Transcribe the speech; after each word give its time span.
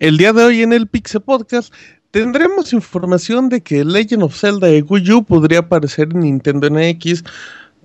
El 0.00 0.16
día 0.16 0.32
de 0.32 0.44
hoy 0.44 0.62
en 0.62 0.72
el 0.72 0.86
Pixel 0.86 1.22
Podcast 1.22 1.74
tendremos 2.10 2.72
información 2.72 3.48
de 3.48 3.62
que 3.62 3.84
Legend 3.84 4.22
of 4.22 4.34
Zelda 4.34 4.66
de 4.66 4.82
Wii 4.82 5.22
podría 5.28 5.60
aparecer 5.60 6.08
en 6.12 6.20
Nintendo 6.20 6.68
NX, 6.70 7.22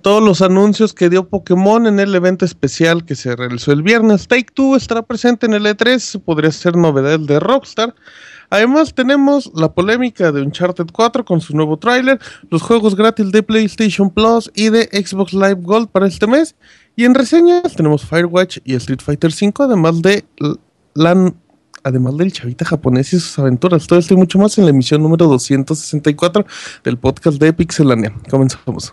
todos 0.02 0.22
los 0.22 0.40
anuncios 0.40 0.94
que 0.94 1.10
dio 1.10 1.28
Pokémon 1.28 1.86
en 1.86 2.00
el 2.00 2.14
evento 2.14 2.44
especial 2.44 3.04
que 3.04 3.14
se 3.14 3.36
realizó 3.36 3.72
el 3.72 3.82
viernes. 3.82 4.28
Take 4.28 4.52
Two 4.54 4.76
estará 4.76 5.02
presente 5.02 5.46
en 5.46 5.54
el 5.54 5.66
E3, 5.66 6.22
podría 6.22 6.52
ser 6.52 6.76
novedad 6.76 7.20
de 7.20 7.40
Rockstar. 7.40 7.94
Además 8.50 8.94
tenemos 8.94 9.50
la 9.54 9.72
polémica 9.72 10.32
de 10.32 10.42
Uncharted 10.42 10.86
4 10.92 11.24
con 11.24 11.40
su 11.40 11.56
nuevo 11.56 11.78
tráiler, 11.78 12.18
los 12.50 12.62
juegos 12.62 12.94
gratis 12.94 13.32
de 13.32 13.42
PlayStation 13.42 14.10
Plus 14.10 14.50
y 14.54 14.70
de 14.70 14.84
Xbox 14.92 15.32
Live 15.32 15.60
Gold 15.62 15.88
para 15.88 16.06
este 16.06 16.26
mes. 16.26 16.54
Y 16.96 17.04
en 17.04 17.14
reseñas 17.14 17.74
tenemos 17.76 18.04
Firewatch 18.04 18.58
y 18.64 18.74
Street 18.74 19.00
Fighter 19.02 19.30
V, 19.30 19.52
además 19.58 20.02
de 20.02 20.24
la 20.94 21.32
además 21.82 22.16
del 22.16 22.32
chavita 22.32 22.64
japonés 22.64 23.12
y 23.12 23.20
sus 23.20 23.38
aventuras. 23.38 23.86
Todo 23.86 23.98
esto 23.98 24.14
y 24.14 24.16
mucho 24.16 24.38
más 24.38 24.58
en 24.58 24.64
la 24.64 24.70
emisión 24.70 25.02
número 25.02 25.26
264 25.26 26.44
del 26.82 26.98
podcast 26.98 27.38
de 27.38 27.52
Pixelania. 27.52 28.12
Comenzamos. 28.28 28.92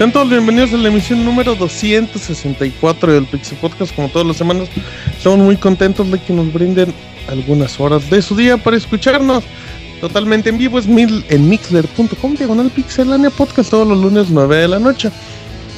Sean 0.00 0.12
todos 0.12 0.30
bienvenidos 0.30 0.72
a 0.72 0.78
la 0.78 0.88
emisión 0.88 1.26
número 1.26 1.54
264 1.54 3.12
del 3.12 3.26
Pixel 3.26 3.58
Podcast. 3.58 3.94
Como 3.94 4.08
todas 4.08 4.26
las 4.26 4.38
semanas, 4.38 4.70
estamos 5.14 5.40
muy 5.40 5.58
contentos 5.58 6.10
de 6.10 6.18
que 6.18 6.32
nos 6.32 6.50
brinden 6.50 6.94
algunas 7.28 7.78
horas 7.78 8.08
de 8.08 8.22
su 8.22 8.34
día 8.34 8.56
para 8.56 8.78
escucharnos 8.78 9.44
totalmente 10.00 10.48
en 10.48 10.56
vivo. 10.56 10.78
Es 10.78 10.86
mil 10.86 11.22
en 11.28 11.46
mixler.com, 11.50 12.34
diagonal 12.34 12.70
pixelania 12.70 13.28
podcast 13.28 13.68
todos 13.68 13.86
los 13.86 13.98
lunes 13.98 14.30
9 14.30 14.56
de 14.56 14.68
la 14.68 14.78
noche. 14.78 15.10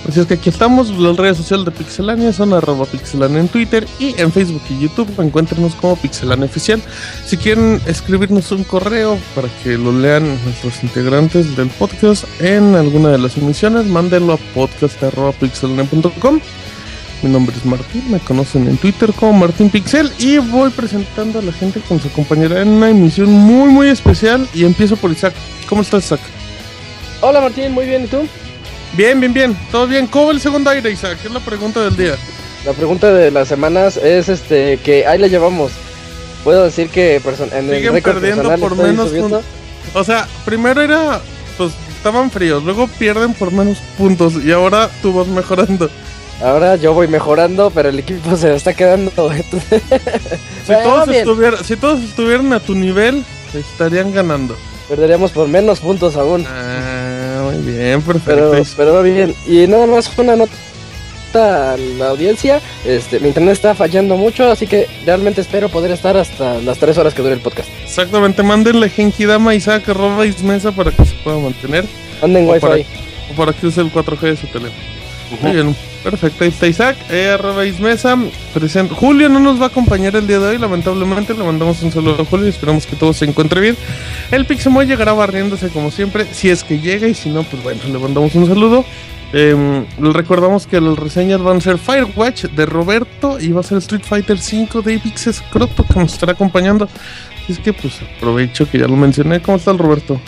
Así 0.08 0.18
es 0.18 0.26
que 0.26 0.34
aquí 0.34 0.48
estamos, 0.48 0.90
las 0.90 1.16
redes 1.16 1.36
sociales 1.36 1.64
de 1.64 1.70
Pixelania 1.70 2.32
son 2.32 2.52
arroba 2.52 2.86
pixelania 2.86 3.38
en 3.38 3.46
Twitter 3.46 3.86
y 4.00 4.20
en 4.20 4.32
Facebook 4.32 4.62
y 4.68 4.80
YouTube 4.80 5.08
encuéntrenos 5.18 5.76
como 5.76 5.94
Pixelania 5.94 6.46
Oficial. 6.46 6.82
Si 7.24 7.36
quieren 7.36 7.80
escribirnos 7.86 8.50
un 8.50 8.64
correo 8.64 9.16
para 9.36 9.48
que 9.62 9.78
lo 9.78 9.92
lean 9.92 10.26
nuestros 10.44 10.82
integrantes 10.82 11.56
del 11.56 11.68
podcast 11.68 12.24
en 12.40 12.74
alguna 12.74 13.10
de 13.10 13.18
las 13.18 13.36
emisiones, 13.36 13.86
mándenlo 13.86 14.32
a 14.32 14.38
podcast.pixelania.com. 14.54 16.40
Mi 17.22 17.30
nombre 17.30 17.54
es 17.56 17.64
Martín, 17.64 18.10
me 18.10 18.18
conocen 18.18 18.66
en 18.66 18.78
Twitter 18.78 19.12
como 19.12 19.34
Martín 19.34 19.70
Pixel 19.70 20.10
y 20.18 20.38
voy 20.38 20.70
presentando 20.70 21.38
a 21.38 21.42
la 21.42 21.52
gente 21.52 21.80
que 21.80 21.94
nos 21.94 22.04
acompañará 22.04 22.62
en 22.62 22.68
una 22.70 22.90
emisión 22.90 23.30
muy 23.30 23.70
muy 23.70 23.88
especial 23.88 24.48
y 24.52 24.64
empiezo 24.64 24.96
por 24.96 25.12
Isaac. 25.12 25.32
¿Cómo 25.68 25.82
estás 25.82 26.06
Isaac? 26.06 26.20
Hola 27.20 27.40
Martín, 27.40 27.70
muy 27.70 27.86
bien, 27.86 28.02
¿y 28.02 28.08
tú? 28.08 28.26
Bien, 28.96 29.18
bien, 29.18 29.32
bien. 29.32 29.56
Todo 29.70 29.86
bien. 29.86 30.06
¿Cómo 30.06 30.26
va 30.26 30.32
el 30.32 30.40
segundo 30.40 30.70
aire, 30.70 30.90
Isaac? 30.90 31.18
Es 31.24 31.30
la 31.30 31.40
pregunta 31.40 31.80
del 31.80 31.96
día. 31.96 32.16
La 32.66 32.72
pregunta 32.72 33.12
de 33.12 33.30
las 33.30 33.48
semanas 33.48 33.96
es 33.96 34.28
este 34.28 34.78
que 34.78 35.06
ahí 35.06 35.18
la 35.18 35.26
llevamos. 35.26 35.72
Puedo 36.44 36.64
decir 36.64 36.88
que 36.90 37.16
en 37.16 37.70
Siguen 37.70 37.96
el 37.96 38.02
perdiendo 38.02 38.56
por 38.56 38.76
menos 38.76 39.10
puntos. 39.10 39.44
O 39.94 40.04
sea, 40.04 40.28
primero 40.44 40.82
era 40.82 41.20
pues 41.56 41.72
estaban 41.96 42.30
fríos, 42.30 42.64
luego 42.64 42.88
pierden 42.88 43.34
por 43.34 43.52
menos 43.52 43.78
puntos 43.96 44.34
y 44.44 44.50
ahora 44.52 44.90
tú 45.02 45.12
vas 45.12 45.26
mejorando. 45.28 45.88
Ahora 46.42 46.76
yo 46.76 46.92
voy 46.94 47.06
mejorando, 47.06 47.70
pero 47.70 47.88
el 47.88 47.98
equipo 47.98 48.36
se 48.36 48.54
está 48.54 48.74
quedando. 48.74 49.10
si, 50.66 50.72
todos 50.72 51.08
estuvieran, 51.08 51.64
si 51.64 51.76
todos 51.76 52.00
estuvieran 52.00 52.52
a 52.52 52.60
tu 52.60 52.74
nivel, 52.74 53.24
estarían 53.54 54.12
ganando. 54.12 54.56
Perderíamos 54.88 55.30
por 55.30 55.48
menos 55.48 55.80
puntos 55.80 56.16
aún. 56.16 56.44
Ah 56.48 57.01
muy 57.42 57.72
bien, 57.72 58.02
perfecto. 58.02 58.50
Pero, 58.50 58.64
pero 58.76 58.94
va 58.94 59.02
bien. 59.02 59.34
Y 59.46 59.66
nada 59.66 59.86
más 59.86 60.10
una 60.18 60.36
nota 60.36 60.52
a 61.34 61.76
la 61.76 62.08
audiencia. 62.08 62.60
Este, 62.84 63.20
mi 63.20 63.28
internet 63.28 63.54
está 63.54 63.74
fallando 63.74 64.16
mucho, 64.16 64.50
así 64.50 64.66
que 64.66 64.86
realmente 65.06 65.40
espero 65.40 65.68
poder 65.68 65.90
estar 65.90 66.16
hasta 66.16 66.60
las 66.60 66.78
3 66.78 66.98
horas 66.98 67.14
que 67.14 67.22
dure 67.22 67.34
el 67.34 67.40
podcast. 67.40 67.68
Exactamente, 67.82 68.42
mándenle 68.42 68.88
Genkidama 68.88 69.54
Isaac 69.54 69.88
arroba 69.88 70.26
Ismesa 70.26 70.72
para 70.72 70.90
que 70.90 71.04
se 71.04 71.14
pueda 71.16 71.38
mantener. 71.38 71.84
Manden 72.20 72.48
wifi. 72.48 72.86
o 73.30 73.34
para 73.36 73.52
que 73.52 73.66
use 73.66 73.80
el 73.80 73.92
4G 73.92 74.20
de 74.20 74.36
su 74.36 74.46
teléfono. 74.48 74.82
Muy 75.40 75.52
bien, 75.52 75.76
perfecto. 76.02 76.44
Ahí 76.44 76.50
está 76.50 76.66
Isaac, 76.66 76.96
eh, 77.10 77.36
Ismesa. 77.66 78.18
Presente. 78.52 78.94
Julio 78.94 79.28
no 79.28 79.40
nos 79.40 79.60
va 79.60 79.64
a 79.64 79.68
acompañar 79.68 80.14
el 80.16 80.26
día 80.26 80.38
de 80.38 80.46
hoy, 80.46 80.58
lamentablemente. 80.58 81.34
Le 81.34 81.44
mandamos 81.44 81.82
un 81.82 81.92
saludo 81.92 82.22
a 82.22 82.24
Julio 82.24 82.46
y 82.46 82.50
esperamos 82.50 82.86
que 82.86 82.96
todo 82.96 83.12
se 83.12 83.24
encuentre 83.24 83.60
bien. 83.60 83.76
El 84.30 84.44
Pixemoy 84.44 84.86
llegará 84.86 85.12
barriéndose 85.12 85.68
como 85.68 85.90
siempre, 85.90 86.26
si 86.32 86.50
es 86.50 86.64
que 86.64 86.78
llega, 86.78 87.08
y 87.08 87.14
si 87.14 87.30
no, 87.30 87.42
pues 87.44 87.62
bueno, 87.62 87.80
le 87.90 87.98
mandamos 87.98 88.34
un 88.34 88.46
saludo. 88.46 88.84
Eh, 89.34 89.84
recordamos 89.98 90.66
que 90.66 90.80
las 90.80 90.98
reseñas 90.98 91.40
van 91.40 91.56
a 91.56 91.60
ser 91.60 91.78
Firewatch 91.78 92.44
de 92.44 92.66
Roberto 92.66 93.40
y 93.40 93.50
va 93.50 93.60
a 93.60 93.64
ser 93.64 93.78
Street 93.78 94.02
Fighter 94.04 94.38
5 94.38 94.82
de 94.82 94.94
Ipix 94.94 95.30
Scroto 95.32 95.84
que 95.84 95.98
nos 95.98 96.12
estará 96.12 96.32
acompañando. 96.32 96.86
es 97.48 97.58
que 97.58 97.72
pues 97.72 98.00
aprovecho 98.16 98.70
que 98.70 98.78
ya 98.78 98.86
lo 98.86 98.96
mencioné. 98.96 99.40
¿Cómo 99.40 99.56
está 99.56 99.70
el 99.70 99.78
Roberto? 99.78 100.20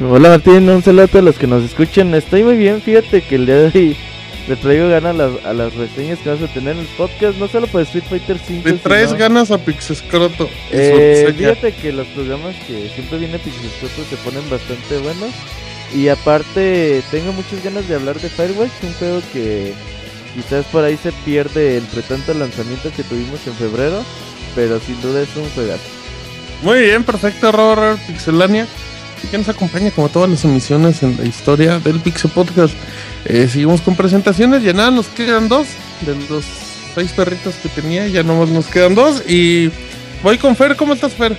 Hola 0.00 0.30
Martín, 0.30 0.68
un 0.68 0.82
saludo 0.82 1.06
a 1.18 1.22
los 1.22 1.38
que 1.38 1.46
nos 1.46 1.62
escuchan. 1.62 2.12
Estoy 2.14 2.42
muy 2.42 2.56
bien, 2.56 2.80
fíjate 2.80 3.22
que 3.22 3.36
el 3.36 3.46
día 3.46 3.56
de 3.56 3.66
hoy 3.66 3.96
le 4.48 4.56
traigo 4.56 4.88
ganas 4.88 5.16
a 5.44 5.52
las, 5.52 5.74
reseñas 5.74 6.18
que 6.18 6.30
vas 6.30 6.42
a 6.42 6.52
tener 6.52 6.74
en 6.74 6.80
el 6.80 6.86
podcast, 6.96 7.38
no 7.38 7.48
solo 7.48 7.66
por 7.68 7.82
Street 7.82 8.04
Fighter 8.08 8.38
5. 8.44 8.68
Le 8.68 8.74
traes 8.74 9.12
ganas 9.12 9.50
a 9.50 9.58
Pixescroto. 9.58 10.48
Eh, 10.70 11.32
fíjate 11.36 11.72
que 11.72 11.92
los 11.92 12.06
programas 12.08 12.56
que 12.66 12.90
siempre 12.94 13.18
viene 13.18 13.38
Pixescroto 13.38 14.04
se 14.08 14.16
ponen 14.16 14.48
bastante 14.50 14.98
buenos. 14.98 15.30
Y 15.94 16.08
aparte, 16.08 17.02
tengo 17.10 17.32
muchas 17.32 17.62
ganas 17.62 17.86
de 17.88 17.94
hablar 17.94 18.18
de 18.18 18.28
Firewatch, 18.28 18.70
un 18.82 18.92
juego 18.94 19.20
que 19.32 19.74
quizás 20.34 20.64
por 20.66 20.84
ahí 20.84 20.96
se 20.96 21.12
pierde 21.24 21.76
entre 21.76 22.02
tantos 22.02 22.34
lanzamientos 22.34 22.92
que 22.94 23.04
tuvimos 23.04 23.46
en 23.46 23.52
febrero, 23.54 24.02
pero 24.54 24.80
sin 24.80 25.00
duda 25.02 25.22
es 25.22 25.36
un 25.36 25.48
juegazo. 25.50 25.82
Muy 26.62 26.80
bien, 26.80 27.04
perfecto, 27.04 27.52
Robert 27.52 28.00
Pixelania 28.06 28.66
que 29.30 29.38
nos 29.38 29.48
acompaña 29.48 29.90
como 29.90 30.08
todas 30.08 30.28
las 30.28 30.44
emisiones 30.44 31.02
en 31.02 31.16
la 31.16 31.24
historia 31.24 31.78
del 31.78 32.00
Pixel 32.00 32.30
Podcast. 32.30 32.74
Eh, 33.24 33.48
seguimos 33.48 33.80
con 33.80 33.94
presentaciones, 33.94 34.62
ya 34.62 34.72
nada, 34.72 34.90
nos 34.90 35.08
quedan 35.08 35.48
dos 35.48 35.68
de 36.00 36.14
los 36.28 36.44
seis 36.94 37.12
perritos 37.12 37.54
que 37.56 37.68
tenía, 37.68 38.06
ya 38.08 38.22
nomás 38.22 38.48
nos 38.48 38.66
quedan 38.66 38.94
dos 38.94 39.22
y 39.28 39.70
voy 40.22 40.38
con 40.38 40.56
Fer, 40.56 40.76
¿cómo 40.76 40.92
estás 40.94 41.12
Fer? 41.12 41.36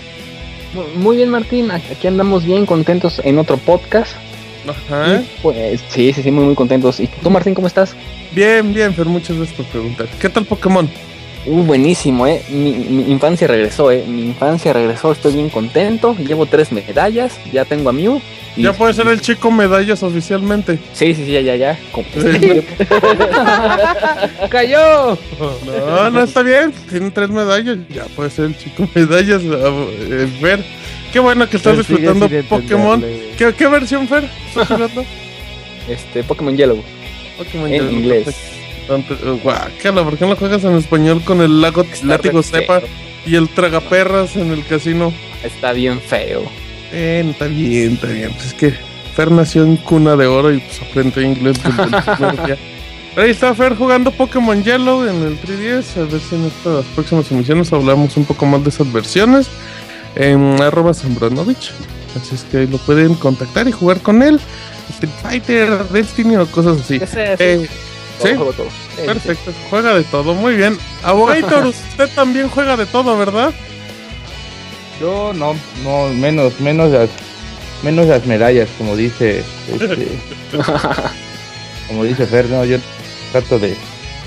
Muy 0.95 1.17
bien 1.17 1.29
Martín, 1.29 1.69
aquí 1.71 2.07
andamos 2.07 2.45
bien 2.45 2.65
contentos 2.65 3.21
en 3.23 3.37
otro 3.37 3.57
podcast. 3.57 4.13
Ajá. 4.67 5.21
pues 5.41 5.81
sí, 5.89 6.13
sí, 6.13 6.23
sí, 6.23 6.31
muy 6.31 6.45
muy 6.45 6.55
contentos. 6.55 7.01
¿Y 7.01 7.07
tú 7.07 7.29
Martín, 7.29 7.53
cómo 7.53 7.67
estás? 7.67 7.95
Bien, 8.31 8.73
bien, 8.73 8.93
Fer, 8.93 9.05
muchas 9.05 9.35
gracias 9.35 9.57
por 9.57 9.65
preguntar. 9.67 10.07
¿Qué 10.19 10.29
tal 10.29 10.45
Pokémon? 10.45 10.89
Uh, 11.45 11.63
buenísimo, 11.63 12.25
eh. 12.25 12.41
Mi, 12.49 13.11
infancia 13.11 13.47
regresó, 13.47 13.91
eh. 13.91 14.05
Mi 14.07 14.23
infancia 14.23 14.71
regresó, 14.71 15.11
estoy 15.11 15.33
bien 15.33 15.49
contento. 15.49 16.15
Llevo 16.15 16.45
tres 16.45 16.71
medallas, 16.71 17.37
ya 17.51 17.65
tengo 17.65 17.89
a 17.89 17.93
Mew. 17.93 18.21
ya 18.55 18.71
puede 18.71 18.93
ser 18.93 19.07
el 19.07 19.19
chico 19.19 19.51
medallas 19.51 20.03
oficialmente. 20.03 20.79
Sí, 20.93 21.13
sí, 21.13 21.25
sí, 21.25 21.33
ya, 21.33 21.41
ya, 21.41 21.55
ya. 21.55 21.77
¡Cayó! 24.49 25.17
No, 25.65 26.11
no 26.11 26.23
está 26.23 26.43
bien. 26.43 26.71
Tiene 26.89 27.11
tres 27.11 27.29
medallas. 27.29 27.77
Ya 27.89 28.05
puede 28.15 28.29
ser 28.29 28.45
el 28.45 28.57
chico 28.57 28.87
medallas. 28.95 29.41
Fer. 30.39 30.63
Qué 31.11 31.19
bueno 31.19 31.49
que 31.49 31.57
estás 31.57 31.77
disfrutando 31.77 32.29
Pokémon. 32.47 33.03
¿Qué, 33.37 33.67
versión, 33.67 34.07
Fer? 34.07 34.29
¿Estás 34.47 34.67
jugando? 34.67 35.03
Este, 35.89 36.23
Pokémon 36.23 36.55
Yellow. 36.55 36.81
Pokémon 37.37 37.71
en 37.71 37.91
inglés. 37.91 38.62
Guácala, 39.43 40.03
¿por 40.03 40.17
qué 40.17 40.25
no 40.25 40.35
juegas 40.35 40.63
en 40.63 40.75
español 40.75 41.21
con 41.23 41.41
el 41.41 41.61
lago 41.61 41.85
látigo 42.03 42.43
cepa? 42.43 42.81
Y 43.25 43.35
el 43.35 43.47
tragaperras 43.49 44.35
en 44.35 44.51
el 44.51 44.65
casino. 44.65 45.13
Está 45.43 45.71
bien 45.71 45.99
feo. 46.01 46.43
Eh, 46.91 47.25
está 47.29 47.45
bien, 47.45 47.93
está 47.93 48.07
bien. 48.07 48.31
Pues 48.33 48.47
es 48.47 48.53
que 48.53 48.73
Fer 49.15 49.31
nació 49.31 49.63
en 49.63 49.77
cuna 49.77 50.15
de 50.15 50.27
oro 50.27 50.51
y 50.53 50.59
pues 50.59 50.81
aprende 50.81 51.23
inglés. 51.23 51.57
desde 51.63 52.53
el. 52.53 52.57
Ahí 53.15 53.29
está 53.29 53.53
Fer 53.53 53.75
jugando 53.75 54.11
Pokémon 54.11 54.63
Yellow 54.63 55.05
en 55.07 55.21
el 55.23 55.39
3DS. 55.41 55.97
A 56.01 56.05
ver 56.05 56.19
si 56.19 56.35
en 56.35 56.45
estas 56.45 56.83
próximas 56.95 57.31
emisiones 57.31 57.71
hablamos 57.71 58.17
un 58.17 58.25
poco 58.25 58.45
más 58.45 58.63
de 58.63 58.69
esas 58.69 58.91
versiones. 58.91 59.47
En 60.15 60.61
arroba 60.61 60.93
Zambranovich. 60.93 61.71
Así 62.19 62.35
es 62.35 62.43
que 62.43 62.57
ahí 62.57 62.67
lo 62.67 62.77
pueden 62.79 63.15
contactar 63.15 63.67
y 63.67 63.71
jugar 63.71 63.99
con 64.01 64.21
él. 64.21 64.39
Street 64.89 65.11
Fighter, 65.21 65.83
Destiny 65.89 66.35
o 66.37 66.45
cosas 66.47 66.81
así. 66.81 66.95
Ese, 66.95 67.35
Eh, 67.39 67.67
todo, 68.17 68.27
¿sí? 68.27 68.35
juego 68.35 68.53
todo. 68.53 68.67
Sí, 68.95 69.01
Perfecto, 69.05 69.51
juega 69.69 69.93
de 69.93 70.03
todo, 70.03 70.33
muy 70.33 70.55
bien. 70.55 70.77
Abogator, 71.03 71.65
usted 71.91 72.09
también 72.15 72.49
juega 72.49 72.77
de 72.77 72.85
todo, 72.85 73.17
¿verdad? 73.17 73.51
Yo 74.99 75.33
no, 75.33 75.55
no, 75.83 76.07
menos, 76.13 76.59
menos 76.59 76.91
las, 76.91 77.09
menos 77.83 78.07
las 78.07 78.25
medallas, 78.25 78.69
como 78.77 78.95
dice, 78.95 79.43
este, 79.71 80.07
como 81.87 82.03
dice 82.03 82.25
Fer, 82.25 82.45
no, 82.49 82.63
yo 82.65 82.77
trato 83.31 83.59
de 83.59 83.75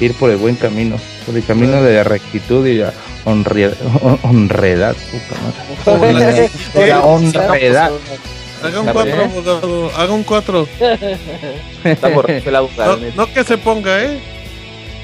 ir 0.00 0.12
por 0.14 0.30
el 0.30 0.36
buen 0.36 0.56
camino, 0.56 0.96
por 1.24 1.36
el 1.36 1.44
camino 1.44 1.82
de 1.82 1.94
la 1.94 2.04
rectitud 2.04 2.66
y 2.66 2.74
la 2.74 2.92
honre- 3.24 3.74
hon- 4.02 4.18
honredad, 4.24 4.94
puta 4.94 5.40
madre. 5.94 6.50
La 6.88 7.00
honredad. 7.04 7.90
Haga 8.62 8.80
un 8.80 8.88
Está 8.88 8.92
4, 8.92 9.04
bien. 9.16 9.30
abogado, 9.30 9.90
haga 9.96 10.12
un 10.12 10.22
4. 10.22 10.68
Está 11.84 12.08
borracho 12.08 12.48
el 12.48 12.56
abogado. 12.56 12.98
No, 13.16 13.32
que 13.32 13.44
se 13.44 13.58
ponga, 13.58 14.02
¿eh? 14.02 14.18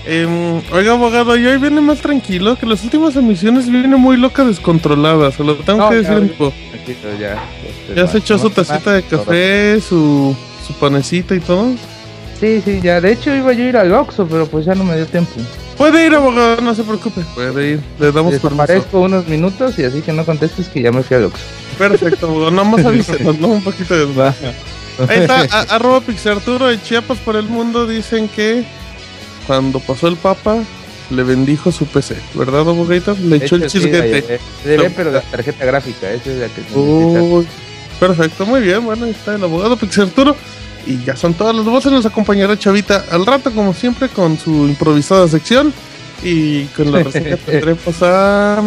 Em, 0.04 0.60
oiga, 0.72 0.92
abogado, 0.92 1.36
y 1.36 1.46
hoy 1.46 1.58
viene 1.58 1.80
más 1.80 2.00
tranquilo, 2.00 2.56
que 2.56 2.66
las 2.66 2.82
últimas 2.82 3.14
emisiones 3.14 3.70
viene 3.70 3.96
muy 3.96 4.16
loca, 4.16 4.42
descontrolada, 4.44 5.30
se 5.30 5.44
lo 5.44 5.54
tengo 5.56 5.78
No, 5.78 5.90
que 5.90 5.96
decir 5.96 6.34
ya, 7.20 7.40
este, 7.64 7.94
Ya 7.94 8.06
se 8.08 8.18
echó 8.18 8.36
su 8.36 8.50
tacita 8.50 8.94
de 8.94 9.02
café, 9.02 9.80
su, 9.80 10.34
su 10.66 10.74
panecita 10.74 11.36
y 11.36 11.40
todo. 11.40 11.68
Sí, 12.40 12.60
sí, 12.64 12.80
ya. 12.82 13.00
De 13.00 13.12
hecho 13.12 13.32
iba 13.32 13.52
yo 13.52 13.64
a 13.64 13.68
ir 13.68 13.76
al 13.76 13.92
Oxxo, 13.92 14.26
pero 14.26 14.46
pues 14.46 14.64
ya 14.64 14.74
no 14.74 14.82
me 14.82 14.96
dio 14.96 15.06
tiempo. 15.06 15.30
Puede 15.78 16.04
ir, 16.04 16.14
abogado, 16.14 16.60
no 16.60 16.74
se 16.74 16.82
preocupe. 16.82 17.20
Puede 17.34 17.70
ir, 17.72 17.80
le 18.00 18.10
damos 18.10 18.32
permiso. 18.34 18.48
Desaparezco 18.50 19.00
unos 19.00 19.28
minutos 19.28 19.78
y 19.78 19.84
así 19.84 20.00
que 20.02 20.12
no 20.12 20.24
contestes 20.24 20.68
que 20.68 20.82
ya 20.82 20.90
me 20.90 21.04
fui 21.04 21.16
al 21.16 21.26
Oxxo. 21.26 21.44
Perfecto, 21.78 22.26
abogado, 22.26 22.50
nada 22.50 22.64
más 22.68 22.84
avísenos, 22.86 23.38
¿no? 23.38 23.48
Un 23.48 23.62
poquito 23.64 23.94
de 23.94 24.22
Ahí 25.08 25.20
está, 25.20 25.40
a- 25.50 25.74
arroba 25.74 26.00
Pixarturo 26.00 26.66
de 26.66 26.80
Chiapas 26.82 27.18
por 27.18 27.36
el 27.36 27.44
mundo 27.46 27.86
dicen 27.86 28.28
que 28.28 28.64
cuando 29.46 29.80
pasó 29.80 30.06
el 30.08 30.16
Papa 30.16 30.58
le 31.10 31.22
bendijo 31.22 31.72
su 31.72 31.86
PC, 31.86 32.16
¿verdad, 32.34 32.60
abogadito? 32.60 33.16
Le 33.20 33.36
echó 33.36 33.56
el 33.56 33.68
sí, 33.70 33.78
chisguete. 33.80 34.20
la- 34.20 34.62
Se 34.62 34.76
ve, 34.76 34.90
pero 34.94 35.10
la 35.10 35.20
tarjeta 35.22 35.64
gráfica, 35.64 36.10
esa 36.10 36.30
es 36.30 36.36
la 36.38 36.46
que. 36.48 36.62
Uy, 36.78 37.46
perfecto, 37.98 38.46
muy 38.46 38.60
bien, 38.60 38.84
bueno, 38.84 39.04
ahí 39.06 39.10
está 39.12 39.34
el 39.34 39.42
abogado 39.44 39.76
Pixarturo. 39.76 40.36
Y 40.86 41.02
ya 41.04 41.14
son 41.16 41.32
todas 41.34 41.54
las 41.54 41.64
voces, 41.64 41.92
nos 41.92 42.04
acompañará 42.06 42.58
Chavita 42.58 43.04
al 43.10 43.24
rato, 43.24 43.52
como 43.52 43.72
siempre, 43.72 44.08
con 44.08 44.36
su 44.38 44.66
improvisada 44.66 45.28
sección. 45.28 45.72
Y 46.24 46.64
con 46.66 46.90
la 46.92 47.02
reseña 47.02 47.36
tendremos 47.46 48.02
a 48.02 48.62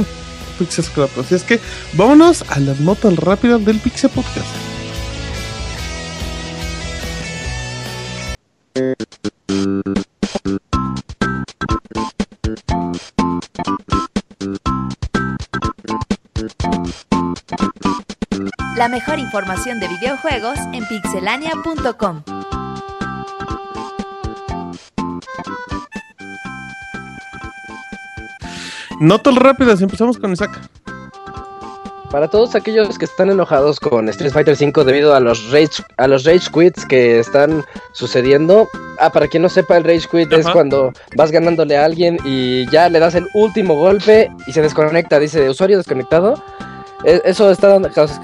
Pixescrato. 0.57 1.21
Así 1.21 1.35
es 1.35 1.43
que 1.43 1.59
vámonos 1.93 2.43
a 2.49 2.59
las 2.59 2.79
notas 2.79 3.15
rápidas 3.17 3.63
del 3.65 3.79
Pixel 3.79 4.09
Podcast. 4.09 4.47
La 18.75 18.89
mejor 18.89 19.19
información 19.19 19.79
de 19.79 19.87
videojuegos 19.87 20.59
en 20.73 20.85
pixelania.com. 20.85 22.44
Notas 28.99 29.35
rápidas, 29.35 29.81
empezamos 29.81 30.17
con 30.17 30.31
Isaac. 30.31 30.57
Para 32.11 32.29
todos 32.29 32.55
aquellos 32.55 32.97
que 32.97 33.03
están 33.03 33.29
enojados 33.29 33.79
con 33.79 34.07
Street 34.07 34.31
Fighter 34.31 34.55
V 34.57 34.85
debido 34.85 35.13
a 35.13 35.19
los 35.19 35.51
rage 35.51 35.83
a 35.97 36.07
los 36.07 36.23
rage 36.23 36.49
quits 36.49 36.85
que 36.85 37.19
están 37.19 37.65
sucediendo, 37.91 38.69
ah, 38.99 39.09
para 39.09 39.27
quien 39.27 39.43
no 39.43 39.49
sepa 39.49 39.75
el 39.75 39.83
rage 39.83 40.07
quit 40.09 40.31
es 40.31 40.47
cuando 40.47 40.93
vas 41.17 41.31
ganándole 41.31 41.75
a 41.75 41.83
alguien 41.83 42.17
y 42.23 42.69
ya 42.69 42.87
le 42.87 42.99
das 42.99 43.15
el 43.15 43.27
último 43.33 43.75
golpe 43.75 44.31
y 44.47 44.53
se 44.53 44.61
desconecta, 44.61 45.19
dice 45.19 45.49
usuario 45.49 45.77
desconectado. 45.77 46.41
E- 47.05 47.21
Eso 47.25 47.51
está 47.51 47.79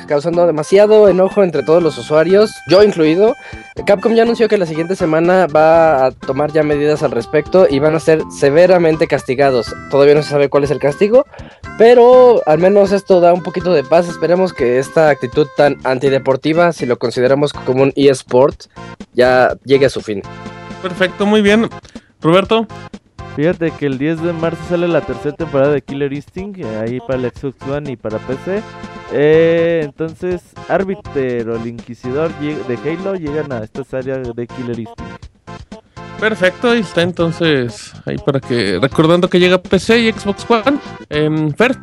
causando 0.07 0.48
demasiado 0.48 1.07
enojo 1.07 1.44
entre 1.44 1.63
todos 1.63 1.81
los 1.83 1.98
usuarios, 1.98 2.51
yo 2.68 2.83
incluido. 2.83 3.36
Capcom 3.86 4.13
ya 4.13 4.24
anunció 4.24 4.48
que 4.48 4.57
la 4.57 4.66
siguiente 4.66 4.95
semana 4.95 5.48
va 5.48 6.06
a 6.06 6.12
tomar 6.12 6.51
ya 6.51 6.63
medidas 6.63 7.04
al 7.04 7.12
respecto 7.12 7.68
y 7.69 7.80
van 7.80 7.95
a 7.95 8.00
ser 8.00 8.22
severamente 8.31 9.07
castigados. 9.07 9.74
Todavía 9.89 10.16
no 10.16 10.24
se 10.24 10.30
sabe 10.30 10.50
cuál 10.50 10.63
es 10.63 10.72
el 10.72 10.80
castigo, 10.80 11.25
pero 11.78 12.42
al 12.45 12.60
menos 12.60 12.92
esto 12.92 13.22
da 13.22 13.33
un 13.33 13.44
poquito 13.44 13.74
de 13.74 13.83
paz. 13.83 14.07
Esperemos 14.10 14.54
que 14.54 14.80
esta 14.80 15.10
actitud 15.10 15.48
tan 15.56 15.78
antideportiva, 15.83 16.74
si 16.74 16.86
lo 16.86 16.98
consideramos 16.98 17.54
como 17.54 17.83
un 17.83 17.94
eSport, 17.95 18.63
ya 19.13 19.56
llegue 19.63 19.86
a 19.86 19.89
su 19.89 20.01
fin. 20.01 20.22
Perfecto, 20.81 21.25
muy 21.25 21.42
bien. 21.42 21.69
Roberto, 22.22 22.68
Fíjate 23.36 23.72
que 23.72 23.86
el 23.86 23.98
10 23.98 24.22
de 24.24 24.33
marzo 24.33 24.62
sale 24.68 24.88
la 24.88 25.01
tercera 25.01 25.36
temporada 25.36 25.72
de 25.74 25.81
Killer 25.81 26.12
Instinct, 26.12 26.60
eh, 26.60 26.78
ahí 26.78 27.00
para 27.00 27.16
el 27.16 27.31
Xbox 27.31 27.62
One 27.68 27.92
y 27.92 27.95
para 27.95 28.19
PC. 28.19 28.62
Eh, 29.13 29.81
entonces, 29.83 30.42
Arbiter 30.68 31.50
o 31.50 31.56
el 31.56 31.68
Inquisidor 31.68 32.31
de 32.39 32.78
Halo 32.78 33.16
llegan 33.16 33.51
a 33.54 33.60
estas 33.63 33.94
áreas 33.94 34.36
de 34.36 34.48
Killer 34.48 34.80
Instinct. 34.80 35.25
perfecto, 36.19 36.69
ahí 36.72 36.81
está 36.81 37.01
entonces. 37.01 37.94
Ahí 38.06 38.18
para 38.18 38.39
que, 38.39 38.78
recordando 38.80 39.30
que 39.30 39.39
llega 39.39 39.57
PC 39.57 40.00
y 40.00 40.12
Xbox 40.12 40.45
One. 40.50 40.80
Em, 41.10 41.51
Fer, 41.54 41.78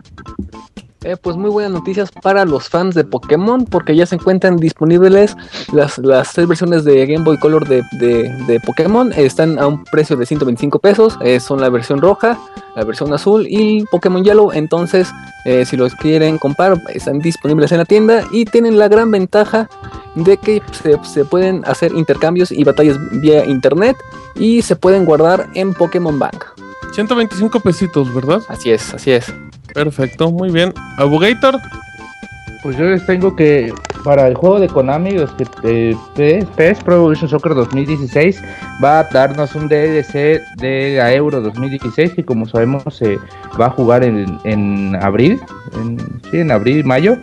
Eh, 1.04 1.16
pues 1.16 1.36
muy 1.36 1.48
buenas 1.48 1.70
noticias 1.70 2.10
para 2.10 2.44
los 2.44 2.68
fans 2.68 2.94
de 2.96 3.04
Pokémon 3.04 3.64
porque 3.66 3.94
ya 3.94 4.04
se 4.04 4.16
encuentran 4.16 4.56
disponibles 4.56 5.36
las, 5.72 5.96
las 5.98 6.32
tres 6.32 6.48
versiones 6.48 6.82
de 6.84 7.06
Game 7.06 7.24
Boy 7.24 7.38
Color 7.38 7.68
de, 7.68 7.82
de- 8.00 8.28
de 8.48 8.58
Pokémon. 8.60 9.12
Están 9.12 9.60
a 9.60 9.68
un 9.68 9.84
precio 9.84 10.16
de 10.16 10.26
125 10.26 10.80
pesos. 10.80 11.16
eh, 11.22 11.38
son 11.38 11.60
la 11.60 11.68
versión 11.70 12.00
roja, 12.00 12.36
la 12.74 12.82
versión 12.84 13.12
azul 13.14 13.46
y 13.48 13.84
Pokémon 13.84 14.24
Yellow. 14.24 14.50
Entonces, 14.52 15.08
eh, 15.44 15.64
si 15.64 15.76
los 15.76 15.94
quieren 15.94 16.36
comprar, 16.36 16.82
están 16.92 17.20
disponibles 17.20 17.70
en 17.70 17.78
la 17.78 17.84
tienda 17.84 18.24
y 18.32 18.44
tienen 18.44 18.76
la 18.76 18.88
gran 18.88 19.12
ventaja 19.12 19.68
de 20.16 20.36
que 20.36 20.60
se, 20.82 20.98
se 21.04 21.24
pueden 21.24 21.62
hacer 21.66 21.92
intercambios 21.94 22.50
y 22.50 22.64
batallas 22.64 22.96
vía 23.20 23.44
internet 23.46 23.96
y 24.34 24.62
se 24.62 24.74
pueden 24.74 25.04
guardar 25.04 25.46
en 25.54 25.74
Pokémon 25.74 26.18
Bank. 26.18 26.44
125 26.92 27.60
pesitos, 27.60 28.12
¿verdad? 28.12 28.40
Así 28.48 28.72
es, 28.72 28.92
así 28.94 29.12
es. 29.12 29.32
Perfecto, 29.84 30.30
muy 30.32 30.50
bien. 30.50 30.72
Abogator, 30.96 31.60
Pues 32.62 32.76
yo 32.76 32.84
les 32.86 33.06
tengo 33.06 33.36
que, 33.36 33.72
para 34.02 34.26
el 34.26 34.34
juego 34.34 34.58
de 34.58 34.66
Konami, 34.66 35.12
los 35.12 35.30
que, 35.34 35.44
eh, 35.62 35.96
PS, 36.16 36.46
PS 36.56 36.82
Pro 36.84 36.96
Evolution 36.96 37.28
Soccer 37.28 37.54
2016 37.54 38.42
va 38.82 38.98
a 39.00 39.04
darnos 39.04 39.54
un 39.54 39.68
DLC 39.68 40.40
de 40.56 40.96
la 40.98 41.14
Euro 41.14 41.40
2016 41.40 42.14
que 42.14 42.24
como 42.24 42.46
sabemos 42.48 42.82
se 42.90 43.18
va 43.60 43.66
a 43.66 43.70
jugar 43.70 44.02
en, 44.02 44.38
en 44.44 44.96
abril, 45.00 45.40
en, 45.80 45.98
sí, 46.30 46.38
en 46.38 46.50
abril, 46.50 46.84
mayo. 46.84 47.16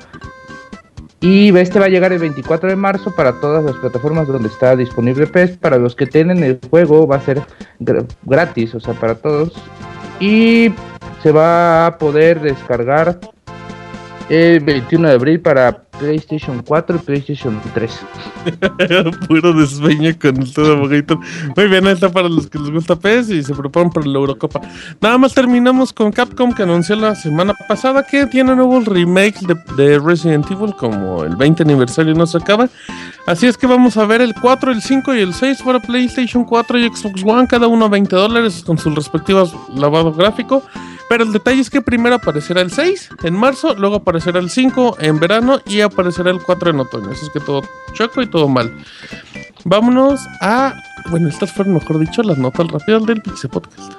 Y 1.20 1.56
este 1.58 1.80
va 1.80 1.86
a 1.86 1.90
llegar 1.90 2.14
el 2.14 2.20
24 2.20 2.70
de 2.70 2.76
marzo 2.76 3.14
para 3.16 3.34
todas 3.42 3.64
las 3.64 3.76
plataformas 3.78 4.28
donde 4.28 4.48
está 4.48 4.76
disponible 4.76 5.26
PES. 5.28 5.58
Para 5.58 5.78
los 5.78 5.96
que 5.96 6.06
tienen 6.06 6.44
el 6.44 6.60
juego 6.70 7.08
va 7.08 7.16
a 7.18 7.22
ser 7.22 7.42
gra- 7.80 8.06
gratis, 8.24 8.76
o 8.76 8.80
sea, 8.80 8.94
para 8.94 9.16
todos. 9.16 9.52
Y 10.20 10.72
se 11.26 11.32
va 11.32 11.88
a 11.88 11.98
poder 11.98 12.40
descargar 12.40 13.20
el 14.30 14.60
21 14.60 15.08
de 15.08 15.14
abril 15.16 15.40
para 15.40 15.76
PlayStation 15.98 16.62
4 16.62 16.98
y 16.98 17.00
PlayStation 17.00 17.60
3. 17.74 18.00
puro 19.28 19.54
despeño 19.54 20.12
con 20.22 20.40
el 20.40 20.54
todo. 20.54 20.78
Muy 20.78 21.68
bien, 21.68 21.88
ahí 21.88 21.94
está 21.94 22.12
para 22.12 22.30
los 22.30 22.46
que 22.46 22.60
les 22.60 22.70
gusta 22.70 22.96
PES 22.96 23.32
y 23.32 23.42
se 23.42 23.56
preparan 23.56 23.90
para 23.90 24.06
la 24.06 24.20
Eurocopa. 24.20 24.62
Nada 25.02 25.18
más 25.18 25.34
terminamos 25.34 25.92
con 25.92 26.12
Capcom 26.12 26.54
que 26.54 26.62
anunció 26.62 26.96
la 26.96 27.16
semana 27.16 27.56
pasada 27.68 28.06
que 28.06 28.28
tiene 28.28 28.56
nuevos 28.56 28.86
remakes 28.86 29.42
de, 29.48 29.56
de 29.78 29.98
Resident 29.98 30.46
Evil, 30.52 30.76
como 30.76 31.24
el 31.24 31.36
20 31.36 31.64
aniversario 31.64 32.14
no 32.14 32.28
se 32.28 32.38
acaba. 32.38 32.70
Así 33.26 33.48
es 33.48 33.58
que 33.58 33.66
vamos 33.66 33.98
a 33.98 34.06
ver 34.06 34.22
el 34.22 34.36
4, 34.40 34.72
el 34.72 34.84
5 34.84 35.16
y 35.16 35.22
el 35.22 35.34
6 35.34 35.64
para 35.64 35.80
PlayStation 35.80 36.44
4 36.46 36.78
y 36.78 36.88
Xbox 36.88 37.24
One, 37.26 37.48
cada 37.48 37.66
uno 37.66 37.86
a 37.86 37.90
20 37.90 38.16
dólares 38.16 38.64
con 38.64 38.78
sus 38.78 38.94
respectivos 38.94 39.56
lavado 39.74 40.14
gráfico. 40.14 40.62
Pero 41.08 41.24
el 41.24 41.32
detalle 41.32 41.62
es 41.62 41.70
que 41.70 41.82
primero 41.82 42.16
aparecerá 42.16 42.62
el 42.62 42.72
6 42.72 43.10
en 43.24 43.36
marzo, 43.36 43.76
luego 43.76 43.98
aparecerá 43.98 44.40
el 44.40 44.50
5 44.50 44.98
en 45.00 45.20
verano 45.20 45.60
y 45.66 45.82
aparecerá 45.82 46.32
el 46.32 46.42
4 46.42 46.72
en 46.72 46.80
otoño. 46.80 47.12
Así 47.12 47.26
es 47.26 47.32
que 47.32 47.40
todo 47.40 47.62
choco 47.94 48.22
y 48.22 48.28
todo 48.28 48.48
mal. 48.48 48.76
Vámonos 49.64 50.22
a. 50.42 50.74
Bueno, 51.12 51.30
estas 51.30 51.52
fueron, 51.52 51.76
mejor 51.76 52.00
dicho, 52.00 52.24
las 52.24 52.38
notas 52.38 52.68
rápidas 52.68 53.06
del 53.06 53.22
Pixel 53.22 53.50
Podcast. 53.52 53.94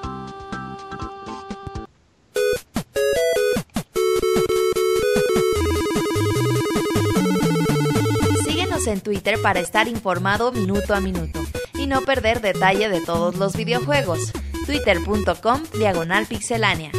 Síguenos 8.44 8.86
en 8.88 9.00
Twitter 9.00 9.40
para 9.40 9.60
estar 9.60 9.86
informado 9.86 10.50
minuto 10.50 10.94
a 10.94 11.00
minuto 11.00 11.40
y 11.74 11.86
no 11.86 12.02
perder 12.02 12.40
detalle 12.40 12.88
de 12.88 13.00
todos 13.00 13.36
los 13.36 13.56
videojuegos. 13.56 14.32
Twitter.com 14.66 15.60
Diagonal 15.78 16.26
Pixelánea. 16.26 16.90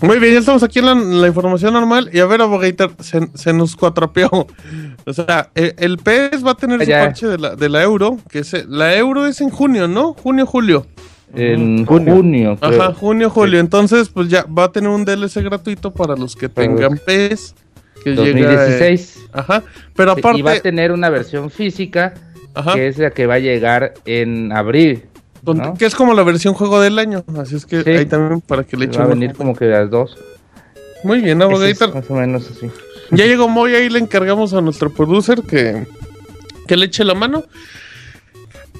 Muy 0.00 0.18
bien, 0.18 0.32
ya 0.32 0.40
estamos 0.40 0.64
aquí 0.64 0.80
en 0.80 0.86
la, 0.86 0.94
la 0.94 1.28
información 1.28 1.72
normal. 1.72 2.10
Y 2.12 2.18
a 2.18 2.26
ver, 2.26 2.42
Abogator, 2.42 2.92
se, 2.98 3.28
se 3.34 3.52
nos 3.52 3.76
cuatropeó. 3.76 4.28
O 5.06 5.12
sea, 5.12 5.50
el, 5.54 5.74
el 5.78 5.98
PES 5.98 6.44
va 6.44 6.52
a 6.52 6.54
tener 6.56 6.80
su 6.80 6.86
Ya. 6.90 7.00
parche 7.04 7.28
de 7.28 7.38
la, 7.38 7.54
de 7.54 7.68
la 7.68 7.82
euro. 7.84 8.18
que 8.28 8.40
es, 8.40 8.52
La 8.68 8.96
euro 8.96 9.26
es 9.26 9.40
en 9.40 9.50
junio, 9.50 9.86
¿no? 9.86 10.12
Junio, 10.14 10.44
julio. 10.44 10.86
En 11.34 11.86
Junio. 11.86 12.14
junio. 12.16 12.58
Ajá, 12.60 12.92
junio, 12.94 13.30
julio. 13.30 13.60
Entonces, 13.60 14.08
pues 14.08 14.28
ya 14.28 14.44
va 14.44 14.64
a 14.64 14.72
tener 14.72 14.90
un 14.90 15.04
DLC 15.04 15.36
gratuito 15.42 15.92
para 15.92 16.16
los 16.16 16.34
que 16.34 16.48
tengan 16.48 16.98
PES. 17.06 17.54
Que 18.02 18.10
llega, 18.10 18.24
eh, 18.28 18.32
2016. 18.32 19.18
ajá. 19.32 19.62
Pero 19.94 20.12
aparte. 20.12 20.38
Y 20.38 20.42
va 20.42 20.52
a 20.52 20.60
tener 20.60 20.92
una 20.92 21.08
versión 21.10 21.50
física 21.50 22.14
ajá, 22.54 22.74
que 22.74 22.88
es 22.88 22.98
la 22.98 23.10
que 23.10 23.26
va 23.26 23.34
a 23.34 23.38
llegar 23.38 23.94
en 24.04 24.52
abril. 24.52 25.04
¿no? 25.44 25.74
que 25.74 25.86
es 25.86 25.94
como 25.96 26.14
la 26.14 26.22
versión 26.22 26.54
juego 26.54 26.80
del 26.80 26.98
año. 27.00 27.24
Así 27.36 27.56
es 27.56 27.66
que 27.66 27.82
Sí. 27.82 27.90
ahí 27.90 28.06
también 28.06 28.40
para 28.40 28.62
que 28.62 28.76
le 28.76 28.86
Va 28.86 28.92
echen 28.92 29.02
a 29.02 29.04
un 29.06 29.10
venir 29.10 29.34
como 29.34 29.56
que 29.56 29.64
las 29.64 29.90
dos. 29.90 30.16
Muy 31.02 31.20
bien, 31.20 31.42
es 31.42 31.44
Abogator. 31.48 31.94
más 31.94 32.08
o 32.10 32.14
menos 32.14 32.48
así. 32.48 32.70
Ya 33.10 33.26
llegó 33.26 33.48
Moy, 33.48 33.74
ahí 33.74 33.88
le 33.88 33.98
encargamos 33.98 34.54
a 34.54 34.60
nuestro 34.60 34.90
producer 34.92 35.42
que, 35.42 35.84
que 36.68 36.76
le 36.76 36.86
eche 36.86 37.02
la 37.02 37.14
mano. 37.14 37.42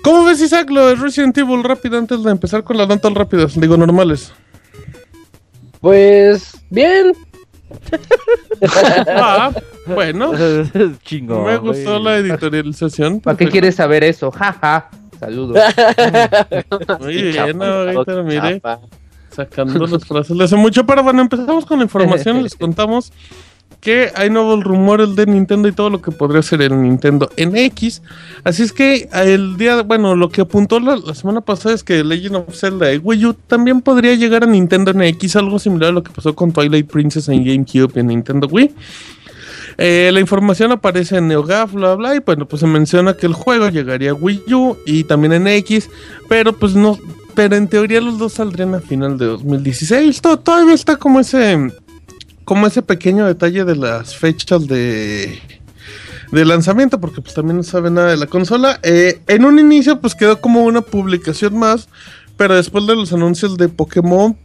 ¿Cómo 0.05 0.25
ves, 0.25 0.41
Isaac, 0.41 0.71
lo 0.71 0.87
de 0.87 0.95
Resident 0.95 1.37
Evil 1.39 1.65
rápido 1.65 1.99
antes 1.99 2.23
de 2.23 2.31
empezar 2.31 2.63
con 2.63 2.77
las 2.77 2.87
notas 2.89 3.13
rápidas? 3.13 3.59
Digo, 3.61 3.77
normales. 3.77 4.33
Pues 5.81 6.53
bien, 6.71 7.13
Ah, 9.09 9.51
bueno, 9.87 10.33
Chingón. 11.05 11.45
me 11.47 11.57
gustó 11.57 11.99
la 11.99 12.19
editorialización. 12.19 13.21
¿Para 13.21 13.37
qué 13.37 13.49
quieres 13.49 13.75
saber 13.75 14.05
eso? 14.05 14.31
Jaja. 14.31 14.89
Saludos. 15.19 15.59
Muy 17.01 17.23
bien, 17.23 17.63
Abogator, 17.63 18.25
mire, 18.25 18.55
Chapa. 18.55 18.81
sacando 19.31 19.87
las 19.87 20.05
frases 20.05 20.37
de 20.37 20.45
hace 20.45 20.57
mucho. 20.57 20.85
Pero 20.87 21.03
bueno, 21.03 21.23
empezamos 21.23 21.65
con 21.67 21.79
la 21.79 21.85
información. 21.85 22.43
Les 22.43 22.55
contamos 22.55 23.13
que 23.83 24.13
hay 24.15 24.31
nuevos 24.31 24.63
rumores 24.63 25.17
de 25.17 25.27
Nintendo 25.27 25.67
y 25.67 25.73
todo 25.73 25.91
lo 25.91 26.01
que 26.01 26.13
podría 26.13 26.41
ser 26.41 26.63
el 26.63 26.81
Nintendo 26.81 27.29
NX. 27.37 28.01
Así 28.45 28.63
es 28.63 28.73
que 28.73 29.09
el 29.13 29.57
día, 29.57 29.83
bueno, 29.83 30.15
lo 30.15 30.29
que 30.31 30.43
apuntó 30.43 30.79
la, 30.79 30.97
semana 31.17 31.41
pasada 31.41 31.75
es 31.75 31.83
que 31.83 32.05
Legend 32.05 32.37
of 32.37 32.55
Zelda 32.55 32.87
de 32.87 32.99
Wii 32.99 33.27
U 33.27 33.35
también 33.35 33.81
podría 33.81 34.15
llegar 34.15 34.45
a 34.45 34.47
Nintendo 34.47 34.93
NX, 34.95 35.35
algo 35.35 35.59
similar 35.59 35.91
a 35.91 35.93
lo 35.93 36.05
que 36.05 36.13
pasó 36.13 36.33
con 36.33 36.53
Twilight 36.53 36.89
Princess 36.89 37.29
en 37.29 37.45
GameCube 37.45 37.91
y 37.97 37.99
en 37.99 38.07
Nintendo 38.07 38.47
Wii. 38.47 38.71
Eh, 39.79 40.11
la 40.13 40.21
información 40.21 40.71
aparece 40.71 41.17
en 41.17 41.27
NeoGAF, 41.27 41.73
bla 41.73 41.97
bla, 41.97 42.15
y 42.15 42.21
bueno, 42.21 42.47
pues 42.47 42.61
se 42.61 42.69
menciona 42.69 43.15
que 43.15 43.27
el 43.27 43.33
juego 43.33 43.69
llegaría 43.69 44.13
a 44.13 44.15
Wii 44.15 44.55
U 44.55 44.77
y 44.87 45.03
también 45.03 45.33
en 45.33 45.49
X, 45.49 45.91
pero 46.29 46.53
pues 46.53 46.77
no, 46.77 46.99
pero 47.35 47.57
en 47.57 47.67
teoría 47.67 48.01
los 48.01 48.19
dos 48.19 48.35
saldrían 48.35 48.75
a 48.77 48.81
final 48.81 49.19
de 49.19 49.27
2016. 49.27 50.21
To- 50.21 50.39
todavía 50.39 50.75
está 50.75 50.97
como 50.97 51.19
ese, 51.21 51.73
como 52.45 52.67
ese 52.67 52.83
pequeño 52.83 53.27
detalle 53.27 53.65
de 53.65 53.77
las 53.77 54.17
fechas 54.17 54.67
de 54.67 55.41
de 56.33 56.47
lanzamiento, 56.47 56.99
porque 56.99 57.21
pues 57.21 57.35
también 57.35 57.59
no 57.59 57.63
sabe 57.63 57.91
nada 57.91 58.11
de 58.11 58.17
la 58.17 58.27
consola. 58.27 58.81
Eh, 58.83 59.21
en 59.29 59.45
un 59.45 59.59
inicio 59.59 60.01
pues 60.01 60.15
quedó 60.15 60.41
como 60.41 60.65
una 60.65 60.81
publicación 60.81 61.57
más, 61.57 61.89
pero 62.39 62.57
después 62.57 62.87
de 62.87 62.97
los 62.97 63.13
anuncios 63.13 63.57
de 63.59 63.69
Pokémon 63.69 64.37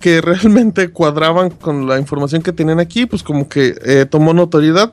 que 0.00 0.20
realmente 0.22 0.88
cuadraban 0.90 1.50
con 1.50 1.86
la 1.86 1.98
información 1.98 2.42
que 2.42 2.52
tenían 2.52 2.80
aquí, 2.80 3.06
pues 3.06 3.22
como 3.22 3.48
que 3.48 3.76
eh, 3.84 4.06
tomó 4.10 4.34
notoriedad. 4.34 4.92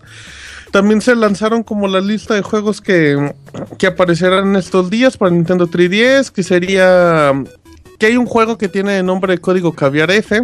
También 0.72 1.01
se 1.01 1.15
lanzaron 1.15 1.62
como 1.63 1.88
la 1.88 2.01
lista 2.01 2.34
de 2.34 2.41
juegos 2.41 2.82
que, 2.82 3.34
que 3.77 3.88
aparecerán 3.88 4.55
estos 4.55 4.89
días 4.89 5.17
para 5.17 5.32
Nintendo 5.32 5.67
3DS, 5.67 6.32
que 6.32 6.41
sería 6.41 7.32
que 8.00 8.08
hay 8.08 8.17
un 8.17 8.25
juego 8.25 8.58
que 8.58 8.70
tiene 8.70 9.03
nombre 9.03 9.34
de 9.34 9.39
código 9.39 9.74
Caviar 9.74 10.10
F. 10.10 10.41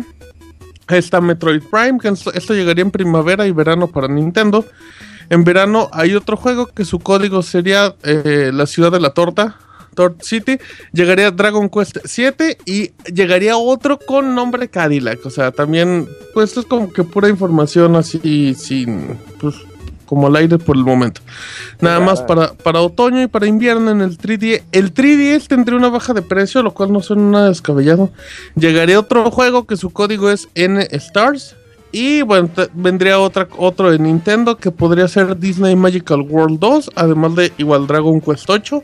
Está 0.89 1.21
Metroid 1.21 1.61
Prime, 1.63 1.99
que 1.99 2.07
esto, 2.07 2.53
llegaría 2.53 2.83
en 2.83 2.91
primavera 2.91 3.45
y 3.45 3.51
verano 3.51 3.87
para 3.87 4.07
Nintendo. 4.07 4.65
En 5.29 5.43
verano 5.43 5.89
hay 5.93 6.15
otro 6.15 6.35
juego 6.35 6.65
que 6.67 6.85
su 6.85 6.99
código 6.99 7.43
sería 7.43 7.95
eh, 8.03 8.51
la 8.51 8.65
ciudad 8.65 8.91
de 8.91 8.99
la 8.99 9.11
torta, 9.11 9.57
Tort 9.93 10.23
City. 10.23 10.57
Llegaría 10.91 11.29
Dragon 11.29 11.69
Quest 11.69 11.97
7 12.03 12.57
y 12.65 12.91
llegaría 13.13 13.57
otro 13.57 13.99
con 13.99 14.33
nombre 14.33 14.69
Cadillac. 14.69 15.23
O 15.25 15.29
sea, 15.29 15.51
también, 15.51 16.07
pues 16.33 16.49
esto 16.49 16.61
es 16.61 16.65
como 16.65 16.91
que 16.91 17.03
pura 17.03 17.29
información 17.29 17.95
así, 17.95 18.55
sin, 18.55 19.17
pues, 19.39 19.55
como 20.09 20.25
al 20.25 20.35
aire 20.37 20.57
por 20.57 20.75
el 20.75 20.83
momento. 20.83 21.21
Nada 21.81 21.99
más 21.99 22.23
para, 22.23 22.53
para 22.53 22.81
otoño 22.81 23.21
y 23.21 23.27
para 23.27 23.45
invierno 23.45 23.91
en 23.91 24.01
el 24.01 24.17
3D. 24.17 24.63
El 24.71 24.91
3DS 24.91 25.45
tendría 25.45 25.77
una 25.77 25.89
baja 25.89 26.15
de 26.15 26.23
precio, 26.23 26.63
lo 26.63 26.73
cual 26.73 26.91
no 26.91 27.03
suena 27.03 27.21
nada 27.21 27.49
descabellado. 27.49 28.09
Llegaría 28.55 28.99
otro 28.99 29.29
juego 29.29 29.67
que 29.67 29.77
su 29.77 29.91
código 29.91 30.31
es 30.31 30.49
N 30.55 30.87
Stars. 30.89 31.55
Y 31.91 32.23
bueno, 32.23 32.49
vendría 32.73 33.19
otra, 33.19 33.47
otro 33.55 33.91
de 33.91 33.99
Nintendo 33.99 34.57
que 34.57 34.71
podría 34.71 35.07
ser 35.07 35.37
Disney 35.37 35.75
Magical 35.75 36.21
World 36.21 36.57
2, 36.59 36.89
además 36.95 37.35
de 37.35 37.53
igual 37.59 37.85
Dragon 37.85 38.19
Quest 38.19 38.49
8. 38.49 38.81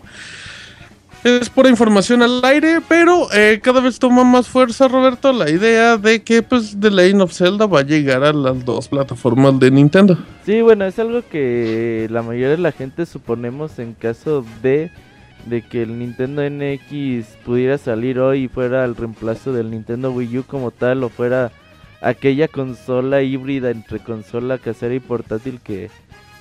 Es 1.26 1.50
pura 1.50 1.70
información 1.70 2.22
al 2.22 2.40
aire, 2.46 2.82
pero 2.88 3.34
eh, 3.34 3.60
cada 3.60 3.82
vez 3.82 3.98
toma 3.98 4.24
más 4.24 4.48
fuerza, 4.48 4.88
Roberto, 4.88 5.34
la 5.34 5.50
idea 5.50 5.98
de 5.98 6.22
que 6.22 6.44
pues 6.44 6.78
The 6.80 6.92
Legend 6.92 7.24
of 7.24 7.34
Zelda 7.34 7.66
va 7.66 7.80
a 7.80 7.84
llegar 7.84 8.24
a 8.24 8.32
las 8.32 8.64
dos 8.64 8.88
plataformas 8.90 9.60
de 9.60 9.72
Nintendo. 9.72 10.20
Sí, 10.46 10.62
bueno, 10.62 10.86
es 10.86 11.00
algo 11.00 11.24
que 11.28 12.08
la 12.12 12.22
mayoría 12.22 12.50
de 12.50 12.60
la 12.60 12.72
gente 12.72 13.08
suponemos 13.08 13.80
en 13.80 13.96
caso 13.96 14.46
de 14.62 14.92
de 15.48 15.64
que 15.64 15.82
el 15.82 15.98
Nintendo 15.98 16.48
NX 16.48 17.26
pudiera 17.44 17.80
salir 17.80 18.20
hoy 18.20 18.44
y 18.44 18.48
fuera 18.48 18.86
el 18.86 18.96
reemplazo 18.96 19.52
del 19.52 19.72
Nintendo 19.72 20.12
Wii 20.12 20.38
U 20.38 20.44
como 20.44 20.70
tal 20.70 21.04
o 21.04 21.10
fuera 21.10 21.52
aquella 22.02 22.48
consola 22.48 23.24
híbrida 23.24 23.72
entre 23.72 24.00
consola 24.00 24.60
casera 24.60 24.94
y 24.94 25.00
portátil 25.00 25.60
que 25.64 25.90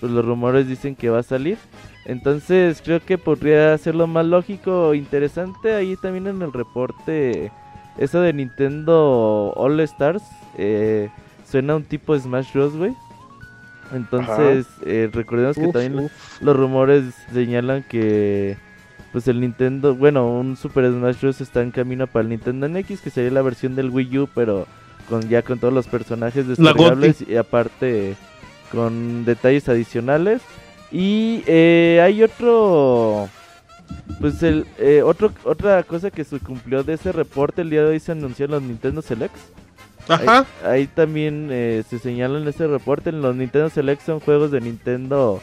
pues, 0.00 0.12
los 0.12 0.26
rumores 0.26 0.68
dicen 0.68 0.94
que 0.94 1.08
va 1.08 1.20
a 1.20 1.22
salir. 1.22 1.56
Entonces 2.04 2.82
creo 2.84 3.00
que 3.00 3.16
podría 3.16 3.76
ser 3.78 3.94
lo 3.94 4.06
más 4.06 4.26
lógico 4.26 4.88
o 4.88 4.94
interesante 4.94 5.72
ahí 5.72 5.96
también 5.96 6.26
en 6.26 6.42
el 6.42 6.52
reporte 6.52 7.50
eso 7.98 8.20
de 8.20 8.32
Nintendo 8.32 9.52
All 9.56 9.78
Stars 9.80 10.22
eh, 10.58 11.08
suena 11.48 11.74
a 11.74 11.76
un 11.76 11.84
tipo 11.84 12.18
Smash 12.18 12.52
Bros, 12.52 12.76
güey. 12.76 12.92
Entonces, 13.92 14.66
eh, 14.84 15.08
recordemos 15.12 15.56
que 15.56 15.66
Uf, 15.66 15.72
también 15.72 15.98
uf. 16.06 16.42
los 16.42 16.56
rumores 16.56 17.14
señalan 17.32 17.84
que 17.84 18.56
pues 19.12 19.28
el 19.28 19.40
Nintendo, 19.40 19.94
bueno, 19.94 20.28
un 20.28 20.56
Super 20.56 20.90
Smash 20.90 21.20
Bros 21.20 21.40
está 21.40 21.62
en 21.62 21.70
camino 21.70 22.08
para 22.08 22.24
el 22.24 22.30
Nintendo 22.30 22.68
NX, 22.68 23.00
que 23.00 23.10
sería 23.10 23.30
la 23.30 23.42
versión 23.42 23.76
del 23.76 23.90
Wii 23.90 24.18
U, 24.18 24.28
pero 24.34 24.66
con 25.08 25.28
ya 25.28 25.42
con 25.42 25.60
todos 25.60 25.72
los 25.72 25.86
personajes 25.86 26.48
descargables 26.48 27.22
y 27.28 27.36
aparte 27.36 28.16
con 28.72 29.24
detalles 29.24 29.68
adicionales. 29.68 30.42
Y 30.94 31.42
eh, 31.48 32.00
hay 32.04 32.22
otro 32.22 33.28
pues 34.20 34.40
el 34.44 34.64
eh, 34.78 35.02
otro 35.02 35.32
otra 35.42 35.82
cosa 35.82 36.12
que 36.12 36.22
se 36.22 36.38
cumplió 36.38 36.84
de 36.84 36.92
ese 36.92 37.10
reporte 37.10 37.62
el 37.62 37.70
día 37.70 37.82
de 37.82 37.88
hoy 37.88 38.00
se 38.00 38.12
anunció 38.12 38.44
en 38.44 38.52
los 38.52 38.62
Nintendo 38.62 39.02
Selects. 39.02 39.40
Ajá. 40.06 40.46
Ahí, 40.62 40.70
ahí 40.70 40.86
también 40.86 41.48
eh, 41.50 41.82
se 41.90 41.98
señala 41.98 42.38
en 42.38 42.46
este 42.46 42.68
reporte, 42.68 43.10
en 43.10 43.22
los 43.22 43.34
Nintendo 43.34 43.70
Select 43.70 44.02
son 44.02 44.20
juegos 44.20 44.52
de 44.52 44.60
Nintendo, 44.60 45.40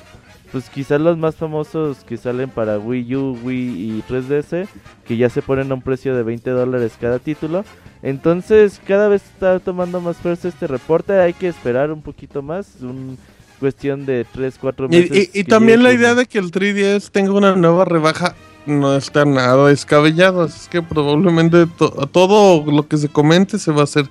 pues 0.53 0.69
quizás 0.69 1.01
los 1.01 1.17
más 1.17 1.35
famosos 1.35 2.05
que 2.05 2.15
salen 2.15 2.49
para 2.49 2.79
Wii 2.79 3.15
U, 3.17 3.37
Wii 3.43 3.97
y 3.97 4.03
3DS, 4.07 4.69
que 5.05 5.17
ya 5.17 5.29
se 5.29 5.41
ponen 5.41 5.69
a 5.69 5.73
un 5.73 5.81
precio 5.81 6.15
de 6.15 6.23
20 6.23 6.49
dólares 6.51 6.93
cada 6.97 7.19
título. 7.19 7.65
Entonces 8.03 8.79
cada 8.87 9.09
vez 9.09 9.21
está 9.25 9.59
tomando 9.59 9.99
más 9.99 10.15
fuerza 10.15 10.47
este 10.47 10.67
reporte, 10.67 11.19
hay 11.19 11.33
que 11.33 11.49
esperar 11.49 11.91
un 11.91 12.01
poquito 12.01 12.41
más, 12.41 12.77
un 12.81 13.17
cuestión 13.61 14.05
de 14.05 14.25
3, 14.33 14.57
4 14.59 14.87
Y, 14.87 14.89
meses. 14.89 15.29
y- 15.33 15.43
también 15.45 15.83
la 15.83 15.93
idea 15.93 16.15
de 16.15 16.25
que 16.25 16.39
el 16.39 16.51
3DS 16.51 17.09
tenga 17.11 17.31
una 17.31 17.55
nueva 17.55 17.85
rebaja 17.85 18.35
no 18.65 18.95
está 18.97 19.23
nada 19.23 19.67
descabellado. 19.69 20.41
Así 20.41 20.57
es 20.63 20.67
que 20.67 20.81
probablemente 20.81 21.65
to- 21.77 22.09
todo 22.11 22.69
lo 22.69 22.87
que 22.87 22.97
se 22.97 23.07
comente 23.07 23.57
se 23.59 23.71
va 23.71 23.81
a 23.81 23.83
hacer. 23.85 24.05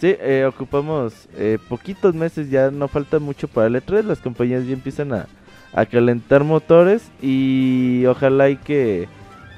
Sí, 0.00 0.14
eh, 0.18 0.46
ocupamos 0.48 1.12
eh, 1.36 1.58
poquitos 1.68 2.14
meses, 2.14 2.48
ya 2.48 2.70
no 2.70 2.88
falta 2.88 3.18
mucho 3.18 3.46
para 3.48 3.66
el 3.66 3.74
E3, 3.76 4.02
las 4.04 4.18
compañías 4.20 4.64
ya 4.66 4.72
empiezan 4.72 5.12
a, 5.12 5.26
a 5.74 5.84
calentar 5.84 6.42
motores 6.42 7.02
y 7.20 8.06
ojalá 8.06 8.48
y 8.48 8.56
que, 8.56 9.08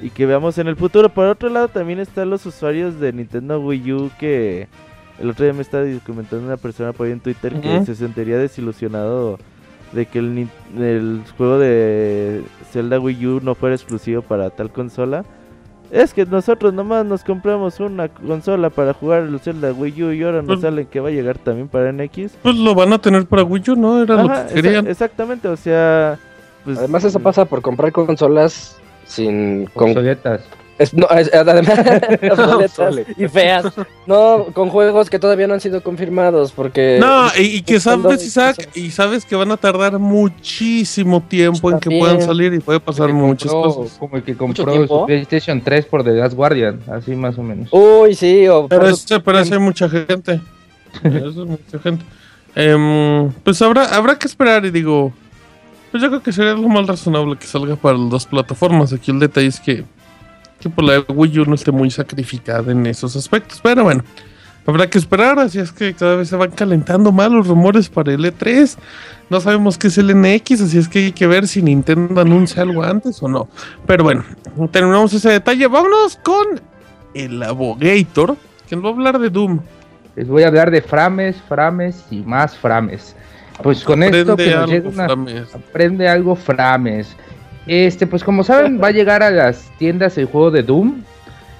y 0.00 0.10
que 0.10 0.26
veamos 0.26 0.58
en 0.58 0.66
el 0.66 0.74
futuro. 0.74 1.08
Por 1.10 1.26
otro 1.28 1.48
lado 1.48 1.68
también 1.68 2.00
están 2.00 2.28
los 2.28 2.44
usuarios 2.44 2.98
de 2.98 3.12
Nintendo 3.12 3.60
Wii 3.60 3.92
U 3.92 4.10
que 4.18 4.66
el 5.22 5.30
otro 5.30 5.44
día 5.44 5.54
me 5.54 5.62
estaba 5.62 5.84
comentando 6.04 6.44
una 6.46 6.56
persona 6.56 6.92
por 6.92 7.06
ahí 7.06 7.12
en 7.12 7.20
Twitter 7.20 7.54
que 7.60 7.84
se 7.86 7.94
sentiría 7.94 8.36
desilusionado 8.38 9.38
de 9.92 10.06
que 10.06 10.18
el, 10.18 10.48
el 10.78 11.22
juego 11.36 11.58
de 11.58 12.42
Zelda 12.72 12.98
Wii 12.98 13.26
U 13.26 13.40
no 13.42 13.54
fuera 13.54 13.74
exclusivo 13.74 14.22
para 14.22 14.50
tal 14.50 14.70
consola. 14.70 15.24
Es 15.90 16.14
que 16.14 16.24
nosotros 16.24 16.72
nomás 16.72 17.04
nos 17.04 17.22
compramos 17.22 17.78
una 17.78 18.08
consola 18.08 18.70
para 18.70 18.94
jugar 18.94 19.24
el 19.24 19.38
Zelda 19.40 19.72
Wii 19.74 20.02
U 20.02 20.12
y 20.12 20.22
ahora 20.22 20.38
nos 20.38 20.46
Pues- 20.46 20.60
salen 20.62 20.86
que 20.86 21.00
va 21.00 21.08
a 21.08 21.12
llegar 21.12 21.36
también 21.38 21.68
para 21.68 21.92
NX. 21.92 22.32
Pues 22.42 22.56
lo 22.56 22.74
van 22.74 22.92
a 22.94 22.98
tener 22.98 23.26
para 23.26 23.44
Wii 23.44 23.62
U, 23.72 23.76
¿no? 23.76 24.02
Era 24.02 24.14
Ajá, 24.14 24.22
lo 24.22 24.28
que 24.28 24.34
exa- 24.34 24.62
querían. 24.62 24.86
exactamente, 24.86 25.48
o 25.48 25.56
sea... 25.56 26.18
Pues, 26.64 26.78
Además, 26.78 27.04
eso 27.04 27.20
pasa 27.20 27.44
por 27.44 27.60
comprar 27.60 27.90
consolas 27.92 28.78
sin. 29.04 29.66
Con, 29.74 29.90
Obsoletas. 29.90 30.42
Es- 30.78 30.94
no, 30.94 31.06
es- 31.10 31.30
además, 31.34 31.78
y 33.16 33.28
feas. 33.28 33.66
No, 34.06 34.46
con 34.52 34.68
juegos 34.70 35.08
que 35.10 35.18
todavía 35.18 35.46
no 35.46 35.54
han 35.54 35.60
sido 35.60 35.82
confirmados. 35.82 36.52
Porque. 36.52 36.98
No, 37.00 37.28
y, 37.38 37.42
y 37.58 37.62
que 37.62 37.80
sabes, 37.80 38.24
Isaac, 38.24 38.68
y 38.74 38.90
sabes 38.90 39.24
que 39.24 39.36
van 39.36 39.50
a 39.52 39.56
tardar 39.56 39.98
muchísimo 39.98 41.20
tiempo 41.22 41.70
en 41.70 41.78
que 41.78 41.90
puedan 41.98 42.22
salir 42.22 42.52
y 42.54 42.58
puede 42.60 42.80
pasar 42.80 43.12
muchas 43.12 43.52
compró- 43.52 43.74
cosas. 43.74 43.96
Como 43.98 44.16
el 44.16 44.22
que 44.22 44.36
compró 44.36 44.86
su 44.86 45.06
PlayStation 45.06 45.60
3 45.60 45.86
por 45.86 46.04
The 46.04 46.10
Last 46.12 46.34
Guardian, 46.34 46.80
así 46.90 47.14
más 47.14 47.38
o 47.38 47.42
menos. 47.42 47.68
Uy, 47.72 48.14
sí, 48.14 48.46
o 48.48 48.66
Pero, 48.68 48.88
ese, 48.88 49.20
pero 49.20 49.38
ese 49.38 49.54
hay 49.54 49.60
mucha 49.60 49.88
gente. 49.88 50.40
Eso 51.02 51.28
es 51.28 51.36
mucha 51.36 51.78
gente. 51.82 52.04
Em, 52.54 53.30
pues 53.44 53.62
habrá, 53.62 53.86
habrá 53.96 54.18
que 54.18 54.26
esperar 54.26 54.64
y 54.66 54.70
digo, 54.70 55.10
pues 55.90 56.02
yo 56.02 56.08
creo 56.10 56.22
que 56.22 56.32
sería 56.32 56.52
lo 56.52 56.68
más 56.68 56.86
razonable 56.86 57.36
que 57.38 57.46
salga 57.46 57.76
para 57.76 57.96
las 57.96 58.10
dos 58.10 58.26
plataformas. 58.26 58.92
Aquí 58.92 59.10
el 59.10 59.18
detalle 59.18 59.46
es 59.46 59.58
que, 59.60 59.84
que 60.62 60.70
por 60.70 60.84
la 60.84 61.04
Wii 61.08 61.40
U 61.40 61.44
no 61.44 61.54
esté 61.54 61.72
muy 61.72 61.90
sacrificada 61.90 62.70
en 62.70 62.86
esos 62.86 63.16
aspectos. 63.16 63.60
Pero 63.62 63.82
bueno, 63.82 64.04
habrá 64.64 64.88
que 64.88 64.98
esperar. 64.98 65.38
Así 65.38 65.58
es 65.58 65.72
que 65.72 65.92
cada 65.92 66.16
vez 66.16 66.28
se 66.28 66.36
van 66.36 66.52
calentando 66.52 67.10
más 67.10 67.30
los 67.30 67.48
rumores 67.48 67.88
para 67.88 68.12
el 68.12 68.24
E3. 68.24 68.76
No 69.28 69.40
sabemos 69.40 69.76
qué 69.76 69.88
es 69.88 69.98
el 69.98 70.14
NX, 70.14 70.60
así 70.60 70.78
es 70.78 70.88
que 70.88 71.06
hay 71.06 71.12
que 71.12 71.26
ver 71.26 71.48
si 71.48 71.62
Nintendo 71.62 72.20
anuncia 72.20 72.62
algo 72.62 72.84
antes 72.84 73.22
o 73.22 73.28
no. 73.28 73.48
Pero 73.86 74.04
bueno, 74.04 74.24
terminamos 74.70 75.12
ese 75.14 75.30
detalle. 75.30 75.66
Vámonos 75.66 76.18
con 76.22 76.60
el 77.14 77.42
Abogator, 77.42 78.36
que 78.68 78.76
nos 78.76 78.84
va 78.84 78.88
a 78.88 78.92
hablar 78.92 79.18
de 79.18 79.30
Doom. 79.30 79.60
Les 80.14 80.28
voy 80.28 80.42
a 80.42 80.48
hablar 80.48 80.70
de 80.70 80.82
frames, 80.82 81.36
frames 81.48 82.04
y 82.10 82.20
más 82.20 82.56
frames. 82.56 83.16
Pues 83.62 83.82
con 83.84 84.02
esto 84.02 84.36
que 84.36 84.50
nos 84.50 84.54
algo, 84.54 84.72
llega 84.72 84.88
una, 84.88 85.04
aprende 85.54 86.08
algo 86.08 86.36
frames. 86.36 87.16
Este, 87.66 88.06
pues 88.06 88.24
como 88.24 88.42
saben, 88.42 88.80
va 88.82 88.88
a 88.88 88.92
llegar 88.92 89.22
a 89.22 89.30
las 89.30 89.70
tiendas 89.78 90.18
el 90.18 90.26
juego 90.26 90.50
de 90.50 90.62
Doom, 90.62 91.02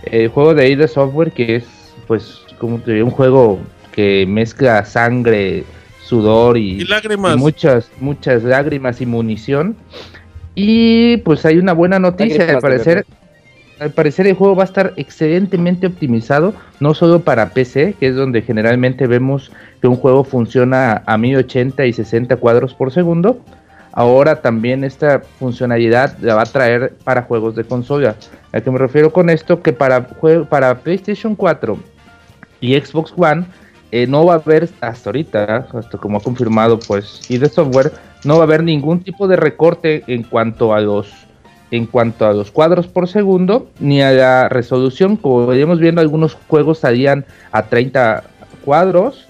el 0.05 0.29
juego 0.29 0.55
de 0.55 0.69
ID 0.71 0.87
Software, 0.87 1.33
que 1.33 1.57
es, 1.57 1.65
pues, 2.07 2.41
como 2.59 2.79
te 2.79 2.93
digo, 2.93 3.07
un 3.07 3.13
juego 3.13 3.61
que 3.93 4.25
mezcla 4.27 4.85
sangre, 4.85 5.65
sudor 6.03 6.59
y, 6.59 6.81
Y 6.81 6.85
lágrimas. 6.85 7.37
y 7.37 7.39
muchas, 7.39 7.91
muchas 8.01 8.43
lágrimas 8.43 9.01
y 9.01 9.07
munición. 9.07 9.77
Y 10.55 11.19
pues 11.19 11.47
hay 11.47 11.59
una 11.59 11.73
buena 11.73 11.99
noticia, 11.99 12.39
Lágrimas 12.39 12.57
al 12.57 12.61
parecer, 12.61 13.07
al 13.79 13.91
parecer 13.91 14.27
el 14.27 14.35
juego 14.35 14.55
va 14.55 14.65
a 14.65 14.67
estar 14.67 14.93
excelentemente 14.97 15.87
optimizado, 15.87 16.55
no 16.79 16.95
solo 16.95 17.21
para 17.21 17.51
PC, 17.51 17.95
que 17.99 18.09
es 18.09 18.15
donde 18.15 18.43
generalmente 18.43 19.07
vemos 19.07 19.51
que 19.81 19.89
un 19.89 19.97
juego 19.97 20.25
funciona 20.25 21.03
a 21.07 21.17
1080 21.17 21.87
y 21.87 21.93
60 21.93 22.37
cuadros 22.37 22.75
por 22.75 22.93
segundo. 22.93 23.41
Ahora 23.93 24.41
también 24.41 24.85
esta 24.85 25.21
funcionalidad 25.39 26.17
la 26.21 26.35
va 26.35 26.43
a 26.43 26.47
traer 26.47 26.95
para 27.05 27.23
juegos 27.23 27.55
de 27.55 27.65
consola. 27.65 28.17
¿A 28.53 28.61
qué 28.61 28.71
me 28.71 28.79
refiero 28.79 29.13
con 29.13 29.29
esto? 29.29 29.63
Que 29.63 29.73
para, 29.73 30.07
para 30.49 30.79
PlayStation 30.81 31.37
4 31.37 31.79
y 32.61 32.75
Xbox 32.81 33.13
One 33.17 33.45
eh, 33.91 34.07
no 34.07 34.25
va 34.25 34.35
a 34.35 34.37
haber 34.37 34.71
hasta 34.81 35.11
ahorita, 35.11 35.69
hasta 35.75 35.99
como 35.99 36.17
ha 36.17 36.21
confirmado 36.21 36.79
pues 36.79 37.21
y 37.29 37.37
de 37.37 37.51
software, 37.51 37.93
no 38.25 38.37
va 38.37 38.41
a 38.41 38.45
haber 38.45 38.63
ningún 38.63 39.03
tipo 39.03 39.29
de 39.29 39.37
recorte 39.37 40.05
en 40.07 40.23
cuanto 40.23 40.73
a 40.73 40.81
los 40.81 41.13
en 41.71 41.87
cuanto 41.87 42.27
a 42.27 42.35
los 42.35 42.51
cuadros 42.51 42.87
por 42.87 43.09
segundo 43.09 43.71
ni 43.81 44.03
a 44.03 44.13
la 44.13 44.49
resolución, 44.49 45.17
como 45.17 45.47
veníamos 45.47 45.81
viendo 45.81 46.01
algunos 46.01 46.37
juegos 46.47 46.79
salían 46.79 47.25
a 47.51 47.65
30 47.65 48.25
cuadros 48.65 49.27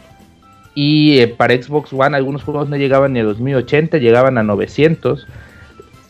y 0.74 1.18
eh, 1.18 1.28
para 1.28 1.54
Xbox 1.54 1.92
One 1.92 2.16
algunos 2.16 2.42
juegos 2.44 2.68
no 2.68 2.76
llegaban 2.76 3.12
ni 3.12 3.20
a 3.20 3.24
los 3.24 3.40
1080, 3.40 3.98
llegaban 3.98 4.38
a 4.38 4.42
900. 4.42 5.26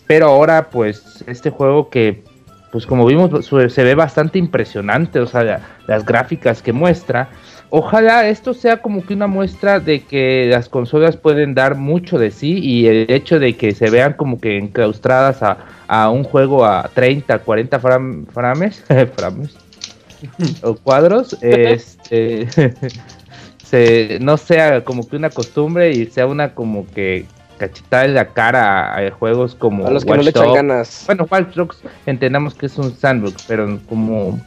Pero 0.07 0.27
ahora 0.27 0.69
pues 0.71 1.25
este 1.27 1.51
juego 1.51 1.89
que 1.91 2.23
pues 2.71 2.87
como 2.87 3.05
vimos 3.05 3.47
se 3.47 3.85
ve 3.85 3.95
bastante 3.95 4.39
impresionante, 4.39 5.21
o 5.21 5.27
sea, 5.27 5.45
la- 5.45 5.61
las 5.87 6.05
gráficas 6.07 6.63
que 6.63 6.73
muestra. 6.73 7.29
Ojalá 7.69 8.29
esto 8.29 8.55
sea 8.55 8.79
como 8.79 9.05
que 9.05 9.15
una 9.15 9.27
muestra 9.27 9.79
de 9.81 10.01
que 10.01 10.47
las 10.51 10.69
consolas 10.69 11.17
pueden 11.17 11.55
dar 11.55 11.75
mucho 11.77 12.19
de 12.19 12.31
sí 12.31 12.59
y 12.59 12.87
el 12.87 13.11
hecho 13.11 13.39
de 13.39 13.57
que 13.57 13.75
se 13.75 13.91
vean 13.91 14.15
como 14.15 14.41
que 14.41 14.59
enclaustradas 14.59 15.43
a, 15.43 15.59
a 15.87 16.11
un 16.11 16.25
juego 16.25 16.65
a 16.65 16.91
30, 16.95 17.39
40 17.41 17.81
fram- 17.81 18.27
frames, 18.33 18.85
frames 19.17 19.55
o 20.63 20.75
cuadros, 20.75 21.37
este, 21.43 22.47
se, 23.73 24.19
no 24.21 24.37
sea 24.37 24.85
como 24.85 25.09
que 25.09 25.17
una 25.17 25.31
costumbre 25.31 25.93
y 25.93 26.05
sea 26.05 26.27
una 26.27 26.55
como 26.55 26.87
que 26.95 27.25
cachetada 27.57 28.05
en 28.05 28.13
la 28.13 28.27
cara 28.27 28.93
a, 28.93 28.99
a 28.99 29.11
juegos 29.13 29.55
como 29.55 29.87
a 29.87 29.91
los 29.91 30.05
que 30.05 30.11
no 30.11 30.23
le 30.23 30.29
echan 30.29 30.53
ganas. 30.53 31.05
Bueno, 31.07 31.27
Watch 31.31 31.55
Dogs 31.55 31.79
entendamos 32.05 32.53
que 32.55 32.67
es 32.67 32.77
un 32.77 32.95
sandbox, 32.95 33.45
pero 33.49 33.81
como 33.89 34.39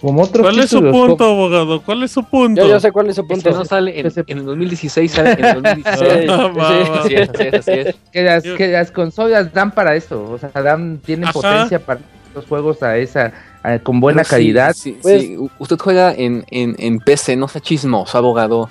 como 0.00 0.22
otros 0.22 0.44
¿Cuál 0.44 0.58
es 0.58 0.70
su 0.70 0.80
punto, 0.80 1.24
abogado? 1.24 1.80
¿Cuál 1.82 2.02
es 2.02 2.10
su 2.10 2.24
punto? 2.24 2.60
Yo, 2.62 2.68
yo 2.68 2.80
sé 2.80 2.90
cuál 2.90 3.08
es 3.08 3.14
su 3.14 3.22
Este 3.22 3.34
punto. 3.34 3.50
no 3.56 3.64
sale 3.64 4.00
en, 4.00 4.06
Ese- 4.06 4.24
en 4.26 4.38
el 4.38 4.44
2016, 4.46 5.12
sale 5.12 5.32
en 5.34 5.44
el 5.44 5.54
2016. 5.62 6.30
Ah. 6.30 7.00
Así 7.04 7.14
es, 7.14 7.28
así 7.30 7.44
es, 7.44 7.54
así 7.54 7.70
es. 7.72 7.96
que 8.12 8.22
las, 8.24 8.42
que 8.42 8.68
las 8.68 8.90
consolas 8.90 9.52
dan 9.52 9.70
para 9.70 9.94
eso, 9.94 10.28
o 10.28 10.38
sea, 10.38 10.50
dan, 10.60 10.98
tienen 10.98 11.24
Ajá. 11.28 11.32
potencia 11.34 11.78
para 11.78 12.00
los 12.34 12.46
juegos 12.46 12.82
a 12.82 12.96
esa, 12.96 13.32
a- 13.74 13.78
con 13.78 14.00
buena 14.00 14.22
Pero 14.22 14.30
calidad. 14.30 14.74
sí, 14.74 14.96
Pues- 15.00 15.22
sí, 15.22 15.36
usted 15.58 15.76
juega 15.78 16.12
en, 16.14 16.44
en, 16.50 16.74
en 16.78 16.98
PC, 17.00 17.36
no 17.36 17.48
sea 17.48 17.60
chismoso, 17.60 18.16
abogado. 18.18 18.70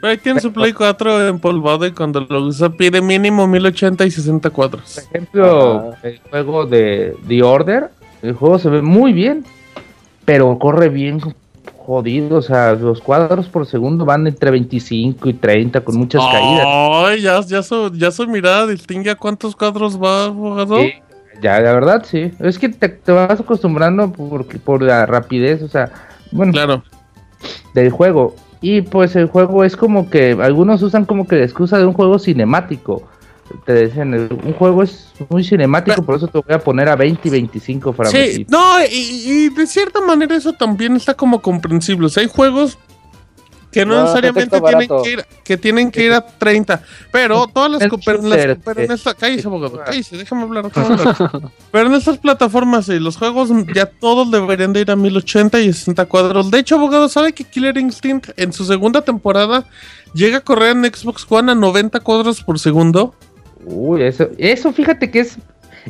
Pero 0.00 0.10
ahí 0.10 0.18
tiene 0.18 0.40
su 0.40 0.52
Play 0.52 0.72
4 0.74 1.28
empolvado 1.28 1.86
y 1.86 1.92
cuando 1.92 2.20
lo 2.20 2.42
usa 2.42 2.68
pide 2.68 3.00
mínimo 3.00 3.46
1080 3.46 4.04
y 4.04 4.10
60 4.10 4.50
cuadros. 4.50 4.94
Por 4.94 5.04
ejemplo, 5.04 5.92
Ajá. 5.92 5.98
el 6.08 6.20
juego 6.30 6.66
de 6.66 7.16
The 7.26 7.42
Order, 7.42 7.90
el 8.22 8.34
juego 8.34 8.58
se 8.58 8.68
ve 8.68 8.82
muy 8.82 9.12
bien, 9.14 9.44
pero 10.26 10.58
corre 10.58 10.88
bien 10.90 11.20
jodido, 11.78 12.38
o 12.38 12.42
sea, 12.42 12.72
los 12.72 13.00
cuadros 13.02 13.46
por 13.48 13.66
segundo 13.66 14.04
van 14.06 14.26
entre 14.26 14.50
25 14.50 15.28
y 15.28 15.34
30 15.34 15.82
con 15.82 15.96
muchas 15.96 16.22
caídas. 16.24 16.64
Ay, 16.66 17.20
ya, 17.20 17.40
ya, 17.42 17.62
su, 17.62 17.90
ya 17.94 18.10
su 18.10 18.26
mirada 18.26 18.66
distingue 18.66 19.10
a 19.10 19.14
cuántos 19.16 19.54
cuadros 19.54 20.02
va, 20.02 20.24
abogado. 20.26 20.80
Sí, 20.80 20.92
ya, 21.42 21.60
la 21.60 21.72
verdad, 21.72 22.04
sí. 22.08 22.30
Es 22.40 22.58
que 22.58 22.68
te, 22.68 22.88
te 22.88 23.12
vas 23.12 23.40
acostumbrando 23.40 24.10
por, 24.12 24.46
por 24.60 24.82
la 24.82 25.06
rapidez, 25.06 25.62
o 25.62 25.68
sea, 25.68 25.90
bueno, 26.32 26.52
Claro. 26.52 26.82
del 27.74 27.90
juego. 27.90 28.34
Y 28.60 28.80
pues 28.82 29.14
el 29.16 29.26
juego 29.26 29.62
es 29.64 29.76
como 29.76 30.08
que 30.08 30.32
algunos 30.40 30.80
usan 30.82 31.04
como 31.04 31.26
que 31.28 31.36
la 31.36 31.44
excusa 31.44 31.78
de 31.78 31.84
un 31.86 31.92
juego 31.92 32.18
cinemático. 32.18 33.06
Te 33.66 33.84
dicen, 33.86 34.14
un 34.14 34.52
juego 34.54 34.82
es 34.82 35.12
muy 35.28 35.44
cinemático, 35.44 36.02
por 36.02 36.16
eso 36.16 36.28
te 36.28 36.38
voy 36.38 36.54
a 36.54 36.58
poner 36.58 36.88
a 36.88 36.96
20 36.96 37.28
y 37.28 37.30
25 37.30 37.92
frames. 37.92 38.34
Sí, 38.34 38.46
no, 38.48 38.82
y, 38.90 38.90
y 38.90 39.48
de 39.50 39.66
cierta 39.66 40.00
manera 40.00 40.34
eso 40.34 40.54
también 40.54 40.96
está 40.96 41.12
como 41.12 41.42
comprensible. 41.42 42.06
O 42.06 42.08
sea, 42.08 42.22
hay 42.22 42.28
juegos 42.30 42.78
que 43.74 43.84
no, 43.84 43.96
No, 43.96 44.00
necesariamente 44.02 44.60
tienen 44.60 44.88
que, 44.88 45.10
ir, 45.10 45.24
que 45.42 45.56
tienen 45.56 45.90
que 45.90 46.04
ir 46.04 46.12
a 46.12 46.24
30. 46.24 46.80
Pero 47.10 47.46
todas 47.52 47.72
las... 47.72 47.88
Co- 47.88 47.98
Pero 47.98 48.20
en, 48.20 48.30
las- 48.30 48.38
shooter, 48.38 48.58
pero 48.64 48.80
en 48.82 48.90
eh, 48.90 48.94
esta... 48.94 49.14
Cállese, 49.14 49.42
eh, 49.42 49.46
abogado, 49.48 49.80
ah. 49.80 49.84
cállese, 49.86 50.16
déjame 50.16 50.42
hablar. 50.42 50.64
déjame 50.64 50.94
hablar. 50.94 51.42
pero 51.72 51.86
en 51.88 51.94
estas 51.94 52.18
plataformas 52.18 52.88
y 52.88 53.00
los 53.00 53.16
juegos 53.16 53.50
ya 53.74 53.86
todos 53.86 54.30
deberían 54.30 54.72
de 54.72 54.82
ir 54.82 54.90
a 54.92 54.96
1080 54.96 55.60
y 55.60 55.72
60 55.72 56.06
cuadros. 56.06 56.50
De 56.52 56.60
hecho, 56.60 56.76
abogado, 56.76 57.08
¿sabe 57.08 57.32
que 57.32 57.42
Killer 57.42 57.76
Instinct 57.76 58.30
en 58.36 58.52
su 58.52 58.64
segunda 58.64 59.02
temporada 59.02 59.66
llega 60.14 60.38
a 60.38 60.40
correr 60.40 60.70
en 60.76 60.84
Xbox 60.84 61.26
One 61.28 61.50
a 61.50 61.54
90 61.56 61.98
cuadros 62.00 62.42
por 62.42 62.58
segundo? 62.60 63.14
Uy, 63.64 64.02
eso, 64.02 64.28
eso 64.38 64.72
fíjate 64.72 65.10
que 65.10 65.20
es 65.20 65.36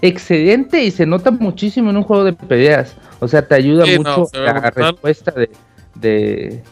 excelente 0.01 0.83
y 0.83 0.91
se 0.91 1.07
nota 1.07 1.31
muchísimo 1.31 1.91
en 1.91 1.99
un 1.99 2.03
juego 2.03 2.25
de 2.25 2.33
peleas. 2.33 2.95
O 3.21 3.29
sea, 3.29 3.47
te 3.47 3.55
ayuda 3.55 3.85
Sí, 3.85 3.99
no, 3.99 4.19
mucho 4.19 4.31
la 4.41 4.53
brutal. 4.55 4.73
respuesta 4.93 5.31
de, 5.33 5.51
de 5.95 6.63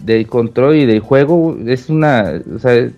del 0.00 0.26
control 0.26 0.76
y 0.76 0.86
del 0.86 1.00
juego. 1.00 1.56
Es 1.66 1.88
una, 1.88 2.40
o 2.54 2.58
sea, 2.58 2.88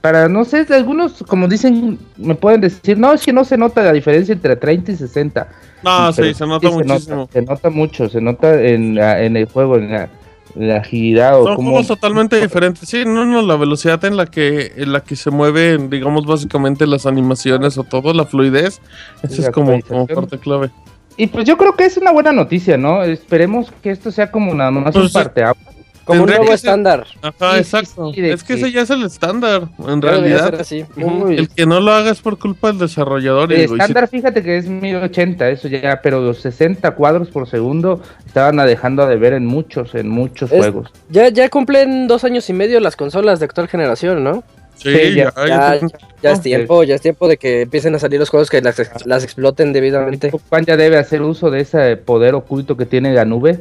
para 0.00 0.28
no 0.28 0.44
sé, 0.44 0.66
algunos 0.70 1.24
como 1.26 1.48
dicen, 1.48 1.98
me 2.16 2.34
pueden 2.34 2.60
decir, 2.60 2.96
no, 2.98 3.12
es 3.12 3.24
que 3.24 3.32
no 3.32 3.44
se 3.44 3.56
nota 3.58 3.82
la 3.82 3.92
diferencia 3.92 4.32
entre 4.34 4.54
30 4.56 4.92
y 4.92 4.96
60. 4.96 5.48
No, 5.82 6.12
sí, 6.12 6.32
se 6.34 6.46
nota 6.46 6.68
sí 6.68 6.74
muchísimo. 6.74 7.28
se 7.32 7.42
nota 7.42 7.70
mucho, 7.70 8.08
se 8.08 8.20
nota 8.20 8.60
en, 8.62 8.94
la- 8.94 9.22
en 9.22 9.36
el 9.36 9.46
juego, 9.46 9.76
en 9.76 9.90
la, 9.90 10.08
en 10.54 10.68
la 10.68 10.76
agilidad 10.78 11.40
o 11.40 11.44
Son 11.44 11.56
como 11.56 11.70
juegos 11.70 11.88
totalmente 11.88 12.40
diferentes. 12.40 12.88
Sí, 12.88 13.04
no, 13.04 13.24
no, 13.26 13.42
la 13.42 13.56
velocidad 13.56 14.02
en 14.04 14.16
la 14.16 14.26
que 14.26 14.72
en 14.76 14.92
la 14.92 15.00
que 15.00 15.16
se 15.16 15.30
mueven, 15.30 15.90
digamos, 15.90 16.24
básicamente 16.26 16.86
las 16.86 17.04
animaciones 17.06 17.76
o 17.78 17.84
todo, 17.84 18.12
la 18.14 18.24
fluidez, 18.24 18.80
eso 19.22 19.42
es 19.42 19.50
como, 19.50 19.80
como 19.82 20.06
parte 20.06 20.38
clave. 20.38 20.70
Y 21.18 21.26
pues 21.28 21.44
yo 21.46 21.56
creo 21.56 21.74
que 21.74 21.84
es 21.86 21.96
una 21.96 22.12
buena 22.12 22.32
noticia, 22.32 22.76
¿no? 22.76 23.02
Esperemos 23.02 23.72
que 23.82 23.90
esto 23.90 24.10
sea 24.10 24.30
como 24.30 24.54
nada 24.54 24.70
más 24.70 24.94
un 24.94 25.02
Pues, 25.02 25.12
parteaguas. 25.12 25.75
Como 26.06 26.22
un 26.22 26.28
nuevo 26.28 26.44
ser- 26.46 26.54
estándar. 26.54 27.06
Ajá, 27.20 27.52
Sí, 27.54 27.58
exacto. 27.58 28.08
sí, 28.10 28.14
sí, 28.14 28.20
de 28.22 28.32
es 28.32 28.42
que 28.44 28.54
que- 28.54 28.60
ese 28.60 28.72
ya 28.72 28.82
es 28.82 28.90
el 28.90 29.04
estándar, 29.04 29.68
en 29.86 30.00
realidad. 30.00 30.44
ser 30.50 30.60
así. 30.60 30.84
Ujú. 30.96 31.28
El 31.28 31.48
que 31.48 31.66
no 31.66 31.80
lo 31.80 31.92
haga 31.92 32.12
es 32.12 32.20
por 32.22 32.38
culpa 32.38 32.68
del 32.68 32.78
desarrollador. 32.78 33.50
y 33.52 33.56
El 33.56 33.68
si- 33.68 33.74
estándar, 33.74 34.08
fíjate 34.08 34.42
que 34.42 34.56
es 34.56 34.66
1080, 34.68 35.50
eso 35.50 35.68
ya, 35.68 36.00
pero 36.02 36.20
los 36.20 36.38
60 36.40 36.92
cuadros 36.92 37.28
por 37.28 37.48
segundo 37.48 38.00
estaban 38.24 38.56
dejando 38.66 39.06
de 39.06 39.16
ver 39.16 39.32
en 39.32 39.44
muchos, 39.46 39.94
en 39.94 40.08
muchos 40.08 40.52
Es- 40.52 40.58
juegos. 40.58 40.90
Ya, 41.10 41.28
ya 41.28 41.48
cumplen 41.48 42.06
dos 42.06 42.24
años 42.24 42.48
y 42.48 42.52
medio 42.52 42.78
las 42.80 42.94
consolas 42.96 43.40
de 43.40 43.46
actual 43.46 43.68
generación, 43.68 44.22
¿no? 44.24 44.44
Sí, 44.76 44.90
Sí, 44.94 45.14
ya, 45.14 45.32
ya- 45.34 45.46
ya- 45.46 45.74
Ya, 45.80 45.88
ya 46.22 46.32
es 46.32 46.40
tiempo, 46.42 46.84
ya 46.84 46.94
es 46.96 47.00
tiempo 47.00 47.28
de 47.28 47.38
que 47.38 47.62
empiecen 47.62 47.94
a 47.94 47.98
salir 47.98 48.20
los 48.20 48.28
juegos 48.28 48.50
que 48.50 48.60
las, 48.60 48.78
ex- 48.78 49.06
las 49.06 49.24
exploten 49.24 49.72
debidamente. 49.72 50.30
Juan 50.50 50.64
ya 50.66 50.76
debe 50.76 50.98
hacer 50.98 51.22
uso 51.22 51.50
de 51.50 51.60
ese 51.60 51.96
poder 51.96 52.34
oculto 52.34 52.76
que 52.76 52.84
tiene 52.84 53.14
la 53.14 53.24
nube, 53.24 53.60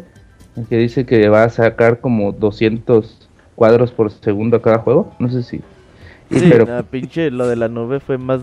que 0.70 0.78
dice 0.78 1.06
que 1.06 1.30
va 1.30 1.44
a 1.44 1.50
sacar 1.50 2.00
como 2.00 2.32
200 2.32 3.30
cuadros 3.56 3.92
por 3.92 4.12
segundo 4.12 4.58
a 4.58 4.62
cada 4.62 4.80
juego. 4.80 5.14
No 5.20 5.30
sé 5.30 5.44
si. 5.44 5.62
Sí, 6.32 6.48
pero 6.50 6.84
pinche, 6.86 7.30
lo 7.30 7.48
de 7.48 7.56
la 7.56 7.68
nube 7.68 8.00
fue 8.00 8.18
más 8.18 8.42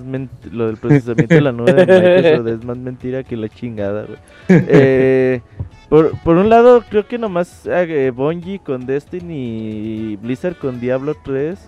lo 0.52 0.66
del 0.68 0.76
procesamiento 0.76 1.34
de 1.34 1.40
la 1.40 1.50
nube 1.50 1.72
de 1.72 1.84
Microsoft 1.84 2.46
es 2.48 2.64
más 2.64 2.76
mentira 2.76 3.24
que 3.24 3.36
la 3.36 3.48
chingada, 3.48 4.04
güey. 4.04 4.18
Eh, 4.68 5.40
por, 5.88 6.16
por 6.20 6.36
un 6.36 6.48
lado, 6.48 6.84
creo 6.88 7.06
que 7.06 7.18
nomás 7.18 7.66
eh, 7.66 8.12
Bungie 8.14 8.60
con 8.60 8.86
Destiny 8.86 9.34
y 9.34 10.16
Blizzard 10.16 10.56
con 10.56 10.80
Diablo 10.80 11.16
3, 11.24 11.58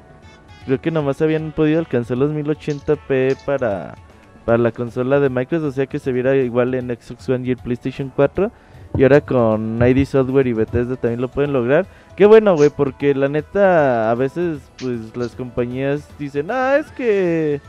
creo 0.67 0.81
que 0.81 0.91
nomás 0.91 1.21
habían 1.21 1.53
podido 1.53 1.81
alcanzar 1.81 2.17
los 2.17 2.31
1080p 2.31 3.37
para, 3.45 3.97
para 4.45 4.59
la 4.59 4.71
consola 4.71 5.19
de 5.19 5.29
Microsoft, 5.29 5.69
o 5.69 5.73
sea 5.73 5.87
que 5.87 5.99
se 5.99 6.13
viera 6.13 6.37
igual 6.37 6.75
en 6.75 6.89
Xbox 6.89 7.29
One 7.29 7.47
y 7.47 7.51
el 7.51 7.57
PlayStation 7.57 8.13
4. 8.15 8.53
Y 8.97 9.03
ahora 9.03 9.21
con 9.21 9.81
ID 9.85 10.05
Software 10.07 10.47
y 10.47 10.53
Bethesda 10.53 10.97
también 10.97 11.21
lo 11.21 11.29
pueden 11.29 11.53
lograr. 11.53 11.87
Qué 12.17 12.27
bueno, 12.27 12.55
güey, 12.55 12.71
porque 12.71 13.13
la 13.15 13.29
neta, 13.29 14.11
a 14.11 14.15
veces, 14.15 14.59
pues 14.79 15.17
las 15.17 15.33
compañías 15.35 16.09
dicen, 16.19 16.49
ah, 16.51 16.77
es 16.77 16.87
que. 16.93 17.61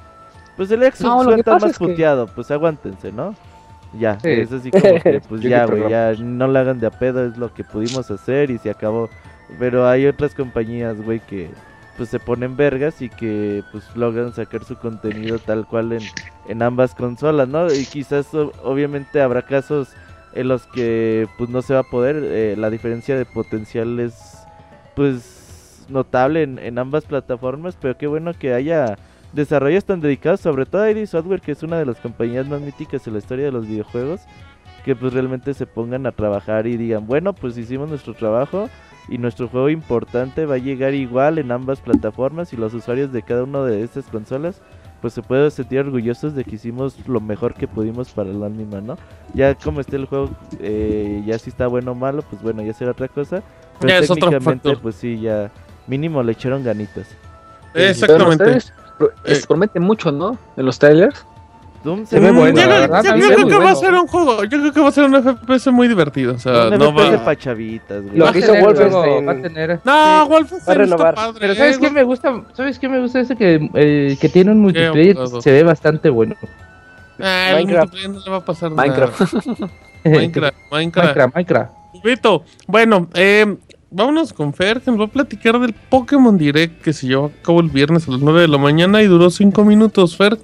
Pues 0.55 0.69
el 0.71 0.81
Xbox 0.81 1.01
No, 1.27 1.37
pasa 1.43 1.65
más 1.67 1.77
que- 1.77 1.85
puteado, 1.85 2.27
pues 2.27 2.49
aguántense, 2.51 3.11
¿no? 3.11 3.35
Ya, 3.99 4.19
Sí. 4.19 4.29
es 4.29 4.51
así 4.51 4.71
como 4.71 4.83
que, 5.01 5.21
pues 5.29 5.41
ya, 5.41 5.65
güey, 5.65 5.89
ya 5.89 6.13
no 6.19 6.47
la 6.47 6.61
hagan 6.61 6.79
de 6.79 6.87
a 6.87 6.91
pedo, 6.91 7.25
es 7.25 7.37
lo 7.37 7.53
que 7.53 7.63
pudimos 7.63 8.09
hacer 8.11 8.51
y 8.51 8.57
se 8.57 8.69
acabó. 8.69 9.09
Pero 9.59 9.87
hay 9.87 10.05
otras 10.07 10.33
compañías, 10.35 11.01
güey, 11.01 11.19
que 11.21 11.49
pues 11.97 12.09
se 12.09 12.19
ponen 12.19 12.55
vergas 12.57 13.01
y 13.01 13.09
que 13.09 13.63
pues 13.71 13.83
logran 13.95 14.33
sacar 14.33 14.63
su 14.65 14.75
contenido 14.75 15.39
tal 15.39 15.65
cual 15.65 15.93
en, 15.93 16.01
en 16.47 16.61
ambas 16.61 16.93
consolas, 16.93 17.47
¿no? 17.47 17.67
Y 17.73 17.85
quizás 17.85 18.27
obviamente 18.63 19.21
habrá 19.21 19.43
casos 19.43 19.89
en 20.35 20.47
los 20.47 20.67
que 20.67 21.27
pues 21.37 21.49
no 21.49 21.61
se 21.61 21.73
va 21.73 21.81
a 21.81 21.83
poder, 21.83 22.17
eh, 22.23 22.55
la 22.57 22.69
diferencia 22.69 23.17
de 23.17 23.25
potencial 23.25 23.99
es 23.99 24.45
pues 24.95 25.85
notable 25.89 26.43
en, 26.43 26.59
en 26.59 26.77
ambas 26.77 27.05
plataformas, 27.05 27.77
pero 27.79 27.97
qué 27.97 28.07
bueno 28.07 28.33
que 28.33 28.53
haya 28.53 28.97
desarrollos 29.33 29.85
tan 29.85 29.99
dedicados, 29.99 30.39
sobre 30.39 30.65
todo 30.65 30.89
ID 30.89 31.05
Software, 31.05 31.41
que 31.41 31.51
es 31.51 31.63
una 31.63 31.77
de 31.77 31.85
las 31.85 31.97
compañías 31.97 32.47
más 32.47 32.61
míticas 32.61 33.05
en 33.05 33.13
la 33.13 33.19
historia 33.19 33.45
de 33.45 33.51
los 33.51 33.67
videojuegos, 33.67 34.21
que 34.83 34.95
pues 34.95 35.13
realmente 35.13 35.53
se 35.53 35.65
pongan 35.65 36.05
a 36.05 36.11
trabajar 36.11 36.67
y 36.67 36.77
digan, 36.77 37.07
bueno, 37.07 37.33
pues 37.33 37.57
hicimos 37.57 37.89
nuestro 37.89 38.13
trabajo 38.13 38.69
y 39.09 39.17
nuestro 39.17 39.47
juego 39.47 39.69
importante 39.69 40.45
va 40.45 40.55
a 40.55 40.59
llegar 40.59 40.93
igual 40.93 41.37
en 41.37 41.51
ambas 41.51 41.79
plataformas 41.81 42.53
y 42.53 42.57
los 42.57 42.73
usuarios 42.73 43.11
de 43.11 43.21
cada 43.21 43.43
una 43.43 43.63
de 43.63 43.83
estas 43.83 44.05
consolas 44.05 44.61
pues 45.05 45.13
se 45.13 45.21
pueden 45.21 45.51
sentir 45.51 45.81
orgullosos 45.81 46.33
de 46.33 46.43
que 46.43 46.55
hicimos 46.55 46.97
lo 47.07 47.21
mejor 47.21 47.53
que 47.53 47.67
pudimos 47.67 48.09
para 48.09 48.31
la 48.33 48.49
misma, 48.49 48.81
¿no? 48.81 48.97
Ya 49.35 49.53
como 49.53 49.79
esté 49.79 49.97
el 49.97 50.07
juego, 50.07 50.31
eh, 50.59 51.21
ya 51.27 51.37
si 51.37 51.51
está 51.51 51.67
bueno 51.67 51.91
o 51.91 51.93
malo, 51.93 52.23
pues 52.27 52.41
bueno, 52.41 52.63
ya 52.63 52.73
será 52.73 52.89
otra 52.89 53.07
cosa. 53.07 53.43
Pero 53.79 53.89
Ya 53.89 53.99
es 53.99 54.09
otro 54.09 54.31
técnicamente, 54.31 54.75
pues 54.77 54.95
sí, 54.95 55.19
ya 55.19 55.51
mínimo 55.85 56.23
le 56.23 56.31
echaron 56.31 56.63
ganitas. 56.63 57.07
Exactamente. 57.75 58.57
Pero 58.97 59.11
Eh. 59.25 59.35
se 59.35 59.45
promete 59.45 59.79
mucho, 59.79 60.11
¿no? 60.11 60.39
En 60.57 60.65
los 60.65 60.79
trailers. 60.79 61.23
Doom 61.85 62.05
Se 62.05 62.19
ve 62.19 62.31
Mm, 62.31 62.35
bueno, 62.35 62.59
yo 62.59 62.65
la 62.67 62.67
creo- 62.67 62.81
verdad, 62.81 63.03
yo 63.05 63.13
mí 63.13 63.19
creo 63.21 63.29
se 63.29 63.29
ve 63.29 63.35
que 63.35 63.43
muy 63.45 63.51
va 63.53 63.57
a 63.57 63.73
bueno. 63.73 63.79
ser 63.79 63.93
un 63.93 64.07
juego. 64.07 64.43
Yo 64.43 64.59
creo 64.59 64.73
que 64.73 64.81
va 64.81 64.87
a 64.89 64.91
ser 64.91 65.03
un 65.05 65.15
FPS 65.15 65.71
muy 65.71 65.87
divertido. 65.87 66.33
O 66.33 66.39
sea, 66.39 66.67
Un 66.67 66.77
no 66.79 66.91
FPS 66.91 67.15
va. 67.17 67.23
pa' 67.25 67.35
chavitas, 67.37 68.03
güey. 68.03 68.17
Lo 68.17 68.31
que 68.33 68.39
hizo 68.39 68.47
tener 68.51 68.63
Wolfenstein. 68.65 69.27
va 69.27 69.31
a 69.31 69.41
tener- 69.41 69.79
No, 69.85 70.27
Wolfenstein 70.27 70.77
a 70.77 70.81
renovar. 70.81 71.13
está 71.13 71.25
padre. 71.27 71.39
Pero 71.39 71.55
¿sabes 71.55 71.77
qué 71.77 71.89
me 71.89 72.03
gusta? 72.03 72.41
¿Sabes 72.53 72.79
qué 72.79 72.89
me 72.89 72.99
gusta 72.99 73.19
ese 73.21 73.35
que, 73.37 73.69
eh, 73.75 74.17
que 74.19 74.27
tiene 74.29 74.51
un 74.51 74.59
multiplayer 74.61 75.15
se 75.39 75.51
ve 75.51 75.63
bastante 75.63 76.09
bueno? 76.09 76.35
Ah, 77.19 77.51
el 77.51 77.55
Minecraft. 77.67 77.93
multiplayer 77.93 78.09
no 78.09 78.19
le 78.25 78.31
va 78.31 78.37
a 78.37 78.45
pasar 78.45 78.71
Minecraft. 78.71 79.21
nada. 79.21 79.71
Minecraft, 80.03 80.57
Minecraft. 80.71 81.07
Minecraft, 81.07 81.35
Minecraft. 81.35 81.71
Vito, 82.03 82.43
bueno, 82.67 83.07
eh, 83.13 83.55
vámonos 83.89 84.33
con 84.33 84.53
Fer, 84.53 84.81
que 84.81 84.91
nos 84.91 84.99
va 84.99 85.05
a 85.05 85.07
platicar 85.07 85.57
del 85.59 85.73
Pokémon 85.73 86.37
Direct 86.37 86.81
que 86.83 86.91
se 86.93 87.07
llevó 87.07 87.27
a 87.27 87.43
cabo 87.43 87.61
el 87.61 87.69
viernes 87.69 88.07
a 88.07 88.11
las 88.11 88.19
9 88.19 88.41
de 88.41 88.47
la 88.49 88.57
mañana 88.57 89.01
y 89.01 89.07
duró 89.07 89.29
5 89.29 89.63
minutos, 89.63 90.15
Fer. 90.17 90.37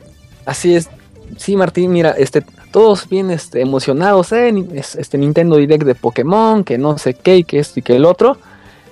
Así 0.46 0.74
es. 0.74 0.90
Sí, 1.38 1.56
Martín, 1.56 1.92
mira, 1.92 2.12
este, 2.12 2.44
todos 2.72 3.08
bien 3.10 3.32
este, 3.32 3.62
emocionados, 3.62 4.32
¿eh? 4.32 4.54
Este 4.74 5.18
Nintendo 5.18 5.56
Direct 5.58 5.84
de 5.84 5.96
Pokémon, 5.96 6.64
que 6.64 6.78
no 6.78 6.98
sé 6.98 7.14
qué, 7.14 7.38
y 7.38 7.44
que 7.44 7.60
esto 7.60 7.80
y 7.80 7.84
que 7.84 7.96
el 7.96 8.06
otro. 8.06 8.38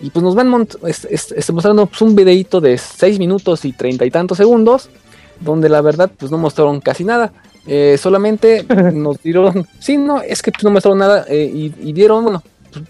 Y 0.01 0.09
pues 0.11 0.23
nos 0.23 0.35
van 0.35 0.49
mont- 0.49 0.77
es- 0.87 1.05
es- 1.05 1.31
este, 1.33 1.51
mostrando 1.51 1.85
pues, 1.85 2.01
un 2.01 2.15
videito 2.15 2.61
de 2.61 2.77
6 2.77 3.19
minutos 3.19 3.65
y 3.65 3.73
treinta 3.73 4.05
y 4.05 4.11
tantos 4.11 4.37
segundos, 4.37 4.89
donde 5.41 5.67
la 5.69 5.81
verdad 5.81 6.09
pues 6.17 6.31
no 6.31 6.37
mostraron 6.37 6.79
casi 6.79 7.03
nada. 7.03 7.31
Eh, 7.67 7.97
solamente 8.01 8.65
nos 8.93 9.21
dieron, 9.21 9.67
sí, 9.79 9.97
no, 9.97 10.21
es 10.21 10.41
que 10.41 10.51
pues, 10.51 10.63
no 10.63 10.71
mostraron 10.71 10.99
nada 10.99 11.25
eh, 11.27 11.51
y, 11.53 11.73
y 11.81 11.93
dieron, 11.93 12.23
bueno, 12.23 12.43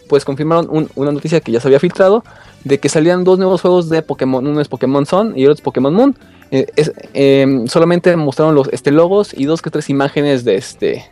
pues 0.07 0.23
confirmaron 0.25 0.67
un- 0.69 0.89
una 0.95 1.11
noticia 1.11 1.39
que 1.41 1.51
ya 1.51 1.59
se 1.59 1.67
había 1.67 1.79
filtrado, 1.79 2.23
de 2.63 2.77
que 2.77 2.89
salían 2.89 3.23
dos 3.23 3.39
nuevos 3.39 3.61
juegos 3.61 3.89
de 3.89 4.01
Pokémon, 4.03 4.45
uno 4.45 4.61
es 4.61 4.67
Pokémon 4.67 5.05
Sun 5.05 5.33
y 5.37 5.45
otro 5.45 5.53
es 5.55 5.61
Pokémon 5.61 5.93
Moon. 5.93 6.15
Eh, 6.51 6.65
es- 6.75 6.91
em, 7.13 7.67
solamente 7.67 8.15
mostraron 8.15 8.55
los 8.55 8.67
este, 8.71 8.91
logos 8.91 9.33
y 9.35 9.45
dos 9.45 9.61
que 9.61 9.69
tres 9.69 9.89
imágenes 9.89 10.43
de 10.43 10.55
este. 10.55 11.05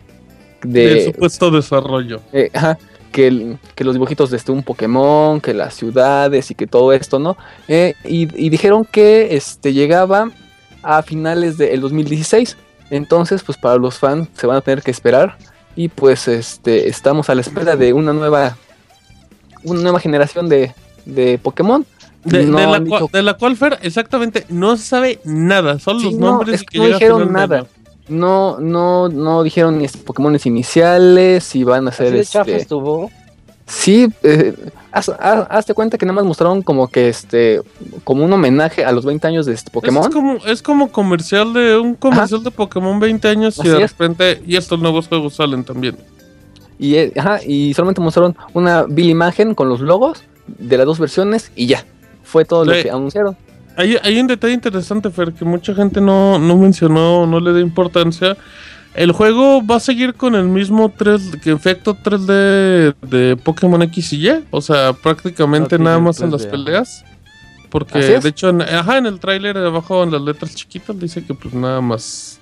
del 0.64 0.96
De, 0.96 1.06
supuesto 1.06 1.52
desarrollo. 1.52 2.22
eh, 2.34 2.50
ajá, 2.54 2.78
que, 3.12 3.28
el- 3.28 3.60
que 3.76 3.84
los 3.84 3.94
dibujitos 3.94 4.32
de 4.32 4.38
este, 4.38 4.52
un 4.52 4.64
Pokémon, 4.64 5.40
que 5.40 5.54
las 5.54 5.76
ciudades 5.76 6.50
y 6.50 6.56
que 6.56 6.66
todo 6.66 6.92
esto, 6.94 7.20
¿no? 7.20 7.38
Eh, 7.68 7.94
y, 8.06 8.22
y 8.44 8.50
dijeron 8.50 8.84
que 8.84 9.36
este, 9.36 9.74
llegaba 9.74 10.32
a 10.82 11.04
finales 11.04 11.58
del 11.58 11.82
2016. 11.82 12.58
Entonces, 12.90 13.44
pues 13.44 13.58
para 13.58 13.76
los 13.78 14.00
fans 14.00 14.30
se 14.34 14.48
van 14.48 14.58
a 14.58 14.62
tener 14.62 14.82
que 14.82 14.92
esperar. 14.92 15.38
Y 15.76 15.90
pues 15.90 16.28
este, 16.28 16.88
estamos 16.90 17.30
a 17.30 17.36
la 17.36 17.42
espera 17.42 17.76
de 17.76 17.94
una 17.94 18.14
nueva. 18.14 18.58
Una 19.64 19.82
nueva 19.82 20.00
generación 20.00 20.48
de, 20.50 20.74
de 21.06 21.38
Pokémon. 21.38 21.86
De, 22.28 22.46
No 22.46 22.58
de 22.58 22.64
la 22.66 22.70
cual, 22.70 22.84
dicho- 22.86 23.10
de 23.14 23.24
la 23.24 23.34
cual, 23.36 23.56
Fer, 23.58 23.80
exactamente, 23.82 24.46
no 24.50 24.76
se 24.78 24.84
sabe 24.84 25.20
nada. 25.24 25.80
Son 25.80 26.00
Sí, 26.00 26.06
los 26.06 26.14
no, 26.16 26.32
nombres 26.32 26.56
es 26.56 26.62
y 26.64 26.66
que 26.66 26.78
no 26.80 26.86
dijeron 26.86 27.34
nada. 27.34 27.66
No, 28.10 28.58
no, 28.60 29.10
no 29.10 29.44
dijeron 29.44 29.78
ni 29.80 29.86
este, 29.86 29.98
Pokémon 30.00 30.38
iniciales, 30.46 31.44
si 31.44 31.64
van 31.64 31.88
a 31.88 31.92
ser 31.92 32.12
de 32.12 32.24
chafa 32.26 32.50
este. 32.52 32.62
estuvo. 32.64 33.12
Sí, 33.66 34.08
eh, 34.24 34.56
haz- 34.94 35.10
haz- 35.20 35.48
hazte 35.50 35.74
cuenta 35.74 35.98
que 35.98 36.06
nada 36.06 36.16
más 36.16 36.24
mostraron 36.24 36.62
como 36.62 36.88
que 36.88 37.10
este, 37.10 37.62
como 38.06 38.24
un 38.24 38.32
homenaje 38.32 38.86
a 38.86 38.94
los 38.94 39.04
20 39.04 39.28
años 39.28 39.46
de 39.46 39.54
este 39.54 39.68
Es 39.70 39.74
Pokémon. 39.74 40.10
como, 40.10 40.36
es 40.46 40.62
como 40.62 40.90
comercial 40.90 41.52
de 41.54 41.78
un 41.78 41.96
comercial 41.96 42.44
de 42.46 42.52
Pokémon 42.52 42.98
20 42.98 43.28
años 43.28 43.58
y 43.58 43.62
Así 43.62 43.70
de 43.70 43.84
es. 43.84 43.92
repente, 43.92 44.42
y 44.48 44.56
estos 44.56 44.80
nuevos 44.80 45.10
juegos 45.10 45.34
salen 45.36 45.66
también. 45.66 45.98
Y, 46.80 46.96
eh, 46.96 47.12
ajá, 47.18 47.40
y 47.46 47.74
solamente 47.74 48.00
mostraron 48.00 48.38
una 48.54 48.84
vil 48.84 49.10
imagen 49.10 49.54
con 49.54 49.68
los 49.68 49.82
logos 49.82 50.24
de 50.48 50.78
las 50.78 50.86
dos 50.86 50.98
versiones 51.00 51.52
y 51.56 51.66
ya. 51.68 51.84
Fue 52.28 52.46
todo 52.46 52.66
lo 52.66 52.72
que 52.74 52.90
anunciaron. 52.90 53.36
Hay, 53.76 53.96
hay 54.02 54.20
un 54.20 54.28
detalle 54.28 54.54
interesante, 54.54 55.10
Fer, 55.12 55.34
que 55.34 55.46
mucha 55.46 55.74
gente 55.76 56.02
no, 56.02 56.38
no 56.40 56.58
mencionó, 56.58 57.26
no 57.28 57.40
le 57.40 57.54
da 57.54 57.60
importancia. 57.60 58.36
El 58.96 59.12
juego 59.12 59.64
va 59.66 59.76
a 59.76 59.80
seguir 59.80 60.16
con 60.16 60.34
el 60.34 60.46
mismo 60.46 60.92
3, 60.98 61.38
que 61.44 61.52
efecto 61.52 61.96
3D 61.96 62.96
de 63.02 63.38
Pokémon 63.44 63.82
X 63.84 64.14
y 64.14 64.28
Y, 64.30 64.44
o 64.50 64.60
sea, 64.62 64.94
prácticamente 64.94 65.78
No 65.78 65.84
nada 65.86 66.00
más 66.00 66.20
en 66.22 66.30
3D, 66.30 66.32
las 66.32 66.46
peleas. 66.48 67.06
Porque 67.70 68.00
de 68.20 68.30
hecho, 68.30 68.50
en, 68.50 68.62
ajá, 68.64 68.98
en 68.98 69.06
el 69.06 69.20
tráiler 69.20 69.56
de 69.58 69.68
abajo 69.68 70.02
en 70.04 70.12
las 70.12 70.22
letras 70.22 70.56
chiquitas 70.56 70.98
dice 71.00 71.24
que 71.24 71.34
pues 71.36 71.54
nada 71.54 71.80
más 71.82 72.40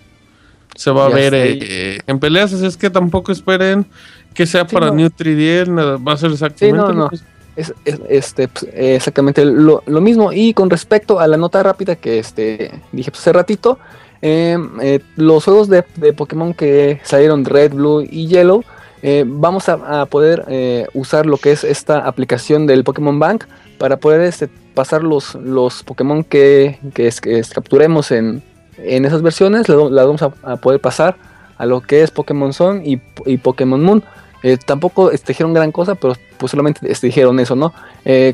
se 0.75 0.91
va 0.91 1.07
a 1.07 1.09
Ya 1.09 1.15
ver 1.15 1.33
ahí. 1.33 1.59
eh, 1.61 1.99
en 2.07 2.19
peleas, 2.19 2.53
así 2.53 2.65
es 2.65 2.77
que 2.77 2.89
tampoco 2.89 3.31
esperen 3.31 3.85
que 4.33 4.45
sea 4.45 4.65
Sí, 4.67 4.73
para 4.73 4.87
no. 4.87 4.93
New 4.93 5.09
3D, 5.09 5.67
nada, 5.67 5.97
va 5.97 6.13
a 6.13 6.17
ser 6.17 6.31
exactamente 6.31 6.77
no, 6.77 6.87
lo 6.89 6.93
no. 6.93 7.09
que- 7.09 7.17
Es, 7.55 7.73
es- 7.85 7.99
este, 8.09 8.47
pues, 8.47 8.67
exactamente 8.73 9.45
lo, 9.45 9.81
lo 9.85 10.01
mismo. 10.01 10.31
Y 10.33 10.53
con 10.53 10.69
respecto 10.69 11.19
a 11.19 11.27
la 11.27 11.37
nota 11.37 11.63
rápida 11.63 11.95
que 11.95 12.19
este, 12.19 12.71
dije 12.91 13.11
pues, 13.11 13.21
hace 13.21 13.33
ratito, 13.33 13.79
eh, 14.21 14.57
eh, 14.81 14.99
los 15.15 15.45
juegos 15.45 15.69
de, 15.69 15.83
de 15.95 16.13
Pokémon 16.13 16.53
que 16.53 16.99
salieron 17.03 17.45
Red, 17.45 17.73
Blue 17.73 18.01
y 18.01 18.27
Yellow, 18.27 18.63
eh, 19.03 19.23
vamos 19.27 19.69
a, 19.69 20.05
poder 20.07 20.45
eh, 20.47 20.87
usar 20.93 21.25
lo 21.27 21.37
que 21.37 21.51
es 21.51 21.63
esta 21.63 21.99
aplicación 22.07 22.65
del 22.65 22.83
Pokémon 22.83 23.19
Bank 23.19 23.43
para 23.77 23.97
poder 23.97 24.21
este, 24.21 24.49
pasar 24.73 25.03
los, 25.03 25.35
los 25.35 25.83
Pokémon 25.83 26.23
que, 26.23 26.79
que, 26.93 27.07
es- 27.07 27.21
que 27.21 27.37
es- 27.39 27.51
capturemos 27.51 28.11
en, 28.11 28.41
en 28.77 29.05
esas 29.05 29.21
versiones, 29.21 29.69
las 29.69 29.91
las 29.91 30.05
vamos 30.05 30.21
a, 30.23 30.33
a 30.43 30.55
poder 30.57 30.79
pasar 30.81 31.15
a 31.57 31.65
lo 31.65 31.81
que 31.81 32.01
es 32.01 32.11
Pokémon 32.11 32.51
Sun 32.51 32.81
y, 32.85 32.99
y 33.25 33.37
Pokémon 33.37 33.81
Moon. 33.83 34.03
Eh, 34.47 34.57
tampoco 34.63 35.09
este, 35.11 35.29
dijeron 35.33 35.53
gran 35.55 35.71
cosa, 35.71 35.95
pero 35.95 36.13
pues 36.37 36.51
solamente 36.51 36.79
este, 36.91 37.07
dijeron 37.07 37.39
eso, 37.39 37.55
¿no? 37.55 37.73
Eh, 38.05 38.33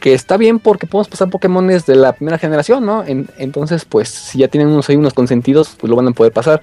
que 0.00 0.14
está 0.14 0.38
bien 0.38 0.58
porque 0.58 0.86
podemos 0.86 1.08
pasar 1.08 1.28
Pokémones 1.28 1.84
de 1.84 1.96
la 1.96 2.14
primera 2.14 2.38
generación, 2.38 2.86
¿no? 2.86 3.04
En- 3.04 3.28
entonces, 3.36 3.84
pues, 3.84 4.08
si 4.08 4.38
ya 4.38 4.48
tienen 4.48 4.68
unos 4.68 4.88
ahí 4.88 4.96
unos 4.96 5.12
consentidos, 5.12 5.76
pues 5.78 5.90
lo 5.90 5.96
van 5.96 6.08
a 6.08 6.12
poder 6.12 6.32
pasar. 6.32 6.62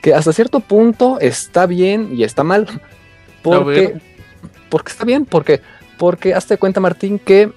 Que 0.00 0.14
hasta 0.14 0.32
cierto 0.32 0.60
punto 0.60 1.18
está 1.20 1.66
bien 1.66 2.08
y 2.16 2.22
está 2.24 2.42
mal. 2.42 2.66
Porque, 3.42 3.94
porque 4.70 4.92
está 4.92 5.04
bien, 5.04 5.26
porque, 5.26 5.60
porque 5.98 6.32
hazte 6.32 6.56
cuenta, 6.56 6.80
Martín, 6.80 7.18
que 7.18 7.52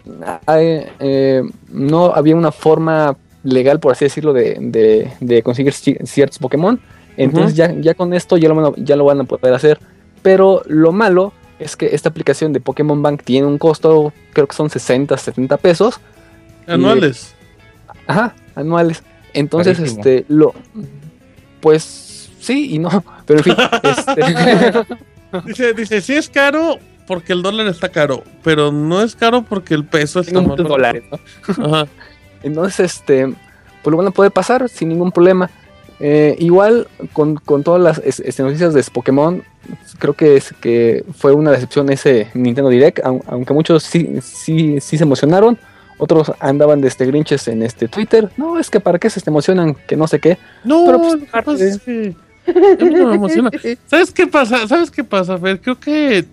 eh, 0.48 0.92
eh, 1.00 1.42
no 1.70 2.08
había 2.14 2.36
una 2.36 2.52
forma 2.52 3.16
legal, 3.44 3.80
por 3.80 3.94
así 3.94 4.04
decirlo, 4.06 4.34
de, 4.34 4.58
de- 4.60 5.10
de 5.22 5.44
conseguir 5.44 5.72
ci- 5.72 6.06
ciertos 6.06 6.40
Pokémon. 6.40 6.78
Entonces 7.16 7.56
ya, 7.56 7.72
ya 7.80 7.94
con 7.94 8.14
esto 8.14 8.36
ya 8.38 8.50
lo, 8.50 8.76
ya 8.76 8.96
lo 8.98 9.06
van 9.06 9.22
a 9.22 9.24
poder 9.24 9.54
hacer. 9.54 9.80
Pero 10.24 10.64
lo 10.66 10.92
malo 10.92 11.34
es 11.60 11.76
que 11.76 11.94
esta 11.94 12.10
aplicación 12.10 12.54
de 12.54 12.60
Pokémon 12.60 13.02
Bank 13.02 13.22
tiene 13.24 13.46
un 13.46 13.58
costo, 13.58 14.12
creo 14.34 14.48
que 14.48 14.56
son 14.56 14.70
60, 14.70 15.16
70 15.16 15.58
pesos. 15.58 16.00
Anuales. 16.66 17.36
Ajá, 18.08 18.34
anuales. 18.56 19.04
Entonces, 19.34 19.78
Carísimo. 19.78 20.00
este, 20.00 20.26
lo. 20.30 20.54
Pues 21.62 22.32
sí 22.40 22.74
y 22.74 22.80
no. 22.80 23.04
Pero 23.26 23.40
en 23.40 23.44
fin, 23.44 23.56
este. 23.84 24.86
Dice, 25.48 25.74
dice, 25.74 26.00
sí 26.00 26.14
es 26.14 26.30
caro 26.30 26.78
porque 27.08 27.34
el 27.34 27.42
dólar 27.42 27.66
está 27.66 27.90
caro, 27.90 28.24
pero 28.44 28.72
no 28.72 29.02
es 29.02 29.16
caro 29.16 29.42
porque 29.42 29.74
el 29.74 29.84
peso 29.84 30.20
está 30.20 30.40
más 30.42 30.58
dólares, 30.58 31.04
¿no? 31.10 31.66
Ajá. 31.66 31.88
Entonces, 32.44 32.80
este, 32.80 33.34
pues 33.82 33.92
lo 33.92 33.98
van 33.98 34.06
a 34.06 34.12
poder 34.12 34.32
pasar 34.32 34.70
sin 34.70 34.90
ningún 34.90 35.12
problema. 35.12 35.50
Eh, 36.00 36.36
igual 36.40 36.88
con, 37.14 37.36
con 37.36 37.64
todas 37.64 37.82
las 37.82 37.98
es- 38.00 38.20
este, 38.20 38.44
noticias 38.44 38.74
de 38.74 38.84
Pokémon, 38.92 39.44
creo 40.00 40.14
que 40.14 40.36
es 40.36 40.54
que 40.60 41.06
fue 41.16 41.32
una 41.34 41.52
decepción 41.52 41.90
ese 41.92 42.28
Nintendo 42.34 42.70
Direct, 42.70 43.00
au- 43.00 43.22
aunque 43.28 43.54
muchos 43.54 43.84
sí, 43.84 44.20
sí, 44.22 44.80
sí 44.82 44.98
se 44.98 45.04
emocionaron, 45.04 45.58
otros 45.98 46.32
andaban 46.40 46.82
de 46.82 46.88
este 46.90 47.06
grinches 47.06 47.48
en 47.48 47.62
este 47.64 47.88
Twitter. 47.88 48.30
No, 48.36 48.60
es 48.60 48.70
que 48.70 48.80
para 48.80 49.00
qué 49.00 49.10
se 49.10 49.22
te 49.22 49.30
emocionan, 49.30 49.76
que 49.88 49.96
no 49.96 50.08
sé 50.08 50.20
qué. 50.20 50.38
No, 50.64 50.84
Pero, 50.86 51.02
pues, 51.46 51.62
es 51.62 51.80
que 51.80 52.16
a 52.48 52.84
mí 52.84 52.90
no 52.96 53.08
me 53.08 53.16
emociona. 53.16 53.50
¿Sabes 53.88 54.12
qué 54.12 54.28
pasa? 54.28 54.68
¿Sabes 54.68 54.92
qué 54.92 55.04
pasa, 55.04 55.38
Fer? 55.38 55.62
Creo 55.62 55.80
que 55.80 56.26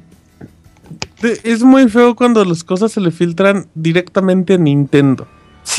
es 1.44 1.62
muy 1.62 1.88
feo 1.88 2.16
cuando 2.16 2.44
las 2.44 2.64
cosas 2.64 2.90
se 2.92 3.01
le 3.01 3.11
filtran 3.11 3.66
directamente 3.75 4.55
a 4.55 4.59
Nintendo. 4.59 5.29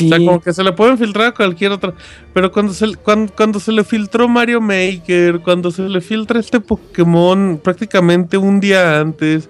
Sí, 0.02 0.12
O 0.12 0.16
sea, 0.16 0.18
como 0.26 0.40
que 0.40 0.52
se 0.52 0.62
le 0.62 0.72
pueden 0.72 0.98
filtrar 0.98 1.26
a 1.28 1.32
cualquier 1.34 1.72
otra. 1.72 1.92
Pero 2.32 2.50
cuando 2.52 2.72
se, 2.72 2.94
cuando, 2.96 3.32
cuando 3.34 3.60
se 3.60 3.72
le 3.72 3.84
filtró 3.84 4.28
Mario 4.28 4.60
Maker, 4.60 5.40
cuando 5.40 5.70
se 5.70 5.82
le 5.82 6.00
filtra 6.00 6.38
este 6.40 6.60
Pokémon 6.60 7.60
prácticamente 7.62 8.36
un 8.36 8.60
día 8.60 9.00
antes, 9.00 9.48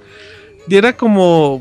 y 0.69 0.77
era 0.77 0.97
como. 0.97 1.61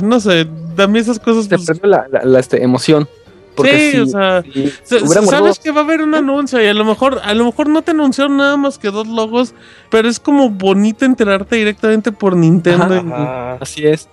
No 0.00 0.20
sé, 0.20 0.46
también 0.76 1.02
esas 1.04 1.18
cosas. 1.18 1.44
se 1.44 1.56
pues, 1.56 1.66
perdió 1.66 1.86
la, 1.88 2.06
la- 2.10 2.24
la, 2.24 2.38
este, 2.40 2.62
emoción. 2.62 3.08
Porque 3.56 3.90
sí, 3.92 3.98
o 3.98 4.06
sea. 4.06 4.42
si 4.42 4.98
guardado- 5.00 5.26
Sabes 5.26 5.58
que 5.58 5.70
va 5.70 5.80
a 5.80 5.84
haber 5.84 6.02
un 6.02 6.14
anuncio 6.14 6.62
y 6.62 6.66
a 6.68 6.72
lo 6.74 6.84
mejor, 6.84 7.20
a 7.22 7.34
lo 7.34 7.44
mejor 7.44 7.68
no 7.68 7.82
te 7.82 7.90
anunciaron 7.90 8.36
nada 8.36 8.56
más 8.56 8.78
que 8.78 8.90
dos 8.90 9.06
logos, 9.08 9.54
pero 9.90 10.08
es 10.08 10.20
como 10.20 10.48
bonito 10.50 11.04
enterarte 11.04 11.56
directamente 11.56 12.12
por 12.12 12.36
Nintendo. 12.36 12.94
Ajá, 12.94 13.54
así 13.60 13.84
es. 13.86 14.08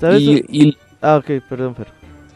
¿Sabes? 0.00 0.22
Y, 0.22 0.44
y, 0.48 0.78
Ah, 1.02 1.16
ok, 1.16 1.42
perdón, 1.48 1.74
Fer. 1.74 1.88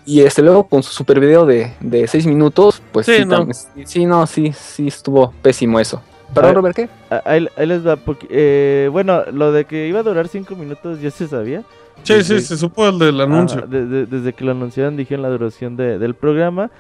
Y 0.07 0.21
este 0.21 0.43
luego 0.43 0.65
con 0.69 0.83
su 0.83 0.93
super 0.93 1.19
video 1.21 1.47
de, 1.47 1.73
de 1.81 2.07
seis 2.07 2.27
minutos, 2.27 2.83
pues 2.93 3.07
Sí, 3.07 3.17
sí, 3.19 3.25
no. 3.25 3.47
sí, 3.53 3.67
sí, 3.87 4.07
no, 4.07 4.27
sí, 4.27 4.53
sí 4.53 4.89
estuvo 4.89 5.33
pésimo 5.43 5.81
eso. 5.81 6.03
Perdón, 6.35 6.49
ver. 6.51 6.55
Robert, 6.57 6.77
¿qué? 6.77 6.89
Ah, 7.11 7.23
Ahí, 7.27 7.49
ahí 7.57 7.67
les 7.67 7.87
va. 7.87 7.97
porque, 7.97 8.27
eh, 8.31 8.89
bueno, 8.91 9.23
lo 9.33 9.53
de 9.53 9.65
que 9.67 9.87
iba 9.87 10.01
a 10.01 10.03
durar 10.03 10.27
5 10.29 10.57
minutos 10.57 11.01
ya 11.01 11.11
se 11.11 11.29
sabía. 11.29 11.61
Sí, 12.03 12.13
sí, 12.25 12.35
Desde- 12.35 12.41
se 12.41 12.57
supo 12.57 12.89
el 12.89 12.99
del 12.99 13.21
anuncio. 13.21 13.59
Ajá, 13.59 13.67
de- 13.69 13.87
de- 13.87 14.07
desde 14.07 14.33
que 14.33 14.45
lo 14.45 14.51
anunciaron 14.51 14.97
dijeron 14.97 15.23
la 15.23 15.29
duración 15.31 15.77
de- 15.77 15.99
del 15.99 16.15
programa. 16.15 16.71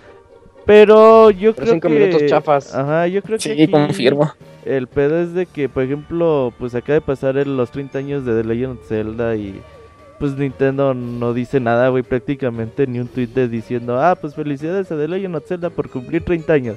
Pero 0.66 1.30
yo 1.30 1.52
Pero 1.54 1.64
creo 1.66 1.74
cinco 1.74 1.88
que... 1.88 1.94
minutos 1.94 2.22
chafas. 2.26 2.74
Ajá, 2.74 3.06
yo 3.06 3.22
creo 3.22 3.38
que 3.38 3.54
Sí, 3.54 3.68
confirmo. 3.68 4.32
El 4.64 4.86
pedo 4.86 5.18
es 5.20 5.34
de 5.34 5.44
que, 5.46 5.68
por 5.68 5.82
ejemplo, 5.82 6.52
pues 6.58 6.74
acaba 6.74 6.94
de 6.94 7.00
pasar 7.02 7.36
el- 7.36 7.56
los 7.56 7.70
30 7.70 7.98
años 7.98 8.24
de 8.24 8.40
The 8.42 8.48
Legend 8.48 8.78
of 8.80 8.88
Zelda 8.88 9.36
y 9.36 9.60
pues 10.18 10.36
Nintendo 10.36 10.94
no 10.94 11.34
dice 11.34 11.60
nada, 11.60 11.88
güey, 11.88 12.02
prácticamente 12.02 12.86
ni 12.86 13.00
un 13.00 13.08
tweet 13.08 13.28
de 13.28 13.48
diciendo, 13.48 14.00
ah, 14.00 14.14
pues 14.14 14.34
felicidades 14.34 14.90
a 14.90 14.96
The 14.96 15.08
Legend 15.08 15.36
of 15.36 15.46
Zelda 15.46 15.70
por 15.70 15.90
cumplir 15.90 16.24
30 16.24 16.52
años. 16.52 16.76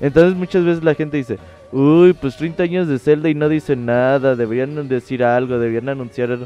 Entonces 0.00 0.34
muchas 0.34 0.64
veces 0.64 0.82
la 0.82 0.94
gente 0.94 1.16
dice, 1.16 1.38
uy, 1.70 2.12
pues 2.12 2.36
30 2.36 2.62
años 2.62 2.88
de 2.88 2.98
Zelda 2.98 3.28
y 3.28 3.34
no 3.34 3.48
dicen 3.48 3.86
nada, 3.86 4.34
deberían 4.34 4.88
decir 4.88 5.22
algo, 5.22 5.58
deberían 5.58 5.88
anunciar, 5.88 6.38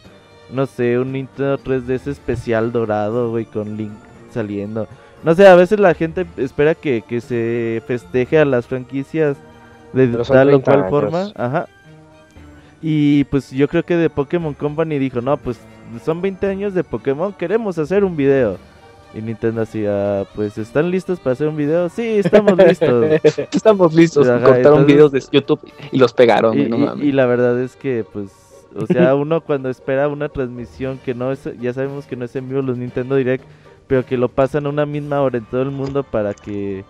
no 0.52 0.66
sé, 0.66 0.98
un 0.98 1.12
Nintendo 1.12 1.58
3DS 1.58 2.08
especial 2.08 2.70
dorado, 2.70 3.30
güey, 3.30 3.46
con 3.46 3.76
Link 3.76 3.92
saliendo. 4.30 4.86
No 5.24 5.34
sé, 5.34 5.48
a 5.48 5.54
veces 5.54 5.80
la 5.80 5.94
gente 5.94 6.26
espera 6.36 6.74
que, 6.74 7.02
que 7.02 7.20
se 7.20 7.82
festeje 7.86 8.38
a 8.38 8.44
las 8.44 8.66
franquicias 8.66 9.38
de 9.92 10.08
Pero 10.08 10.24
tal 10.24 10.48
o 10.48 10.60
30 10.60 10.64
cual 10.64 10.78
años. 10.78 10.90
forma. 10.90 11.32
Ajá. 11.34 11.66
Y 12.82 13.24
pues 13.24 13.50
yo 13.50 13.66
creo 13.68 13.82
que 13.82 13.96
de 13.96 14.10
Pokémon 14.10 14.54
Company 14.54 14.98
dijo, 14.98 15.20
no, 15.20 15.36
pues 15.38 15.58
son 16.04 16.20
20 16.20 16.46
años 16.46 16.74
de 16.74 16.84
Pokémon, 16.84 17.32
queremos 17.32 17.78
hacer 17.78 18.04
un 18.04 18.16
video. 18.16 18.58
Y 19.14 19.22
Nintendo 19.22 19.62
hacía, 19.62 20.26
pues, 20.34 20.58
¿están 20.58 20.90
listos 20.90 21.18
para 21.20 21.32
hacer 21.32 21.48
un 21.48 21.56
video? 21.56 21.88
Sí, 21.88 22.02
estamos 22.18 22.58
listos. 22.58 23.04
Estamos 23.52 23.94
listos. 23.94 24.28
Ajá, 24.28 24.44
cortaron 24.44 24.80
entonces- 24.80 24.86
videos 24.86 25.12
de 25.12 25.22
YouTube 25.32 25.60
y 25.90 25.98
los 25.98 26.12
pegaron. 26.12 26.58
y, 26.58 26.68
no 26.68 26.96
y 26.96 27.12
la 27.12 27.24
verdad 27.24 27.58
es 27.60 27.76
que, 27.76 28.04
pues, 28.12 28.30
o 28.76 28.84
sea, 28.86 29.14
uno 29.14 29.40
cuando 29.40 29.70
espera 29.70 30.08
una 30.08 30.28
transmisión 30.28 30.98
que 31.02 31.14
no 31.14 31.32
es, 31.32 31.48
ya 31.60 31.72
sabemos 31.72 32.04
que 32.06 32.16
no 32.16 32.26
es 32.26 32.36
en 32.36 32.48
vivo 32.48 32.60
los 32.60 32.76
Nintendo 32.76 33.14
Direct, 33.16 33.44
pero 33.86 34.04
que 34.04 34.18
lo 34.18 34.28
pasan 34.28 34.66
a 34.66 34.68
una 34.68 34.84
misma 34.84 35.22
hora 35.22 35.38
en 35.38 35.44
todo 35.46 35.62
el 35.62 35.70
mundo 35.70 36.02
para 36.02 36.34
que, 36.34 36.84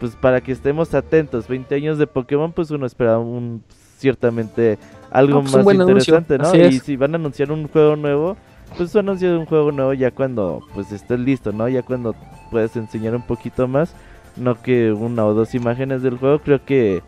pues, 0.00 0.16
para 0.16 0.40
que 0.40 0.50
estemos 0.50 0.92
atentos. 0.94 1.46
20 1.46 1.72
años 1.74 1.98
de 1.98 2.06
Pokémon, 2.08 2.50
pues 2.52 2.70
uno 2.72 2.84
espera 2.86 3.18
un, 3.18 3.62
ciertamente 3.98 4.78
algo 5.14 5.36
No, 5.36 5.40
pues, 5.42 5.54
un 5.54 5.58
más 5.60 5.68
anuncio, 5.68 6.14
interesante, 6.16 6.38
¿no? 6.38 6.48
así 6.48 6.58
Y 6.58 6.76
es. 6.76 6.82
si 6.82 6.96
van 6.96 7.14
a 7.14 7.16
anunciar 7.16 7.50
un 7.50 7.66
juego 7.68 7.96
nuevo, 7.96 8.36
pues 8.76 8.92
tú 8.92 8.98
anuncias 8.98 9.32
un 9.38 9.46
juego 9.46 9.72
nuevo 9.72 9.94
ya 9.94 10.10
cuando, 10.10 10.60
pues, 10.74 10.92
estés 10.92 11.18
listo, 11.20 11.52
¿no? 11.52 11.68
Ya 11.68 11.82
cuando 11.82 12.14
puedes 12.50 12.76
enseñar 12.76 13.14
un 13.14 13.22
poquito 13.22 13.66
más, 13.66 13.94
no 14.36 14.60
que 14.60 14.92
una 14.92 15.24
o 15.24 15.32
dos 15.32 15.54
imágenes 15.54 16.02
del 16.02 16.18
juego, 16.18 16.40
creo 16.40 16.62
que... 16.64 17.02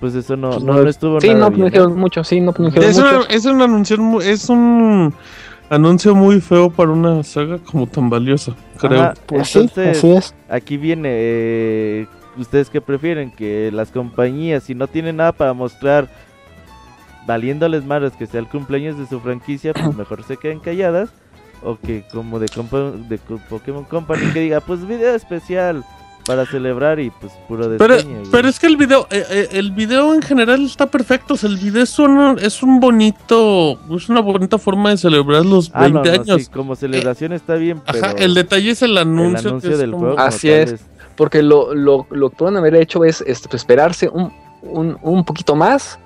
Pues 0.00 0.14
eso 0.14 0.34
no, 0.34 0.52
Pues 0.52 0.62
no, 0.64 0.72
no- 0.76 0.82
no 0.84 0.88
estuvo 0.88 1.20
Sí, 1.20 1.28
nada 1.28 1.40
no, 1.40 1.48
bien, 1.50 1.60
no 1.60 1.66
¿eh? 1.66 1.70
dijeron 1.70 1.94
mucho, 1.98 2.24
sí, 2.24 2.40
no, 2.40 2.54
no 2.58 2.64
dijeron 2.64 2.88
Es, 2.88 2.96
una- 2.98 3.12
mucho. 3.18 3.28
es 3.28 3.44
un 3.44 3.60
anuncio 3.60 4.20
es 4.22 4.48
un 4.48 5.12
anuncio 5.68 6.14
muy 6.14 6.40
feo 6.40 6.70
para 6.70 6.90
una 6.90 7.22
saga 7.22 7.58
como 7.58 7.86
tan 7.86 8.08
valiosa, 8.08 8.54
creo. 8.78 8.98
Ajá, 9.02 9.14
Pues 9.26 9.48
sí, 9.48 9.70
así 9.84 10.10
es. 10.12 10.34
aquí 10.48 10.78
viene, 10.78 11.10
eh, 11.12 12.06
¿ustedes 12.38 12.70
qué 12.70 12.80
prefieren? 12.80 13.30
Que 13.30 13.70
las 13.74 13.90
compañías, 13.90 14.62
si 14.62 14.74
no 14.74 14.86
tienen 14.86 15.16
nada 15.16 15.32
para 15.32 15.52
mostrar, 15.52 16.08
valiéndoles 17.34 17.84
malos 17.84 18.12
que 18.18 18.26
sea 18.26 18.40
el 18.40 18.48
cumpleaños 18.48 18.98
de 18.98 19.06
su 19.06 19.20
franquicia, 19.20 19.72
pues 19.72 19.94
mejor 20.02 20.24
se 20.24 20.36
queden 20.36 20.58
calladas. 20.60 21.10
O 21.62 21.78
que 21.78 22.04
como 22.12 22.38
de, 22.38 22.46
de 23.08 23.18
Pokémon 23.50 23.84
Company 23.84 24.32
que 24.32 24.40
diga, 24.40 24.60
pues 24.60 24.86
video 24.86 25.14
especial 25.14 25.84
para 26.26 26.46
celebrar 26.46 26.98
y 27.00 27.10
pues 27.10 27.32
puro 27.48 27.68
Pero, 27.76 27.94
despeñe. 27.94 28.18
güey. 28.20 28.30
pero 28.30 28.48
es 28.48 28.58
que 28.58 28.66
el 28.66 28.76
video, 28.78 29.06
eh, 29.10 29.24
eh, 29.30 29.48
el 29.52 29.70
video 29.72 30.14
en 30.14 30.22
general 30.22 30.64
está 30.64 30.86
perfecto. 30.86 31.34
O 31.34 31.36
sea, 31.36 31.50
el 31.50 31.58
video 31.58 31.82
es 31.82 31.98
un, 31.98 32.38
es 32.40 32.62
un 32.62 32.80
bonito, 32.80 33.78
es 33.94 34.08
una 34.08 34.20
bonita 34.20 34.56
forma 34.58 34.88
de 34.90 34.96
celebrar 34.96 35.44
los 35.44 35.70
20 35.70 35.74
Ah, 35.74 35.88
no, 35.88 36.02
no, 36.02 36.22
años. 36.22 36.42
sí, 36.44 36.50
como 36.50 36.74
celebración 36.76 37.32
está 37.34 37.54
bien, 37.56 37.80
pero 37.90 38.06
Ajá, 38.06 38.14
el 38.18 38.32
detalle 38.34 38.70
es 38.70 38.80
el 38.82 38.92
el 38.92 38.98
anuncio. 38.98 39.50
anuncio 39.50 39.68
que 39.70 39.74
es 39.74 39.80
del 39.80 39.90
como- 39.90 40.04
juego. 40.06 40.18
Así 40.18 40.50
es. 40.50 40.76
Porque 41.16 41.42
lo, 41.42 41.74
lo, 41.74 42.06
lo 42.10 42.30
que 42.30 42.36
pueden 42.36 42.56
haber 42.56 42.74
hecho 42.76 43.04
es 43.04 43.22
este, 43.26 43.48
pues, 43.50 43.60
esperarse 43.62 44.08
un, 44.08 44.32
un, 44.62 44.96
un 45.02 45.24
poquito 45.24 45.54
más, 45.54 45.98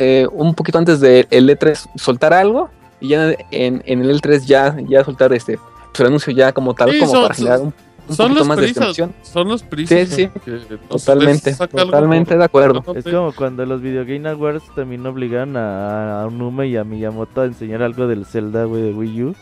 eh, 0.00 0.26
un 0.32 0.54
poquito 0.54 0.78
antes 0.78 0.98
del 0.98 1.28
E3 1.28 1.90
soltar 1.94 2.32
algo, 2.32 2.68
y 3.00 3.08
ya 3.10 3.32
en, 3.52 3.82
en 3.86 4.02
el 4.02 4.20
E3 4.20 4.40
ya, 4.46 4.76
ya 4.88 5.04
soltar 5.04 5.32
este 5.32 5.56
pues, 5.92 6.00
el 6.00 6.06
anuncio 6.06 6.32
ya 6.32 6.52
como 6.52 6.74
tal, 6.74 6.90
Sí, 6.90 6.98
como 6.98 7.12
son- 7.12 7.22
para 7.22 7.34
generar 7.34 7.60
un, 7.60 7.66
un 8.08 8.16
Son 8.16 8.26
poquito 8.28 8.38
las 8.40 8.48
más 8.48 8.58
de 8.58 8.66
extensión. 8.66 9.12
Son 9.22 9.48
los 9.48 9.62
prisas. 9.62 10.08
Sí, 10.08 10.24
sí. 10.24 10.28
que 10.44 10.50
entonces 10.50 10.78
Totalmente, 10.88 11.54
totalmente 11.54 12.30
por- 12.32 12.38
de 12.38 12.44
acuerdo. 12.44 12.84
Es 12.96 13.04
como 13.04 13.32
cuando 13.32 13.64
los 13.66 13.80
Video 13.80 14.04
Game 14.04 14.28
Awards 14.28 14.64
también 14.74 15.06
obligaron 15.06 15.56
a, 15.56 16.22
a 16.22 16.26
Onuma 16.26 16.66
y 16.66 16.76
a 16.76 16.82
Miyamoto 16.84 17.42
a 17.42 17.44
enseñar 17.44 17.82
algo 17.82 18.06
del 18.08 18.24
Zelda, 18.26 18.64
güey, 18.64 18.82
de 18.82 18.92
Wii 18.92 19.22
U. 19.24 19.34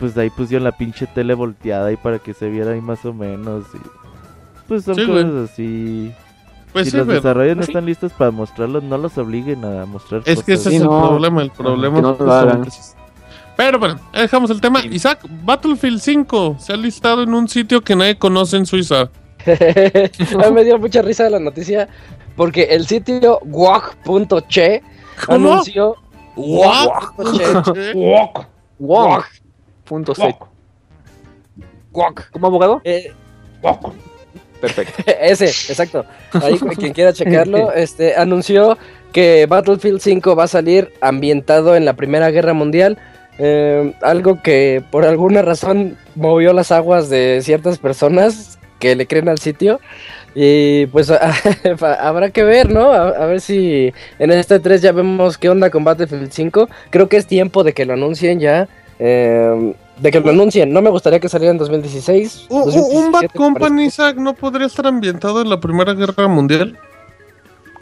Pues 0.00 0.14
de 0.16 0.22
ahí 0.22 0.30
pusieron 0.30 0.64
la 0.64 0.72
pinche 0.72 1.06
tele 1.06 1.34
volteada 1.34 1.86
ahí 1.86 1.96
para 1.96 2.18
que 2.18 2.34
se 2.34 2.48
viera 2.48 2.72
ahí 2.72 2.80
más 2.80 3.04
o 3.04 3.12
menos. 3.14 3.64
y- 3.74 3.78
Pues 4.66 4.82
son 4.84 4.96
Sí, 4.96 5.04
güey. 5.04 5.22
cosas 5.24 5.50
así. 5.52 6.12
Pues 6.74 6.84
si 6.86 6.90
sí, 6.90 6.96
los 6.98 7.06
pero- 7.06 7.16
desarrolladores 7.20 7.56
no 7.56 7.62
Sí. 7.62 7.70
están 7.70 7.86
listos 7.86 8.12
para 8.12 8.30
mostrarlos, 8.30 8.82
no 8.82 8.98
los 8.98 9.16
obliguen 9.16 9.64
a 9.64 9.86
mostrar 9.86 10.20
Es 10.26 10.42
que 10.42 10.52
ese 10.54 10.68
es 10.70 10.74
el 10.82 10.84
no. 10.84 11.08
problema. 11.08 11.40
El 11.40 11.50
problema 11.52 12.00
no 12.02 12.10
lo 12.18 12.66
Pero 13.56 13.78
bueno, 13.78 13.96
dejamos 14.12 14.50
el 14.50 14.60
tema. 14.60 14.84
Isaac, 14.84 15.20
Battlefield 15.44 16.00
5 16.00 16.56
se 16.58 16.72
ha 16.72 16.76
listado 16.76 17.22
en 17.22 17.32
un 17.32 17.48
sitio 17.48 17.80
que 17.80 17.94
nadie 17.96 18.18
conoce 18.18 18.56
en 18.56 18.66
Suiza. 18.66 19.08
A 19.46 20.48
mí 20.48 20.52
me 20.52 20.64
dio 20.64 20.78
mucha 20.78 21.00
risa 21.02 21.30
la 21.30 21.38
noticia 21.38 21.88
porque 22.36 22.64
el 22.64 22.86
sitio 22.86 23.38
wog.che 23.44 24.82
¿Cómo? 25.26 25.52
anunció 25.52 25.94
punto 29.84 30.14
seco. 30.14 30.48
¿Como 32.32 32.46
abogado? 32.48 32.80
Eh, 32.82 33.12
Perfecto. 34.64 35.02
ese, 35.20 35.46
exacto. 35.46 36.06
Ahí 36.40 36.58
quien 36.78 36.92
quiera 36.92 37.12
checarlo, 37.12 37.72
este 37.72 38.14
anunció 38.16 38.78
que 39.12 39.46
Battlefield 39.46 40.00
5 40.00 40.34
va 40.34 40.44
a 40.44 40.48
salir 40.48 40.92
ambientado 41.00 41.76
en 41.76 41.84
la 41.84 41.94
Primera 41.94 42.30
Guerra 42.30 42.54
Mundial. 42.54 42.98
eh, 43.38 43.92
algo 44.00 44.40
que 44.42 44.82
por 44.90 45.04
alguna 45.04 45.42
razón 45.42 45.96
movió 46.14 46.52
las 46.52 46.70
aguas 46.72 47.08
de 47.10 47.40
ciertas 47.42 47.78
personas 47.78 48.58
que 48.78 48.94
le 48.96 49.06
creen 49.06 49.28
al 49.28 49.38
sitio. 49.38 49.80
Y 50.34 50.86
pues 50.86 51.10
habrá 51.80 52.30
que 52.30 52.42
ver, 52.44 52.70
¿no? 52.70 52.92
A, 52.92 53.08
a 53.10 53.26
ver 53.26 53.40
si 53.40 53.92
en 54.18 54.30
este 54.32 54.58
3 54.60 54.82
ya 54.82 54.92
vemos 54.92 55.38
qué 55.38 55.48
onda 55.48 55.70
con 55.70 55.84
Battlefield 55.84 56.30
5. 56.32 56.68
Creo 56.90 57.08
que 57.08 57.16
es 57.16 57.26
tiempo 57.26 57.62
de 57.64 57.72
que 57.72 57.84
lo 57.84 57.92
anuncien 57.94 58.40
ya. 58.40 58.68
eh, 58.98 59.74
de 60.00 60.10
que 60.10 60.20
lo 60.20 60.30
anuncien. 60.30 60.72
No 60.72 60.82
me 60.82 60.90
gustaría 60.90 61.20
que 61.20 61.28
saliera 61.28 61.52
en 61.52 61.58
2016. 61.58 62.46
U- 62.48 62.54
u- 62.56 62.64
2017, 62.66 62.98
un 63.06 63.12
Bad 63.12 63.30
Company. 63.34 63.84
Isaac, 63.86 64.16
no 64.16 64.34
podría 64.34 64.66
estar 64.66 64.86
ambientado 64.86 65.40
en 65.42 65.48
la 65.50 65.60
Primera 65.60 65.94
Guerra 65.94 66.26
Mundial. 66.28 66.78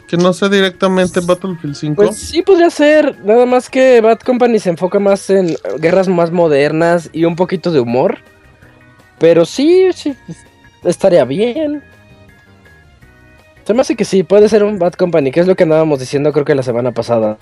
Que 0.07 0.17
no 0.17 0.31
sea 0.33 0.47
directamente 0.49 1.21
Battlefield 1.21 1.75
5. 1.75 1.95
Pues 1.95 2.17
sí 2.17 2.43
podría 2.43 2.69
ser, 2.69 3.17
nada 3.25 3.45
más 3.47 3.67
que 3.69 3.99
Bad 4.01 4.19
Company 4.19 4.59
se 4.59 4.69
enfoca 4.69 4.99
más 4.99 5.27
en 5.31 5.55
guerras 5.79 6.07
más 6.07 6.29
modernas 6.31 7.09
y 7.13 7.25
un 7.25 7.35
poquito 7.35 7.71
de 7.71 7.79
humor. 7.79 8.19
Pero 9.17 9.45
sí, 9.45 9.87
sí, 9.95 10.13
estaría 10.83 11.23
bien. 11.25 11.81
Se 13.65 13.73
me 13.73 13.81
hace 13.81 13.95
que 13.95 14.05
sí, 14.05 14.23
puede 14.23 14.49
ser 14.49 14.63
un 14.63 14.77
Bad 14.77 14.93
Company, 14.93 15.31
que 15.31 15.39
es 15.39 15.47
lo 15.47 15.55
que 15.55 15.63
andábamos 15.63 15.99
diciendo 15.99 16.31
creo 16.33 16.45
que 16.45 16.53
la 16.53 16.63
semana 16.63 16.91
pasada. 16.91 17.37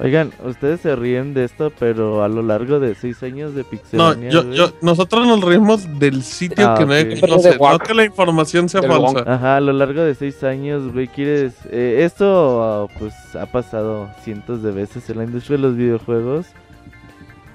Oigan, 0.00 0.32
ustedes 0.44 0.80
se 0.80 0.96
ríen 0.96 1.34
de 1.34 1.44
esto, 1.44 1.72
pero 1.78 2.24
a 2.24 2.28
lo 2.28 2.42
largo 2.42 2.80
de 2.80 2.96
seis 2.96 3.22
años 3.22 3.54
de 3.54 3.62
no, 3.62 3.68
Pixelania, 3.68 4.28
yo, 4.28 4.42
yo, 4.52 4.72
nosotros 4.82 5.24
nos 5.24 5.40
reímos 5.40 6.00
del 6.00 6.24
sitio 6.24 6.68
Ah, 6.68 6.74
que 6.76 6.84
no, 6.84 6.92
ok. 6.92 7.28
no 7.60 7.70
no 7.72 7.78
que 7.78 7.94
la 7.94 8.04
información 8.04 8.68
sea 8.68 8.80
Del 8.80 8.90
falsa. 8.90 9.22
Ajá, 9.24 9.56
a 9.58 9.60
lo 9.60 9.72
largo 9.72 10.02
de 10.02 10.16
seis 10.16 10.42
años, 10.42 10.92
güey, 10.92 11.06
quieres... 11.06 11.54
eh, 11.70 12.02
esto, 12.04 12.62
ah, 12.62 12.88
pues, 12.98 13.14
ha 13.36 13.46
pasado 13.46 14.10
cientos 14.24 14.64
de 14.64 14.72
veces 14.72 15.08
en 15.10 15.18
la 15.18 15.24
industria 15.24 15.58
de 15.58 15.62
los 15.62 15.76
videojuegos. 15.76 16.46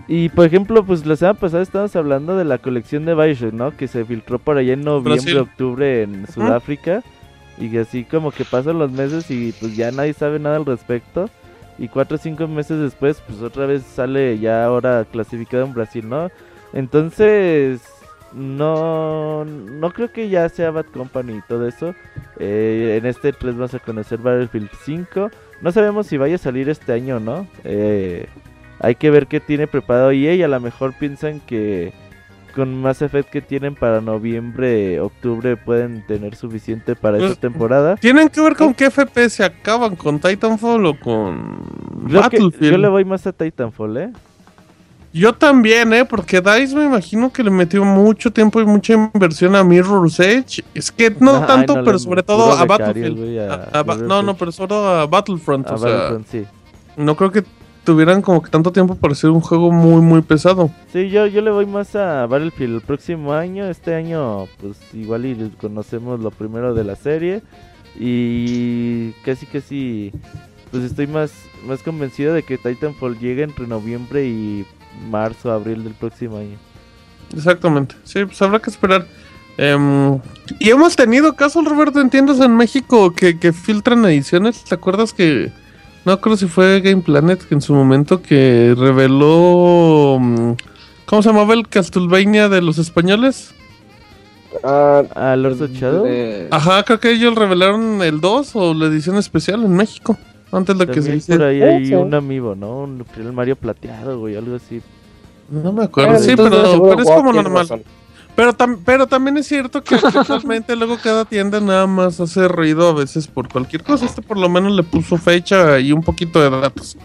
Y, 0.08 0.30
por 0.30 0.46
ejemplo, 0.46 0.84
pues, 0.86 1.06
la 1.06 1.18
semana 1.18 1.38
pasada 1.38 1.62
estábamos 1.62 1.96
hablando 1.96 2.38
de 2.38 2.46
la 2.46 2.58
colección 2.58 3.06
de 3.06 3.16
Bioshock, 3.16 3.54
¿no? 3.54 3.76
Que 3.76 3.88
se 3.90 4.06
filtró 4.06 4.40
por 4.40 4.58
allá 4.58 4.74
en 4.74 4.82
noviembre, 4.84 5.16
Brasil. 5.16 5.38
octubre 5.38 6.04
en 6.04 6.26
Sudáfrica. 6.32 7.04
Y 7.60 7.70
que 7.70 7.82
así 7.82 8.06
como 8.06 8.32
que 8.32 8.46
pasan 8.46 8.80
los 8.80 8.92
meses 8.92 9.30
y, 9.30 9.52
pues, 9.60 9.76
ya 9.76 9.92
nadie 9.92 10.14
sabe 10.14 10.40
nada 10.40 10.56
al 10.56 10.66
respecto. 10.66 11.30
Y 11.80 11.88
cuatro 11.88 12.16
o 12.16 12.20
cinco 12.20 12.48
meses 12.48 12.80
después, 12.80 13.22
pues, 13.26 13.42
otra 13.42 13.66
vez 13.66 13.84
sale 13.84 14.38
ya 14.38 14.66
ahora 14.66 15.06
clasificado 15.10 15.66
en 15.66 15.74
Brasil, 15.74 16.08
¿no? 16.08 16.30
Entonces, 16.74 17.82
no, 18.34 19.46
no 19.46 19.92
creo 19.92 20.12
que 20.12 20.30
ya 20.30 20.48
sea 20.50 20.72
Bad 20.72 20.86
Company 20.88 21.38
y 21.38 21.42
todo 21.48 21.68
eso. 21.68 21.96
Eh, 22.38 22.98
en 23.00 23.06
este 23.06 23.34
3 23.34 23.58
vas 23.58 23.74
a 23.74 23.80
conocer 23.80 24.20
Battlefield 24.20 24.70
5. 24.84 25.32
No 25.62 25.72
sabemos 25.72 26.08
si 26.08 26.18
vaya 26.18 26.36
a 26.36 26.40
salir 26.40 26.70
este 26.70 26.94
año 26.94 27.20
no. 27.20 27.48
Eh, 27.64 28.28
hay 28.80 28.96
que 28.96 29.10
ver 29.10 29.28
qué 29.28 29.40
tiene 29.40 29.68
preparado 29.68 30.12
EA 30.12 30.36
y 30.36 30.44
a 30.44 30.48
lo 30.48 30.60
mejor 30.60 30.94
piensan 30.94 31.40
que 31.42 31.94
con 32.50 32.82
Mass 32.82 33.02
Effect 33.02 33.30
que 33.30 33.42
tienen 33.42 33.76
para 33.76 34.02
noviembre, 34.02 35.00
octubre 35.00 35.56
pueden 35.58 36.06
tener 36.08 36.36
suficiente 36.36 36.96
para 36.96 37.18
Pues, 37.18 37.32
esta 37.32 37.42
temporada. 37.42 37.96
Tienen 37.98 38.30
que 38.30 38.42
ver 38.42 38.56
con 38.56 38.74
qué 38.74 38.90
FPS 38.90 39.30
se 39.36 39.44
acaban, 39.44 39.96
con 39.96 40.20
Titanfall 40.20 40.86
o 40.86 41.00
con 41.00 41.64
Creo 42.08 42.22
Battlefield. 42.22 42.72
yo 42.72 42.78
le 42.78 42.88
voy 42.90 43.06
más 43.06 43.26
a 43.28 43.32
Titanfall, 43.34 43.98
¿eh? 43.98 44.10
Yo 45.12 45.34
también, 45.34 45.92
¿eh? 45.94 46.06
Porque 46.06 46.40
DICE 46.40 46.76
me 46.76 46.86
imagino 46.86 47.32
que 47.34 47.44
le 47.44 47.50
metió 47.50 47.84
mucho 47.84 48.32
tiempo 48.32 48.62
y 48.62 48.66
mucha 48.66 48.94
inversión 48.94 49.56
a 49.56 49.64
Mirror's 49.64 50.20
Edge. 50.20 50.64
Es 50.76 50.92
que 50.92 51.10
no 51.20 51.46
tanto, 51.48 51.78
no, 51.78 51.84
pero 51.84 51.98
sobre 51.98 52.22
todo 52.22 52.52
a 52.52 52.64
Battlefield. 52.66 53.40
a 53.40 53.70
A- 53.74 53.80
a 53.80 53.96
no, 53.96 54.22
no, 54.22 54.36
pero 54.38 54.52
solo 54.52 54.88
a 54.88 55.08
Battlefront. 55.08 55.68
A 55.68 55.74
o 55.74 55.78
sea, 55.80 55.90
Battlefront, 55.90 56.28
sí. 56.28 56.46
no 56.98 57.16
creo 57.16 57.32
que 57.32 57.44
tuvieran 57.90 58.22
como 58.22 58.44
que 58.44 58.52
tanto 58.52 58.72
tiempo 58.72 58.94
para 58.94 59.14
hacer 59.14 59.32
un 59.32 59.42
juego 59.42 59.72
muy, 59.72 60.00
muy 60.00 60.22
pesado. 60.22 60.70
Sí, 60.94 61.10
yo, 61.10 61.26
yo 61.26 61.42
le 61.42 61.50
voy 61.50 61.66
más 61.66 61.96
a 61.96 62.28
Battlefield 62.28 62.76
el 62.76 62.82
próximo 62.82 63.34
año. 63.34 63.66
Este 63.66 63.96
año, 63.96 64.46
pues 64.62 64.78
igual 64.94 65.26
y 65.26 65.52
conocemos 65.60 66.20
lo 66.20 66.30
primero 66.30 66.76
de 66.76 66.84
la 66.84 66.96
serie. 66.96 67.42
Y 68.00 69.14
casi, 69.26 69.48
casi, 69.48 70.12
pues 70.70 70.84
estoy 70.84 71.08
más, 71.08 71.32
más 71.66 71.82
convencido 71.82 72.36
de 72.36 72.44
que 72.44 72.60
Titanfall 72.60 73.18
llegue 73.18 73.42
entre 73.42 73.66
noviembre 73.66 74.28
y 74.28 74.68
marzo, 75.10 75.52
abril 75.52 75.84
del 75.84 75.96
próximo 75.96 76.38
año. 76.38 76.60
Exactamente. 77.36 77.96
Sí, 78.04 78.24
pues 78.24 78.40
habrá 78.44 78.60
que 78.60 78.70
esperar. 78.70 79.08
Em, 79.58 80.20
y 80.60 80.70
hemos 80.70 80.96
tenido 80.96 81.34
casos, 81.34 81.66
Roberto, 81.66 82.00
en 82.00 82.12
tiendas 82.12 82.40
en 82.40 82.56
México 82.56 83.16
que, 83.16 83.40
que 83.40 83.52
filtran 83.52 84.06
ediciones. 84.06 84.64
¿Te 84.64 84.76
acuerdas 84.76 85.12
que... 85.12 85.52
No 86.10 86.20
creo 86.20 86.36
si 86.36 86.48
fue 86.48 86.82
Game 86.82 87.04
Planet 87.04 87.40
que 87.48 87.54
en 87.54 87.62
su 87.62 87.72
momento 87.72 88.20
que 88.24 88.74
reveló... 88.76 90.18
mm, 90.20 90.54
¿Cómo 91.06 91.22
se 91.22 91.30
llamaba 91.30 91.54
el 91.54 91.68
Castlevania 91.68 92.50
de 92.50 92.64
los 92.64 92.80
españoles? 92.80 93.54
Ah, 94.64 95.04
¿A 95.14 95.36
Lords 95.36 95.62
of 95.62 95.70
Shadow? 95.70 96.08
Ajá, 96.50 96.82
creo 96.82 97.00
que 97.00 97.12
ellos 97.12 97.36
revelaron 97.36 98.02
el 98.02 98.22
2 98.22 98.56
o 98.56 98.74
la 98.74 98.88
edición 98.88 99.18
especial 99.18 99.64
en 99.64 99.76
México. 99.76 100.18
Antes 100.52 100.80
de 100.80 100.88
que 100.88 101.00
se 101.00 101.12
También 101.12 101.12
por 101.12 101.18
hiciera. 101.20 101.46
ahí 101.46 101.62
hay 101.62 101.94
un 101.94 102.16
amigo, 102.16 102.56
¿no? 102.56 102.80
Un 102.86 103.06
el 103.16 103.32
Mario 103.32 103.56
plateado, 103.56 104.18
güey, 104.20 104.36
algo 104.36 104.56
así. 104.56 104.82
No 105.52 105.72
me 105.72 105.84
acuerdo. 105.84 106.18
sí, 106.18 106.34
pero, 106.36 106.64
es 106.64 107.06
como 107.06 107.32
tiene 107.34 107.44
normal. 107.44 107.70
razón. 107.70 107.84
Pero, 108.40 108.54
tam- 108.54 108.80
pero 108.86 109.06
también 109.06 109.36
es 109.38 109.48
cierto 109.48 109.84
que 109.84 109.96
actualmente 109.96 110.74
luego 110.78 110.98
cada 111.04 111.26
tienda 111.26 111.60
nada 111.60 111.86
más 111.88 112.22
hace 112.22 112.48
ruido 112.48 112.88
a 112.88 112.94
veces 112.94 113.28
por 113.28 113.50
cualquier 113.50 113.84
cosa. 113.84 114.06
Este 114.06 114.22
por 114.22 114.38
lo 114.38 114.48
menos 114.48 114.72
le 114.72 114.84
puso 114.84 115.18
fecha 115.18 115.78
y 115.80 115.92
un 115.92 116.02
poquito 116.02 116.40
de 116.42 116.50
datos. 116.50 116.98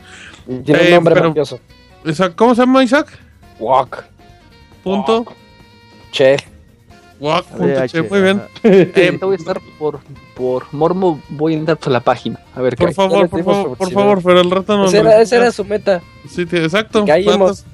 Tiene 0.64 0.82
Eh, 0.82 0.88
un 0.90 0.94
nombre 0.94 1.14
pero- 1.14 1.28
mafioso. 1.30 1.58
¿Cómo 2.36 2.54
se 2.54 2.60
llama 2.62 2.84
Isaac? 2.84 3.08
Walk. 3.58 4.04
Punto. 4.84 5.24
Che. 6.12 6.36
Punto 7.18 7.44
DH, 7.58 7.88
che, 7.90 8.02
Muy 8.02 8.20
bien. 8.20 8.42
Eh, 8.62 8.92
ahorita 9.06 9.26
voy 9.26 9.34
a 9.34 9.38
estar 9.38 9.60
por, 9.78 10.00
por 10.36 10.66
Mormo, 10.72 11.20
voy 11.30 11.54
a 11.54 11.56
entrar 11.56 11.78
a 11.84 11.90
la 11.90 12.00
página. 12.00 12.38
A 12.54 12.60
ver 12.60 12.76
qué 12.76 12.84
por 12.84 12.94
favor, 12.94 13.28
por 13.28 13.42
favor, 13.44 13.76
por 13.76 13.90
favor, 13.92 14.22
pero 14.22 14.40
el 14.40 14.50
rato 14.52 14.76
no 14.76 14.84
Esa 14.86 14.98
era, 14.98 15.20
esa 15.20 15.36
era 15.36 15.50
su 15.50 15.64
meta. 15.64 16.00
Sí, 16.28 16.42
exacto. 16.42 17.02
Y 17.02 17.06
caímos. 17.06 17.64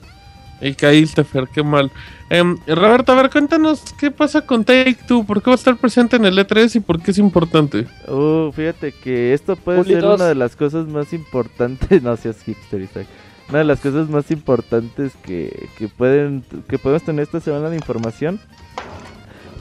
Y 0.62 0.74
caíste, 0.74 1.24
Fer, 1.24 1.48
qué 1.52 1.62
mal. 1.62 1.90
Em, 2.32 2.56
Roberto, 2.68 3.10
a 3.10 3.16
ver, 3.16 3.28
cuéntanos 3.28 3.82
qué 3.98 4.12
pasa 4.12 4.46
con 4.46 4.64
Take 4.64 4.98
Two, 5.08 5.24
por 5.26 5.42
qué 5.42 5.50
va 5.50 5.54
a 5.54 5.56
estar 5.56 5.76
presente 5.76 6.14
en 6.14 6.24
el 6.24 6.38
E3 6.38 6.76
y 6.76 6.80
por 6.80 7.02
qué 7.02 7.10
es 7.10 7.18
importante. 7.18 7.88
Uh, 8.06 8.52
fíjate 8.52 8.92
que 8.92 9.34
esto 9.34 9.56
puede 9.56 9.82
ser 9.84 10.04
una 10.06 10.26
de 10.26 10.36
las 10.36 10.54
cosas 10.54 10.86
más 10.86 11.12
importantes. 11.12 12.02
No 12.04 12.16
seas 12.16 12.40
hipster, 12.42 12.80
Isaac. 12.82 13.08
Una 13.48 13.58
de 13.58 13.64
las 13.64 13.80
cosas 13.80 14.08
más 14.08 14.30
importantes 14.30 15.16
que, 15.24 15.68
que 15.76 15.88
pueden 15.88 16.44
que 16.68 16.78
podemos 16.78 17.02
tener 17.02 17.24
esta 17.24 17.40
semana 17.40 17.68
de 17.68 17.76
información. 17.76 18.40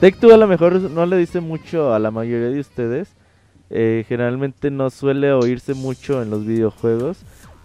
Take 0.00 0.18
Two 0.18 0.32
a 0.32 0.36
lo 0.36 0.46
mejor 0.46 0.80
no 0.80 1.06
le 1.06 1.16
dice 1.16 1.40
mucho 1.40 1.92
a 1.92 1.98
la 1.98 2.12
mayoría 2.12 2.50
de 2.50 2.60
ustedes. 2.60 3.08
eh, 3.72 4.04
generalmente 4.08 4.70
no 4.70 4.90
suele 4.90 5.32
oírse 5.32 5.74
mucho 5.74 6.22
en 6.22 6.30
los 6.30 6.44
videojuegos. 6.46 7.18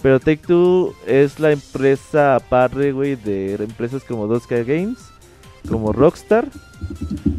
Pero 0.06 0.20
Take 0.20 0.42
Two 0.46 0.94
es 1.08 1.40
la 1.40 1.52
empresa 1.52 2.40
padre, 2.48 2.92
güey, 2.92 3.16
de 3.16 3.56
empresas 3.56 4.04
como 4.04 4.28
2K 4.28 4.64
Games, 4.64 5.00
como 5.68 5.92
Rockstar. 5.94 6.48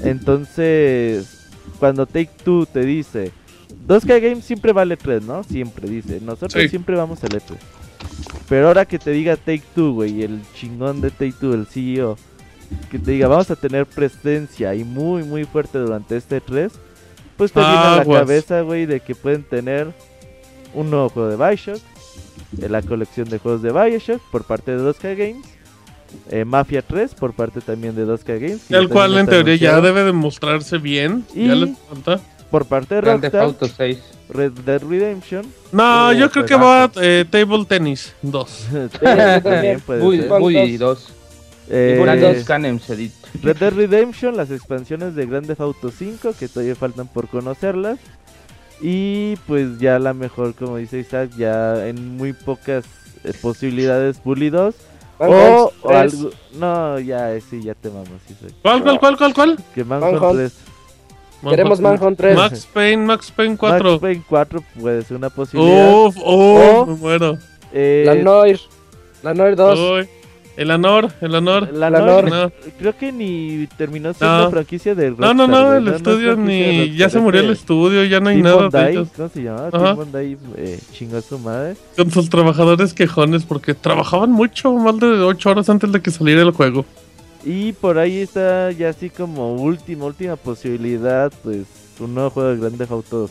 Entonces, 0.01 1.47
cuando 1.79 2.07
Take 2.07 2.33
Two 2.45 2.67
te 2.67 2.81
dice, 2.81 3.31
2K 3.87 4.21
Games 4.21 4.45
siempre 4.45 4.73
vale 4.73 4.97
3, 4.97 5.23
¿no? 5.23 5.45
Siempre 5.45 5.89
dice, 5.89 6.21
nosotros 6.21 6.61
Sí. 6.61 6.69
siempre 6.69 6.97
vamos 6.97 7.23
al 7.23 7.31
E3. 7.31 7.57
Pero 8.49 8.67
ahora 8.67 8.85
que 8.85 8.99
te 8.99 9.13
diga 9.13 9.37
Take 9.37 9.63
Two, 9.73 9.93
güey, 9.93 10.25
el 10.25 10.41
chingón 10.57 11.01
de 11.01 11.13
Take 11.13 11.35
Two, 11.41 11.55
el 11.55 11.67
CEO, 11.67 12.17
que 12.91 12.99
te 12.99 13.13
diga, 13.13 13.29
vamos 13.29 13.49
a 13.49 13.55
tener 13.55 13.87
presencia 13.87 14.75
y 14.75 14.83
muy, 14.83 15.23
muy 15.23 15.45
fuerte 15.45 15.79
durante 15.79 16.17
este 16.17 16.41
3, 16.41 16.73
pues 17.37 17.53
te 17.53 17.61
viene 17.61 17.77
a 17.77 17.97
la 17.99 18.05
cabeza, 18.05 18.63
güey, 18.63 18.87
de 18.87 18.99
que 18.99 19.15
pueden 19.15 19.45
tener 19.45 19.93
un 20.75 20.91
nuevo 20.91 21.09
juego 21.11 21.29
de 21.29 21.37
Bioshock, 21.37 21.81
eh, 22.61 22.69
la 22.69 22.83
colección 22.83 23.29
de 23.29 23.39
juegos 23.39 23.63
de 23.63 23.73
Bioshock 23.73 24.21
por 24.31 24.45
parte 24.45 24.77
de 24.77 24.79
2K 24.83 25.17
Games, 25.17 25.47
eh, 26.31 26.45
Mafia 26.45 26.83
3 26.83 27.15
por 27.15 27.33
parte 27.35 27.61
también 27.61 27.95
de 27.95 28.05
2K 28.07 28.39
Games, 28.41 28.71
El 28.71 28.89
cual 28.89 29.17
en 29.19 29.27
teoría 29.27 29.57
ya 29.57 29.81
debe 29.81 30.05
demostrarse 30.05 30.79
bien. 30.79 31.25
Y- 31.35 31.47
Ya 31.49 31.55
le 31.55 31.75
falta. 31.89 32.21
por 32.51 32.65
parte 32.67 32.95
de 32.97 33.01
Grand 33.01 33.21
Theft 33.21 33.35
Rockstar, 33.35 33.43
Auto 33.67 33.67
6. 33.77 33.99
Red 34.29 34.53
Dead 34.65 34.83
Redemption, 34.83 35.47
No, 35.71 36.09
Oh, 36.09 36.13
yo 36.13 36.31
creo 36.33 36.45
que 36.47 36.57
va 36.57 36.91
eh, 37.01 37.25
Table 37.31 37.65
Tennis 37.65 38.13
2. 38.23 38.67
también 39.43 39.81
puede 39.87 40.01
Bui, 40.01 40.19
ser. 40.21 40.29
Bui 40.41 40.77
2. 40.77 41.13
Eh, 41.69 41.99
Grandes 42.01 42.45
Canems 42.45 42.89
Edit. 42.91 43.13
Red 43.43 43.57
Dead 43.57 43.73
Redemption, 43.73 44.37
las 44.37 44.51
expansiones 44.53 45.15
de 45.17 45.27
Grand 45.27 45.47
Theft 45.47 45.61
Auto 45.61 45.91
5 45.91 46.35
que 46.39 46.47
todavía 46.49 46.75
faltan 46.77 47.09
por 47.09 47.29
conocerlas. 47.29 47.99
Y 48.81 49.37
pues 49.47 49.79
ya 49.79 49.99
la 49.99 50.13
mejor, 50.15 50.55
como 50.55 50.77
dice 50.77 50.99
Isaac, 50.99 51.31
ya 51.37 51.87
en 51.87 52.17
muy 52.17 52.33
pocas 52.33 52.85
eh, 53.25 53.33
posibilidades 53.41 54.23
Bully 54.23 54.51
2. 54.51 54.75
O, 55.19 55.73
o 55.83 55.91
algo. 55.91 56.31
No, 56.59 56.99
ya, 57.01 57.33
eh, 57.35 57.41
sí, 57.41 57.63
ya 57.63 57.75
te. 57.75 57.89
Sí, 58.29 58.37
soy. 58.39 58.55
¿Cuál, 58.61 58.83
cuál, 58.83 58.99
cuál, 59.01 59.17
cuál, 59.17 59.35
cuál? 59.35 59.59
Que 59.75 59.83
Manhunt 59.83 60.13
Manhunt. 60.21 60.37
3. 60.39 60.53
Queremos 61.49 61.81
Manhunt 61.81 62.19
3. 62.19 62.37
Max 62.37 62.69
Payne, 62.73 63.05
Max 63.05 63.31
Payne 63.31 63.57
4. 63.57 63.91
Max 63.91 64.01
Payne 64.01 64.23
4 64.29 64.65
puede 64.81 65.03
ser 65.03 65.17
una 65.17 65.31
posibilidad. 65.31 65.95
Uf, 65.95 66.17
uf, 66.17 66.23
O- 66.25 66.87
me 66.87 66.95
muero. 66.97 67.39
Eh, 67.73 68.03
La 68.07 68.15
Noir. 68.15 68.61
La 69.23 69.33
Noir 69.33 69.57
2. 69.57 69.79
Uy, 69.79 70.09
el 70.57 70.71
honor, 70.71 71.13
el 71.21 71.35
honor. 71.35 71.73
la 71.73 71.91
La 71.91 72.01
Noir, 72.01 72.25
Nor. 72.31 72.53
creo 72.79 72.97
que 72.97 73.13
ni 73.13 73.67
terminó 73.77 74.13
siendo 74.15 74.45
No. 74.45 74.51
franquicia 74.51 74.95
de 74.95 75.11
No, 75.11 75.35
no, 75.35 75.47
Rockstar, 75.47 75.49
no, 75.49 75.75
el 75.77 75.85
no 75.85 75.91
es 75.91 75.97
estudio 75.97 76.37
ni. 76.37 76.97
Ya 76.97 77.09
se 77.11 77.19
murió 77.21 77.41
el 77.43 77.51
estudio, 77.51 78.05
ya 78.05 78.21
no 78.21 78.31
hay 78.31 78.43
nada 78.43 78.89
ellos. 78.91 79.09
¿cómo 79.17 79.29
se 79.29 79.43
llamaba? 79.43 79.71
Tim 79.71 79.97
Bondi 79.97 80.37
eh, 80.57 80.81
chingó 80.93 81.19
a 81.19 81.21
su 81.23 81.39
madre. 81.39 81.77
Con 81.97 82.11
sus 82.11 82.29
trabajadores 82.31 82.95
quejones 82.95 83.45
porque 83.45 83.75
trabajaban 83.75 84.31
mucho, 84.33 84.73
más 84.73 84.99
de 84.99 85.07
8 85.07 85.51
horas 85.51 85.69
antes 85.69 85.93
de 85.93 86.01
que 86.01 86.11
saliera 86.11 86.43
el 86.43 86.51
juego. 86.53 86.85
Y 87.45 87.73
por 87.75 87.99
ahí 87.99 88.19
está 88.19 88.73
ya 88.73 88.89
así 88.89 89.09
como 89.11 89.55
última, 89.55 90.07
última 90.07 90.35
posibilidad, 90.37 91.33
pues 91.45 91.65
un 92.01 92.15
nuevo 92.15 92.31
juego 92.31 92.51
de 92.51 92.57
Grand 92.57 92.77
Theft 92.79 92.91
Auto 92.91 93.31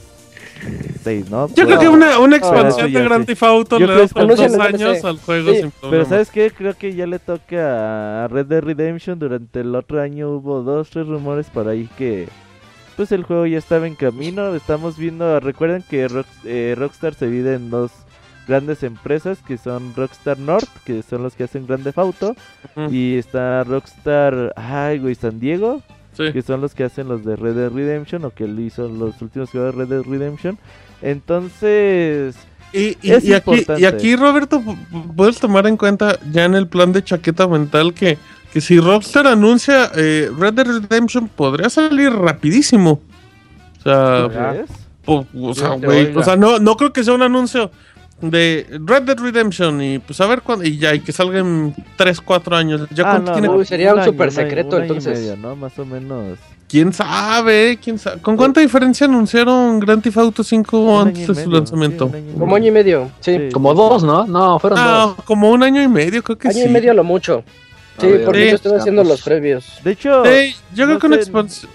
6, 1.04 1.30
¿no? 1.30 1.48
Yo 1.50 1.54
creo 1.54 1.68
Pero- 1.68 1.80
que 1.80 1.88
una, 1.90 2.20
una 2.20 2.36
expansión 2.38 2.92
de 2.92 3.04
Grand. 3.04 3.26
Theft 3.26 3.44
Auto 3.44 3.80
le 3.80 3.86
da 3.88 4.08
dos 4.08 4.60
años 4.60 5.04
al 5.06 5.18
juego 5.20 5.52
sin 5.52 5.62
Pero 5.72 5.80
problema. 5.82 6.06
¿sabes 6.06 6.32
qué? 6.32 6.52
Creo 6.52 6.74
que 6.76 6.94
ya 6.96 7.06
le 7.06 7.20
toca 7.20 8.24
a 8.26 8.28
Red 8.28 8.48
Dead 8.48 8.62
Redemption. 8.64 9.20
Durante 9.20 9.60
el 9.62 9.76
otro 9.76 10.02
año 10.02 10.30
hubo 10.32 10.62
dos, 10.64 10.90
tres 10.90 11.08
rumores 11.08 11.48
por 11.50 11.68
ahí 11.68 11.90
que 11.98 12.28
pues 12.96 13.12
el 13.12 13.24
juego 13.24 13.46
ya 13.46 13.58
estaba 13.58 13.88
en 13.88 13.96
camino. 13.96 14.56
Estamos 14.56 14.98
viendo, 14.98 15.40
recuerden 15.40 15.84
que 15.90 16.08
Rock- 16.08 16.26
eh, 16.46 16.76
Rockstar 16.78 17.14
se 17.14 17.28
divide 17.28 17.56
en 17.56 17.70
dos 17.70 17.92
grandes 18.48 18.84
empresas 18.84 19.40
que 19.46 19.58
son 19.58 19.94
Rockstar 19.96 20.38
North, 20.40 20.70
que 20.86 21.02
son 21.04 21.24
los 21.24 21.36
que 21.36 21.44
hacen 21.46 21.66
Grand 21.68 21.84
Theft 21.84 21.98
Auto, 21.98 22.36
y 22.92 23.18
está 23.18 23.64
Rockstar, 23.64 24.54
ay 24.56 25.00
güey, 25.00 25.16
San 25.16 25.40
Diego, 25.40 25.82
Sí. 26.18 26.32
que 26.32 26.42
son 26.42 26.62
los 26.62 26.74
que 26.74 26.84
hacen 26.86 27.08
los 27.08 27.24
de 27.26 27.36
Red 27.36 27.56
Dead 27.56 27.72
Redemption 27.72 28.24
o 28.26 28.30
que 28.32 28.46
hizo 28.46 28.88
los 28.88 29.22
últimos 29.22 29.50
juegos 29.50 29.76
de 29.76 29.84
Red 29.84 29.90
Dead 29.90 30.04
Redemption. 30.04 30.58
Entonces, 31.02 32.36
Y, 32.74 32.98
y- 33.02 33.12
Es 33.12 33.24
y 33.24 33.34
aquí, 33.34 33.52
importante. 33.52 33.82
y 33.82 33.86
aquí, 33.86 34.16
Roberto, 34.18 34.60
pu- 34.60 34.76
pu- 34.92 35.16
puedes 35.16 35.40
tomar 35.40 35.66
en 35.68 35.78
cuenta 35.78 36.20
ya 36.32 36.44
en 36.46 36.56
el 36.56 36.68
plan 36.68 36.92
de 36.92 37.04
chaqueta 37.04 37.48
mental 37.48 37.94
que, 37.94 38.18
que 38.52 38.60
si 38.60 38.80
Rockstar 38.80 39.28
anuncia 39.28 39.92
eh, 39.96 40.30
Red 40.38 40.54
Dead 40.54 40.66
Redemption 40.82 41.30
podría 41.30 41.70
salir 41.70 42.12
rapidísimo. 42.12 43.02
O 43.80 43.82
sea, 43.84 44.26
o 44.26 45.54
sea, 45.54 45.72
oiga. 45.74 46.20
o 46.20 46.24
sea, 46.24 46.36
no, 46.36 46.60
no 46.60 46.76
creo 46.76 46.92
que 46.92 47.04
sea 47.04 47.14
un 47.14 47.22
anuncio 47.22 47.72
de 48.30 48.66
Red 48.86 49.04
Dead 49.04 49.18
Redemption 49.20 49.82
y 49.82 50.00
pues 50.00 50.20
a 50.22 50.28
ver 50.28 50.42
cuándo, 50.42 50.66
y 50.66 50.78
ya, 50.78 50.94
y 50.94 51.00
que 51.02 51.12
salga 51.12 51.40
en 51.40 51.74
3, 51.98 52.22
4 52.22 52.56
años. 52.56 52.88
Ya 52.92 53.04
Ah, 53.12 53.20
no, 53.20 53.32
tiene- 53.34 53.48
no, 53.48 53.56
Uy, 53.56 53.66
sería 53.66 53.94
un 53.94 54.00
año, 54.00 54.12
super 54.12 54.30
año, 54.30 54.36
secreto, 54.36 54.70
un 54.70 54.76
año 54.76 54.82
y 54.84 54.88
entonces. 54.88 55.20
medio, 55.20 55.38
¿no? 55.38 55.56
Más 55.56 55.78
o 55.80 55.86
menos. 55.86 56.38
¿Quién 56.68 56.92
sabe? 56.94 57.78
¿Quién 57.82 58.00
sabe? 58.00 58.22
¿Con 58.22 58.36
cuánta 58.36 58.60
diferencia 58.60 59.06
anunciaron 59.06 59.80
Grand 59.80 60.02
Theft 60.02 60.18
Auto 60.18 60.44
5 60.44 60.80
Un 60.80 60.90
año 60.90 61.00
antes 61.10 61.28
de 61.28 61.34
su 61.36 61.42
medio, 61.42 61.52
lanzamiento? 61.52 62.06
sí, 62.12 62.12
un 62.18 62.24
año 62.30 62.40
Como 62.40 62.56
año 62.56 62.68
y 62.68 62.72
medio. 62.72 63.12
Sí. 63.20 63.38
Sí. 63.38 63.50
Como 63.54 63.74
dos, 63.74 64.04
¿no? 64.04 64.26
No, 64.26 64.58
fueron 64.60 64.80
Ah, 64.82 65.14
dos. 65.16 65.26
como 65.26 65.52
un 65.52 65.62
año 65.64 65.82
y 65.82 65.88
medio, 65.88 66.24
creo 66.24 66.38
que 66.38 66.48
Año 66.48 66.58
sí. 66.58 66.66
y 66.66 66.70
medio 66.70 66.92
a 66.92 66.94
lo 66.96 67.04
mucho. 67.04 67.44
Sí, 68.00 68.08
A 68.08 68.10
ver, 68.10 68.26
porque 68.26 68.44
Sí. 68.44 68.50
yo 68.50 68.56
estuve 68.56 68.78
haciendo 68.78 69.04
los 69.04 69.22
previos. 69.22 69.80
De 69.84 69.92
hecho, 69.92 70.24
Sí, 70.26 70.56
yo 70.74 70.86
creo 70.86 70.96
no 70.96 71.00
que 71.00 71.08
una 71.08 71.16
expansión. 71.18 71.72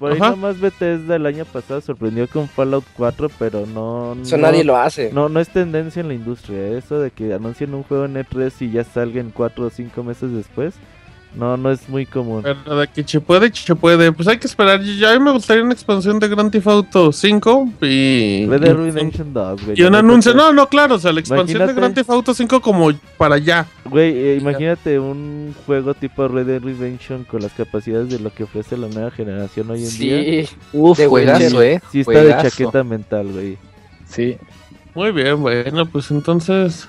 Por 0.00 0.12
ahí 0.12 0.18
ajá. 0.18 0.30
nomás 0.30 0.58
Bethesda 0.58 1.16
el 1.16 1.26
año 1.26 1.44
pasado 1.44 1.82
sorprendió 1.82 2.26
con 2.26 2.48
Fallout 2.48 2.86
4, 2.96 3.28
pero 3.38 3.66
no... 3.66 4.16
Eso 4.22 4.38
no, 4.38 4.44
nadie 4.44 4.64
lo 4.64 4.78
hace. 4.78 5.12
No, 5.12 5.28
no 5.28 5.40
es 5.40 5.50
tendencia 5.50 6.00
en 6.00 6.08
la 6.08 6.14
industria. 6.14 6.56
¿eh? 6.56 6.78
Eso 6.78 6.98
de 6.98 7.10
que 7.10 7.34
anuncien 7.34 7.74
un 7.74 7.82
juego 7.82 8.06
en 8.06 8.14
E3 8.14 8.50
y 8.60 8.70
ya 8.70 8.82
salgan 8.82 9.30
4 9.30 9.66
o 9.66 9.68
5 9.68 10.02
meses 10.02 10.32
después, 10.32 10.74
no, 11.34 11.56
no 11.56 11.70
es 11.70 11.88
muy 11.88 12.06
común. 12.06 12.42
Pero 12.42 12.76
de 12.76 12.88
que 12.88 13.02
se 13.06 13.20
puede, 13.20 13.52
se 13.54 13.74
puede. 13.76 14.10
Pues 14.12 14.26
hay 14.28 14.38
que 14.38 14.46
esperar. 14.46 14.80
Ya 14.82 15.12
a 15.12 15.18
mí 15.18 15.24
me 15.24 15.30
gustaría 15.30 15.62
una 15.62 15.72
expansión 15.72 16.18
de 16.18 16.28
Grand 16.28 16.50
Theft 16.50 16.66
Auto 16.66 17.12
5 17.12 17.68
y. 17.82 18.46
Red 18.46 18.62
Redemption 18.74 19.32
2, 19.32 19.64
güey. 19.66 19.80
Y 19.80 19.82
un 19.84 19.94
anuncio. 19.94 20.34
No, 20.34 20.52
no, 20.52 20.68
claro. 20.68 20.96
O 20.96 20.98
sea, 20.98 21.12
la 21.12 21.20
expansión 21.20 21.58
Imagínate- 21.62 21.74
de 21.74 21.80
Grand 21.80 21.94
Theft 21.94 22.10
Auto 22.10 22.34
5 22.34 22.60
como 22.60 22.90
para 23.16 23.36
allá. 23.36 23.66
Güey, 23.84 24.12
eh, 24.16 24.38
imagínate 24.40 24.98
un 24.98 25.54
juego 25.66 25.94
tipo 25.94 26.28
Red 26.28 26.46
Dead 26.46 26.62
Redemption 26.62 27.24
con 27.24 27.42
las 27.42 27.52
capacidades 27.52 28.08
de 28.10 28.18
lo 28.20 28.32
que 28.32 28.44
ofrece 28.44 28.76
la 28.76 28.88
nueva 28.88 29.10
generación 29.10 29.70
hoy 29.70 29.84
en 29.84 29.98
día. 29.98 30.46
Sí. 30.46 30.56
Uf, 30.72 30.98
de 30.98 31.06
juegazo, 31.06 31.42
Witcher. 31.58 31.62
eh. 31.62 31.80
Sí 31.92 32.00
está 32.00 32.22
de 32.24 32.30
chaqueta 32.42 32.84
mental, 32.84 33.28
güey. 33.32 33.56
Sí. 34.08 34.36
Muy 34.94 35.12
bien, 35.12 35.40
bueno, 35.40 35.86
pues 35.86 36.10
entonces. 36.10 36.88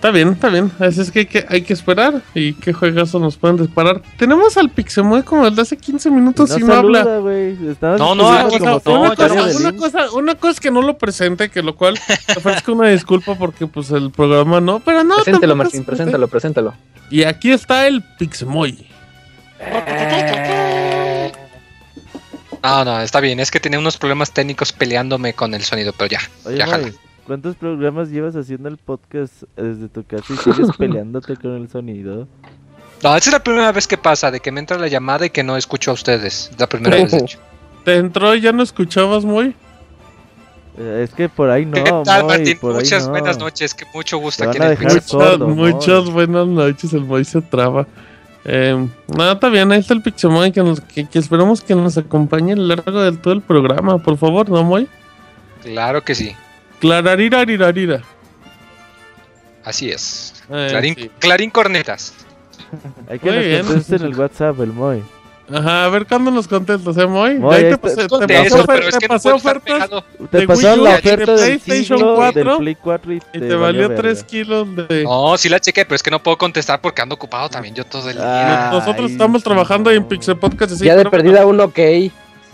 Está 0.00 0.12
bien, 0.12 0.28
está 0.30 0.48
bien. 0.48 0.72
Así 0.78 0.98
es 1.02 1.10
que 1.10 1.18
hay 1.18 1.26
que, 1.26 1.44
hay 1.46 1.60
que 1.60 1.74
esperar. 1.74 2.22
¿Y 2.34 2.54
qué 2.54 2.72
juegazo 2.72 3.18
nos 3.18 3.36
pueden 3.36 3.58
disparar? 3.58 4.00
Tenemos 4.16 4.56
al 4.56 4.70
Pixemoy 4.70 5.22
como 5.24 5.44
desde 5.50 5.60
hace 5.60 5.76
15 5.76 6.10
minutos 6.10 6.56
y 6.58 6.62
no, 6.62 6.72
habla. 6.72 7.04
saluda, 7.04 7.98
No, 7.98 8.14
no, 8.14 8.32
aquí 8.32 8.58
no, 8.60 8.80
todo 8.80 8.98
una, 9.02 9.14
cosa, 9.14 9.34
una, 9.58 9.72
cosa, 9.76 10.10
una 10.12 10.34
cosa 10.36 10.52
es 10.52 10.60
que 10.60 10.70
no 10.70 10.80
lo 10.80 10.96
presente, 10.96 11.50
que 11.50 11.62
lo 11.62 11.76
cual 11.76 12.00
te 12.26 12.38
ofrezco 12.38 12.72
una 12.72 12.88
disculpa 12.88 13.34
porque 13.34 13.66
pues 13.66 13.90
el 13.90 14.10
programa 14.10 14.58
no, 14.58 14.80
pero 14.80 15.04
no. 15.04 15.16
Preséntalo, 15.16 15.52
tampoco 15.52 15.56
Martín, 15.64 15.80
es- 15.82 15.86
preséntalo, 15.86 16.28
preséntalo. 16.28 16.74
Y 17.10 17.24
aquí 17.24 17.50
está 17.52 17.86
el 17.86 18.02
Pixemoy. 18.02 18.86
No, 22.62 22.84
no, 22.86 23.00
está 23.02 23.20
bien. 23.20 23.38
Es 23.38 23.50
que 23.50 23.60
tenía 23.60 23.78
unos 23.78 23.98
problemas 23.98 24.32
técnicos 24.32 24.72
peleándome 24.72 25.34
con 25.34 25.52
el 25.52 25.62
sonido, 25.62 25.92
pero 25.92 26.08
ya. 26.10 26.20
Oye, 26.46 26.56
ya 26.56 26.66
jala. 26.66 26.90
¿Cuántos 27.30 27.54
programas 27.54 28.08
llevas 28.08 28.34
haciendo 28.34 28.68
el 28.68 28.76
podcast 28.76 29.44
desde 29.56 29.86
tu 29.88 30.02
casa 30.04 30.24
y 30.32 30.36
sigues 30.36 30.68
peleándote 30.78 31.36
con 31.36 31.54
el 31.54 31.68
sonido? 31.68 32.26
No, 33.04 33.16
esa 33.16 33.30
es 33.30 33.32
la 33.32 33.38
primera 33.44 33.70
vez 33.70 33.86
que 33.86 33.96
pasa, 33.96 34.32
de 34.32 34.40
que 34.40 34.50
me 34.50 34.58
entra 34.58 34.76
la 34.78 34.88
llamada 34.88 35.26
y 35.26 35.30
que 35.30 35.44
no 35.44 35.56
escucho 35.56 35.92
a 35.92 35.94
ustedes. 35.94 36.50
La 36.58 36.66
primera 36.66 36.96
vez, 36.96 37.12
de 37.12 37.18
hecho. 37.22 37.38
¿Te 37.84 37.94
entró 37.98 38.34
y 38.34 38.40
ya 38.40 38.50
no 38.50 38.64
escuchabas 38.64 39.24
muy? 39.24 39.54
Eh, 40.76 41.02
es 41.04 41.14
que 41.14 41.28
por 41.28 41.50
ahí 41.50 41.64
no, 41.66 41.72
¿Qué 41.74 41.82
tal, 42.04 42.24
Moy, 42.24 42.36
Martín? 42.38 42.58
por 42.60 42.72
ahí 42.72 42.78
Muchas 42.78 43.04
no. 43.04 43.10
buenas 43.12 43.38
noches, 43.38 43.74
que 43.74 43.84
mucho 43.94 44.18
gusto 44.18 44.48
aquí 44.48 44.56
en 44.56 44.64
el 44.64 44.70
Pixel. 44.76 44.94
Muchas, 44.94 45.06
sordo, 45.10 45.46
muchas 45.48 46.04
Moy. 46.06 46.12
buenas 46.26 46.46
noches, 46.48 46.92
el 46.92 47.04
Moy 47.04 47.24
se 47.24 47.40
traba. 47.42 47.86
Eh, 48.44 48.88
no, 49.16 49.32
está 49.32 49.48
bien, 49.50 49.70
ahí 49.70 49.78
está 49.80 49.94
el 49.94 50.02
Pixemoy 50.02 50.50
que, 50.50 50.62
nos- 50.62 50.80
que, 50.80 51.06
que 51.06 51.18
esperamos 51.20 51.60
que 51.60 51.74
nos 51.76 51.96
acompañe 51.96 52.54
a 52.54 52.56
lo 52.56 52.64
largo 52.74 53.00
de 53.02 53.12
todo 53.12 53.34
el 53.34 53.40
programa, 53.42 53.98
por 53.98 54.16
favor, 54.16 54.48
¿no, 54.50 54.64
Moy? 54.64 54.88
Claro 55.62 56.02
que 56.02 56.14
sí, 56.14 56.34
Clararirarirarira. 56.80 58.02
así 59.64 59.90
es. 59.90 60.42
Eh, 60.50 60.66
Clarín, 60.70 60.94
sí. 60.96 61.10
Clarín 61.18 61.50
Cornetas. 61.50 62.14
Hay 63.08 63.18
que 63.18 63.26
Muy 63.26 63.36
nos 63.36 63.44
bien. 63.44 63.66
contestes 63.66 64.00
en 64.00 64.06
el 64.06 64.16
WhatsApp, 64.18 64.60
el 64.60 64.72
Moy. 64.72 65.02
Ajá, 65.52 65.84
a 65.86 65.88
ver 65.88 66.06
cuándo 66.06 66.30
nos 66.30 66.46
contestas, 66.46 66.96
¿eh, 66.96 67.06
Moy? 67.06 67.34
Moy, 67.38 67.56
Ahí 67.56 67.62
te 67.70 67.76
pasé, 67.78 67.96
te 67.96 68.08
Contesto, 68.08 68.56
pasé, 68.58 68.66
pero 68.68 68.88
es 68.88 68.94
te 68.94 68.98
que 69.00 69.08
no 69.08 69.14
pasé 69.14 69.34
estar 69.36 69.56
ofertas. 69.56 69.90
Te 70.30 70.38
de 70.38 70.46
U 70.46 70.84
la 70.84 70.90
y 71.00 71.02
de 71.02 71.14
oferta 71.14 71.32
del 71.34 71.58
PlayStation 71.58 71.98
siglo 71.98 72.14
4, 72.14 72.44
del 72.50 72.58
Play 72.58 72.74
4 72.76 73.12
y 73.12 73.16
y 73.16 73.20
te, 73.20 73.40
te 73.40 73.54
valió 73.56 73.88
verga. 73.88 74.02
3 74.02 74.24
kilos 74.24 74.68
de... 74.76 75.02
No, 75.02 75.36
sí 75.36 75.48
la 75.48 75.58
chequé, 75.58 75.84
pero 75.84 75.96
es 75.96 76.02
que 76.04 76.10
no 76.12 76.22
puedo 76.22 76.38
contestar 76.38 76.80
porque 76.80 77.02
ando 77.02 77.16
ocupado 77.16 77.48
también 77.48 77.74
yo 77.74 77.84
todo 77.84 78.08
el 78.08 78.16
día. 78.16 78.68
Ah. 78.68 78.72
Nosotros 78.72 79.06
Ay, 79.06 79.12
estamos 79.12 79.42
trabajando 79.42 79.90
en 79.90 80.02
no. 80.02 80.08
Pixel 80.08 80.36
Podcast. 80.36 80.72
así, 80.72 80.84
ya 80.84 80.94
de 80.94 81.04
perdida 81.10 81.44
uno 81.44 81.64
ok. 81.64 81.78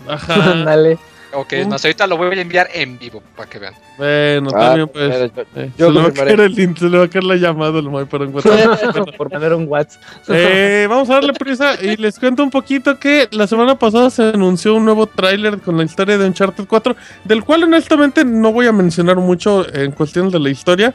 Ajá. 0.07 0.33
Ándale. 0.53 0.97
Ok, 1.33 1.53
más, 1.67 1.83
ahorita 1.83 2.07
lo 2.07 2.15
voy 2.17 2.37
a 2.37 2.41
enviar 2.41 2.69
en 2.73 2.97
vivo 2.97 3.21
para 3.35 3.49
que 3.49 3.59
vean. 3.59 3.73
Bueno, 3.97 4.49
Ah, 4.55 4.59
también 4.59 4.87
pues. 4.87 5.09
pero 5.09 5.47
yo- 5.55 5.61
eh, 5.61 5.71
yo 5.77 5.87
se, 5.87 5.93
le 5.93 6.01
va 6.01 6.07
a 6.07 6.11
caer 6.13 6.39
el, 6.39 6.59
in- 6.59 6.77
se 6.77 6.89
le 6.89 6.97
va 6.97 7.03
a 7.03 7.07
caer 7.09 7.23
la 7.25 7.35
llamada 7.35 7.79
al 7.79 7.89
Moy 7.89 8.05
para 8.05 8.23
encontrar. 8.25 8.57
Por 9.17 9.31
mandar 9.31 9.53
un 9.55 9.67
WhatsApp. 9.67 10.01
Eh, 10.29 10.87
vamos 10.89 11.09
a 11.09 11.15
darle 11.15 11.33
prisa 11.33 11.75
y 11.81 11.97
les 11.97 12.17
cuento 12.17 12.43
un 12.43 12.49
poquito 12.49 12.97
que 12.97 13.27
la 13.31 13.45
semana 13.45 13.77
pasada 13.77 14.09
se 14.09 14.23
anunció 14.29 14.75
un 14.75 14.85
nuevo 14.85 15.05
tráiler 15.05 15.59
con 15.59 15.77
la 15.77 15.83
historia 15.83 16.17
de 16.17 16.25
Uncharted 16.25 16.65
4, 16.65 16.95
del 17.25 17.43
cual 17.43 17.63
honestamente 17.63 18.23
no 18.23 18.51
voy 18.53 18.67
a 18.67 18.71
mencionar 18.71 19.17
mucho 19.17 19.65
en 19.75 19.91
cuestión 19.91 20.29
de 20.29 20.39
la 20.39 20.49
historia. 20.49 20.93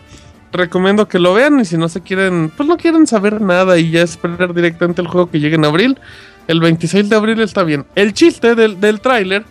Recomiendo 0.50 1.08
que 1.08 1.18
lo 1.18 1.34
vean 1.34 1.60
y 1.60 1.64
si 1.64 1.76
no 1.78 1.88
se 1.88 2.00
quieren, 2.02 2.50
pues 2.56 2.68
no 2.68 2.76
quieren 2.76 3.06
saber 3.06 3.40
nada 3.40 3.78
y 3.78 3.90
ya 3.90 4.02
esperar 4.02 4.52
directamente 4.54 5.00
el 5.02 5.08
juego 5.08 5.30
que 5.30 5.40
llegue 5.40 5.56
en 5.56 5.64
abril. 5.64 5.98
El 6.46 6.60
26 6.60 7.08
de 7.08 7.16
abril 7.16 7.40
está 7.40 7.62
bien. 7.62 7.86
El 7.94 8.12
chiste 8.12 8.54
del, 8.54 8.78
del 8.80 9.00
tráiler 9.00 9.44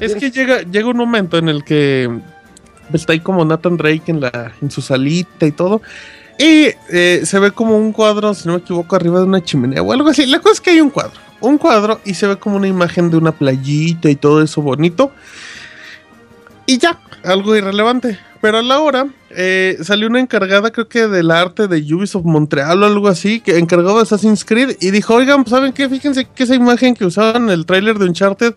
es 0.00 0.14
que 0.14 0.30
llega, 0.30 0.62
llega 0.62 0.88
un 0.88 0.96
momento 0.96 1.38
en 1.38 1.48
el 1.48 1.64
que 1.64 2.10
está 2.92 3.12
ahí 3.12 3.20
como 3.20 3.44
Nathan 3.44 3.76
Drake 3.76 4.04
en, 4.06 4.20
la, 4.20 4.52
en 4.60 4.70
su 4.70 4.80
salita 4.82 5.46
y 5.46 5.52
todo. 5.52 5.82
Y 6.38 6.68
eh, 6.90 7.22
se 7.24 7.38
ve 7.40 7.50
como 7.50 7.76
un 7.76 7.92
cuadro, 7.92 8.32
si 8.32 8.46
no 8.46 8.54
me 8.54 8.60
equivoco, 8.60 8.94
arriba 8.94 9.18
de 9.18 9.24
una 9.24 9.42
chimenea 9.42 9.82
o 9.82 9.92
algo 9.92 10.08
así. 10.08 10.24
La 10.26 10.38
cosa 10.38 10.54
es 10.54 10.60
que 10.60 10.70
hay 10.70 10.80
un 10.80 10.90
cuadro. 10.90 11.18
Un 11.40 11.58
cuadro 11.58 12.00
y 12.04 12.14
se 12.14 12.26
ve 12.26 12.36
como 12.36 12.56
una 12.56 12.68
imagen 12.68 13.10
de 13.10 13.16
una 13.16 13.32
playita 13.32 14.08
y 14.08 14.16
todo 14.16 14.42
eso 14.42 14.62
bonito. 14.62 15.12
Y 16.66 16.78
ya, 16.78 17.00
algo 17.24 17.56
irrelevante. 17.56 18.18
Pero 18.40 18.58
a 18.58 18.62
la 18.62 18.78
hora 18.78 19.08
eh, 19.30 19.78
salió 19.82 20.06
una 20.06 20.20
encargada, 20.20 20.70
creo 20.70 20.88
que 20.88 21.08
del 21.08 21.32
arte 21.32 21.66
de 21.66 21.78
Ubisoft 21.92 22.24
Montreal 22.24 22.84
o 22.84 22.86
algo 22.86 23.08
así, 23.08 23.40
que 23.40 23.58
encargado 23.58 23.96
de 23.96 24.02
Assassin's 24.02 24.44
Creed. 24.44 24.76
Y 24.80 24.92
dijo, 24.92 25.14
oigan, 25.14 25.42
pues, 25.42 25.50
¿saben 25.50 25.72
qué? 25.72 25.88
Fíjense 25.88 26.24
que 26.24 26.44
esa 26.44 26.54
imagen 26.54 26.94
que 26.94 27.04
usaban 27.04 27.44
en 27.44 27.50
el 27.50 27.66
tráiler 27.66 27.98
de 27.98 28.04
Uncharted 28.04 28.54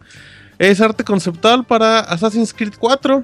es 0.70 0.80
arte 0.80 1.04
conceptual 1.04 1.66
para 1.66 2.00
Assassin's 2.02 2.54
Creed 2.54 2.74
4. 2.80 3.24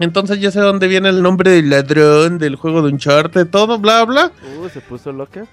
Entonces 0.00 0.40
ya 0.40 0.50
sé 0.50 0.60
dónde 0.60 0.86
viene 0.86 1.08
el 1.08 1.22
nombre 1.22 1.50
del 1.50 1.70
ladrón, 1.70 2.38
del 2.38 2.56
juego 2.56 2.82
de 2.82 2.92
Uncharted, 2.92 3.48
todo, 3.48 3.78
bla, 3.78 4.04
bla. 4.04 4.32
Uh, 4.58 4.68
se 4.68 4.80
puso 4.80 5.12
loca. 5.12 5.44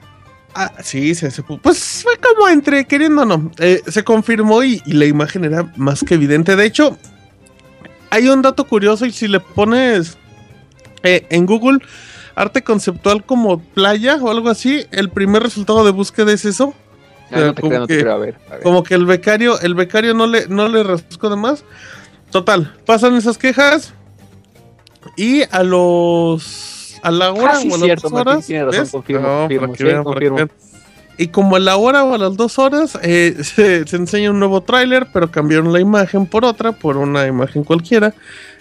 Ah, 0.53 0.71
sí, 0.83 1.13
se, 1.15 1.31
se 1.31 1.43
pu- 1.43 1.59
pues 1.61 2.01
fue 2.03 2.13
como 2.17 2.47
entre 2.47 2.85
no. 3.09 3.51
Eh, 3.57 3.81
se 3.87 4.03
confirmó 4.03 4.63
y, 4.63 4.81
y 4.85 4.93
la 4.93 5.05
imagen 5.05 5.43
era 5.43 5.69
más 5.75 6.01
que 6.03 6.13
evidente. 6.13 6.55
De 6.55 6.65
hecho, 6.65 6.97
hay 8.09 8.29
un 8.29 8.41
dato 8.41 8.65
curioso 8.65 9.05
y 9.05 9.11
si 9.11 9.27
le 9.27 9.39
pones 9.41 10.17
eh, 11.03 11.25
en 11.29 11.45
Google 11.45 11.79
arte 12.35 12.63
conceptual 12.63 13.25
como 13.25 13.59
playa 13.59 14.17
o 14.21 14.29
algo 14.29 14.49
así, 14.49 14.85
el 14.91 15.09
primer 15.09 15.43
resultado 15.43 15.83
de 15.83 15.91
búsqueda 15.91 16.31
es 16.31 16.45
eso. 16.45 16.73
No 17.31 17.53
te 17.53 17.61
como 17.61 17.69
creo, 17.69 17.79
no 17.81 17.87
te 17.87 17.95
que- 17.95 18.01
creo. 18.01 18.13
A 18.13 18.17
ver, 18.17 18.35
a 18.49 18.53
ver. 18.53 18.61
Como 18.63 18.83
que 18.83 18.93
el 18.95 19.05
becario, 19.05 19.59
el 19.61 19.73
becario 19.75 20.13
no 20.13 20.27
le, 20.27 20.47
no 20.47 20.67
le 20.67 20.83
rascó 20.83 21.29
de 21.29 21.35
más. 21.35 21.63
Total, 22.31 22.73
pasan 22.85 23.15
esas 23.15 23.37
quejas 23.37 23.93
y 25.15 25.43
a 25.51 25.63
los 25.63 26.95
a 27.03 27.11
la 27.11 27.31
hora 27.31 27.53
Ah, 27.53 27.61
sí, 27.61 27.69
o 27.69 27.75
a 27.75 27.77
las 27.77 27.85
cierto, 27.85 28.09
dos 28.09 28.11
Martín 28.13 28.31
horas. 28.33 28.45
tiene 28.47 28.65
razón, 28.65 28.81
¿ves? 28.81 28.91
confirmo, 28.91 29.27
No, 29.27 29.37
confirmo, 29.41 29.61
para 29.67 29.71
que 29.73 29.77
sí, 29.77 29.83
vean, 29.83 30.03
para 30.03 30.19
que 30.19 30.27
confirmo. 30.29 30.35
vean. 30.37 30.51
Y 31.17 31.27
como 31.27 31.55
a 31.55 31.59
la 31.59 31.77
hora 31.77 32.03
o 32.03 32.13
a 32.13 32.17
las 32.17 32.35
dos 32.35 32.59
horas 32.59 32.97
eh, 33.03 33.37
se, 33.43 33.87
se 33.87 33.95
enseña 33.95 34.31
un 34.31 34.39
nuevo 34.39 34.61
tráiler, 34.61 35.07
pero 35.13 35.31
cambiaron 35.31 35.71
la 35.71 35.79
imagen 35.79 36.25
por 36.25 36.43
otra, 36.45 36.71
por 36.73 36.97
una 36.97 37.25
imagen 37.27 37.63
cualquiera. 37.63 38.13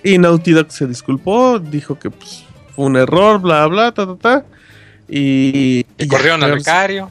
Y 0.04 0.18
Naughty 0.18 0.52
Dog 0.52 0.70
se 0.70 0.86
disculpó, 0.86 1.58
dijo 1.58 1.98
que 1.98 2.10
pues, 2.10 2.44
fue 2.76 2.84
un 2.84 2.96
error, 2.96 3.40
bla, 3.40 3.66
bla, 3.66 3.92
ta, 3.92 4.06
ta, 4.06 4.16
ta. 4.16 4.44
Y, 5.08 5.84
Y 5.98 6.06
ya, 6.06 6.08
corrieron 6.08 6.42
al 6.44 6.52
becario. 6.52 7.10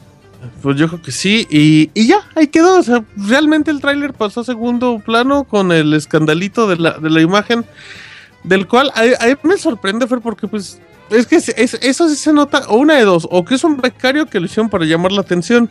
Pues 0.62 0.76
yo 0.76 0.88
creo 0.88 1.02
que 1.02 1.12
sí, 1.12 1.46
y, 1.50 1.90
y 1.94 2.06
ya, 2.06 2.20
ahí 2.34 2.46
quedó. 2.48 2.78
O 2.78 2.82
sea, 2.82 3.04
realmente 3.16 3.70
el 3.70 3.80
tráiler 3.80 4.12
pasó 4.12 4.40
a 4.40 4.44
segundo 4.44 5.00
plano 5.04 5.44
con 5.44 5.72
el 5.72 5.92
escandalito 5.94 6.66
de 6.68 6.76
la, 6.76 6.92
de 6.98 7.10
la 7.10 7.20
imagen, 7.20 7.64
del 8.42 8.66
cual 8.66 8.90
a, 8.94 9.00
a 9.24 9.26
mí 9.28 9.34
me 9.42 9.56
sorprende, 9.58 10.06
Fer, 10.06 10.20
porque 10.20 10.46
pues 10.48 10.80
es 11.10 11.26
que 11.26 11.36
es- 11.36 11.48
es- 11.56 11.78
eso 11.82 12.08
sí 12.08 12.16
se 12.16 12.32
nota, 12.32 12.62
o 12.68 12.76
una 12.76 12.94
de 12.94 13.04
dos, 13.04 13.26
o 13.30 13.44
que 13.44 13.54
es 13.54 13.64
un 13.64 13.76
becario 13.76 14.26
que 14.26 14.40
lo 14.40 14.46
hicieron 14.46 14.68
para 14.70 14.84
llamar 14.84 15.12
la 15.12 15.20
atención. 15.20 15.70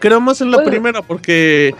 Creo 0.00 0.20
más 0.20 0.40
en 0.40 0.50
la 0.52 0.58
primera, 0.70 1.02
porque... 1.02 1.74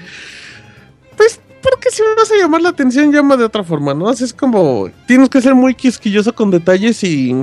Pues, 1.17 1.41
porque 1.63 1.91
si 1.91 2.03
vas 2.17 2.31
a 2.31 2.37
llamar 2.37 2.63
la 2.63 2.69
atención, 2.71 3.13
llama 3.13 3.37
de 3.37 3.45
otra 3.45 3.63
forma, 3.65 3.95
¿no? 3.95 4.09
Así 4.09 4.25
es 4.25 4.33
como... 4.33 4.89
Tienes 5.07 5.29
que 5.29 5.41
ser 5.41 5.55
muy 5.55 5.75
quisquilloso 5.75 6.35
con 6.35 6.51
detalles 6.51 7.03
y... 7.05 7.35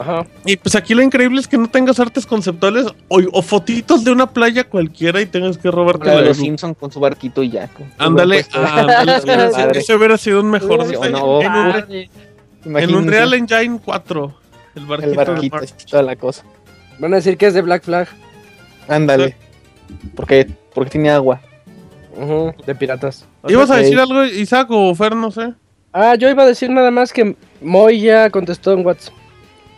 Ajá. 0.00 0.26
Y 0.46 0.56
pues 0.56 0.74
aquí 0.76 0.94
lo 0.94 1.02
increíble 1.02 1.40
es 1.40 1.46
que 1.46 1.58
no 1.58 1.68
tengas 1.68 2.00
artes 2.00 2.24
conceptuales 2.24 2.86
o, 3.08 3.20
o 3.32 3.42
fotitos 3.42 4.02
de 4.02 4.10
una 4.10 4.26
playa 4.30 4.64
cualquiera 4.64 5.20
y 5.20 5.26
tengas 5.26 5.58
que 5.58 5.70
robarte 5.70 6.06
La 6.06 6.16
de 6.16 6.22
los 6.28 6.38
Simpson 6.38 6.72
con 6.72 6.90
su 6.90 7.00
barquito 7.00 7.42
y 7.42 7.50
ya. 7.50 7.68
Ándale, 7.98 8.38
ese 9.74 9.94
hubiera 9.94 10.16
sido 10.16 10.40
un 10.40 10.50
mejor 10.50 10.86
Sí, 10.86 10.92
detalle. 10.92 11.10
no, 11.12 11.40
en, 12.78 12.94
un, 12.94 13.12
en 13.12 13.34
Engine 13.34 13.78
4, 13.84 14.34
el 14.76 14.86
barquito, 14.86 15.10
el 15.10 15.16
de 15.16 15.24
barquito 15.24 15.58
y 15.64 15.90
toda 15.90 16.02
la 16.02 16.16
cosa. 16.16 16.44
Van 16.98 17.12
a 17.12 17.16
decir 17.16 17.36
que 17.36 17.48
es 17.48 17.54
de 17.54 17.60
Black 17.60 17.82
Flag. 17.84 18.08
Ándale. 18.88 19.36
Porque, 20.14 20.48
porque 20.74 20.90
tiene 20.92 21.10
agua. 21.10 21.40
De 22.66 22.74
piratas. 22.74 23.26
¿Ibas 23.48 23.70
a 23.70 23.76
decir 23.76 23.98
algo, 23.98 24.24
Isaac 24.24 24.68
o 24.70 24.94
Fer? 24.94 25.14
No 25.14 25.30
sé. 25.30 25.52
Ah, 25.92 26.14
yo 26.14 26.30
iba 26.30 26.42
a 26.42 26.46
decir 26.46 26.70
nada 26.70 26.90
más 26.90 27.12
que 27.12 27.36
Moy 27.60 28.00
ya 28.00 28.30
contestó 28.30 28.72
en 28.72 28.86
WhatsApp. 28.86 29.14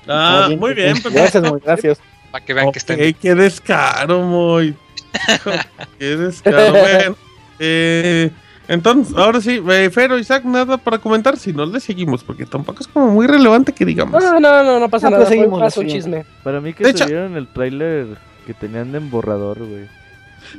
Ah, 0.09 0.47
Ah, 0.47 0.57
muy 0.57 0.75
bien. 0.75 0.95
perfecto. 0.95 1.11
Gracias, 1.13 1.51
muy 1.51 1.61
gracias. 1.65 2.01
Para 2.31 2.45
que 2.45 2.55
vean 2.55 2.73
que 2.73 2.79
estén. 2.79 3.01
Ok, 3.11 3.17
qué 3.21 3.35
descaro, 3.35 4.23
muy. 4.23 4.75
qué 5.99 6.17
descaro. 6.17 6.71
Bueno, 6.73 7.17
eh, 7.59 8.31
entonces, 8.69 9.15
ahora 9.17 9.41
sí, 9.41 9.63
eh, 9.69 9.91
Fer 9.93 10.13
o 10.13 10.19
Isaac, 10.19 10.45
nada 10.45 10.79
para 10.79 10.99
comentar. 10.99 11.37
Si 11.37 11.53
no, 11.53 11.67
le 11.67 11.79
seguimos, 11.81 12.25
porque 12.25 12.47
tampoco 12.47 12.81
es 12.81 12.89
como 12.89 13.09
muy 13.09 13.27
relevante 13.27 13.73
que 13.73 13.85
digamos. 13.85 14.23
No, 14.23 14.41
no, 14.41 14.63
no, 14.65 14.81
no 14.81 14.89
pasa 14.89 15.09
Ah, 15.09 15.11
nada. 15.11 15.25
pues 15.25 15.29
Fue 15.29 15.45
seguimos, 15.45 15.75
seguimos. 15.75 15.93
chisme. 15.95 16.25
Para 16.43 16.61
mí 16.61 16.73
que 16.73 16.85
De 16.85 16.97
subieron 16.97 17.37
el 17.37 17.47
tráiler 17.49 18.07
que 18.47 18.55
tenían 18.55 18.95
en 18.95 19.11
borrador, 19.11 19.59
güey. 19.59 19.87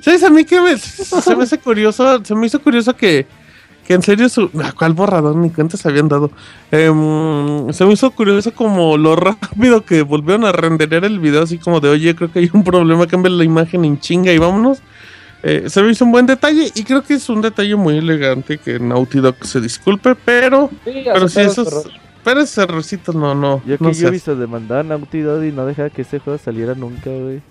¿Sabes? 0.01 0.23
A 0.23 0.29
mí 0.29 0.45
que 0.45 0.61
me, 0.61 0.77
se 0.77 1.35
me 1.35 1.43
hace 1.43 1.57
curioso, 1.57 2.23
se 2.23 2.35
me 2.35 2.47
hizo 2.47 2.61
curioso 2.61 2.95
que, 2.95 3.25
que 3.85 3.93
en 3.93 4.01
serio 4.01 4.29
su... 4.29 4.49
¿Cuál 4.77 4.93
borrador? 4.93 5.35
Ni 5.35 5.49
cuenta 5.49 5.77
se 5.77 5.87
habían 5.87 6.07
dado. 6.07 6.31
Em, 6.71 7.71
se 7.71 7.85
me 7.85 7.93
hizo 7.93 8.09
curioso 8.11 8.53
como 8.53 8.97
lo 8.97 9.15
rápido 9.15 9.83
que 9.85 10.01
volvieron 10.01 10.45
a 10.45 10.51
renderer 10.51 11.03
el 11.05 11.19
video, 11.19 11.43
así 11.43 11.57
como 11.57 11.79
de, 11.79 11.89
oye, 11.89 12.15
creo 12.15 12.31
que 12.31 12.39
hay 12.39 12.49
un 12.53 12.63
problema, 12.63 13.07
cambia 13.07 13.31
la 13.31 13.43
imagen 13.43 13.85
en 13.85 13.99
chinga 13.99 14.31
y 14.31 14.37
vámonos. 14.37 14.81
Eh, 15.43 15.65
se 15.67 15.81
me 15.83 15.91
hizo 15.91 16.05
un 16.05 16.13
buen 16.13 16.25
detalle 16.25 16.71
y 16.73 16.83
creo 16.83 17.03
que 17.03 17.15
es 17.15 17.27
un 17.27 17.41
detalle 17.41 17.75
muy 17.75 17.97
elegante 17.97 18.57
que 18.57 18.79
Naughty 18.79 19.19
Dog 19.19 19.35
se 19.41 19.59
disculpe, 19.59 20.15
pero, 20.15 20.69
Sí, 20.85 21.03
pero 21.05 21.27
si 21.27 21.41
esos... 21.41 21.67
error. 21.67 21.83
Pero 22.23 22.39
ese 22.39 22.61
errorcito 22.63 23.11
no, 23.11 23.35
no, 23.35 23.61
Yo 23.65 23.75
no 23.81 23.89
que 23.89 23.95
sé. 23.95 24.07
Ubisoft 24.07 24.37
demandaba 24.39 24.79
a 24.79 24.83
Naughty 24.83 25.19
Dog 25.19 25.43
y 25.43 25.51
no 25.51 25.65
dejaba 25.65 25.89
que 25.89 26.03
ese 26.03 26.19
juego 26.19 26.39
saliera 26.39 26.73
nunca, 26.73 27.09
güey. 27.09 27.41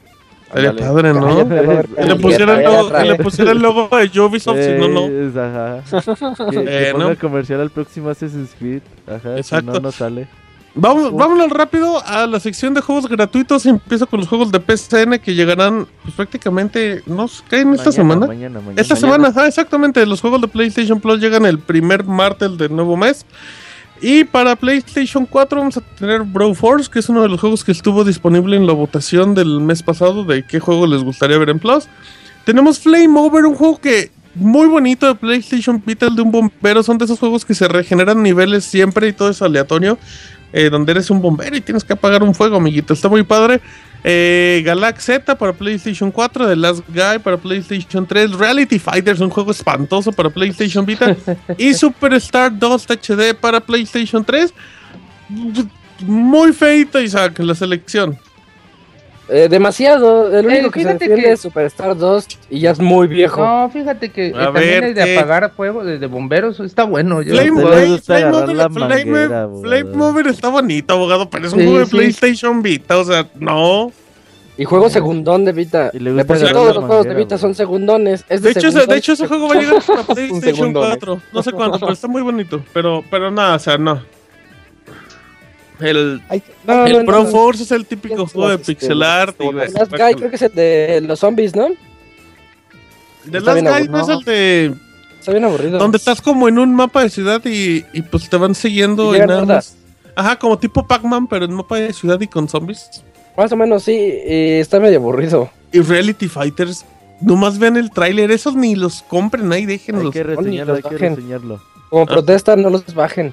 Estaría 0.55 0.77
padre, 0.77 1.15
¿no? 1.15 1.49
Que 1.49 1.55
le 1.55 1.67
cállate, 1.95 2.17
pusiera 2.17 2.55
el 2.59 2.63
logo, 2.65 2.93
que 2.93 3.05
le 3.05 3.15
pusiera 3.17 3.51
el 3.53 3.59
logo 3.59 3.89
de 3.97 4.21
Ubisoft, 4.21 4.59
si 4.61 4.73
no, 4.73 4.89
no. 4.89 5.41
Ajá. 5.41 5.83
Que, 6.51 6.65
que 6.65 6.89
Eh, 6.89 6.93
ponga 6.93 7.09
¿no? 7.11 7.19
comercial 7.19 7.61
al 7.61 7.71
próximo 7.71 8.11
Assassin's 8.11 8.51
Creed. 8.59 8.83
Ajá, 9.07 9.37
Exacto. 9.39 9.73
si 9.73 9.79
no, 9.79 9.83
no 9.83 9.93
sale. 9.93 10.29
Vamos, 10.75 11.13
vámonos 11.13 11.51
rápido 11.51 12.03
a 12.07 12.27
la 12.27 12.41
sección 12.41 12.73
de 12.73 12.81
juegos 12.81 13.07
gratuitos. 13.07 13.67
Empiezo 13.67 14.07
con 14.07 14.21
los 14.21 14.29
juegos 14.29 14.51
de 14.51 14.59
PSN 14.59 15.19
que 15.19 15.35
llegarán 15.35 15.87
pues, 16.03 16.15
prácticamente, 16.15 17.03
¿no? 17.07 17.27
¿Caen 17.49 17.75
esta 17.75 17.91
Mañana, 17.91 17.93
semana? 17.93 18.27
Mañana, 18.27 18.61
mañana. 18.61 18.81
Esta 18.81 18.95
Mañana. 18.95 19.15
semana, 19.17 19.29
ajá, 19.29 19.49
exactamente. 19.49 20.07
Los 20.07 20.23
juegos 20.23 20.41
de 20.41 20.49
PlayStation 20.49 20.99
Plus 20.99 21.21
llegan 21.21 21.45
el 21.45 21.59
primer 21.59 22.05
martes 22.05 22.57
del 22.57 22.75
nuevo 22.75 22.97
mes. 22.97 23.27
Y 24.03 24.25
para 24.25 24.57
PlayStation 24.57 25.25
4 25.25 25.59
vamos 25.61 25.77
a 25.77 25.81
tener 25.81 26.23
Bro 26.23 26.55
Force, 26.55 26.91
que 26.91 26.99
es 26.99 27.09
uno 27.09 27.23
de 27.23 27.29
los 27.29 27.41
juegos 27.41 27.63
que 27.63 27.71
estuvo 27.71 28.03
disponible 28.03 28.57
en 28.57 28.67
la 28.67 28.73
votación 28.73 29.33
del 29.37 29.61
mes 29.61 29.85
pasado 29.85 30.25
de 30.25 30.45
qué 30.45 30.59
juego 30.59 30.89
les 30.89 31.05
gustaría 31.05 31.39
ver 31.39 31.51
en 31.51 31.61
Plus. 31.61 31.87
Tenemos 32.45 32.81
Flame 32.81 33.17
Over, 33.17 33.47
un 33.47 33.55
juego 33.55 33.81
que 33.81 34.11
muy 34.35 34.67
bonito 34.67 35.07
de 35.07 35.15
PlayStation 35.15 35.81
Vita, 35.87 36.11
de 36.11 36.21
un 36.21 36.33
bombero. 36.33 36.83
Son 36.83 36.99
de 36.99 37.05
esos 37.05 37.21
juegos 37.21 37.45
que 37.45 37.55
se 37.55 37.69
regeneran 37.69 38.21
niveles 38.25 38.65
siempre 38.65 39.07
y 39.07 39.13
todo 39.13 39.31
es 39.31 39.41
aleatorio. 39.41 39.97
eh, 40.53 40.69
donde 40.69 40.93
eres 40.93 41.09
un 41.09 41.23
bombero 41.23 41.57
y 41.57 41.61
tienes 41.61 41.85
que 41.85 41.95
apagar 41.95 42.23
un 42.23 42.35
fuego, 42.35 42.57
amiguito. 42.57 42.93
Está 42.93 43.09
muy 43.09 43.23
padre. 43.23 43.61
Eh, 44.05 44.63
Galax 44.65 45.05
Z 45.05 45.37
para 45.37 45.53
PlayStation 45.53 46.11
4, 46.11 46.49
The 46.49 46.57
Last 46.57 46.83
Guy 46.89 47.21
para 47.23 47.37
PlayStation 47.37 48.05
3, 48.05 48.33
Reality 48.33 48.79
Fighters, 48.79 49.21
un 49.21 49.31
juego 49.31 49.53
espantoso 49.53 50.11
para 50.11 50.29
PlayStation 50.29 50.85
Vita, 50.85 51.17
y 51.59 51.73
Superstar 51.75 52.57
2 52.59 52.87
HD 52.87 53.35
para 53.35 53.61
PlayStation 53.61 54.25
3. 54.25 54.53
Muy 56.01 56.53
feito, 56.53 57.01
Isaac, 57.01 57.39
la 57.39 57.55
selección. 57.55 58.19
Eh, 59.35 59.49
demasiado. 59.49 60.37
El 60.37 60.47
único 60.47 60.67
Eh, 60.67 60.71
que 60.71 60.83
se 60.83 60.93
defiende 60.93 61.23
que- 61.23 61.33
es 61.33 61.41
Superstar 61.41 61.97
2 61.97 62.27
y 62.51 62.61
ya 62.61 62.73
es 62.73 62.79
muy 62.81 63.07
viejo. 63.07 63.41
No, 63.43 63.71
fíjate 63.73 64.11
que 64.11 64.27
eh, 64.29 64.33
A 64.37 64.45
también 64.53 64.65
ver, 64.71 64.85
el 64.85 64.95
de 64.95 65.17
apagar 65.17 65.51
fuego 65.57 65.83
de, 65.85 65.99
de 65.99 66.07
bomberos 66.07 66.61
está 66.61 66.85
bueno. 66.85 67.23
Yo- 67.23 67.33
Flame, 67.35 67.51
Mover- 67.51 67.89
la 68.55 68.69
Flame- 68.69 69.05
manguera, 69.05 69.43
abogado. 69.45 69.63
Flame 69.63 69.97
Mover 69.97 70.27
está 70.27 70.49
bonito, 70.49 70.95
abogado, 70.95 71.31
pero 71.31 71.47
es 71.47 71.53
un 71.55 71.61
Sí, 71.61 71.65
juego 71.65 71.79
de 71.81 71.87
sí. 71.87 71.91
PlayStation 71.97 72.63
Vita, 72.63 72.99
o 72.99 73.05
sea, 73.05 73.27
no. 73.41 73.91
Y 74.59 74.65
juego 74.65 74.91
segundón 74.91 75.47
de 75.47 75.53
Vita. 75.53 75.91
De 75.93 75.99
gusta 76.13 76.25
por 76.27 76.39
todos 76.53 76.75
los 76.77 76.85
juegos 76.85 77.07
de 77.07 77.15
Vita 77.15 77.39
son 77.39 77.55
segundones. 77.55 78.25
Es 78.29 78.43
de, 78.43 78.53
De 78.53 78.59
hecho, 78.61 78.69
ese, 78.69 78.87
de 78.87 78.97
hecho, 78.99 79.13
ese 79.15 79.27
juego 79.27 79.49
va 79.49 79.55
a 79.55 79.59
llegar 79.59 79.83
para 79.83 80.03
PlayStation 80.15 80.43
segundón, 80.43 80.87
4. 80.89 81.21
No 81.33 81.43
sé 81.43 81.53
cuándo, 81.53 81.81
pero 81.81 81.93
está 81.93 82.07
muy 82.07 82.21
bonito. 82.21 82.63
Pero, 82.75 83.03
pero 83.11 83.31
nada, 83.31 83.57
o 83.57 83.59
sea, 83.59 83.79
no. 83.79 84.03
El, 85.81 86.23
Ay, 86.29 86.43
No, 86.67 86.87
el 86.87 86.99
no, 86.99 87.05
Pro 87.05 87.25
no. 87.25 87.31
Force 87.31 87.63
es 87.65 87.71
el 87.73 87.87
típico 87.87 88.15
¿Quién 88.17 88.27
juego 88.29 88.49
de 88.49 88.55
es 88.57 88.61
este? 88.61 88.75
pixel 88.75 89.03
art. 89.03 89.37
y- 89.41 89.49
The 89.49 89.53
Last 89.55 89.91
Guy 89.91 90.15
creo 90.15 90.31
que 90.31 90.37
es 90.37 90.43
el 90.43 90.55
de 90.55 91.01
los 91.05 91.19
zombies, 91.21 91.57
¿no? 91.57 91.69
The 93.31 93.41
Last 93.41 93.61
Guy 93.63 93.89
no 93.89 94.01
es 94.03 94.09
el 94.09 94.25
de. 94.25 94.75
Está 95.19 95.33
bien 95.33 95.45
aburrido. 95.45 95.79
Donde 95.79 95.99
estás 95.99 96.21
como 96.21 96.49
en 96.49 96.59
un 96.59 96.75
mapa 96.75 97.03
de 97.03 97.11
ciudad 97.11 97.41
y, 97.45 97.85
y 97.93 98.03
pues 98.03 98.29
te 98.29 98.37
van 98.37 98.55
siguiendo 98.57 99.15
Y 99.15 99.19
y 99.19 99.21
nada 99.27 99.45
más. 99.45 99.77
Ajá, 100.17 100.37
como 100.39 100.59
tipo 100.59 100.87
Pac-Man, 100.87 101.27
pero 101.29 101.45
en 101.45 101.55
mapa 101.55 101.77
de 101.77 101.93
ciudad 101.93 102.21
y 102.21 102.27
con 102.27 102.49
zombies. 102.49 103.03
Más 103.37 103.51
o 103.53 103.57
menos, 103.57 103.85
sí. 103.85 103.93
y 103.93 104.51
está 104.59 104.79
medio 104.81 104.99
aburrido. 104.99 105.51
Y 105.73 105.81
Reality 105.81 106.29
Fighters. 106.29 106.85
Nomás 107.21 107.57
vean 107.59 107.77
el 107.77 107.91
tráiler, 107.93 108.33
esos 108.33 108.57
ni 108.57 108.75
los 108.75 109.03
compren 109.03 109.51
ahí, 109.53 109.61
Hay 109.61 109.67
déjenlos. 109.67 110.13
que 110.13 110.25
reseñarlo, 110.25 110.75
hay 110.75 110.83
que 110.83 110.89
bajen. 110.91 111.17
reseñarlo. 111.17 111.63
Como 111.89 112.03
Ah. 112.03 112.07
protesta, 112.07 112.57
no 112.57 112.69
los 112.69 112.93
bajen. 112.95 113.33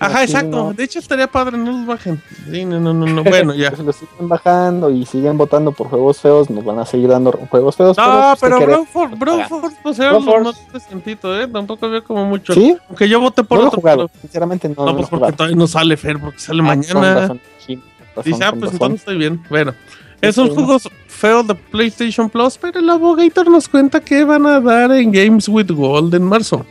Ajá, 0.00 0.18
Sí, 0.18 0.24
exacto. 0.32 0.56
no. 0.56 0.72
De 0.72 0.84
hecho, 0.84 0.98
estaría 0.98 1.26
padre, 1.26 1.58
no 1.58 1.72
los 1.72 1.86
bajen. 1.86 2.22
Sí, 2.50 2.64
no, 2.64 2.78
no, 2.78 2.94
no, 2.94 3.06
no. 3.06 3.24
Bueno, 3.24 3.54
ya. 3.54 3.74
Si 3.74 3.82
lo 3.82 3.92
siguen 3.92 4.28
bajando 4.28 4.90
y 4.90 5.04
siguen 5.06 5.36
votando 5.36 5.72
por 5.72 5.88
juegos 5.88 6.20
feos, 6.20 6.48
nos 6.50 6.64
van 6.64 6.78
a 6.78 6.86
seguir 6.86 7.08
dando 7.08 7.32
juegos 7.32 7.76
feos. 7.76 7.96
No, 7.96 8.04
pues, 8.04 8.40
pero 8.40 8.58
¿qué 8.58 8.64
queremos? 8.66 8.88
Broforce, 8.92 9.16
Broforce, 9.16 9.76
pues 9.82 9.98
era 9.98 10.10
Bro 10.12 10.20
lo 10.20 10.24
Force. 10.52 10.62
más 10.64 10.72
decentito, 10.72 11.40
¿eh? 11.40 11.48
Tampoco 11.48 11.86
había 11.86 12.00
como 12.02 12.24
mucho. 12.26 12.52
¿Sí? 12.54 12.76
Aunque 12.88 13.08
yo 13.08 13.20
voté 13.20 13.42
por 13.42 13.58
no 13.58 13.62
lo 13.62 13.68
otro. 13.68 13.80
jugado. 13.80 14.08
pero- 14.08 14.20
Sinceramente 14.22 14.68
no, 14.68 14.74
No, 14.76 14.84
no 14.84 14.90
lo 14.90 14.96
pues 14.98 15.08
porque 15.08 15.16
jugado. 15.20 15.36
todavía 15.36 15.56
no 15.56 15.66
sale 15.66 15.96
Fer, 15.96 16.18
porque 16.20 16.38
sale 16.38 16.60
Ah, 16.60 16.64
mañana. 16.64 17.14
razón, 17.14 17.40
sí, 17.66 17.82
razón, 18.14 18.22
Dice, 18.32 18.44
ah, 18.44 18.50
pues 18.50 18.60
razón. 18.62 18.72
entonces 18.74 19.00
estoy 19.00 19.16
bien. 19.18 19.42
Bueno, 19.50 19.74
esos 20.20 20.44
Sí, 20.48 20.54
no. 20.54 20.54
juegos 20.64 20.88
feos 21.08 21.46
de 21.48 21.54
PlayStation 21.56 22.30
Plus, 22.30 22.56
pero 22.58 22.78
el 22.78 22.88
Abogator 22.88 23.50
nos 23.50 23.68
cuenta 23.68 24.00
que 24.00 24.22
van 24.24 24.46
a 24.46 24.60
dar 24.60 24.92
en 24.92 25.10
Games 25.10 25.48
with 25.48 25.70
Gold 25.72 26.14
en 26.14 26.22
marzo. 26.22 26.64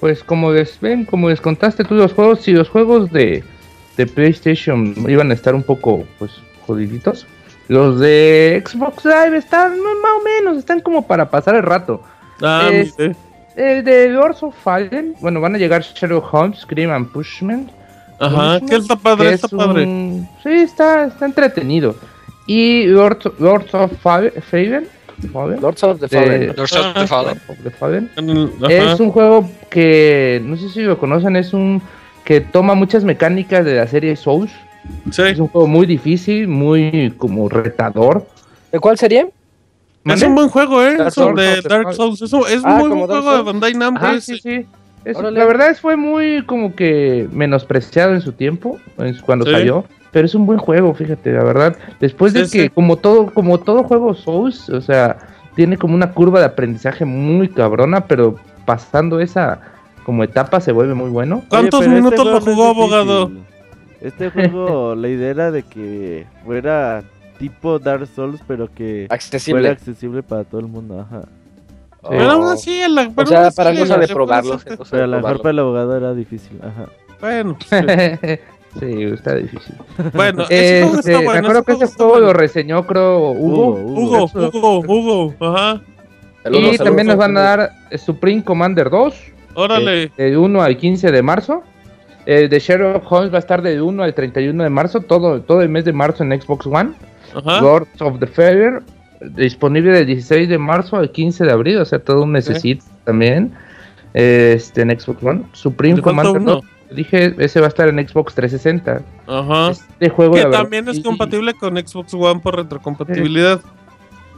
Pues 0.00 0.22
como 0.22 0.52
les 0.52 0.78
ven, 0.80 1.04
como 1.04 1.28
les 1.30 1.40
contaste 1.40 1.84
tú 1.84 1.94
los 1.94 2.12
juegos, 2.12 2.40
si 2.42 2.52
los 2.52 2.68
juegos 2.68 3.10
de, 3.12 3.42
de 3.96 4.06
PlayStation 4.06 4.94
iban 5.08 5.30
a 5.30 5.34
estar 5.34 5.54
un 5.54 5.62
poco 5.62 6.04
pues 6.18 6.32
jodiditos, 6.66 7.26
Los 7.68 7.98
de 7.98 8.62
Xbox 8.64 9.04
Live 9.04 9.36
están 9.38 9.72
más 9.80 10.12
o 10.20 10.24
menos, 10.24 10.58
están 10.58 10.80
como 10.80 11.06
para 11.06 11.28
pasar 11.30 11.54
el 11.56 11.62
rato. 11.62 12.02
Ah, 12.42 12.68
Es-. 12.72 12.94
El 13.56 13.84
de 13.84 14.08
Lords 14.10 14.42
of 14.42 14.54
Fallen, 14.62 15.14
bueno, 15.20 15.40
van 15.40 15.54
a 15.54 15.58
llegar 15.58 15.80
Sherlock 15.82 16.32
Holmes, 16.32 16.58
Scream 16.60 16.90
and 16.90 17.08
Pushman. 17.10 17.70
Ajá, 18.20 18.60
que 18.60 18.76
está 18.76 18.96
padre, 18.96 19.28
que 19.30 19.34
está 19.34 19.46
es 19.46 19.52
padre. 19.54 19.84
un- 19.84 20.28
Sí, 20.42 20.50
está, 20.50 21.04
está 21.06 21.24
entretenido. 21.26 21.94
Y 22.46 22.84
Lords, 22.84 23.30
Lords 23.38 23.72
of 23.74 23.92
Fa- 24.02 24.30
Fallen, 24.50 24.86
Fallen, 25.32 25.60
Lords 25.60 25.82
of 25.84 26.00
the 26.00 26.06
de- 26.08 26.18
Fallen. 26.22 26.46
Lords 26.56 26.72
of 26.72 26.94
the 26.94 27.06
Fallen. 27.06 27.40
of 27.48 27.56
the 27.64 27.70
Fallen, 27.70 28.10
En 28.16 28.30
el- 28.30 28.50
ajá. 28.62 28.92
es 28.92 29.00
un 29.00 29.10
juego 29.10 29.48
que, 29.70 30.40
no 30.44 30.56
sé 30.56 30.68
si 30.68 30.82
lo 30.82 30.98
conocen, 30.98 31.36
es 31.36 31.52
un 31.52 31.80
que 32.24 32.40
toma 32.40 32.74
muchas 32.74 33.04
mecánicas 33.04 33.64
de 33.64 33.74
la 33.76 33.86
serie 33.86 34.16
Souls. 34.16 34.50
Sí. 35.10 35.22
Es 35.22 35.38
un 35.38 35.48
juego 35.48 35.66
muy 35.66 35.86
difícil, 35.86 36.48
muy 36.48 37.12
como 37.18 37.48
retador. 37.48 38.26
¿De 38.72 38.78
cuál 38.78 38.98
sería? 38.98 39.26
Es 40.04 40.22
un 40.22 40.34
buen 40.36 40.48
juego, 40.48 40.82
¿eh? 40.84 40.96
Dark 40.96 41.12
Souls. 41.12 41.36
de 41.36 41.60
Dark 41.68 41.92
Souls. 41.94 42.22
Eso 42.22 42.46
es 42.46 42.62
Ah, 42.64 42.76
muy 42.78 42.88
buen 42.90 43.08
Dark 43.08 43.22
juego 43.22 43.36
de. 43.38 43.42
Bandai 43.42 43.74
Namco. 43.74 44.06
Ese. 44.06 44.36
sí, 44.36 44.40
sí. 44.40 44.66
La 45.04 45.44
verdad 45.44 45.70
es 45.70 45.80
fue 45.80 45.96
muy 45.96 46.44
como 46.46 46.74
que 46.74 47.28
menospreciado 47.32 48.12
en 48.14 48.20
su 48.20 48.32
tiempo, 48.32 48.78
en 48.98 49.14
su- 49.14 49.24
cuando 49.24 49.44
Sí. 49.46 49.52
salió, 49.52 49.84
pero 50.16 50.24
es 50.24 50.34
un 50.34 50.46
buen 50.46 50.58
juego, 50.58 50.94
fíjate, 50.94 51.30
la 51.30 51.44
verdad. 51.44 51.76
Después 52.00 52.32
de 52.32 52.46
Sí, 52.46 52.56
que 52.56 52.64
sí. 52.64 52.70
como 52.70 52.96
todo 52.96 53.26
como 53.34 53.60
todo 53.60 53.82
juego 53.84 54.14
Souls, 54.14 54.70
o 54.70 54.80
sea, 54.80 55.18
tiene 55.54 55.76
como 55.76 55.94
una 55.94 56.12
curva 56.12 56.38
de 56.38 56.46
aprendizaje 56.46 57.04
muy 57.04 57.50
cabrona, 57.50 58.06
pero 58.06 58.36
pasando 58.64 59.20
esa 59.20 59.60
como 60.06 60.24
etapa 60.24 60.58
se 60.62 60.72
vuelve 60.72 60.94
muy 60.94 61.10
bueno. 61.10 61.42
¿Cuántos 61.50 61.80
Oye, 61.80 61.88
pero 61.90 61.98
minutos 62.00 62.18
este 62.26 62.30
lo 62.32 62.40
jugó, 62.40 62.68
abogado? 62.70 63.30
Este 64.00 64.30
juego, 64.30 64.94
la 64.96 65.08
idea 65.08 65.28
era 65.28 65.50
de 65.50 65.64
que 65.64 66.24
fuera 66.46 67.02
tipo 67.38 67.78
Dark 67.78 68.06
Souls, 68.06 68.40
pero 68.48 68.68
que 68.72 69.04
fuera 69.08 69.14
Accesible. 69.16 69.68
accesible 69.68 70.22
para 70.22 70.44
todo 70.44 70.62
el 70.62 70.66
mundo. 70.68 70.98
Ajá. 70.98 71.24
Pero 72.08 72.30
aún 72.30 72.44
así, 72.48 72.80
el- 72.80 72.98
O 72.98 73.12
pero 73.14 73.26
sea, 73.28 73.38
aún 73.40 73.46
así, 73.48 73.56
para 73.58 73.70
el- 73.70 73.78
cosa 73.80 73.98
de 73.98 74.04
el- 74.06 74.12
probarlo. 74.14 74.60
el- 74.64 74.78
cosa 74.78 74.90
Pero 74.92 75.04
a 75.04 75.06
lo 75.08 75.16
mejor 75.18 75.42
para 75.42 75.50
el 75.50 75.58
abogado 75.58 75.94
era 75.94 76.14
difícil. 76.14 76.58
Ajá. 76.62 76.86
Bueno, 77.20 77.58
pues, 77.68 78.40
sí. 78.80 79.02
está 79.04 79.34
difícil. 79.36 79.74
bueno, 80.14 80.44
ese 80.48 80.82
juego 80.82 80.98
Este, 80.98 81.10
está 81.12 81.18
me 81.20 81.24
bueno. 81.24 81.40
acuerdo 81.40 81.64
que 81.64 81.72
ese 81.72 81.86
juego 81.94 82.20
lo 82.20 82.32
reseñó 82.32 82.86
creo 82.86 83.30
Hugo. 83.32 83.74
Hugo, 83.74 84.30
Hugo, 84.34 84.80
Hugo, 84.80 85.34
ajá. 85.40 85.80
Saludos, 86.42 86.62
Y 86.62 86.76
saludos, 86.76 86.84
también 86.84 87.06
nos 87.08 87.16
van 87.16 87.36
a 87.36 87.40
dar 87.40 87.70
Supreme 87.98 88.44
Commander 88.44 88.88
2. 88.90 89.14
Órale. 89.54 90.12
Del 90.16 90.36
1 90.36 90.62
al 90.62 90.76
15 90.76 91.10
de 91.10 91.22
marzo. 91.22 91.62
El 92.26 92.48
de 92.48 92.58
Sherlock 92.58 93.10
Holmes 93.10 93.32
va 93.32 93.36
a 93.36 93.40
estar 93.40 93.62
del 93.62 93.80
1 93.82 94.02
al 94.02 94.14
31 94.14 94.62
de 94.64 94.70
marzo, 94.70 95.00
todo, 95.00 95.40
todo 95.40 95.62
el 95.62 95.68
mes 95.68 95.84
de 95.84 95.92
marzo 95.92 96.24
en 96.24 96.40
Xbox 96.40 96.66
One. 96.66 96.90
Ajá. 97.34 97.60
Lords 97.60 98.00
of 98.02 98.18
the 98.18 98.26
Feather, 98.26 98.82
disponible 99.20 99.92
del 99.92 100.06
16 100.06 100.48
de 100.48 100.58
marzo 100.58 100.96
al 100.96 101.10
15 101.10 101.44
de 101.44 101.52
abril, 101.52 101.78
o 101.78 101.84
sea, 101.84 101.98
todo 102.00 102.22
un 102.22 102.32
necesito 102.32 102.84
también. 103.04 103.52
Este 104.14 104.82
en 104.82 104.98
Xbox 104.98 105.22
One. 105.22 105.42
Supreme 105.52 106.00
Commander 106.00 106.40
uno. 106.40 106.54
2, 106.56 106.64
dije, 106.90 107.34
ese 107.38 107.60
va 107.60 107.66
a 107.66 107.68
estar 107.68 107.88
en 107.88 107.96
Xbox 108.06 108.34
360. 108.34 109.02
Ajá. 109.26 109.70
Este 109.70 110.08
juego, 110.10 110.34
Que 110.34 110.44
verdad, 110.44 110.60
también 110.62 110.88
es 110.88 111.00
compatible 111.00 111.54
con 111.54 111.76
Xbox 111.76 112.14
One 112.14 112.40
por 112.40 112.56
retrocompatibilidad. 112.56 113.60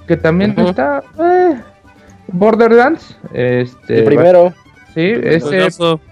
Que 0.06 0.16
también 0.16 0.54
está. 0.58 1.02
eh, 1.20 1.60
Borderlands. 2.28 3.16
Este, 3.32 3.98
El 4.00 4.04
primero. 4.04 4.52
Sí, 4.94 5.12
ese 5.22 5.68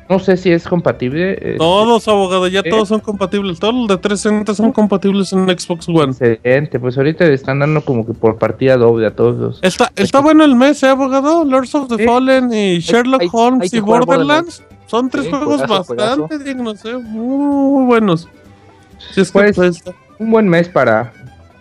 no 0.09 0.18
sé 0.20 0.37
si 0.37 0.53
es 0.53 0.68
compatible. 0.68 1.32
este, 1.32 1.57
Todos, 1.57 2.07
abogado, 2.07 2.47
ya 2.47 2.61
¿Eh? 2.61 2.70
todos 2.70 2.87
son 2.89 3.01
compatibles. 3.01 3.59
Todos 3.59 3.74
los 3.74 3.89
de 3.89 3.97
360 3.97 4.55
son 4.55 4.70
compatibles 4.70 5.32
en 5.32 5.47
Xbox 5.49 5.89
One. 5.89 6.12
Excelente, 6.12 6.78
pues 6.78 6.97
ahorita 6.97 7.24
le 7.24 7.34
están 7.34 7.59
dando 7.59 7.80
como 7.84 8.07
que 8.07 8.12
por 8.12 8.39
partida 8.39 8.76
doble 8.76 9.09
a 9.09 9.16
todos 9.16 9.37
los. 9.37 9.59
Está, 9.64 9.91
está 9.97 10.20
bueno 10.20 10.45
el 10.45 10.55
mes, 10.55 10.80
¿eh, 10.84 10.89
abogado? 10.89 11.45
Lords 11.45 11.74
of 11.74 11.89
the 11.89 11.97
Sí. 11.97 12.05
Fallen 12.05 12.53
y 12.53 12.78
Sherlock 12.78 13.22
hay- 13.22 13.28
Holmes 13.32 13.72
hay 13.72 13.78
y 13.78 13.82
Borderlands. 13.82 14.62
Son 14.87 15.11
tres 15.11 15.24
Sí, 15.24 15.30
juegos 15.30 15.62
juegazo, 15.66 15.95
bastante 15.95 16.39
dignos, 16.39 16.84
¿eh? 16.84 16.95
Muy 16.97 17.84
buenos. 17.87 18.28
Si 19.12 19.20
es 19.20 19.28
que 19.30 19.32
Pues, 19.32 19.57
pues, 19.57 19.82
Un 20.18 20.30
buen 20.30 20.49
mes 20.49 20.68
para. 20.68 21.12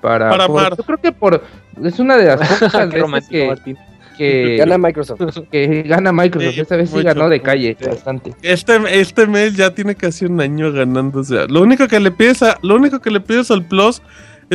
Para, 0.02 0.30
Para 0.30 0.48
por-. 0.48 0.78
Yo 0.78 0.84
creo 0.84 0.98
que 1.00 1.12
por. 1.12 1.44
Es 1.84 2.00
una 2.00 2.18
de 2.18 2.26
las 2.26 2.48
pocas 2.60 2.90
veces 2.92 3.28
que, 3.30 3.76
que, 4.18 4.58
Gana 4.58 4.78
Microsoft. 4.78 5.20
que 5.52 5.84
gana 5.84 6.12
Microsoft. 6.14 6.54
Sí, 6.54 6.62
Esta 6.62 6.76
vez 6.78 6.90
sí 6.90 7.02
ganó 7.04 7.28
de 7.28 7.42
calle 7.42 7.76
bastante. 7.86 8.34
este, 8.42 9.00
este 9.00 9.28
mes 9.28 9.56
ya 9.56 9.74
tiene 9.74 9.96
casi 9.96 10.26
un 10.26 10.40
año 10.40 10.72
ganando. 10.72 11.20
O 11.20 11.24
sea, 11.24 11.46
lo 11.48 11.62
único 11.62 11.88
que 11.88 12.00
le 12.00 12.12
pides 12.12 12.42
a, 12.44 12.58
lo 12.62 12.76
único 12.76 13.00
que 13.02 13.12
le 13.12 13.20
pides 13.20 13.52
al 13.52 13.66
Plus 13.66 14.02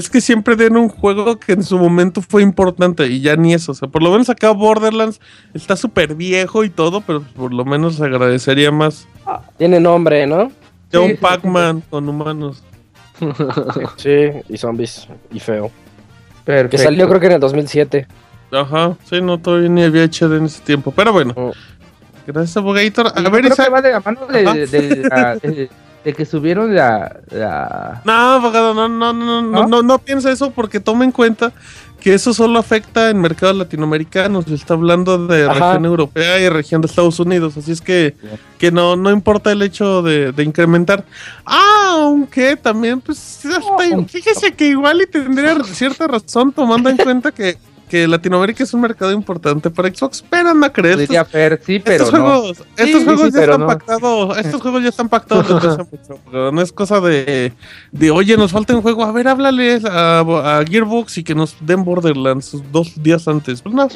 es 0.00 0.10
que 0.10 0.20
siempre 0.20 0.56
den 0.56 0.76
un 0.76 0.88
juego 0.88 1.38
que 1.38 1.52
en 1.52 1.62
su 1.62 1.78
momento 1.78 2.20
fue 2.22 2.42
importante 2.42 3.06
y 3.06 3.20
ya 3.20 3.36
ni 3.36 3.54
eso. 3.54 3.72
O 3.72 3.74
sea, 3.74 3.88
por 3.88 4.02
lo 4.02 4.10
menos 4.10 4.28
acá 4.30 4.50
Borderlands 4.50 5.20
está 5.54 5.76
súper 5.76 6.14
viejo 6.14 6.64
y 6.64 6.70
todo, 6.70 7.00
pero 7.02 7.22
por 7.22 7.52
lo 7.54 7.64
menos 7.64 8.00
agradecería 8.00 8.70
más 8.72 9.06
Tiene 9.58 9.78
nombre, 9.80 10.26
¿no? 10.26 10.50
ya 10.90 10.98
Sí, 10.98 11.04
un 11.04 11.10
sí, 11.10 11.16
Pac-Man 11.20 11.82
con 11.88 12.08
humanos. 12.08 12.62
Sí, 13.96 14.30
y 14.48 14.56
zombies. 14.56 15.06
Y 15.30 15.40
feo. 15.40 15.70
Perfecto. 16.44 16.70
Que 16.76 16.82
salió 16.82 17.06
creo 17.08 17.20
que 17.20 17.26
en 17.26 17.32
el 17.32 17.40
2007. 17.40 18.06
Ajá, 18.52 18.96
sí, 19.04 19.20
no, 19.20 19.38
todavía 19.38 19.68
ni 19.68 19.82
había 19.84 20.04
HD 20.04 20.36
en 20.38 20.46
ese 20.46 20.60
tiempo. 20.62 20.90
Pero 20.96 21.12
bueno, 21.12 21.34
Mm. 21.36 21.50
gracias, 22.26 22.56
Abogator. 22.56 23.12
Y 23.16 23.26
A 23.26 23.28
ver, 23.30 23.42
que 23.52 23.70
va 23.70 23.80
de 23.82 23.90
la 23.92 24.00
mano 24.00 24.26
de, 24.26 24.66
de- 24.66 25.70
de 26.04 26.12
que 26.14 26.24
subieron 26.24 26.74
la. 26.74 27.20
la... 27.30 28.02
No, 28.04 28.12
abogado, 28.12 28.74
no, 28.74 28.88
no, 28.88 29.12
no, 29.12 29.42
no, 29.42 29.42
¿No? 29.42 29.66
no, 29.68 29.82
no 29.82 29.98
piensa 29.98 30.30
eso 30.32 30.50
porque 30.50 30.80
toma 30.80 31.04
en 31.04 31.12
cuenta 31.12 31.52
que 32.00 32.14
eso 32.14 32.32
solo 32.32 32.58
afecta 32.58 33.10
en 33.10 33.20
mercados 33.20 33.56
latinoamericanos. 33.56 34.46
Se 34.46 34.54
está 34.54 34.72
hablando 34.72 35.26
de 35.26 35.44
Ajá. 35.44 35.52
región 35.72 35.84
europea 35.84 36.38
y 36.40 36.48
región 36.48 36.80
de 36.80 36.86
Estados 36.86 37.20
Unidos. 37.20 37.58
Así 37.58 37.72
es 37.72 37.82
que, 37.82 38.14
que 38.58 38.72
no, 38.72 38.96
no 38.96 39.10
importa 39.10 39.52
el 39.52 39.60
hecho 39.60 40.00
de, 40.00 40.32
de 40.32 40.42
incrementar. 40.42 41.04
Ah, 41.44 41.96
aunque 41.98 42.56
también, 42.56 43.02
pues, 43.02 43.44
hasta- 43.44 44.04
fíjese 44.08 44.52
que 44.54 44.68
igual 44.68 45.02
y 45.02 45.06
tendría 45.06 45.62
cierta 45.64 46.06
razón 46.08 46.52
tomando 46.52 46.88
en 46.88 46.96
cuenta 46.96 47.32
que, 47.32 47.58
que 47.90 48.06
Latinoamérica 48.06 48.62
es 48.62 48.72
un 48.72 48.80
mercado 48.80 49.10
importante 49.10 49.68
para 49.68 49.92
Xbox. 49.92 50.24
Pero 50.30 50.54
no 50.54 50.72
crees. 50.72 50.96
Diría 50.96 51.24
Fer, 51.24 51.60
sí, 51.66 51.80
pero 51.80 52.04
estos 52.04 52.18
no. 52.18 52.24
juegos, 52.24 52.58
estos 52.76 53.00
sí, 53.00 53.04
juegos 53.04 53.26
sí, 53.26 53.32
ya 53.32 53.40
están 53.40 53.60
no. 53.60 53.66
pactados, 53.66 54.38
estos 54.38 54.62
juegos 54.62 54.82
ya 54.82 54.88
están 54.88 55.08
pactados 55.08 55.48
desde 55.48 55.68
hace 55.68 55.78
mucho, 55.90 56.20
pero 56.24 56.52
no 56.52 56.62
es 56.62 56.72
cosa 56.72 57.00
de, 57.00 57.52
de 57.90 58.10
oye, 58.12 58.36
nos 58.36 58.52
falta 58.52 58.76
un 58.76 58.82
juego, 58.82 59.04
a 59.04 59.10
ver, 59.10 59.26
háblale 59.26 59.80
a, 59.90 60.20
a 60.20 60.64
Gearbox 60.64 61.18
y 61.18 61.24
que 61.24 61.34
nos 61.34 61.56
den 61.60 61.84
Borderlands 61.84 62.56
dos 62.70 63.02
días 63.02 63.26
antes. 63.26 63.60
Pues 63.60 63.74
no, 63.74 63.88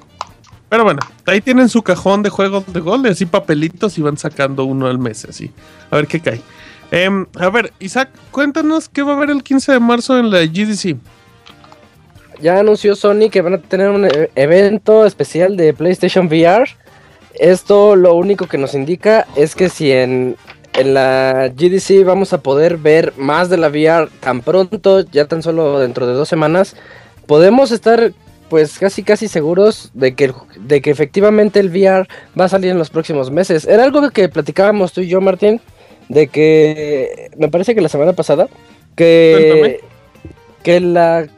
pero 0.68 0.84
bueno, 0.84 1.00
ahí 1.24 1.40
tienen 1.40 1.70
su 1.70 1.82
cajón 1.82 2.22
de 2.22 2.28
juegos 2.28 2.70
de 2.70 2.80
gol, 2.80 3.06
así 3.06 3.24
papelitos 3.24 3.96
y 3.96 4.02
van 4.02 4.18
sacando 4.18 4.64
uno 4.64 4.86
al 4.86 4.98
mes, 4.98 5.24
así. 5.24 5.50
A 5.90 5.96
ver 5.96 6.06
qué 6.06 6.20
cae. 6.20 6.42
Em, 6.90 7.24
a 7.40 7.48
ver, 7.48 7.72
Isaac, 7.80 8.10
cuéntanos 8.30 8.90
qué 8.90 9.02
va 9.02 9.14
a 9.14 9.16
haber 9.16 9.30
el 9.30 9.42
15 9.42 9.72
de 9.72 9.80
marzo 9.80 10.18
en 10.18 10.30
la 10.30 10.44
GDC. 10.44 10.98
Ya 12.42 12.58
anunció 12.58 12.96
Sony 12.96 13.30
que 13.30 13.40
van 13.40 13.54
a 13.54 13.58
tener 13.58 13.88
un 13.90 14.04
e- 14.04 14.30
evento 14.34 15.06
especial 15.06 15.56
de 15.56 15.72
PlayStation 15.72 16.26
VR. 16.26 16.64
Esto 17.34 17.94
lo 17.94 18.14
único 18.14 18.48
que 18.48 18.58
nos 18.58 18.74
indica 18.74 19.28
es 19.36 19.54
que 19.54 19.68
si 19.68 19.92
en, 19.92 20.36
en 20.74 20.92
la 20.92 21.52
GDC 21.54 22.04
vamos 22.04 22.32
a 22.32 22.42
poder 22.42 22.78
ver 22.78 23.12
más 23.16 23.48
de 23.48 23.58
la 23.58 23.68
VR 23.68 24.08
tan 24.18 24.40
pronto, 24.40 25.00
ya 25.02 25.26
tan 25.26 25.42
solo 25.42 25.78
dentro 25.78 26.08
de 26.08 26.14
dos 26.14 26.28
semanas, 26.28 26.74
podemos 27.26 27.70
estar 27.70 28.12
pues 28.50 28.78
casi 28.78 29.04
casi 29.04 29.28
seguros 29.28 29.90
de 29.94 30.14
que, 30.14 30.32
de 30.58 30.82
que 30.82 30.90
efectivamente 30.90 31.60
el 31.60 31.70
VR 31.70 32.08
va 32.38 32.46
a 32.46 32.48
salir 32.48 32.72
en 32.72 32.78
los 32.78 32.90
próximos 32.90 33.30
meses. 33.30 33.66
Era 33.66 33.84
algo 33.84 34.10
que 34.10 34.28
platicábamos 34.28 34.92
tú 34.92 35.00
y 35.00 35.06
yo, 35.06 35.20
Martín, 35.20 35.60
de 36.08 36.26
que 36.26 37.30
me 37.38 37.48
parece 37.48 37.74
que 37.74 37.80
la 37.80 37.88
semana 37.88 38.12
pasada, 38.12 38.48
que, 38.96 39.80
que 40.62 40.80
la 40.80 41.28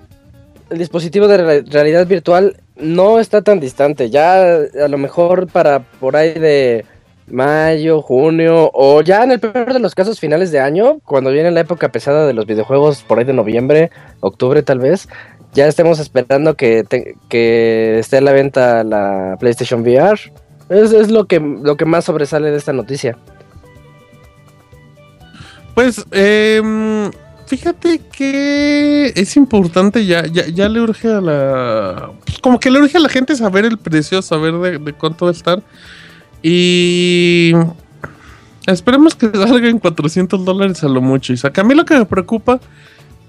el 0.70 0.78
dispositivo 0.78 1.28
de 1.28 1.36
re- 1.38 1.62
realidad 1.62 2.06
virtual 2.06 2.56
no 2.76 3.20
está 3.20 3.42
tan 3.42 3.60
distante. 3.60 4.10
Ya 4.10 4.56
a 4.56 4.88
lo 4.88 4.98
mejor 4.98 5.46
para 5.46 5.80
por 5.80 6.16
ahí 6.16 6.34
de 6.34 6.84
mayo, 7.26 8.02
junio 8.02 8.70
o 8.74 9.00
ya 9.00 9.24
en 9.24 9.32
el 9.32 9.40
peor 9.40 9.72
de 9.72 9.78
los 9.78 9.94
casos 9.94 10.20
finales 10.20 10.50
de 10.50 10.60
año, 10.60 10.98
cuando 11.04 11.30
viene 11.30 11.50
la 11.50 11.60
época 11.60 11.88
pesada 11.90 12.26
de 12.26 12.34
los 12.34 12.46
videojuegos 12.46 13.02
por 13.02 13.18
ahí 13.18 13.24
de 13.24 13.32
noviembre, 13.32 13.90
octubre 14.20 14.62
tal 14.62 14.78
vez, 14.78 15.08
ya 15.54 15.66
estemos 15.66 16.00
esperando 16.00 16.54
que, 16.54 16.84
que 17.28 17.98
esté 17.98 18.18
a 18.18 18.20
la 18.20 18.32
venta 18.32 18.84
la 18.84 19.36
PlayStation 19.40 19.82
VR. 19.82 20.18
Es, 20.68 20.92
es 20.92 21.10
lo 21.10 21.26
que 21.26 21.40
lo 21.40 21.76
que 21.76 21.84
más 21.84 22.04
sobresale 22.06 22.50
de 22.50 22.56
esta 22.56 22.72
noticia. 22.72 23.16
Pues, 25.74 26.04
em, 26.12 27.10
fíjate 27.56 28.00
que 28.10 29.12
es 29.14 29.36
importante, 29.36 30.04
ya, 30.06 30.26
ya, 30.26 30.46
ya 30.48 30.68
le 30.68 30.80
urge 30.80 31.08
a 31.08 31.20
la... 31.20 32.10
pues, 32.24 32.38
como 32.40 32.58
que 32.58 32.70
le 32.70 32.80
urge 32.80 32.96
a 32.96 33.00
la 33.00 33.08
gente 33.08 33.36
saber 33.36 33.64
el 33.64 33.78
precio, 33.78 34.22
saber 34.22 34.54
de, 34.54 34.78
de 34.78 34.92
cuánto 34.92 35.26
va 35.26 35.30
a 35.30 35.34
estar. 35.34 35.62
Y... 36.42 37.52
Esperemos 38.66 39.14
que 39.14 39.30
salga 39.30 39.68
en 39.68 39.78
400 39.78 40.42
dólares 40.44 40.82
a 40.84 40.88
lo 40.88 41.02
mucho. 41.02 41.32
Isaac, 41.34 41.58
a 41.58 41.64
mí 41.64 41.74
lo 41.74 41.84
que 41.84 41.98
me 41.98 42.06
preocupa 42.06 42.60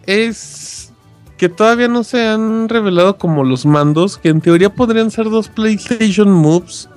es 0.06 0.94
que 1.38 1.50
todavía 1.50 1.90
no 1.90 2.04
se 2.06 2.26
han 2.26 2.70
revelado 2.70 3.18
como 3.18 3.44
los 3.44 3.66
mandos, 3.66 4.18
que 4.18 4.30
en 4.30 4.40
teoría 4.40 4.70
podrían 4.74 5.12
ser 5.12 5.30
dos 5.30 5.50
PlayStation 5.50 6.32
Moves, 6.32 6.88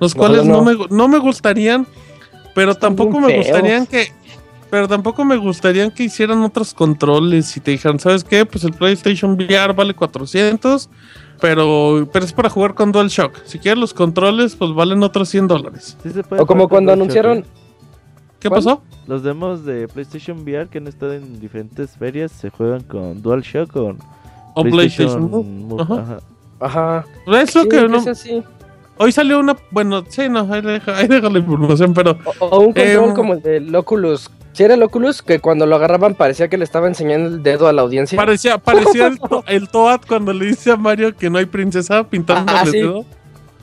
los 0.00 0.14
No, 0.14 0.18
cuales 0.20 0.44
no, 0.44 0.62
no. 0.62 0.62
me, 0.62 0.86
no 0.90 1.08
me 1.08 1.18
gustarían, 1.18 1.86
pero 2.54 2.76
tampoco 2.76 3.18
me 3.18 3.28
feos. 3.28 3.46
gustarían 3.46 3.86
que... 3.86 4.12
Pero 4.72 4.88
tampoco 4.88 5.22
me 5.26 5.36
gustarían 5.36 5.90
que 5.90 6.04
hicieran 6.04 6.42
otros 6.42 6.72
controles 6.72 7.54
y 7.58 7.60
te 7.60 7.72
dijeran, 7.72 7.98
¿sabes 8.00 8.24
qué? 8.24 8.46
Pues 8.46 8.64
el 8.64 8.72
PlayStation 8.72 9.32
VR 9.32 9.74
vale 9.74 9.92
400, 9.92 10.88
pero, 11.42 12.08
pero 12.10 12.24
es 12.24 12.32
para 12.32 12.48
jugar 12.48 12.72
con 12.72 12.90
DualShock. 12.90 13.36
Si 13.44 13.58
quieres 13.58 13.78
los 13.78 13.92
controles, 13.92 14.56
pues 14.56 14.72
valen 14.72 15.02
otros 15.02 15.28
100 15.28 15.46
dólares. 15.46 15.98
Sí 16.02 16.08
O 16.38 16.46
como 16.46 16.70
cuando 16.70 16.90
DualShock, 16.90 17.02
anunciaron, 17.02 17.38
¿eh? 17.40 17.44
¿Qué 18.40 18.48
¿Cuál? 18.48 18.60
pasó? 18.64 18.82
Los 19.06 19.22
demos 19.22 19.66
de 19.66 19.88
PlayStation 19.88 20.38
VR 20.38 20.66
que 20.70 20.78
han 20.78 20.86
estado 20.86 21.12
en 21.12 21.38
diferentes 21.38 21.90
ferias 21.98 22.32
se 22.32 22.48
juegan 22.48 22.80
con 22.84 23.20
DualShock 23.20 23.76
o 23.76 23.94
O 24.54 24.62
PlayStation. 24.64 25.30
Move, 25.30 25.82
Ajá. 25.82 25.94
ajá. 26.00 26.18
ajá, 26.60 27.04
Es 27.42 27.54
lo 27.54 27.64
sí, 27.64 27.68
que 27.68 27.88
no, 27.88 27.98
es 27.98 28.06
así. 28.06 28.42
Hoy 28.96 29.12
salió 29.12 29.38
una. 29.38 29.54
Bueno, 29.70 30.02
sí, 30.08 30.30
no, 30.30 30.50
ahí 30.50 30.62
deja, 30.62 30.96
ahí 30.96 31.08
deja 31.08 31.28
la 31.28 31.40
información, 31.40 31.92
pero. 31.92 32.16
O, 32.40 32.46
o 32.46 32.60
un 32.60 32.66
control 32.72 32.86
Em, 33.10 33.14
como 33.14 33.34
el 33.34 33.42
del 33.42 33.74
Oculus. 33.74 34.30
Si 34.52 34.62
era 34.62 34.74
el 34.74 34.82
Oculus, 34.82 35.22
que 35.22 35.38
cuando 35.38 35.64
lo 35.66 35.76
agarraban 35.76 36.14
parecía 36.14 36.48
que 36.48 36.58
le 36.58 36.64
estaba 36.64 36.86
enseñando 36.86 37.28
el 37.36 37.42
dedo 37.42 37.68
a 37.68 37.72
la 37.72 37.82
audiencia. 37.82 38.16
Parecía, 38.16 38.58
parecía 38.58 39.06
el, 39.06 39.18
to- 39.28 39.44
el 39.48 39.68
Toad 39.68 40.00
cuando 40.06 40.32
le 40.32 40.46
dice 40.46 40.70
a 40.72 40.76
Mario 40.76 41.16
que 41.16 41.30
no 41.30 41.38
hay 41.38 41.46
princesa 41.46 42.04
pintando 42.04 42.52
Ah, 42.54 42.62
el 42.66 42.72
dedo. 42.72 43.04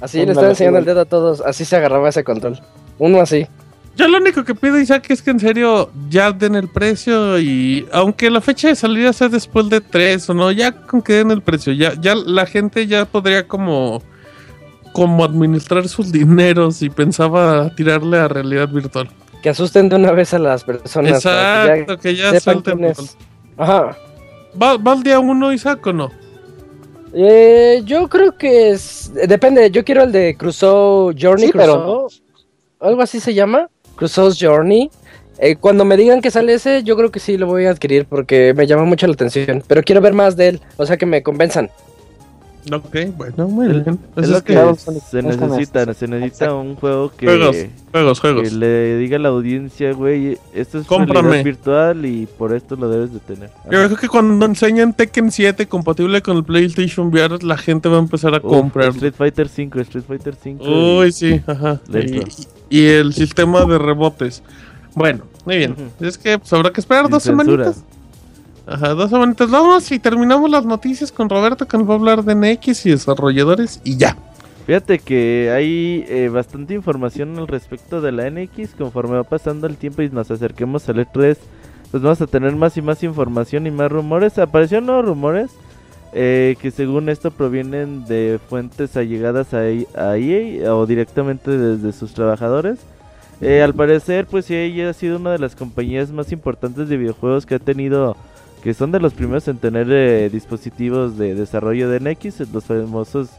Así 0.01 0.17
le 0.25 0.31
estaba 0.31 0.49
enseñando 0.49 0.79
el 0.79 0.85
dedo 0.85 1.01
a 1.01 1.05
todos. 1.05 1.41
Así 1.41 1.63
se 1.65 1.75
agarraba 1.75 2.09
ese 2.09 2.23
control. 2.23 2.59
Uno 2.97 3.19
así. 3.21 3.45
Yo 3.95 4.07
lo 4.07 4.17
único 4.17 4.45
que 4.45 4.55
pido, 4.55 4.79
Isaac, 4.79 5.05
es 5.09 5.21
que 5.21 5.29
en 5.31 5.41
serio 5.41 5.91
ya 6.09 6.31
den 6.31 6.55
el 6.55 6.69
precio 6.69 7.37
y 7.37 7.85
aunque 7.91 8.29
la 8.29 8.39
fecha 8.39 8.69
de 8.69 8.75
salida 8.75 9.11
sea 9.11 9.27
después 9.27 9.69
de 9.69 9.81
tres 9.81 10.29
o 10.29 10.33
no, 10.33 10.51
ya 10.51 10.71
con 10.71 11.01
que 11.01 11.13
den 11.13 11.31
el 11.31 11.41
precio, 11.41 11.73
ya, 11.73 11.93
ya 11.99 12.15
la 12.15 12.45
gente 12.45 12.87
ya 12.87 13.03
podría 13.05 13.45
como 13.47 14.01
como 14.93 15.23
administrar 15.23 15.87
sus 15.89 16.11
dineros 16.13 16.81
y 16.81 16.89
pensaba 16.89 17.69
tirarle 17.75 18.17
a 18.19 18.27
realidad 18.29 18.69
virtual. 18.69 19.09
Que 19.41 19.49
asusten 19.49 19.89
de 19.89 19.95
una 19.95 20.11
vez 20.11 20.33
a 20.33 20.39
las 20.39 20.63
personas. 20.63 21.23
que 21.23 21.29
Exacto, 21.29 21.97
que 21.97 22.15
ya 22.15 22.29
es. 22.31 22.47
Ajá. 23.57 23.97
¿Va, 24.61 24.77
va 24.77 24.93
el 24.93 25.03
día 25.03 25.19
uno, 25.19 25.53
Isaac, 25.53 25.85
o 25.87 25.93
no? 25.93 26.11
Eh, 27.13 27.81
yo 27.85 28.07
creo 28.07 28.37
que 28.37 28.71
es. 28.71 29.11
Depende, 29.13 29.71
yo 29.71 29.83
quiero 29.83 30.03
el 30.03 30.11
de 30.11 30.35
Crusoe 30.37 31.15
Journey. 31.19 31.47
Sí, 31.47 31.53
pero 31.55 32.07
Crusoe, 32.07 32.23
Algo 32.79 33.01
así 33.01 33.19
se 33.19 33.33
llama. 33.33 33.69
Crusoe's 33.95 34.37
Journey. 34.39 34.89
Eh, 35.39 35.55
cuando 35.55 35.85
me 35.85 35.95
digan 35.95 36.21
que 36.21 36.31
sale 36.31 36.53
ese, 36.53 36.83
yo 36.83 36.97
creo 36.97 37.11
que 37.11 37.19
sí 37.19 37.37
lo 37.37 37.47
voy 37.47 37.65
a 37.65 37.71
adquirir 37.71 38.05
porque 38.05 38.53
me 38.53 38.67
llama 38.67 38.83
mucho 38.83 39.07
la 39.07 39.13
atención. 39.13 39.63
Pero 39.65 39.83
quiero 39.83 40.01
ver 40.01 40.13
más 40.13 40.35
de 40.35 40.49
él. 40.49 40.61
O 40.77 40.85
sea 40.85 40.97
que 40.97 41.05
me 41.05 41.23
convenzan. 41.23 41.69
Ok, 42.71 42.95
bueno, 43.17 43.47
muy 43.47 43.67
bien. 43.67 43.99
Es 44.15 44.29
lo 44.29 44.37
es 44.37 44.43
que 44.43 44.53
se 45.09 45.21
necesita, 45.23 45.93
se 45.93 46.07
necesita 46.07 46.53
un 46.53 46.75
juego 46.75 47.11
que, 47.15 47.25
juegos, 47.25 47.55
juegos, 47.91 48.21
que 48.21 48.31
juegos. 48.33 48.53
le 48.53 48.97
diga 48.97 49.17
a 49.17 49.19
la 49.19 49.29
audiencia, 49.29 49.93
güey, 49.93 50.37
esto 50.53 50.79
es 50.79 50.85
Cómprame. 50.87 51.43
virtual 51.43 52.05
y 52.05 52.27
por 52.27 52.53
esto 52.53 52.75
lo 52.75 52.89
debes 52.89 53.13
de 53.13 53.19
tener. 53.19 53.49
Yo 53.65 53.85
creo 53.85 53.95
que 53.95 54.07
cuando 54.07 54.45
enseñan 54.45 54.93
Tekken 54.93 55.31
7 55.31 55.67
compatible 55.67 56.21
con 56.21 56.37
el 56.37 56.43
PlayStation 56.43 57.07
VR, 57.07 57.43
la 57.43 57.57
gente 57.57 57.89
va 57.89 57.97
a 57.97 57.99
empezar 58.01 58.35
a 58.35 58.39
comprar. 58.39 58.89
Street 58.89 59.13
Fighter 59.17 59.47
5, 59.47 59.79
Street 59.81 60.05
Fighter 60.07 60.35
5. 60.35 60.63
Uy, 60.99 61.11
sí, 61.11 61.41
ajá. 61.47 61.79
Y, 62.69 62.77
y 62.77 62.85
el 62.87 63.13
sistema 63.13 63.65
de 63.65 63.77
rebotes. 63.77 64.43
Bueno, 64.95 65.23
muy 65.45 65.57
bien. 65.57 65.75
Es 65.99 66.17
que 66.17 66.37
pues, 66.39 66.51
habrá 66.53 66.71
que 66.71 66.81
esperar 66.81 67.05
Sin 67.05 67.11
dos 67.11 67.23
censura. 67.23 67.45
semanitas. 67.65 67.83
Ajá, 68.69 68.93
dos 68.93 69.09
semanitas. 69.09 69.49
Vamos 69.49 69.91
y 69.91 69.97
terminamos 69.99 70.49
las 70.49 70.63
noticias 70.65 71.11
con 71.11 71.27
Roberto 71.29 71.67
que 71.67 71.77
nos 71.77 71.89
va 71.89 71.93
a 71.93 71.97
hablar 71.97 72.23
de 72.23 72.35
NX 72.35 72.85
y 72.85 72.91
desarrolladores 72.91 73.81
y 73.83 73.97
ya. 73.97 74.15
Fíjate 74.67 74.99
que 74.99 75.51
hay 75.51 76.05
eh, 76.07 76.29
bastante 76.29 76.75
información 76.75 77.35
al 77.39 77.47
respecto 77.47 77.99
de 78.01 78.11
la 78.11 78.29
NX. 78.29 78.75
Conforme 78.77 79.15
va 79.15 79.23
pasando 79.23 79.65
el 79.65 79.75
tiempo 79.77 80.03
y 80.03 80.09
nos 80.09 80.29
acerquemos 80.29 80.87
al 80.87 80.97
E3, 80.97 81.37
pues 81.89 82.03
vamos 82.03 82.21
a 82.21 82.27
tener 82.27 82.55
más 82.55 82.77
y 82.77 82.83
más 82.83 83.01
información 83.03 83.65
y 83.65 83.71
más 83.71 83.91
rumores. 83.91 84.37
Aparecieron 84.37 84.85
nuevos 84.85 85.05
rumores 85.05 85.49
eh, 86.13 86.55
que 86.61 86.69
según 86.69 87.09
esto 87.09 87.31
provienen 87.31 88.05
de 88.05 88.39
fuentes 88.49 88.95
allegadas 88.95 89.55
a, 89.55 89.67
E- 89.67 89.87
a 89.95 90.15
EA 90.17 90.75
o 90.75 90.85
directamente 90.85 91.49
desde 91.57 91.91
sus 91.97 92.13
trabajadores. 92.13 92.77
Eh, 93.41 93.63
al 93.63 93.73
parecer, 93.73 94.27
pues 94.27 94.51
EA 94.51 94.89
ha 94.89 94.93
sido 94.93 95.17
una 95.17 95.31
de 95.31 95.39
las 95.39 95.55
compañías 95.55 96.11
más 96.11 96.31
importantes 96.31 96.89
de 96.89 96.97
videojuegos 96.97 97.45
que 97.47 97.55
ha 97.55 97.59
tenido, 97.59 98.17
que 98.63 98.73
son 98.73 98.91
de 98.91 98.99
los 98.99 99.13
primeros 99.13 99.47
en 99.47 99.57
tener 99.57 99.87
eh, 99.89 100.29
dispositivos 100.31 101.17
de 101.17 101.35
desarrollo 101.35 101.89
de 101.89 101.99
NX, 101.99 102.51
los 102.53 102.65
famosos 102.65 103.29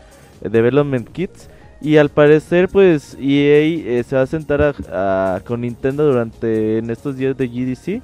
eh, 0.43 0.49
Development 0.49 1.09
Kits. 1.09 1.49
Y 1.83 1.97
al 1.97 2.11
parecer, 2.11 2.69
pues 2.69 3.17
EA 3.21 3.99
eh, 3.99 4.05
se 4.07 4.17
va 4.17 4.23
a 4.23 4.27
sentar 4.27 4.61
a- 4.93 5.41
con 5.47 5.63
Nintendo 5.63 6.05
durante 6.07 6.79
en 6.79 6.91
estos 6.91 7.17
días 7.17 7.37
de 7.37 7.49
GDC 7.49 8.03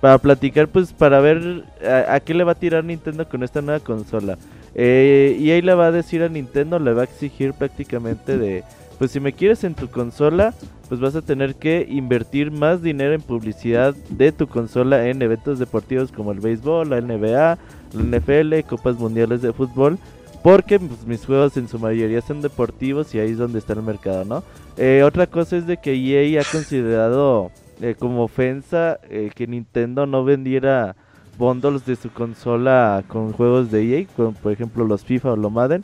para 0.00 0.18
platicar, 0.18 0.68
pues 0.68 0.92
para 0.92 1.20
ver 1.20 1.64
a, 1.86 2.14
a 2.14 2.20
qué 2.20 2.34
le 2.34 2.44
va 2.44 2.52
a 2.52 2.56
tirar 2.56 2.84
Nintendo 2.84 3.26
con 3.28 3.42
esta 3.42 3.62
nueva 3.62 3.80
consola. 3.80 4.36
Eh, 4.74 5.38
EA 5.40 5.62
le 5.62 5.74
va 5.74 5.86
a 5.86 5.92
decir 5.92 6.22
a 6.22 6.28
Nintendo, 6.28 6.78
le 6.78 6.92
va 6.92 7.02
a 7.02 7.04
exigir 7.04 7.54
prácticamente 7.54 8.36
de, 8.36 8.64
pues 8.98 9.10
si 9.10 9.20
me 9.20 9.32
quieres 9.32 9.64
en 9.64 9.74
tu 9.74 9.88
consola, 9.88 10.54
pues 10.88 11.00
vas 11.00 11.16
a 11.16 11.22
tener 11.22 11.54
que 11.54 11.86
invertir 11.88 12.50
más 12.50 12.82
dinero 12.82 13.14
en 13.14 13.22
publicidad 13.22 13.94
de 14.10 14.32
tu 14.32 14.46
consola 14.46 15.08
en 15.08 15.22
eventos 15.22 15.58
deportivos 15.58 16.12
como 16.12 16.32
el 16.32 16.40
béisbol, 16.40 16.90
la 16.90 17.00
NBA, 17.00 17.58
la 17.92 18.18
NFL, 18.18 18.60
copas 18.68 18.96
mundiales 18.96 19.42
de 19.42 19.52
fútbol. 19.52 19.98
Porque 20.42 20.78
pues, 20.78 21.06
mis 21.06 21.24
juegos 21.24 21.56
en 21.56 21.68
su 21.68 21.78
mayoría 21.78 22.20
son 22.20 22.42
deportivos 22.42 23.14
y 23.14 23.18
ahí 23.18 23.30
es 23.30 23.38
donde 23.38 23.58
está 23.58 23.72
el 23.72 23.82
mercado, 23.82 24.26
¿no? 24.26 24.44
Eh, 24.76 25.02
otra 25.02 25.26
cosa 25.26 25.56
es 25.56 25.66
de 25.66 25.78
que 25.78 25.94
EA 25.94 26.42
ha 26.42 26.44
considerado 26.44 27.50
eh, 27.80 27.94
como 27.98 28.22
ofensa 28.24 29.00
eh, 29.08 29.30
que 29.34 29.46
Nintendo 29.46 30.04
no 30.04 30.22
vendiera 30.22 30.96
bundles 31.38 31.86
de 31.86 31.96
su 31.96 32.10
consola 32.10 33.02
con 33.08 33.32
juegos 33.32 33.70
de 33.70 34.00
EA, 34.00 34.06
como 34.14 34.32
por 34.32 34.52
ejemplo 34.52 34.84
los 34.84 35.02
FIFA 35.02 35.32
o 35.32 35.36
los 35.36 35.50
Madden, 35.50 35.82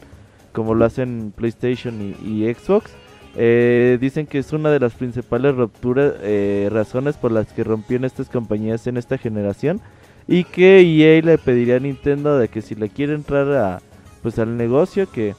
como 0.53 0.75
lo 0.75 0.85
hacen 0.85 1.33
PlayStation 1.35 2.15
y, 2.23 2.45
y 2.45 2.53
Xbox. 2.53 2.93
Eh, 3.37 3.99
dicen 4.01 4.27
que 4.27 4.39
es 4.39 4.53
una 4.53 4.71
de 4.71 4.81
las 4.81 4.95
principales 4.95 5.55
rupturas, 5.55 6.15
eh, 6.23 6.69
razones 6.71 7.17
por 7.17 7.31
las 7.31 7.53
que 7.53 7.63
rompieron 7.63 8.05
estas 8.05 8.29
compañías 8.29 8.87
en 8.87 8.97
esta 8.97 9.19
generación 9.19 9.81
y 10.27 10.45
que 10.45 10.81
EA 10.81 11.23
le 11.23 11.39
pediría 11.39 11.77
a 11.77 11.81
Nintendo 11.81 12.39
de 12.39 12.49
que 12.49 12.61
si 12.61 12.75
le 12.75 12.89
quiere 12.89 13.15
entrar 13.15 13.53
a 13.53 13.81
pues 14.23 14.39
al 14.39 14.57
negocio 14.57 15.11
que 15.11 15.35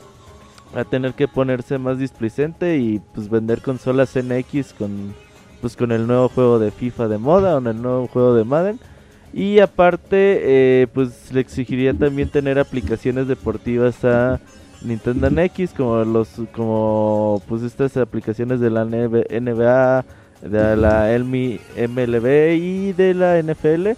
va 0.75 0.81
a 0.81 0.85
tener 0.85 1.13
que 1.13 1.27
ponerse 1.27 1.77
más 1.77 1.99
displicente 1.99 2.77
y 2.77 3.01
pues 3.13 3.29
vender 3.29 3.61
consolas 3.61 4.15
NX 4.15 4.73
con 4.73 5.13
pues 5.59 5.75
con 5.75 5.91
el 5.91 6.07
nuevo 6.07 6.29
juego 6.29 6.59
de 6.59 6.71
FIFA 6.71 7.07
de 7.07 7.17
moda 7.17 7.55
o 7.55 7.59
en 7.59 7.67
el 7.67 7.81
nuevo 7.81 8.07
juego 8.07 8.33
de 8.33 8.43
Madden. 8.43 8.79
Y 9.33 9.59
aparte 9.59 10.39
eh, 10.41 10.87
pues 10.93 11.31
le 11.31 11.39
exigiría 11.39 11.93
también 11.93 12.29
tener 12.29 12.59
aplicaciones 12.59 13.27
deportivas 13.27 14.03
a 14.03 14.41
Nintendo 14.83 15.29
NX 15.29 15.73
como 15.73 16.03
los 16.03 16.29
como 16.53 17.41
pues 17.47 17.63
estas 17.63 17.97
aplicaciones 17.97 18.59
de 18.59 18.69
la 18.69 18.85
NB 18.85 19.25
NBA 19.29 20.05
de 20.41 20.75
la 20.75 21.07
MLB 21.17 22.55
y 22.55 22.93
de 22.93 23.13
la 23.13 23.41
NFL 23.41 23.89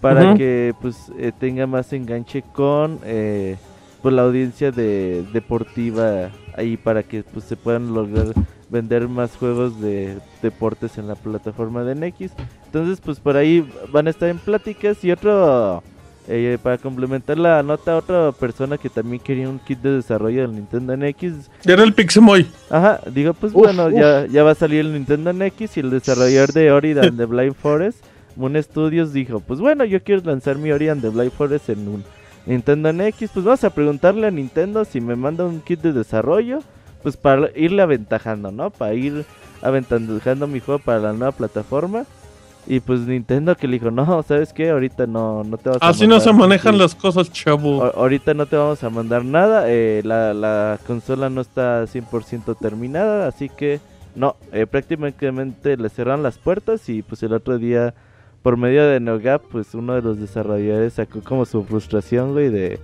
para 0.00 0.34
que 0.34 0.74
pues 0.80 1.12
eh, 1.18 1.32
tenga 1.38 1.66
más 1.66 1.92
enganche 1.92 2.42
con 2.52 2.98
eh, 3.04 3.56
pues 4.00 4.14
la 4.14 4.22
audiencia 4.22 4.72
de 4.72 5.24
deportiva 5.32 6.30
ahí 6.56 6.76
para 6.76 7.02
que 7.02 7.22
pues 7.22 7.44
se 7.44 7.56
puedan 7.56 7.94
lograr 7.94 8.32
vender 8.68 9.06
más 9.06 9.36
juegos 9.36 9.80
de 9.80 10.18
deportes 10.42 10.98
en 10.98 11.06
la 11.06 11.14
plataforma 11.14 11.84
de 11.84 11.94
NX. 11.94 12.32
Entonces 12.66 13.00
pues 13.00 13.20
por 13.20 13.36
ahí 13.36 13.68
van 13.92 14.06
a 14.06 14.10
estar 14.10 14.28
en 14.28 14.38
pláticas 14.38 15.04
y 15.04 15.12
otro 15.12 15.82
eh, 16.28 16.58
para 16.62 16.78
complementar 16.78 17.36
la 17.38 17.62
nota 17.62 17.96
otra 17.96 18.30
persona 18.32 18.78
que 18.78 18.88
también 18.88 19.20
quería 19.22 19.48
un 19.48 19.58
kit 19.58 19.80
de 19.80 19.96
desarrollo 19.96 20.42
del 20.42 20.52
Nintendo 20.54 20.96
NX 20.96 21.50
Era 21.64 21.82
el 21.82 21.92
Pixemoy. 21.92 22.46
Ajá, 22.70 23.00
digo, 23.12 23.34
pues 23.34 23.52
Uf, 23.52 23.62
bueno, 23.62 23.86
uf. 23.86 23.94
Ya, 23.94 24.26
ya 24.26 24.42
va 24.44 24.52
a 24.52 24.54
salir 24.54 24.80
el 24.80 24.92
Nintendo 24.92 25.32
NX 25.32 25.76
y 25.76 25.80
el 25.80 25.90
desarrollador 25.90 26.52
de 26.52 26.70
Ori 26.70 26.92
and 26.92 27.16
the 27.16 27.26
Blind 27.26 27.54
Forest, 27.54 28.04
Moon 28.36 28.60
Studios, 28.62 29.12
dijo, 29.12 29.40
pues 29.40 29.60
bueno, 29.60 29.84
yo 29.84 30.02
quiero 30.02 30.22
lanzar 30.24 30.56
mi 30.58 30.70
Ori 30.70 30.88
and 30.88 31.02
the 31.02 31.08
Blind 31.08 31.32
Forest 31.32 31.70
en 31.70 31.88
un 31.88 32.04
Nintendo 32.46 32.92
NX, 32.92 33.30
pues 33.32 33.44
vamos 33.44 33.64
a 33.64 33.70
preguntarle 33.70 34.26
a 34.26 34.30
Nintendo 34.30 34.84
si 34.84 35.00
me 35.00 35.16
manda 35.16 35.44
un 35.44 35.60
kit 35.60 35.80
de 35.80 35.92
desarrollo, 35.92 36.60
pues 37.02 37.16
para 37.16 37.50
irle 37.56 37.82
aventajando, 37.82 38.50
¿no? 38.52 38.70
Para 38.70 38.94
ir 38.94 39.24
aventajando 39.60 40.46
mi 40.46 40.60
juego 40.60 40.80
para 40.80 40.98
la 40.98 41.12
nueva 41.12 41.32
plataforma. 41.32 42.04
Y 42.66 42.80
pues 42.80 43.00
Nintendo 43.00 43.56
que 43.56 43.66
le 43.66 43.74
dijo, 43.74 43.90
no, 43.90 44.22
¿sabes 44.22 44.52
qué? 44.52 44.70
Ahorita 44.70 45.06
no, 45.06 45.42
no 45.42 45.58
te 45.58 45.68
vas 45.68 45.78
a 45.82 45.88
Así 45.88 46.06
no 46.06 46.16
mandar 46.16 46.32
se 46.32 46.32
manejan 46.32 46.78
las 46.78 46.94
cosas, 46.94 47.32
chavo. 47.32 47.84
Ahorita 47.84 48.34
no 48.34 48.46
te 48.46 48.56
vamos 48.56 48.82
a 48.84 48.90
mandar 48.90 49.24
nada, 49.24 49.64
eh, 49.66 50.02
la, 50.04 50.32
la 50.32 50.78
consola 50.86 51.28
no 51.28 51.40
está 51.40 51.84
100% 51.84 52.56
terminada, 52.58 53.26
así 53.26 53.48
que 53.48 53.80
no, 54.14 54.36
eh, 54.52 54.66
prácticamente 54.66 55.76
le 55.76 55.88
cerraron 55.88 56.22
las 56.22 56.38
puertas 56.38 56.88
y 56.88 57.02
pues 57.02 57.22
el 57.22 57.32
otro 57.32 57.58
día 57.58 57.94
por 58.42 58.56
medio 58.56 58.84
de 58.86 59.00
NeoGAP, 59.00 59.42
pues 59.50 59.74
uno 59.74 59.94
de 59.94 60.02
los 60.02 60.20
desarrolladores 60.20 60.94
sacó 60.94 61.20
como 61.22 61.44
su 61.44 61.64
frustración, 61.64 62.32
güey, 62.32 62.50
de 62.50 62.80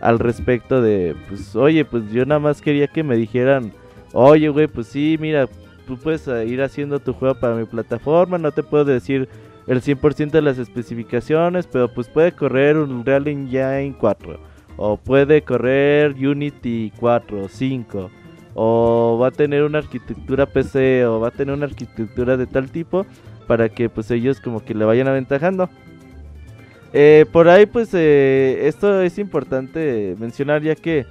al 0.00 0.18
respecto 0.18 0.80
de, 0.80 1.14
pues, 1.28 1.54
oye, 1.56 1.84
pues 1.84 2.10
yo 2.10 2.24
nada 2.24 2.38
más 2.38 2.62
quería 2.62 2.86
que 2.86 3.02
me 3.02 3.16
dijeran, 3.16 3.72
oye, 4.12 4.48
güey, 4.48 4.66
pues 4.66 4.86
sí, 4.86 5.18
mira, 5.20 5.48
tú 5.90 5.98
puedes 5.98 6.28
eh, 6.28 6.46
ir 6.46 6.62
haciendo 6.62 7.00
tu 7.00 7.12
juego 7.12 7.34
para 7.34 7.56
mi 7.56 7.64
plataforma, 7.64 8.38
no 8.38 8.52
te 8.52 8.62
puedo 8.62 8.84
decir 8.84 9.28
el 9.66 9.82
100% 9.82 10.30
de 10.30 10.40
las 10.40 10.56
especificaciones, 10.56 11.66
pero 11.66 11.92
pues 11.92 12.06
puede 12.06 12.30
correr 12.30 12.76
un 12.76 13.04
Real 13.04 13.26
Engine 13.26 13.96
4, 13.98 14.38
o 14.76 14.96
puede 14.96 15.42
correr 15.42 16.12
Unity 16.12 16.92
4, 17.00 17.48
5, 17.48 18.10
o 18.54 19.18
va 19.20 19.28
a 19.28 19.30
tener 19.32 19.64
una 19.64 19.78
arquitectura 19.78 20.46
PC, 20.46 21.06
o 21.06 21.18
va 21.18 21.28
a 21.28 21.32
tener 21.32 21.56
una 21.56 21.66
arquitectura 21.66 22.36
de 22.36 22.46
tal 22.46 22.70
tipo, 22.70 23.04
para 23.48 23.68
que 23.68 23.88
pues 23.88 24.12
ellos 24.12 24.40
como 24.40 24.64
que 24.64 24.74
le 24.74 24.84
vayan 24.84 25.08
aventajando. 25.08 25.68
Eh, 26.92 27.26
por 27.32 27.48
ahí 27.48 27.66
pues 27.66 27.92
eh, 27.94 28.68
esto 28.68 29.02
es 29.02 29.18
importante 29.18 30.14
mencionar 30.20 30.62
ya 30.62 30.76
que 30.76 31.06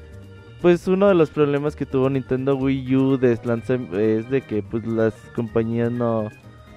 pues 0.62 0.88
uno 0.88 1.08
de 1.08 1.16
los 1.16 1.30
problemas 1.30 1.76
que 1.76 1.86
tuvo 1.86 2.10
Nintendo 2.10 2.56
Wii 2.56 2.96
U 2.96 3.18
de 3.18 3.34
es 3.34 4.30
de 4.30 4.42
que 4.42 4.62
pues 4.64 4.86
las 4.86 5.14
compañías 5.36 5.92
no 5.92 6.30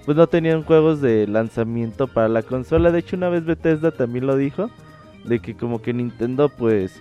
pues 0.04 0.16
no 0.16 0.26
tenían 0.26 0.62
juegos 0.62 1.00
de 1.00 1.26
lanzamiento 1.28 2.08
para 2.08 2.28
la 2.28 2.42
consola. 2.42 2.90
De 2.90 3.00
hecho 3.00 3.16
una 3.16 3.28
vez 3.28 3.44
Bethesda 3.44 3.90
también 3.92 4.26
lo 4.26 4.36
dijo 4.36 4.70
de 5.24 5.40
que 5.40 5.56
como 5.56 5.80
que 5.80 5.92
Nintendo 5.92 6.48
pues 6.48 7.00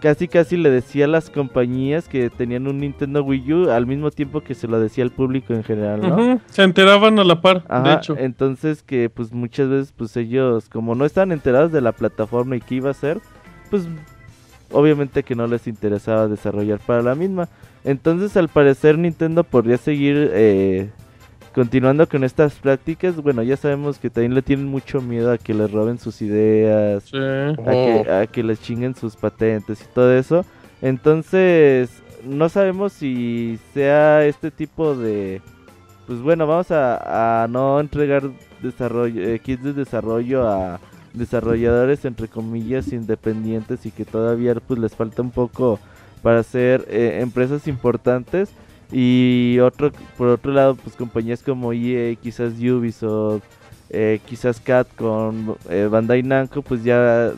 casi 0.00 0.28
casi 0.28 0.56
le 0.56 0.70
decía 0.70 1.04
a 1.04 1.08
las 1.08 1.28
compañías 1.28 2.08
que 2.08 2.30
tenían 2.30 2.66
un 2.66 2.78
Nintendo 2.78 3.22
Wii 3.22 3.52
U 3.52 3.70
al 3.70 3.86
mismo 3.86 4.10
tiempo 4.10 4.40
que 4.40 4.54
se 4.54 4.66
lo 4.66 4.80
decía 4.80 5.04
al 5.04 5.10
público 5.10 5.52
en 5.52 5.62
general, 5.62 6.00
¿no? 6.00 6.40
Se 6.46 6.62
enteraban 6.62 7.18
a 7.18 7.24
la 7.24 7.40
par, 7.40 7.66
de 7.84 7.92
hecho. 7.92 8.16
Entonces 8.18 8.82
que 8.82 9.10
pues 9.10 9.32
muchas 9.32 9.68
veces 9.68 9.92
pues 9.96 10.16
ellos 10.16 10.68
como 10.68 10.94
no 10.94 11.04
estaban 11.04 11.32
enterados 11.32 11.72
de 11.72 11.82
la 11.82 11.92
plataforma 11.92 12.56
y 12.56 12.60
qué 12.60 12.76
iba 12.76 12.90
a 12.90 12.94
ser, 12.94 13.20
pues 13.70 13.86
obviamente 14.72 15.22
que 15.22 15.34
no 15.34 15.46
les 15.46 15.66
interesaba 15.66 16.28
desarrollar 16.28 16.78
para 16.80 17.02
la 17.02 17.14
misma. 17.14 17.48
Entonces 17.84 18.36
al 18.36 18.48
parecer 18.48 18.98
Nintendo 18.98 19.44
podría 19.44 19.78
seguir 19.78 20.30
eh, 20.32 20.90
continuando 21.54 22.08
con 22.08 22.24
estas 22.24 22.54
prácticas, 22.54 23.16
bueno, 23.16 23.42
ya 23.42 23.56
sabemos 23.56 23.98
que 23.98 24.10
también 24.10 24.34
le 24.34 24.42
tienen 24.42 24.66
mucho 24.66 25.00
miedo 25.00 25.32
a 25.32 25.38
que 25.38 25.54
les 25.54 25.70
roben 25.70 25.98
sus 25.98 26.22
ideas, 26.22 27.10
a, 27.14 28.26
que, 28.30 28.42
les 28.42 28.60
chinguen 28.60 28.94
sus 28.94 29.16
patentes 29.16 29.82
y 29.82 29.94
todo 29.94 30.12
eso. 30.14 30.44
Entonces, 30.82 31.90
no 32.24 32.48
sabemos 32.48 32.92
si 32.92 33.58
sea 33.74 34.24
este 34.24 34.50
tipo 34.50 34.94
de... 34.94 35.42
Pues 36.06 36.20
bueno, 36.22 36.46
vamos 36.46 36.68
a, 36.70 37.46
no 37.48 37.78
entregar 37.78 38.24
desarrollo, 38.62 39.22
eh, 39.22 39.38
kits 39.38 39.62
de 39.62 39.72
desarrollo 39.72 40.48
a 40.48 40.80
desarrolladores 41.12 42.04
entre 42.04 42.28
comillas 42.28 42.92
independientes 42.92 43.86
y 43.86 43.90
que 43.90 44.04
todavía 44.04 44.54
pues 44.54 44.78
les 44.78 44.94
falta 44.94 45.22
un 45.22 45.30
poco 45.30 45.78
para 46.22 46.42
ser 46.42 46.86
eh, 46.88 47.18
empresas 47.20 47.66
importantes 47.66 48.50
y 48.92 49.58
otro, 49.60 49.92
por 50.16 50.28
otro 50.28 50.52
lado, 50.52 50.74
pues 50.74 50.96
compañías 50.96 51.42
como 51.42 51.72
EA, 51.72 52.14
quizás 52.16 52.54
Ubisoft, 52.54 53.42
eh, 53.88 54.20
quizás 54.26 54.60
Cat 54.60 54.88
con 54.96 55.56
eh, 55.68 55.88
Bandai 55.90 56.22
Namco, 56.22 56.62
pues 56.62 56.82
ya, 56.82 57.30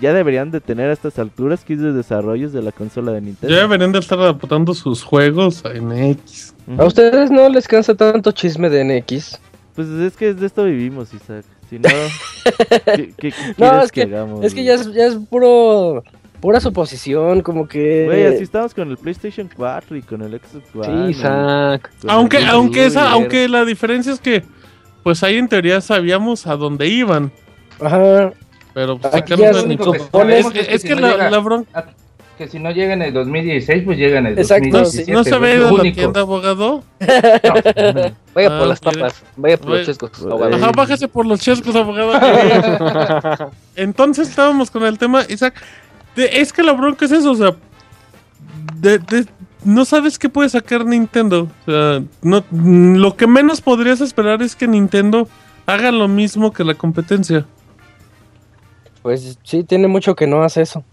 ya 0.00 0.12
deberían 0.14 0.50
de 0.50 0.60
tener 0.60 0.88
a 0.88 0.92
estas 0.94 1.18
alturas 1.18 1.64
kits 1.64 1.82
de 1.82 1.92
desarrollos 1.92 2.52
de 2.52 2.62
la 2.62 2.72
consola 2.72 3.12
de 3.12 3.20
Nintendo. 3.20 3.54
Ya 3.54 3.62
deberían 3.62 3.92
de 3.92 3.98
estar 3.98 4.18
adaptando 4.18 4.72
sus 4.72 5.02
juegos 5.02 5.62
a 5.64 5.74
NX. 5.74 6.54
¿A 6.78 6.84
ustedes 6.84 7.30
no 7.30 7.48
les 7.48 7.68
cansa 7.68 7.94
tanto 7.94 8.32
chisme 8.32 8.70
de 8.70 8.84
NX? 8.84 9.38
Pues 9.74 9.88
es 9.88 10.16
que 10.16 10.32
de 10.32 10.46
esto 10.46 10.64
vivimos, 10.64 11.12
Isaac. 11.12 11.44
Si 11.68 11.78
no, 11.78 11.88
¿qué, 13.18 13.32
no, 13.58 13.82
es 13.82 13.92
que, 13.92 14.02
Es 14.42 14.54
que 14.54 14.64
ya 14.64 14.74
es, 14.74 14.92
ya 14.92 15.06
es 15.06 15.16
puro 15.16 16.02
pura 16.40 16.60
suposición, 16.60 17.42
como 17.42 17.66
que. 17.68 18.06
Güey, 18.06 18.26
así 18.26 18.42
estamos 18.42 18.74
con 18.74 18.90
el 18.90 18.96
PlayStation 18.96 19.50
4 19.54 19.96
y 19.96 20.02
con 20.02 20.22
el 20.22 20.40
Xbox 20.40 20.88
One. 20.88 21.14
Sí. 21.14 21.22
Aunque, 22.06 22.44
aunque, 22.46 22.86
esa, 22.86 23.10
aunque 23.10 23.48
la 23.48 23.64
diferencia 23.64 24.12
es 24.12 24.20
que, 24.20 24.44
pues 25.02 25.22
ahí 25.22 25.36
en 25.36 25.48
teoría 25.48 25.80
sabíamos 25.80 26.46
a 26.46 26.56
dónde 26.56 26.88
iban. 26.88 27.32
Ajá. 27.80 28.32
Pero 28.74 28.98
pues, 28.98 29.14
Aquí 29.14 29.34
ya 29.36 29.50
es, 29.50 30.46
que, 30.50 30.60
es, 30.60 30.82
que, 30.84 30.94
la, 30.94 31.30
la 31.30 31.38
bronca. 31.38 31.92
Que 32.38 32.46
si 32.46 32.60
no 32.60 32.70
llega 32.70 32.92
en 32.92 33.02
el 33.02 33.12
2016, 33.12 33.82
pues 33.84 33.98
llega 33.98 34.20
en 34.20 34.26
el 34.26 34.38
Exacto, 34.38 34.78
2017. 34.78 35.12
¿No 35.12 35.24
se 35.24 35.38
ve 35.38 35.58
de 35.58 35.70
la 35.72 35.92
tienda, 35.92 36.20
abogado? 36.20 36.84
Vaya 38.34 38.48
por 38.48 38.62
ah, 38.62 38.66
las 38.66 38.78
papas, 38.78 39.24
vaya 39.36 39.58
por 39.58 39.70
los 39.70 39.84
chescos. 39.86 40.12
Ajá, 40.52 40.70
bájese 40.70 41.08
por 41.08 41.26
los 41.26 41.40
chescos, 41.40 41.74
abogado. 41.74 43.50
Entonces 43.74 44.28
estábamos 44.28 44.70
con 44.70 44.84
el 44.84 44.96
tema, 44.98 45.24
Isaac 45.28 45.54
es 46.24 46.52
que 46.52 46.62
la 46.62 46.72
bronca 46.72 47.04
es 47.04 47.12
eso, 47.12 47.32
o 47.32 47.36
sea, 47.36 47.54
no 49.64 49.84
sabes 49.84 50.18
qué 50.18 50.28
puede 50.28 50.48
sacar 50.48 50.84
Nintendo. 50.84 51.48
O 51.66 51.70
sea, 51.70 52.02
no, 52.22 52.44
lo 52.50 53.16
que 53.16 53.26
menos 53.26 53.60
podrías 53.60 54.00
esperar 54.00 54.42
es 54.42 54.56
que 54.56 54.66
Nintendo 54.66 55.28
haga 55.66 55.92
lo 55.92 56.08
mismo 56.08 56.52
que 56.52 56.64
la 56.64 56.74
competencia. 56.74 57.46
Pues 59.02 59.38
sí, 59.42 59.64
tiene 59.64 59.88
mucho 59.88 60.14
que 60.14 60.26
no 60.26 60.42
hace 60.42 60.62
eso. 60.62 60.84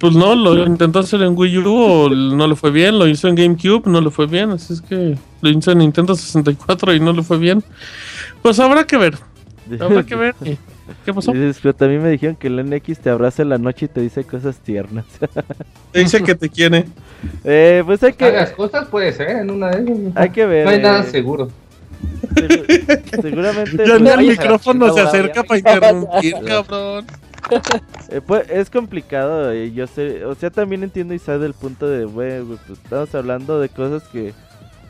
Pues 0.00 0.16
no, 0.16 0.34
lo 0.34 0.64
intentó 0.64 1.00
hacer 1.00 1.20
en 1.20 1.36
Wii 1.36 1.58
U, 1.58 1.74
o 1.74 2.08
no 2.08 2.48
le 2.48 2.56
fue 2.56 2.70
bien, 2.70 2.98
lo 2.98 3.06
hizo 3.06 3.28
en 3.28 3.34
GameCube, 3.34 3.82
no 3.84 4.00
le 4.00 4.10
fue 4.10 4.26
bien, 4.26 4.50
así 4.50 4.72
es 4.72 4.80
que 4.80 5.16
lo 5.42 5.50
hizo 5.50 5.72
en 5.72 5.78
Nintendo 5.78 6.14
64 6.14 6.94
y 6.94 7.00
no 7.00 7.12
le 7.12 7.22
fue 7.22 7.36
bien. 7.36 7.62
Pues 8.40 8.58
habrá 8.58 8.86
que 8.86 8.96
ver. 8.96 9.18
Habrá 9.78 10.02
que 10.02 10.16
ver. 10.16 10.34
¿Qué 11.04 11.14
pasó? 11.14 11.32
pero 11.32 11.74
también 11.74 12.02
me 12.02 12.10
dijeron 12.10 12.34
que 12.34 12.48
el 12.48 12.64
NX 12.64 12.98
te 12.98 13.10
abraza 13.10 13.42
en 13.42 13.50
la 13.50 13.58
noche 13.58 13.86
y 13.86 13.88
te 13.88 14.00
dice 14.00 14.24
cosas 14.24 14.56
tiernas. 14.58 15.04
te 15.92 16.00
dice 16.00 16.22
que 16.22 16.34
te 16.34 16.48
quiere. 16.48 16.86
Eh, 17.44 17.82
pues 17.84 18.02
hay 18.02 18.14
que. 18.14 18.32
Las 18.32 18.52
cosas 18.52 18.88
puede 18.88 19.12
ser 19.12 19.28
en 19.28 19.50
una 19.50 19.68
de 19.68 19.82
ellas. 19.82 20.12
Hay 20.14 20.30
que 20.30 20.46
ver. 20.46 20.64
No 20.64 20.70
hay 20.70 20.80
nada 20.80 21.00
eh. 21.00 21.10
seguro. 21.10 21.50
seguramente. 23.20 23.84
Ya 23.86 23.98
ni 23.98 24.08
el 24.08 24.26
micrófono 24.28 24.90
se 24.94 25.02
acerca 25.02 25.42
para 25.42 25.58
interrumpir, 25.58 26.34
cabrón. 26.46 27.04
Eh, 28.08 28.20
pues, 28.20 28.50
es 28.50 28.70
complicado, 28.70 29.54
y 29.54 29.72
yo 29.72 29.86
sé, 29.86 30.24
o 30.24 30.34
sea, 30.34 30.50
también 30.50 30.82
entiendo 30.82 31.14
y 31.14 31.20
sabe 31.20 31.38
del 31.38 31.54
punto 31.54 31.88
de, 31.88 32.06
güey, 32.06 32.42
pues 32.42 32.60
estamos 32.70 33.14
hablando 33.14 33.60
de 33.60 33.68
cosas 33.68 34.02
que, 34.08 34.34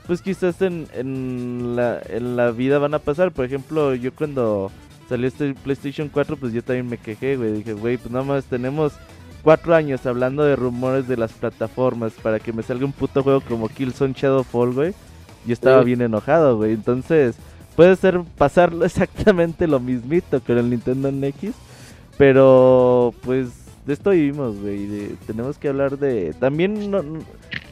pues 0.06 0.22
quizás 0.22 0.62
en, 0.62 0.88
en, 0.94 1.76
la, 1.76 2.00
en 2.08 2.36
la 2.36 2.50
vida 2.50 2.78
van 2.78 2.94
a 2.94 2.98
pasar. 2.98 3.30
Por 3.30 3.44
ejemplo, 3.44 3.94
yo 3.94 4.12
cuando 4.12 4.72
salió 5.08 5.28
este 5.28 5.54
PlayStation 5.54 6.08
4, 6.08 6.36
pues 6.36 6.52
yo 6.52 6.64
también 6.64 6.88
me 6.88 6.98
quejé, 6.98 7.36
güey. 7.36 7.52
Dije, 7.52 7.74
güey, 7.74 7.96
pues 7.96 8.10
nada 8.10 8.24
más 8.24 8.44
tenemos 8.44 8.94
cuatro 9.42 9.74
años 9.74 10.04
hablando 10.06 10.42
de 10.42 10.56
rumores 10.56 11.06
de 11.06 11.16
las 11.16 11.32
plataformas 11.32 12.12
para 12.22 12.40
que 12.40 12.52
me 12.52 12.62
salga 12.62 12.86
un 12.86 12.92
puto 12.92 13.22
juego 13.22 13.40
como 13.40 13.68
Killzone 13.68 14.14
Shadowfall, 14.16 14.72
güey. 14.72 14.94
Yo 15.46 15.52
estaba 15.52 15.82
bien 15.82 16.02
enojado, 16.02 16.56
güey. 16.56 16.72
Entonces, 16.72 17.36
puede 17.76 17.96
ser 17.96 18.20
pasarlo 18.36 18.84
exactamente 18.86 19.66
lo 19.66 19.80
mismito 19.80 20.40
con 20.40 20.58
el 20.58 20.70
Nintendo 20.70 21.10
NX. 21.12 21.52
Pero, 22.20 23.14
pues, 23.22 23.48
de 23.86 23.94
esto 23.94 24.10
vivimos, 24.10 24.60
güey. 24.60 25.16
Tenemos 25.26 25.56
que 25.56 25.68
hablar 25.68 25.96
de... 25.96 26.34
También 26.38 26.90
no, 26.90 27.02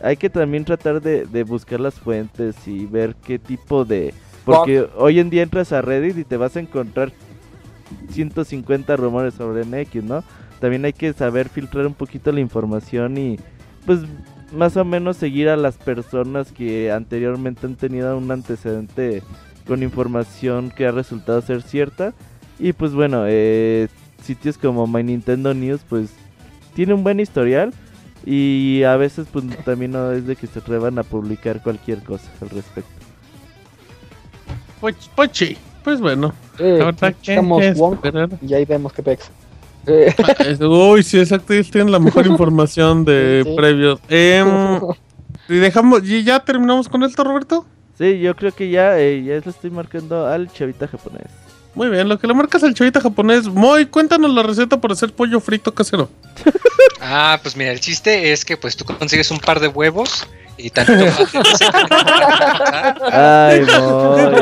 hay 0.02 0.16
que 0.16 0.30
también 0.30 0.64
tratar 0.64 1.02
de, 1.02 1.26
de 1.26 1.42
buscar 1.42 1.80
las 1.80 1.96
fuentes 1.96 2.56
y 2.66 2.86
ver 2.86 3.14
qué 3.26 3.38
tipo 3.38 3.84
de... 3.84 4.14
Porque 4.46 4.88
hoy 4.96 5.18
en 5.18 5.28
día 5.28 5.42
entras 5.42 5.70
a 5.74 5.82
Reddit 5.82 6.16
y 6.16 6.24
te 6.24 6.38
vas 6.38 6.56
a 6.56 6.60
encontrar 6.60 7.12
150 8.08 8.96
rumores 8.96 9.34
sobre 9.34 9.66
NX, 9.66 10.02
¿no? 10.02 10.24
También 10.60 10.86
hay 10.86 10.94
que 10.94 11.12
saber 11.12 11.50
filtrar 11.50 11.86
un 11.86 11.92
poquito 11.92 12.32
la 12.32 12.40
información 12.40 13.18
y 13.18 13.38
pues 13.84 14.00
más 14.50 14.78
o 14.78 14.84
menos 14.86 15.18
seguir 15.18 15.50
a 15.50 15.58
las 15.58 15.76
personas 15.76 16.52
que 16.52 16.90
anteriormente 16.90 17.66
han 17.66 17.76
tenido 17.76 18.16
un 18.16 18.30
antecedente 18.30 19.22
con 19.66 19.82
información 19.82 20.70
que 20.70 20.86
ha 20.86 20.90
resultado 20.90 21.42
ser 21.42 21.60
cierta. 21.60 22.14
Y 22.58 22.72
pues 22.72 22.94
bueno, 22.94 23.24
eh, 23.28 23.88
sitios 24.22 24.58
como 24.58 24.86
My 24.86 25.02
Nintendo 25.02 25.54
News 25.54 25.80
pues 25.88 26.10
tiene 26.74 26.94
un 26.94 27.02
buen 27.04 27.20
historial 27.20 27.72
y 28.24 28.82
a 28.82 28.96
veces 28.96 29.26
pues 29.32 29.44
también 29.64 29.92
no 29.92 30.12
es 30.12 30.26
de 30.26 30.36
que 30.36 30.46
se 30.46 30.58
atrevan 30.58 30.98
a 30.98 31.02
publicar 31.02 31.62
cualquier 31.62 32.02
cosa 32.02 32.30
al 32.40 32.50
respecto. 32.50 32.90
Pues, 34.80 34.96
pues 35.14 35.30
sí. 35.32 35.56
Pues 35.84 36.00
bueno, 36.00 36.34
eh, 36.58 36.92
estamos 37.00 37.62
y 38.42 38.52
ahí 38.52 38.64
vemos 38.66 38.92
que 38.92 39.02
pex. 39.02 39.30
Uy, 40.60 41.02
sí, 41.02 41.18
exacto, 41.18 41.54
ellos 41.54 41.70
tienen 41.70 41.90
la 41.90 41.98
mejor 41.98 42.26
información 42.26 43.04
de 43.04 43.50
previos. 43.56 44.00
Em, 44.08 44.80
y 45.48 45.54
dejamos, 45.54 46.04
¿y 46.04 46.24
ya 46.24 46.40
terminamos 46.40 46.88
con 46.88 47.02
esto, 47.04 47.24
Roberto? 47.24 47.64
Sí, 47.96 48.18
yo 48.20 48.36
creo 48.36 48.52
que 48.52 48.68
ya, 48.70 48.98
eh, 48.98 49.22
ya 49.24 49.34
le 49.34 49.50
estoy 49.50 49.70
marcando 49.70 50.26
al 50.26 50.52
chavita 50.52 50.86
japonés. 50.86 51.30
Muy 51.78 51.88
bien, 51.90 52.08
lo 52.08 52.18
que 52.18 52.26
le 52.26 52.34
marcas 52.34 52.62
al 52.64 52.74
chavita 52.74 53.00
japonés. 53.00 53.46
Moy, 53.46 53.86
cuéntanos 53.86 54.34
la 54.34 54.42
receta 54.42 54.80
para 54.80 54.94
hacer 54.94 55.12
pollo 55.12 55.38
frito 55.40 55.72
casero. 55.72 56.10
ah, 57.00 57.38
pues 57.40 57.54
mira, 57.56 57.70
el 57.70 57.78
chiste 57.80 58.32
es 58.32 58.44
que 58.44 58.56
pues 58.56 58.76
tú 58.76 58.84
consigues 58.84 59.30
un 59.30 59.38
par 59.38 59.60
de 59.60 59.68
huevos 59.68 60.26
y 60.56 60.70
12 60.70 60.92
Ay, 63.12 63.62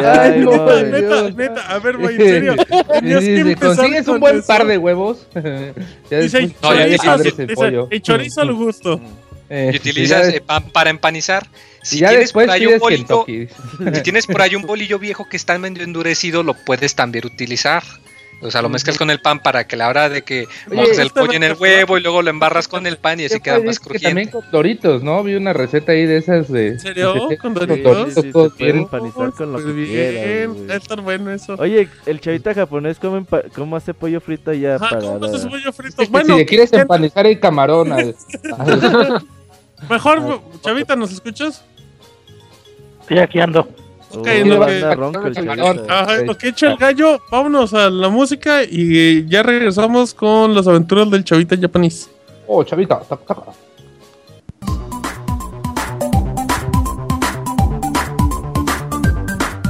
ay, 0.05 0.41
Moy. 0.41 0.83
neta, 0.85 1.31
neta, 1.31 1.61
a 1.69 1.79
ver, 1.79 1.97
güey, 1.99 2.15
en 2.17 2.23
serio. 2.23 2.55
Tenías 2.95 3.21
que 3.21 3.41
empezar 3.41 3.77
consigues 3.77 4.05
con 4.07 4.15
un 4.15 4.21
buen 4.21 4.39
eso. 4.39 4.47
par 4.47 4.67
de 4.67 4.79
huevos, 4.79 5.27
ya 6.11 6.19
Dice, 6.21 6.41
después 6.41 6.55
No, 6.63 6.73
ya 6.75 6.79
ya 6.81 6.87
dice- 6.87 7.09
abres 7.09 7.39
el 7.39 7.47
dice, 7.49 7.55
pollo. 7.55 7.89
y 7.91 8.01
chorizo 8.01 8.41
al 8.41 8.53
gusto. 8.55 9.01
Eh, 9.49 9.71
y 9.75 9.77
utilizas 9.77 10.29
eh, 10.29 10.41
pan 10.45 10.71
para 10.73 10.91
empanizar. 10.91 11.47
Si 11.87 11.99
ya 12.01 12.09
tienes 12.09 12.27
después 12.27 12.47
por 12.47 12.55
ahí 12.55 12.67
un 12.67 12.79
bolillo, 12.79 13.25
si 13.95 14.03
tienes 14.03 14.27
por 14.27 14.43
ahí 14.43 14.55
un 14.57 14.63
bolillo 14.63 14.99
viejo 14.99 15.29
que 15.29 15.37
está 15.37 15.57
medio 15.59 15.85
endurecido, 15.85 16.43
lo 16.43 16.55
puedes 16.55 16.95
también 16.95 17.25
utilizar. 17.27 17.83
O 18.43 18.51
sea, 18.51 18.61
lo 18.61 18.69
mezclas 18.69 18.99
con 18.99 19.09
el 19.11 19.19
pan 19.23 19.39
para 19.43 19.67
que 19.67 19.77
la 19.77 19.89
hora 19.89 20.11
de 20.11 20.21
que 20.21 20.47
Oye, 20.69 20.77
mojes 20.77 20.99
el 20.99 21.09
pollo 21.09 21.33
en 21.33 21.43
el 21.43 21.55
huevo 21.55 21.97
y 21.97 22.03
luego 22.03 22.21
lo 22.21 22.29
embarras 22.29 22.69
con 22.69 22.87
el 22.87 22.99
pan 22.99 23.19
y 23.19 23.25
así 23.25 23.37
Ya 23.37 23.41
queda 23.41 23.59
más 23.61 23.77
es 23.77 23.79
que 23.81 23.99
también 23.99 24.29
crujiente. 24.29 24.31
con 24.33 24.51
Doritos, 24.51 25.03
¿no? 25.03 25.23
Vi 25.23 25.37
una 25.37 25.55
receta 25.55 25.93
ahí 25.93 26.05
de 26.05 26.19
esas 26.19 26.53
de... 26.53 26.69
¿En 26.69 26.81
serio? 26.81 27.29
de- 27.31 27.39
¿Con 27.39 27.55
Doritos? 27.55 28.13
Sí, 28.15 28.21
sí, 28.21 28.33
todos 28.33 28.55
bien. 28.59 28.77
empanizar 28.79 29.31
con 29.33 29.53
lo 29.53 29.59
Súper 29.59 29.75
que 29.75 29.81
bien, 29.81 30.55
quieras, 30.67 30.83
bueno 31.03 31.31
eso. 31.33 31.55
Oye, 31.59 31.89
el 32.05 32.21
chavita 32.21 32.53
japonés, 32.53 32.99
¿cómo, 32.99 33.17
empa- 33.19 33.45
cómo 33.55 33.75
hace 33.75 33.95
pollo 33.95 34.21
frito 34.21 34.51
allá 34.51 34.75
Ajá, 34.77 34.91
para...? 34.91 35.01
¿cómo 35.01 35.25
haces 35.25 35.47
pollo 35.47 35.73
frito? 35.73 36.03
Es 36.03 36.09
que 36.09 36.13
Bueno, 36.13 36.35
si 36.35 36.41
le 36.41 36.47
quieres 36.47 36.69
¿quién- 36.69 36.83
empanizar 36.83 37.27
el 37.27 37.41
camarón 37.41 37.93
al- 37.93 38.15
al- 38.59 39.27
mejor, 39.89 40.43
Chavita, 40.61 40.95
¿nos 40.95 41.11
escuchas? 41.13 41.65
Sí, 43.09 43.19
aquí 43.19 43.41
ando. 43.41 43.69
Ok, 44.11 44.27
en 44.27 44.49
lo 44.51 44.67
que-. 44.67 44.85
Ajá, 45.89 46.21
en 46.21 46.27
lo 46.27 46.37
que 46.37 46.49
echa 46.49 46.71
el 46.73 46.77
gallo, 46.77 47.21
vámonos 47.31 47.75
a 47.75 47.91
la 47.91 48.09
música 48.09 48.63
y 48.65 49.27
ya 49.29 49.43
regresamos 49.43 50.15
con 50.15 50.55
las 50.55 50.67
aventuras 50.67 51.11
del 51.11 51.25
Chavita 51.25 51.57
japonés. 51.57 52.11
Oh, 52.47 52.63
chavita, 52.63 53.01
taca, 53.01 53.25
taca. 53.25 53.53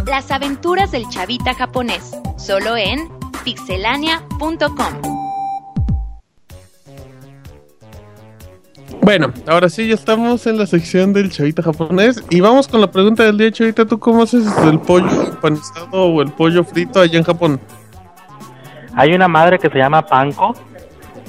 Las 0.06 0.30
aventuras 0.30 0.92
del 0.92 1.08
chavita 1.08 1.54
japonés, 1.54 2.12
solo 2.38 2.76
en 2.76 3.08
pixelania.com. 3.44 5.15
Bueno, 9.06 9.32
ahora 9.46 9.68
sí, 9.68 9.86
ya 9.86 9.94
estamos 9.94 10.48
en 10.48 10.58
la 10.58 10.66
sección 10.66 11.12
del 11.12 11.30
Chavita 11.30 11.62
japonés 11.62 12.24
y 12.28 12.40
vamos 12.40 12.66
con 12.66 12.80
la 12.80 12.90
pregunta 12.90 13.22
del 13.22 13.38
día, 13.38 13.52
Chavita. 13.52 13.86
¿Tú 13.86 14.00
cómo 14.00 14.24
haces 14.24 14.44
el 14.64 14.80
pollo 14.80 15.28
empanizado 15.28 16.06
o 16.06 16.22
el 16.22 16.32
pollo 16.32 16.64
frito 16.64 16.98
allá 16.98 17.16
en 17.16 17.22
Japón? 17.22 17.60
Hay 18.96 19.14
una 19.14 19.28
madre 19.28 19.60
que 19.60 19.70
se 19.70 19.78
llama 19.78 20.04
Panko. 20.04 20.56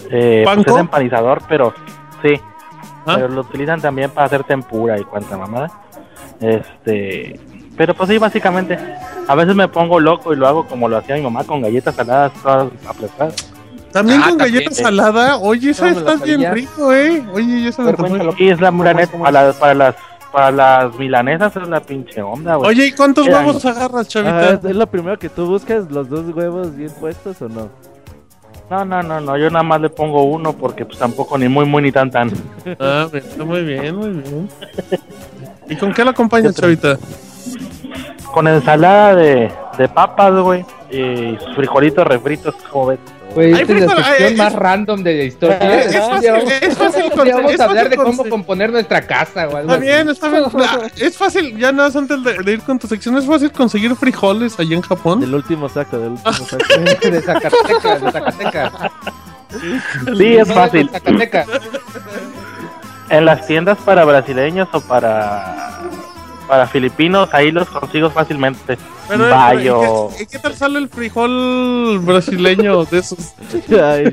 Eh, 0.09 0.41
pues 0.43 0.55
¿Panko? 0.55 0.71
es 0.71 0.79
empanizador, 0.79 1.43
pero 1.47 1.71
sí. 2.23 2.41
¿Ah? 3.05 3.13
Pero 3.13 3.27
lo 3.27 3.41
utilizan 3.41 3.79
también 3.79 4.09
para 4.09 4.25
hacer 4.25 4.43
tempura 4.43 4.99
y 4.99 5.03
cuanta 5.03 5.37
mamada. 5.37 5.69
Este. 6.41 7.39
Pero 7.77 7.93
pues 7.93 8.09
sí, 8.09 8.17
básicamente. 8.17 8.75
A 9.27 9.35
veces 9.35 9.55
me 9.55 9.67
pongo 9.67 9.99
loco 9.99 10.33
y 10.33 10.35
lo 10.35 10.47
hago 10.47 10.65
como 10.65 10.89
lo 10.89 10.97
hacía 10.97 11.15
mi 11.15 11.21
mamá 11.21 11.43
con 11.43 11.61
galletas 11.61 11.93
saladas 11.93 12.33
todas 12.41 12.71
aplastadas. 12.87 13.53
También 13.91 14.19
Ah, 14.21 14.29
con 14.29 14.37
también, 14.37 14.55
galleta 14.59 14.75
sí. 14.75 14.83
salada. 14.83 15.37
Oye, 15.37 15.69
esa 15.71 15.91
No, 15.91 15.97
está 15.99 16.15
bien 16.25 16.53
rico, 16.53 16.93
¿eh? 16.93 17.23
Oye, 17.33 17.63
ya 17.63 17.71
se 17.71 17.81
me 17.81 17.93
cuéntalo. 17.93 18.33
Y 18.37 18.49
es 18.49 18.59
la 18.61 18.71
pura 18.71 18.93
neta. 18.93 19.17
Para, 19.17 19.31
las- 19.31 19.55
para 19.55 19.73
las 19.73 19.95
para 20.31 20.51
las 20.51 20.93
milanesas 20.99 21.55
es 21.55 21.67
la 21.67 21.79
pinche 21.79 22.21
onda, 22.21 22.55
güey. 22.57 22.69
Oye, 22.69 22.87
¿y 22.87 22.91
cuántos 22.91 23.25
huevos 23.27 23.65
agarras, 23.65 24.05
Ah, 24.05 24.09
Chavita? 24.09 24.69
¿Es 24.69 24.75
lo 24.75 24.85
primero 24.85 25.17
que 25.17 25.29
tú 25.29 25.45
buscas, 25.47 25.89
los 25.89 26.09
dos 26.09 26.25
huevos 26.35 26.75
bien 26.75 26.91
puestos 26.99 27.41
o 27.41 27.47
no? 27.49 27.69
No, 28.69 28.83
no, 28.83 29.01
no, 29.01 29.21
no. 29.21 29.37
Yo 29.37 29.49
nada 29.49 29.63
más 29.63 29.79
le 29.79 29.89
pongo 29.89 30.23
uno 30.23 30.51
porque 30.53 30.85
pues 30.85 30.99
tampoco 30.99 31.37
ni 31.37 31.47
muy, 31.47 31.65
muy, 31.65 31.81
ni 31.81 31.91
tan, 31.93 32.11
tan. 32.11 32.29
Ah, 32.79 33.07
está 33.13 33.43
muy 33.45 33.63
bien, 33.63 33.95
muy 33.95 34.09
bien. 34.09 34.49
¿Y 35.69 35.75
con 35.77 35.93
qué 35.93 36.03
lo 36.03 36.11
acompañas, 36.11 36.53
Chavita? 36.55 36.97
Con 38.33 38.47
ensalada 38.49 39.15
de, 39.15 39.51
de 39.77 39.87
papas, 39.87 40.33
güey. 40.41 40.65
Y 40.91 41.37
sus 41.43 41.55
frijolitos 41.55 42.05
refritos, 42.05 42.53
como 42.69 42.87
ves. 42.87 42.99
Güey, 43.37 43.51
esta 43.53 43.73
es 43.73 43.85
la 43.85 43.95
sección 44.03 44.35
más 44.35 44.53
random 44.53 45.03
de 45.03 45.13
la 45.15 45.23
historia. 45.25 45.57
Es 45.83 45.95
fácil, 45.95 46.51
es 46.59 46.75
fácil 46.75 47.03
vamos 47.15 47.53
es 47.53 47.59
a 47.59 47.65
hablar 47.65 47.83
fácil 47.83 47.89
de 47.99 48.03
cómo 48.03 48.29
componer 48.29 48.71
nuestra 48.71 49.05
casa 49.05 49.47
o 49.47 49.57
algo 49.57 49.73
Está 49.73 49.77
bien, 49.77 50.09
está 50.09 50.27
bien. 50.29 50.43
Ah, 50.57 50.87
Es 50.95 51.15
fácil, 51.15 51.55
ya 51.55 51.71
nada 51.71 51.89
más 51.89 51.95
antes 51.95 52.23
de, 52.23 52.33
de 52.43 52.51
ir 52.53 52.61
con 52.61 52.79
tu 52.79 52.87
sección, 52.87 53.15
es 53.15 53.27
fácil 53.27 53.51
conseguir 53.51 53.95
frijoles 53.95 54.59
allá 54.59 54.75
en 54.75 54.81
Japón. 54.81 55.19
Del 55.19 55.35
último 55.35 55.69
saco, 55.69 55.99
del 55.99 56.13
último 56.13 56.33
saco. 56.49 57.09
De 57.11 57.21
Zacatecas, 57.21 58.01
de 58.01 58.11
Zacatecas. 58.11 58.73
Sí, 60.17 60.35
es 60.35 60.51
fácil. 60.51 60.89
En 63.09 63.23
las 63.25 63.45
tiendas 63.45 63.77
para 63.85 64.03
brasileños 64.03 64.67
o 64.73 64.81
para 64.81 65.79
para 66.47 66.67
filipinos, 66.67 67.29
ahí 67.33 67.51
los 67.51 67.67
consigo 67.67 68.09
fácilmente. 68.09 68.77
Pero, 69.07 69.29
Bayo. 69.29 70.09
¿y 70.11 70.17
qué, 70.17 70.23
y 70.23 70.25
qué 70.27 70.39
tal 70.39 70.53
sale 70.53 70.79
el 70.79 70.89
frijol 70.89 71.99
brasileño 71.99 72.85
de 72.85 72.99
esos? 72.99 73.33
Ay, 73.69 74.05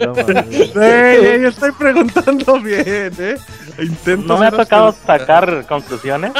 no 0.00 0.14
mames. 0.14 0.76
Ey, 0.76 1.26
ey, 1.26 1.44
estoy 1.44 1.72
preguntando 1.72 2.60
bien, 2.60 3.12
¿eh? 3.18 3.36
Intento 3.78 4.34
No 4.34 4.38
me 4.38 4.46
ha 4.46 4.50
tocado 4.50 4.92
sacar 4.92 5.66
conclusiones. 5.66 6.32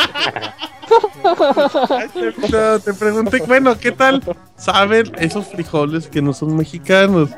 Ay, 1.90 2.08
te, 2.14 2.80
te 2.80 2.94
pregunté, 2.94 3.42
bueno, 3.46 3.78
¿qué 3.78 3.92
tal 3.92 4.22
saben 4.56 5.12
esos 5.18 5.46
frijoles 5.48 6.08
que 6.08 6.22
no 6.22 6.32
son 6.32 6.56
mexicanos? 6.56 7.30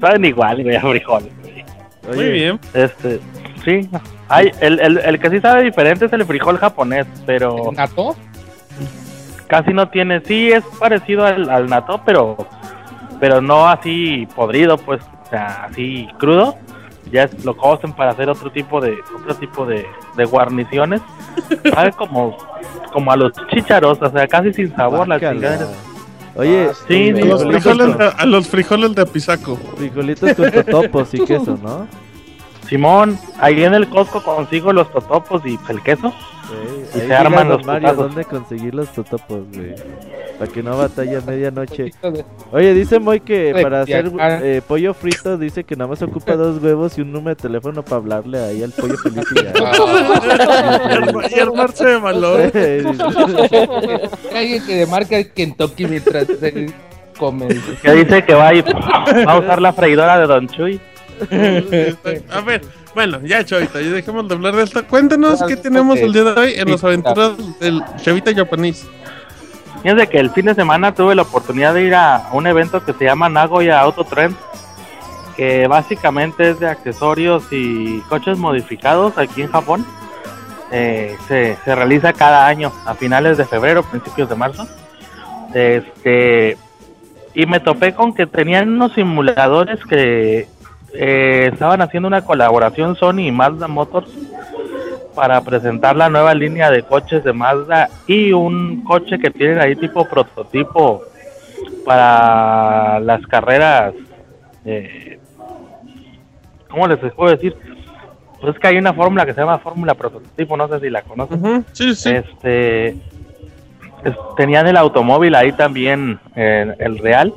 Saben 0.00 0.24
igual, 0.24 0.62
güey, 0.62 0.76
a 0.76 0.80
frijoles. 0.80 1.32
Muy 2.14 2.30
bien. 2.30 2.60
Este, 2.74 3.20
sí. 3.64 3.88
Hay, 4.32 4.50
el, 4.60 4.80
el, 4.80 4.98
el 4.98 5.18
que 5.20 5.30
sí 5.30 5.40
sabe 5.40 5.62
diferente 5.62 6.06
es 6.06 6.12
el 6.12 6.24
frijol 6.24 6.58
japonés, 6.58 7.06
pero 7.26 7.70
¿Nato? 7.76 8.16
casi 9.46 9.72
no 9.72 9.88
tiene. 9.88 10.20
Sí, 10.24 10.50
es 10.50 10.64
parecido 10.78 11.24
al, 11.26 11.48
al 11.50 11.68
natto, 11.68 12.00
pero 12.04 12.36
pero 13.20 13.40
no 13.40 13.68
así 13.68 14.26
podrido, 14.34 14.76
pues, 14.78 15.00
o 15.26 15.28
sea, 15.30 15.64
así 15.70 16.08
crudo. 16.18 16.56
Ya 17.12 17.24
es- 17.24 17.44
lo 17.44 17.56
cocen 17.56 17.92
para 17.92 18.12
hacer 18.12 18.30
otro 18.30 18.50
tipo 18.50 18.80
de 18.80 18.96
otro 19.16 19.34
tipo 19.36 19.66
de, 19.66 19.86
de 20.16 20.24
guarniciones. 20.24 21.00
Sabe 21.74 21.92
como 21.92 22.36
como 22.92 23.12
a 23.12 23.16
los 23.16 23.32
chícharos, 23.48 23.98
o 24.02 24.10
sea, 24.10 24.26
casi 24.26 24.52
sin 24.52 24.74
sabor 24.74 25.06
la 25.08 25.18
guácala. 25.18 25.32
chingada. 25.58 25.68
Oye, 26.34 26.70
Sí, 26.88 27.10
A 27.10 27.24
los, 27.26 27.44
frijoles 27.44 27.98
de, 27.98 28.12
a 28.18 28.24
los 28.26 28.48
frijoles 28.48 28.94
de 28.94 29.02
Apizaco. 29.02 29.56
frijolitos 29.76 30.32
con 30.34 30.50
totopos 30.50 31.12
y 31.14 31.24
queso, 31.24 31.58
¿no? 31.62 31.86
Simón, 32.72 33.18
ahí 33.38 33.64
en 33.64 33.74
el 33.74 33.86
Costco 33.90 34.22
consigo 34.22 34.72
los 34.72 34.90
totopos 34.90 35.42
y 35.44 35.58
el 35.68 35.82
queso. 35.82 36.10
Sí, 36.90 36.98
Y 36.98 37.00
se 37.06 37.14
arman 37.14 37.48
los 37.50 37.66
Mario. 37.66 37.92
¿dónde 37.94 38.24
conseguir 38.24 38.74
los 38.74 38.90
totopos, 38.92 39.40
güey? 39.54 39.74
Para 40.38 40.50
que 40.50 40.62
no 40.62 40.76
batalla 40.78 41.18
a 41.18 41.20
medianoche. 41.20 41.92
Oye, 42.50 42.72
dice 42.72 42.98
Moy 42.98 43.20
que 43.20 43.52
De 43.52 43.62
para 43.62 43.82
hacer 43.82 44.08
viajar. 44.08 44.40
eh, 44.42 44.62
pollo 44.66 44.94
frito 44.94 45.36
dice 45.36 45.64
que 45.64 45.76
nada 45.76 45.88
más 45.88 46.00
ocupa 46.02 46.34
dos 46.34 46.62
huevos 46.62 46.96
y 46.96 47.02
un 47.02 47.12
número 47.12 47.34
de 47.36 47.42
teléfono 47.42 47.82
para 47.82 47.96
hablarle 47.96 48.38
ahí 48.42 48.62
al 48.62 48.70
pollo 48.72 48.96
feliz 48.96 49.22
y 49.30 49.42
ya. 49.42 49.52
y, 50.90 50.94
arma- 50.94 51.22
y 51.30 51.40
armarse 51.40 51.84
de 51.84 51.96
valor. 51.98 52.40
Alguien 54.34 54.66
que 54.66 54.74
demarca 54.76 55.16
el 55.18 55.30
Kentucky 55.32 55.86
mientras 55.86 56.26
se 56.26 56.72
come. 57.18 57.48
Que 57.82 57.92
dice 57.92 58.24
que 58.24 58.34
va 58.34 58.48
a, 58.48 58.54
ir, 58.54 58.64
va 58.66 59.32
a 59.32 59.38
usar 59.38 59.60
la 59.60 59.72
freidora 59.74 60.18
de 60.18 60.26
Don 60.26 60.48
Chuy. 60.48 60.80
A 62.30 62.40
ver, 62.40 62.62
bueno, 62.94 63.20
ya 63.22 63.44
Chavita, 63.44 63.80
ya 63.80 63.90
dejemos 63.90 64.28
de 64.28 64.34
hablar 64.34 64.56
de 64.56 64.64
esto. 64.64 64.86
Cuéntanos 64.86 65.42
qué 65.46 65.56
tenemos 65.56 65.98
el 65.98 66.12
día 66.12 66.24
de 66.24 66.40
hoy 66.40 66.54
en 66.56 66.70
las 66.70 66.82
aventuras 66.84 67.32
del 67.60 67.82
Chavita 68.02 68.34
japonés. 68.34 68.86
Fíjense 69.82 70.06
que 70.08 70.18
el 70.18 70.30
fin 70.30 70.46
de 70.46 70.54
semana 70.54 70.94
tuve 70.94 71.14
la 71.14 71.22
oportunidad 71.22 71.74
de 71.74 71.84
ir 71.84 71.94
a 71.94 72.28
un 72.32 72.46
evento 72.46 72.84
que 72.84 72.92
se 72.92 73.04
llama 73.04 73.28
Nagoya 73.28 73.80
Auto 73.80 74.04
Trend, 74.04 74.36
que 75.36 75.66
básicamente 75.66 76.50
es 76.50 76.60
de 76.60 76.68
accesorios 76.68 77.44
y 77.50 78.00
coches 78.08 78.38
modificados 78.38 79.18
aquí 79.18 79.42
en 79.42 79.50
Japón. 79.50 79.84
Eh, 80.70 81.16
se, 81.28 81.56
se 81.64 81.74
realiza 81.74 82.12
cada 82.12 82.46
año 82.46 82.72
a 82.86 82.94
finales 82.94 83.36
de 83.36 83.44
febrero, 83.44 83.82
principios 83.82 84.28
de 84.28 84.34
marzo. 84.36 84.66
Este 85.52 86.56
y 87.34 87.46
me 87.46 87.60
topé 87.60 87.94
con 87.94 88.14
que 88.14 88.26
tenían 88.26 88.68
unos 88.68 88.92
simuladores 88.92 89.84
que 89.84 90.48
eh, 90.94 91.50
estaban 91.52 91.80
haciendo 91.82 92.06
una 92.08 92.24
colaboración 92.24 92.96
Sony 92.96 93.20
y 93.20 93.32
Mazda 93.32 93.68
Motors 93.68 94.10
para 95.14 95.40
presentar 95.42 95.94
la 95.96 96.08
nueva 96.08 96.34
línea 96.34 96.70
de 96.70 96.82
coches 96.82 97.22
de 97.24 97.32
Mazda 97.32 97.88
y 98.06 98.32
un 98.32 98.82
coche 98.84 99.18
que 99.18 99.30
tienen 99.30 99.60
ahí 99.60 99.76
tipo 99.76 100.06
prototipo 100.06 101.02
para 101.84 102.98
las 103.00 103.26
carreras. 103.26 103.94
Eh, 104.64 105.18
¿Cómo 106.70 106.86
les 106.86 106.98
puedo 107.14 107.30
decir? 107.30 107.54
Pues 108.40 108.54
es 108.54 108.60
que 108.60 108.68
hay 108.68 108.78
una 108.78 108.92
fórmula 108.94 109.26
que 109.26 109.34
se 109.34 109.40
llama 109.40 109.58
fórmula 109.58 109.94
prototipo, 109.94 110.56
no 110.56 110.66
sé 110.68 110.80
si 110.80 110.90
la 110.90 111.02
conocen. 111.02 111.38
Ujú, 111.44 111.64
Sí, 111.72 111.94
sí. 111.94 112.10
Este 112.10 112.88
es- 112.88 114.16
tenían 114.36 114.66
el 114.66 114.76
automóvil 114.76 115.34
ahí 115.34 115.52
también, 115.52 116.18
eh, 116.34 116.74
el 116.78 116.98
real. 116.98 117.34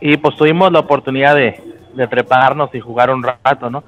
Y 0.00 0.16
pues 0.16 0.36
tuvimos 0.36 0.70
la 0.72 0.80
oportunidad 0.80 1.34
de, 1.34 1.60
de 1.98 2.08
prepararnos 2.08 2.74
y 2.74 2.80
jugar 2.80 3.10
un 3.10 3.22
rato, 3.22 3.68
¿no? 3.68 3.82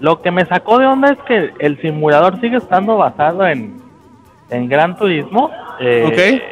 Lo 0.00 0.20
que 0.20 0.30
me 0.32 0.44
sacó 0.44 0.78
de 0.78 0.86
onda 0.86 1.12
es 1.12 1.18
que 1.26 1.52
el 1.60 1.80
simulador 1.80 2.40
sigue 2.40 2.56
estando 2.56 2.96
basado 2.96 3.46
en, 3.46 3.76
en 4.50 4.68
Gran 4.68 4.96
Turismo. 4.96 5.50
Eh, 5.80 6.42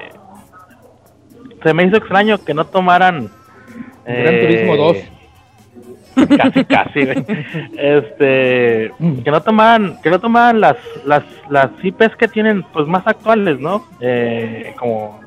Se 1.62 1.74
me 1.74 1.84
hizo 1.84 1.96
extraño 1.96 2.38
que 2.38 2.54
no 2.54 2.64
tomaran... 2.64 3.28
Gran 4.04 4.34
eh, 4.34 4.40
Turismo 4.46 4.76
2. 4.76 4.96
Casi, 6.36 6.64
casi, 6.66 7.04
güey. 7.04 7.24
Este, 7.78 8.92
que 9.24 9.30
no 9.30 9.40
tomaran, 9.42 9.98
que 10.02 10.10
no 10.10 10.18
tomaran 10.20 10.60
las, 10.60 10.76
las, 11.06 11.24
las 11.48 11.68
IPs 11.82 12.16
que 12.16 12.28
tienen, 12.28 12.62
pues 12.72 12.86
más 12.86 13.06
actuales, 13.06 13.58
¿no? 13.58 13.84
Eh, 14.00 14.74
como, 14.78 15.20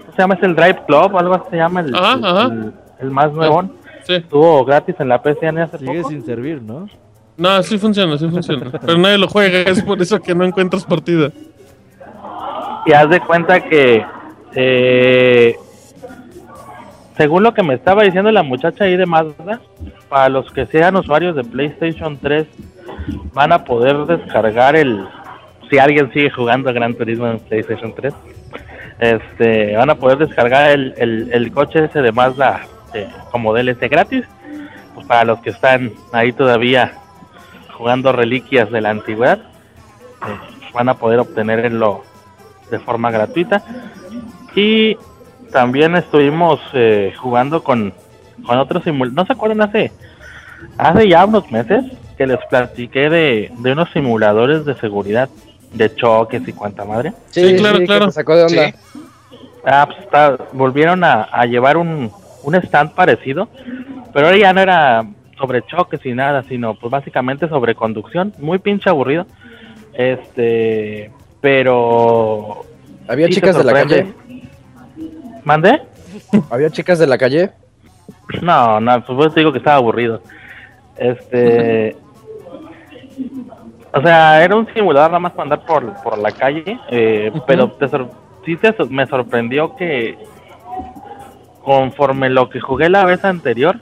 ¿cómo 0.00 0.12
se 0.14 0.22
llama? 0.22 0.34
Es 0.34 0.42
el 0.44 0.54
Drive 0.54 0.82
Club, 0.86 1.16
algo 1.18 1.34
así 1.34 1.44
se 1.50 1.56
llama 1.56 1.80
el, 1.80 1.94
Ajá, 1.94 2.12
el- 2.14 2.24
ajá. 2.24 2.44
el- 2.44 2.72
el 3.00 3.10
más 3.10 3.32
nuevo. 3.32 3.62
Sí. 4.10 4.16
Estuvo 4.16 4.64
gratis 4.64 4.96
en 4.98 5.08
la 5.08 5.22
PCN 5.22 5.58
hace 5.58 5.78
Sigue 5.78 5.98
poco. 5.98 6.08
sin 6.08 6.24
servir, 6.24 6.60
¿no? 6.60 6.88
No, 7.36 7.62
sí 7.62 7.78
funciona, 7.78 8.18
sí 8.18 8.28
funciona. 8.28 8.68
Pero 8.84 8.98
nadie 8.98 9.18
lo 9.18 9.28
juega, 9.28 9.60
es 9.60 9.82
por 9.84 10.02
eso 10.02 10.20
que 10.20 10.34
no 10.34 10.44
encuentras 10.44 10.84
partida. 10.84 11.30
Y 12.86 12.92
haz 12.92 13.08
de 13.08 13.20
cuenta 13.20 13.60
que, 13.60 14.04
eh, 14.56 15.54
según 17.16 17.44
lo 17.44 17.54
que 17.54 17.62
me 17.62 17.74
estaba 17.74 18.02
diciendo 18.02 18.32
la 18.32 18.42
muchacha 18.42 18.82
ahí 18.84 18.96
de 18.96 19.06
Mazda, 19.06 19.60
para 20.08 20.28
los 20.28 20.50
que 20.50 20.66
sean 20.66 20.96
usuarios 20.96 21.36
de 21.36 21.44
PlayStation 21.44 22.18
3, 22.18 22.48
van 23.32 23.52
a 23.52 23.62
poder 23.64 23.96
descargar 24.06 24.74
el. 24.74 25.06
Si 25.70 25.78
alguien 25.78 26.12
sigue 26.12 26.30
jugando 26.30 26.72
Gran 26.72 26.94
Turismo 26.94 27.28
en 27.28 27.38
PlayStation 27.38 27.94
3, 27.94 28.12
este, 28.98 29.76
van 29.76 29.90
a 29.90 29.94
poder 29.94 30.18
descargar 30.18 30.72
el, 30.72 30.94
el, 30.96 31.30
el 31.32 31.52
coche 31.52 31.84
ese 31.84 32.02
de 32.02 32.10
Mazda 32.10 32.62
eh, 32.94 33.08
como 33.30 33.52
DLC 33.54 33.88
gratis. 33.88 34.24
Pues 34.94 35.06
para 35.06 35.24
los 35.24 35.38
que 35.40 35.50
están 35.50 35.92
ahí 36.12 36.32
todavía 36.32 36.92
jugando 37.76 38.12
reliquias 38.12 38.70
de 38.70 38.80
la 38.80 38.90
antigüedad, 38.90 39.38
eh, 39.38 40.70
van 40.74 40.88
a 40.88 40.94
poder 40.94 41.20
obtenerlo 41.20 42.02
de 42.70 42.78
forma 42.80 43.10
gratuita. 43.10 43.62
Y 44.54 44.96
también 45.52 45.96
estuvimos 45.96 46.60
eh, 46.72 47.12
jugando 47.18 47.62
con, 47.62 47.92
con 48.46 48.58
otros 48.58 48.84
simuladores. 48.84 49.14
¿No 49.16 49.26
se 49.26 49.32
acuerdan 49.32 49.62
hace, 49.62 49.92
hace 50.76 51.08
ya 51.08 51.24
unos 51.24 51.50
meses 51.50 51.84
que 52.18 52.26
les 52.26 52.38
platiqué 52.48 53.08
de, 53.08 53.52
de 53.58 53.72
unos 53.72 53.90
simuladores 53.92 54.64
de 54.64 54.74
seguridad, 54.74 55.28
de 55.72 55.94
choques 55.94 56.46
y 56.46 56.52
cuanta 56.52 56.84
madre? 56.84 57.12
Sí, 57.30 57.56
claro, 57.56 57.78
claro. 57.84 58.06
te 58.06 58.12
sacó 58.12 58.36
de 58.36 58.42
onda. 58.44 58.66
Sí. 58.66 58.74
Ah, 59.64 59.84
pues 59.86 59.98
está- 60.00 60.36
volvieron 60.52 61.04
a, 61.04 61.22
a 61.24 61.46
llevar 61.46 61.76
un, 61.76 62.10
un 62.42 62.54
stand 62.56 62.92
parecido, 62.94 63.48
pero 64.12 64.26
ahora 64.26 64.38
ya 64.38 64.52
no 64.52 64.60
era 64.60 65.04
sobre 65.38 65.62
choques 65.66 66.04
y 66.04 66.12
nada, 66.12 66.42
sino 66.44 66.74
pues 66.74 66.90
básicamente 66.90 67.48
sobre 67.48 67.74
conducción, 67.74 68.32
muy 68.38 68.58
pinche 68.58 68.88
aburrido. 68.90 69.26
Este, 69.94 71.10
pero 71.40 72.64
Había 73.08 73.26
sí 73.26 73.34
chicas 73.34 73.56
de 73.56 73.64
la 73.64 73.72
calle. 73.72 74.06
¿Mandé? 75.44 75.82
Había 76.50 76.70
chicas 76.70 76.98
de 76.98 77.06
la 77.06 77.18
calle. 77.18 77.50
No, 78.42 78.80
no, 78.80 79.04
pues 79.04 79.34
te 79.34 79.40
digo 79.40 79.52
que 79.52 79.58
estaba 79.58 79.76
aburrido. 79.76 80.22
Este. 80.96 81.96
O 83.92 84.00
sea, 84.02 84.44
era 84.44 84.54
un 84.54 84.72
simulador 84.72 85.10
nada 85.10 85.18
más 85.18 85.32
para 85.32 85.42
andar 85.44 85.66
por, 85.66 85.92
por 86.02 86.16
la 86.18 86.30
calle, 86.30 86.78
eh, 86.90 87.32
pero 87.46 87.72
te 87.72 87.88
sor- 87.88 88.10
sí 88.44 88.56
te 88.56 88.72
me 88.88 89.06
sorprendió 89.06 89.74
que 89.74 90.16
conforme 91.62 92.30
lo 92.30 92.48
que 92.48 92.60
jugué 92.60 92.88
la 92.88 93.04
vez 93.04 93.24
anterior, 93.24 93.76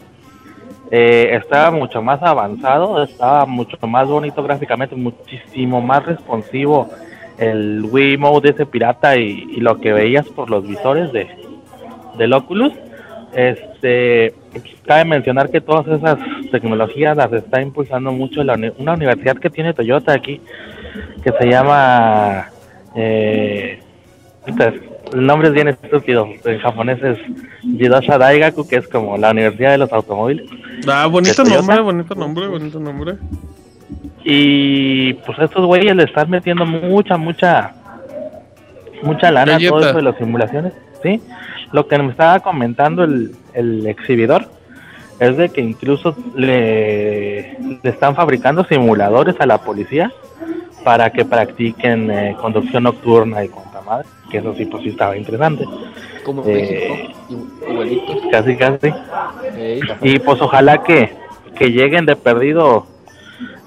eh, 0.91 1.37
estaba 1.43 1.71
mucho 1.71 2.03
más 2.03 2.23
avanzado, 2.23 3.03
estaba 3.03 3.45
mucho 3.45 3.77
más 3.87 4.09
bonito 4.09 4.43
gráficamente, 4.43 4.97
muchísimo 4.97 5.81
más 5.81 6.07
responsivo 6.07 6.89
el 7.39 7.85
Wii 7.85 8.17
Mode 8.17 8.51
ese 8.51 8.67
pirata 8.67 9.17
y, 9.17 9.61
lo 9.61 9.79
que 9.79 9.93
veías 9.93 10.27
por 10.29 10.51
los 10.51 10.67
visores 10.67 11.13
de, 11.13 11.29
del 12.17 12.33
Oculus. 12.33 12.73
Este, 13.35 14.35
cabe 14.85 15.05
mencionar 15.05 15.51
que 15.51 15.61
todas 15.61 15.87
esas 15.87 16.19
tecnologías 16.51 17.17
las 17.17 17.33
está 17.33 17.61
impulsando 17.61 18.11
mucho 18.11 18.43
la 18.43 18.59
una 18.79 18.95
universidad 18.95 19.37
que 19.37 19.51
tiene 19.51 19.75
Toyota 19.75 20.13
aquí, 20.13 20.41
que 21.23 21.31
se 21.33 21.47
llama, 21.49 22.49
eh, 22.97 23.81
el 25.13 25.27
nombre 25.27 25.49
es 25.49 25.55
bien 25.55 25.69
estúpido, 25.69 26.27
en 26.45 26.59
japonés 26.59 27.03
es 27.03 27.19
Jidosha 27.63 28.19
Daigaku, 28.19 28.67
que 28.67 28.77
es 28.77 28.89
como 28.89 29.17
la 29.17 29.31
universidad 29.31 29.73
de 29.73 29.79
los 29.79 29.93
automóviles. 29.93 30.49
Ah, 30.89 31.07
bonito 31.07 31.43
¿De 31.43 31.51
Toyota? 31.51 31.59
nombre, 31.59 31.81
bonito 31.81 32.15
nombre, 32.15 32.47
bonito 32.49 32.81
nombre. 32.81 33.15
Y 34.25 35.15
pues 35.15 35.39
estos 35.39 35.65
güeyes 35.67 35.95
le 35.97 36.05
están 36.05 36.29
metiendo 36.31 36.67
mucha, 36.67 37.17
mucha, 37.17 37.73
mucha 39.03 39.31
lana 39.31 39.57
a 39.57 39.59
todo 39.59 39.81
eso 39.81 39.97
de 39.97 40.03
las 40.03 40.17
simulaciones, 40.17 40.73
¿sí? 41.03 41.21
Lo 41.73 41.87
que 41.87 41.99
me 41.99 42.11
estaba 42.11 42.41
comentando 42.41 43.05
el, 43.05 43.33
el 43.55 43.87
exhibidor 43.87 44.49
es 45.21 45.37
de 45.37 45.49
que 45.49 45.61
incluso 45.61 46.17
le, 46.37 47.59
le 47.83 47.91
están 47.91 48.15
fabricando 48.15 48.65
simuladores 48.65 49.35
a 49.41 49.47
la 49.47 49.59
policía 49.59 50.13
para 50.85 51.11
que 51.11 51.25
practiquen 51.25 52.11
eh, 52.11 52.37
conducción 52.41 52.85
nocturna 52.85 53.45
y 53.45 53.49
cuanta 53.49 53.68
madre, 53.89 54.07
que 54.31 54.39
eso 54.39 54.55
sí, 54.55 54.65
pues 54.67 54.83
sí 54.83 54.91
estaba 54.91 55.17
interesante, 55.17 55.65
Como 56.25 56.43
Eh, 56.47 57.09
México, 57.31 57.47
igualito. 57.71 58.13
casi, 58.31 58.57
casi. 58.57 58.93
Ey, 59.57 59.81
Y 60.03 60.19
pues 60.19 60.41
ojalá 60.41 60.83
que, 60.83 61.13
que 61.57 61.71
lleguen 61.71 62.07
de 62.07 62.17
perdido, 62.17 62.87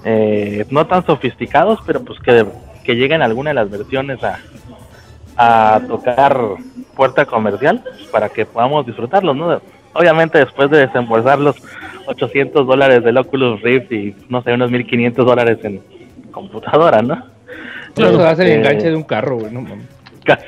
eh, 0.04 0.64
no 0.70 0.86
tan 0.86 1.04
sofisticados, 1.04 1.80
pero 1.86 2.02
pues 2.02 2.18
que, 2.20 2.44
que 2.84 2.94
lleguen 2.94 3.22
alguna 3.22 3.50
de 3.50 3.54
las 3.54 3.70
versiones 3.70 4.18
a, 4.24 4.38
a 5.36 5.80
tocar 5.88 6.38
puerta 6.96 7.24
comercial 7.26 7.82
pues, 7.84 8.04
para 8.08 8.28
que 8.28 8.46
podamos 8.46 8.86
disfrutarlos, 8.86 9.34
¿no? 9.36 9.60
Obviamente 9.94 10.38
después 10.38 10.70
de 10.70 10.86
desembolsar 10.86 11.38
los 11.38 11.56
800 12.06 12.66
dólares 12.66 13.04
del 13.04 13.18
Oculus 13.18 13.60
Rift 13.60 13.92
y 13.92 14.16
no 14.28 14.42
sé, 14.42 14.52
unos 14.52 14.70
1500 14.70 15.24
dólares 15.26 15.58
en 15.64 15.82
computadora, 16.30 17.02
¿no? 17.02 17.22
Eso 17.94 18.18
va 18.18 18.30
a 18.30 18.36
ser 18.36 18.46
el 18.46 18.58
enganche 18.60 18.88
de 18.88 18.96
un 18.96 19.02
carro, 19.02 19.36
güey. 19.38 19.52
No, 19.52 19.60
mames. 19.60 19.86
Casi, 20.24 20.44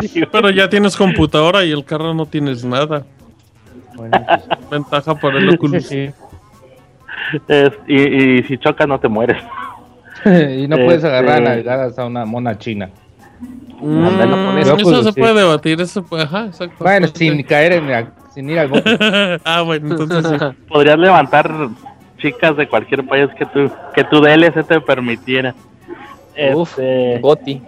casi. 0.00 0.24
Pero 0.30 0.50
ya 0.50 0.68
tienes 0.68 0.96
computadora 0.96 1.64
y 1.64 1.70
el 1.72 1.84
carro 1.84 2.12
no 2.14 2.26
tienes 2.26 2.64
nada. 2.64 3.04
Bueno, 3.94 4.18
sí. 4.28 4.50
Ventaja 4.70 5.14
para 5.14 5.38
el 5.38 5.50
Oculus. 5.54 5.86
Sí, 5.86 6.10
Es- 7.48 7.72
y, 7.86 7.96
y 8.38 8.42
si 8.44 8.58
chocas 8.58 8.86
no 8.88 8.98
te 8.98 9.08
mueres. 9.08 9.42
sí. 10.24 10.30
y 10.64 10.68
no 10.68 10.76
puedes 10.76 11.04
Este- 11.04 11.08
agarrar 11.08 11.38
a 11.38 11.40
nalgadas 11.40 11.98
a 11.98 12.06
una 12.06 12.24
mona 12.24 12.58
china. 12.58 12.90
Mm, 13.80 14.58
eso 14.60 15.02
se 15.02 15.12
puede 15.12 15.34
debatir, 15.34 15.80
eso 15.80 16.04
puede, 16.04 16.22
ajá, 16.22 16.46
exacto. 16.46 16.76
Bueno, 16.84 17.08
sin 17.14 17.42
caer 17.42 17.72
en 17.72 17.88
la- 17.90 18.12
sin 18.32 18.48
ir 18.48 18.58
al 18.60 18.68
bote. 18.68 18.96
ah, 19.44 19.62
bueno, 19.62 19.88
entonces 19.90 20.24
sí. 20.40 20.46
podrías 20.68 20.98
levantar 20.98 21.50
chicas 22.18 22.56
de 22.56 22.68
cualquier 22.68 23.04
país 23.06 23.28
que 23.36 23.44
tu 23.46 23.68
que 23.94 24.04
tu 24.04 24.20
DLC 24.20 24.64
te 24.66 24.80
permitiera. 24.80 25.54
Uf, 26.54 26.78
Este, 26.78 27.18
Goti. 27.20 27.60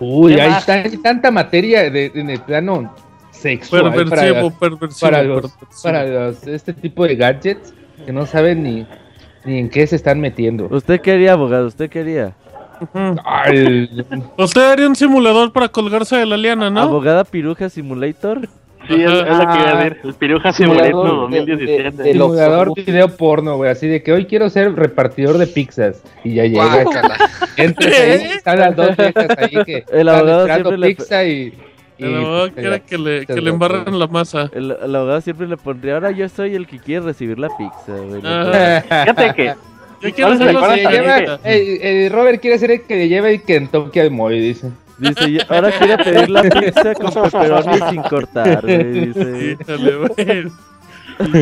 Uy, 0.00 0.34
¿Qué 0.34 0.42
hay, 0.42 0.50
más? 0.50 0.66
tanta 1.02 1.30
materia 1.30 1.90
de, 1.90 2.10
en 2.14 2.30
el 2.30 2.40
plano 2.40 2.94
sexual 3.30 3.82
para, 3.82 3.94
Perversivo, 3.94 4.50
perversivo. 4.50 5.10
para, 5.10 5.22
los, 5.22 5.42
perversivo. 5.52 5.82
para 5.82 6.04
los- 6.06 6.46
este 6.46 6.72
tipo 6.72 7.04
de 7.06 7.16
gadgets 7.16 7.74
que 8.06 8.12
no 8.12 8.24
saben 8.26 8.62
ni, 8.62 8.86
ni 9.44 9.58
en 9.58 9.68
qué 9.70 9.86
se 9.86 9.96
están 9.96 10.20
metiendo. 10.20 10.68
¿Usted 10.70 11.00
quería, 11.00 11.32
abogado? 11.34 11.66
¿Usted 11.66 11.90
quería? 11.90 12.34
Usted 14.38 14.62
haría 14.72 14.86
un 14.86 14.96
simulador 14.96 15.52
para 15.52 15.68
colgarse 15.68 16.16
de 16.16 16.26
la 16.26 16.36
liana, 16.36 16.70
¿no? 16.70 16.80
¿Abogada 16.80 17.24
Piruja 17.24 17.68
Simulator? 17.68 18.48
Sí, 18.94 19.02
es, 19.02 19.10
es 19.10 19.12
lo 19.12 19.22
que 19.48 19.58
iba 19.58 19.70
a 19.70 19.84
decir. 19.84 20.00
El 20.04 20.14
Piruja 20.14 20.52
Simulator 20.52 20.86
Simulador 20.88 21.30
de- 21.30 21.38
2017. 21.38 21.90
de- 21.96 22.02
de 22.04 22.14
lo- 22.14 22.24
simulador 22.26 22.74
video 22.74 23.08
porno, 23.16 23.56
güey. 23.56 23.70
Así 23.70 23.86
de 23.86 24.02
que 24.02 24.12
hoy 24.12 24.26
quiero 24.26 24.50
ser 24.50 24.74
repartidor 24.74 25.38
de 25.38 25.46
pizzas. 25.46 26.02
Y 26.24 26.34
ya 26.34 26.44
llega. 26.44 26.84
Entras 27.56 28.00
ahí, 28.00 28.22
están 28.36 28.58
las 28.60 28.76
dos 28.76 28.96
viejas 28.96 29.26
ahí 29.38 29.64
que 29.64 29.84
El 29.92 30.08
están 30.08 30.08
abogado 30.08 30.40
esperando 30.42 30.70
siempre 30.70 30.88
le- 30.88 30.94
pizza 30.96 31.24
y. 31.24 31.54
y, 31.98 32.04
El 32.04 32.14
abogado 32.16 32.40
pues, 32.50 32.52
quiere 32.54 32.80
que 32.82 32.98
le, 32.98 33.26
que 33.26 33.40
le 33.40 33.50
embarren 33.50 33.98
la 33.98 34.06
masa. 34.06 34.50
El, 34.52 34.76
el 34.82 34.94
abogado 34.96 35.20
siempre 35.20 35.46
le 35.48 35.56
pondría, 35.56 35.94
ahora 35.94 36.10
yo 36.10 36.28
soy 36.28 36.54
el 36.54 36.66
que 36.66 36.78
quiere 36.78 37.04
recibir 37.04 37.38
la 37.38 37.48
pizza, 37.56 37.92
güey. 37.96 38.20
Ah. 38.24 38.82
Fíjate 38.88 39.34
que 39.34 39.54
Yo 40.02 40.14
quiero 40.14 40.30
¿No 40.30 40.38
se 40.38 40.44
ser 40.44 40.54
también 40.54 40.88
señorita. 40.88 41.18
lleva- 41.20 41.40
eh, 41.44 41.78
eh, 42.06 42.08
Robert 42.10 42.40
quiere 42.40 42.58
ser 42.58 42.70
el 42.70 42.82
que 42.86 42.96
le 42.96 43.08
lleve 43.08 43.34
el 43.34 43.42
Kentucky 43.42 44.00
al 44.00 44.10
Moy, 44.10 44.40
dice. 44.40 44.68
Dice, 45.00 45.32
"Yo- 45.32 45.40
ahora 45.48 45.70
quiero 45.78 45.96
pedir 46.04 46.30
la 46.30 46.42
pizza 46.42 46.94
con 46.94 47.10
pepperoni 47.30 47.78
sin 47.90 48.02
cortar, 48.02 48.60
güey. 48.62 49.06
Dice, 49.06 49.56
Híjole, 49.60 49.96
güey. 49.96 50.46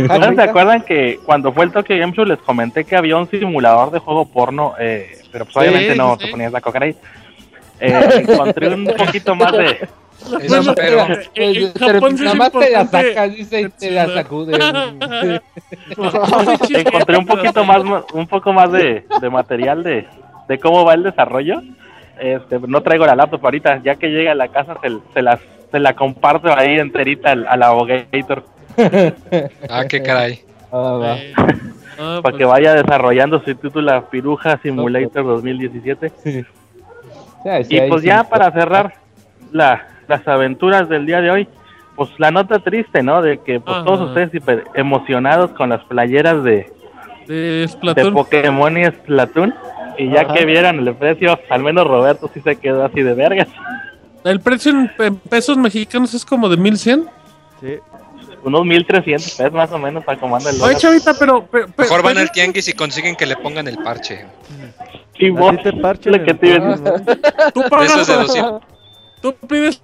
¿no 0.08 0.34
se 0.34 0.42
acuerdan 0.42 0.82
que 0.82 1.20
cuando 1.24 1.52
fue 1.52 1.64
el 1.64 1.72
Tokyo 1.72 1.96
Game 1.96 2.12
Show 2.12 2.24
les 2.24 2.38
comenté 2.38 2.84
que 2.84 2.96
había 2.96 3.16
un 3.16 3.28
simulador 3.30 3.90
de 3.92 3.98
juego 4.00 4.26
porno, 4.26 4.74
eh, 4.78 5.18
pero 5.30 5.44
pues 5.44 5.56
obviamente 5.56 5.92
Sí, 5.92 5.98
no 5.98 6.16
sí. 6.18 6.24
te 6.24 6.30
ponías 6.30 6.52
la 6.52 6.60
coca 6.60 6.78
ahí. 6.82 6.96
Eh, 7.80 8.24
encontré 8.28 8.74
un 8.74 8.86
poquito 8.86 9.34
más 9.36 9.52
de 9.52 9.88
Eso 10.42 10.70
espero. 10.72 11.06
en- 11.06 11.12
en 11.34 11.72
Pero 11.78 12.00
nada 12.10 12.34
más 12.34 12.50
te 12.52 12.70
la 12.70 12.86
sacas, 12.86 13.34
dice, 13.36 13.60
y 13.60 13.68
te 13.68 13.90
la 13.92 14.06
sacudes. 14.14 14.58
Encontré 16.70 17.16
un 17.18 17.26
poquito 17.26 17.64
más, 17.64 17.82
un 18.12 18.26
poco 18.26 18.52
más 18.52 18.72
de, 18.72 19.04
de 19.20 19.30
material 19.30 19.82
de, 19.82 20.06
de 20.48 20.58
cómo 20.58 20.84
va 20.84 20.94
el 20.94 21.02
desarrollo. 21.04 21.62
Este, 22.20 22.58
no 22.60 22.80
traigo 22.82 23.06
la 23.06 23.14
laptop 23.16 23.44
ahorita, 23.44 23.80
ya 23.82 23.94
que 23.96 24.08
llega 24.08 24.32
a 24.32 24.34
la 24.34 24.48
casa 24.48 24.76
se, 24.82 24.90
se 25.14 25.22
las 25.22 25.40
se 25.70 25.78
la 25.78 25.94
comparto 25.94 26.52
ahí 26.56 26.78
enterita 26.78 27.32
al, 27.32 27.46
al 27.46 27.62
abogator 27.62 28.44
Ah, 29.68 29.84
qué 29.88 30.02
caray. 30.02 30.40
Ah, 30.72 30.92
va. 30.92 31.18
Eh, 31.18 31.32
ah, 31.98 32.20
para 32.22 32.36
que 32.36 32.44
pues, 32.44 32.48
vaya 32.48 32.74
desarrollando 32.74 33.40
su 33.40 33.54
título 33.54 34.08
Piruja 34.10 34.58
Simulator 34.62 35.24
2017. 35.24 36.12
Ya, 37.44 37.64
sí, 37.64 37.76
Y 37.76 37.80
pues 37.88 38.02
sí. 38.02 38.08
ya 38.08 38.24
para 38.24 38.50
cerrar 38.52 38.94
la, 39.52 39.86
las 40.06 40.26
aventuras 40.26 40.88
del 40.88 41.06
día 41.06 41.20
de 41.20 41.30
hoy, 41.30 41.48
pues 41.96 42.10
la 42.18 42.30
nota 42.30 42.58
triste, 42.60 43.02
¿no? 43.02 43.22
De 43.22 43.38
que 43.38 43.60
pues, 43.60 43.76
Ajá. 43.76 43.84
todos 43.84 44.08
ustedes 44.08 44.34
hiper 44.34 44.64
emocionados 44.74 45.50
con 45.52 45.70
las 45.70 45.82
playeras 45.84 46.44
de, 46.44 46.70
de 47.26 47.68
de. 47.94 48.12
Pokémon 48.12 48.76
y 48.76 48.84
Splatoon. 48.84 49.54
Y 49.98 50.10
ya 50.10 50.22
Ajá. 50.22 50.34
que 50.34 50.44
vieron 50.46 50.78
el 50.86 50.94
precio, 50.94 51.38
al 51.50 51.62
menos 51.62 51.86
Roberto 51.86 52.30
sí 52.32 52.40
se 52.40 52.56
quedó 52.56 52.84
así 52.84 53.02
de 53.02 53.14
vergas. 53.14 53.48
El 54.24 54.40
precio 54.40 54.70
en, 54.72 55.16
pesos 55.16 55.56
mexicanos 55.56 56.14
es 56.14 56.24
como 56.24 56.48
de 56.48 56.56
1100. 56.56 57.08
Sí. 57.60 57.74
Unos 58.44 58.64
1300 58.64 59.32
pesos 59.34 59.52
más 59.52 59.70
o 59.72 59.78
menos 59.78 60.04
para 60.04 60.18
comandar 60.18 60.54
el 60.54 60.62
Oye, 60.62 60.76
chavita, 60.76 61.12
pero. 61.18 61.46
pero- 61.50 61.66
pero- 61.74 61.88
Mejor 61.88 62.02
van 62.04 62.18
al 62.18 62.30
tianguis 62.30 62.68
y 62.68 62.72
consiguen 62.72 63.16
que 63.16 63.26
le 63.26 63.36
pongan 63.36 63.66
el 63.66 63.78
parche. 63.78 64.24
Y 65.18 65.30
vos, 65.30 65.56
te 65.62 65.72
parchan 65.72 66.12
lo 66.12 66.24
que 66.24 66.34
te. 66.34 66.60
Tú 67.52 67.62
pagas. 67.68 67.92
esos 67.92 68.06
de 68.06 68.14
200. 68.14 68.62
Tú 69.20 69.34
pides 69.48 69.82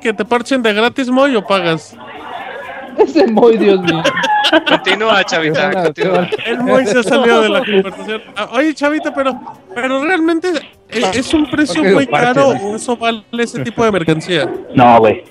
que 0.00 0.12
te 0.12 0.24
parchen 0.26 0.62
de 0.62 0.74
gratis, 0.74 1.08
Moy, 1.08 1.34
o 1.36 1.46
pagas. 1.46 1.96
Ese 3.06 3.26
muy 3.26 3.56
Dios 3.56 3.80
mío. 3.80 4.02
Continúa, 4.68 5.24
chavita, 5.24 5.70
continúa. 5.84 6.28
El 6.46 6.58
Moy 6.60 6.86
se 6.86 6.98
ha 6.98 7.02
salido 7.02 7.40
de 7.42 7.48
la 7.48 7.58
conversación. 7.64 8.22
Ah, 8.36 8.48
Oye, 8.52 8.74
chavita, 8.74 9.12
pero, 9.12 9.38
pero 9.74 10.04
realmente 10.04 10.48
¿es, 10.88 11.16
es 11.16 11.34
un 11.34 11.50
precio 11.50 11.82
muy 11.82 12.06
caro 12.06 12.48
o 12.48 12.76
eso 12.76 12.96
vale 12.96 13.22
ese 13.38 13.62
tipo 13.64 13.84
de 13.84 13.90
mercancía? 13.92 14.48
No, 14.74 14.98
güey. 15.00 15.24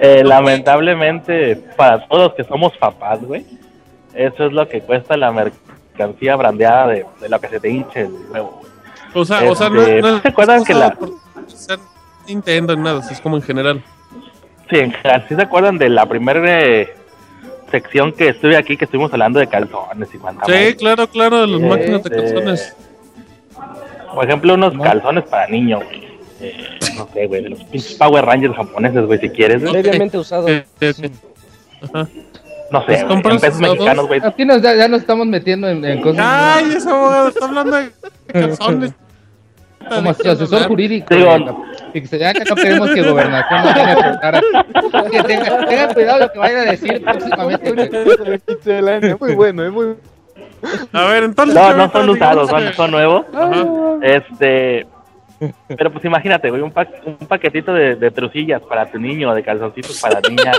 Eh, 0.00 0.22
lamentablemente, 0.24 1.56
para 1.76 2.06
todos 2.06 2.24
los 2.28 2.34
que 2.34 2.44
somos 2.44 2.76
papás, 2.78 3.20
güey, 3.22 3.44
eso 4.14 4.46
es 4.46 4.52
lo 4.52 4.68
que 4.68 4.80
cuesta 4.80 5.16
la 5.16 5.32
mercancía 5.32 6.36
brandeada 6.36 6.88
de, 6.88 7.06
de 7.20 7.28
lo 7.28 7.40
que 7.40 7.48
se 7.48 7.60
te 7.60 7.70
hinche 7.70 8.02
el 8.02 8.12
huevo. 8.30 8.60
güey. 8.60 8.72
O 9.14 9.24
sea, 9.24 9.50
o 9.50 9.54
sea, 9.54 9.68
no, 9.68 9.80
Este, 9.82 10.00
no 10.02 10.20
¿se 10.20 10.28
acuerdan 10.28 10.64
que 10.64 10.72
cosa 10.72 10.96
la- 11.76 11.78
Nintendo, 12.26 12.76
nada, 12.76 13.00
es 13.10 13.20
como 13.20 13.36
en 13.36 13.42
general. 13.42 13.82
Sí, 14.70 14.76
en 14.78 14.92
general, 14.92 15.24
¿sí 15.28 15.34
se 15.34 15.42
acuerdan 15.42 15.78
de 15.78 15.88
la 15.90 16.06
primera 16.06 16.40
eh, 16.62 16.94
sección 17.70 18.12
que 18.12 18.28
estuve 18.28 18.56
aquí, 18.56 18.76
que 18.76 18.84
estuvimos 18.86 19.12
hablando 19.12 19.38
de 19.40 19.46
calzones 19.46 20.08
y 20.14 20.18
cuánta 20.18 20.46
Sí, 20.46 20.74
claro, 20.74 21.06
claro, 21.08 21.40
de 21.42 21.46
las 21.48 21.60
Sí, 21.60 21.66
máquinas 21.66 22.02
de 22.02 22.10
sí. 22.10 22.16
calzones. 22.34 22.76
Por 24.14 24.24
ejemplo, 24.24 24.54
unos 24.54 24.74
No. 24.74 24.82
calzones 24.82 25.24
para 25.24 25.48
niños, 25.48 25.82
güey. 25.84 26.04
Eh, 26.40 26.78
no 26.96 27.08
sé, 27.12 27.26
güey, 27.26 27.42
de 27.42 27.50
los 27.50 27.64
pinches 27.64 27.94
Power 27.94 28.24
Rangers 28.24 28.54
japoneses, 28.56 29.04
güey, 29.06 29.18
si 29.18 29.28
quieres. 29.30 29.60
güey. 29.62 29.72
Previamente 29.82 30.18
usado. 30.18 30.48
Eh. 30.48 30.64
Ajá. 31.82 32.08
No 32.70 32.78
¿Los 32.80 32.86
sé, 32.86 33.04
güey, 33.04 33.16
en 33.16 33.22
pesos 33.22 33.42
usados? 33.42 33.60
mexicanos, 33.60 34.06
güey. 34.06 34.20
Aquí 34.24 34.44
nos, 34.44 34.62
ya, 34.62 34.74
ya 34.74 34.88
nos 34.88 35.00
estamos 35.00 35.26
metiendo 35.26 35.68
en, 35.68 35.84
en 35.84 36.00
cosas. 36.00 36.24
Ay, 36.26 36.72
ese 36.76 36.88
abogado 36.88 37.28
está 37.28 37.44
hablando 37.44 37.76
de 37.76 37.90
calzones. 38.32 38.92
como 39.88 40.10
asesor 40.10 40.66
jurídico. 40.68 41.14
Digo, 41.14 41.66
ya 42.02 42.32
que 42.34 42.44
no 42.44 42.54
queremos 42.56 42.90
que 42.90 43.02
gobernación 43.02 43.60
a 43.60 43.94
tratar. 43.96 44.42
Que 45.10 45.22
tenga, 45.22 45.66
tenga 45.66 45.94
cuidado 45.94 46.18
lo 46.20 46.32
que 46.32 46.38
vaya 46.38 46.60
a 46.60 46.64
decir 46.64 47.02
próximamente. 47.04 47.72
güey. 47.72 49.16
Muy 49.20 49.34
bueno, 49.34 49.64
es 49.64 49.72
muy 49.72 49.94
A 50.92 51.04
ver, 51.04 51.24
entonces. 51.24 51.54
No, 51.54 51.74
no 51.74 51.90
son 51.90 52.08
usados, 52.10 52.50
son, 52.50 52.72
son 52.74 52.90
nuevos. 52.90 53.26
Ajá. 53.34 53.64
Este. 54.02 54.86
Pero 55.68 55.92
pues 55.92 56.04
imagínate, 56.04 56.48
güey, 56.48 56.62
un, 56.62 56.70
pa- 56.72 56.88
un 57.04 57.16
paquetito 57.26 57.74
de, 57.74 57.96
de 57.96 58.10
trucillas 58.10 58.62
para 58.62 58.86
tu 58.90 58.98
niño, 58.98 59.34
de 59.34 59.42
calzoncitos 59.42 60.00
para 60.00 60.20
niña. 60.28 60.52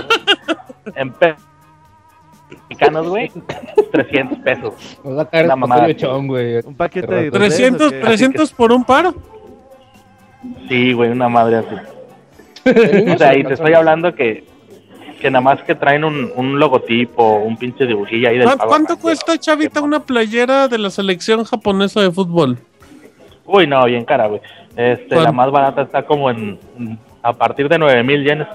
en 0.94 1.12
pesos 1.12 1.42
mexicanos, 2.68 3.08
güey, 3.08 3.32
300 3.90 4.38
pesos. 4.38 4.74
Nos 5.02 5.18
va 5.18 5.22
a 5.22 5.28
caer 5.28 5.46
La 5.46 5.56
mamada. 5.56 5.94
chón, 5.96 6.28
güey. 6.28 6.58
un 6.64 6.76
paquete 6.76 7.12
de 7.12 7.30
300, 7.32 7.90
300 8.00 8.52
por 8.52 8.70
un 8.70 8.84
par. 8.84 9.12
Sí, 10.68 10.92
güey, 10.92 11.10
una 11.10 11.28
madre 11.28 11.56
así. 11.56 11.74
O 13.12 13.18
sea, 13.18 13.36
y 13.36 13.44
te 13.44 13.54
estoy 13.54 13.74
hablando 13.74 14.14
que, 14.14 14.44
que 15.20 15.30
nada 15.30 15.40
más 15.40 15.62
que 15.62 15.74
traen 15.74 16.04
un, 16.04 16.32
un 16.34 16.58
logotipo, 16.58 17.36
un 17.36 17.56
pinche 17.56 17.86
dibujillo 17.86 18.28
ahí 18.28 18.38
del 18.38 18.44
¿Cuánto, 18.44 18.64
Power 18.64 18.70
cuánto 18.70 18.98
cuesta, 18.98 19.38
chavita, 19.38 19.80
una 19.80 20.00
playera 20.00 20.68
de 20.68 20.78
la 20.78 20.90
selección 20.90 21.44
japonesa 21.44 22.00
de 22.00 22.10
fútbol? 22.10 22.58
Uy, 23.44 23.66
no, 23.66 23.84
bien 23.84 24.04
cara, 24.04 24.26
güey. 24.26 24.40
Este, 24.76 25.14
la 25.14 25.32
más 25.32 25.50
barata 25.50 25.82
está 25.82 26.02
como 26.02 26.28
en 26.30 26.58
a 27.22 27.32
partir 27.32 27.68
de 27.68 27.78
9000 27.78 28.24
yenes. 28.24 28.48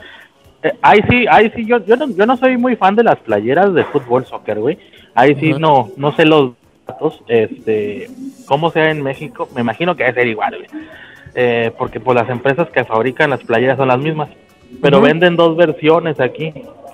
Eh, 0.64 0.74
ahí 0.82 1.02
sí, 1.10 1.26
ahí 1.30 1.52
sí, 1.56 1.66
yo, 1.66 1.84
yo, 1.86 1.96
no, 1.96 2.10
yo 2.10 2.26
no 2.26 2.38
soy 2.38 2.58
muy 2.58 2.76
fan 2.76 2.96
de 2.96 3.04
las 3.04 3.18
playeras 3.20 3.74
de 3.74 3.84
fútbol, 3.84 4.26
soccer, 4.26 4.60
güey. 4.60 4.78
Ahí 5.14 5.36
sí 5.36 5.54
no, 5.54 5.90
no 5.98 6.12
sé 6.14 6.26
los 6.26 6.54
datos, 6.88 7.22
este, 7.28 8.10
cómo 8.46 8.72
sea 8.72 8.92
en 8.92 9.02
México, 9.02 9.50
me 9.54 9.62
imagino 9.62 9.96
que 9.96 10.04
debe 10.04 10.22
ser 10.22 10.28
igual, 10.28 10.56
güey. 10.58 10.84
Eh, 11.34 11.72
porque 11.78 12.00
pues 12.00 12.16
las 12.16 12.30
empresas 12.30 12.70
que 12.70 12.84
fabrican 12.84 13.30
las 13.30 13.42
playeras 13.44 13.78
son 13.78 13.88
las 13.88 14.00
mismas, 14.00 14.30
pero 14.82 15.02
venden 15.02 15.36
dos 15.36 15.56
versiones 15.56 16.20
aquí. 16.20 16.54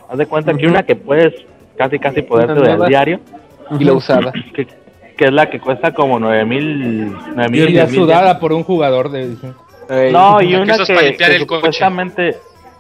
Haz 0.10 0.18
de 0.18 0.26
cuenta 0.26 0.54
que 0.54 0.68
una 0.68 0.84
que 0.84 0.96
puedes 0.96 1.34
casi 1.78 2.00
casi 2.00 2.22
poderte 2.22 2.54
del 2.54 2.86
diario, 2.88 3.20
Y 3.80 3.84
la 3.84 3.94
usada. 3.94 4.32
que, 4.54 4.68
que 5.18 5.26
es 5.26 5.34
la 5.34 5.50
que 5.50 5.60
cuesta 5.60 5.94
como 5.94 6.20
9000, 6.20 7.36
9000 7.36 7.70
Y 7.70 7.74
ya 7.74 7.86
10,000 7.86 8.00
sudada 8.00 8.40
por 8.40 8.54
un 8.54 8.64
jugador 8.64 9.10
de. 9.10 9.36
no, 10.12 10.42
y 10.42 10.56
una 10.56 10.78
que, 10.78 11.18
que 11.18 11.46
coche. 11.46 11.86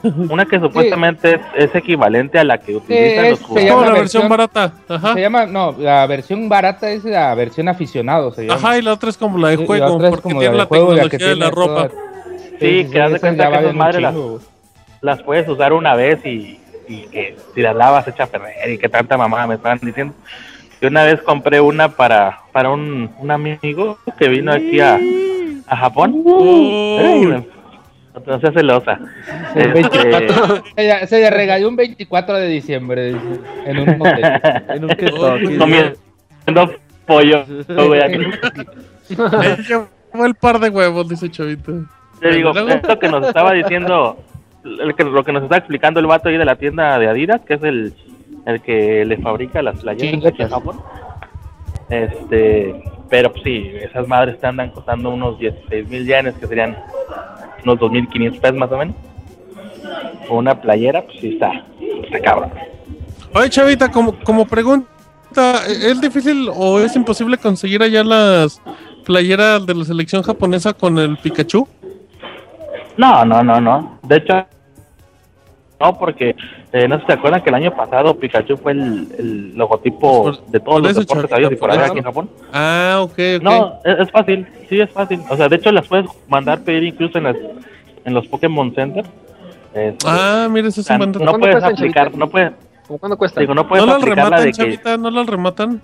una 0.29 0.45
que 0.45 0.59
supuestamente 0.59 1.35
es, 1.35 1.69
es 1.69 1.75
equivalente 1.75 2.37
a 2.39 2.43
la 2.43 2.57
que 2.59 2.75
utilizan 2.75 3.25
es- 3.25 3.31
los 3.31 3.39
jugadores. 3.41 3.65
llama 3.69 3.85
la 3.85 3.93
versión 3.93 4.23
versión- 4.23 4.29
barata. 4.29 4.73
Ajá. 4.87 5.13
Se 5.13 5.21
llama, 5.21 5.45
no, 5.45 5.75
la 5.77 6.05
versión 6.07 6.49
barata 6.49 6.89
es 6.91 7.03
la 7.03 7.33
versión 7.35 7.67
aficionado. 7.67 8.31
Se 8.31 8.43
llama. 8.45 8.55
Ajá, 8.55 8.77
y 8.77 8.81
la 8.81 8.93
otra 8.93 9.09
es 9.09 9.17
como 9.17 9.37
la 9.37 9.49
de 9.49 9.57
juego, 9.57 10.03
es 10.03 10.09
porque 10.09 10.21
como 10.23 10.39
tiene 10.39 10.55
la 10.55 10.65
juego, 10.65 10.93
la 10.93 11.03
tecnología 11.03 11.17
que 11.19 11.25
de 11.25 11.35
la 11.35 11.49
tiene 11.49 11.55
ropa. 11.67 11.87
toda- 11.89 12.01
Sí, 12.59 12.87
que 12.91 13.01
haz 13.01 13.11
de 13.11 13.19
cuenta 13.19 13.49
que 13.51 13.57
esas 13.59 13.75
madres 13.75 14.01
las, 14.01 14.15
las 15.01 15.21
puedes 15.21 15.47
usar 15.47 15.73
una 15.73 15.93
vez 15.95 16.25
y, 16.25 16.59
y 16.87 17.01
que 17.11 17.35
si 17.53 17.61
las 17.61 17.75
lavas 17.75 18.03
se 18.05 18.11
echa 18.11 18.23
a 18.23 18.27
perder 18.27 18.71
y 18.71 18.77
que 18.79 18.89
tanta 18.89 19.15
mamá 19.17 19.45
me 19.45 19.55
estaban 19.55 19.79
diciendo. 19.81 20.13
Yo 20.81 20.89
una 20.89 21.03
vez 21.03 21.21
compré 21.21 21.59
una 21.59 21.89
para, 21.89 22.39
para 22.51 22.69
un, 22.69 23.11
un 23.19 23.31
amigo 23.31 23.97
que 24.17 24.27
vino 24.27 24.51
aquí 24.51 24.79
a, 24.79 24.99
a 25.67 25.75
Japón. 25.77 26.21
Uy. 26.23 26.71
Ey, 26.99 27.45
no, 28.25 28.39
seas 28.39 28.53
celosa. 28.53 28.99
El 29.55 29.61
Este, 29.77 29.97
24 29.99 30.63
se, 30.75 30.83
le- 30.83 31.07
se 31.07 31.19
le 31.19 31.29
regaló 31.29 31.67
un 31.69 31.75
24 31.75 32.35
de 32.37 32.47
diciembre 32.47 33.13
dice, 33.13 33.39
en 33.65 33.77
un 33.79 33.97
motel. 33.97 34.23
En 34.69 34.83
un 34.83 34.89
Kentucky. 34.89 35.57
comiendo 35.57 36.73
pollo. 37.05 37.45
Me 37.69 39.57
llevó 39.63 40.25
el 40.25 40.35
par 40.35 40.59
de 40.59 40.69
huevos, 40.69 41.07
dice 41.09 41.29
Chavita. 41.29 41.71
Te 42.19 42.29
digo, 42.31 42.51
esto 42.51 42.99
que 42.99 43.07
nos 43.09 43.27
estaba 43.27 43.53
diciendo, 43.53 44.17
el 44.63 44.95
que, 44.95 45.03
lo 45.03 45.23
que 45.23 45.31
nos 45.31 45.43
está 45.43 45.57
explicando 45.57 45.99
el 45.99 46.07
vato 46.07 46.29
ahí 46.29 46.37
de 46.37 46.45
la 46.45 46.55
tienda 46.55 46.97
de 46.99 47.07
Adidas, 47.07 47.41
que 47.41 47.53
es 47.55 47.63
el, 47.63 47.93
el 48.45 48.61
que 48.61 49.05
le 49.05 49.17
fabrica 49.17 49.61
las 49.61 49.79
playeras 49.81 50.33
en. 50.39 50.49
Japón. 50.49 50.81
Este, 51.89 52.83
pero 53.09 53.31
pues, 53.31 53.43
sí, 53.43 53.71
esas 53.81 54.07
madres 54.07 54.39
te 54.39 54.47
andan 54.47 54.71
costando 54.71 55.09
unos 55.09 55.39
16 55.39 55.87
mil 55.87 56.05
yenes, 56.05 56.33
que 56.35 56.47
serían 56.47 56.75
unos 57.63 57.79
2.500 57.79 58.39
pesos 58.39 58.57
más 58.57 58.71
o 58.71 58.77
menos. 58.77 58.95
O 60.29 60.37
una 60.37 60.59
playera, 60.59 61.05
pues 61.05 61.19
sí 61.19 61.29
está, 61.29 61.65
está 62.03 62.19
cabrón. 62.19 62.51
Oye, 63.33 63.49
Chavita, 63.49 63.89
como, 63.91 64.17
como 64.19 64.45
pregunta, 64.45 65.61
¿es 65.67 66.01
difícil 66.01 66.49
o 66.53 66.79
es 66.79 66.95
imposible 66.95 67.37
conseguir 67.37 67.81
allá 67.81 68.03
las 68.03 68.61
playeras 69.05 69.65
de 69.65 69.75
la 69.75 69.85
selección 69.85 70.23
japonesa 70.23 70.73
con 70.73 70.97
el 70.97 71.17
Pikachu? 71.17 71.67
No, 72.97 73.23
no, 73.23 73.43
no, 73.43 73.61
no. 73.61 73.99
De 74.03 74.17
hecho, 74.17 74.45
no, 75.79 75.97
porque 75.97 76.35
eh, 76.73 76.87
no 76.87 76.95
sé 76.95 77.01
si 77.01 77.07
se 77.07 77.13
acuerdan 77.13 77.41
que 77.41 77.49
el 77.49 77.55
año 77.55 77.71
pasado 77.75 78.15
Pikachu 78.17 78.57
fue 78.57 78.73
el, 78.73 79.07
el 79.17 79.55
logotipo 79.57 80.23
Por- 80.23 80.45
de 80.47 80.59
todos 80.59 80.81
los 80.81 80.91
eso, 80.91 80.99
deportes 81.01 81.31
habidos 81.31 81.53
y 81.53 81.55
por 81.55 81.71
haber 81.71 81.83
eso. 81.83 81.91
aquí 81.91 81.99
en 81.99 82.05
Japón. 82.05 82.29
Ah, 82.53 82.97
ok, 83.01 83.11
ok. 83.37 83.41
No, 83.43 83.79
es, 83.85 83.99
es 83.99 84.11
fácil, 84.11 84.47
sí 84.69 84.79
es 84.81 84.89
fácil. 84.91 85.21
O 85.29 85.37
sea, 85.37 85.47
de 85.47 85.55
hecho 85.55 85.71
las 85.71 85.87
puedes 85.87 86.05
mandar 86.27 86.59
pedir 86.61 86.83
incluso 86.83 87.17
en 87.17 87.23
las 87.25 87.35
en 88.05 88.13
los 88.13 88.27
Pokémon 88.27 88.73
Center. 88.75 89.05
Este, 89.73 90.05
Ah, 90.07 90.47
mira, 90.49 90.67
ese 90.69 90.79
o 90.79 90.83
es 90.83 90.89
un 90.89 90.97
buen 90.97 91.11
no 91.11 91.19
¿Cuánto 91.19 91.39
puedes 91.39 91.63
aplicar, 91.63 92.15
no 92.15 92.29
puedes, 92.29 92.51
¿Cómo 92.87 92.99
cuándo 92.99 93.17
cuesta? 93.17 93.39
digo, 93.41 93.53
no 93.53 93.63
¿No 93.63 93.67
puedes 93.69 93.85
la 93.85 93.97
rematan, 93.99 94.43
de 94.45 94.51
que? 94.53 94.97
¿No 94.97 95.11
las 95.11 95.27
rematan? 95.27 95.81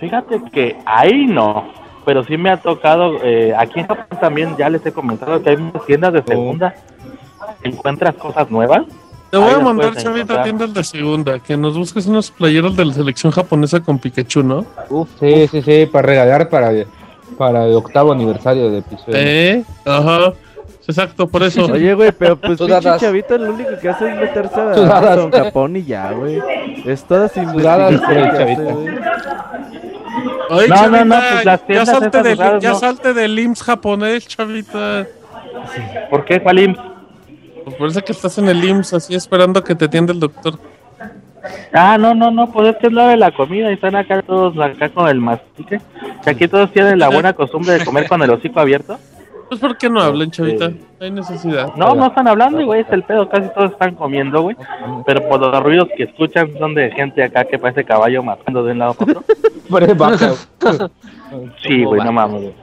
fíjate 0.00 0.40
que 0.52 0.76
ahí 0.84 1.26
no, 1.26 1.72
pero 2.04 2.22
sí 2.24 2.36
me 2.36 2.50
ha 2.50 2.56
tocado, 2.58 3.18
eh, 3.22 3.52
aquí 3.58 3.80
en 3.80 3.86
Japón 3.88 4.18
también 4.20 4.56
ya 4.56 4.70
les 4.70 4.84
he 4.86 4.92
comentado 4.92 5.42
que 5.42 5.50
hay 5.50 5.56
muchas 5.56 5.84
tiendas 5.86 6.12
de 6.12 6.22
segunda 6.22 6.74
encuentras 7.64 8.14
cosas 8.16 8.50
nuevas. 8.50 8.82
Te 9.30 9.36
voy 9.36 9.48
Ahí 9.48 9.54
a 9.54 9.58
mandar, 9.58 9.94
Chavita, 9.96 10.42
tiendas 10.42 10.72
de 10.72 10.82
segunda, 10.84 11.38
que 11.38 11.56
nos 11.56 11.76
busques 11.76 12.06
unos 12.06 12.30
playeros 12.30 12.76
de 12.76 12.84
la 12.86 12.94
selección 12.94 13.30
japonesa 13.30 13.80
con 13.80 13.98
Pikachu, 13.98 14.42
¿no? 14.42 14.64
Sí, 15.20 15.46
sí, 15.48 15.60
sí, 15.62 15.86
para 15.86 16.06
regalar 16.06 16.48
para, 16.48 16.70
para 17.36 17.66
el 17.66 17.74
octavo 17.74 18.12
aniversario 18.12 18.70
de 18.70 18.78
episodio. 18.78 19.14
Eh, 19.14 19.64
ajá. 19.84 20.32
Exacto, 20.86 21.28
por 21.28 21.42
eso. 21.42 21.66
Oye, 21.72 21.92
güey, 21.92 22.12
pero 22.12 22.36
pues 22.36 22.58
pinche 22.58 22.80
chavita 22.98 23.36
lo 23.36 23.52
único 23.52 23.70
que 23.78 23.88
hace 23.90 24.08
es 24.10 24.16
meterse 24.16 24.58
a. 24.58 24.72
Amazon 24.72 25.30
Japón 25.30 25.76
y 25.76 25.84
ya, 25.84 26.12
güey. 26.12 26.40
Es 26.86 27.04
toda 27.04 27.28
sin 27.28 27.50
Sudadas 27.50 28.00
chavita. 28.00 28.74
Oye, 30.50 30.68
No, 30.68 30.88
no, 30.88 31.04
no, 31.04 31.14
Chavita, 31.14 31.30
pues 31.34 31.44
las 31.44 31.60
ya 31.68 31.84
salte 31.86 32.22
del, 32.22 32.38
raras 32.38 32.62
ya 32.62 32.70
no. 32.70 32.78
salte 32.78 33.12
del 33.12 33.38
IMSS 33.38 33.62
japonés, 33.62 34.26
Chavita. 34.26 35.06
¿Por 36.08 36.24
qué, 36.24 36.40
cuál 36.42 36.58
IMSS? 36.60 36.80
Pues 37.68 37.78
parece 37.78 38.02
que 38.02 38.12
estás 38.12 38.38
en 38.38 38.48
el 38.48 38.62
IMSS 38.64 38.94
así 38.94 39.14
esperando 39.14 39.62
que 39.64 39.74
te 39.74 39.86
atienda 39.86 40.12
el 40.12 40.20
doctor. 40.20 40.58
Ah, 41.72 41.96
no, 41.98 42.14
no, 42.14 42.30
no, 42.30 42.50
pues 42.52 42.68
es 42.68 42.76
que 42.76 42.88
es 42.88 42.92
la 42.92 43.08
de 43.08 43.16
la 43.16 43.30
comida 43.30 43.70
y 43.70 43.74
están 43.74 43.94
acá 43.96 44.22
todos 44.22 44.58
acá 44.58 44.88
con 44.90 45.08
el 45.08 45.20
mastique. 45.20 45.80
Que 46.24 46.30
aquí 46.30 46.48
todos 46.48 46.70
tienen 46.72 46.98
la 46.98 47.08
buena 47.08 47.32
costumbre 47.32 47.78
de 47.78 47.84
comer 47.84 48.08
con 48.08 48.22
el 48.22 48.30
hocico 48.30 48.60
abierto. 48.60 48.98
Pues 49.48 49.60
¿por 49.60 49.78
qué 49.78 49.88
no 49.88 50.00
hablan, 50.02 50.30
Chavita? 50.30 50.66
Este- 50.66 50.80
No 51.00 51.04
hay 51.06 51.10
necesidad. 51.10 51.74
No, 51.74 51.94
no 51.94 52.06
están 52.08 52.28
hablando, 52.28 52.60
y 52.60 52.64
güey, 52.64 52.80
es 52.82 52.86
el 52.90 53.02
pedo, 53.04 53.28
casi 53.30 53.48
todos 53.54 53.70
están 53.72 53.94
comiendo, 53.94 54.42
güey. 54.42 54.56
Pero 55.06 55.26
por 55.26 55.40
los 55.40 55.62
ruidos 55.62 55.88
que 55.96 56.02
escuchan 56.02 56.50
son 56.58 56.74
de 56.74 56.90
gente 56.90 57.22
acá 57.22 57.44
que 57.44 57.58
parece 57.58 57.84
caballo 57.84 58.22
matando 58.22 58.62
de 58.64 58.72
un 58.72 58.78
lado 58.80 58.94
para 58.94 59.12
otro. 59.12 59.24
Sí, 61.62 61.84
güey, 61.84 62.02
no 62.04 62.12
mames, 62.12 62.40
güey. 62.42 62.54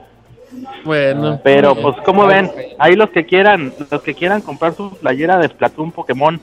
Bueno. 0.84 1.40
Pero 1.42 1.74
pues 1.74 1.96
como 2.04 2.26
ven, 2.26 2.50
ahí 2.78 2.94
los 2.96 3.10
que 3.10 3.24
quieran, 3.26 3.72
los 3.90 4.02
que 4.02 4.14
quieran 4.14 4.40
comprar 4.40 4.74
su 4.74 4.90
playera 4.96 5.38
de 5.38 5.48
Splatoon 5.48 5.92
Pokémon 5.92 6.40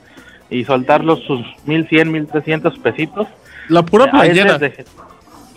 y 0.50 0.64
soltarlos 0.64 1.20
sus 1.24 1.40
1100, 1.66 2.10
1300 2.12 2.78
pesitos. 2.78 3.26
La 3.68 3.82
pura 3.82 4.04
ahí 4.06 4.10
playera. 4.30 4.58
dejé- 4.58 4.84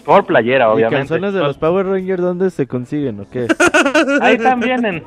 Por 0.05 0.25
playera, 0.25 0.65
¿Y 0.65 0.69
obviamente. 0.69 0.97
canciones 0.99 1.34
de 1.34 1.39
los 1.41 1.57
Power 1.57 1.85
Rangers 1.85 2.21
dónde 2.21 2.49
se 2.49 2.65
consiguen 2.67 3.19
o 3.19 3.29
qué? 3.29 3.47
Ahí 4.21 4.38
también 4.38 4.85
en, 4.85 5.03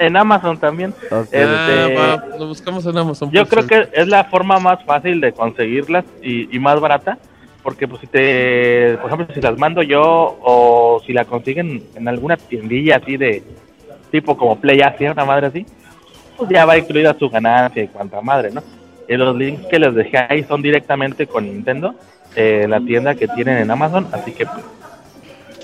en 0.00 0.16
Amazon 0.16 0.58
también. 0.58 0.92
Ok. 1.12 1.28
Este, 1.30 1.96
Ah, 1.96 2.16
va, 2.32 2.36
lo 2.38 2.48
buscamos 2.48 2.84
en 2.86 2.98
Amazon. 2.98 3.30
Yo 3.30 3.46
creo 3.46 3.62
cierto. 3.62 3.90
que 3.92 4.00
es 4.00 4.08
la 4.08 4.24
forma 4.24 4.58
más 4.58 4.82
fácil 4.84 5.20
de 5.20 5.32
conseguirlas 5.32 6.04
y, 6.22 6.54
y 6.54 6.58
más 6.58 6.80
barata, 6.80 7.18
porque 7.62 7.86
pues 7.86 8.00
si 8.00 8.06
te, 8.06 8.98
por 8.98 9.10
ejemplo, 9.10 9.34
si 9.34 9.40
las 9.40 9.56
mando 9.56 9.82
yo 9.82 10.02
o 10.42 11.00
si 11.06 11.12
la 11.12 11.24
consiguen 11.24 11.82
en 11.94 12.08
alguna 12.08 12.36
tiendilla 12.36 12.96
así 12.96 13.16
de 13.16 13.42
tipo 14.10 14.36
como 14.36 14.60
Play 14.60 14.80
Asia, 14.80 15.12
una 15.12 15.24
madre 15.24 15.46
así, 15.46 15.66
pues 16.36 16.50
ya 16.50 16.64
va 16.64 16.76
incluida 16.76 17.16
su 17.18 17.30
ganancia 17.30 17.82
y 17.82 17.88
cuanta 17.88 18.20
madre, 18.20 18.50
¿no? 18.50 18.62
Y 19.08 19.16
los 19.16 19.36
links 19.36 19.66
que 19.66 19.78
les 19.78 19.94
dejé 19.94 20.18
ahí 20.28 20.44
son 20.44 20.62
directamente 20.62 21.26
con 21.26 21.44
Nintendo, 21.44 21.94
eh, 22.34 22.66
la 22.68 22.80
tienda 22.80 23.14
que 23.14 23.28
tienen 23.28 23.58
en 23.58 23.70
Amazon, 23.70 24.08
así 24.12 24.32
que 24.32 24.46
pues, 24.46 24.64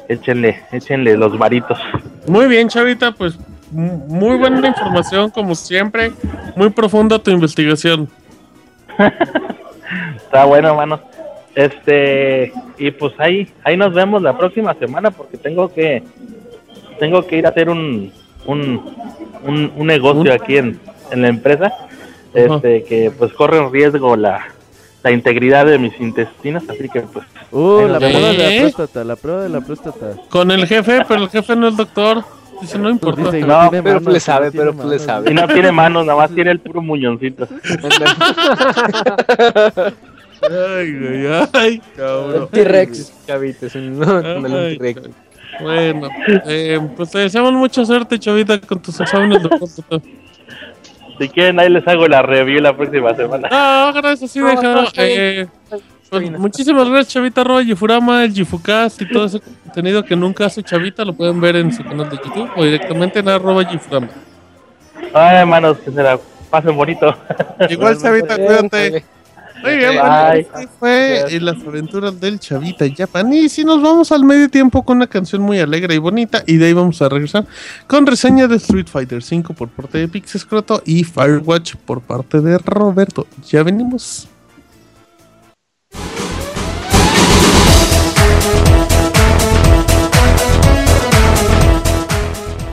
échenle, 0.09 0.61
échenle 0.73 1.17
los 1.17 1.37
varitos. 1.37 1.79
Muy 2.27 2.47
bien, 2.47 2.69
Chavita, 2.69 3.13
pues 3.13 3.39
muy 3.71 4.37
buena 4.37 4.67
información, 4.67 5.31
como 5.31 5.55
siempre. 5.55 6.13
Muy 6.57 6.71
profunda 6.71 7.19
tu 7.19 7.31
investigación. 7.31 8.09
Está 10.17 10.45
bueno, 10.45 10.69
hermano. 10.69 11.01
Este, 11.59 12.53
y 12.79 12.93
pues 12.93 13.15
ahí, 13.19 13.49
ahí 13.65 13.77
nos 13.77 13.93
vemos 13.93 14.23
la 14.23 14.39
próxima 14.39 14.75
semana 14.75 15.11
porque 15.11 15.37
tengo 15.37 15.73
que, 15.73 16.05
tengo 17.01 17.27
que 17.27 17.37
ir 17.39 17.47
a 17.47 17.49
hacer 17.49 17.69
un, 17.69 18.13
un, 18.47 18.81
un, 19.43 19.73
un 19.75 19.87
negocio 19.89 20.33
aquí 20.33 20.57
en, 20.57 20.79
en 21.11 21.23
la 21.23 21.27
empresa, 21.27 21.73
este, 22.33 22.85
que 22.85 23.11
pues 23.11 23.33
corre 23.33 23.59
en 23.59 23.73
riesgo 23.73 24.15
la, 24.15 24.47
la 25.03 25.11
integridad 25.11 25.67
de 25.67 25.79
mis 25.79 25.99
intestinos, 26.01 26.63
así 26.69 26.89
que 26.89 27.01
pues, 27.01 27.27
Uh, 27.51 27.87
la 27.89 27.97
¿Eh? 27.97 28.11
prueba 28.13 28.29
de 28.29 28.39
la 28.39 28.61
próstata, 28.61 29.05
la 29.05 29.17
prueba 29.17 29.43
de 29.43 29.49
la 29.49 29.61
próstata. 29.63 30.07
Con 30.29 30.51
el 30.53 30.65
jefe, 30.67 31.01
pero 31.09 31.23
el 31.23 31.29
jefe 31.31 31.57
no 31.57 31.67
es 31.69 31.77
doctor. 31.77 32.23
Dice, 32.61 32.79
no 32.79 32.91
importa. 32.91 33.31
Dice, 33.31 33.41
No, 33.47 33.71
tiene 33.71 33.83
pero 33.83 34.01
manos, 34.01 34.13
le 34.13 34.21
sabe, 34.21 34.53
pero 34.53 34.73
le 34.73 34.77
manos. 34.77 35.03
sabe. 35.03 35.31
y 35.31 35.35
no 35.35 35.49
tiene 35.49 35.73
manos, 35.73 36.05
nada 36.07 36.19
más 36.19 36.31
tiene 36.35 36.51
el 36.53 36.61
puro 36.61 36.83
muñoncito. 36.83 37.49
Ay, 40.43 40.99
güey, 40.99 41.27
ay, 41.53 41.83
cabrón. 41.97 42.49
T-Rex. 42.51 43.13
Chavita, 43.27 43.67
es 43.67 43.75
un, 43.75 44.01
T-Rex. 44.79 45.03
Bueno, 45.61 46.09
eh, 46.47 46.79
pues 46.97 47.11
te 47.11 47.19
deseamos 47.19 47.53
mucha 47.53 47.85
suerte, 47.85 48.19
Chavita, 48.19 48.61
con 48.61 48.81
tus 48.81 49.01
exámenes 49.01 49.43
de 49.43 49.49
próstata. 49.49 50.01
Si 51.19 51.29
quieren, 51.31 51.59
ahí 51.59 51.69
les 51.69 51.87
hago 51.89 52.07
la 52.07 52.23
review 52.23 52.61
la 52.61 52.77
próxima 52.77 53.15
semana. 53.15 53.49
No, 53.51 53.93
gracias, 53.93 54.31
sí, 54.31 54.39
No, 54.39 54.49
deja. 54.49 54.63
no, 54.63 54.85
eh, 54.97 55.49
pues, 56.11 56.31
muchísimas 56.39 56.89
gracias, 56.89 57.09
Chavita 57.15 57.41
Arroba 57.41 57.65
Gifurama, 57.65 58.25
el 58.25 58.33
Gifukast 58.33 59.03
y 59.03 59.09
todo 59.09 59.25
ese 59.25 59.41
contenido 59.41 60.05
que 60.05 60.15
nunca 60.15 60.47
hace 60.47 60.63
Chavita. 60.63 61.05
Lo 61.05 61.13
pueden 61.13 61.41
ver 61.41 61.57
en 61.57 61.73
su 61.73 61.83
canal 61.83 62.09
de 62.09 62.17
YouTube 62.17 62.51
o 62.57 62.65
directamente 62.65 63.19
en 63.19 63.29
arroba 63.29 63.65
Gifurama. 63.65 64.09
Ay, 65.13 65.37
hermanos, 65.39 65.79
que 65.79 65.91
se 65.91 66.03
la 66.03 66.19
pasen 66.51 66.77
bonito. 66.77 67.15
Igual, 67.69 67.99
Chavita, 68.01 68.37
cuídate. 68.37 69.05
Muy 69.63 69.77
bien, 69.77 69.91
Bye. 69.91 69.99
bueno, 70.01 70.33
este 70.35 70.69
fue 70.79 71.41
las 71.41 71.57
aventuras 71.67 72.21
del 72.21 72.39
Chavita 72.39 72.85
Japan. 72.97 73.33
Y 73.33 73.49
si 73.49 73.65
nos 73.65 73.83
vamos 73.83 74.13
al 74.13 74.25
medio 74.25 74.49
tiempo 74.49 74.85
con 74.85 74.99
una 74.99 75.07
canción 75.07 75.43
muy 75.43 75.59
alegre 75.59 75.95
y 75.95 75.99
bonita, 75.99 76.43
y 76.47 76.57
de 76.57 76.67
ahí 76.67 76.73
vamos 76.73 77.01
a 77.03 77.09
regresar 77.09 77.47
con 77.87 78.07
reseña 78.07 78.47
de 78.47 78.57
Street 78.57 78.87
Fighter 78.87 79.19
V 79.19 79.55
por 79.55 79.69
parte 79.69 79.99
de 79.99 80.09
Pixescroto 80.09 80.83
y 80.85 81.05
Firewatch 81.05 81.77
por 81.77 82.01
parte 82.01 82.41
de 82.41 82.59
Roberto. 82.59 83.27
Ya 83.49 83.63
venimos. 83.63 84.29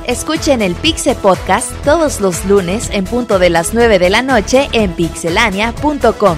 Escuchen 0.07 0.61
el 0.61 0.75
Pixe 0.75 1.15
Podcast 1.15 1.71
todos 1.83 2.21
los 2.21 2.45
lunes 2.45 2.89
en 2.91 3.05
punto 3.05 3.39
de 3.39 3.49
las 3.49 3.73
9 3.73 3.97
de 3.97 4.09
la 4.11 4.21
noche 4.21 4.69
en 4.71 4.93
pixelania.com. 4.93 6.37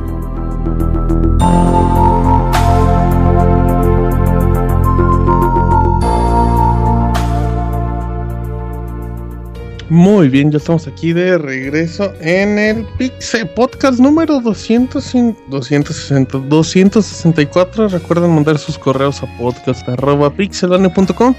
Muy 9.91 10.29
bien, 10.29 10.49
ya 10.49 10.57
estamos 10.57 10.87
aquí 10.87 11.11
de 11.11 11.37
regreso 11.37 12.13
en 12.21 12.57
el 12.57 12.85
Pixel 12.97 13.45
Podcast 13.49 13.99
número 13.99 14.39
200, 14.39 15.13
260, 15.49 16.37
264. 16.47 17.89
Recuerden 17.89 18.33
mandar 18.33 18.57
sus 18.57 18.77
correos 18.77 19.21
a 19.21 19.37
podcast.pixelania.com 19.37 21.35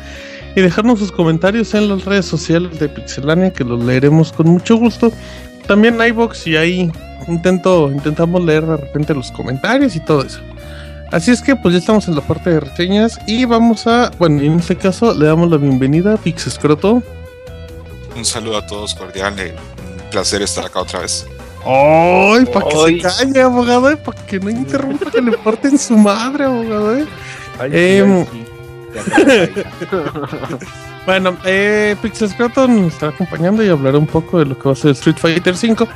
y 0.55 0.61
dejarnos 0.61 0.99
sus 0.99 1.11
comentarios 1.11 1.73
en 1.73 1.89
las 1.89 2.05
redes 2.05 2.27
sociales 2.27 2.79
de 2.79 2.91
Pixelania 2.91 3.55
que 3.55 3.65
los 3.65 3.83
leeremos 3.83 4.31
con 4.33 4.51
mucho 4.51 4.77
gusto. 4.77 5.11
También 5.66 5.99
iBox 5.99 6.47
y 6.47 6.57
ahí 6.57 6.93
intento, 7.29 7.91
intentamos 7.91 8.45
leer 8.45 8.66
de 8.66 8.77
repente 8.77 9.15
los 9.15 9.33
comentarios 9.33 9.97
y 9.97 10.01
todo 10.01 10.24
eso. 10.27 10.41
Así 11.11 11.31
es 11.31 11.41
que 11.41 11.57
pues 11.57 11.73
ya 11.73 11.79
estamos 11.79 12.07
en 12.07 12.16
la 12.16 12.20
parte 12.20 12.51
de 12.51 12.61
reseñas 12.61 13.19
y 13.27 13.47
vamos 13.47 13.87
a, 13.87 14.11
bueno, 14.19 14.43
en 14.43 14.59
este 14.59 14.77
caso 14.77 15.15
le 15.15 15.24
damos 15.24 15.51
la 15.51 15.57
bienvenida 15.57 16.12
a 16.12 16.16
Pixescroto. 16.19 17.03
Un 18.23 18.27
saludo 18.27 18.57
a 18.57 18.65
todos 18.65 18.94
cordial, 18.94 19.36
eh, 19.40 19.53
un 20.05 20.11
placer 20.11 20.43
estar 20.43 20.65
acá 20.65 20.82
otra 20.82 21.01
vez. 21.01 21.27
¡Ay! 21.66 22.44
Para 22.44 22.69
que 22.69 22.77
se 22.77 22.99
calle, 23.01 23.43
abogado, 23.43 23.90
eh, 23.90 23.97
para 23.97 24.27
que 24.27 24.39
no 24.39 24.49
interrumpa 24.49 25.11
que 25.11 25.20
le 25.20 25.36
porten 25.39 25.77
su 25.77 25.97
madre, 25.97 26.44
abogado. 26.44 26.99
Eh. 26.99 27.07
Ay, 27.59 27.70
Em, 27.73 28.24
sí, 28.24 28.44
ay, 28.94 29.51
sí. 29.57 29.66
Bueno, 31.05 31.36
eh, 31.44 31.97
Pixescroto 32.01 32.69
nos 32.69 32.93
estará 32.93 33.11
acompañando 33.11 33.65
y 33.65 33.69
hablará 33.69 33.99
un 33.99 34.07
poco 34.07 34.39
de 34.39 34.44
lo 34.44 34.57
que 34.57 34.69
va 34.69 34.73
a 34.73 34.77
ser 34.77 34.93
Street 34.93 35.16
Fighter 35.19 35.55
V. 35.55 35.89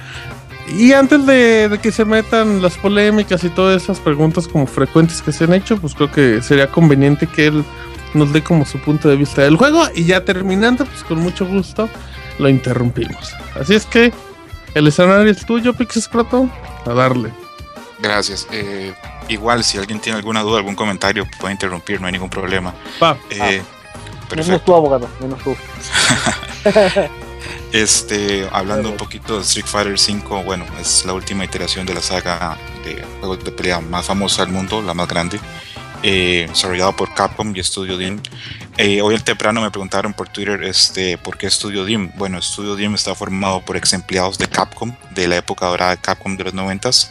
Y 0.77 0.95
antes 0.95 1.25
de, 1.27 1.69
de 1.69 1.79
que 1.79 1.93
se 1.93 2.05
metan 2.05 2.61
las 2.61 2.77
polémicas 2.77 3.45
y 3.45 3.51
todas 3.51 3.85
esas 3.85 4.01
preguntas 4.01 4.49
como 4.49 4.67
frecuentes 4.67 5.23
que 5.23 5.31
se 5.31 5.45
han 5.45 5.55
hecho, 5.55 5.77
pues 5.77 5.95
creo 5.95 6.11
que 6.11 6.43
sería 6.43 6.67
conveniente 6.73 7.29
que 7.29 7.47
él 7.47 7.65
nos 8.15 8.33
dé 8.33 8.43
como 8.43 8.65
su 8.65 8.81
punto 8.81 9.09
de 9.09 9.15
vista 9.15 9.43
del 9.43 9.57
juego. 9.57 9.85
Y 9.95 10.07
ya 10.07 10.25
terminando, 10.25 10.85
pues 10.85 11.05
con 11.05 11.21
mucho 11.21 11.47
gusto 11.47 11.89
lo 12.39 12.49
interrumpimos. 12.49 13.33
Así 13.59 13.75
es 13.75 13.87
que 13.87 14.13
el 14.75 14.87
escenario 14.87 15.31
es 15.31 15.45
tuyo, 15.47 15.73
Pixescroto. 15.75 16.49
A 16.85 16.91
darle. 16.91 17.33
Gracias. 17.99 18.47
Eh, 18.53 18.95
igual, 19.29 19.65
si 19.65 19.79
alguien 19.79 20.01
tiene 20.01 20.19
alguna 20.19 20.43
duda, 20.43 20.59
algún 20.59 20.75
comentario, 20.75 21.27
puede 21.41 21.53
interrumpir, 21.53 22.01
no 22.01 22.07
hay 22.07 22.13
ningún 22.13 22.31
problema. 22.31 22.75
Va. 23.03 23.17
Eh, 23.31 23.63
Menos 24.35 24.65
tú, 24.65 24.75
abogado, 24.75 25.09
menos 25.21 25.41
tú. 25.43 25.57
Este, 27.73 28.49
hablando 28.53 28.89
un 28.89 28.97
poquito 28.97 29.37
de 29.37 29.43
Street 29.43 29.67
Fighter 29.67 29.95
V, 29.95 30.45
bueno, 30.45 30.65
es 30.81 31.05
la 31.05 31.13
última 31.13 31.45
iteración 31.45 31.85
de 31.85 31.95
la 31.95 32.01
saga 32.01 32.57
de 32.85 33.05
juegos 33.19 33.45
de 33.45 33.51
pelea 33.51 33.81
más 33.81 34.07
famosa 34.07 34.45
del 34.45 34.53
mundo, 34.55 34.81
la 34.81 34.95
más 34.95 35.09
grande, 35.09 35.39
eh, 36.03 36.47
desarrollado 36.49 36.95
por 36.95 37.13
Capcom 37.13 37.55
y 37.55 37.63
Studio 37.63 37.99
Dim. 37.99 38.21
Eh, 38.79 39.01
hoy 39.01 39.15
al 39.15 39.25
temprano 39.25 39.63
me 39.63 39.71
preguntaron 39.71 40.13
por 40.13 40.29
Twitter 40.29 40.63
este, 40.65 41.17
por 41.17 41.39
qué 41.39 41.51
Studio 41.51 41.87
Dim. 41.87 42.11
Bueno, 42.17 42.43
Studio 42.43 42.77
Dim 42.77 42.95
está 42.95 43.15
formado 43.15 43.63
por 43.63 43.75
ex 43.79 43.95
empleados 43.95 44.37
de 44.37 44.49
Capcom, 44.49 44.95
de 45.13 45.29
la 45.29 45.37
época 45.37 45.65
dorada 45.67 45.93
de 45.93 45.97
Capcom 45.97 46.37
de 46.37 46.45
los 46.45 46.53
90s, 46.53 47.11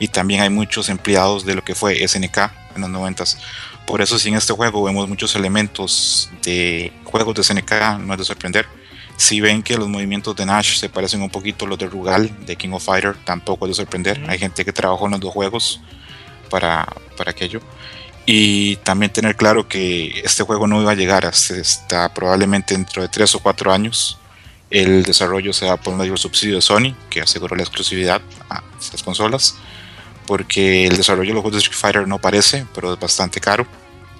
y 0.00 0.08
también 0.08 0.42
hay 0.42 0.50
muchos 0.50 0.88
empleados 0.88 1.44
de 1.44 1.54
lo 1.54 1.62
que 1.62 1.76
fue 1.76 2.06
SNK 2.06 2.50
en 2.74 2.80
los 2.80 2.90
90s. 2.90 3.36
Por 3.86 4.00
eso, 4.02 4.18
si 4.18 4.30
en 4.30 4.34
este 4.34 4.52
juego 4.54 4.82
vemos 4.82 5.08
muchos 5.08 5.36
elementos 5.36 6.30
de 6.42 6.92
juegos 7.04 7.36
de 7.36 7.44
SNK, 7.44 8.00
no 8.00 8.14
es 8.14 8.18
de 8.18 8.24
sorprender. 8.24 8.66
Si 9.16 9.40
ven 9.40 9.62
que 9.62 9.76
los 9.76 9.88
movimientos 9.88 10.34
de 10.34 10.44
Nash 10.44 10.78
se 10.78 10.88
parecen 10.88 11.22
un 11.22 11.30
poquito 11.30 11.64
a 11.64 11.68
los 11.68 11.78
de 11.78 11.86
Rugal, 11.86 12.44
de 12.44 12.56
King 12.56 12.70
of 12.70 12.84
Fighter, 12.84 13.14
tampoco 13.24 13.66
es 13.66 13.70
de 13.70 13.74
sorprender. 13.76 14.20
Hay 14.26 14.40
gente 14.40 14.64
que 14.64 14.72
trabajó 14.72 15.04
en 15.04 15.12
los 15.12 15.20
dos 15.20 15.32
juegos 15.32 15.80
para, 16.50 16.88
para 17.16 17.30
aquello. 17.30 17.60
Y 18.26 18.76
también 18.76 19.12
tener 19.12 19.36
claro 19.36 19.68
que 19.68 20.20
este 20.24 20.44
juego 20.44 20.66
no 20.66 20.80
iba 20.80 20.92
a 20.92 20.94
llegar 20.94 21.26
hasta, 21.26 22.12
probablemente 22.14 22.74
dentro 22.74 23.02
de 23.02 23.08
3 23.08 23.34
o 23.34 23.40
4 23.40 23.72
años. 23.72 24.18
El 24.70 25.02
desarrollo 25.02 25.52
se 25.52 25.66
da 25.66 25.76
por 25.76 25.94
medio 25.94 26.12
del 26.12 26.18
subsidio 26.18 26.56
de 26.56 26.62
Sony, 26.62 26.94
que 27.10 27.20
aseguró 27.20 27.54
la 27.54 27.62
exclusividad 27.62 28.22
a 28.48 28.62
estas 28.80 29.02
consolas. 29.02 29.56
Porque 30.26 30.86
el 30.86 30.96
desarrollo 30.96 31.28
de 31.28 31.34
los 31.34 31.42
juegos 31.42 31.60
de 31.60 31.64
Street 31.64 31.78
Fighter 31.78 32.08
no 32.08 32.18
parece, 32.18 32.66
pero 32.74 32.94
es 32.94 32.98
bastante 32.98 33.40
caro. 33.40 33.66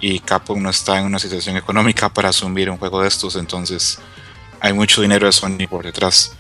Y 0.00 0.18
Capcom 0.18 0.62
no 0.62 0.68
está 0.68 0.98
en 0.98 1.06
una 1.06 1.18
situación 1.18 1.56
económica 1.56 2.10
para 2.10 2.28
asumir 2.28 2.68
un 2.68 2.76
juego 2.76 3.00
de 3.00 3.08
estos, 3.08 3.36
entonces 3.36 3.98
hay 4.60 4.74
mucho 4.74 5.00
dinero 5.00 5.26
de 5.26 5.32
Sony 5.32 5.66
por 5.68 5.84
detrás. 5.84 6.36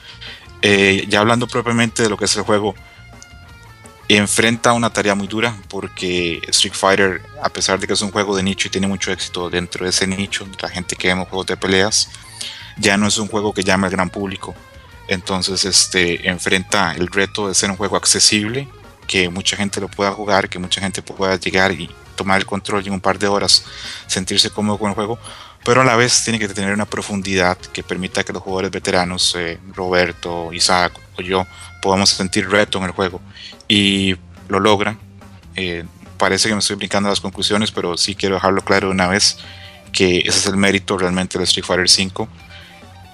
Eh, 0.60 1.06
ya 1.08 1.20
hablando 1.20 1.46
propiamente 1.46 2.02
de 2.02 2.10
lo 2.10 2.16
que 2.16 2.26
es 2.26 2.36
el 2.36 2.42
juego, 2.42 2.74
enfrenta 4.08 4.72
una 4.72 4.90
tarea 4.90 5.14
muy 5.14 5.26
dura 5.26 5.56
porque 5.68 6.40
Street 6.48 6.74
Fighter, 6.74 7.22
a 7.42 7.48
pesar 7.48 7.78
de 7.78 7.86
que 7.86 7.94
es 7.94 8.02
un 8.02 8.10
juego 8.10 8.36
de 8.36 8.42
nicho 8.42 8.68
y 8.68 8.70
tiene 8.70 8.86
mucho 8.86 9.10
éxito 9.10 9.48
dentro 9.48 9.84
de 9.84 9.90
ese 9.90 10.06
nicho, 10.06 10.46
la 10.60 10.68
gente 10.68 10.96
que 10.96 11.08
vemos 11.08 11.28
juegos 11.28 11.46
de 11.46 11.56
peleas, 11.56 12.10
ya 12.76 12.96
no 12.96 13.06
es 13.06 13.18
un 13.18 13.28
juego 13.28 13.52
que 13.52 13.62
llama 13.62 13.86
al 13.86 13.92
gran 13.92 14.10
público. 14.10 14.54
Entonces, 15.08 15.64
este 15.64 16.28
enfrenta 16.28 16.94
el 16.94 17.08
reto 17.08 17.48
de 17.48 17.54
ser 17.54 17.70
un 17.70 17.76
juego 17.76 17.96
accesible, 17.96 18.68
que 19.06 19.28
mucha 19.28 19.56
gente 19.56 19.80
lo 19.80 19.88
pueda 19.88 20.12
jugar, 20.12 20.48
que 20.48 20.58
mucha 20.58 20.80
gente 20.80 21.02
pueda 21.02 21.36
llegar 21.36 21.72
y 21.72 21.90
tomar 22.16 22.38
el 22.38 22.46
control 22.46 22.86
en 22.86 22.92
un 22.92 23.00
par 23.00 23.18
de 23.18 23.26
horas 23.26 23.64
sentirse 24.06 24.50
cómodo 24.50 24.78
con 24.78 24.88
el 24.88 24.94
juego, 24.94 25.18
pero 25.64 25.80
a 25.80 25.84
la 25.84 25.96
vez 25.96 26.22
tiene 26.24 26.38
que 26.38 26.48
tener 26.48 26.72
una 26.72 26.86
profundidad 26.86 27.58
que 27.58 27.82
permita 27.82 28.22
que 28.22 28.32
los 28.32 28.42
jugadores 28.42 28.70
veteranos, 28.70 29.34
eh, 29.36 29.58
Roberto, 29.74 30.52
Isaac 30.52 30.92
o 31.18 31.22
yo, 31.22 31.46
podamos 31.82 32.10
sentir 32.10 32.48
reto 32.48 32.78
en 32.78 32.84
el 32.84 32.90
juego 32.92 33.20
y 33.68 34.16
lo 34.48 34.60
logran. 34.60 34.98
Eh, 35.56 35.84
parece 36.18 36.48
que 36.48 36.54
me 36.54 36.60
estoy 36.60 36.76
brincando 36.76 37.08
las 37.08 37.20
conclusiones, 37.20 37.70
pero 37.70 37.96
sí 37.96 38.14
quiero 38.14 38.36
dejarlo 38.36 38.62
claro 38.62 38.88
de 38.88 38.94
una 38.94 39.08
vez 39.08 39.38
que 39.92 40.18
ese 40.18 40.30
es 40.30 40.46
el 40.46 40.56
mérito 40.56 40.98
realmente 40.98 41.38
de 41.38 41.44
Street 41.44 41.64
Fighter 41.64 41.86
V. 41.86 42.28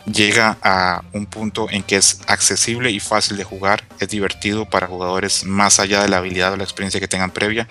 Llega 0.07 0.57
a 0.63 1.03
un 1.13 1.27
punto 1.27 1.69
en 1.71 1.83
que 1.83 1.97
es 1.97 2.21
accesible 2.27 2.91
y 2.91 3.01
fácil 3.01 3.37
de 3.37 3.45
jugar, 3.45 3.85
es 4.01 4.09
divertido 4.09 4.65
para 4.65 4.87
jugadores 4.87 5.45
más 5.45 5.79
allá 5.79 6.03
de 6.03 6.09
la 6.09 6.17
habilidad 6.17 6.55
o 6.55 6.57
la 6.57 6.65
experiencia 6.65 6.99
que 6.99 7.07
tengan 7.07 7.31
previa, 7.31 7.69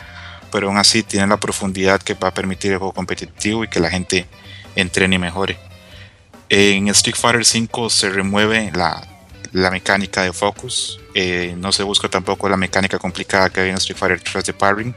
pero 0.52 0.68
aún 0.68 0.78
así 0.78 1.04
tiene 1.04 1.28
la 1.28 1.38
profundidad 1.38 2.02
que 2.02 2.14
va 2.14 2.30
a 2.30 2.34
permitir 2.34 2.72
el 2.72 2.78
juego 2.78 2.94
competitivo 2.94 3.64
y 3.64 3.68
que 3.68 3.80
la 3.80 3.90
gente 3.90 4.28
entrene 4.76 5.16
y 5.16 5.20
mejore. 5.20 5.58
En 6.50 6.88
Street 6.90 7.16
Fighter 7.16 7.42
V 7.42 7.90
se 7.90 8.10
remueve 8.10 8.72
la, 8.74 9.09
la 9.52 9.72
mecánica 9.72 10.24
de 10.24 10.34
focus, 10.34 11.00
eh, 11.16 11.56
no 11.58 11.72
se 11.72 11.84
busca 11.84 12.10
tampoco 12.10 12.50
la 12.50 12.58
mecánica 12.58 13.00
complicada 13.00 13.50
que 13.50 13.62
había 13.62 13.72
en 13.72 13.78
Street 13.78 13.98
Fighter 13.98 14.22
3 14.22 14.46
de 14.46 14.54
parring, 14.54 14.96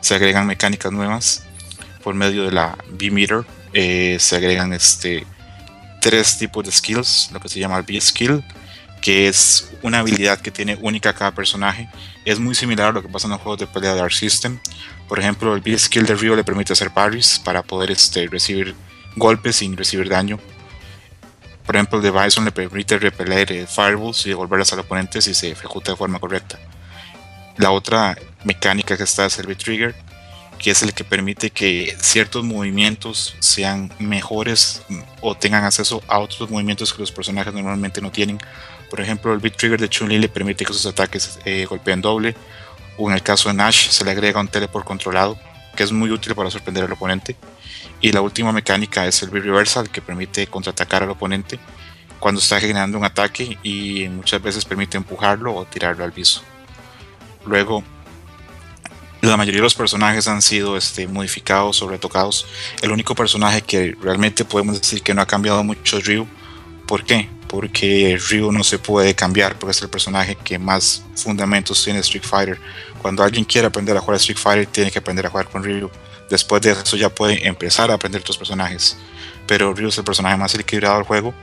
se 0.00 0.14
agregan 0.14 0.46
mecánicas 0.46 0.92
nuevas 0.92 1.44
por 2.02 2.14
medio 2.14 2.44
de 2.44 2.52
la 2.52 2.76
B-Meter, 2.90 3.44
eh, 3.72 4.16
se 4.20 4.36
agregan 4.36 4.72
este, 4.72 5.26
tres 6.00 6.38
tipos 6.38 6.64
de 6.64 6.70
skills, 6.70 7.30
lo 7.32 7.40
que 7.40 7.48
se 7.48 7.58
llama 7.58 7.78
el 7.78 7.82
B-Skill, 7.82 8.44
que 9.00 9.28
es 9.28 9.70
una 9.82 9.98
habilidad 9.98 10.40
que 10.40 10.50
tiene 10.50 10.78
única 10.80 11.12
cada 11.12 11.32
personaje. 11.32 11.88
Es 12.24 12.38
muy 12.38 12.54
similar 12.54 12.90
a 12.90 12.92
lo 12.92 13.02
que 13.02 13.08
pasa 13.08 13.26
en 13.26 13.32
los 13.32 13.40
juegos 13.40 13.60
de 13.60 13.66
pelea 13.66 13.94
de 13.94 14.00
Arc 14.00 14.12
System. 14.12 14.58
Por 15.08 15.18
ejemplo, 15.18 15.54
el 15.54 15.60
B-Skill 15.60 16.06
de 16.06 16.14
Ryo 16.14 16.36
le 16.36 16.44
permite 16.44 16.72
hacer 16.72 16.90
parries 16.90 17.38
para 17.38 17.62
poder 17.62 17.90
este, 17.90 18.26
recibir 18.28 18.74
golpes 19.16 19.56
sin 19.56 19.76
recibir 19.76 20.08
daño. 20.08 20.38
Por 21.66 21.74
ejemplo, 21.74 21.98
el 21.98 22.04
de 22.04 22.10
Bison 22.12 22.44
le 22.44 22.52
permite 22.52 22.98
repeler 22.98 23.50
eh, 23.50 23.66
fireballs 23.66 24.24
y 24.24 24.30
devolverlas 24.30 24.72
al 24.72 24.78
oponente 24.78 25.20
si 25.20 25.34
se 25.34 25.50
ejecuta 25.50 25.92
de 25.92 25.96
forma 25.96 26.20
correcta. 26.20 26.58
La 27.56 27.72
otra 27.72 28.16
mecánica 28.44 28.96
que 28.96 29.02
está 29.02 29.26
es 29.26 29.38
el 29.38 29.46
B-Trigger, 29.46 29.94
que 30.58 30.70
es 30.70 30.82
el 30.82 30.94
que 30.94 31.04
permite 31.04 31.50
que 31.50 31.96
ciertos 31.98 32.44
movimientos 32.44 33.34
sean 33.40 33.92
mejores 33.98 34.82
o 35.20 35.34
tengan 35.34 35.64
acceso 35.64 36.02
a 36.06 36.18
otros 36.18 36.48
movimientos 36.50 36.92
que 36.92 37.00
los 37.00 37.10
personajes 37.10 37.52
normalmente 37.52 38.00
no 38.00 38.12
tienen. 38.12 38.38
Por 38.88 39.00
ejemplo, 39.00 39.32
el 39.32 39.40
Beat 39.40 39.56
Trigger 39.56 39.80
de 39.80 39.88
Chun-Li 39.88 40.18
le 40.18 40.28
permite 40.28 40.64
que 40.64 40.72
sus 40.72 40.86
ataques 40.86 41.38
eh, 41.44 41.66
golpeen 41.66 42.00
doble, 42.00 42.36
o 42.96 43.10
en 43.10 43.16
el 43.16 43.22
caso 43.22 43.48
de 43.48 43.54
Nash 43.54 43.88
se 43.88 44.04
le 44.04 44.12
agrega 44.12 44.40
un 44.40 44.48
teleport 44.48 44.86
controlado, 44.86 45.36
que 45.74 45.82
es 45.82 45.92
muy 45.92 46.10
útil 46.10 46.34
para 46.34 46.50
sorprender 46.50 46.84
al 46.84 46.92
oponente. 46.92 47.36
Y 48.00 48.12
la 48.12 48.20
última 48.20 48.52
mecánica 48.52 49.06
es 49.06 49.22
el 49.22 49.30
Beat 49.30 49.44
Reversal, 49.44 49.90
que 49.90 50.02
permite 50.02 50.46
contraatacar 50.46 51.02
al 51.02 51.10
oponente 51.10 51.58
cuando 52.18 52.40
está 52.40 52.60
generando 52.60 52.98
un 52.98 53.04
ataque 53.04 53.58
y 53.62 54.08
muchas 54.08 54.42
veces 54.42 54.64
permite 54.64 54.96
empujarlo 54.96 55.54
o 55.54 55.64
tirarlo 55.64 56.04
al 56.04 56.12
piso. 56.12 56.42
Luego, 57.44 57.84
la 59.22 59.36
mayoría 59.36 59.58
de 59.58 59.64
los 59.64 59.74
personajes 59.74 60.28
han 60.28 60.42
sido 60.42 60.76
este, 60.76 61.08
modificados 61.08 61.82
o 61.82 61.88
retocados. 61.88 62.46
El 62.82 62.92
único 62.92 63.14
personaje 63.14 63.62
que 63.62 63.96
realmente 64.00 64.44
podemos 64.44 64.80
decir 64.80 65.02
que 65.02 65.14
no 65.14 65.22
ha 65.22 65.26
cambiado 65.26 65.64
mucho 65.64 65.98
es 65.98 66.06
Ryu. 66.06 66.26
¿Por 66.86 67.04
qué? 67.04 67.28
Porque 67.48 68.18
Ryu 68.30 68.52
no 68.52 68.62
se 68.62 68.78
puede 68.78 69.14
cambiar, 69.14 69.58
porque 69.58 69.72
es 69.72 69.82
el 69.82 69.88
personaje 69.88 70.36
que 70.36 70.58
más 70.58 71.02
fundamentos 71.16 71.82
tiene 71.82 72.00
Street 72.00 72.24
Fighter. 72.24 72.60
Cuando 73.00 73.22
alguien 73.22 73.44
quiere 73.44 73.66
aprender 73.66 73.96
a 73.96 74.00
jugar 74.00 74.16
Street 74.16 74.38
Fighter, 74.38 74.66
tiene 74.66 74.90
que 74.90 74.98
aprender 74.98 75.26
a 75.26 75.30
jugar 75.30 75.48
con 75.48 75.62
Ryu. 75.64 75.90
Después 76.30 76.62
de 76.62 76.72
eso 76.72 76.96
ya 76.96 77.08
puede 77.08 77.46
empezar 77.46 77.90
a 77.90 77.94
aprender 77.94 78.20
otros 78.20 78.38
personajes. 78.38 78.96
Pero 79.46 79.72
Ryu 79.72 79.88
es 79.88 79.98
el 79.98 80.04
personaje 80.04 80.36
más 80.36 80.54
equilibrado 80.54 80.96
del 80.96 81.04
juego 81.04 81.34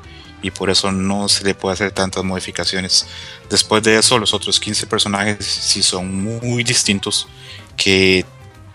y 0.41 0.51
por 0.51 0.69
eso 0.69 0.91
no 0.91 1.29
se 1.29 1.45
le 1.45 1.55
puede 1.55 1.73
hacer 1.73 1.91
tantas 1.91 2.23
modificaciones. 2.23 3.07
Después 3.49 3.81
de 3.81 3.97
eso, 3.97 4.19
los 4.19 4.33
otros 4.33 4.59
15 4.59 4.87
personajes 4.87 5.45
sí 5.45 5.81
son 5.81 6.13
muy 6.13 6.63
distintos, 6.63 7.27
que 7.77 8.25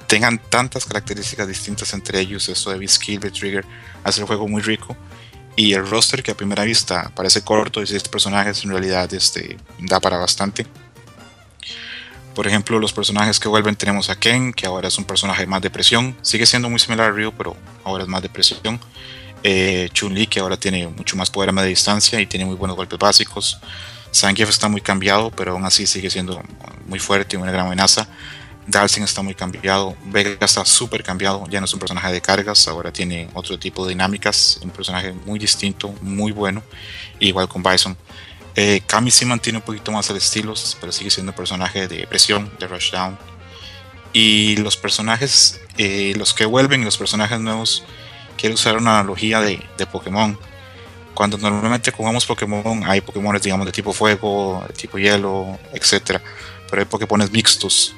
tengan 0.07 0.39
tantas 0.39 0.87
características 0.87 1.47
distintas 1.47 1.93
entre 1.93 2.21
ellos, 2.21 2.49
esto 2.49 2.77
de 2.77 2.89
skill, 2.89 3.21
de 3.21 3.31
trigger, 3.31 3.67
hace 4.03 4.23
el 4.23 4.27
juego 4.27 4.49
muy 4.49 4.63
rico. 4.63 4.97
Y 5.55 5.75
el 5.75 5.87
roster 5.87 6.23
que 6.23 6.31
a 6.31 6.37
primera 6.37 6.65
vista 6.65 7.13
parece 7.15 7.43
corto, 7.43 7.81
16 7.81 8.09
personajes, 8.09 8.65
en 8.65 8.71
realidad 8.71 9.13
este, 9.13 9.59
da 9.81 10.01
para 10.01 10.17
bastante. 10.17 10.67
Por 12.39 12.47
ejemplo, 12.47 12.79
los 12.79 12.93
personajes 12.93 13.41
que 13.41 13.49
vuelven 13.49 13.75
tenemos 13.75 14.11
a 14.11 14.15
Ken, 14.15 14.53
que 14.53 14.65
ahora 14.65 14.87
es 14.87 14.97
un 14.97 15.05
personaje 15.05 15.45
más 15.45 15.61
de 15.61 15.71
presión. 15.71 16.17
Sigue 16.23 16.47
siendo 16.47 16.71
muy 16.71 16.79
similar 16.79 17.09
a 17.09 17.11
Ryu, 17.11 17.33
pero 17.33 17.57
ahora 17.83 18.05
es 18.05 18.09
más 18.09 18.23
de 18.23 18.29
presión. 18.29 18.79
Eh, 19.43 19.89
Chun-Li, 19.93 20.29
que 20.29 20.39
ahora 20.39 20.57
tiene 20.57 20.87
mucho 20.87 21.17
más 21.17 21.31
poder 21.31 21.49
a 21.49 21.53
media 21.53 21.69
distancia 21.69 22.21
y 22.21 22.27
tiene 22.27 22.47
muy 22.47 22.55
buenos 22.55 22.77
golpes 22.77 22.97
básicos. 22.97 23.59
Zangief 24.15 24.51
está 24.51 24.69
muy 24.69 24.81
cambiado, 24.81 25.33
pero 25.33 25.51
aún 25.51 25.65
así 25.65 25.85
sigue 25.85 26.11
siendo 26.11 26.41
muy 26.87 27.01
fuerte 27.01 27.35
y 27.35 27.41
una 27.41 27.51
gran 27.51 27.67
amenaza. 27.67 28.07
Dalsin 28.69 29.03
está 29.03 29.21
muy 29.21 29.35
cambiado. 29.35 29.97
Vega 30.05 30.37
está 30.41 30.65
súper 30.65 31.03
cambiado. 31.03 31.45
Ya 31.51 31.59
no 31.59 31.65
es 31.65 31.75
un 31.75 31.81
personaje 31.81 32.13
de 32.13 32.21
cargas, 32.21 32.69
ahora 32.69 32.93
tiene 32.93 33.29
otro 33.35 33.59
tipo 33.59 33.85
de 33.85 33.95
dinámicas. 33.95 34.61
Un 34.63 34.71
personaje 34.71 35.13
muy 35.27 35.41
distinto, 35.41 35.93
muy 36.03 36.31
bueno. 36.31 36.63
Igual 37.19 37.49
con 37.49 37.65
Bison. 37.65 37.97
Eh, 38.55 38.81
Kami 38.87 39.11
sí 39.11 39.25
mantiene 39.25 39.59
un 39.59 39.65
poquito 39.65 39.93
más 39.93 40.11
el 40.11 40.17
estilo, 40.17 40.55
pero 40.81 40.93
sigue 40.93 41.11
siendo 41.11 41.33
un 41.33 41.37
personaje 41.37 41.87
de 41.89 42.07
presión, 42.07 42.51
de 42.59 42.67
rushdown. 42.67 43.19
Y 44.13 44.57
los 44.57 44.77
personajes, 44.77 45.61
eh, 45.77 46.15
los 46.17 46.35
que 46.35 46.45
vuelven 46.45 46.83
y 46.83 46.85
los 46.85 46.97
personajes 46.97 47.39
nuevos, 47.41 47.85
quiero 48.37 48.55
usar 48.55 48.77
una 48.77 48.99
analogía 49.01 49.41
de, 49.41 49.61
Pokémon. 49.93 50.39
Cuando 51.15 51.37
normalmente 51.37 51.91
jugamos 51.91 52.25
Pokémon, 52.25 52.85
hay 52.85 53.01
Pokémon 53.01 53.39
digamos 53.41 53.67
de 53.67 53.73
tipo 53.73 53.93
fuego, 53.93 54.65
de 54.67 54.75
tipo 54.75 54.99
hielo, 54.99 55.59
etc. 55.73 56.21
Pero 56.71 56.83
hay 56.83 56.87
Pokémon 56.87 57.29
mixtos. 57.33 57.95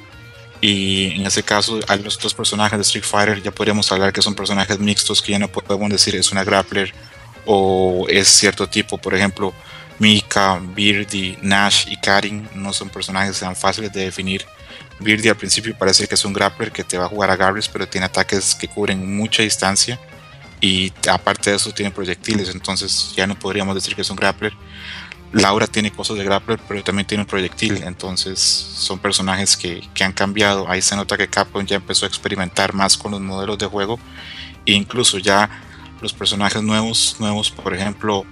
Y 0.59 1.19
en 1.19 1.25
ese 1.25 1.41
caso, 1.43 1.79
a 1.87 1.95
los 1.95 2.33
personajes 2.35 2.77
de 2.77 2.83
Street 2.83 3.03
Fighter 3.03 3.41
ya 3.41 3.51
podríamos 3.51 3.91
hablar 3.91 4.13
que 4.13 4.21
son 4.21 4.35
personajes 4.35 4.79
mixtos 4.79 5.21
que 5.21 5.31
ya 5.31 5.39
no 5.39 5.47
podemos 5.47 5.89
decir 5.89 6.15
es 6.15 6.31
una 6.31 6.43
grappler 6.43 6.93
o 7.45 8.05
es 8.09 8.27
cierto 8.27 8.67
tipo. 8.67 8.97
Por 8.97 9.15
ejemplo, 9.15 9.53
Mika, 10.01 10.59
Birdie, 10.59 11.37
Nash 11.43 11.85
y 11.87 11.95
Karin 11.95 12.49
no 12.55 12.73
son 12.73 12.89
personajes 12.89 13.39
tan 13.39 13.55
fáciles 13.55 13.93
de 13.93 14.05
definir. 14.05 14.43
Birdie 14.99 15.29
al 15.29 15.37
principio 15.37 15.77
parece 15.77 16.07
que 16.07 16.15
es 16.15 16.25
un 16.25 16.33
grappler 16.33 16.71
que 16.71 16.83
te 16.83 16.97
va 16.97 17.05
a 17.05 17.07
jugar 17.07 17.29
a 17.29 17.35
Garris, 17.35 17.67
pero 17.67 17.87
tiene 17.87 18.07
ataques 18.07 18.55
que 18.55 18.67
cubren 18.67 19.15
mucha 19.15 19.43
distancia 19.43 19.99
y 20.59 20.91
aparte 21.07 21.51
de 21.51 21.57
eso 21.57 21.71
tiene 21.71 21.91
proyectiles, 21.91 22.49
entonces 22.49 23.13
ya 23.15 23.27
no 23.27 23.37
podríamos 23.37 23.75
decir 23.75 23.93
que 23.93 24.01
es 24.01 24.09
un 24.09 24.15
grappler. 24.15 24.53
Laura 25.33 25.67
tiene 25.67 25.91
cosas 25.91 26.17
de 26.17 26.23
grappler, 26.23 26.59
pero 26.67 26.83
también 26.83 27.05
tiene 27.05 27.21
un 27.21 27.27
proyectil, 27.27 27.83
entonces 27.83 28.39
son 28.39 28.97
personajes 28.97 29.55
que, 29.55 29.87
que 29.93 30.03
han 30.03 30.13
cambiado. 30.13 30.67
Ahí 30.67 30.81
se 30.81 30.95
nota 30.95 31.15
que 31.15 31.27
Capcom 31.27 31.63
ya 31.63 31.75
empezó 31.75 32.05
a 32.05 32.09
experimentar 32.09 32.73
más 32.73 32.97
con 32.97 33.11
los 33.11 33.21
modelos 33.21 33.59
de 33.59 33.67
juego 33.67 33.99
e 34.65 34.71
incluso 34.71 35.19
ya 35.19 35.47
los 36.01 36.11
personajes 36.11 36.63
nuevos, 36.63 37.17
nuevos 37.19 37.51
por 37.51 37.75
ejemplo, 37.75 38.25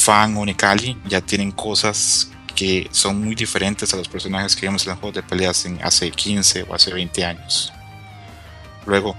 Fan 0.00 0.36
o 0.36 0.44
Nikali 0.44 0.96
ya 1.06 1.20
tienen 1.20 1.52
cosas 1.52 2.30
que 2.54 2.88
son 2.90 3.22
muy 3.22 3.34
diferentes 3.34 3.92
a 3.94 3.96
los 3.96 4.08
personajes 4.08 4.56
que 4.56 4.66
vimos 4.66 4.84
en 4.84 4.90
los 4.90 4.98
juegos 4.98 5.16
de 5.16 5.22
peleas 5.22 5.64
en 5.64 5.78
hace 5.82 6.10
15 6.10 6.64
o 6.68 6.74
hace 6.74 6.92
20 6.92 7.24
años. 7.24 7.72
Luego, 8.86 9.16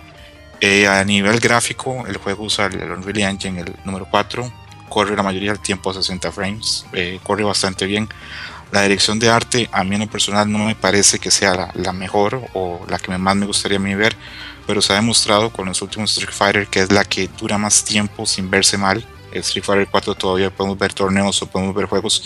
eh, 0.59 0.87
a 0.87 1.03
nivel 1.03 1.39
gráfico, 1.39 2.05
el 2.07 2.17
juego 2.17 2.43
usa 2.43 2.67
el 2.67 2.91
Unreal 2.91 3.31
Engine, 3.31 3.61
el 3.61 3.75
número 3.83 4.07
4, 4.09 4.51
corre 4.89 5.15
la 5.15 5.23
mayoría 5.23 5.51
del 5.51 5.61
tiempo 5.61 5.89
a 5.89 5.93
60 5.93 6.31
frames, 6.31 6.85
eh, 6.93 7.19
corre 7.23 7.43
bastante 7.43 7.85
bien. 7.85 8.09
La 8.71 8.83
dirección 8.83 9.19
de 9.19 9.29
arte, 9.29 9.69
a 9.71 9.83
mí 9.83 9.95
en 9.95 10.01
lo 10.01 10.07
personal, 10.07 10.51
no 10.51 10.59
me 10.59 10.75
parece 10.75 11.19
que 11.19 11.31
sea 11.31 11.71
la, 11.73 11.93
mejor 11.93 12.41
o 12.53 12.85
la 12.87 12.99
que 12.99 13.17
más 13.17 13.35
me 13.35 13.45
gustaría 13.45 13.79
a 13.79 13.95
ver, 13.95 14.15
pero 14.67 14.81
se 14.81 14.93
ha 14.93 14.97
demostrado 14.97 15.51
con 15.51 15.65
los 15.65 15.81
últimos 15.81 16.11
Street 16.11 16.33
Fighter 16.33 16.67
que 16.67 16.81
es 16.81 16.91
la 16.91 17.05
que 17.05 17.27
dura 17.27 17.57
más 17.57 17.83
tiempo 17.83 18.25
sin 18.25 18.49
verse 18.49 18.77
mal 18.77 19.05
Street 19.33 19.63
Fighter 19.63 19.87
4 19.89 20.15
todavía 20.15 20.49
podemos 20.49 20.77
ver 20.77 20.93
torneos 20.93 21.41
o 21.41 21.47
podemos 21.47 21.75
ver 21.75 21.85
juegos 21.85 22.23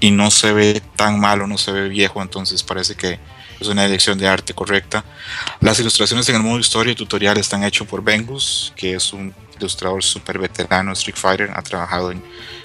y 0.00 0.10
no 0.10 0.30
se 0.30 0.52
ve 0.52 0.82
tan 0.96 1.18
malo, 1.18 1.46
no 1.46 1.58
se 1.58 1.72
ve 1.72 1.88
viejo, 1.88 2.22
entonces 2.22 2.62
parece 2.62 2.94
que 2.94 3.18
es 3.60 3.68
una 3.68 3.84
dirección 3.84 4.18
de 4.18 4.28
arte 4.28 4.54
correcta. 4.54 5.04
Las 5.60 5.80
ilustraciones 5.80 6.28
en 6.28 6.36
el 6.36 6.42
modo 6.42 6.58
historia 6.58 6.92
y 6.92 6.96
tutorial 6.96 7.38
están 7.38 7.64
hechos 7.64 7.86
por 7.86 8.02
Bengus, 8.02 8.72
que 8.76 8.94
es 8.94 9.12
un 9.12 9.34
ilustrador 9.58 10.02
súper 10.02 10.38
veterano 10.38 10.90
de 10.90 10.94
Street 10.94 11.16
Fighter, 11.16 11.50
ha 11.54 11.62
trabajado 11.62 12.10
en 12.10 12.22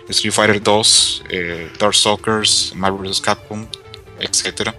Street 0.09 0.33
Fighter 0.33 0.61
2, 0.61 1.23
eh, 1.29 1.71
Dark 1.79 1.95
Stalkers, 1.95 2.73
Marvel 2.75 3.09
vs. 3.09 3.21
Capcom, 3.21 3.65
etc. 4.19 4.71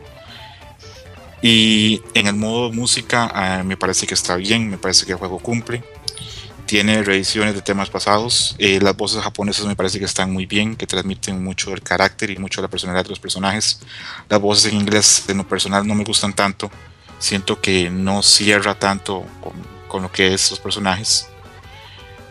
Y 1.40 2.02
en 2.14 2.26
el 2.26 2.34
modo 2.34 2.70
música 2.70 3.32
eh, 3.34 3.62
me 3.64 3.76
parece 3.76 4.06
que 4.06 4.14
está 4.14 4.36
bien, 4.36 4.68
me 4.68 4.78
parece 4.78 5.06
que 5.06 5.12
el 5.12 5.18
juego 5.18 5.38
cumple 5.38 5.82
tiene 6.66 7.02
reediciones 7.02 7.54
de 7.54 7.62
temas 7.62 7.90
pasados. 7.90 8.54
Eh, 8.58 8.78
las 8.80 8.96
voces 8.96 9.22
japonesas 9.22 9.66
me 9.66 9.76
parece 9.76 9.98
que 9.98 10.04
están 10.04 10.32
muy 10.32 10.46
bien, 10.46 10.76
que 10.76 10.86
transmiten 10.86 11.42
mucho 11.42 11.72
el 11.72 11.82
carácter 11.82 12.30
y 12.30 12.38
mucho 12.38 12.62
la 12.62 12.68
personalidad 12.68 13.04
de 13.04 13.10
los 13.10 13.20
personajes. 13.20 13.80
Las 14.28 14.40
voces 14.40 14.72
en 14.72 14.78
inglés, 14.78 15.24
en 15.28 15.38
lo 15.38 15.46
personal, 15.46 15.86
no 15.86 15.94
me 15.94 16.04
gustan 16.04 16.32
tanto. 16.32 16.70
Siento 17.18 17.60
que 17.60 17.90
no 17.90 18.22
cierra 18.22 18.74
tanto 18.74 19.24
con, 19.88 20.02
lo 20.02 20.10
que 20.10 20.32
es 20.34 20.50
los 20.50 20.60
personajes. 20.60 21.28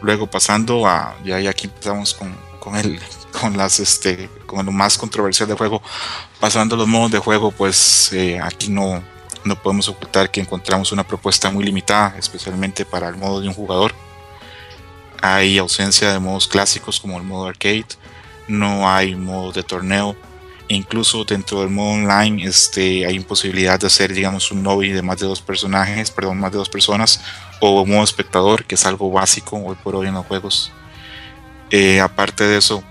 Luego 0.02 0.28
pasando 0.28 0.88
a, 0.88 1.16
ya, 1.24 1.38
aquí 1.50 1.68
empezamos 1.68 2.14
con, 2.16 2.36
con, 2.60 2.76
el, 2.76 3.00
con, 3.40 3.56
las, 3.56 3.80
este, 3.80 4.30
con 4.48 4.66
lo 4.66 4.72
más 4.72 4.98
controversial 4.98 5.48
del 5.48 5.58
juego. 5.58 5.82
Pasando 6.40 6.76
los 6.76 6.88
modos 6.88 7.12
de 7.12 7.20
juego, 7.20 7.52
pues 7.52 8.12
eh, 8.14 8.40
aquí 8.42 8.70
no, 8.70 9.04
no 9.44 9.56
podemos 9.62 9.88
ocultar 9.88 10.32
que 10.32 10.42
encontramos 10.42 10.92
una 10.92 11.06
propuesta 11.06 11.52
muy 11.52 11.64
limitada, 11.64 12.16
especialmente 12.18 12.86
para 12.86 13.08
el 13.08 13.18
modo 13.18 13.40
de 13.40 13.48
un 13.48 13.54
jugador 13.54 13.94
hay 15.22 15.58
ausencia 15.58 16.12
de 16.12 16.20
modos 16.20 16.48
clásicos 16.48 17.00
como 17.00 17.18
el 17.18 17.24
modo 17.24 17.48
arcade, 17.48 17.86
no 18.48 18.90
hay 18.90 19.16
modo 19.16 19.52
de 19.52 19.64
torneo, 19.64 20.16
incluso 20.68 21.24
dentro 21.24 21.62
del 21.62 21.70
modo 21.70 21.92
online 21.92 22.46
este, 22.46 23.06
hay 23.06 23.16
imposibilidad 23.16 23.80
de 23.80 23.88
hacer 23.88 24.14
digamos 24.14 24.52
un 24.52 24.64
lobby 24.64 24.90
de 24.90 25.02
más 25.02 25.20
de 25.20 25.28
dos 25.28 25.42
personajes, 25.42 26.12
perdón, 26.12 26.40
más 26.40 26.52
de 26.52 26.58
dos 26.58 26.70
personas, 26.70 27.22
o 27.60 27.86
modo 27.86 28.04
espectador, 28.04 28.66
que 28.66 28.76
es 28.76 28.86
algo 28.86 29.12
básico 29.12 29.58
hoy 29.58 29.76
por 29.84 29.96
hoy 29.96 30.08
en 30.08 30.16
los 30.16 30.26
juegos. 30.26 30.72
Eh, 31.70 32.02
aparte 32.02 32.44
de 32.46 32.58
eso, 32.58 32.84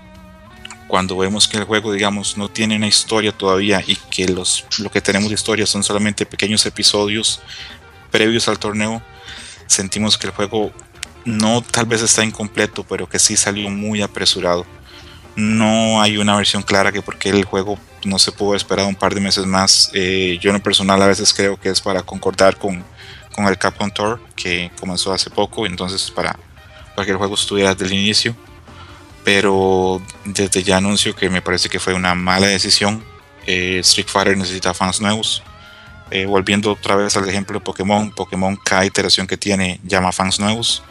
cuando 0.87 1.17
vemos 1.17 1.47
que 1.47 1.57
el 1.57 1.63
juego, 1.63 1.93
digamos, 1.93 2.37
no 2.37 2.49
tiene 2.49 2.75
una 2.75 2.87
historia 2.87 3.31
todavía 3.31 3.83
y 3.85 3.95
que 3.95 4.27
los, 4.27 4.65
lo 4.79 4.89
que 4.89 5.01
tenemos 5.01 5.29
de 5.29 5.35
historia 5.35 5.65
son 5.65 5.83
solamente 5.83 6.25
pequeños 6.25 6.65
episodios 6.65 7.41
previos 8.11 8.47
al 8.47 8.59
torneo, 8.59 9.01
sentimos 9.67 10.17
que 10.17 10.27
el 10.27 10.33
juego 10.33 10.71
no 11.25 11.61
tal 11.61 11.85
vez 11.85 12.01
está 12.01 12.23
incompleto, 12.23 12.83
pero 12.83 13.07
que 13.07 13.19
sí 13.19 13.37
salió 13.37 13.69
muy 13.69 14.01
apresurado. 14.01 14.65
No 15.35 16.01
hay 16.01 16.17
una 16.17 16.35
versión 16.35 16.63
clara 16.63 16.91
que 16.91 17.01
porque 17.01 17.29
el 17.29 17.45
juego 17.45 17.77
no 18.03 18.19
se 18.19 18.31
pudo 18.31 18.55
esperar 18.55 18.85
un 18.85 18.95
par 18.95 19.13
de 19.13 19.21
meses 19.21 19.45
más. 19.45 19.91
Eh, 19.93 20.37
yo 20.41 20.49
en 20.49 20.57
lo 20.57 20.63
personal 20.63 21.01
a 21.01 21.07
veces 21.07 21.33
creo 21.33 21.59
que 21.59 21.69
es 21.69 21.81
para 21.81 22.01
concordar 22.01 22.57
con, 22.57 22.83
con 23.33 23.45
el 23.45 23.57
Capcom 23.57 23.91
Tour 23.91 24.19
que 24.35 24.71
comenzó 24.79 25.13
hace 25.13 25.29
poco, 25.29 25.65
entonces 25.65 26.11
para, 26.11 26.37
para 26.95 27.05
que 27.05 27.11
el 27.11 27.17
juego 27.17 27.35
estuviera 27.35 27.73
desde 27.73 27.93
el 27.93 27.99
inicio. 27.99 28.35
Pero 29.23 30.01
desde 30.25 30.63
ya 30.63 30.77
anuncio 30.77 31.15
que 31.15 31.29
me 31.29 31.41
parece 31.41 31.69
que 31.69 31.79
fue 31.79 31.93
una 31.93 32.15
mala 32.15 32.47
decisión. 32.47 33.03
Eh, 33.45 33.79
Street 33.79 34.07
Fighter 34.07 34.35
necesita 34.35 34.73
fans 34.73 34.99
nuevos. 34.99 35.43
Eh, 36.09 36.25
volviendo 36.25 36.71
otra 36.71 36.95
vez 36.95 37.15
al 37.15 37.29
ejemplo 37.29 37.59
de 37.59 37.63
Pokémon, 37.63 38.11
Pokémon 38.11 38.57
cada 38.57 38.85
iteración 38.85 39.27
que 39.27 39.37
tiene 39.37 39.79
llama 39.83 40.11
fans 40.11 40.39
nuevos 40.39 40.83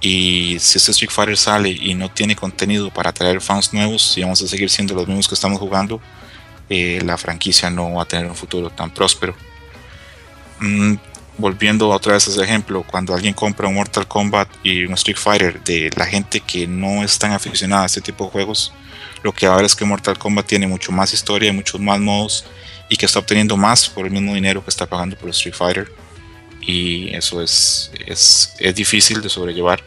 y 0.00 0.58
si 0.60 0.78
este 0.78 0.92
Street 0.92 1.10
Fighter 1.10 1.36
sale 1.36 1.70
y 1.70 1.94
no 1.94 2.10
tiene 2.10 2.36
contenido 2.36 2.90
para 2.90 3.10
atraer 3.10 3.40
fans 3.40 3.72
nuevos, 3.72 4.16
y 4.16 4.22
vamos 4.22 4.40
a 4.42 4.48
seguir 4.48 4.70
siendo 4.70 4.94
los 4.94 5.06
mismos 5.06 5.28
que 5.28 5.34
estamos 5.34 5.58
jugando, 5.58 6.00
eh, 6.68 7.00
la 7.04 7.16
franquicia 7.16 7.70
no 7.70 7.94
va 7.94 8.02
a 8.02 8.06
tener 8.06 8.26
un 8.26 8.36
futuro 8.36 8.70
tan 8.70 8.90
próspero. 8.90 9.34
Mm, 10.60 10.94
volviendo 11.36 11.88
otra 11.88 12.12
vez 12.12 12.28
a 12.28 12.30
ese 12.30 12.42
ejemplo, 12.42 12.84
cuando 12.84 13.14
alguien 13.14 13.34
compra 13.34 13.68
un 13.68 13.74
Mortal 13.74 14.06
Kombat 14.06 14.48
y 14.62 14.84
un 14.84 14.94
Street 14.94 15.16
Fighter 15.16 15.62
de 15.64 15.90
la 15.96 16.06
gente 16.06 16.40
que 16.40 16.66
no 16.66 17.02
es 17.02 17.18
tan 17.18 17.32
aficionada 17.32 17.84
a 17.84 17.86
este 17.86 18.00
tipo 18.00 18.24
de 18.24 18.30
juegos, 18.30 18.72
lo 19.22 19.32
que 19.32 19.48
va 19.48 19.54
a 19.54 19.56
ver 19.56 19.66
es 19.66 19.74
que 19.74 19.84
Mortal 19.84 20.18
Kombat 20.18 20.46
tiene 20.46 20.68
mucho 20.68 20.92
más 20.92 21.12
historia, 21.12 21.52
muchos 21.52 21.80
más 21.80 21.98
modos 21.98 22.44
y 22.88 22.96
que 22.96 23.06
está 23.06 23.18
obteniendo 23.18 23.56
más 23.56 23.88
por 23.88 24.06
el 24.06 24.12
mismo 24.12 24.34
dinero 24.34 24.62
que 24.62 24.70
está 24.70 24.86
pagando 24.86 25.16
por 25.16 25.30
Street 25.30 25.54
Fighter 25.54 25.92
y 26.60 27.14
eso 27.14 27.42
es, 27.42 27.90
es, 28.06 28.54
es 28.58 28.74
difícil 28.74 29.20
de 29.20 29.28
sobrellevar. 29.28 29.82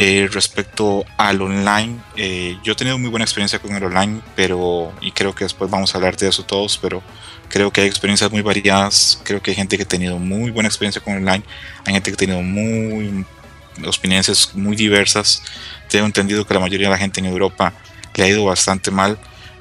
Eh, 0.00 0.28
respecto 0.30 1.04
al 1.16 1.42
online, 1.42 1.98
eh, 2.16 2.56
yo 2.62 2.74
he 2.74 2.76
tenido 2.76 2.98
muy 2.98 3.10
buena 3.10 3.24
experiencia 3.24 3.58
con 3.58 3.74
el 3.74 3.82
online, 3.82 4.20
pero, 4.36 4.92
y 5.00 5.10
creo 5.10 5.34
que 5.34 5.44
después 5.44 5.68
vamos 5.68 5.92
a 5.92 5.98
hablar 5.98 6.16
de 6.16 6.28
eso 6.28 6.44
todos, 6.44 6.78
pero 6.78 7.02
creo 7.48 7.72
que 7.72 7.80
hay 7.80 7.88
experiencias 7.88 8.30
muy 8.30 8.40
variadas, 8.42 9.20
creo 9.24 9.42
que 9.42 9.50
hay 9.50 9.56
gente 9.56 9.76
que 9.76 9.82
ha 9.82 9.88
tenido 9.88 10.18
muy 10.20 10.52
buena 10.52 10.68
experiencia 10.68 11.02
con 11.02 11.14
el 11.14 11.26
online, 11.26 11.42
hay 11.84 11.94
gente 11.94 12.12
que 12.12 12.14
ha 12.14 12.18
tenido 12.18 12.42
muy 12.42 13.24
experiencias 13.82 14.54
muy 14.54 14.76
diversas, 14.76 15.42
tengo 15.88 16.06
entendido 16.06 16.46
que 16.46 16.54
la 16.54 16.60
mayoría 16.60 16.86
de 16.86 16.92
la 16.92 16.98
gente 16.98 17.18
en 17.18 17.26
Europa 17.26 17.72
le 18.14 18.22
ha 18.22 18.28
ido 18.28 18.44
bastante 18.44 18.92
mal, 18.92 19.18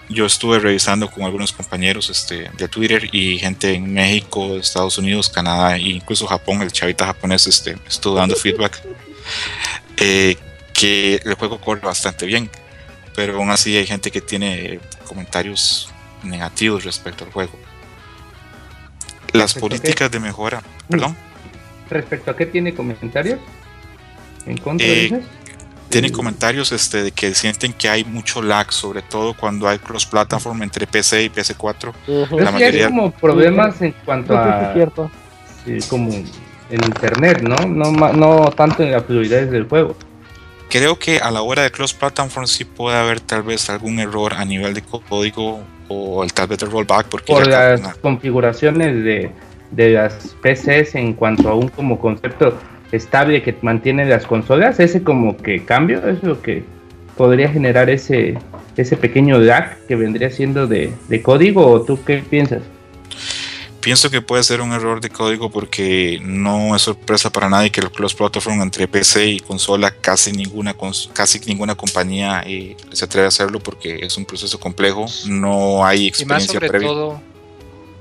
yo 0.09 0.25
estuve 0.25 0.59
revisando 0.59 1.09
con 1.09 1.23
algunos 1.23 1.51
compañeros 1.51 2.09
este, 2.09 2.49
de 2.57 2.67
Twitter 2.67 3.09
y 3.11 3.37
gente 3.39 3.73
en 3.73 3.93
México, 3.93 4.57
Estados 4.57 4.97
Unidos, 4.97 5.29
Canadá 5.29 5.75
e 5.75 5.81
incluso 5.81 6.27
Japón, 6.27 6.61
el 6.61 6.71
chavita 6.71 7.05
japonés 7.05 7.47
este, 7.47 7.77
estuvo 7.87 8.15
dando 8.15 8.35
feedback, 8.35 8.81
eh, 9.97 10.37
que 10.73 11.21
el 11.23 11.33
juego 11.33 11.59
corre 11.59 11.81
bastante 11.81 12.25
bien, 12.25 12.49
pero 13.15 13.35
aún 13.37 13.49
así 13.49 13.75
hay 13.75 13.85
gente 13.85 14.11
que 14.11 14.21
tiene 14.21 14.79
comentarios 15.05 15.89
negativos 16.23 16.83
respecto 16.83 17.25
al 17.25 17.31
juego. 17.31 17.53
Las 19.33 19.53
políticas 19.53 20.09
de 20.09 20.19
mejora, 20.19 20.63
perdón, 20.89 21.15
¿Respecto 21.89 22.31
a 22.31 22.35
qué 22.35 22.45
tiene 22.45 22.73
comentarios? 22.73 23.39
¿En 24.45 24.57
contra 24.57 24.87
Eh, 24.87 25.03
dices? 25.03 25.25
Tienen 25.89 26.11
comentarios 26.11 26.71
este, 26.71 27.03
de 27.03 27.11
que 27.11 27.33
sienten 27.33 27.73
que 27.73 27.89
hay 27.89 28.03
mucho 28.03 28.41
lag, 28.41 28.71
sobre 28.71 29.01
todo 29.01 29.33
cuando 29.33 29.67
hay 29.67 29.79
cross-platform 29.79 30.63
entre 30.63 30.87
PC 30.87 31.23
y 31.23 31.29
PC4. 31.29 31.89
Ujú. 31.89 32.35
Pero 32.37 32.51
la 32.51 32.57
sí 32.57 32.63
hay 32.63 32.83
como 32.85 33.11
problemas 33.11 33.81
en 33.81 33.93
cuanto 34.05 34.37
a 34.37 34.69
es 34.69 34.73
cierto. 34.73 35.11
sí, 35.65 35.77
como 35.89 36.11
en 36.11 36.83
internet, 36.83 37.41
¿no? 37.41 37.55
No, 37.65 37.91
no 38.13 38.51
tanto 38.51 38.83
en 38.83 38.91
las 38.91 39.03
fluidez 39.05 39.49
del 39.49 39.67
juego. 39.67 39.95
Creo 40.69 40.99
que 40.99 41.19
a 41.19 41.31
la 41.31 41.41
hora 41.41 41.63
de 41.63 41.71
cross-platform 41.71 42.45
sí 42.45 42.65
puede 42.65 42.97
haber 42.97 43.21
tal 43.21 43.43
vez 43.43 43.69
algún 43.69 43.99
error 43.99 44.33
a 44.33 44.43
nivel 44.43 44.73
de 44.73 44.81
código 44.81 45.61
o 45.87 46.23
el 46.23 46.33
tal 46.33 46.47
vez 46.47 46.59
de 46.59 46.65
rollback, 46.65 47.07
porque 47.07 47.31
Por 47.31 47.47
las 47.47 47.95
configuraciones 47.97 49.03
de, 49.03 49.31
de 49.71 49.89
las 49.91 50.35
PCs 50.41 50.95
en 50.95 51.13
cuanto 51.13 51.49
a 51.49 51.55
un 51.55 51.69
como 51.69 51.97
concepto 51.99 52.57
estable 52.91 53.41
que 53.43 53.55
mantiene 53.61 54.05
las 54.05 54.25
consolas, 54.25 54.79
ese 54.79 55.03
como 55.03 55.37
que 55.37 55.63
cambio 55.65 56.07
es 56.07 56.23
lo 56.23 56.41
que 56.41 56.63
podría 57.15 57.49
generar 57.49 57.89
ese 57.89 58.37
ese 58.77 58.95
pequeño 58.95 59.39
lag 59.39 59.75
que 59.87 59.95
vendría 59.95 60.29
siendo 60.29 60.67
de, 60.67 60.93
de 61.07 61.21
código 61.23 61.65
o 61.65 61.81
tú 61.81 61.97
qué 62.05 62.17
piensas? 62.19 62.61
Pienso 63.81 64.09
que 64.11 64.21
puede 64.21 64.43
ser 64.43 64.59
un 64.61 64.71
error 64.73 64.99
de 65.01 65.09
código 65.09 65.49
porque 65.49 66.19
no 66.21 66.75
es 66.75 66.81
sorpresa 66.81 67.31
para 67.31 67.47
nadie 67.49 67.71
que 67.71 67.79
el 67.79 67.89
cross-platform 67.89 68.61
entre 68.61 68.87
PC 68.87 69.27
y 69.27 69.39
consola 69.39 69.91
casi 69.91 70.31
ninguna 70.31 70.75
cons- 70.77 71.09
casi 71.13 71.39
ninguna 71.45 71.73
compañía 71.75 72.43
eh, 72.45 72.75
se 72.91 73.05
atreve 73.05 73.25
a 73.25 73.29
hacerlo 73.29 73.59
porque 73.59 73.99
es 74.01 74.17
un 74.17 74.25
proceso 74.25 74.59
complejo, 74.59 75.05
no 75.27 75.85
hay 75.85 75.99
Y 76.07 76.09
más 76.25 76.43
experiencia 76.43 76.53
sobre 76.53 76.67
previa. 76.69 76.87
todo, 76.87 77.21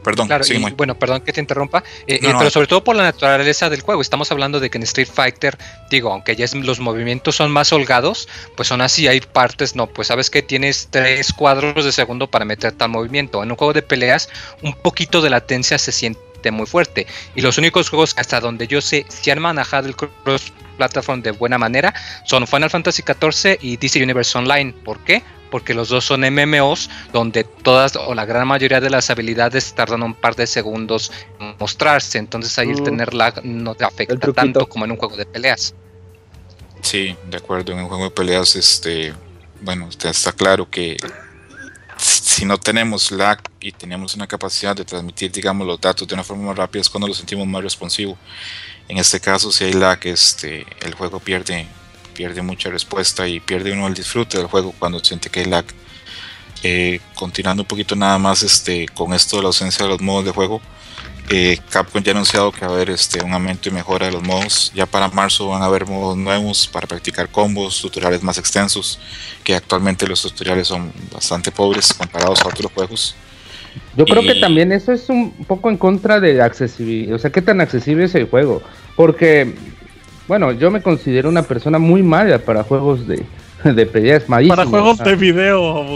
Perdón, 0.06 0.26
claro, 0.28 0.44
y 0.70 0.74
bueno, 0.76 0.98
perdón 0.98 1.20
que 1.20 1.32
te 1.32 1.40
interrumpa, 1.40 1.84
eh, 2.06 2.18
No, 2.22 2.28
eh, 2.28 2.32
no, 2.32 2.38
pero 2.38 2.50
sobre 2.50 2.66
todo 2.66 2.82
por 2.82 2.96
la 2.96 3.02
naturaleza 3.02 3.68
del 3.68 3.80
juego. 3.82 4.00
Estamos 4.00 4.30
hablando 4.32 4.60
de 4.60 4.70
que 4.70 4.78
en 4.78 4.84
Street 4.84 5.08
Fighter, 5.12 5.58
digo, 5.90 6.12
aunque 6.12 6.34
ya 6.36 6.44
es- 6.44 6.54
los 6.54 6.80
movimientos 6.80 7.36
son 7.36 7.50
más 7.50 7.72
holgados, 7.72 8.28
pues 8.56 8.68
son 8.68 8.80
así, 8.80 9.06
hay 9.08 9.20
partes, 9.20 9.76
no, 9.76 9.86
pues 9.88 10.08
sabes 10.08 10.30
que 10.30 10.40
tienes 10.42 10.88
tres 10.90 11.32
cuadros 11.32 11.84
de 11.84 11.92
segundo 11.92 12.28
para 12.30 12.44
meter 12.44 12.72
tal 12.72 12.88
movimiento. 12.90 13.42
En 13.42 13.50
un 13.50 13.56
juego 13.56 13.72
de 13.72 13.82
peleas, 13.82 14.28
un 14.62 14.72
poquito 14.74 15.20
de 15.20 15.30
latencia 15.30 15.76
se 15.78 15.92
siente 15.92 16.50
muy 16.50 16.66
fuerte. 16.66 17.06
Y 17.34 17.40
los 17.40 17.58
únicos 17.58 17.90
juegos 17.90 18.14
hasta 18.16 18.40
donde 18.40 18.66
yo 18.68 18.80
sé 18.80 19.04
si 19.08 19.30
han 19.30 19.40
manejado 19.40 19.88
el 19.88 19.96
cross 19.96 20.52
platform 20.76 21.22
de 21.22 21.30
buena 21.30 21.56
manera 21.58 21.94
son 22.26 22.46
Final 22.46 22.68
Fantasy 22.70 23.02
XIV 23.02 23.58
y 23.62 23.76
DC 23.78 24.02
Universe 24.02 24.36
Online. 24.38 24.72
¿Por 24.84 25.00
qué? 25.00 25.22
Porque 25.50 25.74
los 25.74 25.88
dos 25.88 26.04
son 26.04 26.22
MMOs 26.22 26.90
donde 27.12 27.44
todas 27.44 27.96
o 27.96 28.14
la 28.14 28.24
gran 28.24 28.46
mayoría 28.48 28.80
de 28.80 28.90
las 28.90 29.10
habilidades 29.10 29.74
tardan 29.74 30.02
un 30.02 30.14
par 30.14 30.34
de 30.36 30.46
segundos 30.46 31.12
en 31.40 31.54
mostrarse. 31.58 32.18
Entonces 32.18 32.58
ahí 32.58 32.70
el 32.70 32.80
Mm. 32.80 32.84
tener 32.84 33.14
lag 33.14 33.44
no 33.44 33.74
te 33.74 33.84
afecta 33.84 34.32
tanto 34.32 34.68
como 34.68 34.84
en 34.84 34.92
un 34.92 34.96
juego 34.96 35.16
de 35.16 35.26
peleas. 35.26 35.74
Sí, 36.82 37.16
de 37.28 37.36
acuerdo. 37.36 37.72
En 37.72 37.78
un 37.80 37.88
juego 37.88 38.04
de 38.04 38.10
peleas, 38.10 38.54
este, 38.56 39.12
bueno, 39.60 39.88
está, 39.88 40.10
está 40.10 40.32
claro 40.32 40.68
que 40.70 40.96
si 41.96 42.44
no 42.44 42.58
tenemos 42.58 43.10
lag 43.10 43.40
y 43.60 43.72
tenemos 43.72 44.14
una 44.14 44.26
capacidad 44.26 44.76
de 44.76 44.84
transmitir, 44.84 45.32
digamos, 45.32 45.66
los 45.66 45.80
datos 45.80 46.06
de 46.06 46.14
una 46.14 46.22
forma 46.22 46.48
más 46.48 46.56
rápida, 46.56 46.82
es 46.82 46.90
cuando 46.90 47.08
lo 47.08 47.14
sentimos 47.14 47.46
más 47.46 47.62
responsivo. 47.62 48.18
En 48.88 48.98
este 48.98 49.18
caso, 49.18 49.50
si 49.50 49.64
hay 49.64 49.72
lag, 49.72 49.98
este, 50.06 50.66
el 50.80 50.94
juego 50.94 51.18
pierde, 51.18 51.66
pierde 52.16 52.40
mucha 52.42 52.70
respuesta 52.70 53.28
y 53.28 53.40
pierde 53.40 53.72
uno 53.72 53.86
el 53.86 53.94
disfrute 53.94 54.38
del 54.38 54.46
juego 54.46 54.74
cuando 54.78 54.98
siente 55.04 55.28
que 55.30 55.40
hay 55.40 55.46
lag. 55.46 55.64
Eh, 56.62 57.00
continuando 57.14 57.62
un 57.62 57.68
poquito 57.68 57.94
nada 57.94 58.18
más 58.18 58.42
este, 58.42 58.86
con 58.88 59.12
esto 59.12 59.36
de 59.36 59.42
la 59.42 59.48
ausencia 59.48 59.84
de 59.84 59.90
los 59.92 60.00
modos 60.00 60.24
de 60.24 60.30
juego, 60.32 60.60
eh, 61.28 61.58
Capcom 61.70 62.02
ya 62.02 62.12
ha 62.12 62.14
anunciado 62.14 62.50
que 62.52 62.60
va 62.64 62.72
a 62.72 62.74
haber 62.74 62.90
este, 62.90 63.22
un 63.22 63.32
aumento 63.34 63.68
y 63.68 63.72
mejora 63.72 64.06
de 64.06 64.12
los 64.12 64.22
modos. 64.22 64.72
Ya 64.74 64.86
para 64.86 65.08
marzo 65.08 65.48
van 65.48 65.62
a 65.62 65.66
haber 65.66 65.86
modos 65.86 66.16
nuevos 66.16 66.66
para 66.66 66.86
practicar 66.86 67.28
combos, 67.28 67.80
tutoriales 67.82 68.22
más 68.22 68.38
extensos, 68.38 68.98
que 69.44 69.54
actualmente 69.54 70.06
los 70.06 70.22
tutoriales 70.22 70.68
son 70.68 70.92
bastante 71.12 71.52
pobres 71.52 71.92
comparados 71.92 72.40
a 72.42 72.48
otros 72.48 72.72
juegos. 72.72 73.14
Yo 73.94 74.06
creo 74.06 74.22
que 74.22 74.36
Y- 74.36 74.40
también 74.40 74.72
eso 74.72 74.92
es 74.92 75.08
un 75.10 75.32
poco 75.46 75.68
en 75.68 75.76
contra 75.76 76.18
de 76.20 76.32
la 76.34 76.46
accesibilidad, 76.46 77.14
o 77.16 77.18
sea, 77.18 77.30
qué 77.30 77.42
tan 77.42 77.60
accesible 77.60 78.04
es 78.04 78.14
el 78.14 78.28
juego, 78.28 78.62
porque, 78.94 79.54
bueno, 80.28 80.52
yo 80.52 80.70
me 80.70 80.82
considero 80.82 81.28
una 81.28 81.42
persona 81.42 81.78
muy 81.78 82.02
mala 82.02 82.38
para 82.38 82.62
juegos 82.62 83.06
de, 83.06 83.22
de 83.64 83.86
peleas, 83.86 84.28
malísimo. 84.28 84.56
Para 84.56 84.68
juegos 84.68 84.98
de 84.98 85.16
video, 85.16 85.86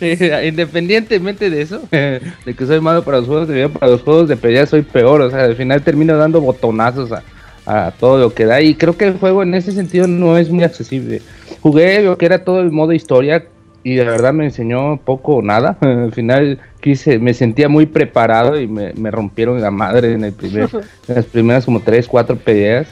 independientemente 0.44 1.50
de 1.50 1.62
eso, 1.62 1.82
de 1.90 2.54
que 2.56 2.66
soy 2.66 2.80
malo 2.80 3.02
para 3.02 3.18
los 3.18 3.26
juegos 3.26 3.48
de 3.48 3.54
video, 3.54 3.70
para 3.72 3.92
los 3.92 4.02
juegos 4.02 4.28
de 4.28 4.36
pelea 4.36 4.66
soy 4.66 4.82
peor, 4.82 5.20
o 5.22 5.30
sea, 5.30 5.44
al 5.44 5.56
final 5.56 5.82
termino 5.82 6.16
dando 6.16 6.40
botonazos 6.40 7.10
a, 7.12 7.22
a 7.66 7.90
todo 7.90 8.18
lo 8.18 8.32
que 8.32 8.46
da 8.46 8.60
y 8.60 8.74
creo 8.74 8.96
que 8.96 9.06
el 9.06 9.18
juego 9.18 9.42
en 9.42 9.54
ese 9.54 9.72
sentido 9.72 10.06
no 10.06 10.38
es 10.38 10.50
muy 10.50 10.64
accesible. 10.64 11.20
Jugué 11.60 12.02
lo 12.02 12.16
que 12.16 12.26
era 12.26 12.44
todo 12.44 12.60
el 12.60 12.70
modo 12.70 12.92
historia 12.92 13.44
y 13.92 13.94
de 13.94 14.04
verdad 14.04 14.32
me 14.32 14.44
enseñó 14.44 14.96
poco 14.98 15.36
o 15.36 15.42
nada. 15.42 15.76
Al 15.80 16.12
final 16.12 16.58
quise, 16.80 17.18
me 17.18 17.32
sentía 17.34 17.68
muy 17.68 17.86
preparado 17.86 18.60
y 18.60 18.66
me, 18.66 18.92
me 18.94 19.10
rompieron 19.10 19.60
la 19.60 19.70
madre 19.70 20.12
en 20.12 20.24
el 20.24 20.32
primer, 20.32 20.68
en 21.08 21.14
las 21.14 21.24
primeras 21.26 21.64
como 21.64 21.80
tres, 21.80 22.06
cuatro 22.06 22.36
peleas, 22.36 22.88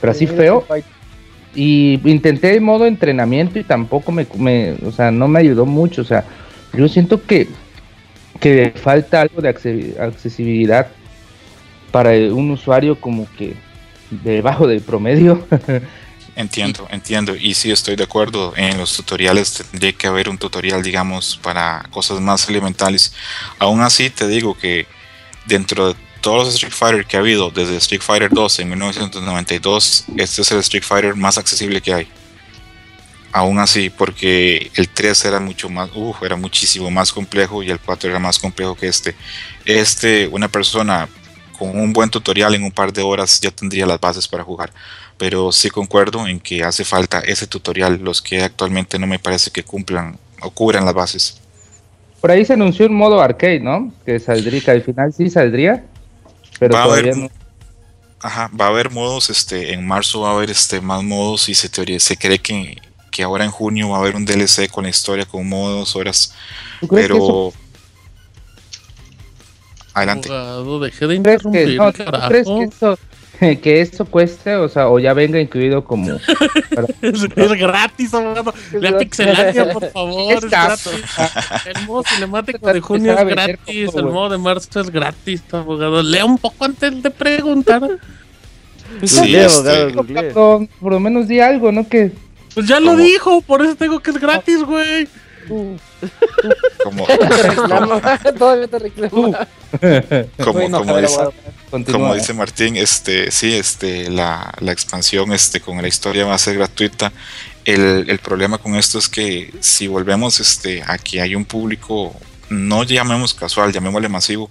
pero 0.00 0.10
así 0.12 0.26
feo. 0.26 0.64
Y 1.54 2.00
intenté 2.04 2.54
el 2.54 2.60
modo 2.60 2.86
entrenamiento 2.86 3.58
y 3.58 3.64
tampoco 3.64 4.12
me, 4.12 4.26
me- 4.38 4.74
o 4.86 4.92
sea, 4.92 5.10
no 5.10 5.26
me 5.26 5.40
ayudó 5.40 5.64
mucho. 5.66 6.02
O 6.02 6.04
sea, 6.04 6.24
yo 6.74 6.86
siento 6.86 7.22
que, 7.22 7.48
que 8.40 8.72
falta 8.76 9.22
algo 9.22 9.40
de 9.40 9.48
acce- 9.54 9.98
accesibilidad 9.98 10.88
para 11.90 12.10
un 12.10 12.50
usuario 12.50 13.00
como 13.00 13.26
que 13.38 13.54
debajo 14.22 14.66
del 14.66 14.82
promedio. 14.82 15.46
Entiendo, 16.36 16.86
entiendo. 16.90 17.34
Y 17.34 17.54
sí, 17.54 17.70
estoy 17.72 17.96
de 17.96 18.04
acuerdo. 18.04 18.52
En 18.56 18.76
los 18.76 18.94
tutoriales 18.94 19.54
tendría 19.54 19.92
que 19.94 20.06
haber 20.06 20.28
un 20.28 20.36
tutorial, 20.36 20.82
digamos, 20.82 21.40
para 21.42 21.82
cosas 21.90 22.20
más 22.20 22.46
elementales. 22.50 23.14
Aún 23.58 23.80
así, 23.80 24.10
te 24.10 24.28
digo 24.28 24.56
que 24.56 24.86
dentro 25.46 25.88
de 25.88 25.96
todos 26.20 26.44
los 26.44 26.54
Street 26.54 26.74
Fighter 26.74 27.06
que 27.06 27.16
ha 27.16 27.20
habido, 27.20 27.50
desde 27.50 27.76
Street 27.76 28.02
Fighter 28.02 28.30
2 28.30 28.58
en 28.58 28.68
1992, 28.68 30.04
este 30.18 30.42
es 30.42 30.50
el 30.50 30.58
Street 30.58 30.84
Fighter 30.84 31.16
más 31.16 31.38
accesible 31.38 31.80
que 31.80 31.94
hay. 31.94 32.08
Aún 33.32 33.58
así, 33.58 33.88
porque 33.88 34.70
el 34.74 34.90
3 34.90 35.24
era 35.24 35.40
mucho 35.40 35.70
más, 35.70 35.88
uf, 35.94 36.22
era 36.22 36.36
muchísimo 36.36 36.90
más 36.90 37.12
complejo 37.12 37.62
y 37.62 37.70
el 37.70 37.78
4 37.80 38.10
era 38.10 38.18
más 38.18 38.38
complejo 38.38 38.74
que 38.74 38.88
este. 38.88 39.16
Este, 39.64 40.26
una 40.28 40.48
persona 40.48 41.08
con 41.56 41.78
un 41.78 41.92
buen 41.92 42.10
tutorial 42.10 42.54
en 42.54 42.62
un 42.64 42.70
par 42.72 42.92
de 42.92 43.02
horas 43.02 43.40
ya 43.40 43.50
tendría 43.50 43.86
las 43.86 44.00
bases 44.00 44.28
para 44.28 44.44
jugar. 44.44 44.72
Pero 45.18 45.50
sí 45.52 45.70
concuerdo 45.70 46.26
en 46.26 46.38
que 46.40 46.62
hace 46.62 46.84
falta 46.84 47.20
ese 47.20 47.46
tutorial, 47.46 47.98
los 48.02 48.20
que 48.20 48.42
actualmente 48.42 48.98
no 48.98 49.06
me 49.06 49.18
parece 49.18 49.50
que 49.50 49.62
cumplan 49.64 50.18
o 50.42 50.50
cubran 50.50 50.84
las 50.84 50.94
bases. 50.94 51.40
Por 52.20 52.30
ahí 52.30 52.44
se 52.44 52.52
anunció 52.54 52.86
un 52.86 52.94
modo 52.94 53.20
arcade, 53.20 53.60
¿no? 53.60 53.92
Que 54.04 54.18
saldría, 54.18 54.60
que 54.60 54.70
al 54.70 54.82
final 54.82 55.12
sí 55.12 55.30
saldría, 55.30 55.84
pero 56.58 56.74
Va 56.74 56.82
a 56.82 56.84
haber 56.84 57.04
todavía 57.04 57.22
no. 57.24 57.30
Ajá, 58.20 58.50
va 58.58 58.66
a 58.66 58.68
haber 58.68 58.90
modos, 58.90 59.30
este, 59.30 59.72
en 59.74 59.86
marzo 59.86 60.22
va 60.22 60.30
a 60.30 60.32
haber 60.34 60.50
este 60.50 60.80
más 60.80 61.02
modos 61.02 61.48
y 61.48 61.54
se 61.54 61.68
teoría, 61.68 62.00
se 62.00 62.16
cree 62.16 62.38
que, 62.38 62.76
que 63.12 63.22
ahora 63.22 63.44
en 63.44 63.50
junio 63.50 63.90
va 63.90 63.98
a 63.98 64.00
haber 64.00 64.16
un 64.16 64.24
DLC 64.24 64.68
con 64.70 64.84
la 64.84 64.90
historia 64.90 65.26
con 65.26 65.46
modos, 65.48 65.94
horas, 65.94 66.34
¿Tú 66.80 66.88
crees 66.88 67.08
que 67.08 67.12
eso- 67.16 67.52
pero 67.52 67.65
adelante. 69.96 70.28
Abogado, 70.28 70.80
deje 70.80 71.06
de 71.06 71.22
¿Crees 71.22 71.42
que, 71.42 71.46
interrumpir, 71.48 71.76
no, 71.78 71.92
¿tú 71.92 72.04
carajo. 72.04 72.28
crees 72.28 72.46
que 72.46 72.62
eso, 72.64 72.98
que 73.62 73.80
eso 73.80 74.04
cueste, 74.04 74.56
o 74.56 74.68
sea, 74.68 74.88
o 74.88 74.98
ya 74.98 75.12
venga 75.12 75.40
incluido 75.40 75.84
como... 75.84 76.16
Es, 77.02 77.22
es 77.22 77.52
gratis, 77.58 78.12
abogado. 78.14 78.52
Vea 78.72 78.98
Pixelania, 78.98 79.72
por 79.72 79.90
favor. 79.90 80.32
Es 80.34 80.44
gratis. 80.44 80.92
El 81.64 81.86
modo 81.86 82.02
cinemático 82.04 82.72
de 82.72 82.80
junio 82.88 83.18
es 83.18 83.26
gratis. 83.26 83.94
El 83.94 84.04
modo 84.06 84.30
de 84.30 84.38
marzo 84.38 84.80
es 84.80 84.90
gratis, 84.90 85.42
abogado. 85.52 86.02
Lea 86.02 86.24
un 86.24 86.38
poco 86.38 86.64
antes 86.64 87.02
de 87.02 87.10
preguntar. 87.10 87.82
Sí, 89.02 89.16
Google, 89.32 89.46
este- 89.46 89.82
abogado, 89.98 90.68
por 90.80 90.92
lo 90.92 91.00
menos 91.00 91.26
di 91.28 91.40
algo, 91.40 91.72
¿no? 91.72 91.88
Que 91.88 92.12
Pues 92.54 92.66
ya 92.68 92.80
lo 92.80 92.96
dijo, 92.96 93.40
por 93.42 93.62
eso 93.62 93.74
tengo 93.76 94.00
que 94.00 94.10
es 94.10 94.18
gratis, 94.20 94.62
güey. 94.62 95.08
Como, 96.82 97.06
Reclama, 97.06 98.18
todavía 98.38 98.68
te 98.68 98.78
reclama. 98.78 99.48
como, 100.42 100.52
Bueno, 100.52 100.78
como 100.78 100.94
pero 100.94 101.08
dice, 101.72 101.92
como 101.92 102.14
dice 102.14 102.34
Martín, 102.34 102.76
este, 102.76 103.30
sí, 103.30 103.54
este, 103.54 104.10
la, 104.10 104.52
la 104.60 104.72
expansión 104.72 105.32
este, 105.32 105.60
con 105.60 105.80
la 105.80 105.88
historia 105.88 106.26
va 106.26 106.34
a 106.34 106.38
ser 106.38 106.56
gratuita. 106.56 107.12
El, 107.64 108.08
el 108.08 108.18
problema 108.18 108.58
con 108.58 108.76
esto 108.76 108.98
es 108.98 109.08
que 109.08 109.52
si 109.60 109.88
volvemos 109.88 110.38
este, 110.38 110.82
a 110.86 110.98
que 110.98 111.20
hay 111.20 111.34
un 111.34 111.44
público, 111.44 112.14
no 112.48 112.84
llamemos 112.84 113.34
casual, 113.34 113.72
llamémosle 113.72 114.08
masivo, 114.08 114.48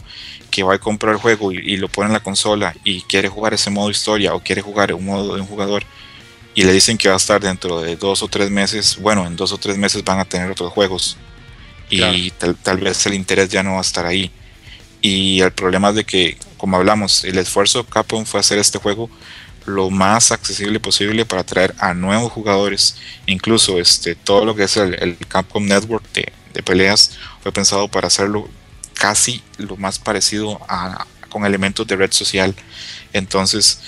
que 0.51 0.63
va 0.63 0.75
a 0.75 0.79
comprar 0.79 1.13
el 1.13 1.21
juego 1.21 1.51
y, 1.51 1.57
y 1.57 1.77
lo 1.77 1.87
pone 1.87 2.07
en 2.07 2.13
la 2.13 2.19
consola 2.19 2.75
y 2.83 3.01
quiere 3.03 3.29
jugar 3.29 3.53
ese 3.53 3.69
modo 3.69 3.89
historia 3.89 4.33
o 4.33 4.41
quiere 4.41 4.61
jugar 4.61 4.93
un 4.93 5.05
modo 5.05 5.35
de 5.35 5.41
un 5.41 5.47
jugador 5.47 5.83
y 6.55 6.63
le 6.63 6.71
dicen 6.71 6.97
que 6.97 7.09
va 7.09 7.15
a 7.15 7.17
estar 7.17 7.41
dentro 7.41 7.81
de 7.81 7.97
dos 7.97 8.23
o 8.23 8.29
tres 8.29 8.49
meses, 8.49 8.97
bueno, 8.97 9.27
en 9.27 9.35
dos 9.35 9.51
o 9.51 9.57
tres 9.57 9.77
meses 9.77 10.03
van 10.03 10.19
a 10.19 10.25
tener 10.25 10.49
otros 10.49 10.71
juegos 10.71 11.17
y 11.95 12.31
Claro. 12.31 12.55
tal, 12.55 12.55
tal 12.57 12.77
vez 12.77 13.05
el 13.05 13.13
interés 13.13 13.49
ya 13.49 13.63
no 13.63 13.73
va 13.73 13.77
a 13.79 13.81
estar 13.81 14.05
ahí. 14.05 14.31
Y 15.01 15.41
el 15.41 15.51
problema 15.51 15.89
es 15.89 15.95
de 15.95 16.03
que, 16.03 16.37
como 16.57 16.77
hablamos, 16.77 17.23
el 17.25 17.37
esfuerzo 17.37 17.83
de 17.83 17.89
Capcom 17.89 18.25
fue 18.25 18.39
hacer 18.39 18.57
este 18.57 18.79
juego 18.79 19.09
lo 19.65 19.89
más 19.89 20.31
accesible 20.31 20.79
posible 20.79 21.25
para 21.25 21.41
atraer 21.41 21.73
a 21.79 21.93
nuevos 21.93 22.31
jugadores. 22.31 22.95
Incluso 23.25 23.79
este, 23.79 24.15
todo 24.15 24.45
lo 24.45 24.55
que 24.55 24.63
es 24.63 24.77
el, 24.77 24.95
el 24.95 25.17
Capcom 25.27 25.65
Network 25.65 26.03
de, 26.13 26.31
de 26.53 26.63
peleas 26.63 27.17
fue 27.41 27.51
pensado 27.51 27.87
para 27.87 28.07
hacerlo 28.07 28.47
casi 28.93 29.41
lo 29.57 29.75
más 29.77 29.99
parecido 29.99 30.59
a, 30.69 31.05
con 31.29 31.45
elementos 31.45 31.85
de 31.87 31.95
red 31.95 32.11
social. 32.11 32.55
Entonces, 33.13 33.81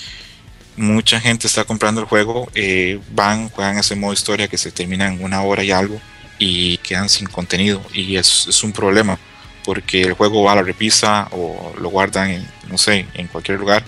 mucha 0.76 1.20
gente 1.20 1.46
está 1.46 1.64
comprando 1.64 2.00
el 2.00 2.06
juego, 2.06 2.48
eh, 2.54 3.00
van, 3.12 3.48
juegan 3.48 3.78
ese 3.78 3.96
modo 3.96 4.12
historia 4.12 4.48
que 4.48 4.58
se 4.58 4.70
termina 4.70 5.08
en 5.08 5.22
una 5.24 5.42
hora 5.42 5.64
y 5.64 5.70
algo 5.72 6.00
y 6.38 6.78
quedan 6.78 7.08
sin 7.08 7.26
contenido. 7.26 7.82
Y 7.92 8.16
es, 8.16 8.62
un 8.62 8.72
problema 8.72 9.18
porque 9.64 10.02
el 10.02 10.14
juego 10.14 10.44
va 10.44 10.52
a 10.52 10.56
la 10.56 10.62
repisa 10.62 11.28
o 11.32 11.74
lo 11.80 11.90
guardan 11.90 12.30
en, 12.30 12.48
no 12.68 12.78
sé, 12.78 13.06
en 13.14 13.26
cualquier 13.26 13.58
lugar 13.58 13.84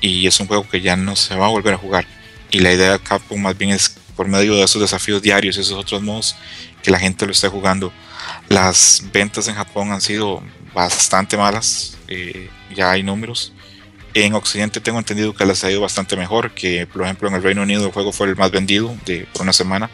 y 0.00 0.26
es 0.26 0.40
un 0.40 0.46
juego 0.46 0.66
que 0.68 0.80
ya 0.80 0.96
no 0.96 1.16
se 1.16 1.36
va 1.36 1.46
a 1.46 1.50
volver 1.50 1.74
a 1.74 1.78
jugar. 1.78 2.06
Y 2.50 2.60
la 2.60 2.72
idea 2.72 2.92
de 2.92 2.98
Capcom 2.98 3.40
más 3.40 3.56
bien 3.56 3.70
es 3.70 3.96
por 4.16 4.26
medio 4.28 4.54
de 4.54 4.64
esos 4.64 4.80
desafíos 4.80 5.22
diarios, 5.22 5.56
esos 5.56 5.78
otros 5.78 6.02
modos, 6.02 6.36
que 6.82 6.90
la 6.90 6.98
gente 6.98 7.26
lo 7.26 7.32
esté 7.32 7.48
jugando. 7.48 7.92
Las 8.48 9.04
ventas 9.12 9.48
en 9.48 9.54
Japón 9.54 9.92
han 9.92 10.00
sido 10.00 10.42
bastante 10.74 11.36
malas, 11.36 11.96
eh, 12.08 12.48
ya 12.74 12.90
hay 12.90 13.02
números. 13.02 13.52
En 14.12 14.34
Occidente 14.34 14.80
tengo 14.80 14.98
entendido 14.98 15.34
que 15.34 15.46
les 15.46 15.62
ha 15.62 15.70
ido 15.70 15.80
bastante 15.80 16.16
mejor, 16.16 16.52
que 16.52 16.86
por 16.86 17.02
ejemplo 17.02 17.28
en 17.28 17.34
el 17.34 17.42
Reino 17.42 17.62
Unido 17.62 17.86
el 17.86 17.92
juego 17.92 18.12
fue 18.12 18.26
el 18.26 18.36
más 18.36 18.50
vendido 18.50 18.96
de, 19.06 19.26
por 19.32 19.42
una 19.42 19.52
semana, 19.52 19.88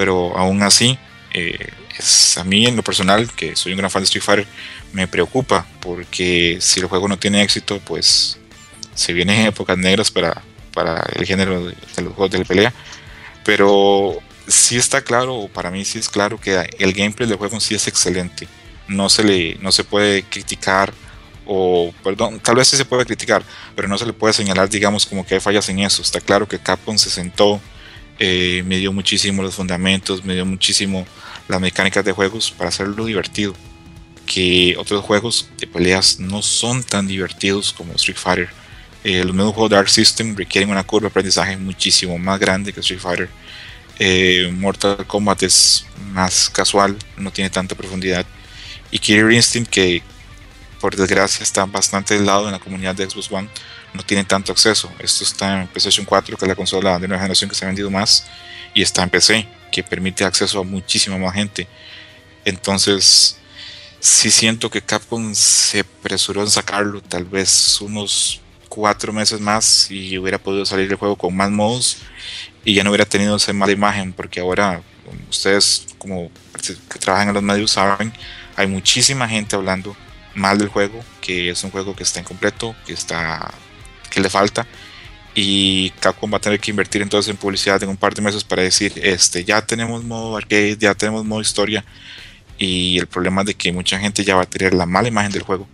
pero 0.00 0.34
aún 0.34 0.62
así, 0.62 0.98
eh, 1.34 1.58
es, 1.98 2.38
a 2.38 2.44
mí 2.44 2.64
en 2.64 2.74
lo 2.74 2.82
personal, 2.82 3.30
que 3.32 3.54
soy 3.54 3.72
un 3.72 3.78
gran 3.78 3.90
fan 3.90 4.00
de 4.00 4.04
Street 4.04 4.24
Fighter, 4.24 4.46
me 4.94 5.06
preocupa, 5.06 5.66
porque 5.78 6.56
si 6.58 6.80
el 6.80 6.86
juego 6.86 7.06
no 7.06 7.18
tiene 7.18 7.42
éxito, 7.42 7.78
pues 7.80 8.38
se 8.94 9.12
vienen 9.12 9.44
épocas 9.46 9.76
negras 9.76 10.10
para, 10.10 10.40
para 10.72 11.04
el 11.16 11.26
género 11.26 11.66
de, 11.66 11.74
de 11.96 12.02
los 12.02 12.14
juegos 12.14 12.30
de 12.30 12.46
pelea, 12.46 12.72
pero 13.44 14.18
sí 14.48 14.78
está 14.78 15.02
claro, 15.02 15.50
para 15.52 15.70
mí 15.70 15.84
sí 15.84 15.98
es 15.98 16.08
claro 16.08 16.40
que 16.40 16.66
el 16.78 16.94
gameplay 16.94 17.28
del 17.28 17.36
juego 17.36 17.60
sí 17.60 17.74
es 17.74 17.86
excelente, 17.86 18.48
no 18.88 19.10
se 19.10 19.22
le 19.22 19.56
no 19.56 19.70
se 19.70 19.84
puede 19.84 20.22
criticar 20.22 20.94
o 21.44 21.92
perdón, 22.02 22.40
tal 22.40 22.54
vez 22.54 22.68
sí 22.68 22.78
se 22.78 22.86
puede 22.86 23.04
criticar, 23.04 23.42
pero 23.76 23.86
no 23.86 23.98
se 23.98 24.06
le 24.06 24.14
puede 24.14 24.32
señalar, 24.32 24.70
digamos, 24.70 25.04
como 25.04 25.26
que 25.26 25.34
hay 25.34 25.40
fallas 25.40 25.68
en 25.68 25.80
eso. 25.80 26.00
Está 26.00 26.22
claro 26.22 26.48
que 26.48 26.58
Capcom 26.58 26.96
se 26.96 27.10
sentó, 27.10 27.60
eh, 28.22 28.62
me 28.66 28.76
dio 28.76 28.92
muchísimo 28.92 29.42
los 29.42 29.54
fundamentos, 29.54 30.22
me 30.26 30.34
dio 30.34 30.44
muchísimo 30.44 31.06
las 31.48 31.58
mecánicas 31.58 32.04
de 32.04 32.12
juegos 32.12 32.50
para 32.50 32.68
hacerlo 32.68 33.06
divertido. 33.06 33.54
Que 34.26 34.76
otros 34.78 35.02
juegos 35.02 35.48
de 35.58 35.66
peleas 35.66 36.20
no 36.20 36.42
son 36.42 36.84
tan 36.84 37.08
divertidos 37.08 37.72
como 37.72 37.94
Street 37.94 38.18
Fighter. 38.18 38.50
Eh, 39.04 39.24
los 39.24 39.34
nuevos 39.34 39.54
juegos 39.54 39.70
de 39.70 39.76
Arc 39.78 39.88
System 39.88 40.36
requieren 40.36 40.68
una 40.70 40.84
curva 40.84 41.06
de 41.06 41.12
aprendizaje 41.12 41.56
muchísimo 41.56 42.18
más 42.18 42.38
grande 42.38 42.74
que 42.74 42.80
Street 42.80 43.00
Fighter. 43.00 43.30
Eh, 43.98 44.52
Mortal 44.52 45.06
Kombat 45.06 45.42
es 45.42 45.86
más 46.12 46.50
casual, 46.50 46.96
no 47.16 47.30
tiene 47.30 47.48
tanta 47.48 47.74
profundidad. 47.74 48.26
Y 48.90 48.98
Killer 48.98 49.32
Instinct, 49.32 49.70
que 49.70 50.02
por 50.78 50.94
desgracia 50.94 51.42
está 51.42 51.64
bastante 51.64 52.14
aislado 52.14 52.46
en 52.46 52.52
la 52.52 52.58
comunidad 52.58 52.94
de 52.94 53.08
Xbox 53.08 53.32
One, 53.32 53.48
no 53.92 54.02
tiene 54.02 54.24
tanto 54.24 54.52
acceso. 54.52 54.90
Esto 54.98 55.24
está 55.24 55.62
en 55.62 55.68
PlayStation 55.68 56.06
4, 56.06 56.36
que 56.36 56.44
es 56.44 56.48
la 56.48 56.54
consola 56.54 56.98
de 56.98 57.08
nueva 57.08 57.22
generación 57.22 57.50
que 57.50 57.56
se 57.56 57.64
ha 57.64 57.68
vendido 57.68 57.90
más, 57.90 58.26
y 58.74 58.82
está 58.82 59.02
en 59.02 59.10
PC, 59.10 59.48
que 59.72 59.82
permite 59.82 60.24
acceso 60.24 60.60
a 60.60 60.64
muchísima 60.64 61.18
más 61.18 61.34
gente. 61.34 61.66
Entonces, 62.44 63.36
sí 63.98 64.30
siento 64.30 64.70
que 64.70 64.82
Capcom 64.82 65.34
se 65.34 65.80
apresuró 65.80 66.42
en 66.42 66.50
sacarlo, 66.50 67.02
tal 67.02 67.24
vez 67.24 67.80
unos 67.80 68.40
cuatro 68.68 69.12
meses 69.12 69.40
más, 69.40 69.90
y 69.90 70.16
hubiera 70.18 70.38
podido 70.38 70.64
salir 70.64 70.90
el 70.90 70.96
juego 70.96 71.16
con 71.16 71.36
más 71.36 71.50
modos, 71.50 71.98
y 72.64 72.74
ya 72.74 72.84
no 72.84 72.90
hubiera 72.90 73.06
tenido 73.06 73.36
esa 73.36 73.52
mala 73.52 73.72
imagen, 73.72 74.12
porque 74.12 74.40
ahora 74.40 74.82
ustedes, 75.28 75.86
como 75.98 76.30
que 76.62 76.98
trabajan 76.98 77.28
en 77.28 77.34
los 77.34 77.42
medios, 77.42 77.72
saben, 77.72 78.12
hay 78.56 78.66
muchísima 78.66 79.28
gente 79.28 79.56
hablando 79.56 79.96
mal 80.34 80.58
del 80.58 80.68
juego, 80.68 81.02
que 81.20 81.50
es 81.50 81.64
un 81.64 81.70
juego 81.70 81.96
que 81.96 82.04
está 82.04 82.20
incompleto, 82.20 82.76
que 82.86 82.92
está 82.92 83.52
que 84.10 84.20
le 84.20 84.28
falta 84.28 84.66
y 85.34 85.90
Capcom 86.00 86.32
va 86.32 86.38
a 86.38 86.40
tener 86.40 86.58
que 86.58 86.70
invertir 86.70 87.02
entonces 87.02 87.30
en 87.30 87.36
publicidad 87.36 87.82
en 87.82 87.88
un 87.88 87.96
par 87.96 88.12
de 88.14 88.22
meses 88.22 88.42
para 88.44 88.62
decir, 88.62 88.92
este, 89.02 89.44
ya 89.44 89.64
tenemos 89.64 90.02
modo 90.04 90.36
arcade, 90.36 90.76
ya 90.78 90.94
tenemos 90.94 91.24
modo 91.24 91.40
historia 91.40 91.84
y 92.58 92.98
el 92.98 93.06
problema 93.06 93.42
es 93.42 93.48
de 93.48 93.54
que 93.54 93.72
mucha 93.72 93.98
gente 93.98 94.24
ya 94.24 94.34
va 94.36 94.42
a 94.42 94.46
tener 94.46 94.74
la 94.74 94.86
mala 94.86 95.08
imagen 95.08 95.32
del 95.32 95.42
juego. 95.42 95.66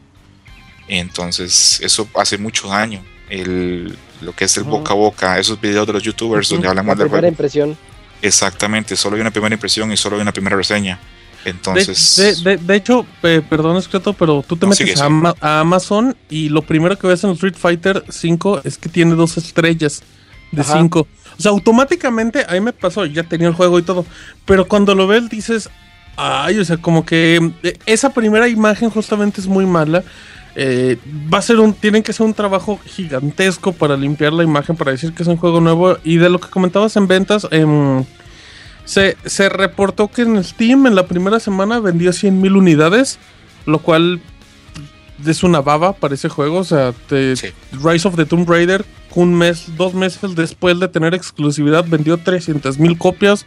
Entonces, 0.88 1.80
eso 1.82 2.08
hace 2.14 2.38
mucho 2.38 2.68
daño. 2.68 3.04
El, 3.28 3.96
lo 4.20 4.32
que 4.34 4.44
es 4.44 4.56
el 4.56 4.62
boca 4.64 4.92
a 4.92 4.96
boca, 4.96 5.38
esos 5.38 5.60
videos 5.60 5.86
de 5.86 5.94
los 5.94 6.02
youtubers 6.02 6.48
donde 6.48 6.68
hablan 6.68 6.86
La 6.86 6.90
mal 6.90 6.98
del 6.98 7.06
primera 7.06 7.22
juego. 7.22 7.32
impresión. 7.32 7.76
Exactamente, 8.22 8.96
solo 8.96 9.16
hay 9.16 9.20
una 9.20 9.32
primera 9.32 9.54
impresión 9.54 9.90
y 9.90 9.96
solo 9.96 10.16
hay 10.16 10.22
una 10.22 10.32
primera 10.32 10.56
reseña. 10.56 10.98
De, 11.46 11.50
Entonces, 11.52 12.42
de- 12.42 12.50
de- 12.50 12.56
de 12.64 12.74
hecho, 12.76 13.06
eh, 13.22 13.40
perdón, 13.48 13.76
Escreto, 13.76 14.12
pero 14.14 14.44
tú 14.46 14.56
te 14.56 14.66
No, 14.66 14.70
metes 14.70 14.78
sigue, 14.78 14.92
a, 14.92 14.96
sigue. 14.96 15.06
Ama- 15.06 15.34
a 15.40 15.60
Amazon 15.60 16.16
y 16.28 16.48
lo 16.48 16.62
primero 16.62 16.98
que 16.98 17.06
ves 17.06 17.22
en 17.24 17.30
Street 17.30 17.54
Fighter 17.56 18.04
5 18.08 18.60
es 18.64 18.78
que 18.78 18.88
tiene 18.88 19.14
dos 19.14 19.36
estrellas 19.36 20.02
de 20.50 20.62
Ajá. 20.62 20.74
5. 20.78 21.06
O 21.38 21.42
sea, 21.42 21.50
automáticamente, 21.52 22.44
ahí 22.48 22.60
me 22.60 22.72
pasó, 22.72 23.04
ya 23.06 23.22
tenía 23.22 23.48
el 23.48 23.54
juego 23.54 23.78
y 23.78 23.82
todo. 23.82 24.04
Pero 24.44 24.66
cuando 24.66 24.94
lo 24.94 25.06
ves 25.06 25.28
dices, 25.28 25.70
ay, 26.16 26.58
o 26.58 26.64
sea, 26.64 26.78
como 26.78 27.04
que 27.06 27.52
eh, 27.62 27.78
esa 27.86 28.10
primera 28.12 28.48
imagen 28.48 28.90
justamente 28.90 29.40
es 29.40 29.46
muy 29.46 29.66
mala. 29.66 30.02
Eh, 30.56 30.96
va 31.32 31.38
a 31.38 31.42
ser 31.42 31.60
un, 31.60 31.74
tienen 31.74 32.02
que 32.02 32.10
hacer 32.12 32.24
un 32.26 32.32
trabajo 32.34 32.80
gigantesco 32.86 33.72
para 33.72 33.96
limpiar 33.96 34.32
la 34.32 34.42
imagen, 34.42 34.74
para 34.74 34.90
decir 34.92 35.12
que 35.12 35.22
es 35.22 35.28
un 35.28 35.36
juego 35.36 35.60
nuevo. 35.60 35.98
Y 36.02 36.16
de 36.16 36.30
lo 36.30 36.40
que 36.40 36.48
comentabas 36.48 36.96
en 36.96 37.06
ventas, 37.06 37.46
em, 37.50 38.02
se, 38.86 39.16
se 39.26 39.48
reportó 39.50 40.08
que 40.08 40.22
en 40.22 40.42
Steam 40.42 40.86
en 40.86 40.94
la 40.94 41.06
primera 41.06 41.38
semana 41.40 41.78
vendió 41.80 42.10
100.000 42.12 42.56
unidades, 42.56 43.18
lo 43.66 43.80
cual 43.80 44.20
es 45.26 45.42
una 45.42 45.60
baba 45.60 45.92
para 45.92 46.14
ese 46.14 46.28
juego. 46.30 46.58
O 46.58 46.64
sea, 46.64 46.92
te- 47.08 47.36
Sí. 47.36 47.48
Rise 47.84 48.08
of 48.08 48.16
the 48.16 48.24
Tomb 48.26 48.48
Raider, 48.48 48.84
un 49.14 49.34
mes, 49.34 49.64
dos 49.78 49.94
meses 49.94 50.34
después 50.34 50.78
de 50.78 50.88
tener 50.88 51.14
exclusividad, 51.14 51.84
vendió 51.88 52.18
300.000 52.18 52.96
copias. 52.98 53.46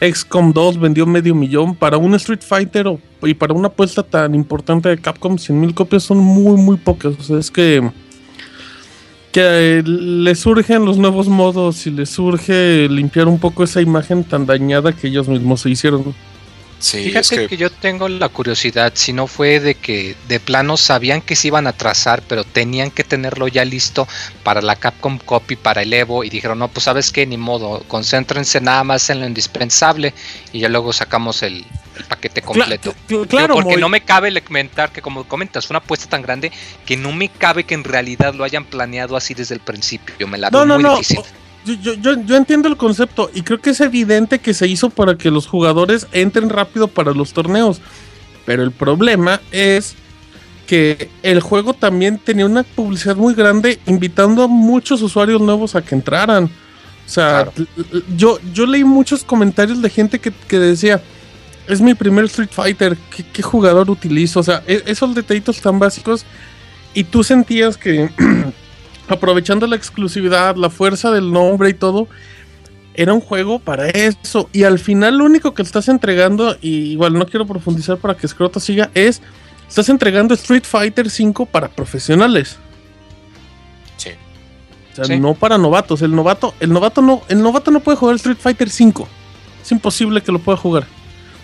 XCOM 0.00 0.52
2 0.52 0.78
vendió 0.80 1.06
medio 1.06 1.34
millón. 1.36 1.76
Para 1.76 1.96
un 1.98 2.14
Street 2.16 2.40
Fighter 2.46 2.88
o- 2.88 3.00
y 3.22 3.34
para 3.34 3.54
una 3.54 3.68
apuesta 3.68 4.02
tan 4.02 4.34
importante 4.34 4.88
de 4.88 4.98
Capcom, 4.98 5.36
100.000 5.38 5.72
copias 5.72 6.02
son 6.02 6.18
muy, 6.18 6.56
muy 6.60 6.76
pocas. 6.76 7.14
O 7.18 7.22
sea, 7.22 7.38
es 7.38 7.50
que 7.50 7.80
que 9.34 9.78
eh, 9.80 9.82
le 9.82 10.32
surgen 10.36 10.84
los 10.84 10.96
nuevos 10.96 11.26
modos 11.26 11.88
y 11.88 11.90
le 11.90 12.06
surge 12.06 12.88
limpiar 12.88 13.26
un 13.26 13.40
poco 13.40 13.64
esa 13.64 13.80
imagen 13.80 14.22
tan 14.22 14.46
dañada 14.46 14.92
que 14.92 15.08
ellos 15.08 15.26
mismos 15.26 15.62
se 15.62 15.70
hicieron. 15.70 16.14
sí, 16.78 16.98
es 16.98 17.04
Fíjate 17.06 17.36
que 17.36 17.48
que... 17.48 17.56
yo 17.56 17.68
tengo 17.68 18.08
la 18.08 18.28
curiosidad, 18.28 18.92
si 18.94 19.12
no 19.12 19.26
fue 19.26 19.58
de 19.58 19.74
que 19.74 20.14
de 20.28 20.38
plano 20.38 20.76
sabían 20.76 21.20
que 21.20 21.34
se 21.34 21.48
iban 21.48 21.66
a 21.66 21.72
trazar, 21.72 22.22
pero 22.28 22.44
tenían 22.44 22.92
que 22.92 23.02
tenerlo 23.02 23.48
ya 23.48 23.64
listo 23.64 24.06
para 24.44 24.62
la 24.62 24.76
Capcom 24.76 25.18
Copy, 25.18 25.56
para 25.56 25.82
el 25.82 25.92
Evo, 25.92 26.22
y 26.22 26.30
dijeron, 26.30 26.60
no, 26.60 26.68
pues 26.68 26.84
sabes 26.84 27.10
qué, 27.10 27.26
ni 27.26 27.36
modo, 27.36 27.82
concéntrense 27.88 28.60
nada 28.60 28.84
más 28.84 29.10
en 29.10 29.18
lo 29.18 29.26
indispensable 29.26 30.14
y 30.52 30.60
ya 30.60 30.68
luego 30.68 30.92
sacamos 30.92 31.42
el, 31.42 31.64
el 31.96 32.04
paquete 32.04 32.42
completo. 32.42 32.94
Claro, 33.28 33.54
porque 33.54 33.76
no 33.76 33.88
me 33.88 34.00
cabe 34.02 34.40
comentar 34.42 34.90
que 34.92 35.02
como 35.02 35.24
comentas, 35.24 35.66
fue 35.66 35.74
una 35.74 35.84
apuesta 35.84 36.08
tan 36.08 36.22
grande 36.22 36.52
que 36.84 36.96
no 36.96 37.12
me 37.12 37.28
cabe 37.28 37.64
que 37.64 37.74
en 37.74 37.84
realidad 37.84 38.34
lo 38.34 38.44
hayan 38.44 38.64
planeado 38.64 39.16
así 39.16 39.34
desde 39.34 39.54
el 39.54 39.60
principio. 39.60 40.26
Me 40.26 40.38
la 40.38 40.50
No, 40.50 40.58
veo 40.58 40.66
no, 40.66 40.74
muy 40.74 40.82
no. 40.82 40.96
difícil. 40.98 41.20
Yo, 41.64 41.74
yo, 41.74 41.94
yo, 41.94 42.22
yo 42.22 42.36
entiendo 42.36 42.68
el 42.68 42.76
concepto 42.76 43.30
y 43.32 43.42
creo 43.42 43.60
que 43.60 43.70
es 43.70 43.80
evidente 43.80 44.38
que 44.38 44.52
se 44.52 44.66
hizo 44.68 44.90
para 44.90 45.16
que 45.16 45.30
los 45.30 45.46
jugadores 45.46 46.06
entren 46.12 46.50
rápido 46.50 46.88
para 46.88 47.12
los 47.12 47.32
torneos. 47.32 47.80
Pero 48.44 48.62
el 48.62 48.70
problema 48.70 49.40
es 49.50 49.94
que 50.66 51.08
el 51.22 51.40
juego 51.40 51.74
también 51.74 52.18
tenía 52.18 52.46
una 52.46 52.62
publicidad 52.62 53.16
muy 53.16 53.34
grande 53.34 53.78
invitando 53.86 54.42
a 54.42 54.48
muchos 54.48 55.00
usuarios 55.02 55.40
nuevos 55.40 55.74
a 55.74 55.82
que 55.82 55.94
entraran. 55.94 56.44
O 57.06 57.08
sea, 57.08 57.50
yo, 58.16 58.38
yo 58.52 58.66
leí 58.66 58.84
muchos 58.84 59.24
comentarios 59.24 59.80
de 59.82 59.90
gente 59.90 60.18
que, 60.18 60.32
que 60.32 60.58
decía, 60.58 61.02
es 61.68 61.80
mi 61.80 61.94
primer 61.94 62.24
Street 62.26 62.50
Fighter, 62.50 62.96
¿qué, 63.32 63.42
jugador 63.42 63.90
utilizo? 63.90 64.40
O 64.40 64.42
sea, 64.42 64.62
e, 64.66 64.82
esos 64.86 65.14
detallitos 65.14 65.60
tan 65.60 65.78
básicos 65.78 66.24
y 66.92 67.04
tú 67.04 67.24
sentías 67.24 67.76
que 67.76 68.10
aprovechando 69.08 69.66
la 69.66 69.76
exclusividad, 69.76 70.56
la 70.56 70.70
fuerza 70.70 71.10
del 71.10 71.32
nombre 71.32 71.70
y 71.70 71.74
todo, 71.74 72.08
era 72.94 73.12
un 73.12 73.20
juego 73.20 73.58
para 73.58 73.88
eso. 73.88 74.48
Y 74.52 74.62
al 74.62 74.78
final 74.78 75.18
lo 75.18 75.24
único 75.24 75.54
que 75.54 75.62
estás 75.62 75.88
entregando, 75.88 76.56
y 76.60 76.92
igual 76.92 77.14
no 77.14 77.26
quiero 77.26 77.46
profundizar 77.46 77.98
para 77.98 78.16
que 78.16 78.28
Scroto 78.28 78.60
siga, 78.60 78.90
es 78.94 79.20
Estás 79.68 79.88
entregando 79.88 80.34
Street 80.34 80.64
Fighter 80.64 81.10
5 81.10 81.46
para 81.46 81.68
profesionales. 81.68 82.58
Sí. 83.96 84.10
O 85.00 85.04
sea, 85.04 85.16
no 85.16 85.34
para 85.34 85.58
novatos. 85.58 86.02
El 86.02 86.14
novato, 86.14 86.54
el 86.60 86.70
novato 86.70 87.02
no, 87.02 87.22
el 87.28 87.42
novato 87.42 87.70
no 87.70 87.80
puede 87.80 87.96
jugar 87.96 88.16
Street 88.16 88.36
Fighter 88.38 88.70
5. 88.70 89.08
Es 89.62 89.72
imposible 89.72 90.22
que 90.22 90.30
lo 90.30 90.38
pueda 90.38 90.56
jugar. 90.56 90.86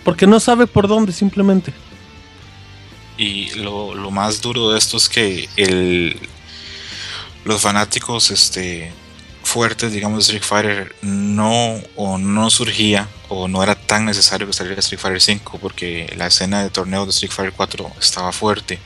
Porque 0.03 0.27
no 0.27 0.39
sabe 0.39 0.67
por 0.67 0.87
dónde 0.87 1.11
simplemente. 1.11 1.73
Y 3.17 3.51
lo, 3.51 3.93
más 4.11 4.41
duro 4.41 4.71
de 4.71 4.79
esto 4.79 4.97
es 4.97 5.07
que 5.07 6.17
los 7.45 7.61
fanáticos 7.61 8.31
este, 8.31 8.91
fuertes, 9.43 9.91
digamos, 9.91 10.17
de 10.17 10.21
Street 10.37 10.43
Fighter 10.43 10.95
no 11.01 11.75
o 11.95 12.17
no 12.17 12.49
surgía 12.49 13.07
o 13.29 13.47
no 13.47 13.61
era 13.63 13.75
tan 13.75 14.05
necesario 14.05 14.47
que 14.47 14.53
saliera 14.53 14.79
Street 14.79 14.99
Fighter 14.99 15.21
5 15.21 15.59
porque 15.61 16.11
la 16.17 16.27
escena 16.27 16.63
de 16.63 16.69
torneo 16.69 17.05
de 17.05 17.11
Street 17.11 17.31
Fighter 17.31 17.53
4 17.55 17.91
estaba 17.99 18.31
fuerte 18.31 18.79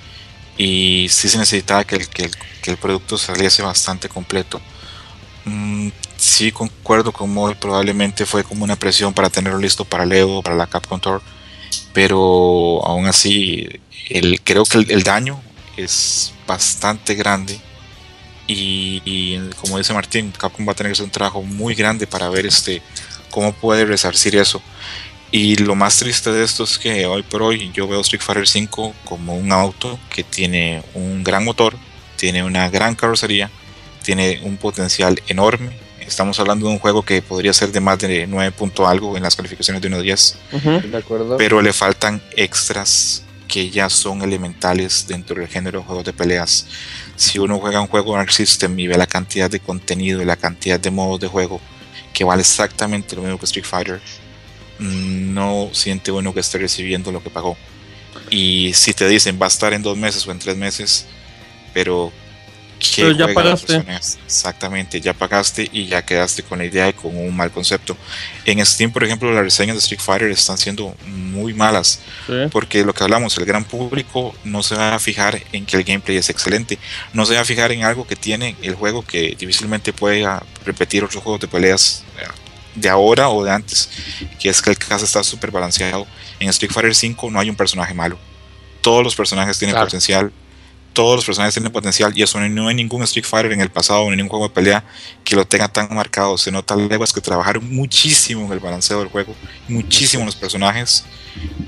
y 0.58 1.08
sí 1.10 1.30
se 1.30 1.38
necesitaba 1.38 1.84
que 1.84 1.96
el, 1.96 2.78
producto 2.78 3.18
saliese 3.18 3.62
bastante 3.62 4.10
completo. 4.10 4.62
Mm, 5.45 5.89
sí 6.17 6.51
concuerdo 6.51 7.11
con 7.11 7.34
Moy, 7.34 7.55
probablemente 7.55 8.26
fue 8.26 8.43
como 8.43 8.63
una 8.63 8.76
presión 8.76 9.13
para 9.13 9.30
tenerlo 9.30 9.59
listo 9.59 9.85
para 9.85 10.05
Leo, 10.05 10.41
para 10.41 10.55
la 10.55 10.67
Capcom 10.67 10.99
Tour, 10.99 11.22
pero 11.93 12.81
aún 12.85 13.05
así 13.05 13.67
el, 14.09 14.41
creo 14.41 14.63
que 14.65 14.80
el 14.80 15.03
daño 15.03 15.41
es 15.77 16.34
bastante 16.47 17.15
grande 17.15 17.59
y, 18.47 19.39
como 19.59 19.77
dice 19.77 19.93
Martín, 19.93 20.31
Capcom 20.31 20.67
va 20.67 20.73
a 20.73 20.76
tener 20.76 20.91
que 20.91 20.93
hacer 20.93 21.05
un 21.05 21.11
trabajo 21.11 21.41
muy 21.41 21.73
grande 21.73 22.05
para 22.05 22.30
ver 22.30 22.45
este 22.45 22.81
cómo 23.31 23.53
puede 23.53 23.85
resarcir 23.85 24.35
eso. 24.35 24.61
Y 25.31 25.55
lo 25.57 25.76
más 25.76 25.97
triste 25.97 26.31
de 26.31 26.43
esto 26.43 26.63
es 26.63 26.77
que 26.77 27.05
hoy 27.07 27.23
por 27.23 27.41
hoy 27.41 27.72
yo 27.73 27.88
veo 27.88 28.01
Street 28.01 28.22
Fighter 28.22 28.47
5 28.47 28.93
como 29.03 29.35
un 29.35 29.51
auto 29.51 29.99
que 30.09 30.23
tiene 30.23 30.84
un 30.93 31.23
gran 31.23 31.43
motor, 31.43 31.76
tiene 32.15 32.43
una 32.43 32.69
gran 32.69 32.95
carrocería, 32.95 33.49
tiene 34.06 34.40
un 34.44 34.57
potencial 34.57 35.22
enorme. 35.27 35.72
Estamos 35.99 36.40
hablando 36.40 36.68
de 36.68 36.73
un 36.73 36.80
juego 36.80 37.02
que 37.02 37.22
podría 37.22 37.52
ser 37.53 37.72
de 37.72 37.80
más 37.80 37.98
de 37.98 38.27
9 38.27 38.52
punto 38.52 38.88
algo 38.88 39.18
en 39.18 39.23
las 39.23 39.36
calificaciones 39.36 39.82
de 39.82 39.90
1.10. 39.90 41.38
Pero 41.38 41.61
le 41.61 41.73
faltan 41.73 42.22
extras 42.36 43.23
que 43.48 43.69
ya 43.69 43.90
son 43.90 44.22
elementales 44.22 45.07
dentro 45.07 45.36
del 45.36 45.48
género 45.48 45.80
de 45.80 45.86
juegos 45.86 46.06
de 46.06 46.14
peleas 46.14 46.68
si 47.15 47.40
uno 47.40 47.60
juega 47.60 47.80
un 47.80 47.88
juego 47.88 48.15
Arc 48.15 48.32
System 48.32 48.77
y 48.80 48.88
ve 48.88 48.98
la 48.98 49.07
cantidad 49.07 49.49
de 49.49 49.60
contenido 49.60 50.22
y 50.22 50.26
la 50.26 50.36
cantidad 50.36 50.80
de 50.80 50.91
modos 50.91 51.19
de 51.19 51.27
juego 51.27 51.61
que 52.14 52.23
vale 52.23 52.41
exactamente 52.41 53.15
lo 53.15 53.22
mismo 53.22 53.38
que 53.38 53.45
Street 53.45 53.65
Fighter, 53.65 54.02
mm, 54.80 55.34
no 55.34 55.69
siente 55.73 56.11
uno 56.11 56.34
que 56.34 56.40
esté 56.40 56.57
recibiendo 56.57 57.11
lo 57.11 57.22
que 57.22 57.30
pagó. 57.30 57.57
Y 58.30 58.72
si 58.73 58.94
te 58.94 59.07
dicen 59.07 59.38
va 59.40 59.45
a 59.45 59.49
estar 59.49 59.73
en 59.73 59.82
dos 59.82 59.98
meses 59.98 60.26
o 60.26 60.32
en 60.32 60.40
tres 60.40 60.56
meses, 60.56 61.06
pero 61.73 62.11
pero 62.95 63.12
ya 63.12 63.34
pagaste. 63.34 63.84
Exactamente, 64.26 65.02
ya 65.02 65.14
pagaste 65.14 65.70
y 65.72 65.86
ya 65.86 66.06
quedaste 66.06 66.44
con 66.44 66.60
la 66.60 66.66
idea 66.66 66.90
y 66.90 66.94
con 66.94 67.16
un 67.16 67.36
mal 67.36 67.52
concepto. 67.52 67.98
En 68.45 68.64
Steam, 68.66 68.91
por 68.91 69.03
ejemplo, 69.03 69.32
las 69.34 69.44
reseñas 69.44 69.76
de 69.76 69.80
Street 69.80 70.02
Fighter 70.02 70.30
están 70.32 70.57
siendo 70.57 70.95
muy 71.06 71.53
malas. 71.53 72.02
Porque 72.52 72.84
lo 72.84 72.94
que 72.94 73.03
hablamos, 73.03 73.38
el 73.38 73.45
gran 73.45 73.64
público 73.64 74.36
no 74.44 74.64
se 74.64 74.76
va 74.76 74.95
a 74.95 74.99
fijar 74.99 75.41
en 75.52 75.66
que 75.66 75.78
el 75.78 75.84
gameplay 75.84 76.18
es 76.18 76.30
excelente. 76.30 76.78
No 77.14 77.26
se 77.26 77.36
va 77.36 77.41
a 77.41 77.45
fijar 77.45 77.72
en 77.72 77.84
algo 77.84 78.06
que 78.06 78.16
tiene 78.16 78.56
el 78.62 78.76
juego 78.76 79.03
que 79.03 79.36
difícilmente 79.38 79.94
puede 79.94 80.26
repetir 80.64 81.03
otros 81.03 81.24
juegos 81.24 81.41
de 81.41 81.48
peleas 81.48 82.03
eh, 82.20 82.28
de 82.76 82.90
ahora 82.90 83.30
o 83.30 83.44
de 83.44 83.52
antes. 83.52 83.90
Que 84.40 84.49
es 84.49 84.62
que 84.62 84.70
el 84.70 84.78
caso 84.78 85.06
está 85.06 85.24
súper 85.24 85.52
balanceado. 85.52 86.06
En 86.40 86.49
Street 86.49 86.72
Fighter 86.72 86.95
5 86.95 87.32
no 87.32 87.40
hay 87.40 87.49
un 87.49 87.56
personaje 87.56 87.94
malo. 87.94 88.18
Todos 88.82 89.03
los 89.03 89.16
personajes 89.16 89.57
tienen 89.57 89.76
potencial 89.76 90.32
todos 90.95 91.17
los 91.17 91.26
personajes 91.26 91.53
tienen 91.53 91.72
potencial 91.72 92.13
y 92.15 92.23
eso 92.23 92.39
no 92.39 92.67
hay 92.67 92.73
ningún 92.73 93.03
Street 93.03 93.26
Fighter 93.26 93.51
en 93.51 93.61
el 93.61 93.69
pasado, 93.69 94.09
ni 94.09 94.15
ningún 94.15 94.30
juego 94.30 94.47
de 94.47 94.53
pelea 94.53 94.84
que 95.23 95.35
lo 95.35 95.45
tenga 95.45 95.67
tan 95.67 95.93
marcado. 95.93 96.38
Se 96.38 96.51
nota 96.51 96.76
leguas 96.76 97.11
que 97.11 97.22
trabajaron 97.22 97.69
muchísimo 97.69 98.45
en 98.45 98.53
el 98.53 98.59
balanceo 98.59 98.99
del 98.99 99.09
juego, 99.09 99.35
muchísimo 99.67 100.22
en 100.22 100.27
los 100.27 100.35
personajes 100.38 101.03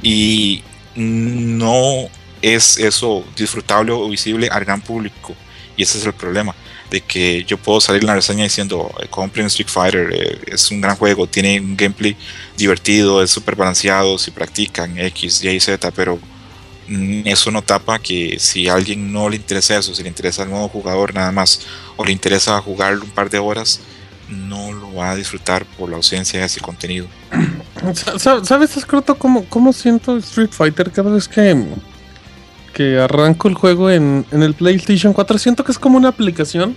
y 0.02 0.64
no 0.96 2.10
es 2.42 2.78
eso 2.78 3.26
disfrutable 3.36 3.92
o 3.92 4.08
visible 4.10 4.48
al 4.50 4.64
gran 4.64 4.82
público. 4.82 5.36
Y 5.76 5.84
ese 5.84 5.98
es 6.00 6.06
el 6.06 6.14
problema, 6.14 6.56
de 6.90 7.02
que 7.02 7.44
yo 7.44 7.58
puedo 7.58 7.82
salir 7.82 8.02
en 8.02 8.08
la 8.08 8.16
reseña 8.16 8.46
diciendo, 8.46 8.90
eh, 9.00 9.08
compren 9.10 9.48
Street 9.48 9.68
Fighter, 9.68 10.10
eh, 10.12 10.40
es 10.48 10.72
un 10.72 10.80
gran 10.82 10.96
juego, 10.96 11.28
tiene 11.28 11.60
un 11.60 11.76
gameplay 11.76 12.16
divertido, 12.58 13.22
es 13.22 13.30
súper 13.30 13.56
balanceado, 13.56 14.18
si 14.18 14.32
practican 14.32 14.98
X, 14.98 15.44
Y, 15.44 15.60
Z, 15.60 15.92
pero 15.92 16.18
eso 17.26 17.52
no 17.52 17.62
tapa 17.62 18.00
que 18.00 18.38
si 18.40 18.70
a 18.70 18.76
alguien 18.76 19.12
no 19.12 19.30
le 19.30 19.36
interesa 19.36 19.78
eso, 19.78 19.94
si 19.94 20.04
le 20.04 20.10
interesa 20.10 20.44
el 20.44 20.50
nuevo 20.50 20.70
jugador 20.70 21.14
nada 21.14 21.32
más, 21.32 21.62
o 21.98 22.06
le 22.06 22.12
interesa 22.12 22.62
jugar 22.62 22.98
un 23.00 23.10
par 23.10 23.30
de 23.30 23.40
horas, 23.40 23.82
no 24.30 24.72
lo 24.72 24.94
va 24.96 25.12
a 25.12 25.16
disfrutar 25.16 25.66
por 25.66 25.90
la 25.90 25.98
ausencia 25.98 26.40
de 26.40 26.46
ese 26.46 26.62
contenido. 26.62 27.08
¿Sabes, 28.18 28.78
Escroto, 28.78 29.16
cómo, 29.16 29.46
cómo 29.46 29.74
siento 29.74 30.18
Street 30.18 30.52
Fighter 30.52 30.92
cada 30.92 31.12
vez 31.12 31.28
que, 31.28 31.66
que 32.74 33.00
arranco 33.00 33.48
el 33.48 33.56
juego 33.56 33.90
en, 33.90 34.26
en 34.32 34.44
el 34.44 34.54
PlayStation 34.54 35.14
4? 35.14 35.38
Siento 35.38 35.64
que 35.64 35.72
es 35.72 35.80
como 35.80 35.98
una 35.98 36.10
aplicación. 36.10 36.76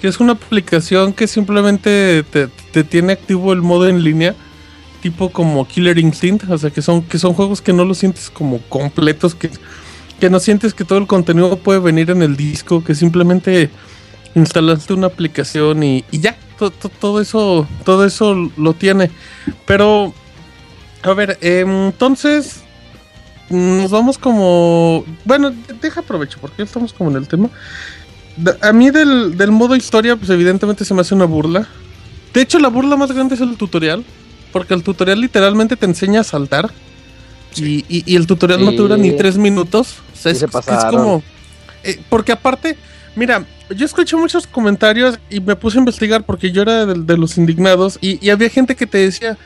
Que 0.00 0.08
es 0.08 0.20
una 0.20 0.32
aplicación 0.32 1.14
que 1.14 1.26
simplemente 1.26 2.22
te, 2.30 2.48
te 2.48 2.84
tiene 2.84 3.14
activo 3.14 3.54
el 3.54 3.62
modo 3.62 3.88
en 3.88 4.04
línea 4.04 4.34
tipo 4.96 5.30
como 5.30 5.66
Killer 5.66 5.98
Instinct, 5.98 6.48
o 6.50 6.58
sea, 6.58 6.70
que 6.70 6.82
son, 6.82 7.02
que 7.02 7.18
son 7.18 7.34
juegos 7.34 7.60
que 7.60 7.72
no 7.72 7.84
los 7.84 7.98
sientes 7.98 8.30
como 8.30 8.60
completos, 8.68 9.34
que, 9.34 9.50
que 10.20 10.30
no 10.30 10.40
sientes 10.40 10.74
que 10.74 10.84
todo 10.84 10.98
el 10.98 11.06
contenido 11.06 11.56
puede 11.58 11.80
venir 11.80 12.10
en 12.10 12.22
el 12.22 12.36
disco, 12.36 12.82
que 12.82 12.94
simplemente 12.94 13.70
instalaste 14.34 14.92
una 14.92 15.06
aplicación 15.06 15.82
y, 15.82 16.04
ya, 16.12 16.36
todo 17.00 17.20
eso, 17.20 17.66
todo 17.84 18.04
eso 18.04 18.50
lo 18.56 18.74
tiene. 18.74 19.10
Pero, 19.66 20.12
a 21.02 21.12
ver, 21.14 21.38
em, 21.40 21.86
entonces 21.86 22.62
nos 23.48 23.90
vamos 23.90 24.18
como, 24.18 25.04
bueno, 25.24 25.52
deja 25.80 26.00
aprovecho 26.00 26.38
porque 26.40 26.62
estamos 26.62 26.92
como 26.92 27.10
en 27.10 27.16
el 27.16 27.28
tema. 27.28 27.48
A 28.60 28.72
mí 28.72 28.90
del, 28.90 29.36
del 29.36 29.50
modo 29.50 29.76
historia, 29.76 30.16
pues 30.16 30.30
evidentemente 30.30 30.84
se 30.84 30.92
me 30.92 31.00
hace 31.00 31.14
una 31.14 31.24
burla. 31.24 31.66
De 32.34 32.42
hecho, 32.42 32.58
la 32.58 32.68
burla 32.68 32.96
más 32.96 33.12
grande 33.12 33.34
es 33.34 33.40
el 33.40 33.56
tutorial. 33.56 34.04
Porque 34.52 34.74
el 34.74 34.82
tutorial 34.82 35.20
literalmente 35.20 35.76
te 35.76 35.86
enseña 35.86 36.20
a 36.20 36.24
saltar. 36.24 36.70
Y, 37.56 38.14
el 38.14 38.26
tutorial 38.26 38.64
no 38.64 38.72
dura 38.72 38.96
ni 38.96 39.12
tres 39.12 39.38
minutos. 39.38 39.96
O 40.12 40.16
sea, 40.16 40.32
es, 40.32 40.44
como. 40.90 41.22
Eh, 41.82 42.00
porque 42.08 42.32
aparte, 42.32 42.76
mira, 43.14 43.44
yo 43.70 43.86
escuché 43.86 44.16
muchos 44.16 44.46
comentarios 44.46 45.18
y 45.30 45.40
me 45.40 45.56
puse 45.56 45.78
a 45.78 45.80
investigar 45.80 46.24
porque 46.24 46.52
yo 46.52 46.62
era 46.62 46.86
de, 46.86 47.16
los 47.16 47.38
indignados. 47.38 47.98
Y, 48.00 48.28
había 48.30 48.48
gente 48.50 48.76
que 48.76 48.86
te 48.86 48.98
decía. 48.98 49.38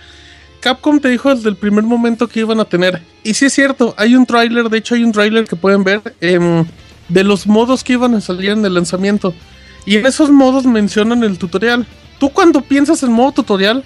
Capcom 0.60 1.00
te 1.00 1.08
dijo 1.08 1.34
desde 1.34 1.48
el 1.48 1.56
primer 1.56 1.84
momento 1.84 2.28
que 2.28 2.40
iban 2.40 2.60
a 2.60 2.66
tener. 2.66 3.00
Y 3.24 3.32
sí 3.32 3.46
es 3.46 3.54
cierto, 3.54 3.94
hay 3.96 4.14
un 4.14 4.26
tráiler, 4.26 4.68
de 4.68 4.76
hecho 4.76 4.94
hay 4.94 5.04
un 5.04 5.12
tráiler 5.12 5.46
que 5.46 5.56
pueden 5.56 5.84
ver 5.84 6.14
em, 6.20 6.66
de 7.08 7.24
los 7.24 7.46
modos 7.46 7.82
que 7.82 7.94
iban 7.94 8.14
a 8.14 8.20
salir 8.20 8.50
en 8.50 8.62
el 8.66 8.74
lanzamiento. 8.74 9.32
Y 9.86 9.96
en 9.96 10.04
esos 10.04 10.30
modos 10.30 10.66
mencionan 10.66 11.24
el 11.24 11.38
tutorial. 11.38 11.86
Tú 12.18 12.28
cuando 12.28 12.60
piensas 12.60 13.02
en 13.02 13.12
modo 13.12 13.32
tutorial, 13.32 13.84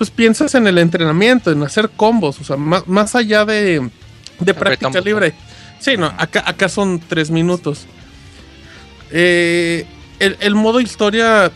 pues 0.00 0.10
piensas 0.10 0.54
en 0.54 0.66
el 0.66 0.78
entrenamiento, 0.78 1.50
en 1.50 1.62
hacer 1.62 1.90
combos, 1.90 2.40
o 2.40 2.44
sea, 2.44 2.56
más, 2.56 3.14
allá 3.14 3.44
de, 3.44 3.90
de 4.38 4.54
práctica 4.54 4.98
libre. 4.98 5.34
Sí, 5.78 5.98
no, 5.98 6.06
acá, 6.16 6.42
acá 6.46 6.70
son 6.70 7.02
tres 7.06 7.30
minutos. 7.30 7.84
Eh, 9.10 9.84
el, 10.18 10.54
modo 10.54 10.80
historia, 10.80 11.52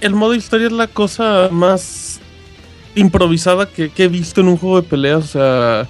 el 0.00 0.14
modo 0.14 0.34
historia 0.36 0.68
es 0.68 0.72
la 0.72 0.86
cosa 0.86 1.48
más 1.50 2.20
improvisada 2.94 3.66
que, 3.66 3.90
he 3.96 4.06
visto 4.06 4.42
en 4.42 4.46
un 4.46 4.58
juego 4.58 4.80
de 4.80 4.86
peleas, 4.86 5.24
o 5.24 5.26
sea, 5.26 5.88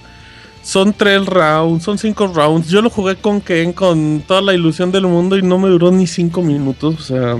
son 0.63 0.93
tres 0.93 1.23
rounds, 1.27 1.83
son 1.83 1.99
cinco 1.99 2.25
rounds. 2.25 2.69
Yo 2.69 2.81
lo 2.81 2.89
jugué 2.89 3.17
con 3.17 3.39
Ken 3.39 3.71
con 3.71 4.23
toda 4.27 4.41
la 4.41 4.55
ilusión 4.55 4.91
del 4.91 5.05
mundo 5.05 5.37
y 5.37 5.43
no 5.43 5.59
me 5.59 5.69
duró 5.69 5.91
ni 5.91 6.07
cinco 6.07 6.41
minutos, 6.41 6.95
o 6.99 7.03
sea, 7.03 7.37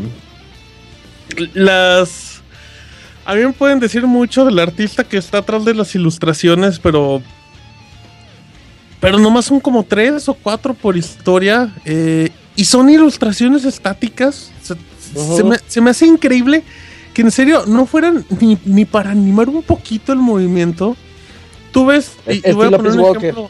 las 1.56 2.33
a 3.26 3.36
mí 3.36 3.42
me 3.46 3.54
pueden 3.54 3.80
decir 3.80 4.06
mucho 4.08 4.46
del 4.46 4.60
artista 4.60 5.04
que 5.04 5.18
está 5.18 5.40
atrás 5.40 5.66
de 5.66 5.74
las 5.74 5.94
ilustraciones, 5.96 6.80
pero 6.80 7.22
pero 9.00 9.20
nomás 9.20 9.46
son 9.46 9.60
como 9.60 9.84
tres 9.84 10.30
o 10.30 10.34
cuatro 10.34 10.74
por 10.74 10.96
historia. 10.98 11.74
eh, 11.86 12.30
y 12.56 12.66
son 12.66 12.88
ilustraciones 12.90 13.66
estáticas. 13.66 14.52
Se, 14.62 15.44
me, 15.44 15.58
se 15.68 15.82
me 15.82 15.90
hace 15.90 16.06
increíble 16.06 16.64
que 17.14 17.24
en 17.24 17.32
serio 17.32 17.64
no 17.66 17.86
fueran 17.88 18.24
ni, 18.40 18.60
ni 18.66 18.86
para 18.86 19.10
animar 19.10 19.50
un 19.50 19.64
poquito 19.64 20.14
el 20.14 20.20
movimiento. 20.20 20.96
Tú 21.72 21.88
ves, 21.88 22.12
y, 22.30 22.48
y 22.48 22.54
voy 22.54 22.68
a 22.68 22.78
poner 22.78 22.92
un 22.94 23.16
ejemplo. 23.18 23.50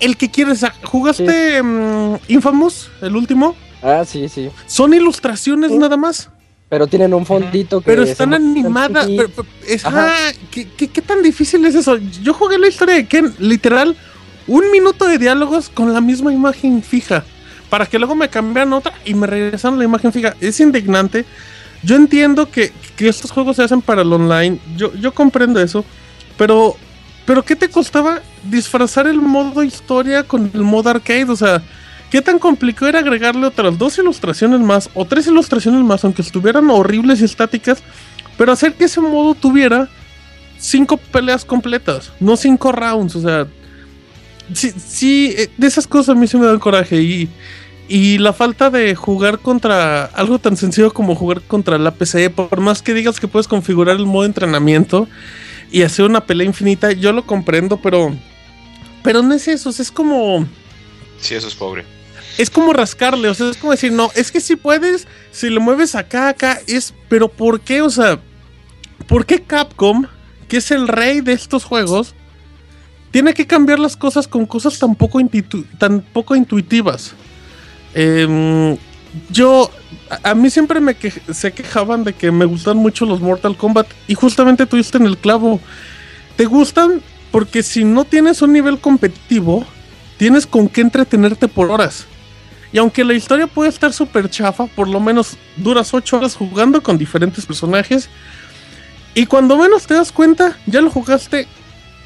El 0.00 0.16
que 0.16 0.28
quieres, 0.30 0.64
ah, 0.64 0.74
¿jugaste 0.82 1.62
mm, 1.62 2.16
Infamous, 2.28 2.90
el 3.02 3.14
último? 3.16 3.54
Ah, 3.82 4.02
sí, 4.04 4.28
sí. 4.28 4.50
Son 4.66 4.92
ilustraciones 4.92 5.70
Sí. 5.70 5.78
nada 5.78 5.96
más. 5.96 6.28
Pero 6.68 6.86
tienen 6.86 7.14
un 7.14 7.24
fondito 7.24 7.80
que. 7.80 7.86
Pero 7.86 8.02
están 8.02 8.34
animadas. 8.34 9.06
pero- 9.06 9.28
pero- 9.28 9.48
es- 9.68 9.84
ah, 9.86 10.32
¿qué, 10.50 10.66
qué, 10.76 10.88
qué 10.88 11.02
tan 11.02 11.22
difícil 11.22 11.64
es 11.64 11.74
eso? 11.74 11.96
Yo 12.22 12.34
jugué 12.34 12.58
la 12.58 12.66
historia 12.68 12.96
de 12.96 13.06
Ken, 13.06 13.32
literal, 13.38 13.96
un 14.48 14.70
minuto 14.72 15.06
de 15.06 15.18
diálogos 15.18 15.68
con 15.68 15.92
la 15.92 16.00
misma 16.00 16.32
imagen 16.32 16.82
fija. 16.82 17.24
Para 17.70 17.86
que 17.86 17.98
luego 17.98 18.14
me 18.14 18.28
cambiaran 18.28 18.72
otra 18.72 18.92
y 19.04 19.14
me 19.14 19.26
regresaran 19.26 19.78
la 19.78 19.84
imagen 19.84 20.12
fija. 20.12 20.34
Es 20.40 20.58
indignante. 20.60 21.24
Yo 21.82 21.94
entiendo 21.96 22.50
que, 22.50 22.72
que 22.96 23.08
estos 23.08 23.30
juegos 23.30 23.56
se 23.56 23.62
hacen 23.62 23.82
para 23.82 24.02
el 24.02 24.12
online. 24.12 24.58
Yo, 24.76 24.92
yo 24.94 25.12
comprendo 25.12 25.60
eso. 25.60 25.84
Pero, 26.36 26.76
pero 27.26 27.44
¿qué 27.44 27.54
te 27.56 27.68
costaba 27.68 28.20
disfrazar 28.44 29.06
el 29.06 29.20
modo 29.20 29.62
historia 29.62 30.22
con 30.24 30.50
el 30.52 30.62
modo 30.62 30.90
arcade? 30.90 31.24
O 31.30 31.36
sea, 31.36 31.62
¿qué 32.10 32.22
tan 32.22 32.38
complicado 32.38 32.88
era 32.88 32.98
agregarle 33.00 33.46
otras 33.46 33.78
dos 33.78 33.98
ilustraciones 33.98 34.60
más 34.60 34.90
o 34.94 35.04
tres 35.04 35.26
ilustraciones 35.26 35.82
más, 35.82 36.04
aunque 36.04 36.22
estuvieran 36.22 36.70
horribles 36.70 37.20
y 37.20 37.24
estáticas, 37.24 37.82
pero 38.36 38.52
hacer 38.52 38.74
que 38.74 38.84
ese 38.84 39.00
modo 39.00 39.34
tuviera 39.34 39.88
cinco 40.58 40.96
peleas 40.96 41.44
completas, 41.44 42.12
no 42.20 42.36
cinco 42.36 42.72
rounds? 42.72 43.16
O 43.16 43.20
sea, 43.22 43.46
sí, 44.52 45.34
eh, 45.36 45.50
de 45.56 45.66
esas 45.66 45.86
cosas 45.86 46.16
a 46.16 46.18
mí 46.18 46.26
se 46.26 46.38
me 46.38 46.46
dan 46.46 46.58
coraje 46.58 47.00
y. 47.02 47.28
Y 47.88 48.18
la 48.18 48.32
falta 48.32 48.68
de 48.68 48.96
jugar 48.96 49.38
contra 49.38 50.06
algo 50.06 50.40
tan 50.40 50.56
sencillo 50.56 50.92
como 50.92 51.14
jugar 51.14 51.40
contra 51.42 51.78
la 51.78 51.92
PC, 51.92 52.30
por 52.30 52.60
más 52.60 52.82
que 52.82 52.94
digas 52.94 53.20
que 53.20 53.28
puedes 53.28 53.46
configurar 53.46 53.94
el 53.94 54.06
modo 54.06 54.24
entrenamiento 54.24 55.06
y 55.70 55.82
hacer 55.82 56.04
una 56.04 56.24
pelea 56.24 56.48
infinita, 56.48 56.90
yo 56.90 57.12
lo 57.12 57.24
comprendo, 57.24 57.76
pero 57.76 58.12
pero 59.04 59.22
no 59.22 59.34
es 59.34 59.46
eso, 59.46 59.70
es 59.70 59.92
como 59.92 60.48
Sí, 61.20 61.34
eso 61.34 61.48
es 61.48 61.54
pobre. 61.54 61.84
Es 62.38 62.50
como 62.50 62.72
rascarle, 62.72 63.28
o 63.28 63.34
sea, 63.34 63.50
es 63.50 63.56
como 63.56 63.72
decir, 63.72 63.92
no, 63.92 64.10
es 64.14 64.30
que 64.30 64.40
si 64.40 64.56
puedes, 64.56 65.06
si 65.30 65.48
le 65.48 65.60
mueves 65.60 65.94
acá, 65.94 66.28
acá, 66.28 66.60
es, 66.66 66.94
pero 67.08 67.28
¿por 67.28 67.60
qué? 67.60 67.82
O 67.82 67.90
sea, 67.90 68.20
¿por 69.06 69.24
qué 69.24 69.42
Capcom, 69.42 70.06
que 70.48 70.58
es 70.58 70.70
el 70.70 70.88
rey 70.88 71.20
de 71.20 71.32
estos 71.32 71.64
juegos, 71.64 72.14
tiene 73.10 73.32
que 73.32 73.46
cambiar 73.46 73.78
las 73.78 73.96
cosas 73.96 74.28
con 74.28 74.44
cosas 74.44 74.78
tan 74.78 74.94
poco, 74.94 76.36
intuitivas? 76.36 77.14
Em, 77.94 78.76
yo, 79.30 79.70
a, 80.22 80.34
mí 80.34 80.50
siempre 80.50 80.80
me 80.80 80.94
se 81.32 81.52
quejaban 81.52 82.04
de 82.04 82.12
que 82.12 82.30
me 82.30 82.44
gustan 82.44 82.76
mucho 82.76 83.06
los 83.06 83.20
Mortal 83.20 83.56
Kombat 83.56 83.86
y 84.08 84.14
justamente 84.14 84.66
tuviste 84.66 84.98
en 84.98 85.06
el 85.06 85.16
clavo. 85.16 85.60
¿Te 86.36 86.44
gustan? 86.44 87.00
Porque 87.30 87.62
si 87.62 87.84
no 87.84 88.04
tienes 88.04 88.42
un 88.42 88.52
nivel 88.52 88.78
competitivo, 88.78 89.64
tienes 90.18 90.46
con 90.46 90.68
qué 90.68 90.82
entretenerte 90.82 91.48
por 91.48 91.70
horas. 91.70 92.06
Y 92.72 92.78
aunque 92.78 93.04
la 93.04 93.14
historia 93.14 93.46
puede 93.46 93.70
estar 93.70 93.92
súper 93.92 94.28
chafa, 94.28 94.66
por 94.66 94.88
lo 94.88 95.00
menos 95.00 95.36
duras 95.56 95.94
8 95.94 96.16
horas 96.16 96.34
jugando 96.34 96.82
con 96.82 96.98
diferentes 96.98 97.46
personajes. 97.46 98.08
Y 99.14 99.26
cuando 99.26 99.56
menos 99.56 99.86
te 99.86 99.94
das 99.94 100.12
cuenta, 100.12 100.56
ya 100.66 100.80
lo 100.80 100.90
jugaste 100.90 101.46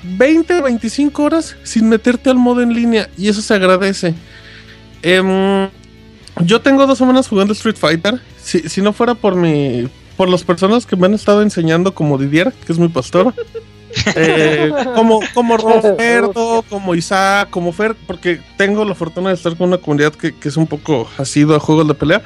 20 0.02 0.54
o 0.54 0.62
25 0.62 1.22
horas 1.22 1.56
sin 1.62 1.88
meterte 1.88 2.30
al 2.30 2.36
modo 2.36 2.62
en 2.62 2.72
línea. 2.72 3.08
Y 3.16 3.28
eso 3.28 3.42
se 3.42 3.54
agradece. 3.54 4.14
Em, 5.02 5.68
yo 6.44 6.60
tengo 6.60 6.86
dos 6.86 6.98
semanas 6.98 7.28
jugando 7.28 7.52
Street 7.52 7.76
Fighter. 7.76 8.20
Si, 8.40 8.68
si 8.68 8.82
no 8.82 8.92
fuera 8.92 9.14
por 9.14 9.34
mi. 9.34 9.88
por 10.16 10.28
las 10.28 10.44
personas 10.44 10.86
que 10.86 10.96
me 10.96 11.06
han 11.06 11.14
estado 11.14 11.42
enseñando 11.42 11.94
como 11.94 12.18
Didier, 12.18 12.52
que 12.66 12.72
es 12.72 12.78
mi 12.78 12.88
pastor. 12.88 13.34
eh, 14.16 14.72
como, 14.94 15.20
como 15.34 15.56
Roberto, 15.58 16.64
como 16.68 16.94
Isaac, 16.94 17.50
como 17.50 17.72
Fer, 17.72 17.96
porque 18.06 18.40
tengo 18.56 18.84
la 18.84 18.94
fortuna 18.94 19.30
de 19.30 19.34
estar 19.34 19.56
con 19.56 19.68
una 19.68 19.78
comunidad 19.78 20.12
que, 20.12 20.34
que 20.34 20.48
es 20.48 20.56
un 20.56 20.66
poco 20.66 21.08
asido 21.18 21.54
a 21.54 21.60
juegos 21.60 21.88
de 21.88 21.94
pelea. 21.94 22.22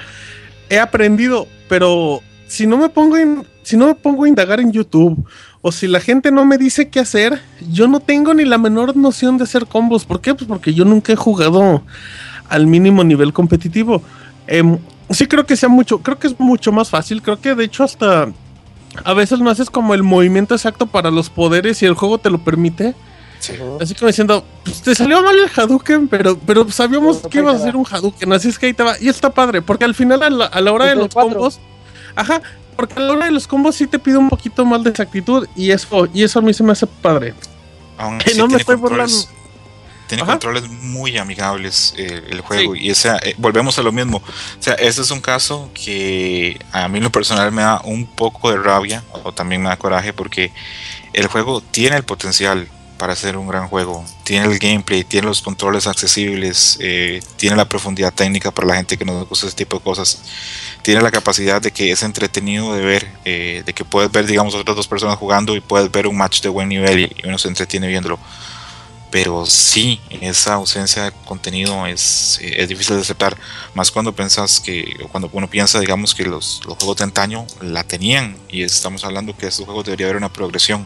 He 0.69 0.79
aprendido, 0.79 1.47
pero 1.69 2.23
si 2.47 2.67
no 2.67 2.77
me 2.77 2.89
pongo 2.89 3.17
en, 3.17 3.47
si 3.63 3.77
no 3.77 3.87
me 3.87 3.95
pongo 3.95 4.25
a 4.25 4.29
indagar 4.29 4.61
en 4.61 4.73
YouTube 4.73 5.27
o 5.61 5.73
si 5.73 5.89
la 5.89 6.01
gente 6.01 6.31
no 6.31 6.45
me 6.45 6.59
dice 6.59 6.89
qué 6.89 7.01
hacer, 7.01 7.41
yo 7.71 7.89
no 7.89 8.01
tengo 8.01 8.35
ni 8.35 8.45
la 8.45 8.59
menor 8.59 8.97
noción 8.97 9.39
de 9.39 9.45
hacer 9.45 9.67
combos. 9.67 10.05
¿Por 10.05 10.21
qué? 10.21 10.35
Pues 10.35 10.47
porque 10.47 10.75
yo 10.75 10.85
nunca 10.85 11.13
he 11.13 11.17
jugado 11.17 11.83
al 12.49 12.67
mínimo 12.67 13.03
nivel 13.03 13.33
competitivo. 13.33 14.03
Em, 14.47 14.79
sí 15.09 15.27
creo 15.27 15.47
que 15.47 15.57
sea 15.57 15.71
mucho, 15.71 15.99
creo 15.99 16.19
que 16.19 16.27
es 16.27 16.39
mucho 16.39 16.71
más 16.71 16.91
fácil. 16.91 17.23
Creo 17.23 17.41
que 17.41 17.55
de 17.55 17.65
hecho 17.65 17.83
hasta 17.83 18.29
a 19.03 19.15
veces 19.15 19.41
no 19.41 19.51
haces 19.51 19.71
como 19.71 19.95
el 19.95 20.03
movimiento 20.03 20.55
exacto 20.55 20.87
para 20.87 21.11
los 21.11 21.31
poderes 21.31 21.83
y 21.83 21.87
el 21.87 21.95
juego 21.95 22.19
te 22.19 22.31
lo 22.31 22.39
permite. 22.39 22.95
Así 23.81 23.95
como 23.95 24.07
diciendo, 24.09 24.45
pues 24.65 24.81
te 24.81 24.95
salió 24.95 25.23
mal 25.23 25.37
el 25.39 25.51
Hadouken, 25.55 26.09
pero, 26.09 26.39
pero 26.39 26.71
sabíamos 26.71 27.19
Pero 27.19 27.29
que 27.29 27.39
ibas 27.41 27.63
a 27.63 27.71
va. 27.71 27.77
un 27.77 27.85
Hadouken, 27.85 28.33
así 28.33 28.49
es 28.49 28.59
que 28.59 28.67
ahí 28.67 28.75
te 28.75 28.83
va. 28.83 28.95
Y 29.01 29.09
está 29.09 29.31
padre, 29.31 29.61
porque 29.61 29.85
al 29.85 29.95
final 29.95 30.23
a 30.23 30.31
la, 30.31 30.47
a 30.47 30.61
la 30.61 30.73
hora 30.73 30.87
de 30.87 30.95
los 30.95 31.09
cuatro. 31.13 31.35
combos, 31.35 31.61
ajá, 32.15 32.41
porque 32.77 32.95
a 32.95 33.01
la 33.01 33.13
hora 33.13 33.27
de 33.27 33.33
los 33.33 33.47
combos 33.47 33.75
sí 33.75 33.87
te 33.87 33.99
pide 33.99 34.17
un 34.17 34.31
poquito 34.31 34.65
más 34.65 34.83
de 34.83 34.91
exactitud 34.91 35.47
y 35.57 35.73
eso, 35.73 36.09
y 36.15 36.23
eso 36.23 36.39
a 36.39 36.43
mí 36.43 36.55
se 36.55 36.63
me 36.63 36.73
hace 36.73 36.87
padre. 36.87 37.35
Aún 37.99 38.19
Que 38.19 38.31
así 38.31 38.39
no 38.39 38.49
me 38.49 38.57
estoy 38.57 38.79
controles, 38.79 39.29
tiene 40.07 40.23
Ajá. 40.23 40.33
controles 40.33 40.69
muy 40.69 41.17
amigables 41.19 41.95
eh, 41.97 42.25
el 42.31 42.41
juego. 42.41 42.75
Y 42.75 42.91
esa, 42.91 43.19
eh, 43.19 43.35
volvemos 43.39 43.79
a 43.79 43.83
lo 43.83 43.93
mismo. 43.93 44.19
O 44.19 44.63
sea, 44.63 44.75
este 44.75 45.03
es 45.03 45.11
un 45.11 45.21
caso 45.21 45.71
que 45.75 46.59
a 46.73 46.89
mí 46.89 46.99
en 46.99 47.05
lo 47.05 47.13
personal 47.13 47.51
me 47.53 47.63
da 47.63 47.81
un 47.85 48.07
poco 48.07 48.51
de 48.51 48.59
rabia 48.59 49.03
o 49.13 49.33
también 49.33 49.63
me 49.63 49.69
da 49.69 49.77
coraje 49.77 50.13
porque 50.13 50.53
el 51.13 51.27
juego 51.27 51.61
tiene 51.61 51.97
el 51.97 52.05
potencial 52.05 52.69
para 52.99 53.17
ser 53.17 53.37
un 53.37 53.47
gran 53.47 53.69
juego. 53.69 54.05
Tiene 54.23 54.47
el 54.47 54.59
gameplay, 54.59 55.05
tiene 55.05 55.27
los 55.27 55.43
controles 55.43 55.87
accesibles, 55.87 56.79
eh, 56.81 57.21
tiene 57.37 57.57
la 57.57 57.69
profundidad 57.69 58.13
técnica 58.13 58.51
para 58.51 58.69
la 58.69 58.77
gente 58.77 58.97
que 58.97 59.05
nos 59.05 59.29
gusta 59.29 59.47
ese 59.47 59.57
tipo 59.57 59.79
de 59.79 59.83
cosas. 59.83 60.23
Tiene 60.83 61.01
la 61.01 61.11
capacidad 61.11 61.61
de 61.61 61.71
que 61.71 61.91
es 61.91 62.03
entretenido 62.03 62.75
de 62.75 62.85
ver, 62.85 63.09
eh, 63.25 63.63
de 63.67 63.73
que 63.73 63.85
puedes 63.85 64.11
ver, 64.13 64.27
digamos, 64.27 64.55
otras 64.55 64.77
dos 64.77 64.89
personas 64.89 65.19
jugando 65.19 65.57
y 65.57 65.61
puedes 65.61 65.91
ver 65.91 66.07
un 66.07 66.17
match 66.17 66.41
de 66.41 66.49
buen 66.49 66.69
nivel 66.69 67.13
y 67.17 67.29
uno 67.29 67.39
se 67.39 67.49
entretiene 67.49 67.89
viéndolo. 67.89 68.19
Pero 69.15 69.47
sí, 69.47 70.01
esa 70.11 70.55
ausencia 70.55 71.05
de 71.05 71.13
contenido 71.25 71.87
es, 71.87 72.41
eh, 72.43 72.57
es 72.59 72.69
difícil 72.69 72.97
de 72.97 73.03
aceptar, 73.03 73.37
más 73.73 73.93
cuando 73.93 74.13
piensas 74.13 74.59
que, 74.59 75.07
cuando 75.13 75.31
uno 75.33 75.49
piensa, 75.49 75.79
digamos, 75.79 76.17
que 76.17 76.25
los, 76.25 76.61
los 76.67 76.77
juegos 76.79 76.97
de 76.97 77.05
antaño 77.05 77.47
la 77.61 77.85
tenían 77.85 78.37
y 78.49 78.65
estamos 78.65 79.05
hablando 79.05 79.37
que 79.37 79.47
estos 79.47 79.67
juegos 79.67 79.85
debería 79.85 80.07
haber 80.07 80.17
una 80.17 80.33
progresión, 80.33 80.85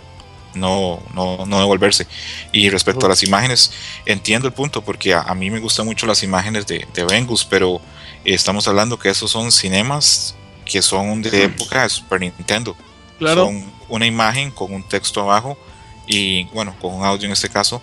no, 0.53 1.03
no, 1.15 1.47
no 1.47 1.59
devolverse. 1.59 2.07
Y 2.53 2.69
respecto 2.69 3.07
a 3.07 3.09
las 3.09 3.23
imágenes, 3.23 3.73
entiendo 4.05 4.47
el 4.47 4.53
punto, 4.53 4.85
porque 4.85 5.15
a, 5.15 5.23
a 5.23 5.35
mí 5.35 5.49
me 5.49 5.59
gustan 5.59 5.87
mucho 5.87 6.05
las 6.05 6.23
imágenes 6.23 6.67
de, 6.67 6.87
de 6.93 7.05
Vengus, 7.05 7.47
pero 7.47 7.81
estamos 8.27 8.69
hablando 8.69 8.99
que 8.99 9.09
esos 9.09 9.31
son 9.31 9.51
cinemas 9.51 10.35
que 10.67 10.83
son 10.83 11.23
de 11.23 11.45
época 11.45 11.85
de 11.85 11.89
Super 11.89 12.21
Nintendo. 12.21 12.77
Claro. 13.19 13.47
Son 13.47 13.73
una 13.89 14.05
imagen 14.05 14.51
con 14.51 14.71
un 14.75 14.83
texto 14.83 15.23
abajo 15.23 15.57
y 16.07 16.45
bueno, 16.53 16.77
con 16.79 16.93
un 16.93 17.07
audio 17.07 17.25
en 17.25 17.33
este 17.33 17.49
caso, 17.49 17.81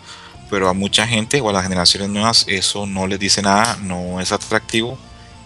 pero 0.49 0.69
a 0.69 0.73
mucha 0.73 1.07
gente 1.07 1.41
o 1.41 1.49
a 1.49 1.53
las 1.53 1.63
generaciones 1.63 2.09
nuevas 2.09 2.45
eso 2.47 2.85
no 2.85 3.07
les 3.07 3.19
dice 3.19 3.41
nada, 3.41 3.77
no 3.81 4.19
es 4.19 4.31
atractivo 4.31 4.97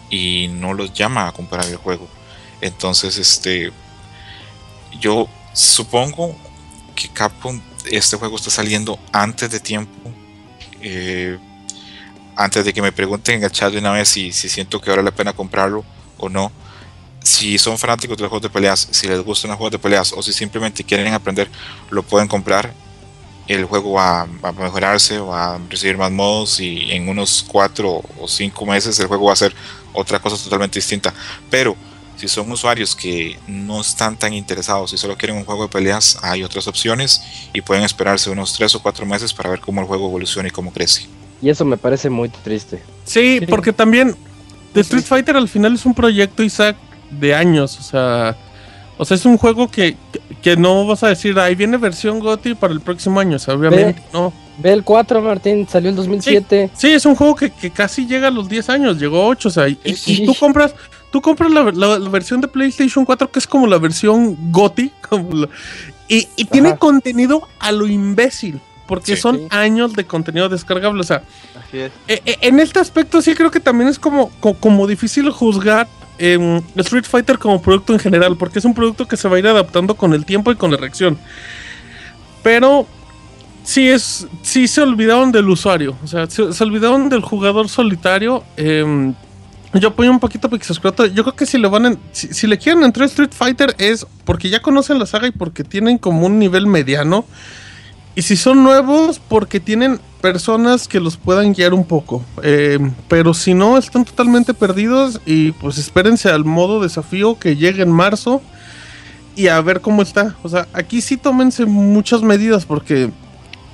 y 0.09 0.47
no 0.49 0.73
los 0.73 0.93
llama 0.93 1.27
a 1.27 1.31
comprar 1.31 1.65
el 1.65 1.77
juego. 1.77 2.07
Entonces, 2.61 3.17
este, 3.17 3.71
yo 4.99 5.27
supongo 5.53 6.35
que 6.95 7.09
Capcom, 7.09 7.61
este 7.89 8.17
juego 8.17 8.35
está 8.35 8.49
saliendo 8.49 8.99
antes 9.11 9.49
de 9.49 9.59
tiempo. 9.59 10.11
eh, 10.81 11.37
antes 12.39 12.63
de 12.63 12.71
que 12.71 12.81
me 12.81 12.93
pregunten 12.93 13.35
en 13.35 13.43
el 13.43 13.51
chat 13.51 13.71
de 13.73 13.79
una 13.79 13.91
vez 13.91 14.07
si, 14.07 14.31
si 14.31 14.47
siento 14.47 14.79
que 14.79 14.89
vale 14.89 15.03
la 15.03 15.11
pena 15.11 15.33
comprarlo 15.33 15.83
o 16.17 16.29
no. 16.29 16.53
Si 17.21 17.57
son 17.57 17.77
fanáticos 17.77 18.15
de 18.15 18.23
los 18.23 18.29
juegos 18.29 18.43
de 18.43 18.49
peleas, 18.49 18.87
si 18.91 19.07
les 19.09 19.21
gustan 19.21 19.49
los 19.49 19.57
juegos 19.57 19.73
de 19.73 19.79
peleas 19.79 20.13
o 20.13 20.23
si 20.23 20.31
simplemente 20.31 20.85
quieren 20.85 21.13
aprender, 21.13 21.49
lo 21.89 22.01
pueden 22.01 22.29
comprar. 22.29 22.73
El 23.49 23.65
juego 23.65 23.93
va, 23.93 24.25
va 24.45 24.49
a 24.49 24.53
mejorarse, 24.53 25.19
va 25.19 25.55
a 25.55 25.59
recibir 25.69 25.97
más 25.97 26.11
modos 26.11 26.61
y 26.61 26.91
en 26.91 27.09
unos 27.09 27.43
4 27.47 28.01
o 28.19 28.27
5 28.27 28.65
meses 28.65 28.97
el 28.99 29.07
juego 29.07 29.25
va 29.25 29.33
a 29.33 29.35
ser 29.35 29.53
otra 29.91 30.19
cosa 30.19 30.41
totalmente 30.41 30.79
distinta. 30.79 31.13
Pero 31.49 31.75
si 32.15 32.27
son 32.27 32.51
usuarios 32.51 32.95
que 32.95 33.39
no 33.47 33.81
están 33.81 34.17
tan 34.17 34.33
interesados 34.33 34.93
y 34.93 34.97
solo 34.97 35.17
quieren 35.17 35.37
un 35.37 35.45
juego 35.45 35.63
de 35.63 35.69
peleas, 35.69 36.17
hay 36.21 36.43
otras 36.43 36.67
opciones 36.67 37.21
y 37.51 37.61
pueden 37.61 37.83
esperarse 37.83 38.29
unos 38.29 38.53
3 38.53 38.75
o 38.75 38.81
4 38.81 39.05
meses 39.05 39.33
para 39.33 39.49
ver 39.49 39.59
cómo 39.59 39.81
el 39.81 39.87
juego 39.87 40.07
evoluciona 40.07 40.49
y 40.49 40.51
cómo 40.51 40.71
crece. 40.71 41.07
Y 41.41 41.49
eso 41.49 41.65
me 41.65 41.77
parece 41.77 42.09
muy 42.09 42.29
triste. 42.29 42.83
Sí, 43.05 43.41
porque 43.49 43.73
también 43.73 44.15
The 44.73 44.81
Street 44.81 45.03
Fighter 45.03 45.35
al 45.35 45.49
final 45.49 45.73
es 45.73 45.85
un 45.85 45.95
proyecto, 45.95 46.43
Isaac, 46.43 46.75
de 47.09 47.33
años. 47.33 47.79
O 47.79 47.83
sea, 47.83 48.37
o 48.99 49.05
sea 49.05 49.15
es 49.15 49.25
un 49.25 49.37
juego 49.37 49.67
que, 49.71 49.95
que 50.43 50.55
no 50.55 50.85
vas 50.85 51.01
a 51.03 51.07
decir, 51.07 51.39
ahí 51.39 51.55
viene 51.55 51.77
versión 51.77 52.19
GOTY 52.19 52.53
para 52.53 52.73
el 52.73 52.81
próximo 52.81 53.19
año. 53.19 53.37
O 53.37 53.39
sea, 53.39 53.55
obviamente 53.55 53.99
no. 54.13 54.31
Ve 54.59 54.73
el 54.73 54.83
4, 54.83 55.21
Martín, 55.21 55.65
salió 55.67 55.89
en 55.89 55.95
2007. 55.95 56.69
Sí, 56.75 56.87
es 56.91 57.05
un 57.05 57.15
juego 57.15 57.33
que, 57.33 57.49
que 57.49 57.71
casi 57.71 58.05
llega 58.05 58.27
a 58.27 58.31
los 58.31 58.47
10 58.49 58.69
años, 58.69 58.99
llegó 58.99 59.23
a 59.23 59.27
8, 59.27 59.47
o 59.47 59.51
sea, 59.51 59.67
y, 59.69 59.79
y- 59.85 59.95
Sí. 59.95 60.23
y 60.23 60.25
tú 60.25 60.35
compras, 60.35 60.75
tú 61.11 61.21
compras 61.21 61.49
la, 61.49 61.63
la- 61.71 61.97
la 61.97 62.09
versión 62.09 62.41
de 62.41 62.47
PlayStation 62.49 63.05
4 63.05 63.31
que 63.31 63.39
es 63.39 63.47
como 63.47 63.65
la 63.67 63.77
versión 63.79 64.37
GOTI, 64.51 64.91
como 65.09 65.33
la- 65.33 65.49
y, 66.09 66.27
y 66.35 66.45
tiene 66.45 66.75
contenido 66.77 67.47
a 67.59 67.71
lo 67.71 67.87
imbécil, 67.87 68.59
porque 68.85 69.15
Sí. 69.15 69.21
son 69.21 69.37
Sí. 69.37 69.47
años 69.51 69.93
de 69.93 70.05
contenido 70.05 70.49
descargable, 70.49 70.99
o 70.99 71.05
sea, 71.05 71.23
Así 71.69 71.79
es. 71.79 71.91
e- 72.07 72.21
e- 72.25 72.37
en 72.41 72.59
este 72.59 72.79
aspecto 72.79 73.21
sí 73.21 73.33
creo 73.35 73.49
que 73.51 73.59
también 73.59 73.89
es 73.89 73.97
como, 73.97 74.29
co- 74.41 74.55
como, 74.55 74.85
difícil 74.87 75.29
juzgar 75.31 75.87
em, 76.17 76.61
Street 76.75 77.05
Fighter 77.05 77.37
como 77.39 77.61
producto 77.61 77.93
en 77.93 77.99
general, 77.99 78.35
porque 78.35 78.59
es 78.59 78.65
un 78.65 78.73
producto 78.73 79.07
que 79.07 79.15
se 79.15 79.29
va 79.29 79.37
a 79.37 79.39
ir 79.39 79.47
adaptando 79.47 79.95
con 79.95 80.13
el 80.13 80.25
tiempo 80.25 80.51
y 80.51 80.55
con 80.55 80.69
la 80.71 80.77
reacción. 80.77 81.17
Pero 82.43 82.87
sí 83.63 83.87
es 83.87 84.27
sí 84.41 84.67
se 84.67 84.81
olvidaron 84.81 85.31
del 85.31 85.47
usuario, 85.49 85.95
o 86.03 86.07
sea, 86.07 86.29
se, 86.29 86.41
olvidaron 86.63 87.09
del 87.09 87.21
jugador 87.21 87.69
solitario. 87.69 88.43
em, 88.57 89.13
yo 89.75 89.89
apoyo 89.89 90.09
un 90.09 90.19
poquito 90.19 90.47
a 90.47 90.49
Pixescroto. 90.49 91.05
Yo 91.05 91.23
creo 91.23 91.35
que 91.35 91.45
si 91.45 91.59
le 91.59 91.67
van 91.67 91.85
a- 91.85 91.95
si, 92.11 92.33
si 92.33 92.47
le 92.47 92.57
quieren 92.57 92.83
entrar 92.83 93.03
a 93.03 93.07
Street 93.07 93.29
Fighter 93.31 93.75
es 93.77 94.05
porque 94.25 94.49
ya 94.49 94.61
conocen 94.61 94.97
la 94.97 95.05
saga 95.05 95.27
y 95.27 95.31
porque 95.31 95.63
tienen 95.63 95.99
como 95.99 96.25
un 96.25 96.39
nivel 96.39 96.65
mediano. 96.65 97.23
Y 98.19 98.21
si 98.21 98.35
son 98.35 98.63
nuevos, 98.65 99.17
porque 99.29 99.61
tienen 99.61 99.97
personas 100.19 100.89
que 100.89 100.99
los 100.99 101.15
puedan 101.15 101.53
guiar 101.53 101.73
un 101.73 101.85
poco. 101.85 102.21
Eh, 102.43 102.77
pero 103.07 103.33
si 103.33 103.53
no, 103.53 103.77
están 103.77 104.03
totalmente 104.03 104.53
perdidos 104.53 105.21
y 105.25 105.53
pues 105.53 105.77
espérense 105.77 106.27
al 106.29 106.43
modo 106.43 106.81
desafío 106.81 107.39
que 107.39 107.55
llegue 107.55 107.81
en 107.81 107.91
marzo 107.91 108.41
y 109.37 109.47
a 109.47 109.61
ver 109.61 109.79
cómo 109.79 110.01
está. 110.01 110.35
O 110.43 110.49
sea, 110.49 110.67
aquí 110.73 110.99
sí 110.99 111.15
tómense 111.15 111.65
muchas 111.65 112.21
medidas 112.21 112.65
porque 112.65 113.09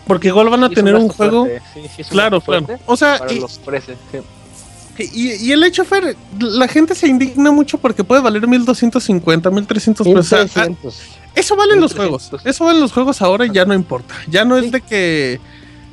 porque 0.05 0.27
igual 0.27 0.49
van 0.51 0.63
a 0.63 0.69
Sí, 0.69 0.75
tener 0.75 0.93
un 0.93 1.09
juego. 1.09 1.45
fuerte, 1.45 1.63
sí, 1.73 1.81
sí, 1.95 2.01
es 2.03 2.07
un 2.07 2.11
Claro, 2.11 2.39
claro. 2.39 2.67
O 2.85 2.95
sea, 2.95 3.17
Para 3.17 3.33
y, 3.33 3.39
los 3.39 3.57
precios, 3.57 3.97
sí. 4.11 5.09
y, 5.11 5.47
y 5.47 5.51
el 5.53 5.63
hecho, 5.63 5.83
Fer, 5.85 6.15
la 6.39 6.67
gente 6.67 6.93
se 6.93 7.07
indigna 7.07 7.49
mucho 7.49 7.79
porque 7.79 8.03
puede 8.03 8.21
valer 8.21 8.47
1250, 8.47 9.49
1300 9.49 10.05
pesos. 10.07 10.19
O 10.19 10.23
sea, 10.23 10.41
ah, 10.41 10.67
1300. 10.67 11.24
Eso 11.35 11.55
valen 11.55 11.79
los 11.79 11.93
juegos. 11.93 12.23
1300. 12.23 12.45
Eso 12.45 12.65
valen 12.65 12.81
los 12.81 12.91
juegos 12.91 13.21
ahora 13.21 13.45
y 13.45 13.51
ya 13.51 13.65
no 13.65 13.73
importa. 13.73 14.15
Ya 14.27 14.45
no 14.45 14.57
es 14.57 14.71
de 14.71 14.81
que 14.81 15.39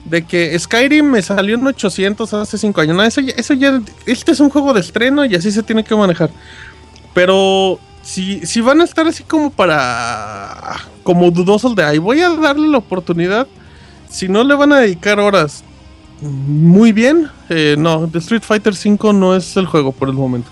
de 0.05 0.27
que 0.27 0.59
Skyrim 0.59 1.07
me 1.07 1.23
salió 1.23 1.55
en 1.55 1.67
800 1.67 2.33
hace 2.35 2.59
5 2.59 2.81
años. 2.81 2.97
No, 2.97 3.03
eso 3.03 3.21
ya, 3.21 3.35
eso 3.37 3.55
ya 3.55 3.81
este 4.07 4.33
es 4.33 4.41
un 4.41 4.51
juego 4.51 4.73
de 4.73 4.81
estreno 4.81 5.25
y 5.25 5.35
así 5.35 5.53
se 5.53 5.63
tiene 5.63 5.85
que 5.85 5.95
manejar. 5.95 6.31
Pero 7.15 7.79
si, 8.03 8.45
si 8.47 8.61
van 8.61 8.81
a 8.81 8.85
estar 8.85 9.07
así 9.07 9.23
como 9.23 9.51
para 9.51 10.77
como 11.03 11.31
dudosos 11.31 11.75
de 11.75 11.85
ahí, 11.85 11.99
voy 11.99 12.21
a 12.21 12.31
darle 12.31 12.69
la 12.69 12.79
oportunidad. 12.79 13.47
Si 14.09 14.29
no 14.29 14.45
le 14.45 14.55
van 14.55 14.73
a 14.73 14.79
dedicar 14.79 15.19
horas 15.21 15.65
muy 16.21 16.93
bien, 16.93 17.29
eh, 17.49 17.77
no, 17.79 18.07
The 18.09 18.19
Street 18.19 18.43
Fighter 18.43 18.75
5 18.75 19.13
no 19.13 19.35
es 19.35 19.57
el 19.57 19.67
juego 19.67 19.93
por 19.93 20.09
el 20.09 20.15
momento. 20.15 20.51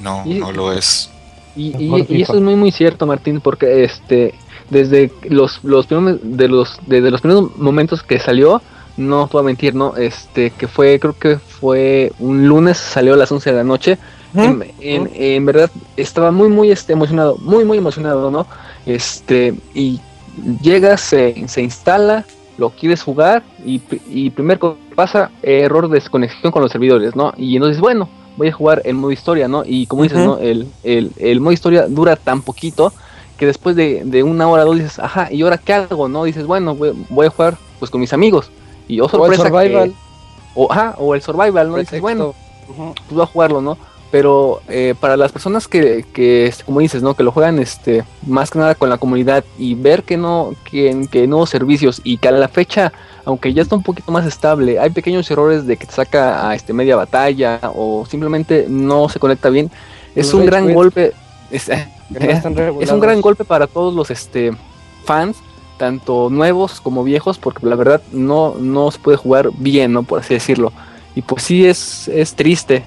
No, 0.00 0.24
no 0.24 0.52
lo 0.52 0.72
es. 0.72 1.11
Y, 1.56 1.72
y- 1.82 1.88
eso 2.22 2.34
es 2.36 2.42
muy 2.42 2.56
muy 2.56 2.70
cierto 2.72 3.06
Martín 3.06 3.40
porque 3.40 3.84
este 3.84 4.34
desde 4.70 5.10
los 5.28 5.62
los 5.64 5.86
primeros 5.86 6.20
de 6.22 6.48
los 6.48 6.78
desde 6.86 7.10
los 7.10 7.20
primeros 7.20 7.56
momentos 7.56 8.02
que 8.02 8.18
salió 8.18 8.62
no 8.96 9.26
puedo 9.26 9.44
mentir 9.44 9.74
no 9.74 9.96
este 9.96 10.50
que 10.50 10.66
fue 10.68 10.98
creo 10.98 11.14
que 11.18 11.36
fue 11.38 12.12
un 12.18 12.48
lunes 12.48 12.78
salió 12.78 13.14
a 13.14 13.16
las 13.16 13.30
11 13.32 13.50
de 13.50 13.56
la 13.56 13.64
noche. 13.64 13.98
En, 14.34 14.64
en- 14.80 15.10
en 15.14 15.44
verdad 15.44 15.70
estaba 15.96 16.30
muy 16.30 16.48
muy 16.48 16.70
este 16.70 16.94
emocionado 16.94 17.36
muy 17.38 17.64
muy 17.66 17.76
emocionado 17.76 18.30
no 18.30 18.46
este 18.86 19.54
y 19.74 20.00
llegas 20.62 21.00
se, 21.02 21.46
se 21.48 21.60
instala 21.62 22.24
lo 22.56 22.70
quieres 22.70 23.02
jugar 23.02 23.42
y, 23.64 23.80
y 24.08 24.30
primer 24.30 24.58
pasa 24.94 25.30
error 25.42 25.88
de 25.88 25.94
desconexión 25.96 26.50
con 26.52 26.62
los 26.62 26.72
servidores 26.72 27.14
no 27.14 27.32
y 27.36 27.56
entonces 27.56 27.78
bueno 27.80 28.08
voy 28.36 28.48
a 28.48 28.52
jugar 28.52 28.82
el 28.84 28.94
modo 28.94 29.12
historia 29.12 29.48
no 29.48 29.62
y 29.66 29.86
como 29.86 30.02
dices 30.04 30.18
no 30.18 30.38
el, 30.38 30.66
el, 30.84 31.12
el 31.18 31.40
modo 31.40 31.52
historia 31.52 31.86
dura 31.88 32.16
tan 32.16 32.42
poquito 32.42 32.92
que 33.36 33.46
después 33.46 33.76
de, 33.76 34.02
de 34.04 34.22
una 34.22 34.48
hora 34.48 34.62
o 34.64 34.66
dos 34.66 34.76
dices 34.76 34.98
ajá 34.98 35.28
y 35.32 35.42
ahora 35.42 35.58
qué 35.58 35.74
hago 35.74 36.08
no 36.08 36.24
dices 36.24 36.46
bueno 36.46 36.74
voy, 36.74 36.92
voy 37.10 37.26
a 37.26 37.30
jugar 37.30 37.56
pues 37.78 37.90
con 37.90 38.00
mis 38.00 38.12
amigos 38.12 38.50
y 38.88 39.00
oh 39.00 39.04
O 39.04 39.06
el 39.06 39.10
sorpresa 39.10 39.42
que- 39.44 39.48
survival. 39.50 39.94
o, 40.54 40.72
ajá, 40.72 40.94
o 40.98 41.14
el 41.14 41.22
survival 41.22 41.68
no 41.70 41.76
dices 41.76 42.00
Pretexto. 42.00 42.02
bueno 42.02 42.34
Ujú. 42.68 42.94
pues 42.94 43.10
voy 43.10 43.22
a 43.22 43.26
jugarlo, 43.26 43.60
¿no? 43.60 43.76
Pero 44.12 44.60
eh, 44.68 44.94
para 45.00 45.16
las 45.16 45.32
personas 45.32 45.66
que, 45.66 46.04
que, 46.12 46.46
este, 46.46 46.62
como 46.64 46.78
dices, 46.78 47.02
¿no? 47.02 47.14
Que 47.14 47.24
lo 47.24 47.32
juegan 47.32 47.58
este, 47.58 48.04
más 48.26 48.50
que 48.50 48.58
nada 48.60 48.76
con 48.76 48.90
la 48.90 48.98
comunidad 48.98 49.42
y 49.58 49.74
ver 49.74 50.04
que 50.04 50.16
no, 50.16 50.52
que, 50.70 51.08
que 51.10 51.26
nuevos 51.26 51.50
servicios 51.50 52.00
y 52.04 52.18
que 52.18 52.28
a 52.28 52.30
la 52.30 52.48
fecha, 52.48 52.92
aunque 53.24 53.54
ya 53.54 53.62
está 53.62 53.74
un 53.74 53.82
poquito 53.82 54.12
más 54.12 54.26
estable, 54.26 54.78
hay 54.78 54.90
pequeños 54.90 55.28
errores 55.30 55.66
de 55.66 55.78
que 55.78 55.86
te 55.86 55.94
saca 55.94 56.48
a 56.48 56.54
este 56.54 56.74
media 56.74 56.94
batalla 56.94 57.58
o 57.74 58.04
simplemente 58.04 58.66
no 58.68 59.08
se 59.08 59.18
conecta 59.18 59.48
bien, 59.48 59.70
es 60.14 60.32
un 60.34 60.46
gran 60.46 60.66
quit. 60.66 60.74
golpe. 60.74 61.12
Es, 61.50 61.68
no 62.10 62.80
es 62.80 62.90
un 62.90 63.00
gran 63.00 63.20
golpe 63.20 63.44
para 63.44 63.66
todos 63.66 63.94
los 63.94 64.10
este 64.10 64.52
fans, 65.04 65.38
tanto 65.78 66.28
nuevos 66.30 66.80
como 66.80 67.02
viejos, 67.02 67.38
porque 67.38 67.66
la 67.66 67.76
verdad 67.76 68.02
no, 68.12 68.54
no 68.58 68.90
se 68.90 68.98
puede 68.98 69.16
jugar 69.16 69.50
bien, 69.56 69.92
¿no? 69.92 70.02
Por 70.02 70.20
así 70.20 70.34
decirlo. 70.34 70.72
Y 71.14 71.22
pues 71.22 71.42
sí 71.42 71.66
es, 71.66 72.08
es 72.08 72.34
triste. 72.34 72.84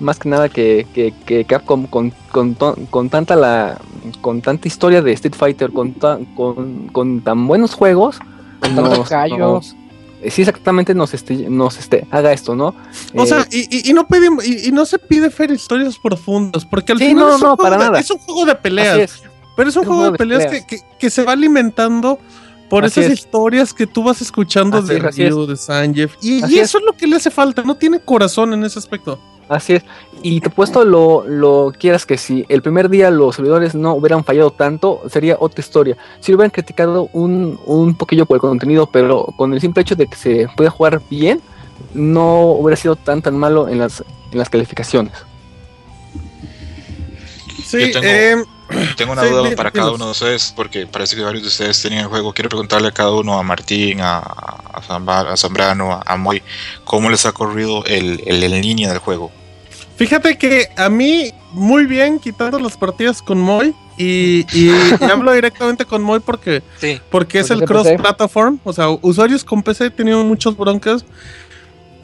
Más 0.00 0.18
que 0.18 0.28
nada 0.28 0.48
que, 0.48 0.86
que, 0.94 1.14
que 1.24 1.44
Capcom 1.44 1.86
con, 1.86 2.12
con, 2.30 2.54
con 2.54 3.08
tanta 3.08 3.34
la 3.36 3.78
con 4.20 4.42
tanta 4.42 4.68
historia 4.68 5.00
de 5.02 5.12
Street 5.12 5.34
Fighter, 5.34 5.72
con, 5.72 5.92
ta- 5.94 6.18
con, 6.36 6.88
con 6.88 7.20
tan 7.22 7.46
buenos 7.46 7.74
juegos, 7.74 8.18
callo. 9.08 9.38
nos- 9.38 9.74
eh, 10.22 10.30
sí 10.30 10.42
exactamente 10.42 10.94
nos 10.94 11.12
este, 11.14 11.34
nos 11.50 11.78
este 11.78 12.06
haga 12.10 12.32
esto, 12.32 12.54
¿no? 12.56 12.74
O 13.14 13.24
Eh, 13.24 13.26
sea, 13.26 13.46
y, 13.50 13.68
y- 13.74 13.90
y 13.90 13.92
no 13.92 14.06
pedimos, 14.06 14.46
y, 14.46 14.68
y 14.68 14.72
no 14.72 14.84
se 14.86 14.98
pide 14.98 15.30
fer 15.30 15.50
historias 15.50 15.98
profundas, 15.98 16.64
porque 16.64 16.92
al 16.92 16.98
Sí, 16.98 17.06
final 17.08 17.24
no, 17.24 17.28
es, 17.30 17.34
un 17.36 17.40
no, 17.40 17.46
juego 17.56 17.62
para 17.62 17.76
de, 17.78 17.84
nada. 17.84 18.00
es 18.00 18.10
un 18.10 18.18
juego 18.18 18.44
de 18.46 18.54
peleas, 18.54 18.98
es. 18.98 19.22
pero 19.56 19.68
es 19.68 19.76
un 19.76 19.82
es 19.82 19.88
un 19.88 19.94
juego 19.94 20.02
de 20.02 20.08
juego 20.08 20.12
de 20.12 20.18
peleas 20.18 20.52
que, 20.66 20.66
que- 20.66 20.82
que 20.98 21.10
se 21.10 21.22
va 21.24 21.32
alimentando 21.32 22.18
por 22.70 22.84
Así 22.84 23.00
esas 23.00 23.12
es. 23.12 23.20
historias 23.20 23.72
que 23.74 23.86
tú 23.86 24.02
vas 24.02 24.20
escuchando 24.22 24.78
Así 24.78 24.88
de 24.94 24.98
Ryu, 24.98 25.46
de 25.46 25.56
Sanjeev, 25.56 26.10
y, 26.20 26.58
eso 26.58 26.78
es 26.78 26.84
lo 26.84 26.92
que 26.94 27.06
le 27.06 27.16
hace 27.16 27.30
falta, 27.30 27.62
no 27.62 27.76
tiene 27.76 28.00
corazón 28.00 28.52
en 28.54 28.64
ese 28.64 28.78
aspecto. 28.78 29.18
Así 29.48 29.74
es. 29.74 29.84
Y 30.22 30.40
te 30.40 30.50
puesto 30.50 30.84
lo, 30.84 31.24
lo 31.26 31.72
quieras 31.78 32.04
que 32.04 32.18
si 32.18 32.44
el 32.48 32.62
primer 32.62 32.88
día 32.88 33.10
los 33.10 33.36
servidores 33.36 33.74
no 33.76 33.94
hubieran 33.94 34.24
fallado 34.24 34.50
tanto, 34.50 35.02
sería 35.08 35.36
otra 35.38 35.60
historia. 35.60 35.96
Si 36.20 36.34
hubieran 36.34 36.50
criticado 36.50 37.08
un, 37.12 37.58
un 37.64 37.94
poquillo 37.94 38.26
por 38.26 38.36
el 38.36 38.40
contenido, 38.40 38.86
pero 38.90 39.26
con 39.36 39.52
el 39.54 39.60
simple 39.60 39.82
hecho 39.82 39.94
de 39.94 40.06
que 40.08 40.16
se 40.16 40.48
pueda 40.56 40.70
jugar 40.70 41.00
bien, 41.08 41.40
no 41.94 42.42
hubiera 42.52 42.76
sido 42.76 42.96
tan 42.96 43.22
tan 43.22 43.38
malo 43.38 43.68
en 43.68 43.78
las, 43.78 44.02
en 44.32 44.38
las 44.38 44.48
calificaciones. 44.50 45.12
Sí, 47.64 47.92
Yo 47.92 48.00
tengo- 48.00 48.06
eh, 48.06 48.36
Tengo 48.96 49.12
una 49.12 49.22
Sí, 49.22 49.28
duda 49.30 49.50
para 49.56 49.70
cada 49.70 49.92
uno 49.92 50.06
de 50.06 50.10
ustedes, 50.10 50.52
porque 50.56 50.86
parece 50.86 51.14
que 51.16 51.22
varios 51.22 51.42
de 51.42 51.48
ustedes 51.48 51.80
tenían 51.80 52.02
el 52.02 52.08
juego. 52.08 52.32
Quiero 52.32 52.48
preguntarle 52.48 52.88
a 52.88 52.92
cada 52.92 53.12
uno, 53.12 53.38
a 53.38 53.42
Martín, 53.42 54.00
a, 54.00 54.18
a, 54.18 54.82
Zamba- 54.82 55.32
a 55.32 55.36
Zambrano, 55.36 55.92
a, 55.92 56.02
a 56.04 56.16
Moy, 56.16 56.42
¿cómo 56.84 57.08
les 57.10 57.24
ha 57.26 57.32
corrido 57.32 57.84
el, 57.86 58.22
el 58.26 58.42
en 58.42 58.60
línea 58.60 58.88
del 58.90 58.98
juego? 58.98 59.30
Fíjate 59.96 60.36
que 60.36 60.68
a 60.76 60.88
mí, 60.90 61.32
muy 61.52 61.86
bien, 61.86 62.18
quitando 62.18 62.58
las 62.58 62.76
partidas 62.76 63.22
con 63.22 63.38
Moy. 63.38 63.74
Y, 63.98 64.44
y- 64.52 64.70
y 65.00 65.04
hablo 65.04 65.32
directamente 65.32 65.86
con 65.86 66.02
Moy 66.02 66.20
porque, 66.20 66.62
Sí. 66.78 67.00
porque 67.10 67.38
es 67.38 67.48
Porque 67.48 67.62
el 67.64 67.68
cross-platform. 67.68 68.58
O 68.64 68.72
sea, 68.74 68.90
usuarios 68.90 69.42
con 69.42 69.62
PC 69.62 69.88
tenían 69.90 70.26
muchas 70.28 70.54
broncas. 70.54 71.04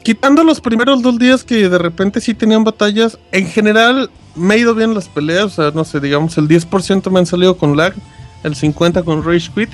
Quitando 0.03 0.43
los 0.43 0.61
primeros 0.61 1.01
dos 1.01 1.17
días 1.17 1.43
que 1.43 1.69
de 1.69 1.77
repente 1.77 2.21
sí 2.21 2.33
tenían 2.33 2.63
batallas, 2.63 3.17
en 3.31 3.47
general 3.47 4.09
me 4.35 4.55
ha 4.55 4.57
ido 4.57 4.75
bien 4.75 4.93
las 4.93 5.07
peleas. 5.07 5.45
O 5.45 5.49
sea, 5.49 5.71
no 5.71 5.83
sé, 5.83 5.99
digamos, 5.99 6.37
el 6.37 6.47
10% 6.47 7.09
me 7.09 7.19
han 7.19 7.25
salido 7.25 7.57
con 7.57 7.77
lag, 7.77 7.93
el 8.43 8.55
50% 8.55 9.03
con 9.03 9.23
Rage 9.23 9.49
Quit. 9.53 9.69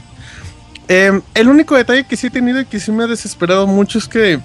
Eh, 0.87 1.19
el 1.33 1.47
único 1.47 1.75
detalle 1.75 2.05
que 2.05 2.15
sí 2.15 2.27
he 2.27 2.31
tenido 2.31 2.59
y 2.59 2.65
que 2.65 2.79
sí 2.79 2.91
me 2.91 3.03
ha 3.03 3.07
desesperado 3.07 3.67
mucho 3.67 3.97
es 3.97 4.07
que 4.07 4.39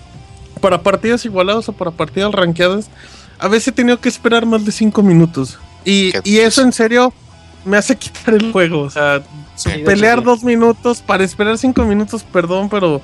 para 0.60 0.82
partidas 0.82 1.24
igualadas 1.24 1.68
o 1.68 1.72
para 1.72 1.90
partidas 1.90 2.32
rankeadas, 2.32 2.88
a 3.38 3.48
veces 3.48 3.68
he 3.68 3.72
tenido 3.72 4.00
que 4.00 4.08
esperar 4.08 4.46
más 4.46 4.64
de 4.64 4.72
5 4.72 5.02
minutos. 5.02 5.58
Y, 5.84 6.12
y 6.22 6.38
eso 6.38 6.62
en 6.62 6.72
serio 6.72 7.12
me 7.64 7.76
hace 7.76 7.96
quitar 7.98 8.34
el 8.34 8.52
juego. 8.52 8.80
O 8.82 8.90
sea, 8.90 9.22
Sí, 9.56 9.70
pelear 9.84 10.18
hecho, 10.18 10.30
dos 10.30 10.44
minutos 10.44 11.00
para 11.00 11.24
esperar 11.24 11.58
cinco 11.58 11.84
minutos, 11.84 12.24
perdón, 12.24 12.68
pero 12.68 13.00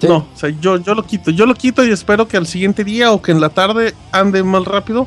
Sí. 0.00 0.06
no, 0.06 0.28
o 0.32 0.36
sea, 0.36 0.50
yo, 0.60 0.76
yo 0.78 0.94
lo 0.94 1.04
quito, 1.04 1.30
yo 1.30 1.46
lo 1.46 1.54
quito 1.54 1.84
y 1.84 1.90
espero 1.90 2.28
que 2.28 2.36
al 2.36 2.46
siguiente 2.46 2.84
día 2.84 3.12
o 3.12 3.20
que 3.22 3.32
en 3.32 3.40
la 3.40 3.48
tarde 3.50 3.94
ande 4.12 4.42
más 4.42 4.64
rápido. 4.64 5.06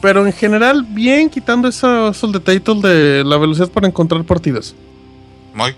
Pero 0.00 0.26
en 0.26 0.32
general, 0.32 0.86
bien 0.88 1.28
quitando 1.28 1.68
esos, 1.68 2.16
esos 2.16 2.32
detallitos 2.32 2.80
de 2.80 3.22
la 3.24 3.36
velocidad 3.36 3.68
para 3.68 3.86
encontrar 3.86 4.24
partidas. 4.24 4.74
Moy, 5.52 5.74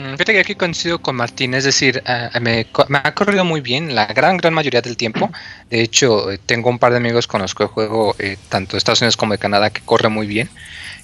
Mm, 0.00 0.12
Fíjate 0.12 0.32
que 0.32 0.40
aquí 0.40 0.54
coincido 0.54 1.00
con 1.00 1.16
Martín, 1.16 1.52
es 1.52 1.64
decir, 1.64 2.02
ah, 2.06 2.30
me, 2.40 2.66
me 2.88 2.98
ha 2.98 3.14
corrido 3.14 3.44
muy 3.44 3.60
bien 3.60 3.94
la 3.94 4.06
gran, 4.06 4.38
gran 4.38 4.54
mayoría 4.54 4.80
del 4.80 4.96
tiempo. 4.96 5.30
De 5.68 5.82
hecho, 5.82 6.30
eh, 6.30 6.38
tengo 6.38 6.70
un 6.70 6.78
par 6.78 6.92
de 6.92 6.98
amigos 6.98 7.26
con 7.26 7.42
los 7.42 7.54
que 7.54 7.66
juego 7.66 8.14
eh, 8.18 8.38
tanto 8.48 8.72
de 8.72 8.78
Estados 8.78 9.02
Unidos 9.02 9.18
como 9.18 9.32
de 9.32 9.38
Canadá 9.38 9.68
que 9.70 9.82
corre 9.82 10.08
muy 10.08 10.26
bien. 10.26 10.48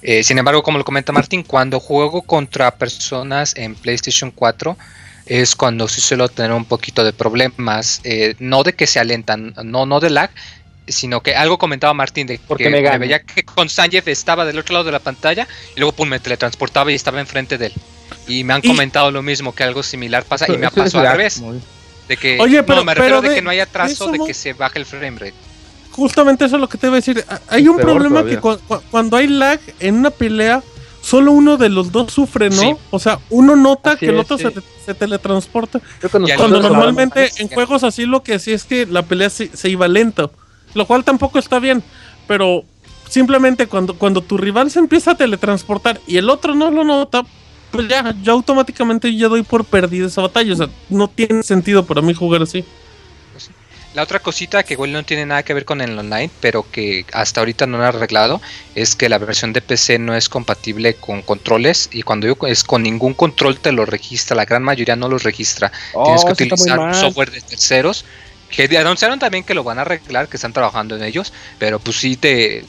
Eh, 0.00 0.22
sin 0.22 0.38
embargo, 0.38 0.62
como 0.62 0.78
lo 0.78 0.84
comenta 0.84 1.12
Martín, 1.12 1.42
cuando 1.42 1.78
juego 1.78 2.22
contra 2.22 2.70
personas 2.76 3.54
en 3.56 3.74
PlayStation 3.74 4.30
4, 4.30 4.78
es 5.26 5.56
cuando 5.56 5.88
sí 5.88 6.00
suelo 6.00 6.28
tener 6.28 6.52
un 6.52 6.64
poquito 6.64 7.04
de 7.04 7.12
problemas, 7.12 8.00
eh, 8.04 8.34
no 8.38 8.62
de 8.62 8.72
que 8.74 8.86
se 8.86 9.00
alentan, 9.00 9.54
no, 9.64 9.84
no 9.86 10.00
de 10.00 10.10
lag, 10.10 10.30
sino 10.88 11.20
que 11.20 11.34
algo 11.34 11.58
comentaba 11.58 11.92
Martín 11.94 12.28
de 12.28 12.38
Porque 12.46 12.64
que 12.64 12.70
me 12.70 12.98
veía 12.98 13.20
que 13.22 13.42
con 13.44 13.68
Sanjeev 13.68 14.08
estaba 14.08 14.44
del 14.44 14.58
otro 14.58 14.72
lado 14.74 14.84
de 14.84 14.92
la 14.92 15.00
pantalla 15.00 15.48
y 15.74 15.80
luego 15.80 15.92
pum 15.96 16.08
me 16.08 16.20
teletransportaba 16.20 16.92
y 16.92 16.94
estaba 16.94 17.18
enfrente 17.20 17.58
de 17.58 17.66
él. 17.66 17.72
Y 18.28 18.44
me 18.44 18.54
han 18.54 18.60
Y- 18.62 18.68
comentado 18.68 19.10
lo 19.10 19.20
mismo, 19.22 19.52
que 19.52 19.64
algo 19.64 19.82
similar 19.82 20.24
pasa 20.24 20.46
y 20.52 20.56
me 20.56 20.66
ha 20.66 20.70
pasado 20.70 21.06
al 21.06 21.16
revés. 21.16 21.40
muy- 21.40 21.60
De 22.08 22.16
que, 22.16 22.38
Oye, 22.40 22.62
pero- 22.62 22.78
no, 22.78 22.84
me 22.84 22.94
refiero 22.94 23.16
pero 23.16 23.22
de, 23.22 23.28
de- 23.30 23.34
que 23.34 23.42
no 23.42 23.50
de 23.50 23.66
trazo 23.66 23.92
eso 24.04 24.12
de 24.12 24.18
que 24.24 24.32
se 24.32 24.52
baje 24.52 24.78
el 24.78 24.86
frame 24.86 25.18
rate. 25.18 25.34
Justamente 25.90 26.44
eso 26.44 26.54
es 26.54 26.60
lo 26.60 26.68
que 26.68 26.78
te 26.78 26.86
iba 26.86 26.94
a 26.94 27.00
decir. 27.00 27.24
Hay 27.48 27.66
un 27.66 27.78
problema 27.78 28.20
todavía. 28.20 28.36
que 28.36 28.40
cua- 28.42 28.60
cua- 28.68 28.82
cuando 28.92 29.16
hay 29.16 29.26
lag 29.26 29.58
en 29.80 29.96
una 29.96 30.10
pelea, 30.10 30.62
solo 31.06 31.30
uno 31.30 31.56
de 31.56 31.68
los 31.68 31.92
dos 31.92 32.12
sufre, 32.12 32.50
¿no? 32.50 32.56
Sí. 32.56 32.74
O 32.90 32.98
sea, 32.98 33.20
uno 33.30 33.54
nota 33.54 33.90
Así 33.92 34.00
que 34.00 34.06
el 34.06 34.16
es, 34.16 34.20
otro 34.22 34.38
sí. 34.38 34.44
se, 34.44 34.50
te- 34.50 34.62
se 34.84 34.94
teletransporta. 34.94 35.80
Cuando 36.36 36.60
normalmente 36.60 37.30
¿no? 37.38 37.42
en 37.44 37.48
juegos 37.48 37.84
así 37.84 38.06
lo 38.06 38.22
que 38.24 38.34
hacía 38.34 38.54
es 38.56 38.64
que 38.64 38.86
la 38.86 39.02
pelea 39.02 39.30
se, 39.30 39.56
se 39.56 39.68
iba 39.68 39.86
lento. 39.86 40.32
Lo 40.74 40.84
cual 40.86 41.04
tampoco 41.04 41.38
está 41.38 41.60
bien. 41.60 41.82
Pero 42.26 42.64
simplemente 43.08 43.68
cuando, 43.68 43.94
cuando 43.94 44.20
tu 44.20 44.36
rival 44.36 44.68
se 44.70 44.80
empieza 44.80 45.12
a 45.12 45.16
teletransportar 45.16 46.00
y 46.08 46.16
el 46.16 46.28
otro 46.28 46.56
no 46.56 46.72
lo 46.72 46.82
nota, 46.82 47.22
pues 47.70 47.86
ya, 47.88 48.12
yo 48.22 48.32
automáticamente 48.32 49.14
ya 49.16 49.28
doy 49.28 49.42
por 49.42 49.64
perdida 49.64 50.06
esa 50.08 50.22
batalla. 50.22 50.52
O 50.52 50.56
sea, 50.56 50.68
no 50.88 51.06
tiene 51.08 51.42
sentido 51.44 51.84
para 51.86 52.02
mí 52.02 52.14
jugar 52.14 52.42
así. 52.42 52.64
La 53.96 54.02
otra 54.02 54.18
cosita 54.18 54.62
que 54.62 54.74
igual 54.74 54.92
no 54.92 55.02
tiene 55.04 55.24
nada 55.24 55.42
que 55.42 55.54
ver 55.54 55.64
con 55.64 55.80
el 55.80 55.98
online, 55.98 56.28
pero 56.40 56.70
que 56.70 57.06
hasta 57.14 57.40
ahorita 57.40 57.66
no 57.66 57.78
han 57.78 57.84
arreglado, 57.84 58.42
es 58.74 58.94
que 58.94 59.08
la 59.08 59.16
versión 59.16 59.54
de 59.54 59.62
PC 59.62 59.98
no 59.98 60.14
es 60.14 60.28
compatible 60.28 60.96
con 60.96 61.22
controles 61.22 61.88
y 61.90 62.02
cuando 62.02 62.26
digo 62.26 62.46
es 62.46 62.62
con 62.62 62.82
ningún 62.82 63.14
control 63.14 63.58
te 63.58 63.72
lo 63.72 63.86
registra, 63.86 64.36
la 64.36 64.44
gran 64.44 64.62
mayoría 64.62 64.96
no 64.96 65.08
los 65.08 65.22
registra. 65.22 65.72
Tienes 66.04 66.24
Oh, 66.24 66.26
que 66.26 66.44
está 66.44 66.56
muy 66.56 66.70
utilizar 66.70 66.94
software 66.94 67.30
de 67.30 67.40
terceros 67.40 68.04
que 68.50 68.76
anunciaron 68.76 69.18
también 69.18 69.44
que 69.44 69.54
lo 69.54 69.64
van 69.64 69.78
a 69.78 69.80
arreglar, 69.80 70.28
que 70.28 70.36
están 70.36 70.52
trabajando 70.52 70.94
en 70.94 71.02
ellos, 71.02 71.32
pero 71.58 71.78
pues 71.78 71.96
sí 71.96 72.16
te, 72.16 72.66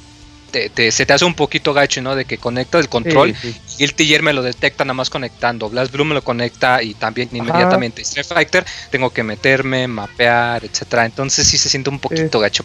te- 0.52 0.70
te- 0.70 0.92
se 0.92 1.06
te 1.06 1.14
hace 1.14 1.26
un 1.26 1.34
poquito 1.34 1.74
gacho, 1.74 2.02
¿no? 2.02 2.16
De 2.16 2.26
que 2.26 2.38
conecta 2.38 2.80
el 2.80 2.90
control 2.90 3.36
Sí, 3.36 3.54
sí. 3.54 3.62
y 3.80 3.84
el 3.84 3.94
Tier 3.94 4.24
me 4.24 4.34
lo 4.34 4.42
detecta 4.42 4.84
nada 4.86 4.94
más 4.96 5.10
conectando. 5.10 5.70
Blast 5.70 5.92
Blue 5.92 6.06
me 6.06 6.16
lo 6.16 6.24
conecta 6.24 6.82
y 6.82 6.94
también 6.94 7.30
inmediatamente. 7.34 8.02
Street 8.02 8.26
Fighter 8.26 8.66
tengo 8.90 9.10
que 9.12 9.24
meterme, 9.24 9.88
mapear, 9.88 10.64
etcétera. 10.66 11.06
Entonces 11.06 11.46
sí 11.48 11.58
se 11.58 11.70
siente 11.70 11.90
un 11.90 12.00
poquito 12.00 12.40
gacho. 12.40 12.64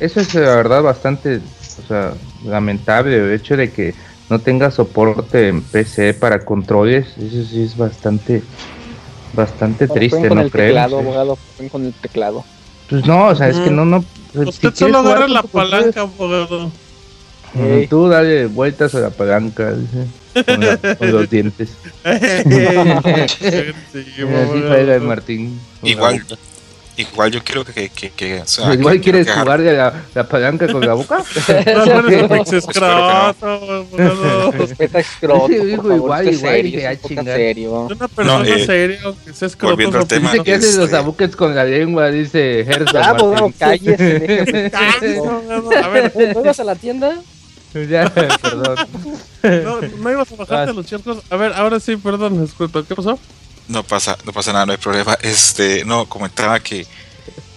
Eso 0.00 0.20
es 0.20 0.32
la 0.34 0.54
verdad 0.56 0.82
bastante, 0.82 1.40
o 1.82 1.86
sea, 1.88 2.12
lamentable. 2.44 3.16
El 3.16 3.32
hecho 3.32 3.56
de 3.56 3.72
que 3.72 3.94
no 4.30 4.38
tenga 4.38 4.70
soporte 4.70 5.48
en 5.48 5.62
PC 5.62 6.14
para 6.14 6.44
controles, 6.44 7.06
eso 7.18 7.44
sí 7.50 7.62
es 7.62 7.76
bastante, 7.76 8.42
bastante 9.32 9.88
triste, 9.88 10.28
¿no 10.30 10.40
el 10.42 10.50
creen? 10.50 10.68
teclado, 10.68 11.00
Sí. 11.00 11.04
abogado. 11.06 11.38
con 11.70 11.84
el 11.84 11.92
teclado. 11.94 12.44
Pues 12.88 13.04
no, 13.06 13.26
o 13.26 13.34
sea, 13.34 13.48
es 13.48 13.58
que 13.58 13.70
no, 13.70 13.84
no. 13.84 14.04
si 14.32 14.38
Usted 14.38 14.74
solo 14.74 14.98
agarra 14.98 15.28
la 15.28 15.42
palanca, 15.42 16.02
abogado. 16.02 16.70
Tú 17.88 18.08
dale 18.08 18.46
vueltas 18.46 18.94
a 18.94 19.00
la 19.00 19.10
palanca, 19.10 19.72
dice, 19.72 20.44
con, 20.44 20.60
la- 20.60 20.76
con 20.96 21.12
los 21.12 21.28
dientes. 21.30 21.68
Sí, 21.70 22.54
Y 23.44 24.22
así 24.22 24.62
juega 24.66 24.94
el 24.94 25.00
Martín. 25.02 25.60
Igual, 25.82 26.24
igual 26.96 27.30
yo 27.30 27.42
quiero 27.44 27.64
que, 27.64 27.88
que, 27.90 28.10
que, 28.10 28.40
o 28.42 28.46
sea, 28.46 28.74
Igual 28.74 28.96
que- 28.96 29.00
quieres 29.02 29.26
que- 29.26 29.32
jugar 29.32 29.60
de 29.62 29.72
la, 29.76 29.92
la 30.14 30.24
palanca 30.28 30.66
con 30.70 30.84
la 30.86 30.94
boca. 30.94 31.22
No, 31.74 33.32
no. 34.14 34.50
Respeta 34.52 34.98
a 34.98 35.02
Scroto, 35.02 35.46
Ese 35.48 35.56
por 35.58 35.66
dijo 35.66 35.82
favor, 35.82 35.96
igual, 35.96 36.28
igual, 36.32 36.38
serio, 36.38 36.90
es 36.90 36.98
serio. 37.24 37.72
Una 37.90 38.08
persona 38.08 38.38
No, 38.38 38.44
eh, 38.44 38.66
seria, 38.66 38.98
aunque 39.04 39.32
sea 39.32 39.46
escroto. 39.48 39.72
volviendo 39.74 39.98
al 39.98 40.06
tema, 40.06 40.32
Dice 40.32 40.44
que 40.44 40.54
hace 40.54 40.76
los 40.76 40.84
Este- 40.86 40.96
abuquets 40.96 41.36
con 41.36 41.54
la 41.54 41.64
lengua, 41.64 42.10
dice 42.10 42.60
Herzog. 42.60 42.96
Ah, 43.02 43.14
Martín. 43.14 43.54
cállese. 43.58 44.70
A 45.82 45.88
ver, 45.88 46.12
¿No 46.34 46.40
ibas 46.40 46.60
a 46.60 46.64
la 46.64 46.74
tienda? 46.74 47.16
ya, 47.88 48.12
perdón. 48.12 48.76
no, 49.42 49.80
no 49.80 50.10
ibas 50.10 50.32
a 50.32 50.36
bajarte 50.36 50.70
Ah. 50.70 50.74
los 50.74 50.86
charcos. 50.86 51.18
A 51.30 51.36
ver, 51.36 51.52
ahora 51.52 51.80
sí, 51.80 51.96
perdón, 51.96 52.44
disculpa, 52.44 52.82
¿qué 52.86 52.94
pasó? 52.94 53.18
No 53.68 53.82
pasa, 53.82 54.16
no 54.24 54.32
pasa 54.32 54.52
nada, 54.52 54.66
no 54.66 54.72
hay 54.72 54.78
problema. 54.78 55.16
Este, 55.22 55.84
no, 55.84 56.06
comentaba 56.08 56.60
que, 56.60 56.86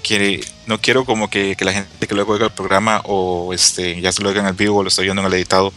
que 0.04 0.46
no 0.68 0.80
quiero 0.82 1.06
como 1.06 1.30
que, 1.30 1.56
que 1.56 1.64
la 1.66 1.74
gente 1.74 2.08
que 2.08 2.16
luego 2.16 2.34
oiga 2.34 2.46
el 2.46 2.52
programa 2.52 3.02
o 3.06 3.54
este, 3.54 4.00
ya 4.02 4.12
se 4.12 4.22
lo 4.22 4.30
oiga 4.30 4.42
en 4.42 4.48
el 4.48 4.54
vivo 4.54 4.78
o 4.80 4.84
lo 4.84 4.90
estoy 4.90 5.06
viendo 5.06 5.22
en 5.22 5.28
el 5.28 5.34
editado, 5.34 5.72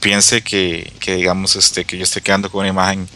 piense 0.00 0.42
que, 0.42 0.92
que 1.00 1.16
digamos 1.16 1.56
este, 1.56 1.84
que 1.84 1.96
yo 1.98 2.04
estoy 2.04 2.22
quedando 2.22 2.50
con 2.50 2.60
una 2.60 2.68
imagen 2.68 3.08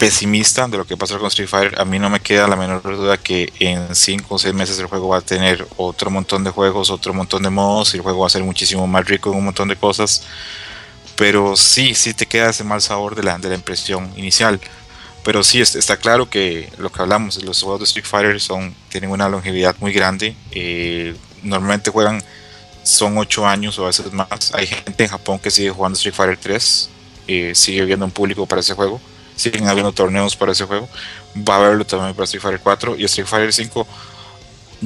pesimista 0.00 0.66
de 0.66 0.78
lo 0.78 0.86
que 0.86 0.96
pasó 0.96 1.18
con 1.18 1.28
Street 1.28 1.46
Fighter. 1.48 1.78
A 1.78 1.84
mí 1.84 1.98
no 1.98 2.08
me 2.08 2.20
queda 2.20 2.48
la 2.48 2.56
menor 2.56 2.82
duda 2.82 3.18
que 3.18 3.52
en 3.60 3.94
5 3.94 4.34
o 4.34 4.38
6 4.38 4.54
meses 4.54 4.78
el 4.78 4.86
juego 4.86 5.08
va 5.08 5.18
a 5.18 5.20
tener 5.20 5.66
otro 5.76 6.10
montón 6.10 6.42
de 6.42 6.50
juegos, 6.50 6.88
otro 6.88 7.12
montón 7.12 7.42
de 7.42 7.50
modos 7.50 7.92
y 7.92 7.98
el 7.98 8.02
juego 8.02 8.20
va 8.20 8.26
a 8.26 8.30
ser 8.30 8.42
muchísimo 8.42 8.86
más 8.86 9.04
rico 9.04 9.30
en 9.30 9.36
un 9.36 9.44
montón 9.44 9.68
de 9.68 9.76
cosas. 9.76 10.22
Pero 11.16 11.54
sí, 11.54 11.94
sí 11.94 12.14
te 12.14 12.24
queda 12.24 12.48
ese 12.48 12.64
mal 12.64 12.80
sabor 12.80 13.14
de 13.14 13.22
la, 13.22 13.36
de 13.38 13.50
la 13.50 13.54
impresión 13.56 14.10
inicial. 14.16 14.58
Pero 15.22 15.44
sí, 15.44 15.60
es- 15.60 15.76
está 15.76 15.98
claro 15.98 16.30
que 16.30 16.72
lo 16.78 16.90
que 16.90 17.02
hablamos, 17.02 17.42
los 17.44 17.60
juegos 17.62 17.80
de 17.80 17.84
Street 17.84 18.06
Fighter 18.06 18.40
son, 18.40 18.74
tienen 18.88 19.10
una 19.10 19.28
longevidad 19.28 19.76
muy 19.80 19.92
grande. 19.92 20.34
eh, 20.52 21.14
normalmente 21.42 21.90
juegan, 21.90 22.22
son 22.82 23.16
8 23.18 23.46
años 23.46 23.78
o 23.78 23.84
a 23.84 23.86
veces 23.88 24.12
más. 24.12 24.28
Hay 24.54 24.66
gente 24.66 25.04
en 25.04 25.10
Japón 25.10 25.38
que 25.38 25.50
sigue 25.50 25.70
jugando 25.70 25.96
Street 25.96 26.14
Fighter 26.14 26.38
3, 26.38 26.88
eh, 27.28 27.52
sigue 27.54 27.84
viendo 27.84 28.04
un 28.06 28.10
público 28.12 28.46
para 28.46 28.60
ese 28.60 28.74
juego, 28.74 29.00
siguen 29.40 29.66
habiendo 29.68 29.92
torneos 29.92 30.36
para 30.36 30.52
ese 30.52 30.64
juego. 30.64 30.88
Va 31.36 31.54
a 31.54 31.58
haberlo 31.58 31.84
también 31.84 32.14
para 32.14 32.24
Street 32.24 32.42
Fighter 32.42 32.60
4 32.62 32.96
y 32.96 33.04
Street 33.04 33.26
Fighter 33.26 33.52
5 33.52 33.86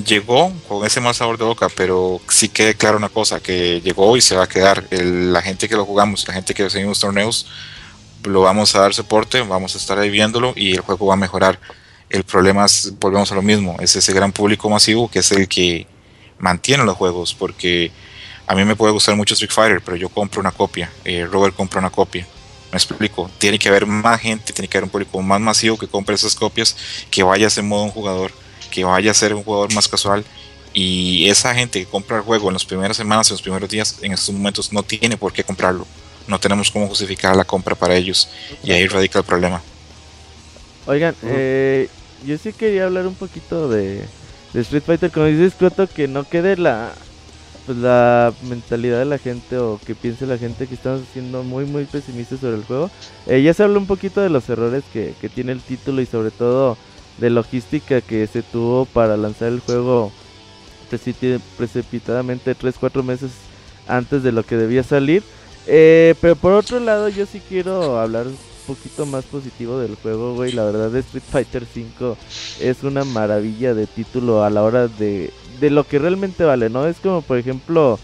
llegó 0.06 0.52
con 0.68 0.84
ese 0.86 1.00
mal 1.00 1.14
sabor 1.14 1.38
de 1.38 1.44
boca, 1.44 1.68
pero 1.76 2.20
sí 2.28 2.48
quede 2.48 2.74
claro 2.74 2.96
una 2.98 3.08
cosa, 3.08 3.40
que 3.40 3.80
llegó 3.80 4.16
y 4.16 4.20
se 4.20 4.34
va 4.36 4.44
a 4.44 4.48
quedar. 4.48 4.84
El- 4.90 5.32
la 5.32 5.42
gente 5.42 5.68
que 5.68 5.76
lo 5.76 5.84
jugamos, 5.84 6.26
la 6.26 6.34
gente 6.34 6.54
que 6.54 6.68
seguimos 6.70 6.98
torneos, 7.00 7.46
lo 8.24 8.40
vamos 8.40 8.74
a 8.74 8.80
dar 8.80 8.94
soporte, 8.94 9.40
vamos 9.42 9.74
a 9.74 9.78
estar 9.78 9.98
ahí 9.98 10.10
viéndolo 10.10 10.52
y 10.56 10.72
el 10.72 10.80
juego 10.80 11.06
va 11.06 11.14
a 11.14 11.16
mejorar. 11.18 11.60
El 12.10 12.24
problema 12.24 12.64
es, 12.64 12.92
volvemos 12.98 13.30
a 13.32 13.34
lo 13.34 13.42
mismo, 13.42 13.76
es 13.80 13.94
ese 13.96 14.12
gran 14.12 14.32
público 14.32 14.68
masivo 14.70 15.10
que 15.10 15.20
es 15.20 15.30
el 15.32 15.48
que 15.48 15.86
mantiene 16.38 16.84
los 16.84 16.96
juegos, 16.96 17.34
porque 17.34 17.92
a 18.46 18.54
mí 18.54 18.64
me 18.64 18.76
puede 18.76 18.92
gustar 18.92 19.16
mucho 19.16 19.34
Street 19.34 19.52
Fighter, 19.52 19.80
pero 19.82 19.96
yo 19.96 20.08
compro 20.08 20.40
una 20.40 20.52
copia, 20.52 20.90
eh, 21.04 21.26
Robert 21.30 21.54
compra 21.54 21.80
una 21.80 21.90
copia. 21.90 22.26
Me 22.74 22.78
explico, 22.78 23.30
tiene 23.38 23.56
que 23.56 23.68
haber 23.68 23.86
más 23.86 24.20
gente, 24.20 24.52
tiene 24.52 24.66
que 24.66 24.76
haber 24.76 24.86
un 24.86 24.90
público 24.90 25.22
más 25.22 25.40
masivo 25.40 25.78
que 25.78 25.86
compre 25.86 26.16
esas 26.16 26.34
copias, 26.34 26.76
que 27.08 27.22
vaya 27.22 27.46
a 27.46 27.50
ser 27.50 27.62
modo 27.62 27.84
un 27.84 27.92
jugador, 27.92 28.32
que 28.72 28.82
vaya 28.82 29.12
a 29.12 29.14
ser 29.14 29.32
un 29.32 29.44
jugador 29.44 29.72
más 29.72 29.86
casual. 29.86 30.24
Y 30.72 31.28
esa 31.28 31.54
gente 31.54 31.78
que 31.78 31.86
compra 31.86 32.16
el 32.16 32.24
juego 32.24 32.48
en 32.48 32.54
las 32.54 32.64
primeras 32.64 32.96
semanas, 32.96 33.30
en 33.30 33.34
los 33.34 33.42
primeros 33.42 33.70
días, 33.70 33.98
en 34.02 34.10
estos 34.10 34.34
momentos 34.34 34.72
no 34.72 34.82
tiene 34.82 35.16
por 35.16 35.32
qué 35.32 35.44
comprarlo. 35.44 35.86
No 36.26 36.40
tenemos 36.40 36.68
cómo 36.68 36.88
justificar 36.88 37.36
la 37.36 37.44
compra 37.44 37.76
para 37.76 37.94
ellos. 37.94 38.28
Y 38.64 38.72
ahí 38.72 38.88
radica 38.88 39.20
el 39.20 39.24
problema. 39.24 39.62
Oigan, 40.86 41.14
eh, 41.22 41.88
yo 42.26 42.36
sí 42.38 42.52
quería 42.52 42.86
hablar 42.86 43.06
un 43.06 43.14
poquito 43.14 43.68
de, 43.68 44.04
de 44.52 44.60
Street 44.62 44.82
Fighter. 44.84 45.12
Como 45.12 45.26
dices, 45.26 45.52
Scroto, 45.52 45.86
que 45.86 46.08
no 46.08 46.28
quede 46.28 46.56
la 46.56 46.92
pues 47.66 47.78
la 47.78 48.32
mentalidad 48.48 48.98
de 48.98 49.04
la 49.06 49.18
gente 49.18 49.58
o 49.58 49.80
que 49.84 49.94
piense 49.94 50.26
la 50.26 50.38
gente 50.38 50.66
que 50.66 50.74
estamos 50.74 51.02
siendo 51.12 51.42
muy 51.42 51.64
muy 51.64 51.84
pesimistas 51.84 52.40
sobre 52.40 52.56
el 52.56 52.64
juego. 52.64 52.90
Eh, 53.26 53.42
ya 53.42 53.54
se 53.54 53.62
habló 53.62 53.78
un 53.78 53.86
poquito 53.86 54.20
de 54.20 54.30
los 54.30 54.48
errores 54.48 54.84
que, 54.92 55.14
que 55.20 55.28
tiene 55.28 55.52
el 55.52 55.60
título 55.60 56.00
y 56.00 56.06
sobre 56.06 56.30
todo 56.30 56.76
de 57.18 57.30
logística 57.30 58.00
que 58.00 58.26
se 58.26 58.42
tuvo 58.42 58.84
para 58.86 59.16
lanzar 59.16 59.48
el 59.48 59.60
juego 59.60 60.12
precipitadamente 61.56 62.56
3-4 62.56 63.02
meses 63.02 63.30
antes 63.86 64.22
de 64.22 64.32
lo 64.32 64.44
que 64.44 64.56
debía 64.56 64.82
salir. 64.82 65.22
Eh, 65.66 66.14
pero 66.20 66.36
por 66.36 66.52
otro 66.52 66.78
lado, 66.80 67.08
yo 67.08 67.26
sí 67.26 67.40
quiero 67.48 67.98
hablar 67.98 68.26
un 68.26 68.36
poquito 68.66 69.06
más 69.06 69.24
positivo 69.24 69.78
del 69.78 69.96
juego, 69.96 70.34
güey. 70.34 70.52
La 70.52 70.64
verdad, 70.64 70.94
Street 70.96 71.24
Fighter 71.30 71.66
5 71.72 72.16
es 72.60 72.82
una 72.82 73.04
maravilla 73.04 73.74
de 73.74 73.86
título 73.86 74.44
a 74.44 74.50
la 74.50 74.62
hora 74.62 74.88
de, 74.88 75.32
de 75.64 75.70
lo 75.70 75.86
que 75.86 75.98
realmente 75.98 76.44
vale, 76.44 76.68
¿no? 76.70 76.86
Es 76.86 76.96
como, 76.98 77.22
por 77.22 77.38
ejemplo, 77.38 77.98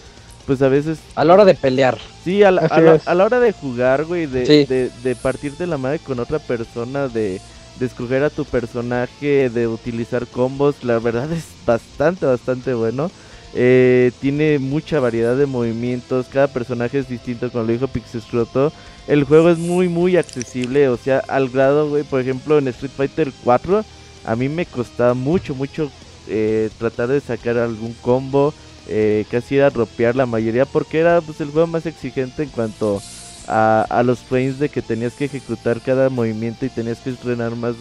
pues 0.47 0.63
a 0.63 0.69
veces 0.69 0.99
A 1.15 1.25
la 1.25 1.35
hora 1.35 1.45
de 1.45 1.55
pelear. 1.55 1.99
Sí, 2.25 2.43
a 2.43 2.51
la, 2.51 2.63
a 2.63 2.81
la- 2.81 2.95
es. 2.97 3.07
a 3.07 3.15
la 3.15 3.25
hora 3.25 3.39
de 3.41 3.53
jugar, 3.53 4.05
güey, 4.05 4.27
de, 4.27 4.47
Sí. 4.47 4.65
de, 4.65 4.91
de 5.03 5.15
partirte 5.15 5.67
la 5.67 5.79
madre 5.79 5.99
con 5.99 6.19
otra 6.19 6.39
persona, 6.39 7.09
de, 7.09 7.41
de 7.79 7.87
escoger 7.87 8.25
a 8.25 8.31
tu 8.31 8.45
personaje, 8.45 9.51
de 9.51 9.69
utilizar 9.69 10.27
combos, 10.27 10.83
la 10.83 10.99
verdad 10.99 11.31
es 11.33 11.45
bastante, 11.67 12.27
bastante 12.27 12.75
bueno. 12.75 13.11
Eh, 13.53 14.13
tiene 14.21 14.59
mucha 14.61 15.01
variedad 15.01 15.37
de 15.37 15.47
movimientos, 15.47 16.27
cada 16.33 16.47
personaje 16.49 16.99
es 17.01 17.09
distinto, 17.09 17.51
como 17.51 17.65
lo 17.65 17.73
dijo 17.73 17.89
Pixescroto. 17.89 18.73
El 19.09 19.25
juego 19.25 19.51
es 19.51 19.59
muy, 19.59 19.89
muy 19.89 20.17
accesible, 20.17 20.89
o 20.89 20.97
sea, 20.97 21.19
al 21.27 21.49
grado, 21.49 21.89
güey, 21.89 22.05
por 22.05 22.21
ejemplo, 22.21 22.59
en 22.59 22.69
Street 22.69 22.93
Fighter 22.97 23.33
4, 23.45 23.85
a 24.25 24.37
mí 24.37 24.49
me 24.49 24.67
costaba 24.67 25.15
mucho, 25.15 25.55
mucho 25.55 25.91
eh, 26.31 26.71
tratar 26.79 27.09
de 27.09 27.21
sacar 27.21 27.59
algún 27.59 27.95
combo 27.95 28.55
eh, 28.89 29.25
casi 29.31 29.57
era 29.57 29.71
dropear 29.71 30.17
la 30.17 30.27
mayoría 30.27 30.65
porque 30.65 31.01
era 31.01 31.21
pues, 31.21 31.41
el 31.41 31.51
juego 31.51 31.67
más 31.67 31.87
exigente 31.87 32.43
en 32.43 32.49
cuanto 32.49 33.03
a, 33.47 33.87
a 33.89 34.03
los 34.03 34.21
frames 34.21 34.59
de 34.59 34.69
que 34.69 34.83
tenías 34.83 35.13
que 35.15 35.27
ejecutar 35.27 35.81
cada 35.81 36.09
movimiento 36.09 36.65
y 36.65 36.71
tenías 36.71 36.99
que 36.99 37.11
estrenar 37.11 37.55
más 37.55 37.75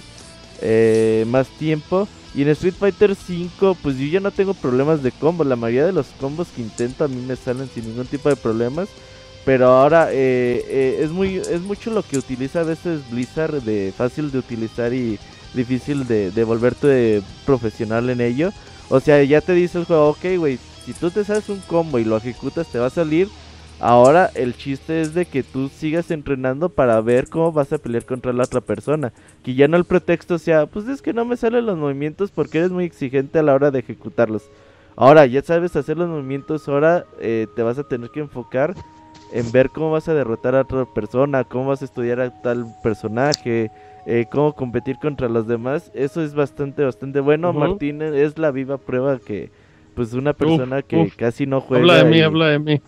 eh, 0.62 1.26
más 1.28 1.48
tiempo. 1.48 2.08
Y 2.36 2.44
en 2.44 2.50
Street 2.50 2.76
Fighter 2.78 3.16
5, 3.16 3.78
pues 3.82 3.98
yo 3.98 4.06
ya 4.06 4.20
no 4.20 4.32
tengo 4.32 4.54
problemas 4.54 5.02
de 5.02 5.12
combo. 5.12 5.44
La 5.44 5.56
mayoría 5.56 5.86
de 5.86 5.94
los 5.94 6.08
combos 6.20 6.48
que 6.50 6.62
intento 6.62 7.04
a 7.04 7.08
mí 7.08 7.22
me 7.22 7.36
salen 7.36 7.70
sin 7.74 7.88
ningún 7.88 8.06
tipo 8.06 8.30
de 8.30 8.36
problemas. 8.36 8.88
Pero 9.46 9.68
ahora 9.68 10.10
eh, 10.12 10.64
eh, 10.68 11.00
es 11.02 11.12
muy 11.12 11.38
es 11.38 11.62
mucho 11.62 11.92
lo 11.92 12.04
que 12.04 12.18
utiliza 12.18 12.60
a 12.60 12.66
veces 12.66 13.02
Blizzard 13.10 13.64
de 13.64 13.94
fácil 13.98 14.32
de 14.32 14.38
utilizar 14.38 14.94
y 14.94 15.18
difícil 15.54 16.08
de, 16.08 16.32
de 16.32 16.44
volverte 16.44 17.22
profesional 17.46 18.10
en 18.10 18.22
ello. 18.22 18.52
O 18.90 19.00
sea, 19.00 19.24
ya 19.24 19.42
te 19.42 19.54
dice 19.54 19.78
el 19.78 19.86
juego, 19.86 20.10
ok, 20.10 20.38
güey, 20.38 20.60
si 20.86 20.94
tú 20.94 21.12
te 21.12 21.24
sabes 21.24 21.50
un 21.50 21.60
combo 21.60 22.00
y 22.00 22.06
lo 22.06 22.18
ejecutas, 22.18 22.68
te 22.68 22.80
va 22.80 22.88
a 22.88 22.92
salir. 22.92 23.28
Ahora 23.80 24.30
el 24.36 24.58
chiste 24.58 25.00
es 25.00 25.14
de 25.14 25.26
que 25.26 25.42
tú 25.42 25.70
sigas 25.70 26.12
entrenando 26.12 26.68
para 26.68 27.00
ver 27.00 27.30
cómo 27.30 27.54
vas 27.54 27.72
a 27.72 27.78
pelear 27.78 28.04
contra 28.06 28.34
la 28.34 28.44
otra 28.44 28.60
persona. 28.60 29.14
Que 29.44 29.56
ya 29.56 29.68
no 29.70 29.78
el 29.78 29.86
pretexto 29.86 30.38
sea, 30.38 30.66
pues 30.66 30.88
es 30.88 31.02
que 31.02 31.14
no 31.14 31.24
me 31.24 31.38
salen 31.38 31.66
los 31.66 31.78
movimientos 31.78 32.32
porque 32.32 32.58
eres 32.58 32.72
muy 32.72 32.84
exigente 32.84 33.40
a 33.40 33.44
la 33.44 33.54
hora 33.54 33.72
de 33.72 33.80
ejecutarlos. 33.80 34.44
Ahora 34.98 35.26
ya 35.26 35.42
sabes 35.42 35.78
hacer 35.78 35.98
los 35.98 36.10
movimientos, 36.10 36.68
ahora 36.68 37.06
eh, 37.22 37.48
te 37.56 37.64
vas 37.64 37.78
a 37.78 37.88
tener 37.88 38.10
que 38.10 38.20
enfocar 38.20 38.76
en 39.32 39.50
ver 39.52 39.70
cómo 39.70 39.92
vas 39.92 40.10
a 40.10 40.14
derrotar 40.14 40.56
a 40.56 40.62
otra 40.62 40.86
persona, 40.86 41.46
cómo 41.46 41.68
vas 41.68 41.82
a 41.82 41.86
estudiar 41.86 42.20
a 42.20 42.42
tal 42.42 42.66
personaje, 42.84 43.72
eh, 44.06 44.26
cómo 44.32 44.54
competir 44.54 44.98
contra 45.02 45.30
los 45.30 45.48
demás. 45.48 45.92
Eso 45.94 46.22
es 46.22 46.34
bastante, 46.34 46.84
bastante 46.84 47.20
bueno. 47.20 47.54
Martín 47.54 48.02
es 48.02 48.38
la 48.38 48.52
viva 48.52 48.78
prueba 48.78 49.20
que, 49.20 49.52
pues, 49.96 50.14
una 50.14 50.34
persona 50.34 50.82
que 50.82 50.98
uf. 50.98 51.16
casi 51.16 51.46
no 51.46 51.62
juega. 51.62 51.82
Habla 51.82 52.04
de 52.04 52.10
mí, 52.10 52.18
y- 52.18 52.22
habla 52.22 52.48
de 52.48 52.60
mí. 52.60 52.82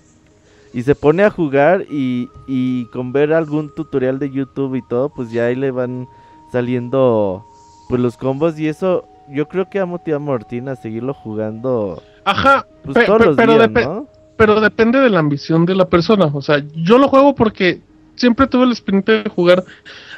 y 0.73 0.81
se 0.83 0.95
pone 0.95 1.23
a 1.23 1.29
jugar 1.29 1.85
y, 1.89 2.29
y 2.47 2.85
con 2.91 3.11
ver 3.11 3.33
algún 3.33 3.73
tutorial 3.75 4.19
de 4.19 4.29
YouTube 4.31 4.75
y 4.75 4.81
todo, 4.87 5.09
pues 5.09 5.31
ya 5.31 5.45
ahí 5.47 5.55
le 5.55 5.71
van 5.71 6.07
saliendo 6.51 7.45
pues 7.89 7.99
los 7.99 8.15
combos 8.17 8.57
y 8.59 8.67
eso 8.67 9.05
yo 9.29 9.47
creo 9.47 9.69
que 9.69 9.79
ha 9.79 9.85
motivado 9.85 10.23
a 10.23 10.25
Martín 10.25 10.69
a 10.69 10.75
seguirlo 10.75 11.13
jugando 11.13 12.01
Ajá, 12.23 12.65
pues 12.83 12.97
pe- 12.97 13.05
todos 13.05 13.19
pe- 13.19 13.25
los 13.27 13.35
pero, 13.37 13.53
días, 13.53 13.67
depe- 13.69 13.85
¿no? 13.85 14.07
pero 14.37 14.61
depende 14.61 14.99
de 14.99 15.09
la 15.09 15.19
ambición 15.19 15.65
de 15.65 15.75
la 15.75 15.85
persona. 15.89 16.29
O 16.33 16.41
sea, 16.41 16.63
yo 16.75 16.97
lo 16.97 17.07
juego 17.07 17.35
porque 17.35 17.81
siempre 18.15 18.47
tuve 18.47 18.65
el 18.65 18.71
espíritu 18.71 19.11
de 19.11 19.29
jugar 19.29 19.63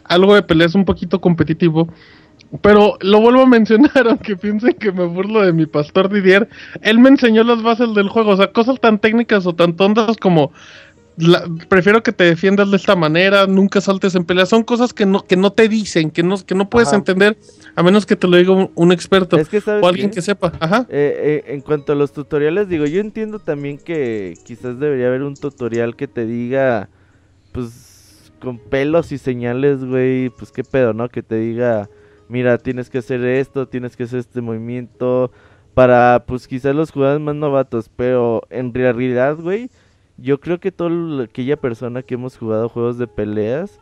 algo 0.03 0.36
de 0.36 0.44
peleas 0.44 0.76
un 0.76 0.86
poquito 0.86 1.20
competitivo. 1.22 1.88
Pero 2.61 2.98
lo 3.02 3.20
vuelvo 3.20 3.41
a 3.41 3.48
mencionar, 3.48 3.91
aunque 4.10 4.36
piensen 4.36 4.74
que 4.74 4.91
me 4.91 5.06
burlo 5.06 5.41
de 5.41 5.53
mi 5.53 5.65
pastor 5.65 6.10
Didier. 6.11 6.48
Él 6.82 6.99
me 6.99 7.10
enseñó 7.10 7.44
las 7.44 7.64
bases 7.64 7.94
del 7.95 8.10
juego. 8.10 8.32
O 8.32 8.38
sea, 8.38 8.52
cosas 8.52 8.80
tan 8.80 8.99
técnicas 8.99 9.45
o 9.48 9.53
tan 9.56 9.76
tontas 9.76 10.18
como 10.18 10.52
la- 11.18 11.44
prefiero 11.68 12.03
que 12.03 12.11
te 12.11 12.24
defiendas 12.26 12.70
de 12.70 12.78
esta 12.78 12.95
manera, 12.95 13.48
nunca 13.48 13.82
saltes 13.82 14.14
en 14.15 14.24
peleas. 14.26 14.49
Son 14.49 14.64
cosas 14.64 14.94
que 14.94 15.06
no, 15.07 15.26
que 15.26 15.36
no 15.36 15.52
te 15.52 15.68
dicen, 15.68 16.11
que 16.11 16.22
no, 16.22 16.38
que 16.45 16.53
no 16.53 16.70
puedes 16.70 16.90
Ajá. 16.90 16.98
entender 16.98 17.38
a 17.76 17.82
menos 17.82 18.06
que 18.06 18.15
te 18.15 18.28
lo 18.28 18.38
diga 18.38 18.52
un, 18.52 18.70
un 18.76 18.91
experto 18.91 19.38
Es 19.38 19.49
que 19.49 19.57
o 19.82 19.88
alguien 19.88 20.10
qué? 20.10 20.15
que 20.18 20.22
sepa. 20.22 20.53
Ajá. 20.60 20.86
Eh, 20.90 21.41
eh, 21.48 21.53
en 21.53 21.61
cuanto 21.61 21.94
a 21.94 21.95
los 21.95 22.14
tutoriales, 22.14 22.68
digo, 22.70 22.86
yo 22.86 22.99
entiendo 23.02 23.40
también 23.40 23.80
que 23.80 24.36
quizás 24.45 24.80
debería 24.80 25.07
haber 25.07 25.24
un 25.24 25.36
tutorial 25.36 25.95
que 25.95 26.07
te 26.07 26.26
diga, 26.28 26.90
pues, 27.54 28.34
con 28.42 28.58
pelos 28.58 29.14
y 29.14 29.18
señales, 29.18 29.86
güey, 29.86 30.30
pues 30.30 30.52
qué 30.52 30.64
pedo, 30.66 30.94
¿no? 30.94 31.08
Que 31.08 31.24
te 31.24 31.36
diga, 31.36 31.90
mira, 32.28 32.58
tienes 32.58 32.90
que 32.90 32.98
hacer 32.98 33.24
esto, 33.24 33.68
tienes 33.68 33.96
que 33.96 34.04
hacer 34.04 34.20
este 34.20 34.42
movimiento, 34.42 35.32
para, 35.74 36.26
pues, 36.28 36.48
quizás 36.48 36.76
los 36.76 36.92
jugadores 36.92 37.22
más 37.22 37.36
novatos, 37.36 37.90
pero 37.96 38.42
en 38.50 38.74
realidad, 38.74 39.38
güey, 39.38 39.70
yo 40.18 40.40
creo 40.40 40.60
que 40.60 40.72
toda 40.72 41.24
aquella 41.24 41.58
persona 41.58 42.04
que 42.04 42.16
hemos 42.16 42.38
jugado 42.38 42.70
juegos 42.70 42.98
de 42.98 43.08
peleas, 43.08 43.80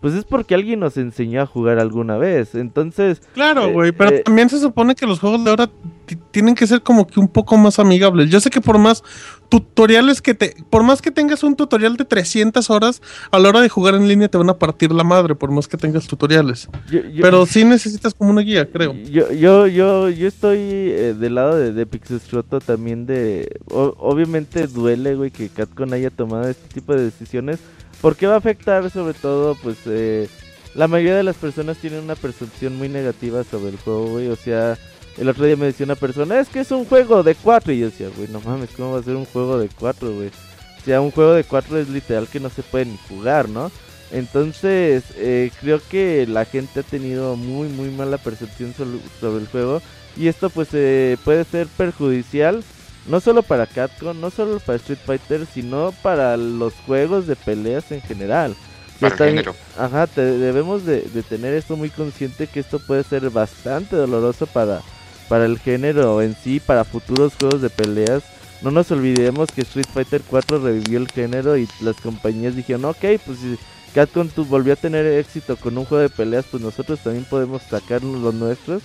pues 0.00 0.14
es 0.14 0.24
porque 0.24 0.54
alguien 0.54 0.80
nos 0.80 0.96
enseñó 0.96 1.42
a 1.42 1.46
jugar 1.46 1.78
alguna 1.78 2.16
vez, 2.16 2.54
entonces... 2.54 3.20
Claro, 3.34 3.66
Eh, 3.66 3.72
güey, 3.72 3.92
pero 3.92 4.10
eh, 4.10 4.22
también 4.24 4.48
se 4.48 4.58
supone 4.58 4.94
que 4.94 5.06
los 5.06 5.20
juegos 5.20 5.44
de 5.44 5.50
ahora 5.50 5.68
ti- 6.06 6.16
tienen 6.30 6.54
que 6.54 6.66
ser 6.66 6.82
como 6.82 7.06
que 7.06 7.20
un 7.20 7.28
poco 7.28 7.56
más 7.58 7.78
amigables. 7.78 8.30
Yo 8.30 8.40
sé 8.40 8.48
que 8.50 8.60
por 8.60 8.78
más 8.78 9.02
tutoriales 9.50 10.22
que 10.22 10.32
te, 10.34 10.54
por 10.70 10.84
más 10.84 11.02
que 11.02 11.10
tengas 11.10 11.42
un 11.42 11.56
tutorial 11.56 11.96
de 11.96 12.04
300 12.04 12.70
horas, 12.70 13.02
a 13.30 13.38
la 13.38 13.48
hora 13.48 13.60
de 13.60 13.68
jugar 13.68 13.94
en 13.94 14.06
línea 14.08 14.28
te 14.28 14.38
van 14.38 14.48
a 14.48 14.54
partir 14.58 14.92
la 14.92 15.02
madre, 15.04 15.34
por 15.34 15.50
más 15.50 15.66
que 15.68 15.76
tengas 15.76 16.06
tutoriales. 16.06 16.68
yo- 16.90 17.00
yo- 17.02 17.22
Pero 17.22 17.44
sí 17.46 17.64
necesitas 17.64 18.14
como 18.14 18.30
una 18.30 18.42
guía, 18.42 18.70
creo. 18.70 18.94
Yo, 18.94 19.30
yo, 19.32 19.66
yo, 19.66 20.08
yo 20.08 20.28
estoy 20.28 20.58
eh, 20.60 21.14
del 21.18 21.34
lado 21.34 21.56
de, 21.56 21.72
de 21.72 21.84
Pixescroto 21.86 22.60
también 22.60 23.06
de... 23.06 23.48
o- 23.70 23.94
obviamente 23.98 24.66
duele, 24.66 25.14
güey, 25.16 25.30
que 25.30 25.48
Capcom 25.48 25.92
haya 25.92 26.10
tomado 26.10 26.48
este 26.48 26.72
tipo 26.72 26.94
de 26.94 27.02
decisiones. 27.04 27.58
Porque 28.00 28.26
va 28.26 28.34
a 28.34 28.38
afectar 28.38 28.90
sobre 28.90 29.14
todo, 29.14 29.54
pues, 29.56 29.78
eh, 29.86 30.28
la 30.74 30.88
mayoría 30.88 31.16
de 31.16 31.22
las 31.22 31.36
personas 31.36 31.78
tienen 31.78 32.00
una 32.00 32.14
percepción 32.14 32.76
muy 32.76 32.88
negativa 32.88 33.44
sobre 33.44 33.70
el 33.70 33.76
juego, 33.78 34.06
güey. 34.06 34.28
O 34.28 34.36
sea, 34.36 34.78
el 35.18 35.28
otro 35.28 35.44
día 35.44 35.56
me 35.56 35.66
decía 35.66 35.84
una 35.84 35.96
persona, 35.96 36.40
es 36.40 36.48
que 36.48 36.60
es 36.60 36.70
un 36.70 36.84
juego 36.84 37.22
de 37.22 37.34
cuatro. 37.34 37.72
Y 37.72 37.80
yo 37.80 37.86
decía, 37.86 38.08
güey, 38.16 38.28
no 38.28 38.40
mames, 38.40 38.70
¿cómo 38.76 38.92
va 38.92 39.00
a 39.00 39.02
ser 39.02 39.16
un 39.16 39.26
juego 39.26 39.58
de 39.58 39.68
cuatro, 39.68 40.12
güey? 40.12 40.28
O 40.28 40.84
sea, 40.84 41.00
un 41.00 41.10
juego 41.10 41.34
de 41.34 41.44
cuatro 41.44 41.78
es 41.78 41.88
literal 41.88 42.26
que 42.28 42.40
no 42.40 42.48
se 42.48 42.62
puede 42.62 42.86
ni 42.86 42.98
jugar, 43.08 43.48
¿no? 43.48 43.70
Entonces, 44.12 45.04
eh, 45.16 45.50
creo 45.60 45.80
que 45.88 46.26
la 46.26 46.44
gente 46.44 46.80
ha 46.80 46.82
tenido 46.82 47.36
muy, 47.36 47.68
muy 47.68 47.90
mala 47.90 48.18
percepción 48.18 48.74
sobre 48.74 49.38
el 49.38 49.46
juego. 49.48 49.82
Y 50.16 50.28
esto, 50.28 50.50
pues, 50.50 50.68
eh, 50.72 51.16
puede 51.24 51.44
ser 51.44 51.66
perjudicial. 51.66 52.64
No 53.06 53.20
solo 53.20 53.42
para 53.42 53.66
Capcom, 53.66 54.18
no 54.20 54.30
solo 54.30 54.60
para 54.60 54.76
Street 54.76 54.98
Fighter, 55.04 55.46
sino 55.52 55.92
para 56.02 56.36
los 56.36 56.74
juegos 56.86 57.26
de 57.26 57.34
peleas 57.36 57.90
en 57.92 58.00
general. 58.02 58.54
Para 59.00 59.14
el 59.14 59.18
género. 59.30 59.54
Ajá, 59.78 60.06
te- 60.06 60.20
debemos 60.38 60.84
de, 60.84 61.02
de 61.02 61.22
tener 61.22 61.54
esto 61.54 61.76
muy 61.76 61.88
consciente 61.90 62.46
que 62.46 62.60
esto 62.60 62.78
puede 62.78 63.02
ser 63.02 63.30
bastante 63.30 63.96
doloroso 63.96 64.46
para, 64.46 64.82
para 65.28 65.46
el 65.46 65.58
género 65.58 66.20
en 66.20 66.36
sí, 66.36 66.60
para 66.60 66.84
futuros 66.84 67.32
juegos 67.40 67.62
de 67.62 67.70
peleas. 67.70 68.22
No 68.60 68.70
nos 68.70 68.90
olvidemos 68.90 69.48
que 69.50 69.62
Street 69.62 69.86
Fighter 69.92 70.20
4 70.28 70.58
revivió 70.58 70.98
el 70.98 71.08
género 71.08 71.56
y 71.56 71.66
las 71.80 71.96
compañías 71.96 72.54
dijeron, 72.54 72.84
ok, 72.84 72.98
pues 73.24 73.38
si 73.38 73.58
Capcom 73.94 74.28
volvió 74.48 74.74
a 74.74 74.76
tener 74.76 75.06
éxito 75.06 75.56
con 75.56 75.78
un 75.78 75.86
juego 75.86 76.02
de 76.02 76.10
peleas, 76.10 76.44
pues 76.50 76.62
nosotros 76.62 77.00
también 77.00 77.24
podemos 77.24 77.62
sacar 77.62 78.04
los 78.04 78.34
nuestros. 78.34 78.82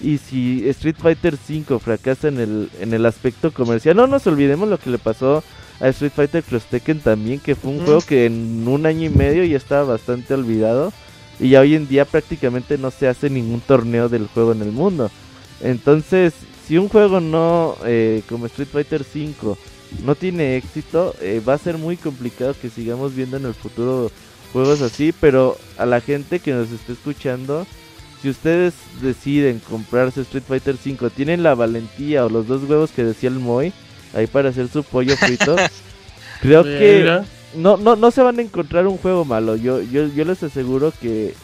Y 0.00 0.18
si 0.18 0.68
Street 0.68 0.96
Fighter 0.98 1.36
5 1.36 1.78
fracasa 1.78 2.28
en 2.28 2.38
el, 2.38 2.70
en 2.80 2.92
el 2.92 3.06
aspecto 3.06 3.50
comercial, 3.52 3.96
no 3.96 4.06
nos 4.06 4.26
olvidemos 4.26 4.68
lo 4.68 4.78
que 4.78 4.90
le 4.90 4.98
pasó 4.98 5.42
a 5.80 5.88
Street 5.88 6.12
Fighter 6.14 6.42
Cross 6.42 6.66
Tekken 6.66 7.00
también, 7.00 7.40
que 7.40 7.54
fue 7.54 7.70
un 7.70 7.78
Mm. 7.82 7.84
juego 7.84 8.00
que 8.02 8.26
en 8.26 8.66
un 8.68 8.84
año 8.86 9.04
y 9.06 9.08
medio 9.10 9.44
ya 9.44 9.56
estaba 9.56 9.84
bastante 9.84 10.34
olvidado. 10.34 10.92
Y 11.38 11.50
ya 11.50 11.60
hoy 11.60 11.74
en 11.74 11.86
día 11.86 12.04
prácticamente 12.06 12.78
no 12.78 12.90
se 12.90 13.08
hace 13.08 13.28
ningún 13.28 13.60
torneo 13.60 14.08
del 14.08 14.26
juego 14.26 14.52
en 14.52 14.62
el 14.62 14.72
mundo. 14.72 15.10
Entonces, 15.60 16.32
si 16.66 16.78
un 16.78 16.88
juego 16.88 17.20
no, 17.20 17.76
eh, 17.84 18.22
como 18.28 18.46
Street 18.46 18.68
Fighter 18.72 19.04
5, 19.04 19.56
no 20.04 20.14
tiene 20.14 20.56
éxito, 20.56 21.14
eh, 21.20 21.40
va 21.46 21.54
a 21.54 21.58
ser 21.58 21.78
muy 21.78 21.96
complicado 21.96 22.54
que 22.60 22.70
sigamos 22.70 23.14
viendo 23.14 23.36
en 23.36 23.46
el 23.46 23.54
futuro 23.54 24.10
juegos 24.52 24.80
así. 24.82 25.12
Pero 25.20 25.56
a 25.78 25.86
la 25.86 26.00
gente 26.00 26.40
que 26.40 26.52
nos 26.52 26.70
esté 26.70 26.92
escuchando, 26.92 27.66
si 28.26 28.30
ustedes 28.30 28.74
deciden 29.00 29.60
comprarse 29.60 30.22
Street 30.22 30.42
Fighter 30.42 30.76
5, 30.76 31.10
tienen 31.10 31.44
la 31.44 31.54
valentía 31.54 32.26
o 32.26 32.28
los 32.28 32.48
dos 32.48 32.64
huevos 32.64 32.90
que 32.90 33.04
decía 33.04 33.28
el 33.28 33.38
Moy, 33.38 33.72
ahí 34.14 34.26
para 34.26 34.48
hacer 34.48 34.66
su 34.66 34.82
pollo 34.82 35.16
frito, 35.16 35.54
creo 36.40 36.64
que 36.64 37.22
no, 37.54 37.76
no, 37.76 37.94
no 37.94 38.10
se 38.10 38.22
van 38.22 38.40
a 38.40 38.42
encontrar 38.42 38.88
un 38.88 38.98
juego 38.98 39.24
malo. 39.24 39.54
Yo, 39.54 39.80
yo, 39.80 40.08
yo 40.08 40.24
les 40.24 40.42
aseguro 40.42 40.92
que 41.00 41.34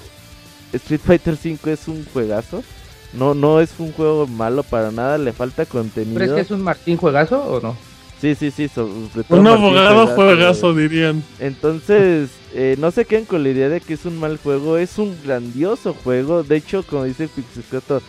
Street 0.73 1.01
Fighter 1.05 1.37
5 1.37 1.71
es 1.71 1.87
un 1.87 2.05
juegazo. 2.13 2.65
No, 3.13 3.33
no 3.33 3.61
es 3.61 3.71
un 3.79 3.93
juego 3.93 4.27
malo 4.27 4.65
para 4.65 4.91
nada, 4.91 5.19
le 5.19 5.33
falta 5.33 5.65
contenido. 5.65 6.17
¿Crees 6.17 6.33
que 6.33 6.41
es 6.41 6.51
un 6.51 6.63
Martín 6.63 6.97
juegazo 6.97 7.45
o 7.45 7.61
no? 7.61 7.77
Sí, 8.23 8.37
sí, 8.37 8.53
sí. 8.53 8.69
sobre 8.69 9.25
todo 9.25 9.41
Un 9.41 9.49
abogado 9.49 10.07
juegazo, 10.07 10.73
dirían. 10.73 11.25
Entonces, 11.41 12.31
eh, 12.55 12.77
no 12.79 12.93
se 12.93 13.05
queden 13.05 13.25
con 13.25 13.43
la 13.43 13.49
idea 13.49 13.69
de 13.69 13.81
que 13.81 13.95
es 13.95 14.05
un 14.05 14.21
mal 14.21 14.37
juego, 14.37 14.77
es 14.77 14.97
un 14.99 15.19
grandioso 15.25 15.93
juego. 15.93 16.45
De 16.45 16.55
hecho, 16.55 16.85
como 16.85 17.03
dice 17.03 17.27
Pixiscoto, 17.27 18.01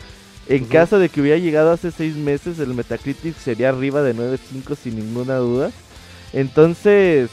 en 0.48 0.65
caso 0.65 0.99
de 0.99 1.10
que 1.10 1.19
hubiera 1.19 1.40
llegado 1.40 1.72
hace 1.72 1.90
seis 1.90 2.15
meses, 2.15 2.60
el 2.60 2.76
Metacritic 2.76 3.35
sería 3.35 3.69
arriba 3.69 4.03
de 4.03 4.14
9.5 4.14 4.76
sin 4.76 4.98
ninguna 4.98 5.38
duda. 5.38 5.72
Entonces, 6.31 7.31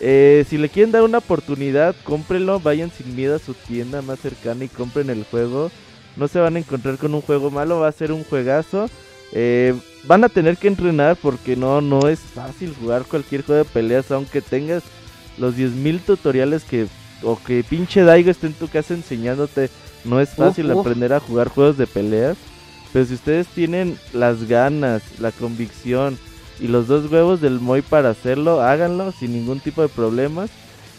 eh, 0.00 0.46
si 0.48 0.56
le 0.56 0.70
quieren 0.70 0.90
dar 0.90 1.02
una 1.02 1.18
oportunidad, 1.18 1.94
cómprenlo, 2.02 2.60
vayan 2.60 2.90
sin 2.90 3.14
miedo 3.14 3.36
a 3.36 3.40
su 3.40 3.52
tienda 3.52 4.00
más 4.00 4.20
cercana 4.20 4.64
y 4.64 4.68
compren 4.68 5.10
el 5.10 5.24
juego. 5.24 5.70
No 6.16 6.28
se 6.28 6.40
van 6.40 6.56
a 6.56 6.60
encontrar 6.60 6.96
con 6.96 7.14
un 7.14 7.20
juego 7.20 7.50
malo, 7.50 7.80
va 7.80 7.88
a 7.88 7.92
ser 7.92 8.10
un 8.10 8.24
juegazo. 8.24 8.88
Eh, 9.32 9.74
van 10.04 10.24
a 10.24 10.28
tener 10.28 10.56
que 10.56 10.68
entrenar 10.68 11.16
porque 11.16 11.56
no, 11.56 11.80
no 11.80 12.08
es 12.08 12.20
fácil 12.20 12.74
jugar 12.78 13.04
cualquier 13.04 13.42
juego 13.42 13.64
de 13.64 13.70
peleas, 13.70 14.10
aunque 14.10 14.40
tengas 14.42 14.82
los 15.38 15.56
10.000 15.56 16.00
tutoriales 16.00 16.64
que 16.64 16.86
o 17.22 17.38
que 17.42 17.64
pinche 17.64 18.02
Daigo 18.02 18.30
esté 18.30 18.48
en 18.48 18.54
tu 18.54 18.68
casa 18.68 18.94
enseñándote. 18.94 19.70
No 20.04 20.20
es 20.20 20.30
fácil 20.30 20.72
uf. 20.72 20.80
aprender 20.80 21.12
a 21.12 21.20
jugar 21.20 21.48
juegos 21.48 21.78
de 21.78 21.86
peleas. 21.86 22.36
Pero 22.92 23.06
si 23.06 23.14
ustedes 23.14 23.46
tienen 23.46 23.96
las 24.12 24.48
ganas, 24.48 25.02
la 25.18 25.30
convicción 25.30 26.18
y 26.60 26.68
los 26.68 26.88
dos 26.88 27.10
huevos 27.10 27.40
del 27.40 27.60
Moy 27.60 27.80
para 27.82 28.10
hacerlo, 28.10 28.60
háganlo 28.60 29.12
sin 29.12 29.32
ningún 29.32 29.60
tipo 29.60 29.82
de 29.82 29.88
problemas. 29.88 30.50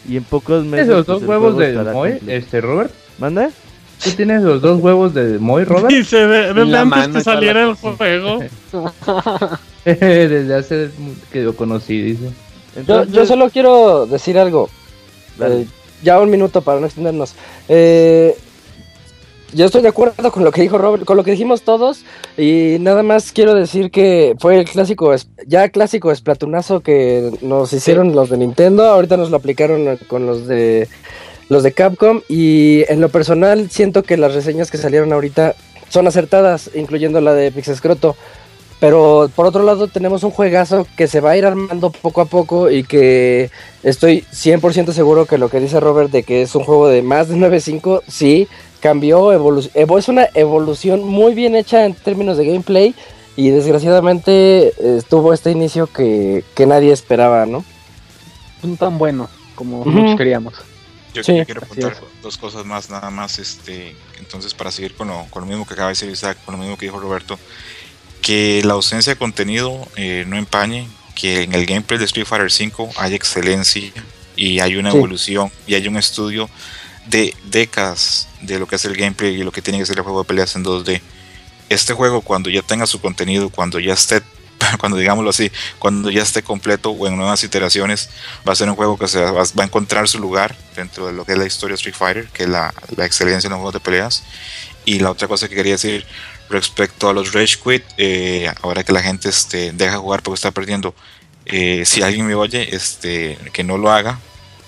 Y 0.08 0.16
en 0.16 0.24
pocos 0.24 0.64
meses. 0.64 0.88
¿Esos 0.88 1.06
pues, 1.06 1.06
dos 1.06 1.22
el 1.22 1.28
huevos 1.28 1.56
del 1.56 1.76
Moy, 1.76 2.12
completo. 2.12 2.30
este 2.30 2.60
Robert? 2.60 2.92
¿Manda? 3.18 3.50
¿Tú 4.02 4.10
tienes 4.10 4.42
los 4.42 4.60
dos 4.60 4.80
huevos 4.80 5.14
de 5.14 5.38
Moy, 5.38 5.64
Robert? 5.64 5.88
Dice, 5.88 6.26
de- 6.26 6.52
desde 6.52 6.76
antes 6.76 7.08
que 7.14 7.20
saliera 7.22 7.62
el 7.62 7.74
juego. 7.74 8.40
Desde 9.84 10.54
hace 10.54 10.90
que 11.30 11.42
lo 11.42 11.54
conocí, 11.54 12.00
dice. 12.00 12.24
Yo, 12.74 12.80
Entonces, 12.80 13.14
yo 13.14 13.26
solo 13.26 13.50
quiero 13.50 14.06
decir 14.06 14.38
algo. 14.38 14.68
Eh, 15.40 15.66
ya 16.02 16.20
un 16.20 16.30
minuto 16.30 16.62
para 16.62 16.80
no 16.80 16.86
extendernos. 16.86 17.34
Eh, 17.68 18.36
yo 19.52 19.66
estoy 19.66 19.82
de 19.82 19.88
acuerdo 19.88 20.32
con 20.32 20.42
lo 20.42 20.50
que 20.50 20.62
dijo 20.62 20.78
Robert, 20.78 21.04
con 21.04 21.16
lo 21.16 21.22
que 21.22 21.30
dijimos 21.30 21.62
todos. 21.62 22.04
Y 22.36 22.78
nada 22.80 23.02
más 23.02 23.30
quiero 23.30 23.54
decir 23.54 23.90
que 23.90 24.34
fue 24.40 24.58
el 24.58 24.64
clásico, 24.64 25.14
ya 25.46 25.68
clásico 25.68 26.10
esplatunazo 26.10 26.80
que 26.80 27.30
nos 27.40 27.72
hicieron 27.72 28.14
los 28.14 28.30
de 28.30 28.38
Nintendo. 28.38 28.84
Ahorita 28.86 29.16
nos 29.16 29.30
lo 29.30 29.36
aplicaron 29.36 29.98
con 30.08 30.26
los 30.26 30.46
de 30.48 30.88
los 31.48 31.62
de 31.62 31.72
Capcom. 31.72 32.20
Y 32.28 32.84
en 32.88 33.00
lo 33.00 33.08
personal 33.08 33.70
siento 33.70 34.02
que 34.02 34.16
las 34.16 34.34
reseñas 34.34 34.70
que 34.70 34.78
salieron 34.78 35.12
ahorita 35.12 35.54
son 35.88 36.06
acertadas, 36.06 36.70
incluyendo 36.74 37.20
la 37.20 37.34
de 37.34 37.52
Pixescroto. 37.52 38.16
Pero 38.80 39.30
por 39.34 39.46
otro 39.46 39.62
lado 39.62 39.88
tenemos 39.88 40.24
un 40.24 40.30
juegazo 40.30 40.86
que 40.96 41.06
se 41.06 41.20
va 41.20 41.30
a 41.30 41.36
ir 41.36 41.46
armando 41.46 41.90
poco 41.90 42.20
a 42.20 42.26
poco 42.26 42.70
y 42.70 42.84
que 42.84 43.50
estoy 43.82 44.24
100% 44.32 44.92
seguro 44.92 45.26
que 45.26 45.38
lo 45.38 45.48
que 45.48 45.60
dice 45.60 45.80
Robert 45.80 46.10
de 46.10 46.22
que 46.22 46.42
es 46.42 46.54
un 46.54 46.64
juego 46.64 46.88
de 46.88 47.00
más 47.00 47.28
de 47.28 47.36
9.5, 47.36 48.02
sí, 48.08 48.48
cambió, 48.80 49.32
es 49.32 50.08
una 50.08 50.28
evolución 50.34 51.04
muy 51.04 51.34
bien 51.34 51.54
hecha 51.56 51.86
en 51.86 51.94
términos 51.94 52.36
de 52.36 52.44
gameplay 52.44 52.94
y 53.36 53.48
desgraciadamente 53.48 54.74
eh, 54.78 55.02
tuvo 55.08 55.32
este 55.32 55.50
inicio 55.50 55.86
que, 55.86 56.44
que 56.54 56.66
nadie 56.66 56.92
esperaba, 56.92 57.46
¿no? 57.46 57.64
No 58.62 58.76
tan 58.76 58.98
bueno 58.98 59.28
como 59.54 59.84
muchos 59.84 60.16
queríamos. 60.16 60.54
Yo, 61.14 61.22
Sí, 61.22 61.36
yo 61.36 61.44
quiero 61.44 61.62
apuntar 61.62 61.96
dos 62.22 62.36
cosas 62.36 62.64
más, 62.66 62.90
nada 62.90 63.08
más, 63.10 63.38
este, 63.38 63.94
entonces 64.18 64.52
para 64.52 64.70
seguir 64.70 64.94
con 64.94 65.08
lo, 65.08 65.24
con 65.30 65.42
lo 65.42 65.46
mismo 65.48 65.66
que 65.66 65.74
acaba 65.74 65.88
de 65.88 65.92
decir 65.92 66.10
Isaac, 66.10 66.38
con 66.44 66.54
lo 66.56 66.60
mismo 66.60 66.76
que 66.76 66.86
dijo 66.86 66.98
Roberto, 66.98 67.38
que 68.20 68.62
la 68.64 68.74
ausencia 68.74 69.12
de 69.14 69.18
contenido 69.18 69.86
eh, 69.96 70.24
no 70.26 70.36
empañe, 70.36 70.88
que 71.14 71.42
en 71.42 71.54
el 71.54 71.66
gameplay 71.66 71.98
de 71.98 72.04
Street 72.06 72.26
Fighter 72.26 72.50
V 72.50 72.90
hay 72.96 73.14
excelencia 73.14 73.92
y 74.36 74.58
hay 74.60 74.76
una 74.76 74.90
Sí. 74.90 74.96
evolución 74.96 75.50
y 75.66 75.74
hay 75.74 75.86
un 75.86 75.96
estudio 75.96 76.50
de 77.06 77.34
décadas 77.44 78.28
de 78.40 78.58
lo 78.58 78.66
que 78.66 78.76
es 78.76 78.84
el 78.84 78.96
gameplay 78.96 79.34
y 79.40 79.44
lo 79.44 79.52
que 79.52 79.62
tiene 79.62 79.78
que 79.78 79.86
ser 79.86 79.96
el 79.98 80.02
juego 80.02 80.22
de 80.22 80.26
peleas 80.26 80.56
en 80.56 80.64
2D. 80.64 81.00
Este 81.68 81.92
juego 81.92 82.22
cuando 82.22 82.50
ya 82.50 82.62
tenga 82.62 82.86
su 82.86 83.00
contenido, 83.00 83.50
cuando 83.50 83.78
ya 83.78 83.92
esté, 83.94 84.22
cuando 84.78 84.98
digámoslo 84.98 85.30
así, 85.30 85.50
cuando 85.78 86.10
ya 86.10 86.22
esté 86.22 86.42
completo 86.42 86.90
o 86.90 87.06
en 87.06 87.16
nuevas 87.16 87.42
iteraciones, 87.44 88.10
va 88.46 88.52
a 88.52 88.56
ser 88.56 88.68
un 88.68 88.76
juego 88.76 88.98
que 88.98 89.08
se 89.08 89.20
va, 89.20 89.32
va 89.32 89.62
a 89.62 89.64
encontrar 89.64 90.08
su 90.08 90.18
lugar 90.18 90.56
dentro 90.76 91.06
de 91.06 91.12
lo 91.12 91.24
que 91.24 91.32
es 91.32 91.38
la 91.38 91.46
historia 91.46 91.74
de 91.74 91.76
Street 91.76 91.96
Fighter, 91.96 92.26
que 92.28 92.44
es 92.44 92.48
la, 92.48 92.72
la 92.96 93.06
excelencia 93.06 93.48
en 93.48 93.52
los 93.52 93.58
juegos 93.58 93.74
de 93.74 93.80
peleas. 93.80 94.22
Y 94.84 94.98
la 94.98 95.10
otra 95.10 95.28
cosa 95.28 95.48
que 95.48 95.54
quería 95.54 95.72
decir 95.72 96.04
respecto 96.50 97.08
a 97.08 97.12
los 97.12 97.32
Rage 97.32 97.56
Quit, 97.62 97.84
eh, 97.96 98.50
ahora 98.62 98.84
que 98.84 98.92
la 98.92 99.02
gente 99.02 99.28
este, 99.28 99.72
deja 99.72 99.96
jugar 99.98 100.22
porque 100.22 100.36
está 100.36 100.50
perdiendo, 100.50 100.94
eh, 101.46 101.84
si 101.84 102.02
alguien 102.02 102.26
me 102.26 102.34
oye, 102.34 102.74
este, 102.74 103.38
que 103.52 103.64
no 103.64 103.78
lo 103.78 103.90
haga, 103.90 104.18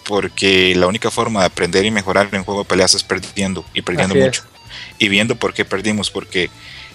porque 0.04 0.74
la 0.76 0.86
única 0.86 1.10
forma 1.10 1.40
de 1.40 1.46
aprender 1.46 1.84
y 1.84 1.90
mejorar 1.90 2.28
en 2.32 2.44
juego 2.44 2.62
de 2.62 2.68
peleas 2.68 2.94
es 2.94 3.02
perdiendo 3.02 3.64
y 3.74 3.82
perdiendo 3.82 4.14
Así 4.14 4.20
es. 4.20 4.26
mucho. 4.26 4.42
Y 4.98 5.08
viendo 5.08 5.36
por 5.36 5.52
qué 5.52 5.64
perdimos, 5.64 6.10
porque 6.10 6.50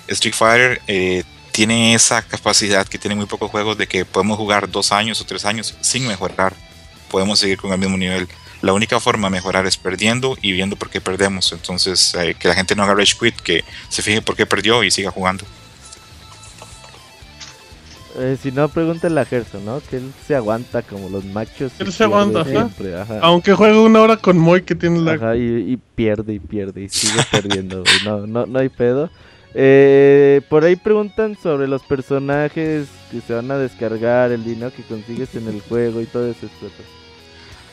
Street 0.07 0.33
Fighter 0.33 0.81
eh, 0.87 1.23
tiene 1.51 1.93
esa 1.93 2.21
capacidad 2.21 2.87
que 2.87 2.97
tiene 2.97 3.15
muy 3.15 3.25
pocos 3.25 3.51
juegos 3.51 3.77
de 3.77 3.87
que 3.87 4.05
podemos 4.05 4.37
jugar 4.37 4.69
dos 4.69 4.91
años 4.91 5.19
o 5.21 5.25
tres 5.25 5.45
años 5.45 5.75
sin 5.81 6.07
mejorar. 6.07 6.53
Podemos 7.09 7.39
seguir 7.39 7.57
con 7.57 7.71
el 7.73 7.77
mismo 7.79 7.97
nivel. 7.97 8.27
La 8.61 8.73
única 8.73 8.99
forma 8.99 9.27
de 9.27 9.31
mejorar 9.31 9.65
es 9.65 9.75
perdiendo 9.75 10.37
y 10.41 10.51
viendo 10.51 10.75
por 10.75 10.89
qué 10.89 11.01
perdemos. 11.01 11.51
Entonces, 11.51 12.13
eh, 12.15 12.35
que 12.37 12.47
la 12.47 12.53
gente 12.53 12.75
no 12.75 12.83
haga 12.83 12.93
rage 12.93 13.15
quit, 13.19 13.35
que 13.35 13.63
se 13.89 14.01
fije 14.01 14.21
por 14.21 14.35
qué 14.35 14.45
perdió 14.45 14.83
y 14.83 14.91
siga 14.91 15.11
jugando. 15.11 15.45
eh, 18.15 18.37
si 18.41 18.51
no, 18.51 18.69
pregúntale 18.69 19.19
a 19.19 19.25
Gerson, 19.25 19.65
¿no? 19.65 19.81
Que 19.81 19.97
él 19.97 20.13
se 20.27 20.35
aguanta 20.35 20.81
como 20.83 21.09
los 21.09 21.25
machos. 21.25 21.71
Él 21.79 21.91
se 21.91 22.03
aguanta, 22.03 22.43
siempre, 22.45 22.99
ajá. 22.99 23.19
Aunque 23.21 23.53
juegue 23.53 23.77
una 23.79 24.01
hora 24.01 24.17
con 24.17 24.37
Moy 24.37 24.63
que 24.63 24.75
tiene 24.75 24.99
la... 24.99 25.13
Ajá, 25.13 25.35
y, 25.35 25.71
y 25.73 25.77
pierde 25.77 26.33
y 26.33 26.39
pierde 26.39 26.83
y 26.83 26.89
sigue 26.89 27.23
perdiendo, 27.31 27.83
güey. 27.83 27.95
No, 28.05 28.27
no, 28.27 28.45
no 28.45 28.59
hay 28.59 28.69
pedo. 28.69 29.09
Eh, 29.53 30.41
por 30.49 30.63
ahí 30.63 30.75
preguntan 30.75 31.37
sobre 31.41 31.67
los 31.67 31.83
personajes 31.83 32.87
que 33.11 33.21
se 33.21 33.33
van 33.33 33.51
a 33.51 33.57
descargar, 33.57 34.31
el 34.31 34.43
dinero 34.43 34.71
que 34.73 34.83
consigues 34.83 35.35
en 35.35 35.47
el 35.47 35.61
juego 35.61 36.01
y 36.01 36.05
todo 36.05 36.29
eso. 36.29 36.47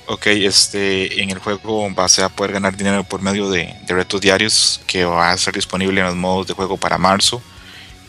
Ok, 0.06 0.26
este, 0.26 1.22
en 1.22 1.30
el 1.30 1.38
juego 1.38 1.88
vas 1.90 2.18
a 2.18 2.28
poder 2.30 2.52
ganar 2.52 2.76
dinero 2.76 3.04
por 3.04 3.20
medio 3.20 3.50
de, 3.50 3.74
retos 3.86 4.20
diarios 4.20 4.80
que 4.86 5.04
va 5.04 5.30
a 5.30 5.34
estar 5.34 5.54
disponible 5.54 6.00
en 6.00 6.06
los 6.06 6.16
modos 6.16 6.46
de 6.46 6.54
juego 6.54 6.76
para 6.76 6.98
marzo. 6.98 7.42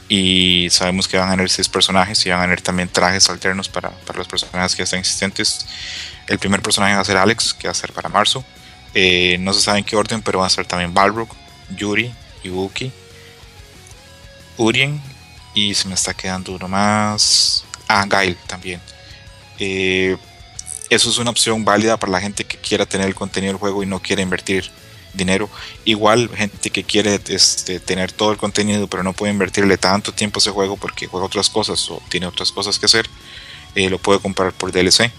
Y 0.07 0.69
sabemos 0.71 1.07
que 1.07 1.17
van 1.17 1.29
a 1.29 1.33
haber 1.33 1.49
seis 1.49 1.69
personajes 1.69 2.25
y 2.25 2.29
van 2.29 2.39
a 2.39 2.43
haber 2.43 2.61
también 2.61 2.89
trajes 2.89 3.29
alternos 3.29 3.69
para, 3.69 3.91
para 3.91 4.17
los 4.17 4.27
personajes 4.27 4.75
que 4.75 4.81
están 4.81 4.99
existentes. 4.99 5.67
El 6.27 6.39
primer 6.39 6.61
personaje 6.63 6.95
va 6.95 7.01
a 7.01 7.05
ser 7.05 7.17
Alex, 7.17 7.53
que 7.53 7.67
va 7.67 7.71
a 7.73 7.75
ser 7.75 7.91
para 7.91 8.09
marzo. 8.09 8.43
Eh, 8.95 9.37
no 9.39 9.53
se 9.53 9.61
sabe 9.61 9.79
en 9.79 9.83
qué 9.83 9.95
orden, 9.95 10.21
pero 10.21 10.39
va 10.39 10.47
a 10.47 10.49
ser 10.49 10.65
también 10.65 10.93
Balrog, 10.93 11.29
Yuri, 11.75 12.11
Ibuki, 12.43 12.91
Urien 14.59 15.01
y 15.55 15.73
se 15.73 15.87
me 15.87 15.95
está 15.95 16.13
quedando 16.13 16.53
uno 16.53 16.67
más. 16.67 17.65
Ah, 17.87 18.05
Gail 18.07 18.37
también. 18.45 18.79
Eh, 19.57 20.15
eso 20.89 21.09
es 21.09 21.17
una 21.17 21.31
opción 21.31 21.65
válida 21.65 21.97
para 21.97 22.11
la 22.11 22.21
gente 22.21 22.43
que 22.43 22.57
quiera 22.57 22.85
tener 22.85 23.07
el 23.07 23.15
contenido 23.15 23.53
del 23.53 23.59
juego 23.59 23.81
y 23.81 23.85
no 23.85 23.99
quiere 23.99 24.21
invertir 24.21 24.69
dinero. 25.13 25.49
Igual 25.85 26.29
gente 26.35 26.69
que 26.69 26.83
quiere 26.83 27.19
este, 27.29 27.79
tener 27.79 28.11
todo 28.11 28.31
el 28.31 28.37
contenido 28.37 28.87
pero 28.87 29.01
no 29.03 29.13
puede 29.13 29.31
invertirle 29.31 29.77
tanto 29.77 30.11
tiempo 30.11 30.39
a 30.39 30.41
ese 30.41 30.51
juego 30.51 30.77
porque 30.77 31.07
juega 31.07 31.25
otras 31.25 31.49
cosas 31.49 31.89
o 31.89 32.01
tiene 32.09 32.27
otras 32.27 32.51
cosas 32.51 32.77
que 32.77 32.85
hacer, 32.85 33.09
eh, 33.75 33.89
lo 33.89 33.97
puede 33.97 34.19
comprar 34.19 34.51
por 34.53 34.71
DLC. 34.71 35.11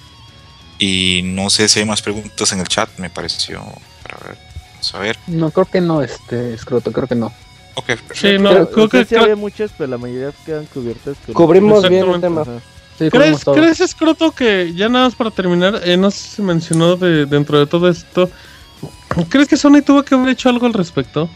Y 0.79 1.23
no 1.25 1.51
sé 1.51 1.69
si 1.69 1.81
hay 1.81 1.85
más 1.85 2.03
preguntas 2.03 2.53
en 2.53 2.61
el 2.61 2.69
chat, 2.69 2.89
me 2.99 3.11
pareció 3.11 3.63
para 4.03 4.29
ver. 4.29 4.39
Vamos 4.73 4.95
a 4.95 4.99
ver. 4.99 5.19
No, 5.27 5.51
creo 5.51 5.67
que 5.67 5.81
no, 5.81 6.03
este, 6.03 6.55
escroto, 6.55 6.93
creo 6.93 7.07
que 7.07 7.15
no. 7.15 7.33
Ok, 7.81 7.87
perfecto. 7.87 8.15
Sí, 8.15 8.39
no, 8.39 8.51
Pero- 8.51 8.71
creo 8.71 8.89
que... 8.89 9.05
sí 9.05 9.17
había 9.17 9.37
muchas, 9.37 9.71
pero 9.77 9.91
la 9.91 9.99
mayoría 9.99 10.33
quedan 10.45 10.67
cubiertas. 10.67 11.17
con- 11.25 11.35
Cubrimos 11.35 11.89
bien 11.89 12.09
el 12.09 12.21
tema. 12.21 12.45
Sí, 12.99 13.09
¿Crees. 13.11 13.45
¿Crees, 13.45 13.81
Escroto, 13.81 14.31
que 14.33 14.73
ya 14.75 14.89
nada 14.91 15.07
más 15.07 15.15
para 15.15 15.31
terminar, 15.31 15.81
eh, 15.85 15.97
no 15.97 16.11
sé 16.11 16.19
si 16.19 16.29
se 16.37 16.43
mencionó 16.43 16.97
de, 16.97 17.25
dentro 17.25 17.59
de 17.59 17.67
todo 17.67 17.89
esto, 17.89 18.31
¿crees 19.31 19.49
que 19.49 19.57
Sony 19.57 19.81
tuvo 19.85 20.03
que 20.05 20.15
haber 20.15 20.29
hecho 20.29 20.51
algo 20.51 20.67
al 20.67 20.75
respecto? 20.75 21.31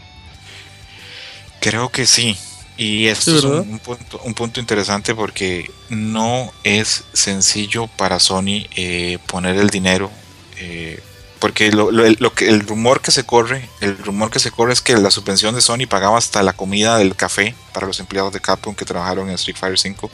Creo 1.59 1.89
que 1.89 2.05
sí. 2.05 2.37
Y 2.77 3.07
esto 3.07 3.31
Sí, 3.31 3.37
es 3.37 3.43
un, 3.45 3.51
¿verdad? 3.51 3.65
un 3.69 3.79
punto, 3.79 4.21
un 4.25 4.33
punto 4.33 4.59
interesante 4.59 5.15
porque 5.15 5.71
no 5.89 6.51
es 6.63 7.05
sencillo 7.13 7.87
para 7.87 8.19
Sony 8.19 8.67
eh, 8.75 9.17
poner 9.25 9.55
el 9.55 9.69
dinero. 9.69 10.11
eh, 10.59 11.01
porque 11.45 11.71
lo, 11.71 11.91
lo- 11.91 12.33
que, 12.33 12.49
el 12.49 12.61
rumor 12.61 13.01
que 13.01 13.11
se 13.11 13.23
corre, 13.23 13.69
el 13.79 13.95
rumor 13.99 14.31
que 14.31 14.39
se 14.39 14.49
corre 14.49 14.73
es 14.73 14.81
que 14.81 14.97
la 14.97 15.11
subvención 15.11 15.53
de 15.53 15.61
Sony 15.61 15.85
pagaba 15.87 16.17
hasta 16.17 16.41
la 16.41 16.53
comida 16.53 16.97
del 16.97 17.15
café 17.15 17.53
para 17.71 17.85
los 17.85 17.99
empleados 17.99 18.33
de 18.33 18.39
Capcom 18.39 18.73
que 18.73 18.83
trabajaron 18.83 19.29
en 19.29 19.35
Street 19.35 19.55
Fighter 19.55 19.77
5. 19.77 20.09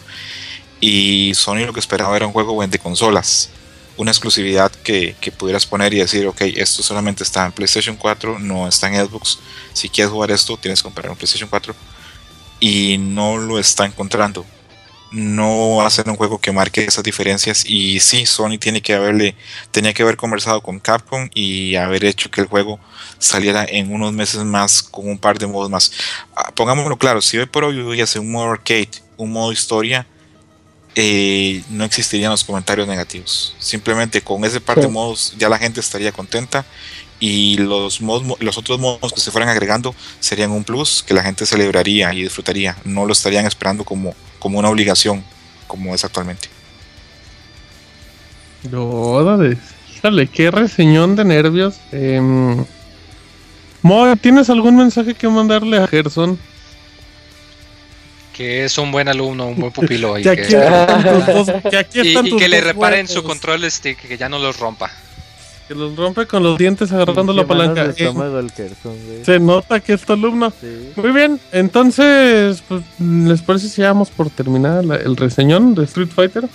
Y 0.81 1.31
Sony 1.33 1.65
lo 1.65 1.71
que 1.71 1.79
esperaba 1.79 2.17
era 2.17 2.27
un 2.27 2.33
juego 2.33 2.61
de 2.67 2.79
consolas. 2.79 3.49
Una 3.95 4.11
exclusividad 4.11 4.73
que, 4.83 5.15
que 5.21 5.31
pudieras 5.31 5.65
poner 5.65 5.93
y 5.93 5.99
decir, 5.99 6.27
ok, 6.27 6.41
esto 6.41 6.83
solamente 6.83 7.23
está 7.23 7.45
en 7.45 7.53
PlayStation 7.53 7.95
4, 7.95 8.37
no 8.39 8.67
está 8.67 8.89
en 8.89 9.05
Xbox. 9.07 9.39
Si 9.71 9.87
quieres 9.87 10.11
jugar 10.11 10.31
esto, 10.31 10.57
tienes 10.57 10.81
que 10.81 10.83
comprar 10.83 11.09
un 11.11 11.15
PlayStation 11.15 11.49
4 11.49 11.73
y 12.59 12.97
no 12.97 13.37
lo 13.37 13.57
está 13.57 13.85
encontrando. 13.85 14.45
No 15.11 15.77
va 15.77 15.87
a 15.87 15.89
ser 15.89 16.09
un 16.09 16.15
juego 16.15 16.39
que 16.39 16.51
marque 16.51 16.85
esas 16.85 17.03
diferencias 17.03 17.65
y 17.65 17.99
sí, 17.99 18.25
Sony 18.25 18.57
tiene 18.59 18.81
que 18.81 18.93
haberle, 18.93 19.35
tenía 19.71 19.93
que 19.93 20.03
haber 20.03 20.15
conversado 20.15 20.61
con 20.61 20.79
Capcom 20.79 21.29
y 21.33 21.75
haber 21.75 22.05
hecho 22.05 22.31
que 22.31 22.41
el 22.41 22.47
juego 22.47 22.79
saliera 23.19 23.65
en 23.67 23.93
unos 23.93 24.13
meses 24.13 24.43
más 24.43 24.81
con 24.81 25.09
un 25.09 25.17
par 25.17 25.37
de 25.37 25.47
modos 25.47 25.69
más. 25.69 25.91
Ah, 26.35 26.51
pongámoslo 26.55 26.97
claro, 26.97 27.21
si 27.21 27.37
hoy 27.37 27.45
por 27.45 27.65
hoy 27.65 27.79
hubiese 27.81 28.19
un 28.19 28.31
modo 28.31 28.51
arcade, 28.51 28.89
un 29.17 29.31
modo 29.31 29.51
historia, 29.51 30.07
eh, 30.95 31.63
no 31.69 31.85
existirían 31.85 32.31
los 32.31 32.43
comentarios 32.43 32.87
negativos. 32.87 33.55
Simplemente 33.59 34.21
con 34.21 34.43
ese 34.43 34.59
par 34.59 34.79
de 34.79 34.87
modos 34.87 35.33
ya 35.37 35.47
la 35.47 35.57
gente 35.57 35.79
estaría 35.79 36.11
contenta 36.11 36.65
y 37.21 37.55
los, 37.57 38.01
modos, 38.01 38.37
los 38.41 38.57
otros 38.57 38.79
modos 38.79 39.13
que 39.13 39.21
se 39.21 39.29
fueran 39.31 39.47
agregando 39.47 39.95
serían 40.19 40.51
un 40.51 40.63
plus 40.65 41.03
que 41.07 41.13
la 41.13 41.21
gente 41.23 41.45
celebraría 41.45 42.11
y 42.13 42.23
disfrutaría. 42.23 42.75
No 42.83 43.05
lo 43.05 43.13
estarían 43.13 43.45
esperando 43.45 43.85
como, 43.85 44.13
como 44.39 44.57
una 44.59 44.69
obligación 44.69 45.23
como 45.67 45.95
es 45.95 46.03
actualmente. 46.03 46.49
Órale, 48.73 49.57
híjale, 49.95 50.27
qué 50.27 50.51
reseñón 50.51 51.15
de 51.15 51.25
nervios. 51.25 51.75
Em, 51.91 52.65
Moy, 53.81 54.15
¿tienes 54.17 54.49
algún 54.49 54.75
mensaje 54.75 55.13
que 55.15 55.27
mandarle 55.27 55.77
a 55.77 55.87
Gerson? 55.87 56.37
Que 58.33 58.65
es 58.65 58.77
un 58.77 58.91
buen 58.91 59.07
alumno, 59.07 59.47
un 59.47 59.59
buen 59.59 59.71
pupilo. 59.71 60.17
y 60.19 60.23
Que 60.23 60.35
que, 60.35 60.41
aquí 60.41 60.55
están 60.55 61.03
tus 61.03 61.25
dos, 61.27 61.47
que 61.69 61.77
aquí 61.77 61.99
y- 62.03 62.07
están 62.09 62.27
y 62.27 62.29
tus 62.31 62.41
que 62.41 62.47
le 62.49 62.61
reparen 62.61 63.07
su 63.07 63.23
control 63.23 63.69
stick, 63.71 63.97
que 64.07 64.17
ya 64.17 64.29
no 64.29 64.39
los 64.39 64.57
rompa. 64.59 64.91
Que 65.71 65.75
los 65.75 65.95
rompe 65.95 66.25
con 66.27 66.43
los 66.43 66.57
dientes 66.57 66.91
agarrando 66.91 67.31
la 67.31 67.45
palanca. 67.47 67.83
de 67.87 67.91
Eh, 67.91 67.93
estómago 68.07 68.39
el 68.39 68.51
Gerson, 68.51 68.93
güey. 69.07 69.23
se 69.23 69.39
nota 69.39 69.79
que 69.79 69.93
es 69.93 70.01
tu 70.01 70.11
alumno. 70.11 70.51
Sí. 70.59 70.89
Muy 70.97 71.11
bien, 71.11 71.39
entonces, 71.53 72.61
pues, 72.67 72.81
¿les 72.99 73.41
parece 73.41 73.69
si 73.69 73.81
damos 73.81 74.09
por 74.09 74.29
terminar 74.29 74.83
la- 74.83 74.97
el 74.97 75.15
reseñón 75.15 75.73
de 75.73 75.85
Street 75.85 76.09
Fighter? 76.13 76.49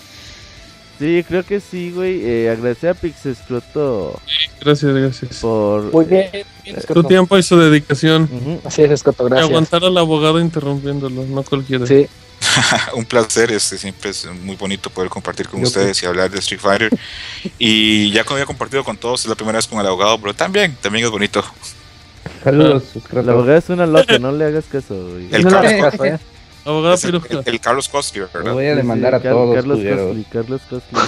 Sí, 0.98 1.24
creo 1.26 1.44
que 1.44 1.60
sí, 1.60 1.92
güey. 1.92 2.20
Eh, 2.24 2.50
agradecer 2.50 2.90
a 2.90 2.94
Pixescroto 2.94 4.20
Gracias, 4.60 4.92
gracias. 4.94 5.36
por. 5.40 5.90
Muy 5.94 6.04
bien. 6.04 6.28
bien, 6.32 6.44
Su 6.74 6.80
Escoto. 6.80 7.04
tiempo 7.04 7.38
y 7.38 7.42
su 7.42 7.56
dedicación. 7.58 8.28
Así 8.64 8.82
es, 8.82 8.90
Escoto, 8.90 9.24
Y 9.26 9.30
gracias. 9.30 9.48
aguantar 9.48 9.82
al 9.82 9.96
abogado 9.96 10.38
interrumpiéndolo, 10.40 11.24
no 11.24 11.42
cualquiera. 11.42 11.86
Sí, 11.86 12.06
Un 12.94 13.04
placer, 13.04 13.52
este 13.52 13.76
siempre 13.78 14.10
es 14.10 14.26
muy 14.42 14.56
bonito 14.56 14.88
poder 14.90 15.10
compartir 15.10 15.48
con 15.48 15.60
Yo 15.60 15.66
ustedes 15.66 16.02
y 16.02 16.06
hablar 16.06 16.30
de 16.30 16.38
Street 16.38 16.60
Fighter. 16.60 16.90
y 17.58 18.10
ya 18.12 18.24
que 18.24 18.32
había 18.32 18.46
compartido 18.46 18.82
con 18.84 18.96
todos, 18.96 19.20
es 19.22 19.26
la 19.28 19.34
primera 19.34 19.58
vez 19.58 19.66
con 19.66 19.78
el 19.80 19.86
abogado, 19.86 20.18
pero 20.20 20.34
también, 20.34 20.76
también 20.80 21.04
es 21.04 21.10
bonito. 21.10 21.44
Saludos, 22.42 22.84
La 22.94 23.00
Scroto. 23.00 23.30
abogada 23.30 23.58
es 23.58 23.68
una 23.68 23.86
loca, 23.86 24.18
no 24.18 24.32
le 24.32 24.44
hagas 24.46 24.64
caso, 24.66 24.94
güey. 25.10 25.28
El 25.32 25.42
no 25.44 25.50
le 25.50 25.56
Carlos, 25.56 25.72
hagas 25.72 25.90
caso, 25.92 26.04
¿eh? 26.04 26.18
Abogado 26.64 26.94
es 26.94 27.04
el, 27.04 27.14
el- 27.30 27.42
el 27.46 27.60
Carlos 27.60 27.88
Costner, 27.88 28.22
Lo 28.24 28.30
¿verdad? 28.40 28.52
voy 28.54 28.66
a 28.66 28.74
demandar 28.74 29.12
sí, 29.12 29.16
a 29.18 29.22
Car- 29.22 29.32
todos, 29.32 29.54
Carlos. 29.54 29.78
Costly, 29.78 30.26
Carlos 30.32 30.60
Costly. 30.68 30.98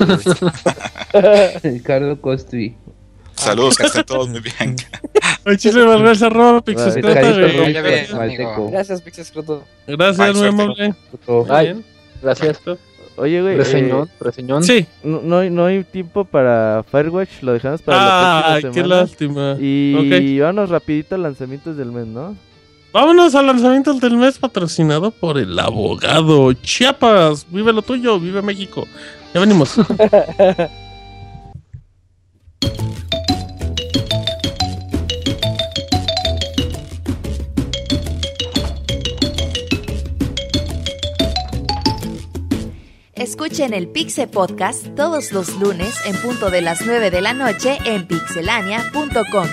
Carlos 1.83 2.19
Costri. 2.20 2.77
Saludos, 3.39 3.77
que 3.77 3.86
estén 3.86 4.05
todos 4.05 4.28
muy 4.28 4.40
bien. 4.40 4.77
Muchísimas 5.47 6.01
gracias, 6.01 6.23
arroba 6.23 6.62
amigo. 8.20 8.70
Gracias, 8.70 9.01
Pixescroto. 9.02 9.65
Gracias, 9.86 10.36
muy 10.36 10.48
amable. 10.48 10.94
Gracias. 12.23 12.60
Oye, 13.16 13.43
güey. 13.43 13.56
Reseñón, 13.56 14.06
eh, 14.09 14.12
reseñón. 14.20 14.62
Sí. 14.62 14.86
no, 15.02 15.20
no, 15.23 15.39
hay, 15.39 15.51
no 15.51 15.66
hay 15.66 15.82
tiempo 15.82 16.24
para 16.24 16.85
Firewatch, 16.90 17.43
lo 17.43 17.52
dejamos 17.52 17.82
para 17.82 17.98
la 17.98 18.39
Ah, 18.39 18.43
próxima 18.60 18.73
qué 18.73 18.81
semana. 18.82 19.01
lástima. 19.01 19.56
Y 19.59 20.39
vámonos 20.39 20.70
rapidito 20.70 21.15
a 21.16 21.19
lanzamientos 21.19 21.77
del 21.77 21.90
mes, 21.90 22.06
¿no? 22.06 22.36
Vámonos 22.93 23.35
al 23.35 23.47
lanzamiento 23.47 23.93
del 23.94 24.16
mes 24.16 24.39
patrocinado 24.39 25.10
por 25.10 25.36
el 25.39 25.59
abogado 25.59 26.52
Chiapas. 26.55 27.47
Vive 27.51 27.73
lo 27.73 27.82
tuyo, 27.82 28.19
vive 28.20 28.40
México. 28.40 28.86
Ya 29.35 29.40
venimos. 29.40 29.74
Escuchen 43.40 43.73
el 43.73 43.86
Pixe 43.86 44.27
Podcast 44.27 44.85
todos 44.97 45.31
los 45.31 45.55
lunes 45.60 45.94
en 46.06 46.16
punto 46.16 46.51
de 46.51 46.60
las 46.60 46.85
9 46.85 47.09
de 47.12 47.20
la 47.20 47.35
noche 47.35 47.78
en 47.85 48.05
pixelania.com. 48.05 49.47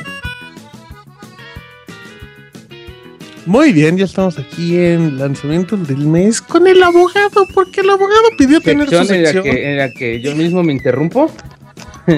Muy 3.46 3.74
bien, 3.74 3.96
ya 3.96 4.06
estamos 4.06 4.40
aquí 4.40 4.76
en 4.76 5.20
lanzamiento 5.20 5.78
del 5.78 6.00
mes 6.08 6.42
con 6.42 6.66
el 6.66 6.82
abogado, 6.82 7.46
porque 7.54 7.82
el 7.82 7.92
abogado 7.92 8.24
pidió 8.40 8.60
tener 8.60 8.90
su 8.90 9.06
Sección 9.06 9.18
en 9.18 9.24
la, 9.24 9.44
que, 9.44 9.70
en 9.72 9.78
la 9.78 9.90
que 9.92 10.20
yo 10.20 10.36
mismo 10.36 10.64
me 10.64 10.74
interrumpo. 10.74 11.30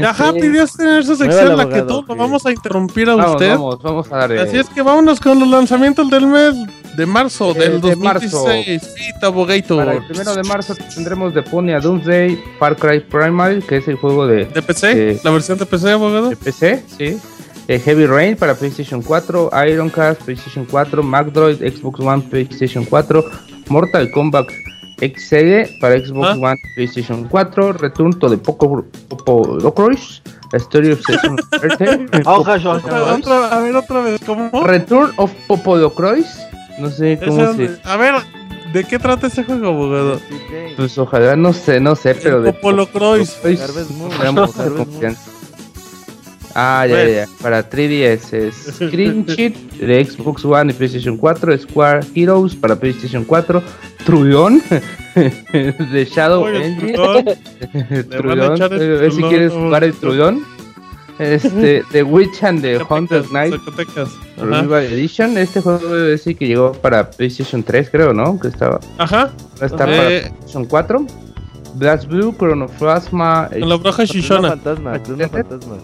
Ajá, 0.06 0.32
Sí. 0.36 0.40
pidió 0.40 0.66
tener 0.68 1.04
su 1.04 1.18
sección, 1.18 1.48
al 1.52 1.58
la 1.58 1.66
que 1.68 1.80
abogado, 1.80 1.88
todos 1.88 2.08
lo 2.08 2.16
vamos 2.16 2.46
a 2.46 2.52
interrumpir 2.54 3.10
a 3.10 3.16
Vamos, 3.16 3.32
usted. 3.34 3.50
vamos, 3.50 3.84
vamos 3.84 4.12
a 4.14 4.18
darle. 4.20 4.40
Así 4.40 4.58
es 4.58 4.70
que 4.70 4.82
vámonos 4.82 5.20
con 5.20 5.38
los 5.38 5.50
lanzamientos 5.50 6.10
del 6.10 6.28
mes 6.28 6.56
de 6.98 7.06
marzo 7.06 7.52
Eh, 7.56 7.60
del 7.60 7.82
de 7.82 7.96
marzo. 7.96 8.40
2016. 8.46 8.82
Sí, 8.98 9.12
Abogator. 9.22 9.78
Para 9.86 9.98
el 9.98 10.06
primero 10.06 10.36
de 10.36 10.44
marzo 10.44 10.76
tendremos 10.96 11.34
de 11.34 11.44
Pony 11.44 11.70
a 11.74 11.80
Doomsday, 11.80 12.38
Far 12.60 12.76
Cry 12.76 13.00
Primal, 13.02 13.64
que 13.68 13.78
es 13.78 13.88
el 13.88 13.96
juego 13.96 14.26
de, 14.28 14.46
¿De 14.46 14.62
PC? 14.62 15.12
Eh, 15.12 15.20
¿La 15.24 15.32
versión 15.32 15.58
de 15.58 15.66
PC, 15.66 15.92
abogado? 15.92 16.30
de 16.30 16.36
PC, 16.36 16.84
sí. 16.98 17.18
Eh, 17.70 17.80
Heavy 17.80 18.06
Rain 18.06 18.36
para 18.36 18.56
PlayStation 18.56 19.02
4, 19.02 19.52
Ironcast, 19.70 20.22
PlayStation 20.24 20.66
4, 20.70 21.04
MacDroid, 21.04 21.58
Xbox 21.58 22.00
One, 22.00 22.24
PlayStation 22.30 22.86
4, 22.86 23.24
Mortal 23.70 24.10
Kombat 24.12 24.48
XL 25.00 25.80
para 25.82 26.00
Xbox 26.00 26.30
Ah. 26.30 26.38
One, 26.40 26.56
PlayStation 26.76 27.28
4, 27.30 27.74
Return 27.74 28.14
to 28.20 28.30
the 28.30 28.38
Poco 28.38 28.84
Popo 29.10 29.58
Locroix, 29.60 30.22
Story 30.54 30.94
of 30.94 31.02
Session 31.06 31.36
Oja, 32.26 32.56
oja, 32.56 33.14
Otra- 33.14 33.48
a 33.52 33.60
ver, 33.60 33.76
otra 33.76 34.02
vez, 34.02 34.20
¿cómo? 34.26 34.50
Return 34.66 35.12
of 35.18 35.32
Popolocroix, 35.48 36.26
no 36.78 36.90
sé 36.90 37.20
cómo 37.24 37.44
Ese- 37.44 37.76
se... 37.78 37.82
A 37.84 37.98
ver, 37.98 38.16
¿de 38.74 38.84
qué 38.84 39.00
trata 39.00 39.28
ese 39.28 39.44
juego, 39.44 39.68
abogado? 39.68 40.20
Pues 40.76 40.98
ojalá, 40.98 41.36
no 41.36 41.54
sé, 41.54 41.80
no 41.80 41.96
sé, 41.96 42.16
pero 42.16 42.42
de 42.42 42.54
Popolo 42.54 42.88
Croix. 42.88 43.30
Confianza. 44.76 45.32
Ah, 46.60 46.88
ya, 46.88 47.04
ya, 47.04 47.10
ya. 47.10 47.28
Para 47.40 47.70
3DS 47.70 48.34
es 48.34 48.56
Screen 48.76 49.26
Sheet 49.28 49.56
de 49.80 50.04
Xbox 50.04 50.44
One 50.44 50.72
y 50.72 50.74
PlayStation 50.76 51.16
4, 51.16 51.56
Square 51.60 52.00
Heroes 52.16 52.56
para 52.56 52.76
PlayStation 52.76 53.24
4, 53.26 53.62
Trullón 54.04 54.64
de 55.16 56.10
Shadow 56.12 56.48
Engine. 56.48 56.94
Trullón, 56.94 58.62
el 58.74 58.82
eh, 58.82 58.88
ver 58.98 59.12
si 59.12 59.22
quieres 59.22 59.54
jugar 59.54 59.84
el 59.84 59.94
Trullón. 59.94 60.57
Este, 61.20 61.84
The 61.92 62.04
Witch 62.04 62.44
and 62.44 62.62
the 62.62 62.78
Hunter 62.90 63.24
Zacatecas, 63.24 64.10
Knight. 64.36 64.38
Revival 64.38 64.84
Edition. 64.86 65.38
Este 65.38 65.62
juego 65.62 65.80
debe 65.88 66.10
decir 66.10 66.38
que 66.38 66.48
llegó 66.48 66.72
para 66.74 67.10
PlayStation 67.10 67.64
3, 67.64 67.90
creo, 67.90 68.14
¿no? 68.14 68.40
Que 68.40 68.50
estaba. 68.50 68.80
Ajá. 68.98 69.32
Está 69.62 69.78
para 69.78 70.10
Eh, 70.14 70.20
PlayStation 70.30 70.66
4. 70.66 71.06
Blast 71.76 72.06
Blue, 72.08 72.34
Chronoplasma. 72.38 73.50
con 73.52 73.70
la 73.70 73.76
bruja 73.76 73.98
Crono 73.98 74.06
Shishona. 74.14 74.50
fantasma, 74.50 75.04
Crono 75.04 75.30
fantasma. 75.30 75.76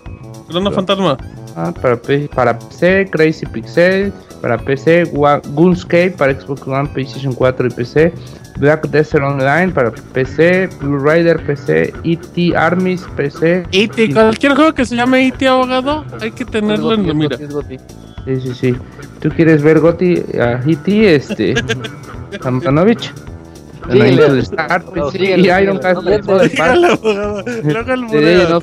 Crono 0.48 0.72
Fantasma. 0.72 1.18
Ah, 1.56 1.72
para, 1.80 1.96
P- 2.02 2.30
para 2.34 2.58
PC, 2.58 3.08
Crazy 3.12 3.46
Pixel, 3.46 4.12
para 4.42 4.58
PC, 4.58 5.04
Goonscape, 5.14 6.12
para 6.12 6.34
Xbox 6.40 6.68
One, 6.68 6.90
PlayStation 6.90 7.34
4 7.34 7.68
y 7.68 7.70
PC, 7.70 8.14
Black 8.58 8.88
Desert 8.90 9.24
Online 9.24 9.72
para 9.72 9.92
PC, 9.92 10.70
Blue 10.80 11.00
Rider 11.00 11.44
PC, 11.46 11.94
E.T. 12.04 12.56
Armies 12.56 13.02
PC. 13.16 13.66
E.T. 13.72 14.14
Cualquier 14.14 14.56
juego 14.56 14.74
que 14.74 14.86
se 14.86 14.96
llame 14.96 15.28
E.T. 15.28 15.48
abogado, 15.48 16.06
hay 16.22 16.32
que 16.32 16.46
tenerlo 16.46 16.94
en 16.94 17.08
la 17.08 17.14
mira. 17.14 17.38
Sí, 17.38 18.42
sí, 18.42 18.54
sí. 18.54 18.76
¿Tú 19.22 19.30
quieres 19.30 19.62
ver 19.62 19.80
Goti 19.80 20.24
a 20.40 20.62
E.T. 20.66 21.16
Este, 21.16 21.54
No, 22.72 22.84
PC, 22.86 23.12
síguele, 23.92 24.40
y 24.40 25.12
síguele, 25.12 25.62
Iron 25.62 25.80
Cast. 25.80 26.02
Luego 26.04 26.42
el 27.94 28.02
modelo, 28.04 28.62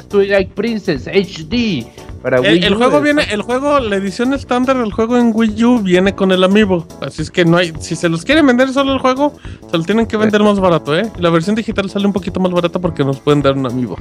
Twilight 0.00 0.50
Princess 0.52 1.06
HD 1.06 1.86
para 2.22 2.38
El, 2.38 2.42
Wii 2.54 2.64
el 2.64 2.74
U. 2.74 2.76
juego 2.78 3.00
viene, 3.00 3.22
el 3.30 3.42
juego, 3.42 3.80
la 3.80 3.96
edición 3.96 4.32
estándar 4.32 4.78
del 4.78 4.92
juego 4.92 5.18
en 5.18 5.32
Wii 5.34 5.64
U 5.64 5.78
viene 5.80 6.14
con 6.14 6.30
el 6.32 6.44
amiibo. 6.44 6.86
Así 7.00 7.22
es 7.22 7.30
que 7.30 7.44
no 7.44 7.56
hay, 7.56 7.72
si 7.80 7.96
se 7.96 8.08
los 8.08 8.24
quieren 8.24 8.46
vender 8.46 8.68
solo 8.72 8.92
el 8.92 8.98
juego, 9.00 9.34
se 9.70 9.76
lo 9.78 9.84
tienen 9.84 10.06
que 10.06 10.16
vender 10.16 10.42
más 10.42 10.58
barato, 10.60 10.96
eh. 10.96 11.10
La 11.18 11.30
versión 11.30 11.54
digital 11.56 11.90
sale 11.90 12.06
un 12.06 12.12
poquito 12.12 12.38
más 12.40 12.52
barata 12.52 12.78
porque 12.78 13.04
nos 13.04 13.18
pueden 13.20 13.42
dar 13.42 13.56
un 13.56 13.66
amiibo. 13.66 13.96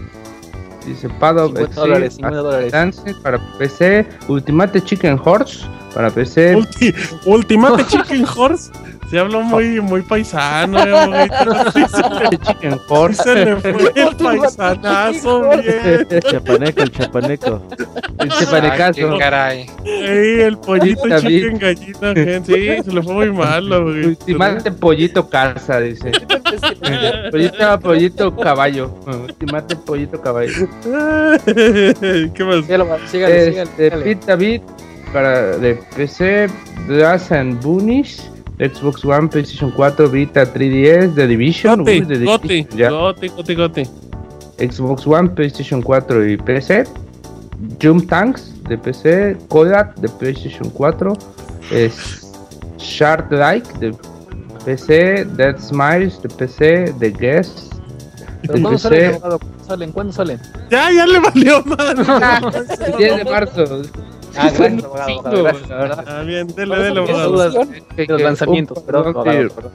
Dice 0.85 1.09
Pad 1.09 1.37
of 1.37 1.47
50 1.51 1.61
Exile, 1.63 1.81
dólares, 1.87 2.13
50 2.15 2.37
dólares. 2.41 2.71
Dance 2.71 3.15
para 3.21 3.39
PC, 3.57 4.07
Ultimate 4.27 4.81
Chicken 4.81 5.19
Horse 5.23 5.65
para 5.93 6.09
PC, 6.09 6.55
Ulti- 6.57 6.95
Ultimate 7.25 7.85
Chicken 7.85 8.25
Horse. 8.35 8.71
Se 9.11 9.19
habló 9.19 9.41
muy, 9.41 9.81
muy 9.81 10.01
paisano, 10.03 10.79
eh. 10.81 11.27
Sí 11.73 11.83
se 11.89 13.23
se 13.23 13.45
le 13.45 13.57
fue 13.57 13.91
el 13.93 14.15
paisanazo, 14.23 15.49
bien. 15.59 16.07
Chapaneco, 16.21 16.81
el 16.81 16.91
chapaneco. 16.91 17.61
dice 17.67 17.85
Ay, 18.17 18.29
qué 18.39 18.45
Panecaso, 18.45 19.17
caray. 19.19 19.69
Ey, 19.83 20.39
el 20.43 20.57
pollito 20.57 21.03
chicken 21.19 21.59
gallina, 21.59 22.13
gente. 22.13 22.77
Sí, 22.77 22.83
se 22.85 22.91
le 22.93 23.03
fue 23.03 23.13
muy 23.13 23.31
malo, 23.33 23.83
güey. 23.91 24.05
Ultimate 24.05 24.71
Pollito 24.71 25.29
Casa, 25.29 25.81
dice. 25.81 26.11
Pollito, 27.31 27.79
pollito 27.81 28.33
Caballo, 28.37 28.95
Ultimate 29.07 29.75
Pollito 29.75 30.21
Caballo. 30.21 30.69
¿Qué 31.45 32.43
más? 32.45 32.65
Sígale, 32.65 33.01
sígale, 33.09 33.61
Este, 33.63 33.83
sígale. 33.89 34.03
Pete 34.05 34.25
David 34.25 34.61
para 35.11 35.57
de 35.57 35.75
PC, 35.95 36.47
Blast 36.87 37.33
and 37.33 37.61
Boonish, 37.61 38.30
Xbox 38.61 39.03
One, 39.03 39.27
PlayStation 39.27 39.71
4, 39.71 40.07
Vita, 40.07 40.45
3DS, 40.45 41.15
The 41.15 41.25
Division, 41.27 41.79
Goti, 41.79 42.01
uy, 42.01 42.05
The 42.05 42.17
Goti. 42.19 42.63
Goti, 42.63 43.29
Goti, 43.29 43.55
Goti. 43.55 43.83
Xbox 44.59 45.07
One, 45.07 45.29
PlayStation 45.29 45.81
4 45.81 46.29
y 46.29 46.37
PC. 46.37 46.83
Jump 47.81 48.07
Tanks 48.07 48.53
de 48.69 48.77
PC. 48.77 49.35
Kodak 49.49 49.95
de 49.95 50.07
PlayStation 50.09 50.69
4. 50.69 51.17
Es 51.71 52.31
Shard 52.77 53.31
Like 53.31 53.67
de 53.79 53.95
PC. 54.63 55.25
Dead 55.25 55.57
Smiles 55.59 56.21
de 56.21 56.29
PC. 56.29 56.93
The 56.99 57.09
Guest 57.09 57.73
¿Pero 58.43 58.53
de 58.53 58.61
¿Cuándo 58.61 58.77
salen, 58.77 59.11
PC. 59.21 59.39
salen? 59.67 59.91
¿Cuándo 59.91 60.13
salen? 60.13 60.39
Ya, 60.69 60.91
ya 60.91 61.07
le 61.07 61.19
valió 61.19 61.63
madre. 61.63 62.03
10 62.97 63.17
de 63.17 63.25
marzo. 63.25 63.81
Ah, 64.35 64.49
gracias, 64.53 64.83
abogado, 64.83 65.07
cinco, 65.07 65.27
abogado, 65.27 65.43
gracias. 65.43 65.69
la 65.69 65.77
verdad. 65.77 66.05
Ah, 66.07 66.23
bien, 66.23 66.47
dele, 66.47 66.75
dele, 66.77 66.99
abogado. 66.99 67.65
de 67.95 68.05
los 68.07 68.21
lanzamientos, 68.21 68.77
abogado, 68.87 69.71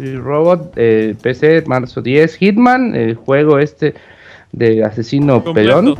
y 0.00 0.16
Robot 0.16 0.72
eh, 0.76 1.14
PC 1.22 1.62
marzo 1.66 2.02
10 2.02 2.34
Hitman 2.36 2.94
el 2.96 3.14
juego 3.14 3.58
este 3.58 3.94
de 4.52 4.84
asesino 4.84 5.42
pelón 5.44 5.96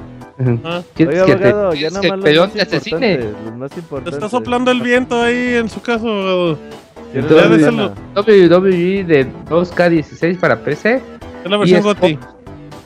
Ah, 0.64 0.82
¿Quieres 0.94 1.22
Oye, 1.22 1.32
que 1.32 1.38
te- 1.38 1.78
ya 1.78 2.00
que 2.00 2.12
pelón 2.22 2.50
te 2.50 2.62
asesine? 2.62 3.20
Te 4.02 4.10
está 4.10 4.28
soplando 4.28 4.72
el 4.72 4.80
viento 4.80 5.20
ahí 5.22 5.54
en 5.54 5.68
su 5.68 5.80
caso. 5.80 6.58
WWE 7.14 9.04
de 9.04 9.26
2K16 9.48 10.38
para 10.40 10.58
PC. 10.58 11.00
Es 11.44 11.50
la 11.50 11.56
versión 11.56 11.80
Y 11.80 11.82
GOTY. 11.84 12.18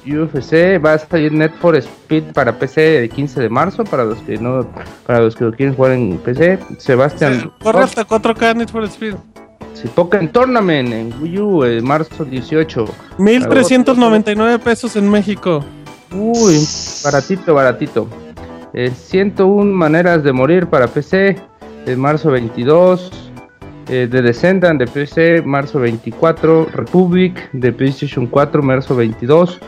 UFC 0.07 0.83
va 0.85 0.95
a 0.95 0.99
salir 0.99 1.33
Net 1.33 1.53
for 1.61 1.77
Speed 1.77 2.33
para 2.33 2.59
PC 2.59 3.05
el 3.05 3.11
15 3.11 3.41
de 3.41 3.49
marzo 3.49 3.85
para 3.85 4.05
los 4.05 4.19
que 4.19 4.39
no 4.39 4.67
para 5.07 5.21
los 5.21 5.37
que 5.37 5.45
lo 5.45 5.53
quieren 5.53 5.75
jugar 5.75 5.93
en 5.93 6.19
PC. 6.19 6.59
Sebastián 6.79 7.53
Corre 7.63 7.81
hasta 7.81 8.07
4K 8.07 8.57
Need 8.57 8.69
for 8.69 8.85
Speed. 8.85 9.15
si 9.75 9.89
Pokémon 9.89 10.29
Tournament 10.29 10.93
en 10.93 11.15
Wii 11.23 11.39
U 11.39 11.65
el 11.65 11.83
marzo 11.83 12.25
18. 12.25 12.85
1399 13.19 14.59
pesos 14.59 14.97
en 14.97 15.11
México. 15.11 15.65
Uy, 16.13 16.59
baratito, 17.05 17.55
baratito. 17.55 18.09
Eh, 18.73 18.91
101 18.91 19.73
maneras 19.73 20.23
de 20.23 20.33
morir 20.33 20.67
para 20.67 20.87
PC 20.87 21.37
de 21.85 21.97
marzo 21.97 22.31
22. 22.31 23.11
Eh, 23.91 24.07
The 24.11 24.21
Descendant 24.21 24.79
de 24.79 24.87
PC, 24.87 25.43
marzo 25.43 25.81
24. 25.81 26.67
Republic 26.75 27.51
de 27.53 27.73
PlayStation 27.73 28.27
4, 28.27 28.63
marzo 28.63 28.95
22. 28.95 29.59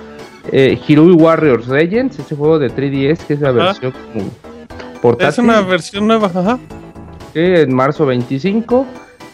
Eh, 0.52 0.78
Hirui 0.86 1.12
Warriors 1.12 1.68
Legends, 1.68 2.18
ese 2.18 2.34
juego 2.34 2.58
de 2.58 2.70
3DS 2.70 3.18
que 3.26 3.34
es 3.34 3.40
la 3.40 3.52
versión 3.52 3.92
portátil. 5.00 5.28
Es 5.28 5.38
una 5.38 5.60
versión 5.60 6.06
nueva, 6.06 6.26
ajá. 6.34 6.58
que 7.32 7.62
en 7.62 7.74
marzo 7.74 8.06
25. 8.06 8.86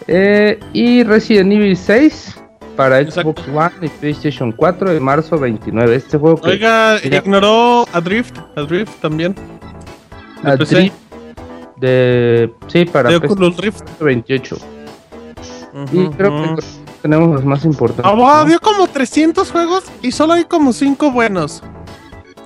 Eh, 0.08 0.60
y 0.72 1.02
Resident 1.02 1.50
Evil 1.52 1.76
6 1.76 2.36
para 2.76 3.02
Xbox 3.02 3.42
One 3.48 3.70
y 3.82 3.88
PlayStation 3.88 4.52
4 4.52 4.92
en 4.92 5.02
marzo 5.02 5.38
29. 5.38 5.96
Este 5.96 6.18
juego 6.18 6.40
que 6.40 6.50
Oiga, 6.50 6.98
Mira. 7.02 7.16
ignoró 7.16 7.86
Adrift, 7.92 8.36
Adrift 8.54 9.00
también. 9.00 9.34
de 10.42 10.50
a 10.52 10.56
PC. 10.56 10.74
Drift 10.76 10.94
de 11.78 12.50
sí 12.68 12.84
para 12.84 13.08
De 13.10 13.16
Oculus 13.16 13.56
Rift. 13.56 13.84
28. 14.00 14.56
Y 15.92 15.98
Ujú, 15.98 16.10
creo 16.12 16.30
que 16.30 16.48
ujú. 16.52 16.56
Tenemos 17.02 17.28
los 17.34 17.44
más 17.44 17.64
importantes. 17.64 18.04
Abogado, 18.04 18.44
¿no? 18.44 18.48
dio 18.50 18.60
como 18.60 18.86
300 18.86 19.50
juegos 19.50 19.84
y 20.02 20.12
solo 20.12 20.34
hay 20.34 20.44
como 20.44 20.72
5 20.72 21.10
buenos. 21.12 21.62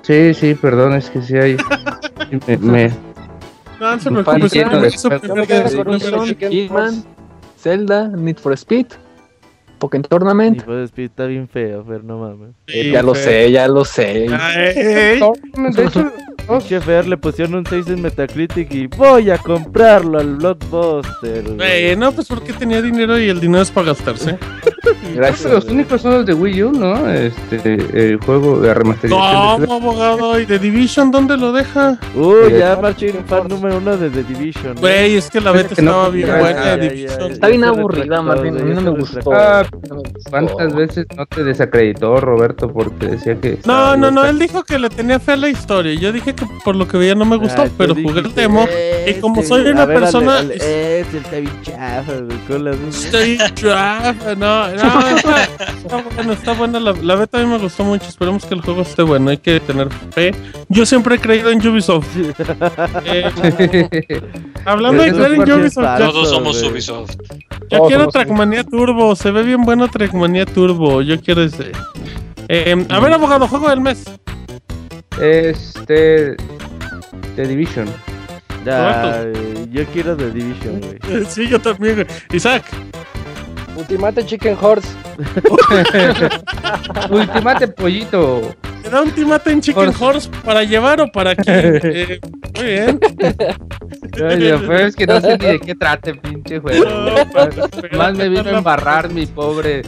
Sí, 0.03 0.35
sí, 0.35 0.55
perdón, 0.55 0.95
es 0.95 1.11
que 1.11 1.23
sí 1.23 1.37
hay. 1.37 1.57
sí 1.57 2.39
me, 2.47 2.57
me- 2.59 2.89
No, 3.79 3.93
no 3.93 4.01
se 4.01 4.11
preocupe, 4.11 4.49
Zelda, 7.59 8.09
Need 8.09 8.39
for 8.39 8.53
Speed, 8.55 8.87
Pokémon 9.81 10.05
Tournament. 10.05 10.63
Y 10.67 10.85
Speed 10.85 11.07
está 11.07 11.27
bien 11.27 11.49
feo, 11.49 11.85
pero 11.87 12.03
no 12.05 12.19
mames. 12.19 12.51
Sí, 12.69 12.91
ya 12.93 13.03
lo 13.03 13.15
sé, 13.15 13.51
ya 13.51 13.67
lo 13.67 13.85
sé. 13.85 14.29
Ay. 14.31 14.75
De 14.75 15.85
hecho, 15.85 16.13
Che 16.59 16.81
Fer 16.81 17.07
le 17.07 17.17
pusieron 17.17 17.55
un 17.55 17.67
6 17.67 17.87
en 17.89 18.03
Metacritic 18.03 18.73
y 18.75 18.87
voy 18.89 19.31
a 19.31 19.39
comprarlo 19.39 20.19
al 20.19 20.35
Blockbuster. 20.35 21.45
Güey, 21.55 21.95
no, 21.95 22.11
pues 22.11 22.27
porque 22.27 22.53
tenía 22.53 22.83
dinero 22.83 23.19
y 23.21 23.29
el 23.29 23.39
dinero 23.39 23.63
es 23.63 23.71
para 23.71 23.89
gastarse. 23.89 24.37
Gracias. 25.15 25.53
los 25.53 25.65
únicos 25.67 26.03
son 26.03 26.13
los 26.15 26.27
de 26.27 26.35
Wii 26.35 26.63
U, 26.65 26.73
¿no? 26.73 27.09
Este, 27.09 27.75
el 27.75 28.19
juego 28.19 28.59
de 28.61 28.75
remasterización. 28.75 29.61
¿Cómo, 29.67 29.75
abogado? 29.75 30.41
¿Y 30.41 30.47
The 30.47 30.59
Division 30.59 31.13
dónde 31.13 31.37
lo 31.37 31.53
deja? 31.53 31.99
Uy, 32.17 32.59
ya 32.59 32.77
Marching 32.81 33.25
fan 33.27 33.47
número 33.49 33.79
uno 33.79 33.97
de 33.97 34.11
The 34.11 34.25
Division. 34.25 34.75
¿no? 34.75 34.81
Güey, 34.81 35.17
es 35.17 35.31
que 35.31 35.41
la 35.41 35.53
beta 35.53 35.75
que 35.75 35.83
no 35.83 35.91
estaba 35.91 36.09
bien 36.11 36.29
buena 36.29 36.75
Está 36.75 37.49
bien 37.49 37.65
aburrida, 37.65 38.23
Martín. 38.23 38.59
A 38.59 38.65
mí 38.65 38.75
no 38.75 38.81
me 38.81 38.91
gustó. 38.91 39.33
Ah, 39.33 39.65
No 39.70 39.70
me 39.70 39.70
gustó. 39.70 39.70
¿Cuántas 40.31 40.75
veces 40.75 41.07
no 41.17 41.27
te 41.27 41.45
desacreditó 41.45 42.17
Roberto 42.21 42.73
porque 42.73 43.07
decía 43.07 43.41
que... 43.41 43.59
No, 43.65 43.97
no, 43.97 44.11
no, 44.11 44.25
él 44.25 44.39
dijo 44.39 44.63
que 44.63 44.79
le 44.79 44.89
tenía 44.89 45.19
fe 45.19 45.33
a 45.33 45.37
la 45.37 45.49
historia. 45.49 45.95
Yo 45.95 46.13
dije 46.13 46.35
que 46.35 46.45
por 46.65 46.77
lo 46.77 46.87
que 46.87 46.97
veía 46.99 47.15
no 47.15 47.25
me 47.25 47.37
gustó, 47.37 47.63
Ay, 47.63 47.69
tú 47.69 47.75
pero 47.79 47.95
jugué 47.95 48.21
el 48.21 48.35
demo. 48.35 48.67
Y 49.07 49.15
como 49.15 49.43
soy 49.43 49.61
este, 49.61 49.73
una 49.73 49.87
ver, 49.87 50.01
persona. 50.01 50.39
ale- 50.39 50.55
ale- 50.55 51.01
Este 51.01 51.19
está 51.19 51.37
bien 51.39 51.63
chafa, 51.63 52.13
güey, 52.13 52.39
con 52.47 52.65
las 52.65 52.77
Estoy 53.05 53.39
chafa, 53.55 54.35
no, 54.37 54.69
no, 54.69 55.01
está, 55.17 55.43
está 55.45 55.97
buena, 56.15 56.33
está 56.33 56.53
buena. 56.53 56.81
La, 56.81 56.93
la 56.93 57.15
beta 57.17 57.39
a 57.39 57.43
mí 57.43 57.47
me 57.47 57.59
gustó 57.59 57.85
mucho. 57.85 58.07
Esperemos 58.09 58.45
que 58.45 58.55
el 58.55 58.61
juego 58.61 58.83
esté 58.83 59.03
bueno. 59.03 59.31
Hay 59.31 59.39
que 59.39 59.61
tener 59.61 59.89
fe. 60.13 60.35
Yo 60.69 60.85
siempre 60.87 61.17
he 61.17 61.19
creído 61.19 61.51
en 61.51 61.67
Ubisoft. 61.67 62.07
Eh, 63.05 63.31
hablando 64.65 65.03
de 65.03 65.13
creer 65.13 65.33
en 65.35 65.53
Ubisoft, 65.53 65.99
Todos 65.99 66.31
somos. 66.31 66.63
Ubisoft. 66.63 67.11
Yo 67.71 67.85
quiero 67.87 68.09
Trackmania 68.09 68.65
Turbo. 68.65 69.15
Se 69.17 69.31
ve 69.31 69.43
bien 69.43 69.63
bueno 69.63 69.89
Trackmania 69.89 70.47
Turbo. 70.47 71.03
Yo 71.03 71.21
quiero 71.21 71.43
ese. 71.43 71.73
Eh, 72.49 72.87
a 72.89 73.01
ver, 73.01 73.13
abogado, 73.13 73.47
juego 73.47 73.69
del 73.69 73.81
mes. 73.81 74.05
Este... 75.21 76.37
The 77.37 77.47
Division. 77.47 77.87
Ya, 78.65 79.25
yo 79.71 79.85
quiero 79.87 80.17
The 80.17 80.31
Division, 80.31 80.81
güey. 80.81 81.25
Sí, 81.29 81.49
yo 81.49 81.61
también. 81.61 81.95
güey. 81.95 82.07
Isaac. 82.33 82.65
Ultimate 83.77 84.27
Chicken 84.27 84.57
Horse. 84.61 84.89
Ultimate 87.11 87.69
Pollito. 87.69 88.55
¿Te 88.83 88.91
da 88.91 89.03
un 89.03 89.11
timate 89.11 89.53
en 89.53 89.61
Chicken 89.61 89.89
Horse. 89.89 90.05
Horse 90.05 90.31
para 90.45 90.65
llevar 90.65 91.01
o 91.01 91.11
para 91.11 91.35
quién? 91.35 91.81
Eh, 91.93 92.21
muy 92.57 92.67
bien. 92.67 93.01
Oye, 94.15 94.59
pues 94.59 94.81
es 94.81 94.97
que 94.97 95.07
no 95.07 95.21
sé 95.21 95.39
ni 95.39 95.47
de 95.47 95.61
qué 95.61 95.75
trate, 95.75 96.15
pinche 96.15 96.59
juego. 96.59 96.85
No, 96.85 97.99
Más 97.99 98.15
me 98.15 98.29
vino 98.29 98.49
a 98.49 98.59
embarrar 98.59 99.11
mi 99.11 99.27
pobre 99.27 99.83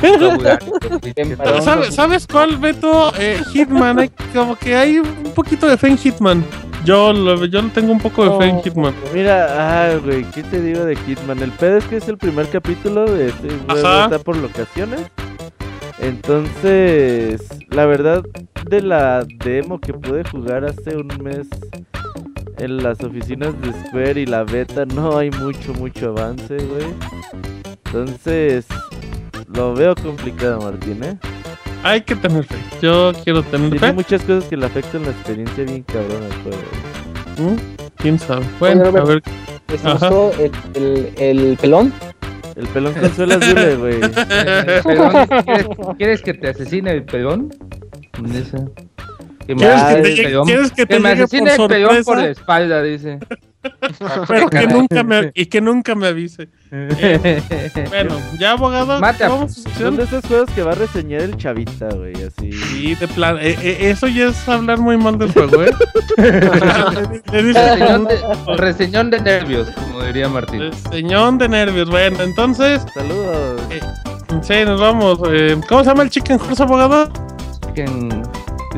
juego. 0.00 1.62
¿Sabes, 1.62 1.94
¿Sabes 1.94 2.26
cuál, 2.26 2.56
Beto? 2.56 3.12
Eh, 3.18 3.40
Hitman. 3.52 3.98
Hay, 3.98 4.10
como 4.34 4.56
que 4.56 4.74
hay 4.74 4.98
un 4.98 5.32
poquito 5.34 5.68
de 5.68 5.76
fe 5.76 5.88
en 5.88 5.98
Hitman. 5.98 6.44
Yo, 6.84 7.12
lo, 7.12 7.44
yo 7.44 7.62
tengo 7.68 7.92
un 7.92 8.00
poco 8.00 8.24
de 8.24 8.38
fe 8.38 8.50
en 8.50 8.62
Hitman. 8.62 8.94
Mira, 9.12 9.48
ah, 9.50 9.96
güey, 10.02 10.24
¿qué 10.30 10.42
te 10.42 10.60
digo 10.60 10.84
de 10.84 10.96
Hitman? 10.96 11.40
El 11.42 11.52
pedo 11.52 11.78
es 11.78 11.84
que 11.84 11.96
es 11.96 12.08
el 12.08 12.16
primer 12.16 12.48
capítulo 12.48 13.04
de 13.04 13.28
este 13.28 13.48
está 13.74 14.18
por 14.18 14.36
locaciones. 14.36 15.02
Entonces, 16.00 17.42
la 17.68 17.84
verdad, 17.84 18.22
de 18.68 18.80
la 18.80 19.24
demo 19.44 19.78
que 19.78 19.92
pude 19.92 20.24
jugar 20.24 20.64
hace 20.64 20.96
un 20.96 21.08
mes 21.22 21.46
en 22.60 22.82
las 22.82 23.00
oficinas 23.02 23.54
de 23.62 23.72
Square 23.88 24.20
y 24.20 24.26
la 24.26 24.44
beta, 24.44 24.84
no 24.86 25.16
hay 25.18 25.30
mucho, 25.30 25.72
mucho 25.74 26.10
avance, 26.10 26.56
güey. 26.56 26.86
Entonces, 27.86 28.66
lo 29.52 29.74
veo 29.74 29.94
complicado, 29.96 30.60
Martín, 30.60 31.02
¿eh? 31.02 31.18
Hay 31.82 32.02
que 32.02 32.14
tener 32.14 32.44
fe. 32.44 32.56
Yo 32.82 33.12
quiero 33.24 33.42
tener 33.42 33.70
Tiene 33.70 33.86
fe. 33.88 33.92
muchas 33.94 34.22
cosas 34.22 34.44
que 34.44 34.56
le 34.56 34.66
afectan 34.66 35.02
la 35.02 35.10
experiencia 35.10 35.64
bien 35.64 35.82
cabrón 35.84 36.22
al 36.22 36.42
juego. 36.42 36.58
¿Mm? 37.38 37.56
¿Quién 37.96 38.18
sabe? 38.18 38.44
Bueno, 38.58 38.84
Oye, 38.90 38.98
a 38.98 39.04
ver. 39.04 39.22
¿Les 39.68 39.84
Ajá. 39.84 40.08
gustó 40.10 40.32
el, 40.42 40.52
el, 40.74 41.12
el 41.18 41.56
pelón? 41.56 41.92
El 42.56 42.66
pelón 42.68 42.92
consuela 42.94 43.36
dure, 43.38 43.76
güey. 43.76 44.00
¿quieres, 45.44 45.66
quieres 45.96 46.22
que 46.22 46.34
te 46.34 46.48
asesine 46.50 46.90
el 46.92 47.04
pelón? 47.04 47.48
Ese. 49.50 49.54
Que 49.54 49.54
me, 49.54 49.60
¿Quieres 49.62 49.82
que 49.82 50.02
te, 50.02 50.08
llegue- 50.14 50.22
pelón. 50.24 50.46
¿quieres 50.46 50.70
que 50.72 50.86
te 50.86 50.94
Que 50.94 51.00
me 51.00 51.08
asesine 51.10 51.56
por 51.56 51.72
el 51.72 52.04
por 52.04 52.18
la 52.18 52.28
espalda, 52.28 52.82
dice. 52.82 53.18
Pero 54.26 54.48
que 54.48 54.66
nunca 54.66 55.02
me, 55.04 55.32
y 55.34 55.44
que 55.46 55.60
nunca 55.60 55.94
me 55.94 56.06
avise. 56.08 56.48
Bueno, 57.90 58.16
ya 58.38 58.52
abogado, 58.52 59.00
Mate 59.00 59.26
vamos 59.26 59.50
a 59.58 59.62
sección. 59.62 59.96
de 59.96 60.04
esos 60.04 60.24
juegos 60.24 60.48
que 60.54 60.62
va 60.62 60.72
a 60.72 60.74
reseñar 60.76 61.20
el 61.22 61.36
chavita, 61.36 61.88
güey, 61.94 62.14
así. 62.22 62.52
Sí, 62.52 62.94
de 62.94 63.08
plan, 63.08 63.36
eh, 63.40 63.56
eh, 63.60 63.90
eso 63.90 64.06
ya 64.06 64.28
es 64.28 64.48
hablar 64.48 64.78
muy 64.78 64.96
mal 64.96 65.18
del 65.18 65.32
juego, 65.32 65.64
¿eh? 65.64 65.72
Reseñón 67.32 68.04
de, 68.06 68.18
reseñón 68.56 69.10
de 69.10 69.20
nervios, 69.20 69.68
como 69.70 70.04
diría 70.04 70.28
Martín. 70.28 70.70
señor 70.90 71.36
de 71.38 71.48
nervios. 71.48 71.90
Bueno, 71.90 72.22
entonces, 72.22 72.82
Saludos. 72.94 73.60
sí, 74.42 74.54
nos 74.64 74.80
vamos. 74.80 75.18
Eh, 75.30 75.60
¿Cómo 75.68 75.82
se 75.82 75.90
llama 75.90 76.02
el 76.04 76.10
chicken 76.10 76.38
horse 76.40 76.62
abogado? 76.62 77.10
Chicken, 77.66 78.22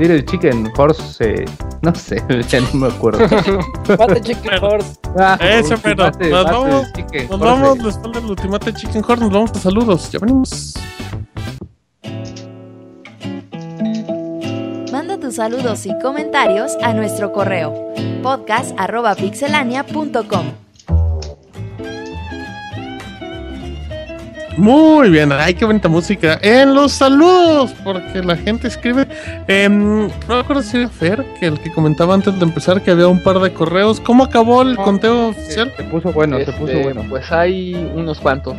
Little 0.02 0.24
Chicken 0.24 0.72
Horse, 0.76 1.24
eh, 1.24 1.44
no 1.82 1.94
sé, 1.94 2.20
ya 2.48 2.60
no 2.60 2.72
me 2.74 2.86
acuerdo. 2.88 3.20
Mate 3.98 4.20
Chicken. 4.20 4.58
Horse. 4.62 4.96
Ah, 5.16 5.38
Ese, 5.40 5.76
pero, 5.78 6.06
ultimate, 6.06 6.30
nos 6.30 6.44
vamos- 6.44 6.92
Chicken 6.92 7.28
Nos 7.28 7.40
Horse. 7.40 7.44
vamos 7.44 7.78
después 7.84 8.12
del 8.14 8.24
ultimate 8.24 8.74
chicken 8.74 9.02
horse. 9.06 9.22
Nos 9.24 9.32
vamos 9.32 9.50
a 9.52 9.58
saludos. 9.60 10.10
Ya 10.10 10.18
venimos. 10.18 10.74
Manda 14.90 15.18
tus 15.18 15.36
saludos 15.36 15.86
y 15.86 15.96
comentarios 16.00 16.72
a 16.82 16.92
nuestro 16.94 17.32
correo 17.32 17.72
podcast.pixelania.com. 18.22 20.46
Muy 24.58 25.08
bien, 25.08 25.32
ay, 25.32 25.54
qué 25.54 25.64
bonita 25.64 25.88
música. 25.88 26.38
En 26.42 26.74
los 26.74 26.92
saludos, 26.92 27.72
porque 27.82 28.22
la 28.22 28.36
gente 28.36 28.68
escribe. 28.68 29.06
em, 29.48 30.08
no 30.08 30.12
me 30.28 30.40
acuerdo 30.40 30.62
si 30.62 30.76
era 30.76 30.88
Fer, 30.88 31.24
que 31.40 31.46
el 31.46 31.58
que 31.58 31.72
comentaba 31.72 32.12
antes 32.14 32.38
de 32.38 32.44
empezar 32.44 32.82
que 32.82 32.90
había 32.90 33.08
un 33.08 33.22
par 33.22 33.38
de 33.40 33.52
correos. 33.52 33.98
¿Cómo 34.00 34.24
acabó 34.24 34.60
el 34.62 34.76
conteo 34.76 35.28
oficial? 35.28 35.72
Se 35.76 35.84
puso 35.84 36.12
bueno, 36.12 36.38
se 36.38 36.52
puso 36.52 36.66
Este, 36.72 36.82
bueno. 36.82 37.04
Pues 37.08 37.32
hay 37.32 37.74
unos 37.94 38.20
cuantos. 38.20 38.54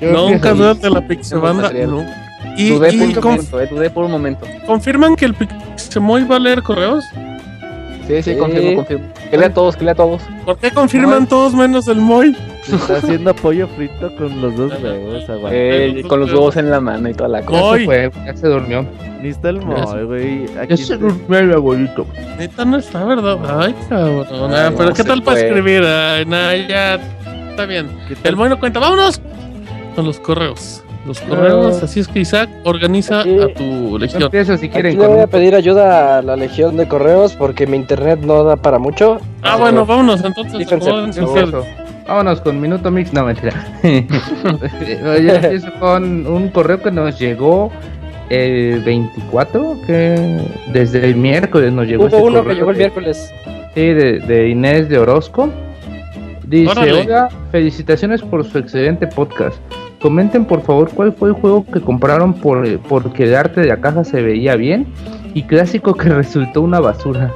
Yo 0.00 0.12
Nunca 0.12 0.52
dudas 0.54 0.80
de 0.80 0.90
la 0.90 1.00
Pixebanda. 1.06 1.62
material. 1.64 1.90
No. 1.90 2.04
Y, 2.56 2.70
dudé, 2.70 2.94
y 2.94 3.12
por 3.14 3.24
momento, 3.24 3.60
eh, 3.60 3.66
dudé 3.70 3.90
por 3.90 4.04
un 4.04 4.10
momento. 4.12 4.46
confirman 4.66 5.16
que 5.16 5.24
el 5.24 5.34
Pixemoy 5.34 6.24
va 6.24 6.36
a 6.36 6.40
leer 6.40 6.62
correos. 6.62 7.04
Sí, 8.06 8.22
sí, 8.22 8.32
Sí. 8.32 8.36
confirmo, 8.38 8.76
confirmo. 8.76 9.04
Que 9.30 9.36
lea 9.36 9.48
a 9.48 9.52
todos, 9.54 9.76
que 9.76 9.84
lea 9.84 9.92
a 9.92 9.96
todos. 9.96 10.22
¿Por 10.44 10.56
qué 10.58 10.70
confirman 10.70 11.26
todos 11.26 11.54
menos 11.54 11.88
el 11.88 11.96
Moy? 11.96 12.36
Se 12.68 12.76
está 12.76 12.96
haciendo 12.98 13.34
pollo 13.34 13.66
frito 13.68 14.14
con 14.16 14.40
los 14.40 14.54
dos 14.56 14.72
huevos, 14.82 15.28
aguanta. 15.28 15.50
Eh, 15.52 16.02
con 16.08 16.20
los 16.20 16.32
huevos 16.32 16.56
en 16.56 16.70
la 16.70 16.80
mano 16.80 17.08
y 17.08 17.14
toda 17.14 17.28
la 17.28 17.42
cosa. 17.42 17.78
Se 17.78 17.84
fue, 17.84 18.10
ya 18.26 18.36
se 18.36 18.48
durmió. 18.48 18.84
Ni 19.22 19.28
está 19.30 19.48
el 19.48 19.60
moy, 19.62 20.04
güey. 20.04 20.44
Aquí 20.58 20.76
Ya 20.76 20.76
se 20.76 20.96
durmió 20.96 21.38
el 21.38 21.52
abuelito. 21.54 22.06
Neta 22.38 22.64
no 22.64 22.76
está, 22.78 23.04
¿verdad? 23.04 23.38
Ay, 23.60 23.74
cabrón. 23.88 24.26
Ah, 24.54 24.66
Ay, 24.68 24.74
pero 24.76 24.90
no 24.90 24.94
¿qué 24.94 25.04
tal 25.04 25.22
para 25.22 25.36
puede. 25.36 25.46
escribir? 25.48 25.82
Ay, 25.84 26.24
nah, 26.26 26.54
ya 26.54 26.94
está 27.50 27.66
bien. 27.66 27.88
El 28.22 28.36
Moy 28.36 28.48
no 28.48 28.58
cuenta. 28.60 28.78
¡Vámonos! 28.78 29.20
Con 29.96 30.04
los 30.04 30.20
correos. 30.20 30.84
Los 31.06 31.20
correos. 31.20 31.82
Así 31.82 32.00
es 32.00 32.06
que 32.08 32.20
Isaac 32.20 32.50
organiza 32.64 33.20
Aquí- 33.22 33.38
a 33.40 33.52
tu 33.54 33.98
legión. 33.98 34.22
empiezo 34.22 34.56
si 34.58 34.66
Aquí 34.66 34.74
quieren 34.74 34.92
le 34.92 34.98
con 34.98 35.08
voy 35.14 35.20
a 35.22 35.26
pedir 35.26 35.54
ayuda 35.54 36.18
a 36.18 36.22
la 36.22 36.36
legión 36.36 36.76
de 36.76 36.86
correos 36.86 37.34
porque 37.34 37.66
mi 37.66 37.76
internet 37.78 38.20
no 38.22 38.44
da 38.44 38.56
para 38.56 38.78
mucho. 38.78 39.18
Ah, 39.42 39.56
bueno, 39.56 39.86
vámonos 39.86 40.22
entonces. 40.22 40.58
Fíjense, 40.58 40.90
Vámonos 42.08 42.40
con 42.40 42.58
Minuto 42.60 42.90
Mix, 42.90 43.12
no 43.12 43.24
mentira. 43.26 43.52
Yo 43.82 45.34
empiezo 45.34 45.68
con 45.78 46.26
un 46.26 46.48
correo 46.48 46.80
que 46.82 46.90
nos 46.90 47.18
llegó 47.18 47.70
el 48.30 48.80
24, 48.82 49.76
que 49.86 50.40
desde 50.72 51.04
el 51.04 51.16
miércoles 51.16 51.72
nos 51.72 51.86
llegó 51.86 52.04
Hubo 52.06 52.16
este 52.16 52.22
uno 52.22 52.44
que 52.44 52.54
llegó 52.54 52.70
el 52.70 52.76
de- 52.76 52.82
miércoles. 52.84 53.32
Sí, 53.74 53.80
de, 53.92 54.20
de 54.20 54.48
Inés 54.48 54.88
de 54.88 54.98
Orozco. 54.98 55.50
Dice, 56.46 56.70
Órale. 56.70 56.92
hola, 57.02 57.28
felicitaciones 57.52 58.22
por 58.22 58.42
su 58.44 58.56
excelente 58.58 59.06
podcast. 59.06 59.56
Comenten 60.00 60.46
por 60.46 60.62
favor 60.62 60.88
cuál 60.94 61.12
fue 61.12 61.28
el 61.28 61.34
juego 61.34 61.66
que 61.66 61.80
compraron 61.80 62.32
por, 62.32 62.66
porque 62.88 63.24
el 63.24 63.34
arte 63.34 63.60
de 63.60 63.66
la 63.66 63.76
caja 63.76 64.02
se 64.04 64.22
veía 64.22 64.56
bien 64.56 64.86
y 65.34 65.42
clásico 65.42 65.94
que 65.94 66.08
resultó 66.08 66.62
una 66.62 66.80
basura. 66.80 67.30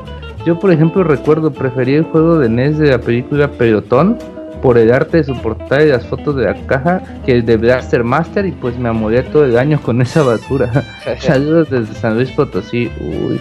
Yo 0.46 0.58
por 0.58 0.72
ejemplo 0.72 1.04
recuerdo 1.04 1.52
preferí 1.52 1.94
el 1.94 2.04
juego 2.04 2.38
de 2.38 2.48
NES 2.48 2.78
de 2.78 2.90
la 2.90 2.98
película 2.98 3.48
Pelotón 3.48 4.16
por 4.62 4.78
el 4.78 4.92
arte 4.92 5.18
de 5.18 5.24
su 5.24 5.36
portada 5.42 5.82
y 5.82 5.88
las 5.88 6.06
fotos 6.06 6.36
de 6.36 6.44
la 6.44 6.54
caja 6.66 7.02
que 7.26 7.32
el 7.32 7.44
de 7.44 7.56
Blaster 7.56 8.04
Master 8.04 8.46
y 8.46 8.52
pues 8.52 8.78
me 8.78 8.88
amolé 8.88 9.22
todo 9.24 9.44
el 9.44 9.58
año 9.58 9.80
con 9.82 10.00
esa 10.00 10.22
basura. 10.22 10.70
Saludos 11.20 11.68
desde 11.68 11.92
San 11.94 12.14
Luis 12.14 12.30
Potosí. 12.30 12.90
Uy. 13.00 13.40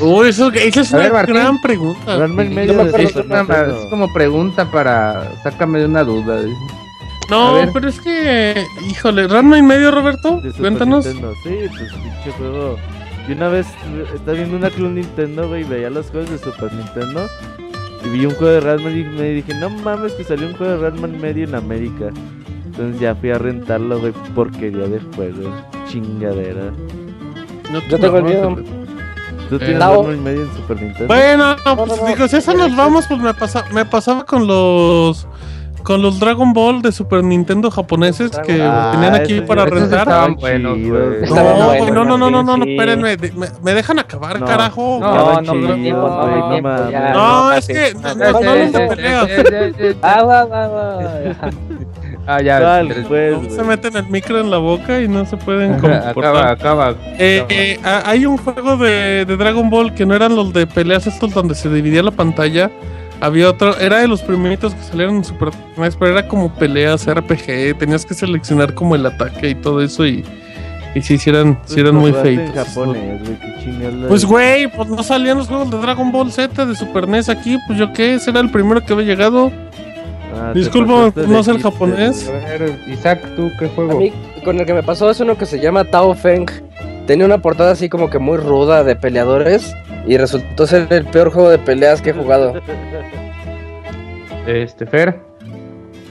Uy, 0.00 0.28
eso, 0.28 0.50
esa 0.52 0.80
es 0.80 0.94
A 0.94 0.96
una 0.96 1.04
ver, 1.04 1.12
Martín. 1.12 1.34
gran 1.34 1.60
pregunta. 1.60 2.16
Ranma 2.18 2.42
en 2.42 2.48
Sí, 2.48 2.54
medio 2.54 2.72
no 2.74 2.84
de 2.84 3.02
es, 3.04 3.16
una- 3.16 3.40
es 3.42 3.90
como 3.90 4.12
pregunta 4.12 4.70
para 4.70 5.30
sácame 5.42 5.80
de 5.80 5.86
una 5.86 6.02
duda. 6.04 6.38
A 6.38 7.30
No, 7.30 7.60
pero 7.72 7.88
es 7.88 8.00
que, 8.00 8.64
híjole, 8.88 9.26
Ranma 9.26 9.58
y 9.58 9.62
medio, 9.62 9.90
Roberto, 9.90 10.40
cuéntanos. 10.58 11.04
Nintendo. 11.06 11.32
Sí, 11.42 11.56
pues 11.68 11.92
pinche 11.92 12.30
juego. 12.38 12.76
Y 13.28 13.32
una 13.32 13.48
vez 13.48 13.66
estaba 14.14 14.36
viendo 14.36 14.56
una 14.56 14.70
Club 14.70 14.92
Nintendo, 14.92 15.48
güey, 15.48 15.62
y 15.62 15.64
veía 15.64 15.90
los 15.90 16.06
juegos 16.10 16.30
de 16.30 16.38
Super 16.38 16.72
Nintendo. 16.72 17.26
Y 18.06 18.08
vi 18.08 18.26
un 18.26 18.34
juego 18.34 18.52
de 18.52 18.60
Ratman 18.60 18.96
y 18.96 19.02
me 19.02 19.30
dije, 19.30 19.52
no 19.54 19.68
mames, 19.68 20.12
que 20.12 20.22
salió 20.22 20.46
un 20.46 20.54
juego 20.54 20.74
de 20.74 20.78
Ratman 20.78 21.20
medio 21.20 21.44
en 21.44 21.56
América. 21.56 22.10
Entonces 22.66 23.00
ya 23.00 23.16
fui 23.16 23.30
a 23.30 23.38
rentarlo, 23.38 23.98
güey, 23.98 24.12
porquería 24.34 24.86
de 24.86 25.00
juego. 25.14 25.52
Chingadera. 25.88 26.70
No 27.72 27.80
Yo 27.88 27.98
tengo 27.98 28.18
el 28.18 28.24
mío. 28.24 28.56
¿Tú 29.50 29.58
tienes 29.58 29.80
Tao. 29.80 30.02
Ratman 30.02 30.22
medio 30.22 30.42
en 30.42 30.54
Super 30.54 30.80
Nintendo? 30.80 31.06
Bueno, 31.08 31.56
pues 31.64 31.76
no, 31.88 31.96
no. 31.96 32.06
digo, 32.06 32.28
si 32.28 32.36
eso 32.36 32.54
nos 32.54 32.76
vamos, 32.76 33.06
pues 33.08 33.18
me, 33.18 33.34
pasa, 33.34 33.64
me 33.72 33.84
pasaba 33.84 34.24
con 34.24 34.46
los 34.46 35.26
con 35.86 36.02
los 36.02 36.18
Dragon 36.18 36.52
Ball 36.52 36.82
de 36.82 36.90
Super 36.90 37.22
Nintendo 37.22 37.70
japoneses 37.70 38.32
que 38.44 38.60
Ah, 38.60 38.90
tenían 38.92 39.14
aquí 39.14 39.40
para 39.42 39.66
rentar. 39.66 40.00
estaban 40.00 40.34
buenos, 40.34 40.76
No, 40.78 41.86
no, 41.94 42.04
no, 42.04 42.18
no, 42.18 42.28
no, 42.28 42.42
no, 42.42 42.56
no, 42.56 42.64
espérenme, 42.64 43.16
de- 43.16 43.30
me, 43.30 43.46
me 43.62 43.72
dejan 43.72 44.00
acabar, 44.00 44.40
No. 44.40 44.46
carajo. 44.46 44.98
No, 45.00 45.40
no, 45.42 45.54
no, 45.54 45.74
tiempo, 45.76 46.08
no, 46.08 46.50
tiempo, 46.50 46.68
ya. 46.90 47.12
No, 47.12 47.44
no, 47.44 47.52
es 47.52 47.68
que 47.68 47.94
no, 47.94 48.00
Ah, 48.08 48.14
no, 48.14 48.32
no. 50.48 50.56
Ah. 51.40 51.50
Ah, 52.28 52.42
ya. 52.42 52.58
¿Cuál, 52.58 52.88
tres- 52.88 53.06
pues, 53.06 53.54
se 53.54 53.62
meten 53.62 53.96
el 53.96 54.06
micro 54.08 54.40
en 54.40 54.50
la 54.50 54.58
boca 54.58 55.00
y 55.00 55.06
no 55.06 55.24
se 55.26 55.36
pueden 55.36 55.74
acaba, 55.74 56.12
comportar. 56.12 56.48
acaba. 56.48 56.90
Eh, 57.18 57.44
eh, 57.48 57.78
ah, 57.84 58.02
hay 58.06 58.26
un 58.26 58.36
juego 58.38 58.76
de, 58.76 59.24
de 59.24 59.36
Dragon 59.36 59.70
Ball 59.70 59.94
que 59.94 60.04
no 60.04 60.12
eran 60.16 60.34
los 60.34 60.52
de 60.52 60.66
peleas 60.66 61.06
estos 61.06 61.32
donde 61.32 61.54
se 61.54 61.68
dividía 61.68 62.02
la 62.02 62.10
pantalla. 62.10 62.72
Había 63.20 63.48
otro, 63.50 63.76
era 63.78 63.98
de 64.00 64.08
los 64.08 64.20
primeritos 64.22 64.74
que 64.74 64.82
salieron 64.82 65.16
en 65.16 65.24
Super 65.24 65.48
NES, 65.76 65.96
pero 65.96 66.12
era 66.18 66.28
como 66.28 66.52
peleas 66.54 67.06
RPG. 67.06 67.78
Tenías 67.78 68.04
que 68.04 68.14
seleccionar 68.14 68.74
como 68.74 68.94
el 68.94 69.06
ataque 69.06 69.50
y 69.50 69.54
todo 69.54 69.82
eso 69.82 70.06
y, 70.06 70.22
y 70.94 71.00
si 71.02 71.14
hicieran, 71.14 71.58
si 71.64 71.80
eran 71.80 71.94
muy 71.96 72.12
feitos. 72.12 72.54
japonés. 72.54 73.22
Pues 74.08 74.24
güey, 74.24 74.68
pues 74.70 74.88
no 74.88 75.02
salían 75.02 75.38
los 75.38 75.48
juegos 75.48 75.70
de 75.70 75.78
Dragon 75.78 76.12
Ball 76.12 76.30
Z 76.30 76.66
de 76.66 76.74
Super 76.76 77.08
NES 77.08 77.28
aquí, 77.30 77.56
pues 77.66 77.78
yo 77.78 77.92
qué, 77.92 78.14
ese 78.14 78.30
era 78.30 78.40
el 78.40 78.50
primero 78.50 78.84
que 78.84 78.92
había 78.92 79.06
llegado. 79.06 79.50
Ah, 80.38 80.52
Disculpa, 80.54 81.10
no 81.26 81.42
sé 81.42 81.52
el 81.52 81.62
japonés. 81.62 82.28
A 82.28 82.32
ver, 82.32 82.78
Isaac, 82.86 83.22
¿tú 83.34 83.50
qué 83.58 83.64
A 83.64 83.68
juego? 83.70 83.98
mí, 83.98 84.12
con 84.44 84.60
el 84.60 84.66
que 84.66 84.74
me 84.74 84.82
pasó 84.82 85.10
es 85.10 85.18
uno 85.20 85.38
que 85.38 85.46
se 85.46 85.58
llama 85.58 85.84
Tao 85.84 86.14
Feng. 86.14 86.46
Tenía 87.06 87.24
una 87.24 87.38
portada 87.38 87.70
así 87.72 87.88
como 87.88 88.10
que 88.10 88.18
muy 88.18 88.36
ruda 88.36 88.84
de 88.84 88.94
peleadores 88.96 89.74
y 90.06 90.16
resultó 90.16 90.66
ser 90.66 90.86
el 90.90 91.04
peor 91.04 91.30
juego 91.30 91.50
de 91.50 91.58
peleas 91.58 92.00
que 92.00 92.10
he 92.10 92.12
jugado. 92.12 92.60
Este, 94.46 94.86
Fer. 94.86 95.20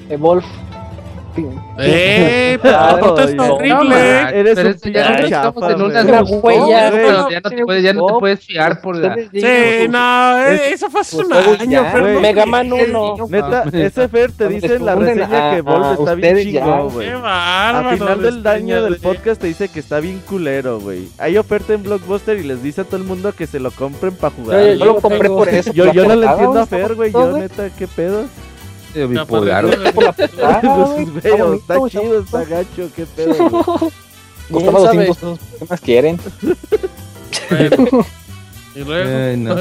Evolve. 0.10 0.46
¡Eh! 1.80 2.58
pero 2.62 3.34
no, 3.36 3.54
horrible! 3.56 3.90
man. 3.90 4.34
Eres 4.34 4.56
Pero 4.56 4.70
un 4.70 4.76
esto 4.76 4.90
ya 4.90 5.10
no 5.10 5.26
estamos 5.26 5.72
en 5.72 5.82
una 5.82 6.02
güey. 6.04 6.06
Una 6.06 6.22
discusión, 6.22 6.42
huella. 6.44 6.90
güey, 6.90 7.02
Pero 7.06 7.30
Ya 7.30 7.40
no 7.42 7.50
te 7.50 7.64
puedes, 7.66 7.84
ya 7.84 7.94
no 7.94 8.06
te 8.08 8.14
puedes 8.20 8.40
fiar 8.46 8.82
por 8.82 8.96
la. 8.98 9.16
Sí, 9.16 9.88
no, 9.90 10.38
eh, 10.48 10.74
eso 10.74 10.90
fue 10.90 11.02
hace 11.02 11.18
un 11.18 11.34
año, 11.34 11.86
pero 11.94 12.20
Mega 12.22 12.46
Man 12.46 12.72
1. 12.72 13.16
Neta, 13.30 13.64
ese 13.74 14.08
Fer 14.08 14.32
te 14.32 14.48
dice 14.48 14.76
en 14.76 14.86
la 14.86 14.96
reseña 14.96 15.56
que 15.56 15.62
Volve 15.62 15.86
a 15.88 15.94
está 15.94 16.16
bien 16.16 16.38
chingón, 16.38 16.90
güey. 16.90 17.08
Qué 17.08 17.14
A 17.14 17.20
bárbaro. 17.20 17.98
final 17.98 18.22
del 18.22 18.44
daño 18.44 18.84
del 18.84 18.98
podcast 18.98 19.42
te 19.42 19.48
dice 19.48 19.70
que 19.70 19.80
está 19.80 20.00
bien 20.00 20.22
culero, 20.28 20.80
güey. 20.80 21.08
Hay 21.18 21.38
oferta 21.38 21.74
en 21.74 21.84
Blockbuster 21.84 22.38
y 22.38 22.44
les 22.44 22.62
dice 22.64 22.82
a 22.82 22.84
todo 22.84 22.98
el 22.98 23.04
mundo 23.04 23.34
que 23.34 23.48
se 23.48 23.60
lo 23.60 23.72
compren 23.72 24.16
para 24.16 24.34
jugar. 24.34 24.76
Yo- 24.78 24.86
lo 24.86 24.96
compré 25.02 25.28
por 25.30 25.50
eso. 25.50 25.72
Yo, 25.74 25.86
no 25.86 26.16
le 26.16 26.26
entiendo 26.26 26.60
a 26.60 26.66
Fer, 26.66 26.94
güey. 26.96 27.12
Yo 27.12 27.38
neta, 27.38 27.70
¿qué 27.78 27.88
pedo? 27.88 28.24
Ya, 28.96 29.06
bipolar. 29.08 29.66
la 29.66 29.90
está 31.56 31.90
chido, 31.90 32.20
está 32.22 32.46
gacho, 32.46 32.90
¿qué 32.96 33.06
pedo? 33.06 33.36
Costaba? 34.52 34.80
200 34.80 35.18
pesos. 35.18 35.40
¿Qué 35.60 35.66
más 35.70 35.82
quieren? 35.82 36.20
Bueno, 37.50 38.06
y 38.74 38.80
luego. 38.80 39.18
Ay, 39.18 39.38
no. 39.38 39.56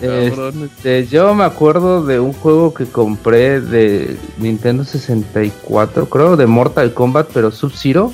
Este, 0.00 1.06
yo 1.06 1.34
me 1.34 1.44
acuerdo 1.44 2.04
de 2.04 2.20
un 2.20 2.32
juego 2.32 2.72
que 2.74 2.86
compré 2.86 3.60
de 3.60 4.16
Nintendo 4.38 4.84
64, 4.84 6.08
creo, 6.08 6.36
de 6.36 6.46
Mortal 6.46 6.92
Kombat, 6.94 7.28
pero 7.32 7.50
Sub-Zero. 7.50 8.12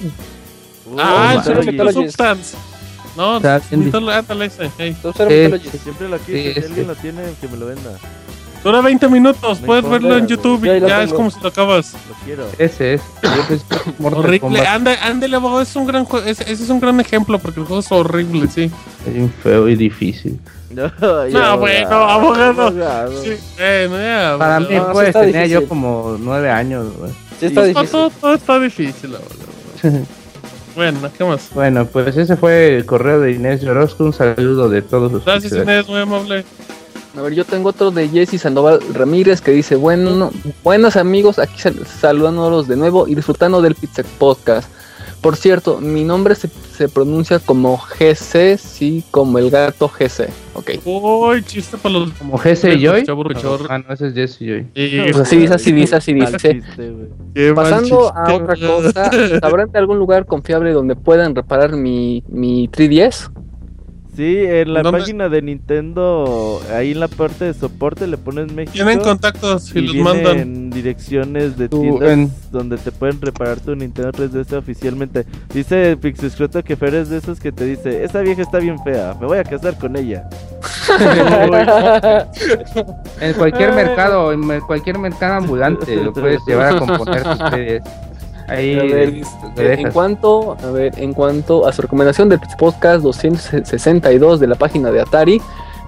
Ah, 0.98 1.40
Super 1.44 1.56
Super 1.58 1.72
Mythologies. 1.72 2.12
Substance. 2.12 2.56
No, 3.16 3.40
Mytholo- 3.40 4.12
ándale 4.12 4.46
ese, 4.46 4.70
Mythologies. 4.78 5.82
Siempre 5.82 6.08
lo 6.08 6.18
quiero, 6.18 6.60
si 6.60 6.66
alguien 6.66 6.86
lo 6.86 6.94
tiene, 6.96 7.22
que 7.40 7.48
me 7.48 7.56
lo 7.56 7.66
venda. 7.66 7.90
Dura 8.64 8.80
20 8.80 9.08
minutos, 9.08 9.60
No 9.60 9.66
puedes 9.66 9.88
verlo 9.88 10.16
en. 10.16 10.26
YouTube 10.28 10.64
y 10.64 10.80
ya 10.80 11.02
es 11.02 11.12
como 11.12 11.30
si 11.30 11.40
lo 11.40 11.48
acabas. 11.48 11.94
Lo 12.08 12.14
quiero. 12.24 12.44
Ese 12.58 12.94
es. 12.94 13.02
Horrible, 14.02 14.66
ande, 14.66 14.96
ándale, 15.02 15.34
abogado, 15.36 15.62
es 15.62 15.74
un 15.74 15.86
gran 15.86 16.04
juego, 16.04 16.26
ese, 16.26 16.44
ese 16.44 16.62
es 16.64 16.70
un 16.70 16.78
gran 16.80 16.98
ejemplo 17.00 17.38
porque 17.38 17.60
el 17.60 17.66
juego 17.66 17.80
es 17.80 17.90
horrible, 17.90 18.46
sí. 18.48 18.70
es 19.06 19.12
bien 19.14 19.32
feo 19.42 19.68
y 19.68 19.76
difícil. 19.76 20.38
No, 20.72 20.90
No, 21.28 21.58
bueno, 21.58 21.88
abogado. 21.94 22.62
abogado. 22.62 23.22
Sí, 23.22 23.32
bueno, 23.58 23.98
ya, 23.98 24.36
Para 24.38 24.58
mí, 24.60 24.74
no, 24.74 24.90
pues, 24.92 25.12
tenía 25.12 25.44
yo 25.46 25.68
como 25.68 26.16
nueve 26.18 26.48
años, 26.50 26.86
güey. 26.96 27.10
Sí, 27.38 27.46
está 27.46 27.66
Está- 27.66 27.80
difícil. 27.80 27.90
todo, 27.90 28.10
todo 28.10 28.34
está 28.34 28.58
difícil, 28.58 29.14
abogado. 29.16 30.06
Bueno, 30.74 31.00
¿qué 31.18 31.24
más? 31.24 31.50
Bueno, 31.52 31.84
pues 31.84 32.16
ese 32.16 32.34
fue 32.38 32.76
el 32.78 32.86
correo 32.86 33.20
de 33.20 33.32
Inés 33.32 33.62
Orozco. 33.64 34.04
Un 34.04 34.14
saludo 34.14 34.70
de 34.70 34.80
todos 34.80 35.12
los 35.12 35.22
Gracias, 35.22 35.52
Inés, 35.52 35.86
muy 35.86 36.00
amable. 36.00 36.46
A 37.16 37.20
ver, 37.20 37.34
yo 37.34 37.44
tengo 37.44 37.68
otro 37.68 37.90
de 37.90 38.08
Jesse 38.08 38.40
Sandoval 38.40 38.80
Ramírez 38.94 39.40
que 39.42 39.50
dice, 39.50 39.76
bueno, 39.76 40.30
buenos 40.64 40.96
amigos, 40.96 41.38
aquí 41.38 41.58
sal- 41.60 41.86
saludándolos 41.86 42.68
de 42.68 42.76
nuevo 42.76 43.06
y 43.06 43.14
disfrutando 43.14 43.60
del 43.60 43.74
Pizza 43.74 44.02
Podcast. 44.18 44.70
Por 45.20 45.36
cierto, 45.36 45.78
mi 45.80 46.02
nombre 46.04 46.34
se, 46.34 46.48
se 46.48 46.88
pronuncia 46.88 47.38
como 47.38 47.76
GC, 47.78 48.56
sí, 48.58 49.04
como 49.12 49.38
el 49.38 49.50
gato 49.50 49.88
GC. 49.88 50.28
Ok. 50.54 50.70
Uy, 50.84 51.42
chiste 51.44 51.76
para 51.76 51.92
los. 51.96 52.12
Como 52.14 52.38
Jesse 52.38 52.64
y 52.64 52.82
Joy. 52.84 53.04
Ah, 53.70 53.78
no, 53.78 53.94
ese 53.94 54.08
es 54.08 54.14
Jesse 54.14 54.38
Joy. 54.40 54.66
Y- 54.74 55.00
Pues 55.02 55.18
así 55.18 55.36
dice, 55.36 55.54
así 55.54 55.72
dice, 55.72 55.94
así 55.96 56.14
dice. 56.14 56.36
chiste, 56.64 56.92
Pasando 57.54 58.12
a 58.16 58.34
otra 58.34 58.56
cosa, 58.66 59.10
¿sabrán 59.40 59.70
de 59.70 59.78
algún 59.78 59.98
lugar 59.98 60.26
confiable 60.26 60.72
donde 60.72 60.96
puedan 60.96 61.34
reparar 61.36 61.72
mi, 61.76 62.24
mi 62.26 62.68
3DS? 62.68 63.30
Sí, 64.14 64.36
en 64.44 64.74
la 64.74 64.82
¿Dónde? 64.82 64.98
página 65.00 65.28
de 65.30 65.40
Nintendo, 65.40 66.60
ahí 66.74 66.92
en 66.92 67.00
la 67.00 67.08
parte 67.08 67.46
de 67.46 67.54
soporte 67.54 68.06
le 68.06 68.18
pones 68.18 68.52
México. 68.52 68.72
Tienen 68.74 69.00
contactos 69.00 69.74
y, 69.74 69.78
y 69.78 69.82
los 69.86 69.96
mandan. 69.96 70.68
direcciones 70.68 71.56
de 71.56 71.70
tiendas 71.70 72.10
en- 72.10 72.30
donde 72.50 72.76
te 72.76 72.92
pueden 72.92 73.18
reparar 73.22 73.58
tu 73.60 73.74
Nintendo 73.74 74.12
3DS 74.12 74.52
oficialmente. 74.58 75.24
Dice 75.54 75.96
Pixiscroto 75.96 76.62
que 76.62 76.76
Fer 76.76 76.94
es 76.94 77.08
de 77.08 77.16
esos 77.16 77.40
que 77.40 77.52
te 77.52 77.64
dice, 77.64 78.04
esa 78.04 78.20
vieja 78.20 78.42
está 78.42 78.58
bien 78.58 78.76
fea, 78.84 79.16
me 79.18 79.26
voy 79.26 79.38
a 79.38 79.44
casar 79.44 79.78
con 79.78 79.96
ella. 79.96 80.28
En 83.20 83.34
cualquier 83.34 83.72
mercado, 83.74 84.32
en 84.32 84.60
cualquier 84.60 84.98
mercado 84.98 85.34
ambulante, 85.34 85.96
lo 85.96 86.12
puedes 86.12 86.40
llevar 86.46 86.76
a 86.76 86.78
componer 86.78 87.22
tus 87.22 87.38
CDs. 87.50 87.82
Ahí 88.52 88.78
A 88.78 88.82
ver, 88.82 88.90
te 88.90 89.10
dice, 89.12 89.30
dejas. 89.56 89.78
en 89.78 89.92
cuanto, 89.92 90.56
a 90.62 90.70
ver, 90.70 90.92
en 90.98 91.12
cuanto 91.14 91.66
a 91.66 91.72
su 91.72 91.82
recomendación 91.82 92.28
del 92.28 92.40
podcast 92.58 93.02
262 93.02 94.40
de 94.40 94.46
la 94.46 94.54
página 94.56 94.90
de 94.90 95.00
Atari, 95.00 95.40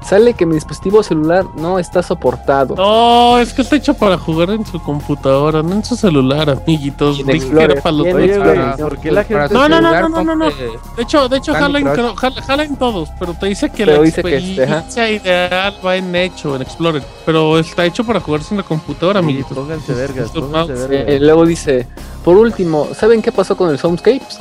sale 0.05 0.35
que 0.35 0.45
mi 0.47 0.55
dispositivo 0.55 1.03
celular 1.03 1.45
no 1.57 1.79
está 1.79 2.03
soportado. 2.03 2.75
No, 2.77 3.39
es 3.39 3.53
que 3.55 3.63
está 3.63 3.77
hecho 3.77 3.95
para 3.95 4.19
jugar 4.19 4.51
en 4.51 4.65
su 4.67 4.81
computadora, 4.83 5.63
no 5.63 5.73
en 5.73 5.85
su 5.85 5.97
celular, 5.97 6.51
amiguitos. 6.51 7.19
Y 7.19 7.21
en 7.23 7.27
Dije 7.29 7.39
que 7.39 7.45
Explorer. 7.47 7.71
era 7.73 7.83
para 7.83 7.97
los 7.97 8.07
Y 8.07 8.11
en 8.11 8.17
Oye, 8.17 8.27
güey, 8.39 8.51
Explorer. 8.51 8.77
¿por 8.79 8.99
qué 8.99 9.13
la 9.13 9.23
Para 9.25 9.39
gente... 9.49 9.49
tu 9.49 9.55
No, 9.55 9.69
no, 9.69 9.81
no, 9.81 10.09
no, 10.09 10.25
no, 10.25 10.37
no, 10.37 10.45
De 10.47 11.03
hecho, 11.03 11.29
de 11.29 11.37
hecho 11.39 11.53
Candy 11.53 11.65
jala 11.65 11.79
en, 11.79 11.85
Crush. 11.87 11.95
creo- 11.95 12.15
jala, 12.17 12.43
jala 12.43 12.65
en 12.65 12.77
todos, 12.77 13.09
pero 13.19 13.35
te 13.35 13.47
dice 13.47 13.71
que 13.71 13.85
Pero 13.87 13.97
la 13.99 14.03
dice 14.03 14.23
que 14.23 14.37
este, 14.37 14.65
ajá. 14.65 14.79
experiencia 14.81 15.11
ideal 15.11 15.75
va 15.85 15.97
en 15.97 16.15
hecho, 16.15 16.55
en 16.57 16.63
Explorer. 16.63 17.03
Pero 17.25 17.59
está 17.59 17.85
hecho 17.87 18.05
para 18.05 18.21
jugarse 18.21 18.53
en 18.55 18.59
la 18.59 18.65
computadora, 18.65 19.21
Sí, 19.21 19.25
amiguitos. 19.25 19.57
pónganse 19.57 19.93
vergas, 19.95 20.27
Esto- 20.27 20.41
pónganse 20.41 20.73
no, 20.75 20.89
vergas. 20.89 21.09
Eh, 21.15 21.19
luego 21.21 21.47
dice, 21.47 21.87
por 22.25 22.37
último, 22.37 22.89
¿saben 22.95 23.23
qué 23.23 23.33
pasó 23.33 23.57
con 23.57 23.71
el 23.71 23.79
Soundscapes? 23.79 24.39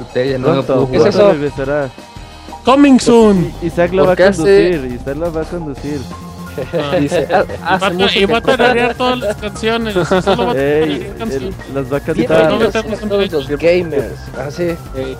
Usted 0.00 0.32
ya 0.32 0.38
no. 0.38 0.62
Regresará. 2.68 2.76
Coming 2.76 2.98
soon. 3.00 3.52
I- 3.62 3.66
Isaac 3.66 3.92
lo 3.92 4.06
va 4.06 4.12
a 4.12 4.16
conducir, 4.16 4.84
Isaac 5.00 5.16
lo 5.16 5.32
va 5.32 5.40
a 5.40 5.44
conducir. 5.44 6.00
Ah, 6.74 6.96
Dice, 6.96 7.28
"Ah, 7.32 7.44
y 7.46 7.80
va, 7.80 7.86
a- 7.86 7.90
mucho 7.90 8.18
y 8.18 8.24
va 8.24 8.38
a 8.38 8.40
tararear 8.40 8.94
todas 8.96 9.18
las 9.20 9.36
canciones. 9.36 9.94
Solo 10.08 10.46
va 10.46 10.52
a 10.52 10.54
Ey, 10.58 11.12
las 11.72 11.92
va 11.92 11.96
a 11.98 12.00
cantar. 12.00 12.52
no 12.52 12.68
todos 13.08 13.30
los 13.32 13.48
gamers. 13.48 14.14
Así. 14.36 14.64
Eh, 14.96 15.16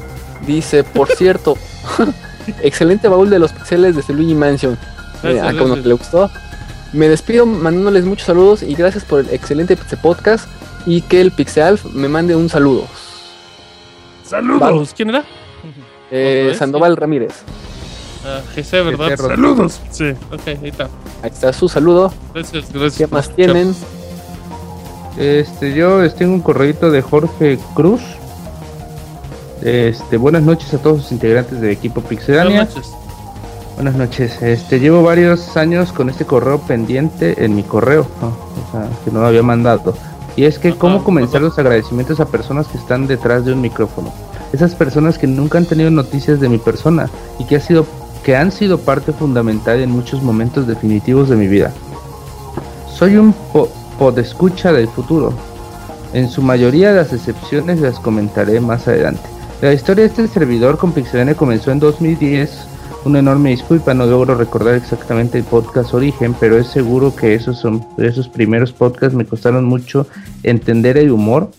dice, 0.46 0.82
por 0.82 1.08
cierto, 1.12 1.56
excelente 2.62 3.06
baúl 3.06 3.30
de 3.30 3.38
los 3.38 3.52
pixeles 3.52 3.94
de 3.94 4.14
Luigi 4.14 4.34
Mansion. 4.34 4.76
Eh, 5.22 5.38
a 5.40 5.52
como 5.52 5.66
gracias. 5.74 5.86
le 5.86 5.92
gustó. 5.94 6.30
Me 6.92 7.08
despido 7.08 7.44
mandándoles 7.46 8.04
muchos 8.04 8.26
saludos 8.26 8.62
y 8.64 8.74
gracias 8.74 9.04
por 9.04 9.20
el 9.20 9.30
excelente 9.30 9.76
Pixel 9.76 9.98
Podcast 10.00 10.48
y 10.86 11.02
que 11.02 11.20
el 11.20 11.30
Pixelf 11.32 11.84
me 11.84 12.08
mande 12.08 12.34
un 12.34 12.48
saludo. 12.48 12.86
Saludos. 14.24 14.92
¿Quién 14.96 15.10
era? 15.10 15.24
Eh. 16.10 16.54
Sandoval 16.58 16.96
Ramírez. 16.96 17.32
Ah, 18.24 18.40
GC, 18.54 18.84
¿verdad? 18.84 19.10
GC, 19.10 19.16
Saludos. 19.16 19.80
Sí, 19.90 20.10
ok, 20.32 20.48
ahí 20.62 20.68
está. 20.68 20.84
Ahí 21.22 21.30
está 21.30 21.52
su 21.52 21.68
saludo. 21.68 22.12
Gracias, 22.34 22.72
gracias. 22.72 22.96
¿Qué 22.96 23.06
más 23.06 23.34
tienen? 23.34 23.74
Este, 25.16 25.74
yo 25.74 26.00
les 26.00 26.14
tengo 26.14 26.34
un 26.34 26.40
correíto 26.40 26.90
de 26.90 27.02
Jorge 27.02 27.58
Cruz. 27.74 28.00
Este, 29.62 30.16
buenas 30.16 30.42
noches 30.42 30.72
a 30.74 30.78
todos 30.78 30.98
los 30.98 31.12
integrantes 31.12 31.60
del 31.60 31.70
equipo 31.70 32.00
Pixelania. 32.00 32.64
Buenas 32.64 32.74
noches. 32.76 32.92
Buenas 33.74 33.94
noches. 33.94 34.42
Este, 34.42 34.80
llevo 34.80 35.02
varios 35.02 35.56
años 35.56 35.92
con 35.92 36.08
este 36.08 36.24
correo 36.24 36.60
pendiente 36.60 37.44
en 37.44 37.54
mi 37.54 37.62
correo, 37.62 38.06
¿no? 38.20 38.28
o 38.28 38.72
sea, 38.72 38.88
que 39.04 39.10
no 39.10 39.20
lo 39.20 39.26
había 39.26 39.42
mandado. 39.42 39.94
Y 40.36 40.44
es 40.44 40.58
que 40.58 40.68
Ajá, 40.68 40.78
cómo 40.78 41.02
comenzar 41.04 41.36
ajá. 41.38 41.46
los 41.46 41.58
agradecimientos 41.58 42.20
a 42.20 42.26
personas 42.26 42.68
que 42.68 42.78
están 42.78 43.06
detrás 43.06 43.44
de 43.44 43.52
un 43.52 43.60
micrófono. 43.60 44.12
Esas 44.52 44.74
personas 44.74 45.18
que 45.18 45.26
nunca 45.26 45.58
han 45.58 45.66
tenido 45.66 45.90
noticias 45.90 46.40
de 46.40 46.48
mi 46.48 46.58
persona 46.58 47.08
y 47.38 47.44
que 47.44 47.56
ha 47.56 47.60
sido 47.60 47.86
que 48.24 48.36
han 48.36 48.52
sido 48.52 48.78
parte 48.78 49.12
fundamental 49.12 49.80
en 49.80 49.90
muchos 49.90 50.22
momentos 50.22 50.66
definitivos 50.66 51.28
de 51.28 51.36
mi 51.36 51.46
vida. 51.46 51.72
Soy 52.92 53.16
un 53.16 53.32
po 53.32 53.70
podescucha 53.98 54.72
del 54.72 54.88
futuro. 54.88 55.32
En 56.12 56.28
su 56.28 56.42
mayoría 56.42 56.92
las 56.92 57.12
excepciones 57.12 57.80
las 57.80 57.98
comentaré 57.98 58.60
más 58.60 58.88
adelante. 58.88 59.22
La 59.60 59.72
historia 59.72 60.04
de 60.04 60.08
este 60.08 60.28
servidor 60.28 60.78
con 60.78 60.92
Pixelania 60.92 61.34
comenzó 61.34 61.72
en 61.72 61.80
2010. 61.80 62.50
Una 63.04 63.20
enorme 63.20 63.50
disculpa, 63.50 63.94
no 63.94 64.06
logro 64.06 64.34
recordar 64.34 64.74
exactamente 64.74 65.38
el 65.38 65.44
podcast 65.44 65.94
origen, 65.94 66.34
pero 66.38 66.58
es 66.58 66.66
seguro 66.66 67.14
que 67.14 67.34
esos 67.34 67.58
son 67.58 67.84
esos 67.98 68.28
primeros 68.28 68.72
podcasts 68.72 69.16
me 69.16 69.24
costaron 69.24 69.64
mucho 69.64 70.06
entender 70.42 70.96
el 70.98 71.10
humor. 71.10 71.50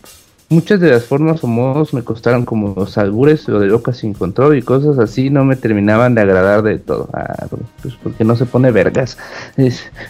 Muchas 0.51 0.79
de 0.79 0.89
las 0.89 1.05
formas 1.05 1.43
o 1.43 1.47
modos 1.47 1.93
me 1.93 2.03
costaron 2.03 2.43
como 2.43 2.73
los 2.75 2.97
albures, 2.97 3.47
lo 3.47 3.59
de 3.59 3.67
locas 3.67 3.97
sin 3.97 4.15
control 4.15 4.57
y 4.57 4.63
cosas 4.63 4.97
así 4.97 5.29
no 5.29 5.45
me 5.45 5.55
terminaban 5.55 6.15
de 6.15 6.21
agradar 6.21 6.63
de 6.63 6.79
todo. 6.79 7.07
Ah, 7.13 7.45
pues 7.83 7.93
porque 8.01 8.23
no 8.23 8.35
se 8.35 8.47
pone 8.47 8.71
vergas. 8.71 9.19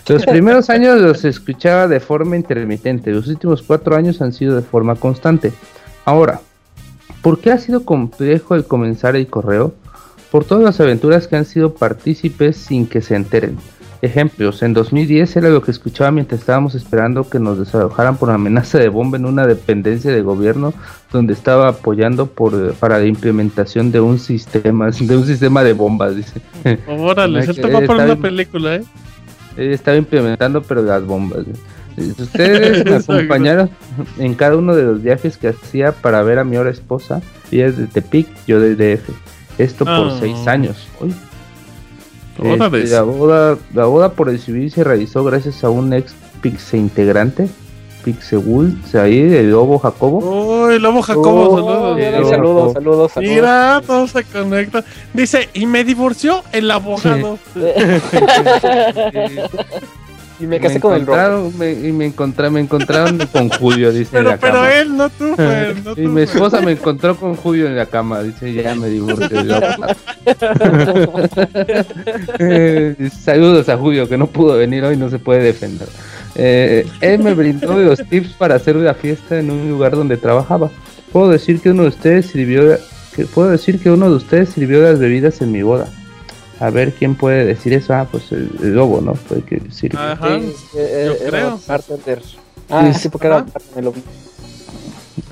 Los 0.07 0.25
primeros 0.27 0.69
años 0.69 1.01
los 1.01 1.25
escuchaba 1.25 1.89
de 1.89 1.99
forma 1.99 2.37
intermitente, 2.37 3.11
los 3.11 3.27
últimos 3.27 3.61
cuatro 3.61 3.97
años 3.97 4.21
han 4.21 4.31
sido 4.31 4.55
de 4.55 4.61
forma 4.61 4.95
constante. 4.95 5.51
Ahora, 6.05 6.39
¿por 7.21 7.39
qué 7.39 7.51
ha 7.51 7.57
sido 7.57 7.83
complejo 7.83 8.55
el 8.55 8.63
comenzar 8.63 9.17
el 9.17 9.27
correo? 9.27 9.73
Por 10.31 10.45
todas 10.45 10.63
las 10.63 10.79
aventuras 10.79 11.27
que 11.27 11.35
han 11.35 11.45
sido 11.45 11.73
partícipes 11.73 12.55
sin 12.55 12.87
que 12.87 13.01
se 13.01 13.15
enteren. 13.15 13.57
Ejemplos, 14.01 14.63
en 14.63 14.73
2010 14.73 15.35
era 15.35 15.49
lo 15.49 15.61
que 15.61 15.71
escuchaba 15.71 16.09
mientras 16.11 16.39
estábamos 16.39 16.73
esperando 16.73 17.29
que 17.29 17.37
nos 17.37 17.59
desalojaran 17.59 18.15
por 18.15 18.29
amenaza 18.31 18.77
de 18.79 18.87
bomba 18.87 19.17
en 19.17 19.25
una 19.25 19.45
dependencia 19.45 20.09
de 20.11 20.21
gobierno 20.21 20.73
donde 21.11 21.33
estaba 21.33 21.67
apoyando 21.67 22.27
por, 22.27 22.53
eh, 22.53 22.73
para 22.79 22.99
la 22.99 23.05
implementación 23.05 23.91
de 23.91 23.99
un 23.99 24.17
sistema, 24.17 24.89
de 24.91 25.17
un 25.17 25.25
sistema 25.25 25.63
de 25.63 25.73
bombas, 25.73 26.15
dice. 26.15 26.41
Órale, 26.87 27.43
se 27.51 27.61
va 27.67 27.81
para 27.81 28.05
una 28.05 28.15
película, 28.15 28.75
¿eh? 28.75 28.83
Él 29.57 29.73
estaba 29.73 29.97
implementando, 29.97 30.61
pero 30.61 30.81
las 30.81 31.03
bombas. 31.03 31.45
Ustedes 32.17 32.85
me 32.85 32.95
acompañaron 32.95 33.69
en 34.17 34.33
cada 34.35 34.55
uno 34.55 34.73
de 34.75 34.83
los 34.83 35.01
viajes 35.03 35.35
que 35.35 35.49
hacía 35.49 35.91
para 35.91 36.23
ver 36.23 36.39
a 36.39 36.45
mi 36.45 36.55
ahora 36.55 36.69
esposa. 36.69 37.21
Ella 37.51 37.65
es 37.67 37.77
de 37.77 37.87
Tepic, 37.87 38.27
yo 38.47 38.61
de 38.61 38.75
DF. 38.75 39.09
Esto 39.57 39.83
por 39.83 39.93
Ah. 40.11 40.17
seis 40.19 40.47
años. 40.47 40.87
Uy. 41.01 41.13
Este, 42.41 42.87
la, 42.87 43.01
boda, 43.03 43.57
la 43.73 43.85
boda 43.85 44.13
por 44.13 44.29
el 44.29 44.39
civil 44.39 44.71
se 44.71 44.83
realizó 44.83 45.23
gracias 45.23 45.63
a 45.63 45.69
un 45.69 45.93
ex 45.93 46.13
Pixe 46.41 46.77
integrante, 46.77 47.49
Pixegul, 48.03 48.77
ahí, 48.93 49.19
el 49.19 49.51
lobo 49.51 49.77
Jacobo. 49.77 50.65
Uy, 50.67 50.79
Lobo 50.79 51.01
Jacobo, 51.01 51.49
Oh, 51.51 51.97
saludos. 51.97 51.97
saludos, 51.97 52.29
saludos, 52.29 52.73
saludos, 52.73 53.11
saludos. 53.11 53.33
Mira, 53.35 53.81
todo 53.85 54.07
se 54.07 54.23
conecta. 54.23 54.85
Dice, 55.13 55.49
y 55.53 55.65
me 55.65 55.83
divorció 55.83 56.41
el 56.53 56.71
abogado. 56.71 57.37
y 60.39 60.47
me 60.47 60.59
casé 60.59 60.79
con 60.79 60.93
el 60.95 61.05
me- 61.57 61.71
y 61.73 61.91
me 61.91 62.05
encontraron, 62.05 62.53
me 62.53 62.59
encontraron 62.61 63.17
con 63.31 63.49
Julio, 63.49 63.91
dice 63.91 64.17
en 64.19 64.23
la 64.25 64.37
pero 64.37 64.53
cama. 64.53 64.73
él, 64.73 64.95
no 64.97 65.09
tú, 65.09 65.35
Fer, 65.37 65.75
no 65.83 65.91
Y 65.91 65.95
tú, 65.95 66.01
mi 66.09 66.25
Fer. 66.25 66.35
esposa 66.35 66.61
me 66.61 66.71
encontró 66.71 67.15
con 67.17 67.35
Julio 67.35 67.67
en 67.67 67.75
la 67.75 67.85
cama, 67.85 68.21
dice, 68.23 68.53
ya 68.53 68.73
me 68.75 68.87
divorcié. 68.87 69.27
Eh, 72.39 72.95
Saludos 73.21 73.69
a 73.69 73.77
Julio, 73.77 74.07
que 74.07 74.17
no 74.17 74.27
pudo 74.27 74.57
venir 74.57 74.83
hoy, 74.83 74.97
no 74.97 75.09
se 75.09 75.19
puede 75.19 75.41
defender. 75.41 75.87
Eh, 76.35 76.87
él 77.01 77.19
me 77.19 77.33
brindó 77.33 77.77
los 77.77 77.99
tips 78.07 78.33
para 78.33 78.55
hacer 78.55 78.75
la 78.75 78.93
fiesta 78.93 79.39
en 79.39 79.51
un 79.51 79.69
lugar 79.69 79.91
donde 79.95 80.17
trabajaba. 80.17 80.69
Puedo 81.11 81.29
decir 81.29 81.59
que 81.59 81.71
uno 81.71 81.83
de 81.83 81.89
ustedes 81.89 82.27
sirvió, 82.27 82.77
que 83.15 83.25
puedo 83.25 83.49
decir 83.49 83.79
que 83.79 83.89
uno 83.89 84.09
de 84.09 84.15
ustedes 84.15 84.49
sirvió 84.49 84.81
las 84.81 84.99
bebidas 84.99 85.41
en 85.41 85.51
mi 85.51 85.61
boda. 85.63 85.87
A 86.59 86.69
ver 86.69 86.93
quién 86.93 87.15
puede 87.15 87.45
decir 87.45 87.73
eso. 87.73 87.93
Ah, 87.93 88.07
pues 88.09 88.31
el, 88.31 88.49
el 88.61 88.75
lobo, 88.75 89.01
¿no? 89.01 89.13
El 89.33 89.43
que 89.43 89.61
sirvió. 89.71 89.99
Ajá. 89.99 90.39
Sí, 90.39 90.53
eh, 90.77 91.15
yo 91.19 91.29
creo. 91.29 91.59
bartender. 91.67 92.21
Ah, 92.69 92.93
sí, 92.93 93.09
porque 93.09 93.27
era. 93.27 93.45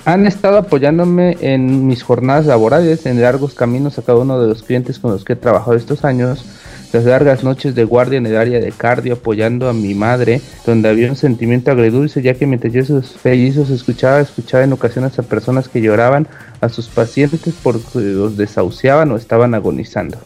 Han 0.05 0.25
estado 0.25 0.57
apoyándome 0.57 1.37
en 1.41 1.85
mis 1.85 2.01
jornadas 2.01 2.45
laborales, 2.45 3.05
en 3.05 3.21
largos 3.21 3.53
caminos 3.53 3.97
a 3.97 4.01
cada 4.01 4.19
uno 4.19 4.39
de 4.39 4.47
los 4.47 4.63
clientes 4.63 4.99
con 4.99 5.11
los 5.11 5.25
que 5.25 5.33
he 5.33 5.35
trabajado 5.35 5.75
estos 5.75 6.05
años, 6.05 6.45
las 6.93 7.03
largas 7.03 7.43
noches 7.43 7.75
de 7.75 7.83
guardia 7.83 8.17
en 8.17 8.25
el 8.25 8.37
área 8.37 8.59
de 8.61 8.71
cardio 8.71 9.15
apoyando 9.15 9.67
a 9.67 9.73
mi 9.73 9.93
madre, 9.95 10.41
donde 10.65 10.87
había 10.87 11.09
un 11.09 11.17
sentimiento 11.17 11.71
agridulce, 11.71 12.21
ya 12.21 12.35
que 12.35 12.47
mientras 12.47 12.71
yo 12.71 12.81
esos 12.81 13.17
fellizos 13.17 13.69
escuchaba, 13.69 14.21
escuchaba 14.21 14.63
en 14.63 14.71
ocasiones 14.71 15.19
a 15.19 15.23
personas 15.23 15.67
que 15.67 15.81
lloraban 15.81 16.27
a 16.61 16.69
sus 16.69 16.87
pacientes 16.87 17.53
porque 17.61 17.99
los 17.99 18.37
desahuciaban 18.37 19.11
o 19.11 19.17
estaban 19.17 19.53
agonizando. 19.55 20.17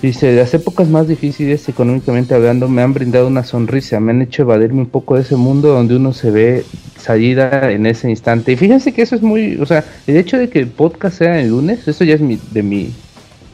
Dice, 0.00 0.32
las 0.36 0.54
épocas 0.54 0.88
más 0.88 1.08
difíciles 1.08 1.68
económicamente 1.68 2.32
hablando 2.32 2.68
me 2.68 2.82
han 2.82 2.94
brindado 2.94 3.26
una 3.26 3.42
sonrisa, 3.42 3.98
me 3.98 4.12
han 4.12 4.22
hecho 4.22 4.42
evadirme 4.42 4.82
un 4.82 4.88
poco 4.88 5.16
de 5.16 5.22
ese 5.22 5.34
mundo 5.34 5.68
donde 5.70 5.96
uno 5.96 6.12
se 6.12 6.30
ve 6.30 6.64
salida 6.96 7.72
en 7.72 7.84
ese 7.84 8.08
instante. 8.08 8.52
Y 8.52 8.56
fíjense 8.56 8.92
que 8.92 9.02
eso 9.02 9.16
es 9.16 9.22
muy, 9.22 9.56
o 9.60 9.66
sea, 9.66 9.84
el 10.06 10.16
hecho 10.16 10.38
de 10.38 10.48
que 10.50 10.60
el 10.60 10.68
podcast 10.68 11.18
sea 11.18 11.40
el 11.40 11.48
lunes, 11.48 11.88
eso 11.88 12.04
ya 12.04 12.14
es 12.14 12.20
mi, 12.20 12.38
de 12.52 12.62
mi, 12.62 12.92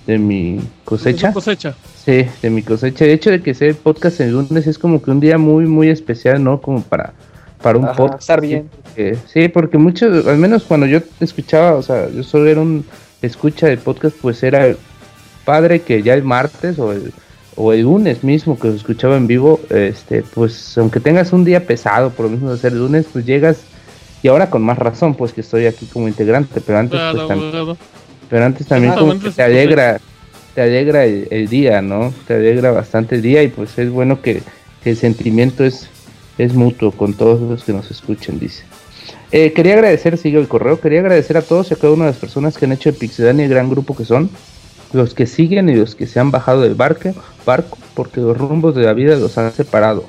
de 0.06 0.18
mi 0.18 0.60
cosecha. 0.84 1.32
Cosecha. 1.32 1.74
Sí, 2.04 2.26
de 2.42 2.50
mi 2.50 2.60
cosecha. 2.62 3.06
El 3.06 3.12
hecho 3.12 3.30
de 3.30 3.40
que 3.40 3.54
sea 3.54 3.68
el 3.68 3.76
podcast 3.76 4.20
el 4.20 4.32
lunes 4.32 4.66
es 4.66 4.78
como 4.78 5.00
que 5.00 5.10
un 5.10 5.20
día 5.20 5.38
muy, 5.38 5.64
muy 5.64 5.88
especial, 5.88 6.44
¿no? 6.44 6.60
Como 6.60 6.82
para, 6.82 7.14
para 7.62 7.78
un 7.78 7.86
Ajá, 7.86 7.94
podcast. 7.96 8.20
estar 8.20 8.40
bien. 8.42 8.68
porque- 8.82 9.16
sí, 9.32 9.48
porque 9.48 9.78
muchos, 9.78 10.26
al 10.26 10.36
menos 10.36 10.64
cuando 10.64 10.84
yo 10.84 10.98
escuchaba, 11.20 11.72
o 11.76 11.82
sea, 11.82 12.10
yo 12.10 12.22
solo 12.22 12.48
era 12.48 12.60
un 12.60 12.84
escucha 13.22 13.66
de 13.66 13.78
podcast, 13.78 14.14
pues 14.20 14.42
era 14.42 14.74
padre 15.44 15.82
que 15.82 16.02
ya 16.02 16.14
el 16.14 16.24
martes 16.24 16.78
o 16.78 16.92
el, 16.92 17.12
o 17.56 17.72
el 17.72 17.82
lunes 17.82 18.24
mismo 18.24 18.58
que 18.58 18.68
os 18.68 18.76
escuchaba 18.76 19.16
en 19.16 19.26
vivo, 19.26 19.60
este, 19.70 20.22
pues 20.22 20.76
aunque 20.78 21.00
tengas 21.00 21.32
un 21.32 21.44
día 21.44 21.66
pesado 21.66 22.10
por 22.10 22.26
lo 22.26 22.32
mismo 22.32 22.50
de 22.52 22.58
ser 22.58 22.72
lunes, 22.72 23.06
pues 23.12 23.24
llegas 23.24 23.58
y 24.22 24.28
ahora 24.28 24.48
con 24.50 24.62
más 24.62 24.78
razón, 24.78 25.14
pues 25.14 25.32
que 25.32 25.42
estoy 25.42 25.66
aquí 25.66 25.86
como 25.86 26.08
integrante, 26.08 26.60
pero 26.60 26.78
antes, 26.78 26.98
Claro, 26.98 27.12
pues, 27.18 27.28
tam- 27.28 27.42
abogado. 27.42 27.76
pero 28.30 28.44
antes 28.44 28.66
también 28.66 28.94
como 28.94 29.18
que 29.18 29.30
te 29.30 29.42
alegra, 29.42 30.00
te 30.54 30.62
alegra 30.62 31.04
el, 31.04 31.28
el 31.30 31.48
día, 31.48 31.82
¿no? 31.82 32.12
Te 32.26 32.34
alegra 32.34 32.70
bastante 32.72 33.16
el 33.16 33.22
día 33.22 33.42
y 33.42 33.48
pues 33.48 33.76
es 33.78 33.90
bueno 33.90 34.22
que, 34.22 34.40
que 34.82 34.90
el 34.90 34.96
sentimiento 34.96 35.62
es, 35.64 35.88
es 36.38 36.54
mutuo 36.54 36.90
con 36.90 37.12
todos 37.14 37.40
los 37.40 37.64
que 37.64 37.72
nos 37.72 37.90
escuchan, 37.90 38.38
dice. 38.38 38.64
Eh, 39.30 39.52
quería 39.52 39.74
agradecer, 39.74 40.16
sigue 40.16 40.38
el 40.38 40.48
correo, 40.48 40.80
quería 40.80 41.00
agradecer 41.00 41.36
a 41.36 41.42
todos 41.42 41.70
y 41.70 41.74
a 41.74 41.76
cada 41.76 41.92
una 41.92 42.04
de 42.06 42.12
las 42.12 42.20
personas 42.20 42.56
que 42.56 42.64
han 42.64 42.72
hecho 42.72 42.90
de 42.92 42.98
Pixedania 42.98 43.44
el 43.44 43.50
gran 43.50 43.68
grupo 43.68 43.94
que 43.94 44.04
son, 44.04 44.30
los 44.94 45.14
que 45.14 45.26
siguen 45.26 45.68
y 45.68 45.74
los 45.74 45.94
que 45.94 46.06
se 46.06 46.20
han 46.20 46.30
bajado 46.30 46.62
del 46.62 46.74
barco, 46.74 47.10
barco, 47.44 47.76
porque 47.94 48.20
los 48.20 48.36
rumbos 48.38 48.74
de 48.74 48.84
la 48.84 48.92
vida 48.92 49.16
los 49.16 49.36
han 49.38 49.52
separado 49.52 50.04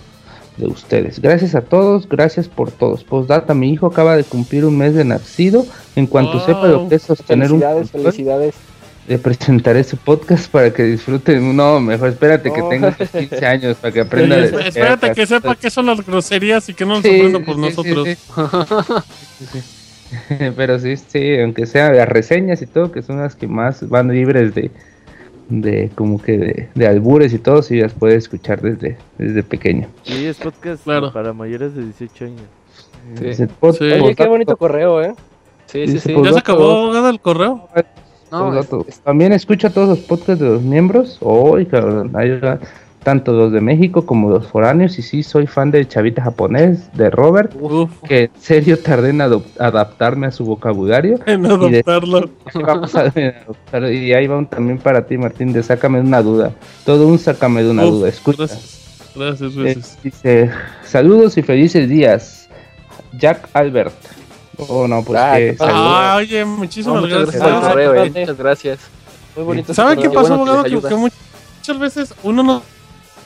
de 0.57 0.67
ustedes. 0.67 1.19
Gracias 1.19 1.53
a 1.55 1.61
todos, 1.61 2.07
gracias 2.07 2.47
por 2.47 2.71
todos. 2.71 3.03
Postdata, 3.03 3.53
mi 3.53 3.71
hijo 3.73 3.87
acaba 3.87 4.15
de 4.15 4.23
cumplir 4.23 4.63
un 4.65 4.77
mes 4.77 4.93
de 4.95 5.03
nacido. 5.03 5.65
En 5.97 6.07
cuanto 6.07 6.33
Wow. 6.37 6.45
sepa 6.45 6.67
lo 6.67 6.87
que 6.87 6.95
es 6.95 7.01
sostener 7.01 7.51
un 7.51 7.59
Felicidades, 7.59 7.91
control, 7.91 8.13
felicidades. 8.13 8.55
le 9.07 9.17
presentaré 9.19 9.83
su 9.83 9.97
podcast 9.97 10.49
para 10.49 10.71
que 10.71 10.83
disfruten. 10.83 11.55
No, 11.57 11.79
mejor 11.81 12.09
espérate 12.09 12.51
que 12.53 12.59
No. 12.61 12.69
tenga 12.69 12.95
unos 12.97 13.09
15 13.11 13.45
años 13.45 13.77
para 13.77 13.91
que 13.93 13.99
aprenda. 14.01 14.37
De- 14.37 14.67
espérate 14.69 15.11
que 15.11 15.27
sepa 15.27 15.55
qué 15.55 15.69
son 15.69 15.87
las 15.87 16.05
groserías 16.05 16.69
y 16.69 16.73
que 16.73 16.85
no 16.85 16.93
nos 16.95 17.03
Sí, 17.03 17.09
sorprenda 17.09 17.39
por 17.39 17.55
sí, 17.55 17.61
nosotros. 17.61 18.07
Pero 20.55 20.79
sí, 20.79 20.95
sí, 20.97 21.39
aunque 21.39 21.65
sea 21.65 21.91
las 21.91 22.07
reseñas 22.07 22.61
y 22.61 22.67
todo, 22.67 22.91
que 22.91 23.01
son 23.01 23.17
las 23.17 23.35
que 23.35 23.47
más 23.47 23.87
van 23.89 24.09
libres 24.09 24.53
de, 24.55 24.71
de 25.49 25.89
como 25.95 26.21
que 26.21 26.37
de, 26.37 26.69
de 26.75 26.87
albures 26.87 27.33
y 27.33 27.39
todo, 27.39 27.61
sí 27.61 27.79
las 27.79 27.93
puede 27.93 28.15
escuchar 28.15 28.61
desde, 28.61 28.97
desde 29.17 29.43
pequeño. 29.43 29.87
Sí, 30.03 30.25
es 30.25 30.37
podcast 30.37 30.83
Claro. 30.83 31.11
para 31.11 31.33
mayores 31.33 31.75
de 31.75 31.83
18 31.85 32.25
años. 32.25 32.41
Sí. 33.17 33.25
Dice, 33.25 33.47
"Pod- 33.59 33.77
Sí. 33.77 33.85
Oye, 34.01 34.15
qué 34.15 34.27
bonito 34.27 34.55
correo, 34.57 35.01
¿eh? 35.01 35.13
Sí, 35.67 35.87
sí, 35.87 35.99
sí. 35.99 36.15
¿Ya 36.23 36.33
se 36.33 36.39
acabó 36.39 36.71
abogado 36.83 37.09
el 37.09 37.19
correo? 37.19 37.67
No. 38.31 38.63
También 39.03 39.33
escucho 39.33 39.71
todos 39.71 39.89
los 39.89 39.99
podcasts 39.99 40.39
de 40.39 40.49
los 40.49 40.61
miembros. 40.61 41.17
Hoy, 41.21 41.65
cabrón, 41.65 42.11
ahí 42.15 42.37
va, 42.39 42.59
tanto 43.05 43.31
los 43.33 43.51
de 43.53 43.61
México 43.61 44.05
como 44.05 44.29
los 44.31 44.47
foráneos. 44.47 44.97
Y 44.97 45.03
sí, 45.03 45.21
soy 45.23 45.45
fan 45.47 45.69
del 45.71 45.87
chavita 45.87 46.23
japonés, 46.23 46.91
de 46.93 47.09
Robert, 47.11 47.53
Uf, 47.61 47.91
que 48.07 48.23
en 48.23 48.31
serio 48.37 48.79
tardé 48.79 49.11
en 49.11 49.21
adaptarme 49.21 50.27
a 50.27 50.31
su 50.31 50.43
vocabulario. 50.43 51.19
en 51.27 51.45
Y 51.45 51.47
de- 51.47 51.83
adoptarlo. 51.85 52.29
Sí, 52.51 52.59
vamos 52.61 52.95
a 52.95 53.01
adoptar. 53.01 53.93
Y 53.93 54.11
ahí 54.13 54.25
va 54.27 54.37
un 54.37 54.47
también 54.47 54.79
para 54.79 55.05
ti, 55.05 55.17
Martín, 55.17 55.53
de 55.53 55.61
sácame 55.63 55.99
de 55.99 56.05
una 56.07 56.21
duda. 56.23 56.51
Todo 56.83 57.07
un 57.07 57.19
sácame 57.19 57.63
de 57.63 57.69
una 57.69 57.85
Uf, 57.85 57.91
duda. 57.91 58.09
Escucha. 58.09 58.43
Gracias, 58.43 58.75
gracias, 59.15 59.55
Eh, 59.55 59.63
gracias. 59.63 60.03
dice, 60.03 60.51
saludos 60.83 61.37
y 61.37 61.41
felices 61.43 61.87
días. 61.87 62.49
Jack 63.13 63.47
Albert. 63.53 63.93
Oh, 64.57 64.87
no, 64.87 65.03
pues 65.03 65.19
Ah, 65.21 65.35
que. 65.37 65.55
Ah, 65.59 66.15
oye, 66.17 66.43
muchísimas 66.43 67.05
gracias. 67.05 67.41
correo, 67.41 67.95
eh. 68.03 68.09
Muchas 68.09 68.37
gracias. 68.37 68.79
Muy 69.35 69.45
bonito. 69.45 69.73
¿Saben 69.73 69.99
qué 70.01 70.09
pasó, 70.09 70.33
abogado? 70.33 70.63
Que, 70.63 70.81
que 70.81 70.95
muchas 70.95 71.79
veces 71.79 72.13
uno 72.23 72.41
no, 72.43 72.61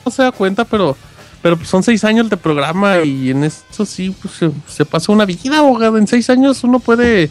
no 0.04 0.10
se 0.12 0.22
da 0.22 0.32
cuenta, 0.32 0.64
pero, 0.64 0.96
pero 1.42 1.56
pues 1.56 1.68
son 1.68 1.82
seis 1.82 2.04
años 2.04 2.28
de 2.30 2.36
programa 2.36 3.00
y 3.02 3.30
en 3.30 3.44
eso 3.44 3.84
sí 3.84 4.14
pues, 4.20 4.34
se, 4.34 4.50
se 4.66 4.84
pasa 4.84 5.12
una 5.12 5.24
vida, 5.26 5.58
abogado. 5.58 5.98
En 5.98 6.06
seis 6.06 6.28
años 6.30 6.62
uno 6.64 6.78
puede 6.80 7.30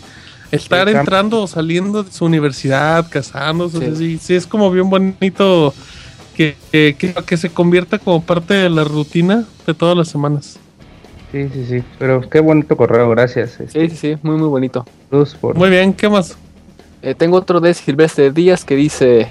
estar 0.52 0.90
Sí, 0.90 0.96
entrando 0.96 1.44
o 1.44 1.48
saliendo 1.48 2.04
de 2.04 2.12
su 2.12 2.26
universidad, 2.26 3.08
casándose. 3.10 3.78
o 3.78 3.82
sea, 3.82 3.90
Sí. 3.96 3.96
Sí, 3.96 4.20
sí, 4.22 4.36
es 4.36 4.48
como 4.48 4.72
bien 4.72 4.90
bonito 4.90 5.74
que, 6.36 6.56
que, 6.72 6.96
que, 6.98 7.14
que 7.14 7.38
se 7.38 7.50
convierta 7.50 8.00
como 8.00 8.22
parte 8.24 8.54
de 8.54 8.70
la 8.70 8.84
rutina 8.84 9.46
de 9.68 9.74
todas 9.74 9.96
las 9.98 10.08
semanas. 10.08 10.58
Sí, 11.32 11.48
sí, 11.54 11.66
sí. 11.70 11.84
Pero 12.00 12.28
qué 12.28 12.40
bonito 12.40 12.76
correo, 12.76 13.08
gracias. 13.12 13.60
Este, 13.60 13.88
Sí, 13.88 13.96
sí, 13.96 13.98
sí, 14.16 14.18
muy, 14.24 14.38
muy 14.38 14.48
bonito. 14.48 14.84
Luz 15.12 15.36
por... 15.36 15.56
Muy 15.56 15.70
bien, 15.70 15.94
¿qué 15.94 16.10
más? 16.10 16.36
Eh, 17.04 17.14
tengo 17.14 17.38
otro 17.38 17.60
de 17.60 17.74
Silvestre 17.76 18.32
Díaz 18.32 18.66
que 18.66 18.76
dice: 18.76 19.30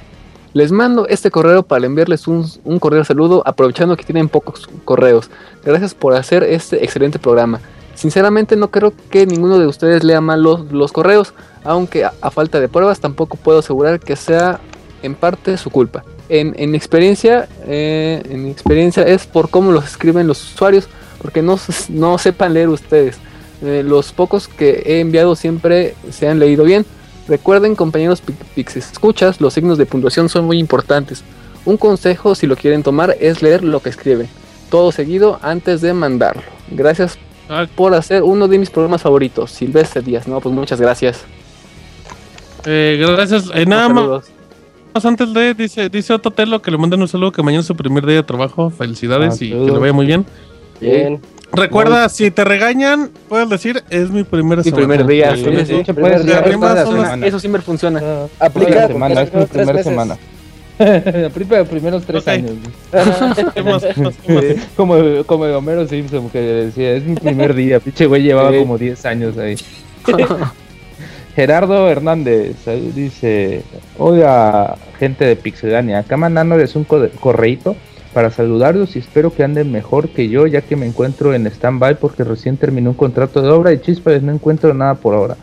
Les 0.55 0.73
mando 0.73 1.07
este 1.09 1.31
correo 1.31 1.63
para 1.63 1.87
enviarles 1.87 2.27
un, 2.27 2.47
un 2.65 3.05
saludo, 3.05 3.43
aprovechando 3.47 3.97
que 3.97 4.05
tienen 4.05 4.29
pocos 4.29 4.69
correos. 4.85 5.31
Gracias 5.65 5.95
por 5.95 6.15
hacer 6.15 6.43
este 6.43 6.83
excelente 6.85 7.19
programa. 7.19 7.61
Sinceramente, 7.95 8.57
no 8.57 8.71
creo 8.71 8.93
que 9.11 9.27
ninguno 9.27 9.59
de 9.59 9.67
ustedes 9.67 10.05
lea 10.05 10.21
mal 10.21 10.43
los, 10.43 10.71
los 10.73 10.93
correos, 10.93 11.35
aunque 11.65 12.05
a, 12.05 12.31
falta 12.31 12.61
de 12.61 12.69
pruebas, 12.69 13.01
tampoco 13.01 13.37
puedo 13.37 13.59
asegurar 13.59 14.01
que 14.01 14.17
sea 14.17 14.61
en 15.03 15.15
parte 15.15 15.57
su 15.57 15.71
culpa. 15.71 16.05
En, 16.29 16.55
en 16.59 16.75
experiencia, 16.75 17.49
eh, 17.67 18.23
en 18.31 18.47
experiencia 18.47 19.03
es 19.03 19.27
por 19.27 19.51
cómo 19.51 19.73
los 19.73 19.85
escriben 19.85 20.27
los 20.27 20.55
usuarios, 20.55 20.89
porque 21.21 21.43
no, 21.43 21.59
no 21.89 22.19
sepan 22.19 22.55
leer 22.55 22.69
ustedes. 22.69 23.19
Eh, 23.63 23.83
los 23.85 24.13
pocos 24.13 24.47
que 24.47 24.83
he 24.87 25.01
enviado 25.01 25.35
siempre 25.35 25.95
se 26.11 26.29
han 26.29 26.39
leído 26.39 26.65
bien. 26.65 26.87
Recuerden, 27.29 27.75
compañeros 27.77 28.21
pi- 28.23 28.33
Pixis, 28.55 28.91
escuchas, 28.93 29.41
los 29.41 29.53
signos 29.55 29.77
de 29.79 29.87
puntuación 29.87 30.29
son 30.29 30.47
muy 30.47 30.59
importantes. 30.59 31.23
Un 31.65 31.77
consejo, 31.77 32.35
si 32.35 32.47
lo 32.47 32.57
quieren 32.57 32.83
tomar, 32.83 33.17
es 33.21 33.43
leer 33.43 33.63
lo 33.63 33.81
que 33.81 33.91
escriben. 33.91 34.29
Todo 34.71 34.91
seguido 34.93 35.39
antes 35.43 35.81
de 35.81 35.93
mandarlo. 35.93 36.43
Gracias 36.71 37.19
Ah, 37.51 37.67
por 37.75 37.95
hacer 37.95 38.23
uno 38.23 38.47
de 38.47 38.59
mis 38.59 38.69
programas 38.69 39.01
favoritos, 39.01 39.51
Silvestre 39.53 40.03
Díaz. 40.03 40.29
No, 40.29 40.39
pues 40.41 40.55
muchas 40.55 40.79
gracias. 40.81 41.25
eh, 42.67 42.97
gracias. 43.01 43.51
Eh, 43.55 43.65
nada 43.67 43.89
más. 43.89 44.25
Antes 45.05 45.33
de, 45.33 45.55
dice, 45.55 45.89
dice 45.89 46.13
Otto 46.13 46.31
Telo 46.31 46.61
que 46.61 46.71
le 46.71 46.77
mandan 46.79 47.01
un 47.01 47.09
saludo 47.09 47.31
que 47.33 47.43
mañana 47.43 47.61
es 47.61 47.67
su 47.67 47.77
primer 47.77 48.05
día 48.05 48.17
de 48.17 48.23
trabajo. 48.25 48.69
Felicidades 48.71 49.35
Ah, 49.41 49.45
y 49.45 49.51
que 49.51 49.57
le 49.57 49.79
vaya 49.79 49.93
muy 49.93 50.07
bien. 50.07 50.27
Bien. 50.81 51.21
Recuerda, 51.53 52.09
si 52.09 52.31
te 52.31 52.45
regañan, 52.45 53.11
puedes 53.29 53.49
decir, 53.49 53.83
es 53.91 54.11
mi 54.11 54.23
primera 54.23 54.63
Mi 54.63 54.71
semana. 54.71 54.87
primer 54.87 55.07
día, 55.07 55.35
Sí, 55.35 55.45
sí, 55.45 55.57
sí, 55.67 55.83
sí. 55.85 55.93
Primer 55.93 56.23
día. 56.25 56.41
las-. 56.43 57.23
Eso 57.23 57.41
siempre 57.41 57.63
funciona. 57.63 58.01
Toda 58.01 58.29
Aplica. 58.39 58.75
la 58.75 58.87
semana, 58.89 59.23
es 59.23 59.35
mi 59.35 59.45
primera 59.47 59.83
semana. 59.83 60.17
Los 60.79 61.67
primeros 61.69 62.05
tres 62.05 62.29
años. 62.29 62.53
Sí, 64.27 64.55
como, 64.77 64.95
como 65.27 65.45
Homero 65.47 65.89
Simpson 65.89 66.31
que 66.31 66.39
decía, 66.41 66.93
es 66.93 67.05
mi 67.05 67.17
primer 67.17 67.55
día, 67.55 67.81
pinche 67.85 68.07
güey 68.07 68.23
llevaba 68.23 68.53
Sí. 68.53 68.59
como 68.61 68.79
10 68.79 69.05
años 69.07 69.37
ahí. 69.39 69.57
Gerardo 71.35 71.89
Hernández 71.89 72.57
dice, 72.95 73.63
hola 73.97 74.77
gente 74.99 75.25
de 75.25 75.37
Pixelania, 75.37 76.01
acá 76.01 76.17
mandándoles 76.17 76.75
un 76.77 76.85
co- 76.85 77.09
correíto 77.21 77.77
para 78.13 78.31
saludarlos 78.31 78.97
y 78.97 79.01
espero 79.01 79.33
que 79.33 79.45
anden 79.45 79.71
mejor 79.71 80.09
que 80.09 80.29
yo 80.29 80.47
ya 80.47 80.63
que 80.63 80.77
me 80.77 80.87
encuentro 80.87 81.35
en 81.35 81.47
stand-by 81.47 81.99
porque 81.99 82.25
recién 82.25 82.57
terminé 82.57 82.89
un 82.89 82.95
contrato 82.95 83.43
de 83.43 83.51
obra 83.51 83.73
y 83.73 83.81
chispas 83.81 84.23
no 84.23 84.33
encuentro 84.33 84.75
nada 84.75 84.95
por 84.95 85.15
ahora. 85.15 85.37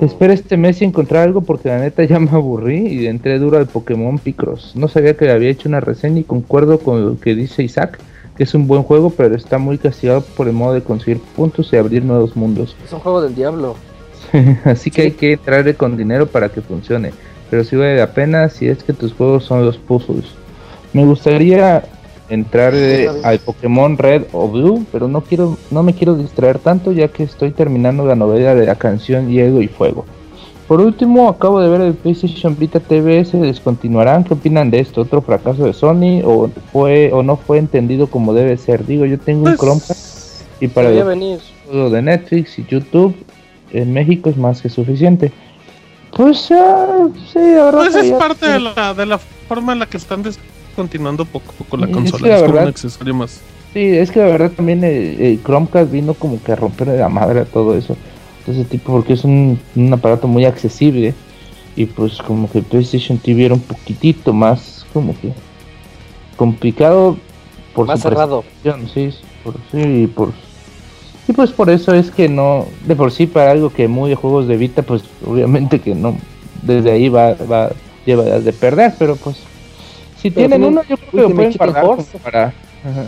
Espero 0.00 0.32
este 0.32 0.56
mes 0.56 0.80
y 0.80 0.86
encontrar 0.86 1.24
algo 1.24 1.42
porque 1.42 1.68
la 1.68 1.78
neta 1.78 2.02
ya 2.04 2.18
me 2.18 2.30
aburrí 2.30 2.86
y 2.86 3.06
entré 3.06 3.38
duro 3.38 3.58
al 3.58 3.66
Pokémon 3.66 4.18
Picross. 4.18 4.74
No 4.74 4.88
sabía 4.88 5.14
que 5.14 5.30
había 5.30 5.50
hecho 5.50 5.68
una 5.68 5.80
reseña 5.80 6.20
y 6.20 6.24
concuerdo 6.24 6.78
con 6.78 7.04
lo 7.04 7.20
que 7.20 7.34
dice 7.34 7.62
Isaac, 7.62 7.98
que 8.34 8.44
es 8.44 8.54
un 8.54 8.66
buen 8.66 8.82
juego, 8.82 9.10
pero 9.10 9.34
está 9.34 9.58
muy 9.58 9.76
castigado 9.76 10.22
por 10.22 10.46
el 10.46 10.54
modo 10.54 10.72
de 10.72 10.82
conseguir 10.82 11.20
puntos 11.36 11.70
y 11.72 11.76
abrir 11.76 12.02
nuevos 12.02 12.34
mundos. 12.34 12.74
Es 12.82 12.92
un 12.94 13.00
juego 13.00 13.20
del 13.20 13.34
diablo. 13.34 13.76
Así 14.64 14.90
que 14.90 15.02
hay 15.02 15.10
que 15.10 15.34
entrarle 15.34 15.74
con 15.74 15.98
dinero 15.98 16.26
para 16.26 16.48
que 16.48 16.62
funcione. 16.62 17.12
Pero 17.50 17.64
si 17.64 17.76
vale 17.76 17.98
la 17.98 18.12
pena 18.14 18.48
si 18.48 18.68
es 18.68 18.82
que 18.82 18.94
tus 18.94 19.12
juegos 19.12 19.44
son 19.44 19.66
los 19.66 19.76
puzzles. 19.76 20.39
Me 20.92 21.04
gustaría 21.04 21.82
entrar 22.28 22.74
al 23.24 23.38
Pokémon 23.40 23.98
Red 23.98 24.24
o 24.32 24.48
Blue, 24.48 24.84
pero 24.92 25.08
no 25.08 25.20
quiero, 25.22 25.58
no 25.70 25.82
me 25.82 25.94
quiero 25.94 26.14
distraer 26.16 26.58
tanto 26.58 26.92
ya 26.92 27.08
que 27.08 27.24
estoy 27.24 27.50
terminando 27.50 28.04
la 28.04 28.14
novela 28.14 28.54
de 28.54 28.66
la 28.66 28.76
canción 28.76 29.28
Hielo 29.28 29.60
y 29.60 29.68
Fuego. 29.68 30.04
Por 30.68 30.80
último, 30.80 31.28
acabo 31.28 31.60
de 31.60 31.68
ver 31.68 31.80
el 31.80 31.94
PlayStation 31.94 32.56
Vita 32.56 32.78
TV, 32.78 33.24
se 33.24 33.38
descontinuarán. 33.38 34.22
¿Qué 34.22 34.34
opinan 34.34 34.70
de 34.70 34.78
esto? 34.78 35.00
¿Otro 35.00 35.20
fracaso 35.20 35.64
de 35.64 35.72
Sony 35.72 36.22
o 36.24 36.48
fue 36.72 37.10
o 37.12 37.24
no 37.24 37.36
fue 37.36 37.58
entendido 37.58 38.06
como 38.06 38.32
debe 38.32 38.56
ser? 38.56 38.86
Digo, 38.86 39.04
yo 39.04 39.18
tengo 39.18 39.40
un 39.40 39.56
Pues, 39.56 39.58
Chromecast 39.58 40.42
y 40.60 40.68
para 40.68 40.90
venir. 40.90 41.40
lo 41.72 41.90
de 41.90 42.02
Netflix 42.02 42.56
y 42.60 42.64
YouTube 42.66 43.16
en 43.72 43.92
México 43.92 44.30
es 44.30 44.36
más 44.36 44.62
que 44.62 44.68
suficiente. 44.68 45.32
Pues 46.16 46.48
ah, 46.52 47.08
sí, 47.32 47.40
verdad. 47.40 47.72
Pues 47.72 47.94
es 47.96 48.12
parte 48.12 48.46
de 48.48 48.60
la, 48.60 48.94
de 48.94 49.06
la 49.06 49.18
forma 49.18 49.72
en 49.72 49.80
la 49.80 49.86
que 49.86 49.96
están 49.96 50.22
descontinuando 50.84 51.24
poco 51.24 51.50
a 51.50 51.52
poco 51.58 51.76
la 51.76 51.86
Es 51.86 51.92
consola. 51.92 52.22
que 52.22 52.28
la 52.28 52.34
Es 52.36 52.40
como 52.42 52.52
verdad- 52.52 52.64
un 52.64 52.68
accesorio 52.70 53.14
más. 53.14 53.40
Sí, 53.72 53.80
es 53.84 54.10
que 54.10 54.18
la 54.20 54.26
verdad 54.26 54.50
también 54.50 54.82
el, 54.82 55.20
el 55.20 55.42
Chromecast 55.44 55.92
vino 55.92 56.14
como 56.14 56.42
que 56.42 56.52
a 56.52 56.56
romperle 56.56 56.96
la 56.98 57.08
madre 57.08 57.40
a 57.40 57.44
todo 57.44 57.76
eso. 57.76 57.96
Ese 58.46 58.64
tipo, 58.64 58.90
porque 58.92 59.12
es 59.12 59.22
un, 59.24 59.60
un 59.76 59.92
aparato 59.92 60.26
muy 60.26 60.44
accesible. 60.44 61.14
Y 61.76 61.86
pues 61.86 62.16
como 62.18 62.50
que 62.50 62.58
el 62.58 62.64
PlayStation 62.64 63.18
TV 63.18 63.44
era 63.44 63.54
un 63.54 63.60
poquitito 63.60 64.32
más 64.32 64.84
como 64.92 65.14
que 65.20 65.32
complicado 66.36 67.16
por 67.74 67.86
Más 67.86 68.00
su 68.00 68.08
cerrado. 68.08 68.44
sí, 68.92 69.10
por, 69.44 69.54
sí, 69.70 70.06
por 70.08 70.32
y 71.28 71.32
pues 71.32 71.52
por 71.52 71.70
eso 71.70 71.94
es 71.94 72.10
que 72.10 72.28
no, 72.28 72.66
de 72.86 72.96
por 72.96 73.12
sí 73.12 73.26
para 73.26 73.52
algo 73.52 73.70
que 73.72 73.86
muy 73.86 74.10
de 74.10 74.16
juegos 74.16 74.48
de 74.48 74.56
Vita, 74.56 74.82
pues 74.82 75.02
obviamente 75.24 75.78
que 75.78 75.94
no, 75.94 76.16
desde 76.62 76.90
ahí 76.90 77.08
va, 77.08 77.34
va, 77.34 77.70
llevadas 78.04 78.44
de 78.44 78.52
perder, 78.52 78.94
pero 78.98 79.14
pues 79.14 79.36
si 80.20 80.30
Pero 80.30 80.48
tienen 80.48 80.68
uno, 80.68 80.82
yo 80.88 80.96
creo 80.96 81.10
que 81.10 81.16
lo 81.16 81.22
Ultimate 81.26 81.34
pueden 81.34 81.52
Chicken 81.52 81.72
guardar 81.72 82.06
para. 82.22 82.44
Ajá. 82.44 83.06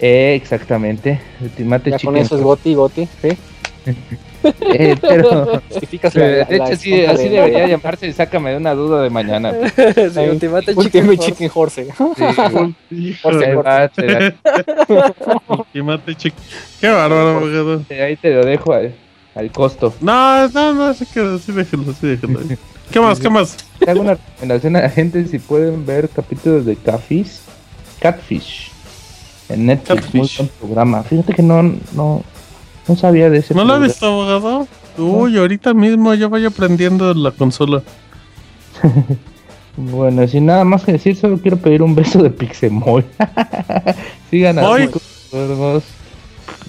Eh, 0.00 0.34
exactamente, 0.34 1.20
Ultimate 1.40 1.90
Ya 1.90 1.96
Chicken 1.98 2.14
con 2.14 2.22
eso 2.22 2.36
es 2.36 2.42
goti, 2.42 2.74
goti. 2.74 3.08
¿sí? 3.20 3.28
Eh, 4.42 4.96
pero, 4.98 5.60
de 5.70 6.46
hecho, 6.48 6.76
sí, 6.76 7.04
así 7.04 7.24
de- 7.24 7.28
debería 7.28 7.66
llamarse. 7.68 8.10
Sácame 8.12 8.52
de 8.52 8.56
una 8.56 8.74
duda 8.74 9.02
de 9.02 9.10
mañana. 9.10 9.52
Sí, 9.94 10.18
Ultimate 10.18 10.74
Chicken, 10.74 11.18
Chicken 11.18 11.50
Horse. 11.52 11.84
Sí, 12.88 13.16
Horse, 13.22 13.54
horse. 13.54 14.34
Ultimate 15.46 16.14
chick. 16.16 16.34
Qué 16.80 16.88
bárbaro, 16.88 17.36
abogado. 17.36 17.82
ahí 17.90 18.16
te 18.16 18.30
lo 18.32 18.44
dejo 18.44 18.72
al, 18.72 18.94
al 19.34 19.50
costo. 19.52 19.92
No, 20.00 20.48
no, 20.48 20.72
no, 20.72 20.94
sí, 20.94 21.04
déjelo, 21.14 21.92
sí, 21.92 22.06
déjelo. 22.06 22.40
¿Qué 22.90 23.00
más, 23.00 23.20
qué 23.20 23.30
más? 23.30 23.56
Te 23.78 23.90
hago 23.90 24.00
una 24.00 24.14
recomendación 24.14 24.76
a 24.76 24.82
la 24.82 24.90
gente 24.90 25.26
si 25.26 25.38
pueden 25.38 25.86
ver 25.86 26.08
capítulos 26.08 26.64
de 26.64 26.76
Catfish. 26.76 27.40
Catfish. 28.00 28.70
En 29.48 29.66
Netflix, 29.66 30.00
Catfish. 30.02 30.14
muy 30.14 30.28
buen 30.36 30.48
programa. 30.58 31.02
Fíjate 31.02 31.34
que 31.34 31.42
no, 31.42 31.62
no, 31.62 32.22
no 32.88 32.96
sabía 32.96 33.30
de 33.30 33.38
ese 33.38 33.54
¿No 33.54 33.64
lo 33.64 33.74
has 33.74 33.82
visto, 33.82 34.06
abogado? 34.06 34.68
Uy, 34.98 35.38
ahorita 35.38 35.72
mismo 35.74 36.12
ya 36.14 36.28
vaya 36.28 36.48
aprendiendo 36.48 37.12
la 37.14 37.30
consola. 37.30 37.82
Bueno, 39.76 40.26
sin 40.26 40.46
nada 40.46 40.64
más 40.64 40.84
que 40.84 40.92
decir, 40.92 41.16
solo 41.16 41.38
quiero 41.38 41.56
pedir 41.56 41.80
un 41.80 41.94
beso 41.94 42.22
de 42.22 42.28
Pixemoy. 42.28 43.04
Sigan 44.30 44.58
a 44.58 44.62
Moy. 44.62 44.90
juegos 45.30 45.84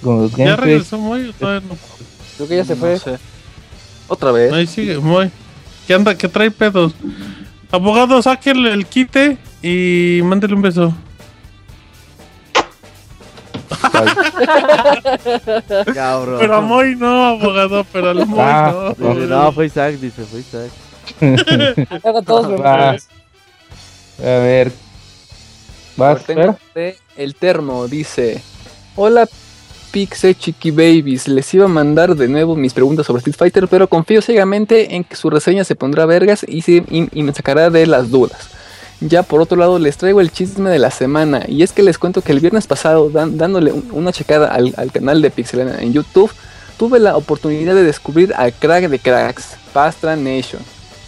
con 0.02 0.22
los 0.22 0.34
¿Ya 0.36 0.56
regresó 0.56 0.98
muy 0.98 1.28
o 1.28 1.32
todavía 1.32 1.68
no? 1.68 1.76
Creo 2.36 2.48
que 2.48 2.56
ya 2.56 2.64
se 2.64 2.76
fue. 2.76 2.98
Sé. 2.98 3.18
Otra 4.08 4.32
vez. 4.32 4.52
Ahí 4.52 4.66
sigue, 4.66 4.98
muy. 4.98 5.30
¿Qué 5.86 5.94
anda? 5.94 6.16
¿Qué 6.16 6.28
trae 6.28 6.50
pedos? 6.50 6.94
Abogado, 7.70 8.20
sáquenle 8.22 8.72
el 8.72 8.86
quite 8.86 9.36
y 9.62 10.20
mándele 10.22 10.54
un 10.54 10.62
beso. 10.62 10.94
Cabrón. 15.94 16.38
Pero 16.38 16.56
a 16.56 16.60
Moy 16.60 16.94
no, 16.96 17.26
abogado, 17.26 17.86
pero 17.92 18.10
a 18.10 18.14
Moy 18.14 18.38
Ah, 18.40 18.94
no. 18.98 19.14
Dice, 19.14 19.26
no, 19.26 19.52
fue 19.52 19.66
Isaac, 19.66 19.94
dice, 19.96 20.24
fue 20.24 20.40
Isaac. 20.40 20.70
Todos 22.26 22.60
Va. 22.60 22.90
A 22.90 22.96
ver. 24.18 24.72
¿Vas, 25.96 26.22
el 27.16 27.34
termo, 27.34 27.88
dice. 27.88 28.42
Hola 28.96 29.26
Pixe 29.92 30.34
Chiqui 30.34 30.70
Babies, 30.70 31.28
les 31.28 31.52
iba 31.54 31.66
a 31.66 31.68
mandar 31.68 32.16
de 32.16 32.26
nuevo 32.26 32.56
mis 32.56 32.72
preguntas 32.72 33.06
sobre 33.06 33.18
Street 33.20 33.36
Fighter, 33.36 33.68
pero 33.68 33.86
confío 33.88 34.22
ciegamente 34.22 34.96
en 34.96 35.04
que 35.04 35.16
su 35.16 35.28
reseña 35.30 35.64
se 35.64 35.74
pondrá 35.76 36.06
vergas 36.06 36.44
y, 36.48 36.62
se- 36.62 36.84
y- 36.90 37.08
y 37.12 37.22
me 37.22 37.32
sacará 37.34 37.68
de 37.70 37.86
las 37.86 38.10
dudas. 38.10 38.48
Ya 39.00 39.22
por 39.22 39.40
otro 39.40 39.56
lado 39.58 39.78
les 39.78 39.96
traigo 39.96 40.20
el 40.20 40.30
chisme 40.32 40.70
de 40.70 40.78
la 40.78 40.90
semana 40.90 41.42
y 41.46 41.62
es 41.62 41.72
que 41.72 41.82
les 41.82 41.98
cuento 41.98 42.22
que 42.22 42.32
el 42.32 42.40
viernes 42.40 42.66
pasado 42.66 43.10
dan- 43.10 43.36
dándole 43.36 43.72
un- 43.72 43.86
una 43.92 44.12
checada 44.12 44.48
al, 44.48 44.72
al 44.76 44.90
canal 44.92 45.20
de 45.20 45.30
Pixelana 45.30 45.80
en 45.82 45.92
YouTube 45.92 46.30
tuve 46.78 46.98
la 46.98 47.16
oportunidad 47.16 47.74
de 47.74 47.82
descubrir 47.84 48.32
al 48.36 48.52
crack 48.52 48.88
de 48.88 48.98
cracks, 48.98 49.56
Pastra 49.72 50.16
Nation. 50.16 50.62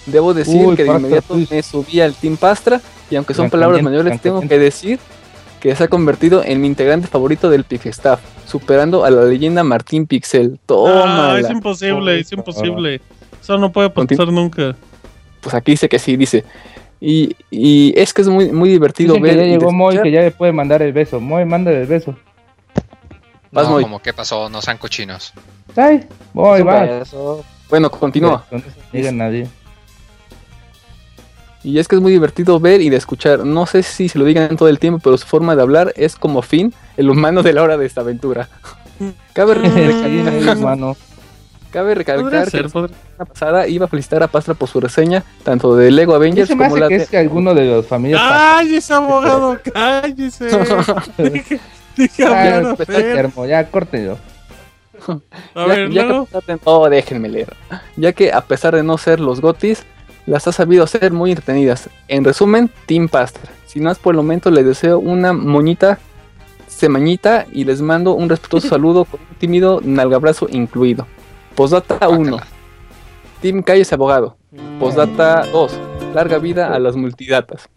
Debo 0.07 0.35
decir 0.35 0.61
Uy, 0.67 0.77
que 0.77 0.85
de 0.85 0.91
inmediato 0.99 1.35
me 1.51 1.63
subí 1.63 2.01
al 2.01 2.15
Team 2.15 2.37
Pastra 2.37 2.81
y 3.11 3.17
aunque 3.17 3.33
son 3.33 3.45
palabras 3.51 3.79
mayores 3.83 4.21
tengo 4.21 4.41
que 4.49 4.59
decir 4.59 4.99
que 5.65 5.75
se 5.75 5.85
ha 5.85 5.89
convertido 5.89 6.45
en 6.45 6.61
mi 6.61 6.67
integrante 6.67 7.07
favorito 7.09 7.49
del 7.49 7.65
Pixestaff, 7.65 8.21
superando 8.47 9.03
a 9.07 9.11
la 9.11 9.25
leyenda 9.25 9.65
Martín 9.65 10.07
Pixel. 10.07 10.61
Toma. 10.67 11.37
Ah, 11.37 11.41
es 11.41 11.49
imposible, 11.49 12.21
es 12.21 12.31
imposible. 12.33 13.01
Eso 13.41 13.57
no 13.57 13.73
puede 13.73 13.89
pasar 13.89 14.29
nunca. 14.29 14.77
Pues 15.41 15.55
aquí 15.55 15.71
dice 15.73 15.89
que 15.89 15.99
sí, 15.99 16.19
dice. 16.19 16.45
Y, 17.01 17.35
y 17.51 17.99
es 17.99 18.13
que 18.13 18.21
es 18.21 18.29
muy, 18.29 18.53
muy 18.53 18.69
divertido 18.69 19.15
Dicen 19.15 19.25
que 19.25 19.37
ver. 19.37 19.39
ya 19.39 19.45
y 19.47 19.59
llegó 19.59 19.73
Moy, 19.73 19.99
que 20.03 20.11
ya 20.11 20.21
le 20.21 20.31
puede 20.33 20.53
mandar 20.53 20.83
el 20.83 20.93
beso. 20.93 21.19
Moy, 21.19 21.47
mándale 21.47 21.81
el 21.81 21.87
beso. 21.87 22.15
Vas, 23.51 23.65
No, 23.65 23.71
Moy. 23.73 23.83
como 23.85 24.03
que 24.03 24.13
pasó, 24.13 24.51
no 24.51 24.61
sean 24.61 24.77
cochinos. 24.77 25.33
Ay, 25.77 26.07
Moy, 26.35 26.61
Un 26.61 26.69
va. 26.69 26.83
beso. 26.85 27.43
Bueno, 27.71 27.91
continúa. 27.91 28.45
No 28.51 28.59
se 28.59 28.65
diga 28.93 29.11
nadie. 29.13 29.49
Y 31.65 31.79
es 31.79 31.89
que 31.89 31.97
es 31.97 32.03
muy 32.03 32.13
divertido 32.13 32.61
ver 32.61 32.81
y 32.83 32.91
de 32.91 32.97
escuchar. 32.99 33.45
No 33.47 33.65
sé 33.67 33.83
si 33.83 34.09
se 34.09 34.19
lo 34.19 34.25
digan 34.27 34.57
todo 34.57 34.69
el 34.69 34.79
tiempo, 34.79 35.01
pero 35.03 35.17
su 35.17 35.27
forma 35.27 35.57
de 35.57 35.63
hablar 35.63 35.93
es 35.97 36.15
como 36.15 36.43
Finn, 36.43 36.73
el 36.97 37.09
humano 37.11 37.43
de 37.43 37.53
la 37.55 37.63
hora 37.63 37.77
de 37.79 37.87
esta 37.87 38.03
aventura. 38.03 38.49
Cabe, 39.33 39.55
Sí, 39.55 39.61
recalcar, 39.69 40.57
hermano. 40.57 40.97
cabe 41.73 41.95
recalcar 41.97 42.45
que 42.45 42.51
ser, 42.51 42.63
la 42.65 42.69
semana 42.69 42.95
pasada 43.27 43.67
iba 43.67 43.87
a 43.87 43.89
felicitar 43.89 44.23
a 44.23 44.29
Pastra 44.29 44.55
por 44.55 44.69
su 44.69 44.79
reseña, 44.79 45.25
tanto 45.43 45.75
de 45.75 45.91
Lego 45.91 46.15
Avengers 46.15 46.49
Ese 46.51 46.55
me 46.55 46.65
como 46.65 46.77
hace 46.77 46.81
la 46.83 46.89
que 46.89 46.99
de... 46.99 47.03
es 47.05 47.15
alguno 47.15 47.55
de 47.55 47.65
los 47.67 47.87
familias. 47.87 48.21
¡Cállese, 48.23 48.95
abogado! 48.95 49.59
¡Cállese! 49.73 50.49
Dije- 51.19 51.61
Dije 51.97 52.25
Ah, 52.27 52.75
pues, 52.77 52.87
termo, 52.89 53.47
ya 53.47 53.67
córtenlo. 53.71 54.19
A 55.09 55.19
Ya- 55.57 55.67
ver, 55.67 55.91
ya 55.91 56.07
que 56.07 56.59
oh, 56.65 56.89
déjenme 56.89 57.29
leer. 57.29 57.53
Ya 57.97 58.13
que 58.13 58.33
a 58.33 58.41
pesar 58.43 58.75
de 58.77 58.83
no 58.83 58.97
ser 58.99 59.19
los 59.19 59.41
gotis, 59.41 59.85
las 60.27 60.47
ha 60.47 60.53
sabido 60.53 60.85
hacer 60.85 61.13
muy 61.13 61.31
entretenidas. 61.31 61.91
En 62.09 62.25
resumen, 62.25 62.71
Team 62.87 63.09
Pastra. 63.09 63.51
Sin 63.67 63.85
más 63.85 63.99
por 63.99 64.15
el 64.15 64.19
momento, 64.19 64.51
les 64.51 64.65
deseo 64.65 64.99
una 64.99 65.33
moñita 65.33 65.99
semañita 66.67 67.47
y 67.53 67.65
les 67.65 67.81
mando 67.81 68.15
un 68.15 68.29
respetuoso 68.29 68.69
saludo 68.71 69.05
con 69.05 69.21
un 69.21 69.37
tímido 69.37 69.81
nalgabrazo 69.83 70.47
incluido. 70.51 71.07
Postdata 71.55 72.09
1. 72.09 72.37
Team 73.41 73.63
Calles 73.63 73.93
Abogado. 73.93 74.37
Postdata 74.79 75.47
2. 75.47 75.81
Larga 76.15 76.39
vida 76.39 76.75
a 76.75 76.79
las 76.79 76.97
multidatas. 76.97 77.69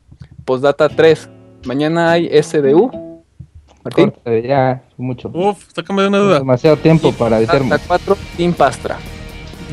Postdata 0.46 0.90
3. 0.90 1.30
Mañana 1.66 2.12
hay 2.12 2.30
SDU. 2.42 2.92
Martín. 3.84 4.12
Córtale, 4.12 4.48
ya, 4.48 4.84
mucho. 4.98 5.30
Uf, 5.34 5.66
sácame 5.74 6.04
de 6.04 6.08
una 6.08 6.18
duda. 6.20 6.40
Demasiado 6.40 6.78
tiempo 6.78 7.12
para 7.12 7.40
termo. 7.46 7.70
Postdata 7.70 7.84
4. 7.88 8.18
Team 8.38 8.54
Pastra. 8.54 8.98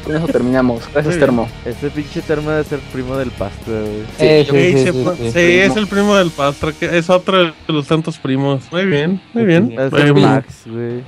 Con 0.05 0.17
eso 0.17 0.27
terminamos. 0.27 0.83
Gracias. 0.93 1.19
Termo. 1.19 1.49
Ese 1.65 1.91
pinche 1.91 2.21
termo 2.23 2.51
debe 2.51 2.65
ser 2.65 2.79
primo 2.93 3.17
del 3.17 3.31
pasto, 3.31 3.71
güey. 3.71 4.05
Sí, 4.19 4.51
sí, 4.51 4.51
Sí, 4.51 4.73
sí, 4.79 4.85
se 4.85 4.93
sí, 4.93 5.03
fue- 5.05 5.17
sí. 5.17 5.31
sí, 5.33 5.39
es 5.61 5.77
el 5.77 5.87
primo 5.87 6.15
del 6.17 6.31
pastor, 6.31 6.75
que 6.75 6.99
es 6.99 7.09
otro 7.09 7.45
de 7.45 7.53
los 7.69 7.87
tantos 7.87 8.19
primos. 8.19 8.63
Muy 8.71 8.85
bien, 8.85 9.21
muy 9.33 9.45
bien. 9.45 9.75
Ser 9.91 10.13
bien. 10.13 10.27
Max, 10.29 10.55
güey. 10.67 11.03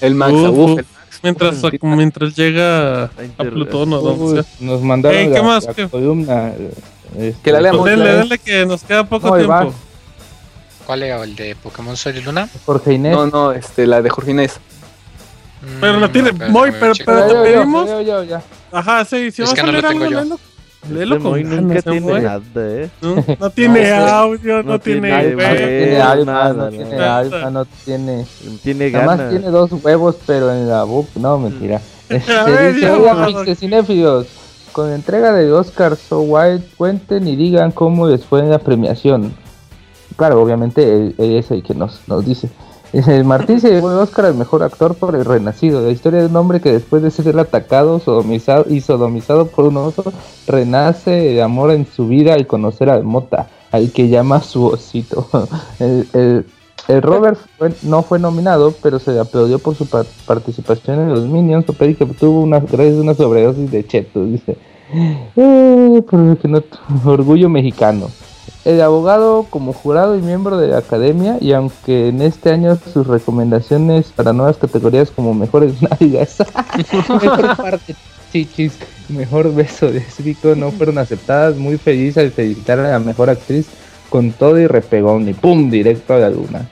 El 0.00 0.14
Max, 0.14 0.32
Uf, 0.32 0.48
uf, 0.50 0.70
uf. 0.70 0.78
el 0.78 0.86
Mientras, 1.20 1.60
mientras 1.82 2.36
llega 2.36 3.04
a 3.06 3.10
Plutón 3.50 3.92
o 3.92 4.00
donde 4.00 4.24
Uy, 4.24 4.32
sea. 4.34 4.44
nos 4.60 4.80
mandaron 4.82 5.18
Ey, 5.18 5.26
¿qué 5.28 5.34
la, 5.34 5.42
más? 5.42 5.64
la 5.64 5.74
¿Qué? 5.74 5.88
columna. 5.88 6.52
eh, 7.16 7.34
Que 7.42 7.50
la 7.50 7.60
leamos. 7.60 7.88
Eh. 7.88 7.96
dele 7.96 8.38
que 8.38 8.64
nos 8.64 8.84
queda 8.84 9.02
poco 9.02 9.36
tiempo. 9.36 9.74
¿Cuál 10.86 11.02
era 11.02 11.22
el 11.24 11.34
de 11.34 11.56
Pokémon 11.56 11.96
Sol 11.96 12.16
y 12.16 12.20
Luna? 12.22 12.48
Jorge 12.64 12.94
Inés. 12.94 13.12
No, 13.12 13.26
no, 13.26 13.50
este, 13.52 13.84
la 13.86 14.00
de 14.00 14.08
Jorge 14.10 14.30
Inés. 14.30 14.60
Pero 15.80 15.98
la 16.00 16.10
tiene 16.12 16.32
Mm, 16.32 16.50
muy, 16.52 16.70
déjame 16.70 16.78
pero- 16.80 16.92
pero- 17.06 17.42
te 17.44 17.50
pedimos? 17.52 17.88
ya, 17.88 18.02
ya, 18.02 18.24
ya. 18.24 18.42
Ajá, 18.72 19.04
sí, 19.04 19.30
si 19.30 19.42
Es 19.42 19.48
vas 19.48 19.54
que 19.54 19.60
a 19.60 19.64
no 19.66 19.72
leer 19.72 19.86
algo, 19.86 20.04
yo. 20.06 20.20
léelo. 20.20 20.38
Léelo 20.92 21.16
con 21.18 21.30
Moy 21.32 21.42
nunca 21.44 21.78
eh, 21.80 21.82
tiene 21.82 22.20
nada, 22.20 22.40
eh. 22.56 22.88
No, 23.02 23.16
no 23.40 23.50
tiene 23.50 23.90
No, 23.90 24.06
audio, 24.06 24.62
no, 24.62 24.72
no 24.72 24.78
tiene 24.78 25.10
no 25.10 25.38
tiene 25.38 26.00
alfa, 26.00 26.24
nada, 26.24 26.52
no 26.54 26.64
no. 26.64 26.70
tiene 26.70 27.50
no 27.50 27.64
tiene. 27.84 28.26
Tiene 28.62 28.90
Nada 28.92 29.04
más 29.06 29.18
ganas. 29.18 29.32
tiene 29.32 29.50
dos 29.50 29.72
huevos, 29.82 30.16
pero 30.24 30.52
en 30.52 30.68
la 30.68 30.84
boca. 30.84 31.10
No, 31.16 31.38
mentira. 31.38 31.80
Este, 32.08 32.32
A 32.32 32.44
ver, 32.44 32.74
dice, 32.74 33.54
cinéfilos, 33.56 34.28
con 34.72 34.88
la 34.88 34.94
entrega 34.94 35.32
de 35.34 35.52
Oscar 35.52 35.94
So 35.96 36.20
White, 36.20 36.64
cuenten 36.78 37.28
y 37.28 37.36
digan 37.36 37.70
cómo 37.72 38.06
les 38.06 38.24
fue 38.24 38.40
en 38.40 38.48
la 38.48 38.58
premiación. 38.58 39.34
Claro, 40.16 40.40
obviamente 40.40 40.82
él, 40.90 41.14
él 41.18 41.36
es 41.36 41.50
el 41.50 41.62
que 41.62 41.74
nos, 41.74 42.00
nos 42.08 42.24
dice. 42.24 42.48
Dice, 42.92 43.22
Martín 43.24 43.60
se 43.60 43.70
llevó 43.70 43.90
el 43.90 43.98
Oscar 43.98 44.26
al 44.26 44.34
mejor 44.34 44.62
actor 44.62 44.94
por 44.94 45.14
El 45.14 45.24
Renacido, 45.24 45.82
la 45.82 45.90
historia 45.90 46.20
de 46.20 46.26
un 46.26 46.36
hombre 46.36 46.60
que 46.60 46.72
después 46.72 47.02
de 47.02 47.10
ser 47.10 47.38
atacado 47.38 47.98
sodomizado, 48.00 48.64
y 48.68 48.80
sodomizado 48.80 49.46
por 49.46 49.66
un 49.66 49.76
oso, 49.76 50.12
renace 50.46 51.10
de 51.10 51.42
amor 51.42 51.70
en 51.72 51.86
su 51.86 52.08
vida 52.08 52.32
al 52.34 52.46
conocer 52.46 52.88
al 52.88 53.04
Mota, 53.04 53.48
al 53.72 53.92
que 53.92 54.08
llama 54.08 54.40
su 54.42 54.64
osito. 54.66 55.26
El, 55.80 56.08
el- 56.14 56.46
el 56.86 57.02
Robert 57.02 57.38
no 57.82 58.02
fue 58.02 58.18
nominado, 58.18 58.72
pero 58.82 58.98
se 58.98 59.12
le 59.12 59.20
aplaudió 59.20 59.58
por 59.58 59.74
su 59.74 59.84
par- 59.84 60.06
participación 60.26 60.98
en 61.00 61.10
los 61.10 61.26
Minions, 61.26 61.66
papel 61.66 61.94
que 61.94 62.04
obtuvo 62.04 62.40
una, 62.40 62.60
gracias 62.60 62.96
a 62.96 63.00
una 63.02 63.12
sobredosis 63.14 63.70
de 63.70 63.86
chetos, 63.86 64.26
dice. 64.30 64.56
Eh, 65.36 66.02
por 66.08 66.18
lo 66.18 66.38
que 66.38 66.48
no 66.48 66.62
orgullo 67.04 67.50
mexicano. 67.50 68.08
El 68.68 68.82
abogado 68.82 69.46
como 69.48 69.72
jurado 69.72 70.14
y 70.18 70.20
miembro 70.20 70.58
de 70.58 70.68
la 70.68 70.78
academia, 70.78 71.38
y 71.40 71.52
aunque 71.52 72.08
en 72.08 72.20
este 72.20 72.50
año 72.50 72.76
sus 72.92 73.06
recomendaciones 73.06 74.12
para 74.14 74.34
nuevas 74.34 74.58
categorías 74.58 75.10
como 75.10 75.32
mejores 75.32 75.72
nalgas, 76.00 76.36
mejor 77.22 77.56
parte 77.56 77.94
chichis, 78.30 78.76
mejor 79.08 79.54
beso 79.54 79.90
de 79.90 80.00
Zico 80.02 80.54
no 80.54 80.70
fueron 80.70 80.98
aceptadas, 80.98 81.56
muy 81.56 81.78
feliz 81.78 82.18
al 82.18 82.30
felicitar 82.30 82.78
a 82.78 82.90
la 82.90 82.98
mejor 82.98 83.30
actriz 83.30 83.66
con 84.10 84.32
todo 84.32 84.58
y 84.58 84.66
repegón 84.66 85.26
y 85.30 85.32
pum, 85.32 85.70
directo 85.70 86.12
a 86.12 86.18
la 86.18 86.28
luna. 86.28 86.68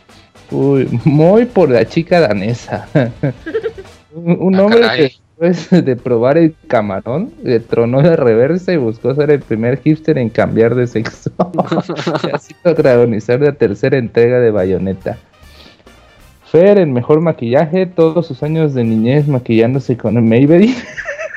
Uy, 0.50 0.86
muy 1.04 1.46
por 1.46 1.70
la 1.70 1.86
chica 1.88 2.20
danesa. 2.20 2.88
un 4.14 4.36
un 4.54 4.60
Ah, 4.60 4.62
hombre 4.64 4.80
caray. 4.80 5.08
que 5.10 5.16
después 5.38 5.70
de 5.84 5.96
probar 5.96 6.38
el 6.38 6.54
camarón, 6.66 7.32
le 7.42 7.60
tronó 7.60 8.00
la 8.02 8.16
reversa 8.16 8.72
y 8.72 8.76
buscó 8.76 9.14
ser 9.14 9.30
el 9.30 9.40
primer 9.40 9.80
hipster 9.80 10.18
en 10.18 10.30
cambiar 10.30 10.74
de 10.74 10.86
sexo. 10.86 11.30
y 12.24 12.34
así 12.34 12.54
protagonizar 12.62 13.40
la 13.40 13.52
tercera 13.52 13.98
entrega 13.98 14.40
de 14.40 14.50
Bayonetta. 14.50 15.18
Fer, 16.50 16.78
el 16.78 16.88
mejor 16.88 17.20
maquillaje, 17.20 17.86
todos 17.86 18.26
sus 18.26 18.42
años 18.42 18.72
de 18.72 18.84
niñez 18.84 19.26
maquillándose 19.26 19.96
con 19.96 20.14
Maybelline. 20.26 20.76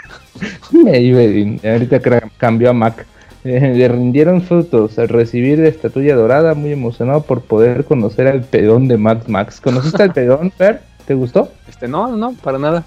Maybelline, 0.72 1.60
ahorita 1.64 2.00
cambió 2.38 2.70
a 2.70 2.74
Mac. 2.74 3.06
Eh, 3.46 3.74
le 3.74 3.88
rindieron 3.88 4.42
frutos 4.42 5.00
al 5.00 5.08
recibir 5.08 5.60
la 5.60 5.70
estatuilla 5.70 6.16
dorada, 6.16 6.54
muy 6.56 6.74
emocionado 6.74 7.22
por 7.22 7.42
poder 7.42 7.86
conocer 7.86 8.28
al 8.28 8.42
pedón 8.42 8.88
de 8.88 8.98
Max 8.98 9.30
Max. 9.30 9.62
¿Conociste 9.62 10.04
al 10.04 10.14
pedón, 10.14 10.52
Fer? 10.52 10.82
¿Te 11.08 11.14
gustó? 11.16 11.50
Este, 11.68 11.88
no, 11.88 12.16
no, 12.16 12.34
para 12.34 12.60
nada. 12.60 12.84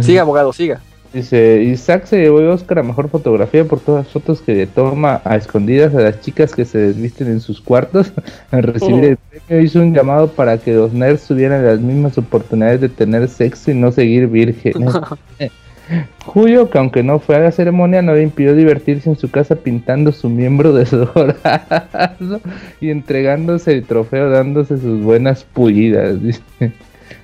Siga, 0.00 0.22
abogado, 0.22 0.52
siga. 0.52 0.80
Dice, 1.12 1.62
Isaac 1.62 2.06
se 2.06 2.18
llevó 2.18 2.40
el 2.40 2.48
Oscar 2.48 2.80
a 2.80 2.82
Mejor 2.82 3.08
Fotografía 3.08 3.64
por 3.64 3.78
todas 3.78 4.04
las 4.04 4.12
fotos 4.12 4.40
que 4.40 4.52
le 4.52 4.66
toma 4.66 5.22
a 5.24 5.36
escondidas 5.36 5.94
a 5.94 6.00
las 6.00 6.20
chicas 6.20 6.52
que 6.52 6.64
se 6.64 6.78
desvisten 6.78 7.28
en 7.28 7.40
sus 7.40 7.60
cuartos. 7.60 8.12
Al 8.50 8.64
recibir 8.64 9.04
el 9.04 9.16
premio 9.16 9.64
hizo 9.64 9.80
un 9.80 9.94
llamado 9.94 10.28
para 10.28 10.58
que 10.58 10.72
los 10.72 10.92
nerds 10.92 11.28
tuvieran 11.28 11.64
las 11.64 11.78
mismas 11.78 12.18
oportunidades 12.18 12.80
de 12.80 12.88
tener 12.88 13.28
sexo 13.28 13.70
y 13.70 13.74
no 13.74 13.92
seguir 13.92 14.26
vírgenes. 14.26 14.92
Julio, 16.24 16.70
que 16.70 16.78
aunque 16.78 17.02
no 17.02 17.18
fue 17.18 17.36
a 17.36 17.40
la 17.40 17.52
ceremonia, 17.52 18.02
no 18.02 18.14
le 18.14 18.22
impidió 18.22 18.54
divertirse 18.54 19.08
en 19.08 19.16
su 19.16 19.30
casa 19.30 19.56
pintando 19.56 20.12
su 20.12 20.28
miembro 20.28 20.72
desdorado 20.72 22.40
y 22.80 22.90
entregándose 22.90 23.72
el 23.72 23.84
trofeo 23.84 24.30
dándose 24.30 24.78
sus 24.78 25.02
buenas 25.02 25.44
pullidas. 25.44 26.22
dice. 26.22 26.42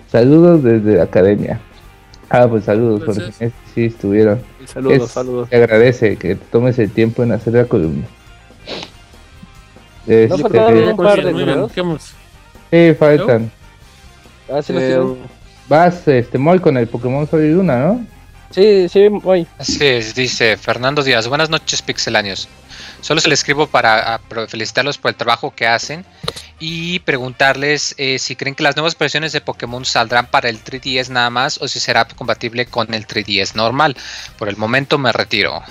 Saludos 0.08 0.62
desde 0.62 0.96
la 0.96 1.04
academia. 1.04 1.60
Ah, 2.30 2.46
pues 2.48 2.64
saludos, 2.64 3.02
porque 3.04 3.22
Gracias. 3.22 3.52
sí 3.74 3.84
estuvieron. 3.86 4.40
Saludos, 4.66 5.02
Es- 5.02 5.10
saludos. 5.10 5.48
Te 5.48 5.56
agradece 5.56 6.16
que 6.16 6.36
te 6.36 6.44
tomes 6.46 6.78
el 6.78 6.90
tiempo 6.90 7.22
en 7.24 7.32
hacer 7.32 7.54
la 7.54 7.64
columna. 7.64 8.06
No 10.06 10.14
Este, 10.14 10.38
faltaron 10.38 10.88
un 10.88 10.96
par 10.96 11.22
de 11.24 11.32
números. 11.32 11.72
¿qué 11.72 11.82
más? 11.82 12.14
sí, 12.70 12.94
faltan. 12.98 13.50
Ah, 14.52 14.62
sí, 14.62 14.72
Eh. 14.76 15.00
Vas, 15.68 16.06
este, 16.08 16.36
Moy, 16.38 16.58
con 16.58 16.76
el 16.76 16.88
Pokémon 16.88 17.28
Sol 17.28 17.44
y 17.44 17.52
Luna, 17.52 17.78
¿no? 17.86 18.06
sí, 18.50 18.88
sí, 18.88 19.06
voy. 19.08 19.46
Así 19.58 19.84
es, 19.86 20.14
dice 20.14 20.56
Fernando 20.56 21.02
Díaz. 21.02 21.28
Buenas 21.28 21.48
noches, 21.50 21.80
pixelanios. 21.82 22.48
Solo 23.00 23.20
se 23.20 23.28
le 23.28 23.34
escribo 23.34 23.66
para 23.66 24.14
ah, 24.14 24.20
felicitarlos 24.48 24.98
por 24.98 25.10
el 25.10 25.14
trabajo 25.16 25.54
que 25.54 25.66
hacen 25.66 26.04
y 26.58 26.98
preguntarles 27.00 27.94
eh, 27.98 28.18
si 28.18 28.36
creen 28.36 28.54
que 28.54 28.62
las 28.62 28.76
nuevas 28.76 28.96
versiones 28.98 29.32
de 29.32 29.40
Pokémon 29.40 29.84
saldrán 29.84 30.26
para 30.26 30.48
el 30.48 30.62
3DS 30.62 31.08
nada 31.08 31.30
más 31.30 31.58
o 31.62 31.68
si 31.68 31.80
será 31.80 32.04
compatible 32.06 32.66
con 32.66 32.92
el 32.94 33.06
3DS 33.06 33.54
normal. 33.54 33.96
Por 34.38 34.48
el 34.48 34.56
momento 34.56 34.98
me 34.98 35.12
retiro. 35.12 35.62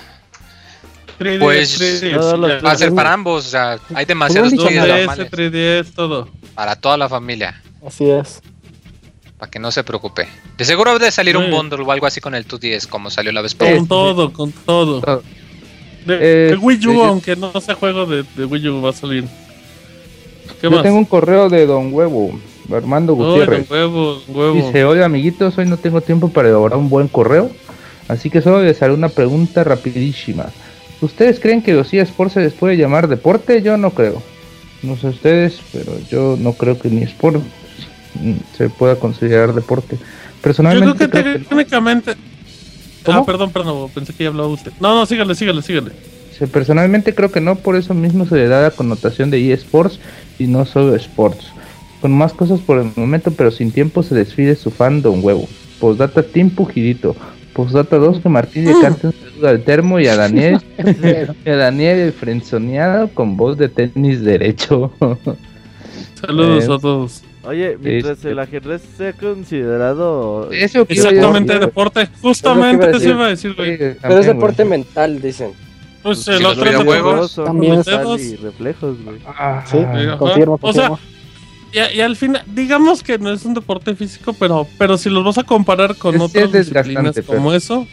3DS, 1.18 1.38
Pues, 1.38 1.80
3DS, 1.80 2.14
todos 2.14 2.38
los 2.38 2.50
ya. 2.50 2.60
Va 2.60 2.72
a 2.72 2.76
ser 2.76 2.94
para 2.94 3.12
ambos, 3.12 3.46
o 3.46 3.50
sea, 3.50 3.78
hay 3.94 4.04
demasiados 4.06 4.50
dicho 4.50 4.64
3DS 4.66 4.80
2DS, 4.86 4.96
normales 5.06 5.30
3DS, 5.30 5.94
todo. 5.94 6.28
para 6.54 6.76
toda 6.76 6.96
la 6.96 7.08
familia. 7.08 7.62
Así 7.86 8.08
es. 8.10 8.40
Para 9.38 9.50
que 9.50 9.58
no 9.58 9.70
se 9.70 9.84
preocupe. 9.84 10.28
De 10.58 10.64
seguro 10.64 10.98
debe 10.98 11.10
salir 11.10 11.36
un 11.36 11.46
Sí. 11.46 11.50
bundle 11.50 11.82
o 11.82 11.92
algo 11.92 12.06
así 12.06 12.20
con 12.20 12.34
el 12.34 12.46
2DS 12.46 12.86
como 12.86 13.10
salió 13.10 13.32
la 13.32 13.40
vez 13.42 13.54
pasada. 13.54 13.76
Con 13.78 13.88
todo, 13.88 14.32
con 14.32 14.52
todo. 14.52 15.22
De, 16.06 16.18
Eh, 16.20 16.50
de 16.50 16.56
Wii 16.56 16.86
U, 16.88 17.02
aunque 17.04 17.36
no 17.36 17.52
sea 17.60 17.74
juego 17.74 18.06
de, 18.06 18.24
de 18.36 18.44
Wii 18.44 18.68
U, 18.68 18.82
va 18.82 18.90
a 18.90 18.92
salir. 18.92 19.24
¿Qué 20.60 20.64
Yo 20.64 20.70
más? 20.70 20.82
tengo 20.82 20.96
un 20.98 21.04
correo 21.04 21.48
de 21.48 21.66
Don 21.66 21.92
Huevo, 21.92 22.38
Armando 22.72 23.14
Gutiérrez. 23.14 23.70
huevo, 23.70 24.20
huevo. 24.28 24.54
Dice, 24.54 24.84
hola 24.84 25.04
amiguitos, 25.06 25.56
hoy 25.58 25.66
no 25.66 25.76
tengo 25.76 26.00
tiempo 26.00 26.28
para 26.30 26.48
elaborar 26.48 26.78
un 26.78 26.88
buen 26.88 27.08
correo, 27.08 27.50
así 28.08 28.30
que 28.30 28.40
solo 28.42 28.62
les 28.62 28.80
haré 28.82 28.92
una 28.94 29.08
pregunta 29.08 29.64
rapidísima. 29.64 30.46
¿Ustedes 31.00 31.40
creen 31.40 31.62
que 31.62 31.72
los 31.72 31.92
eSports 31.94 32.34
se 32.34 32.40
les 32.40 32.52
puede 32.52 32.76
llamar 32.76 33.08
deporte? 33.08 33.62
Yo 33.62 33.76
no 33.76 33.90
creo. 33.90 34.22
No 34.82 34.96
sé 34.96 35.08
ustedes, 35.08 35.58
pero 35.72 35.92
yo 36.10 36.36
no 36.38 36.52
creo 36.54 36.78
que 36.78 36.88
ni 36.88 37.02
sport 37.04 37.42
se 38.56 38.68
pueda 38.70 38.96
considerar 38.96 39.54
deporte. 39.54 39.96
Yo 39.96 40.02
Personalmente 40.42 41.08
creo 41.08 41.10
que 41.10 41.22
creo 41.22 41.38
que- 41.38 41.44
técnicamente. 41.44 42.14
¿Cómo? 43.10 43.22
Ah, 43.22 43.26
perdón, 43.26 43.50
perdón, 43.50 43.90
pensé 43.94 44.12
que 44.12 44.24
ya 44.24 44.30
hablaba 44.30 44.48
usted. 44.48 44.72
No, 44.80 44.94
no, 44.94 45.06
sígale, 45.06 45.34
sígale, 45.34 45.62
sígale. 45.62 45.92
Sí, 46.36 46.46
personalmente 46.46 47.14
creo 47.14 47.30
que 47.30 47.40
no, 47.40 47.56
por 47.56 47.76
eso 47.76 47.94
mismo 47.94 48.26
se 48.26 48.36
le 48.36 48.48
da 48.48 48.62
la 48.62 48.70
connotación 48.70 49.30
de 49.30 49.52
eSports 49.52 50.00
y 50.38 50.46
no 50.46 50.64
solo 50.64 50.94
sports. 50.96 51.52
Con 52.00 52.12
más 52.12 52.32
cosas 52.32 52.60
por 52.60 52.78
el 52.78 52.90
momento, 52.96 53.30
pero 53.32 53.50
sin 53.50 53.72
tiempo 53.72 54.02
se 54.02 54.14
desfide 54.14 54.56
su 54.56 54.70
fan 54.70 55.02
Don 55.02 55.22
Huevo. 55.22 55.48
Postdata 55.78 56.22
Team 56.22 56.50
Pujidito. 56.50 57.14
Postdata 57.52 57.96
2 57.96 58.20
que 58.20 58.28
Martín 58.28 58.64
le 58.64 58.80
cante 58.80 59.08
un 59.08 59.12
saludo 59.12 59.48
al 59.48 59.62
termo 59.64 59.98
y 59.98 60.06
a 60.06 60.16
Daniel. 60.16 60.62
y 61.44 61.50
a 61.50 61.56
Daniel 61.56 61.98
el 61.98 62.12
frenzoneado 62.12 63.08
con 63.08 63.36
voz 63.36 63.58
de 63.58 63.68
tenis 63.68 64.22
derecho. 64.22 64.92
Saludos 66.20 66.64
Eh, 66.68 66.72
a 66.72 66.78
todos. 66.78 67.22
Oye, 67.42 67.78
mientras 67.80 68.18
Este- 68.18 68.30
el 68.32 68.38
ajedrez 68.38 68.82
sea 68.98 69.12
considerado. 69.14 70.50
Eso 70.52 70.84
Exactamente, 70.88 71.54
decir. 71.54 71.66
deporte. 71.66 72.08
Justamente 72.20 72.90
eso 72.90 73.08
iba 73.08 73.26
a 73.26 73.28
decir, 73.28 73.54
güey. 73.54 73.78
Sí, 73.78 73.84
Pero 74.02 74.18
es 74.18 74.26
deporte 74.26 74.64
güey. 74.64 74.78
mental, 74.80 75.22
dicen. 75.22 75.52
Pues 76.02 76.26
el 76.28 76.42
los 76.42 76.56
otro 76.58 77.22
es 77.22 77.30
son 77.30 77.44
También 77.46 77.74
y 77.80 78.36
reflejos, 78.36 79.04
güey. 79.04 79.18
Ah, 79.26 79.64
Sí, 79.70 79.78
confirmo, 80.18 80.58
O 80.60 80.72
sea. 80.72 80.92
Y, 81.72 82.00
al 82.00 82.16
final, 82.16 82.42
digamos 82.46 83.02
que 83.02 83.18
no 83.18 83.30
es 83.32 83.44
un 83.44 83.54
deporte 83.54 83.94
físico, 83.94 84.34
pero, 84.38 84.66
pero 84.76 84.98
si 84.98 85.08
los 85.08 85.22
vas 85.24 85.38
a 85.38 85.44
comparar 85.44 85.94
con 85.96 86.16
Es- 86.16 86.20
otras 86.20 86.44
es 86.46 86.52
disciplinas 86.52 87.16
como 87.26 87.52
eso, 87.54 87.86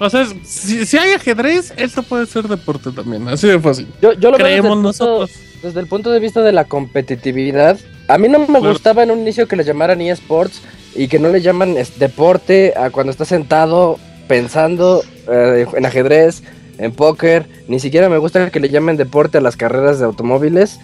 o 0.00 0.10
sea, 0.10 0.26
si, 0.42 0.84
si 0.84 0.96
hay 0.98 1.12
ajedrez, 1.12 1.72
esto 1.76 2.02
puede 2.02 2.26
ser 2.26 2.48
deporte 2.48 2.90
también, 2.90 3.28
así 3.28 3.46
de 3.46 3.60
fácil. 3.60 3.86
Yo, 4.02 4.12
yo 4.14 4.32
lo 4.32 4.38
veo 4.38 4.46
desde 4.46 4.56
el, 4.56 4.60
Creemos 4.60 4.70
punto, 4.72 4.88
nosotros. 4.88 5.30
desde 5.62 5.78
el 5.80 5.86
punto 5.86 6.10
de 6.10 6.18
vista 6.18 6.42
de 6.42 6.50
la 6.52 6.64
competitividad. 6.64 7.78
A 8.12 8.18
mí 8.18 8.28
no 8.28 8.40
me 8.40 8.46
Claro. 8.46 8.68
gustaba 8.72 9.02
en 9.02 9.10
un 9.10 9.20
inicio 9.20 9.48
que 9.48 9.56
le 9.56 9.64
llamaran 9.64 10.02
eSports 10.02 10.60
y 10.94 11.08
que 11.08 11.18
no 11.18 11.30
le 11.30 11.40
llaman 11.40 11.76
deporte 11.98 12.74
a 12.76 12.90
cuando 12.90 13.10
estás 13.10 13.28
sentado 13.28 13.98
pensando 14.28 15.02
eh, 15.30 15.64
en 15.74 15.86
ajedrez, 15.86 16.42
en 16.76 16.92
póker. 16.92 17.46
Ni 17.68 17.80
siquiera 17.80 18.10
me 18.10 18.18
gusta 18.18 18.50
que 18.50 18.60
le 18.60 18.68
llamen 18.68 18.98
deporte 18.98 19.38
a 19.38 19.40
las 19.40 19.56
carreras 19.56 19.98
de 19.98 20.04
automóviles. 20.04 20.78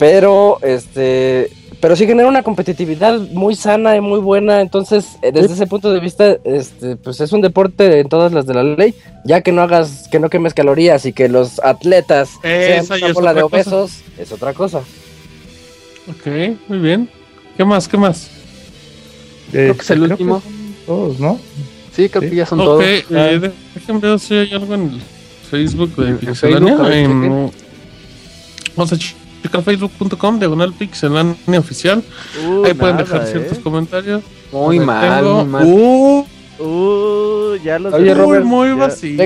Pero 0.00 0.58
este 0.62 1.48
pero 1.80 1.94
sí 1.96 2.06
genera 2.06 2.28
una 2.28 2.42
competitividad 2.42 3.18
muy 3.32 3.54
sana 3.54 3.96
y 3.96 4.00
muy 4.00 4.18
buena. 4.20 4.60
Entonces, 4.60 5.16
eh, 5.22 5.32
desde 5.32 5.54
ese 5.54 5.66
punto 5.66 5.92
de 5.92 5.98
vista, 5.98 6.36
este, 6.44 6.94
pues 6.96 7.20
es 7.20 7.32
un 7.32 7.40
deporte 7.40 7.98
en 8.00 8.08
todas 8.08 8.32
las 8.32 8.46
de 8.46 8.54
la 8.54 8.62
ley, 8.62 8.94
ya 9.24 9.40
que 9.40 9.50
no 9.50 9.62
hagas, 9.62 10.06
que 10.08 10.20
no 10.20 10.30
quemes 10.30 10.54
calorías 10.54 11.06
y 11.06 11.12
que 11.12 11.28
los 11.28 11.60
atletas 11.64 12.30
Esa 12.44 12.96
sean 12.98 13.02
una 13.04 13.12
bola 13.14 13.34
de 13.34 13.42
cosa. 13.42 13.56
obesos, 13.56 14.02
es 14.16 14.30
otra 14.30 14.54
cosa. 14.54 14.82
Ok, 16.08 16.56
muy 16.68 16.78
bien. 16.78 17.08
¿Qué 17.56 17.64
más? 17.64 17.88
¿Qué 17.88 17.96
más? 17.96 18.30
Creo 19.50 19.74
que 19.76 19.82
es 19.82 19.90
el 19.90 20.02
último. 20.02 20.42
Todos, 20.86 21.18
¿no? 21.20 21.38
Sí, 21.94 22.08
creo 22.08 22.22
que 22.28 22.34
ya 22.34 22.46
son 22.46 22.58
todos. 22.58 22.82
eh, 22.82 23.04
de- 23.10 23.52
déjenme 23.74 24.00
ver 24.00 24.18
si 24.18 24.34
hay 24.34 24.52
algo 24.52 24.74
en 24.74 24.82
el 24.94 25.00
Facebook 25.50 25.94
de 25.96 26.14
Pixelania. 26.14 26.68
Facebook, 26.76 26.86
a 26.86 26.88
ver, 26.88 26.98
en- 27.04 27.50
Vamos 28.74 28.92
a 28.94 28.96
checar 28.96 29.62
facebook.com, 29.62 30.38
diagonal 30.38 30.72
Pixelania 30.72 31.58
oficial. 31.58 32.02
Uh, 32.46 32.64
Ahí 32.64 32.72
pueden 32.74 32.96
dejar 32.96 33.22
¿eh? 33.22 33.26
ciertos 33.30 33.58
comentarios. 33.58 34.22
Muy 34.50 34.80
mal, 34.80 35.22
tengo- 35.22 35.44
muy 35.44 35.44
mal. 35.52 35.64
Uh, 35.66 36.26
Uh, 36.58 37.56
ya 37.64 37.78
los 37.78 37.92
Oye, 37.92 38.14
muy, 38.14 38.14
Robert, 38.14 38.44
muy 38.44 38.68
ya- 38.68 38.74
vacío. 38.76 39.20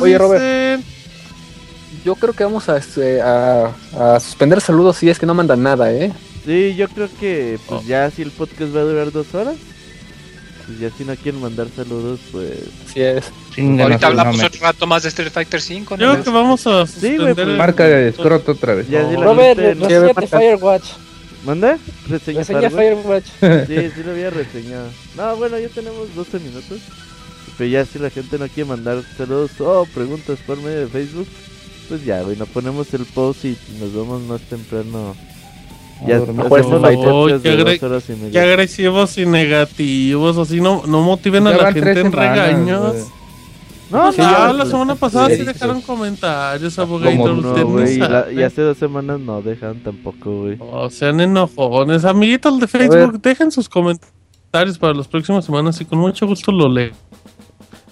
Oye, 0.00 0.16
Robert. 0.18 0.42
dicen- 0.42 0.84
Yo 2.04 2.14
creo 2.14 2.32
que 2.32 2.44
vamos 2.44 2.68
a, 2.68 2.76
este, 2.76 3.20
a, 3.20 3.72
a 3.98 4.20
suspender 4.20 4.60
saludos 4.60 4.96
si 4.96 5.08
es 5.10 5.18
que 5.18 5.26
no 5.26 5.34
mandan 5.34 5.62
nada, 5.62 5.92
¿eh? 5.92 6.12
Sí, 6.44 6.74
yo 6.76 6.88
creo 6.88 7.08
que 7.20 7.58
pues 7.66 7.82
Oh. 7.82 7.84
ya 7.86 8.10
si 8.10 8.22
el 8.22 8.30
podcast 8.30 8.74
va 8.74 8.80
a 8.80 8.84
durar 8.84 9.12
dos 9.12 9.34
horas, 9.34 9.56
pues 10.66 10.78
ya 10.78 10.90
si 10.96 11.04
no 11.04 11.14
quieren 11.16 11.40
mandar 11.40 11.66
saludos, 11.74 12.20
pues 12.32 12.52
Así 12.88 13.00
es. 13.02 13.24
Ahorita 13.80 14.06
hablamos 14.06 14.42
otro 14.42 14.60
rato 14.60 14.86
más 14.86 15.02
de 15.02 15.08
Street 15.10 15.32
Fighter 15.32 15.60
5. 15.60 15.96
Yo 15.96 16.12
creo 16.12 16.24
que 16.24 16.30
vamos 16.30 16.66
a 16.66 16.86
Sí, 16.86 17.00
güey, 17.00 17.10
suspender 17.16 17.34
pues, 17.34 17.48
el- 17.48 17.56
Marca 17.56 17.84
de 17.84 18.08
escroto 18.08 18.52
otra 18.52 18.74
vez. 18.74 18.88
ya 18.88 19.08
si 19.08 19.16
Robert, 19.16 19.58
gente 19.58 19.74
no- 19.74 19.88
Sí, 19.88 19.94
reseñate. 19.94 20.26
Firewatch. 20.26 20.84
¿Manda? 21.44 21.78
Reseña 22.08 22.38
Reseña 22.40 22.70
Firewatch. 22.70 23.24
Firewatch. 23.40 23.66
Sí, 23.68 23.90
sí 23.94 24.02
lo 24.04 24.10
había 24.12 24.30
reseñado. 24.30 24.88
No, 25.16 25.36
bueno, 25.36 25.58
ya 25.58 25.68
tenemos 25.68 26.14
12 26.14 26.38
minutos. 26.38 26.78
Pero 27.56 27.70
ya 27.70 27.84
si 27.84 27.98
la 27.98 28.10
gente 28.10 28.38
no 28.38 28.46
quiere 28.48 28.68
mandar 28.70 29.02
saludos 29.16 29.50
o 29.60 29.84
preguntas 29.92 30.38
por 30.46 30.58
medio 30.58 30.80
de 30.80 30.86
Facebook, 30.86 31.26
pues 31.88 32.04
ya, 32.04 32.22
güey, 32.22 32.36
nos 32.36 32.48
ponemos 32.48 32.92
el 32.94 33.04
post 33.06 33.44
y 33.44 33.56
nos 33.80 33.92
vemos 33.94 34.22
más 34.22 34.40
temprano. 34.42 35.14
Ya 36.06 36.18
dormir. 36.18 36.46
Fighter. 36.48 36.80
podcasts 36.80 37.42
Qué 37.42 37.86
horas 37.86 38.04
y 38.08 38.30
Qué 38.30 38.38
agresivos 38.40 39.18
y 39.18 39.26
negativos, 39.26 40.36
así 40.38 40.60
no, 40.60 40.82
no 40.86 41.02
motiven 41.02 41.46
a 41.46 41.50
la 41.50 41.72
gente 41.72 42.00
en 42.00 42.12
regaños. 42.12 42.92
güey. 42.92 43.04
No, 43.90 44.12
Sí, 44.12 44.20
no, 44.20 44.30
ya 44.30 44.46
no, 44.48 44.52
la 44.52 44.66
semana 44.66 44.94
pasada 44.96 45.28
sí, 45.30 45.36
sí, 45.36 45.44
dejaron 45.44 45.80
comentarios, 45.80 46.78
abogadito. 46.78 47.34
no, 47.34 48.30
y 48.30 48.42
hace 48.42 48.60
dos 48.60 48.76
semanas 48.76 49.18
no 49.18 49.40
dejan 49.40 49.82
tampoco, 49.82 50.42
güey. 50.42 50.58
O 50.60 50.90
sean 50.90 51.20
enojones. 51.20 52.04
Amiguitos 52.04 52.60
de 52.60 52.68
Facebook, 52.68 53.20
dejen 53.22 53.50
sus 53.50 53.66
comentarios 53.66 54.78
para 54.78 54.92
las 54.92 55.08
próximas 55.08 55.46
semanas 55.46 55.80
y 55.80 55.86
con 55.86 55.98
mucho 56.00 56.26
gusto 56.26 56.52
lo 56.52 56.68
leo. 56.68 56.92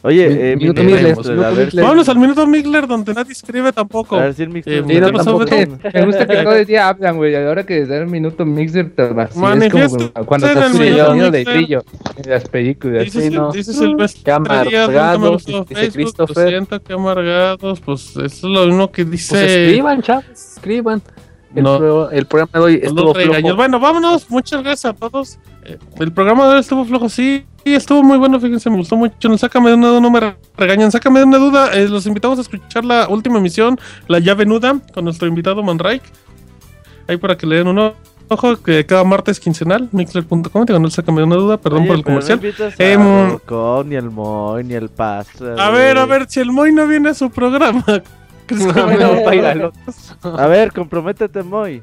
Oye, 0.03 0.29
Mi- 0.29 0.35
eh, 0.41 0.57
minuto 0.57 0.83
mi- 0.83 0.93
Mixler, 0.93 1.17
Mixler, 1.17 1.35
minuto 1.35 1.47
a 1.47 1.51
ver, 1.51 1.65
Mixler. 1.65 1.85
Vámonos 1.85 2.09
al 2.09 2.19
minuto 2.19 2.47
Migler 2.47 2.87
donde 2.87 3.15
nadie 3.15 3.33
escribe 3.33 3.73
tampoco. 3.73 4.17
a 4.17 4.23
ver 4.25 4.35
si 4.35 4.43
el 4.43 4.49
Mixler 4.51 4.85
Eh, 4.89 5.01
no, 5.01 5.13
tampoco. 5.13 5.45
Me 5.95 6.07
gusta 6.07 6.27
que 6.27 6.37
todo 6.37 6.55
el 6.55 6.67
día 6.67 6.89
hablan, 6.89 7.17
güey. 7.17 7.35
Ahora 7.35 7.65
que 7.65 7.85
dan 7.87 8.03
el 8.03 8.07
minuto 8.09 8.45
mixer, 8.45 8.91
te 8.95 9.03
es 9.05 9.37
Manifiesta 9.37 10.11
como 10.13 10.27
cuando 10.27 10.47
el 10.49 10.59
el 10.59 10.73
minuto 10.75 11.07
sonido 11.07 11.31
de 11.31 11.45
trillo 11.45 11.85
en 12.23 12.31
las 12.31 12.49
películas. 12.49 13.05
Dice, 13.05 13.23
Sí, 13.23 13.31
no. 13.31 13.53
dice 13.53 13.73
Silvestre 13.73 14.23
Qué 14.25 14.31
amargados, 14.33 15.45
dice 15.47 15.65
Facebook, 15.75 15.93
Christopher. 15.95 16.45
Lo 16.45 16.51
siento, 16.51 16.83
qué 16.83 16.93
amargados. 16.93 17.81
Pues 17.81 18.11
eso 18.11 18.23
es 18.25 18.43
lo 18.43 18.67
mismo 18.67 18.91
que 18.93 19.05
dice. 19.05 19.35
Pues 19.35 19.51
escriban, 19.51 20.03
chavos, 20.03 20.25
escriban. 20.31 21.03
El, 21.57 21.65
No. 21.65 21.79
pro- 21.79 22.11
el 22.11 22.27
programa 22.27 22.51
de 22.53 22.61
hoy 22.61 22.75
estuvo 22.83 23.13
no 23.13 23.15
flojo. 23.15 23.57
Bueno, 23.57 23.81
vámonos. 23.81 24.31
Muchas 24.31 24.63
gracias 24.63 24.93
a 24.93 24.97
todos. 24.97 25.39
Eh, 25.65 25.79
El 25.99 26.13
programa 26.13 26.47
de 26.47 26.55
hoy 26.55 26.61
estuvo 26.61 26.85
flojo, 26.85 27.09
sí. 27.09 27.45
sí, 27.65 27.75
estuvo 27.75 28.03
muy 28.03 28.19
bueno. 28.19 28.39
Fíjense, 28.39 28.71
me 28.71 28.77
gustó 28.77 28.97
mucho. 28.97 29.29
No, 29.29 29.37
sácame 29.39 29.71
de 29.71 29.77
una 29.77 29.89
duda, 29.89 30.01
no 30.01 30.11
me 30.11 30.37
regañan. 30.57 30.93
Sácame 30.93 31.21
de 31.21 31.25
una 31.27 31.39
duda. 31.39 31.71
eh, 31.75 31.89
los 31.89 32.07
invitamos 32.07 32.39
a 32.39 32.43
escuchar 32.43 32.85
la 32.85 33.09
última 33.09 33.39
emisión, 33.39 33.79
La 34.07 34.19
Llave 34.21 34.47
Nuda, 34.47 34.79
con 34.95 35.05
nuestro 35.05 35.27
invitado 35.27 35.63
Manraik. 35.63 36.03
Ahí 37.09 37.17
para 37.17 37.37
que 37.37 37.47
le 37.47 37.57
den 37.57 37.69
un 37.69 37.93
ojo, 38.29 38.57
que 38.63 38.85
cada 38.85 39.05
martes 39.05 39.39
quincenal, 39.39 39.89
mixler.com. 39.93 40.65
Digo, 40.67 40.79
no 40.81 40.91
sácame 40.91 41.19
de 41.21 41.25
una 41.25 41.37
duda, 41.37 41.57
perdón 41.57 41.83
Oye, 41.83 41.89
por 41.89 41.97
el 41.97 42.03
pero 42.03 42.15
no 42.17 42.21
comercial. 42.21 42.39
invitas 42.39 42.75
Em, 42.81 43.01
a 43.01 43.29
Rocón, 43.31 43.89
ni 43.89 43.97
al 43.97 44.11
Moy, 44.11 44.65
ni 44.65 44.75
al 44.75 44.89
Pastra. 44.89 45.55
A 45.65 45.71
ver, 45.71 45.97
a 45.99 46.05
ver, 46.07 46.27
si 46.29 46.41
el 46.41 46.51
Moy 46.53 46.73
no 46.73 46.87
viene 46.89 47.11
a 47.11 47.15
su 47.15 47.31
programa. 47.31 47.85
¿Crees 48.47 48.67
que. 48.73 49.71
A 50.29 50.47
ver, 50.47 50.73
comprométete, 50.73 51.43
Moy. 51.43 51.83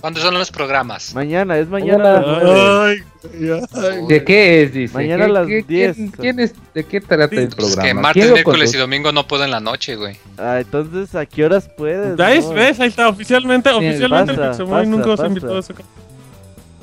¿Cuándo 0.00 0.20
son 0.20 0.34
los 0.34 0.50
programas? 0.52 1.14
Mañana, 1.14 1.58
es 1.58 1.68
mañana. 1.68 2.22
Ay, 2.24 2.98
ay, 3.40 3.50
ay. 3.74 4.06
¿De 4.08 4.24
qué 4.24 4.62
es? 4.62 4.72
Dice. 4.72 4.94
Mañana 4.94 5.24
a 5.24 5.26
¿Qué- 5.26 5.32
las 5.32 5.46
qué- 5.46 5.64
10. 5.66 5.96
¿quién, 5.96 6.10
quién 6.10 6.40
es, 6.40 6.54
¿De 6.74 6.84
qué 6.84 7.00
trata 7.00 7.34
el 7.34 7.48
Pues 7.48 7.54
programa? 7.54 7.72
que 7.74 7.82
¿Quién 7.88 8.00
martes, 8.02 8.32
miércoles 8.32 8.74
y 8.74 8.76
domingo 8.76 9.10
no 9.10 9.26
puedo 9.26 9.44
en 9.44 9.50
la 9.50 9.58
noche, 9.60 9.96
güey. 9.96 10.16
Ah, 10.38 10.58
entonces, 10.60 11.14
¿a 11.14 11.24
qué 11.26 11.44
horas 11.46 11.68
puedes? 11.76 12.14
¿Ves? 12.16 12.48
¿Ves? 12.50 12.78
Ahí 12.78 12.88
está, 12.88 13.08
oficialmente, 13.08 13.70
oficialmente 13.70 14.34
pasa, 14.34 14.44
el 14.44 14.50
Pixemoy 14.50 14.86
nunca 14.86 15.08
os 15.10 15.16
pasa. 15.16 15.26
invitó 15.28 15.56
a 15.58 15.62
ca- 15.62 15.84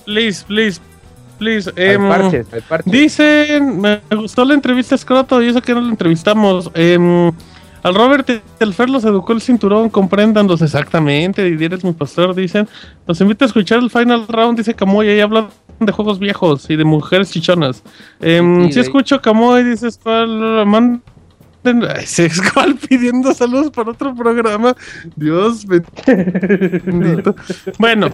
Please, 0.06 0.44
please, 0.46 0.82
please. 1.38 1.70
Al 1.70 1.78
em, 1.82 2.10
parche, 2.10 2.46
al 2.52 2.62
parche. 2.64 2.90
Dicen, 2.92 3.80
me 3.80 4.02
gustó 4.12 4.44
la 4.44 4.56
entrevista 4.56 4.96
a 4.96 4.98
Scroto 4.98 5.42
y 5.42 5.48
eso 5.50 5.62
que 5.62 5.74
no 5.74 5.82
lo 5.82 5.90
entrevistamos. 5.90 6.70
em, 6.74 7.32
al 7.84 7.96
Robert 7.96 8.30
Telfer 8.58 8.90
los 8.90 9.04
educó 9.04 9.34
el 9.34 9.42
cinturón, 9.42 9.90
compréndanlos 9.90 10.62
exactamente. 10.62 11.44
Didier 11.44 11.74
es 11.74 11.84
mi 11.84 11.92
pastor, 11.94 12.34
dicen. 12.34 12.68
Nos 13.08 13.20
invita 13.22 13.46
a 13.46 13.48
escuchar 13.48 13.80
el 13.80 13.90
final 13.90 14.26
round, 14.28 14.58
dice 14.58 14.74
Camoy. 14.74 15.10
Ahí 15.10 15.20
hablan 15.20 15.50
de 15.80 15.92
juegos 15.92 16.18
viejos 16.20 16.70
y 16.70 16.76
de 16.76 16.86
mujeres 16.86 17.32
chichonas. 17.32 17.84
Em, 18.22 18.66
Y 18.66 18.72
si 18.74 18.80
escucho 18.80 19.22
Camoy, 19.22 19.64
dice 19.64 19.92
Squall, 19.92 20.66
manden. 20.66 21.02
Ay, 21.66 22.06
se 22.06 22.30
Squall 22.30 22.76
pidiendo 22.90 23.34
saludos 23.34 23.72
para 23.72 23.92
otro 23.92 24.14
programa. 24.16 24.76
Dios 25.16 25.66
bendito. 25.66 27.36
Bueno, 27.80 28.08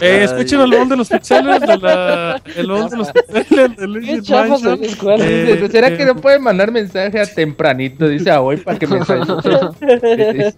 eh, 0.00 0.24
escuchen 0.24 0.60
el 0.60 0.70
bol 0.70 0.88
de 0.88 0.96
los 0.96 1.08
pixeles, 1.08 1.60
de 1.60 1.78
la, 1.78 2.42
el 2.56 2.66
bol 2.66 2.90
de 2.90 2.96
los 2.98 3.10
pixeles, 3.12 3.76
de 3.76 4.96
cuales. 4.96 5.26
Eh, 5.26 5.68
¿Será 5.70 5.88
eh, 5.88 5.96
que 5.96 6.04
no 6.04 6.16
pueden 6.16 6.42
mandar 6.42 6.70
mensaje 6.70 7.18
a 7.20 7.26
tempranito? 7.26 8.06
Dice 8.08 8.30
a 8.30 8.40
hoy 8.42 8.58
para 8.58 8.78
que 8.78 8.86
me 8.86 9.04
salude. 9.04 9.72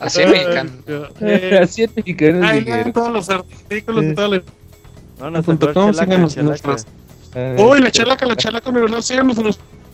Así 0.00 0.26
mexicano. 0.26 0.70
Eh, 1.20 1.60
Así 1.62 1.82
es 1.84 1.96
mexicano. 1.96 2.46
Ahí 2.46 2.60
lean 2.62 2.92
todos 2.92 3.12
los 3.12 3.28
artículos 3.30 4.04
y 4.04 4.14
todo. 4.14 4.28
le- 4.28 4.42
No, 5.20 5.30
no, 5.30 5.42
punto 5.42 5.68
se 5.68 5.72
com, 5.74 5.92
chalaca, 5.92 6.04
síganos 6.04 6.36
en 6.36 6.46
chalaca. 6.46 6.68
nuestras- 6.68 6.86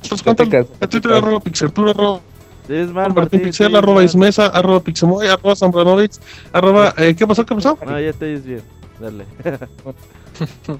Cuentas. 0.03 0.23
Platicas, 0.23 0.67
A 0.81 0.87
Twitter, 0.87 1.13
arroba 1.13 1.41
pixeltura, 1.41 1.91
arroba 1.93 2.21
Sí, 2.67 2.75
es 2.75 2.89
mal, 2.89 2.95
Martín 3.07 3.15
Martín, 3.15 3.41
Pixel, 3.45 3.69
sí, 3.71 3.77
arroba. 3.77 4.05
Ismesa, 4.05 4.47
arroba 4.47 4.81
Pixemoy, 4.81 5.27
arroba 5.27 5.57
Zambranovich, 5.57 6.17
arroba... 6.53 6.93
eh, 6.99 7.15
¿Qué 7.17 7.27
pasó? 7.27 7.47
¿Qué 7.47 7.55
pasó? 7.55 7.79
No, 7.87 7.99
ya 7.99 8.13
te 8.13 8.25
oyes 8.27 8.45
bien. 8.45 8.63
Dale. 9.01 9.25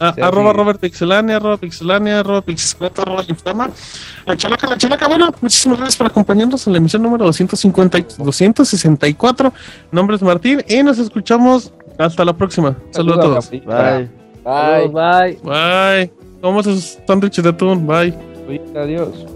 Ah, 0.00 0.12
Sí, 0.14 0.20
arroba 0.22 0.50
así. 0.50 0.58
Robert 0.58 0.80
Pixelania, 0.80 1.36
arroba 1.36 1.56
Pixelania, 1.56 2.18
arroba 2.20 2.42
Pixelata, 2.42 3.02
arroba 3.02 3.22
Inflama. 3.28 3.70
La 4.26 4.36
chalaca, 4.36 4.66
la 4.68 4.76
chalaca. 4.76 5.06
Bueno, 5.06 5.32
muchísimas 5.40 5.78
gracias 5.78 5.96
por 5.96 6.06
acompañarnos 6.08 6.66
en 6.66 6.72
la 6.72 6.78
emisión 6.78 7.02
número 7.02 7.24
250, 7.26 7.98
y- 7.98 8.06
264. 8.18 9.52
Nombre 9.92 10.16
es 10.16 10.22
Martín 10.22 10.64
y 10.68 10.82
nos 10.82 10.98
escuchamos 10.98 11.72
hasta 11.96 12.24
la 12.24 12.32
próxima. 12.32 12.76
Saludos 12.90 13.18
a 13.18 13.22
todos. 13.22 13.50
Bye. 13.50 13.60
Bye. 14.44 14.88
Bye. 14.88 14.88
Bye. 14.88 15.38
Vamos 15.44 16.23
a 16.44 16.62
sus 16.62 16.98
sándwiches 17.06 17.42
de 17.42 17.50
atún. 17.50 17.86
Bye. 17.86 18.14
Adiós. 18.76 19.26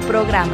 Programa. 0.00 0.51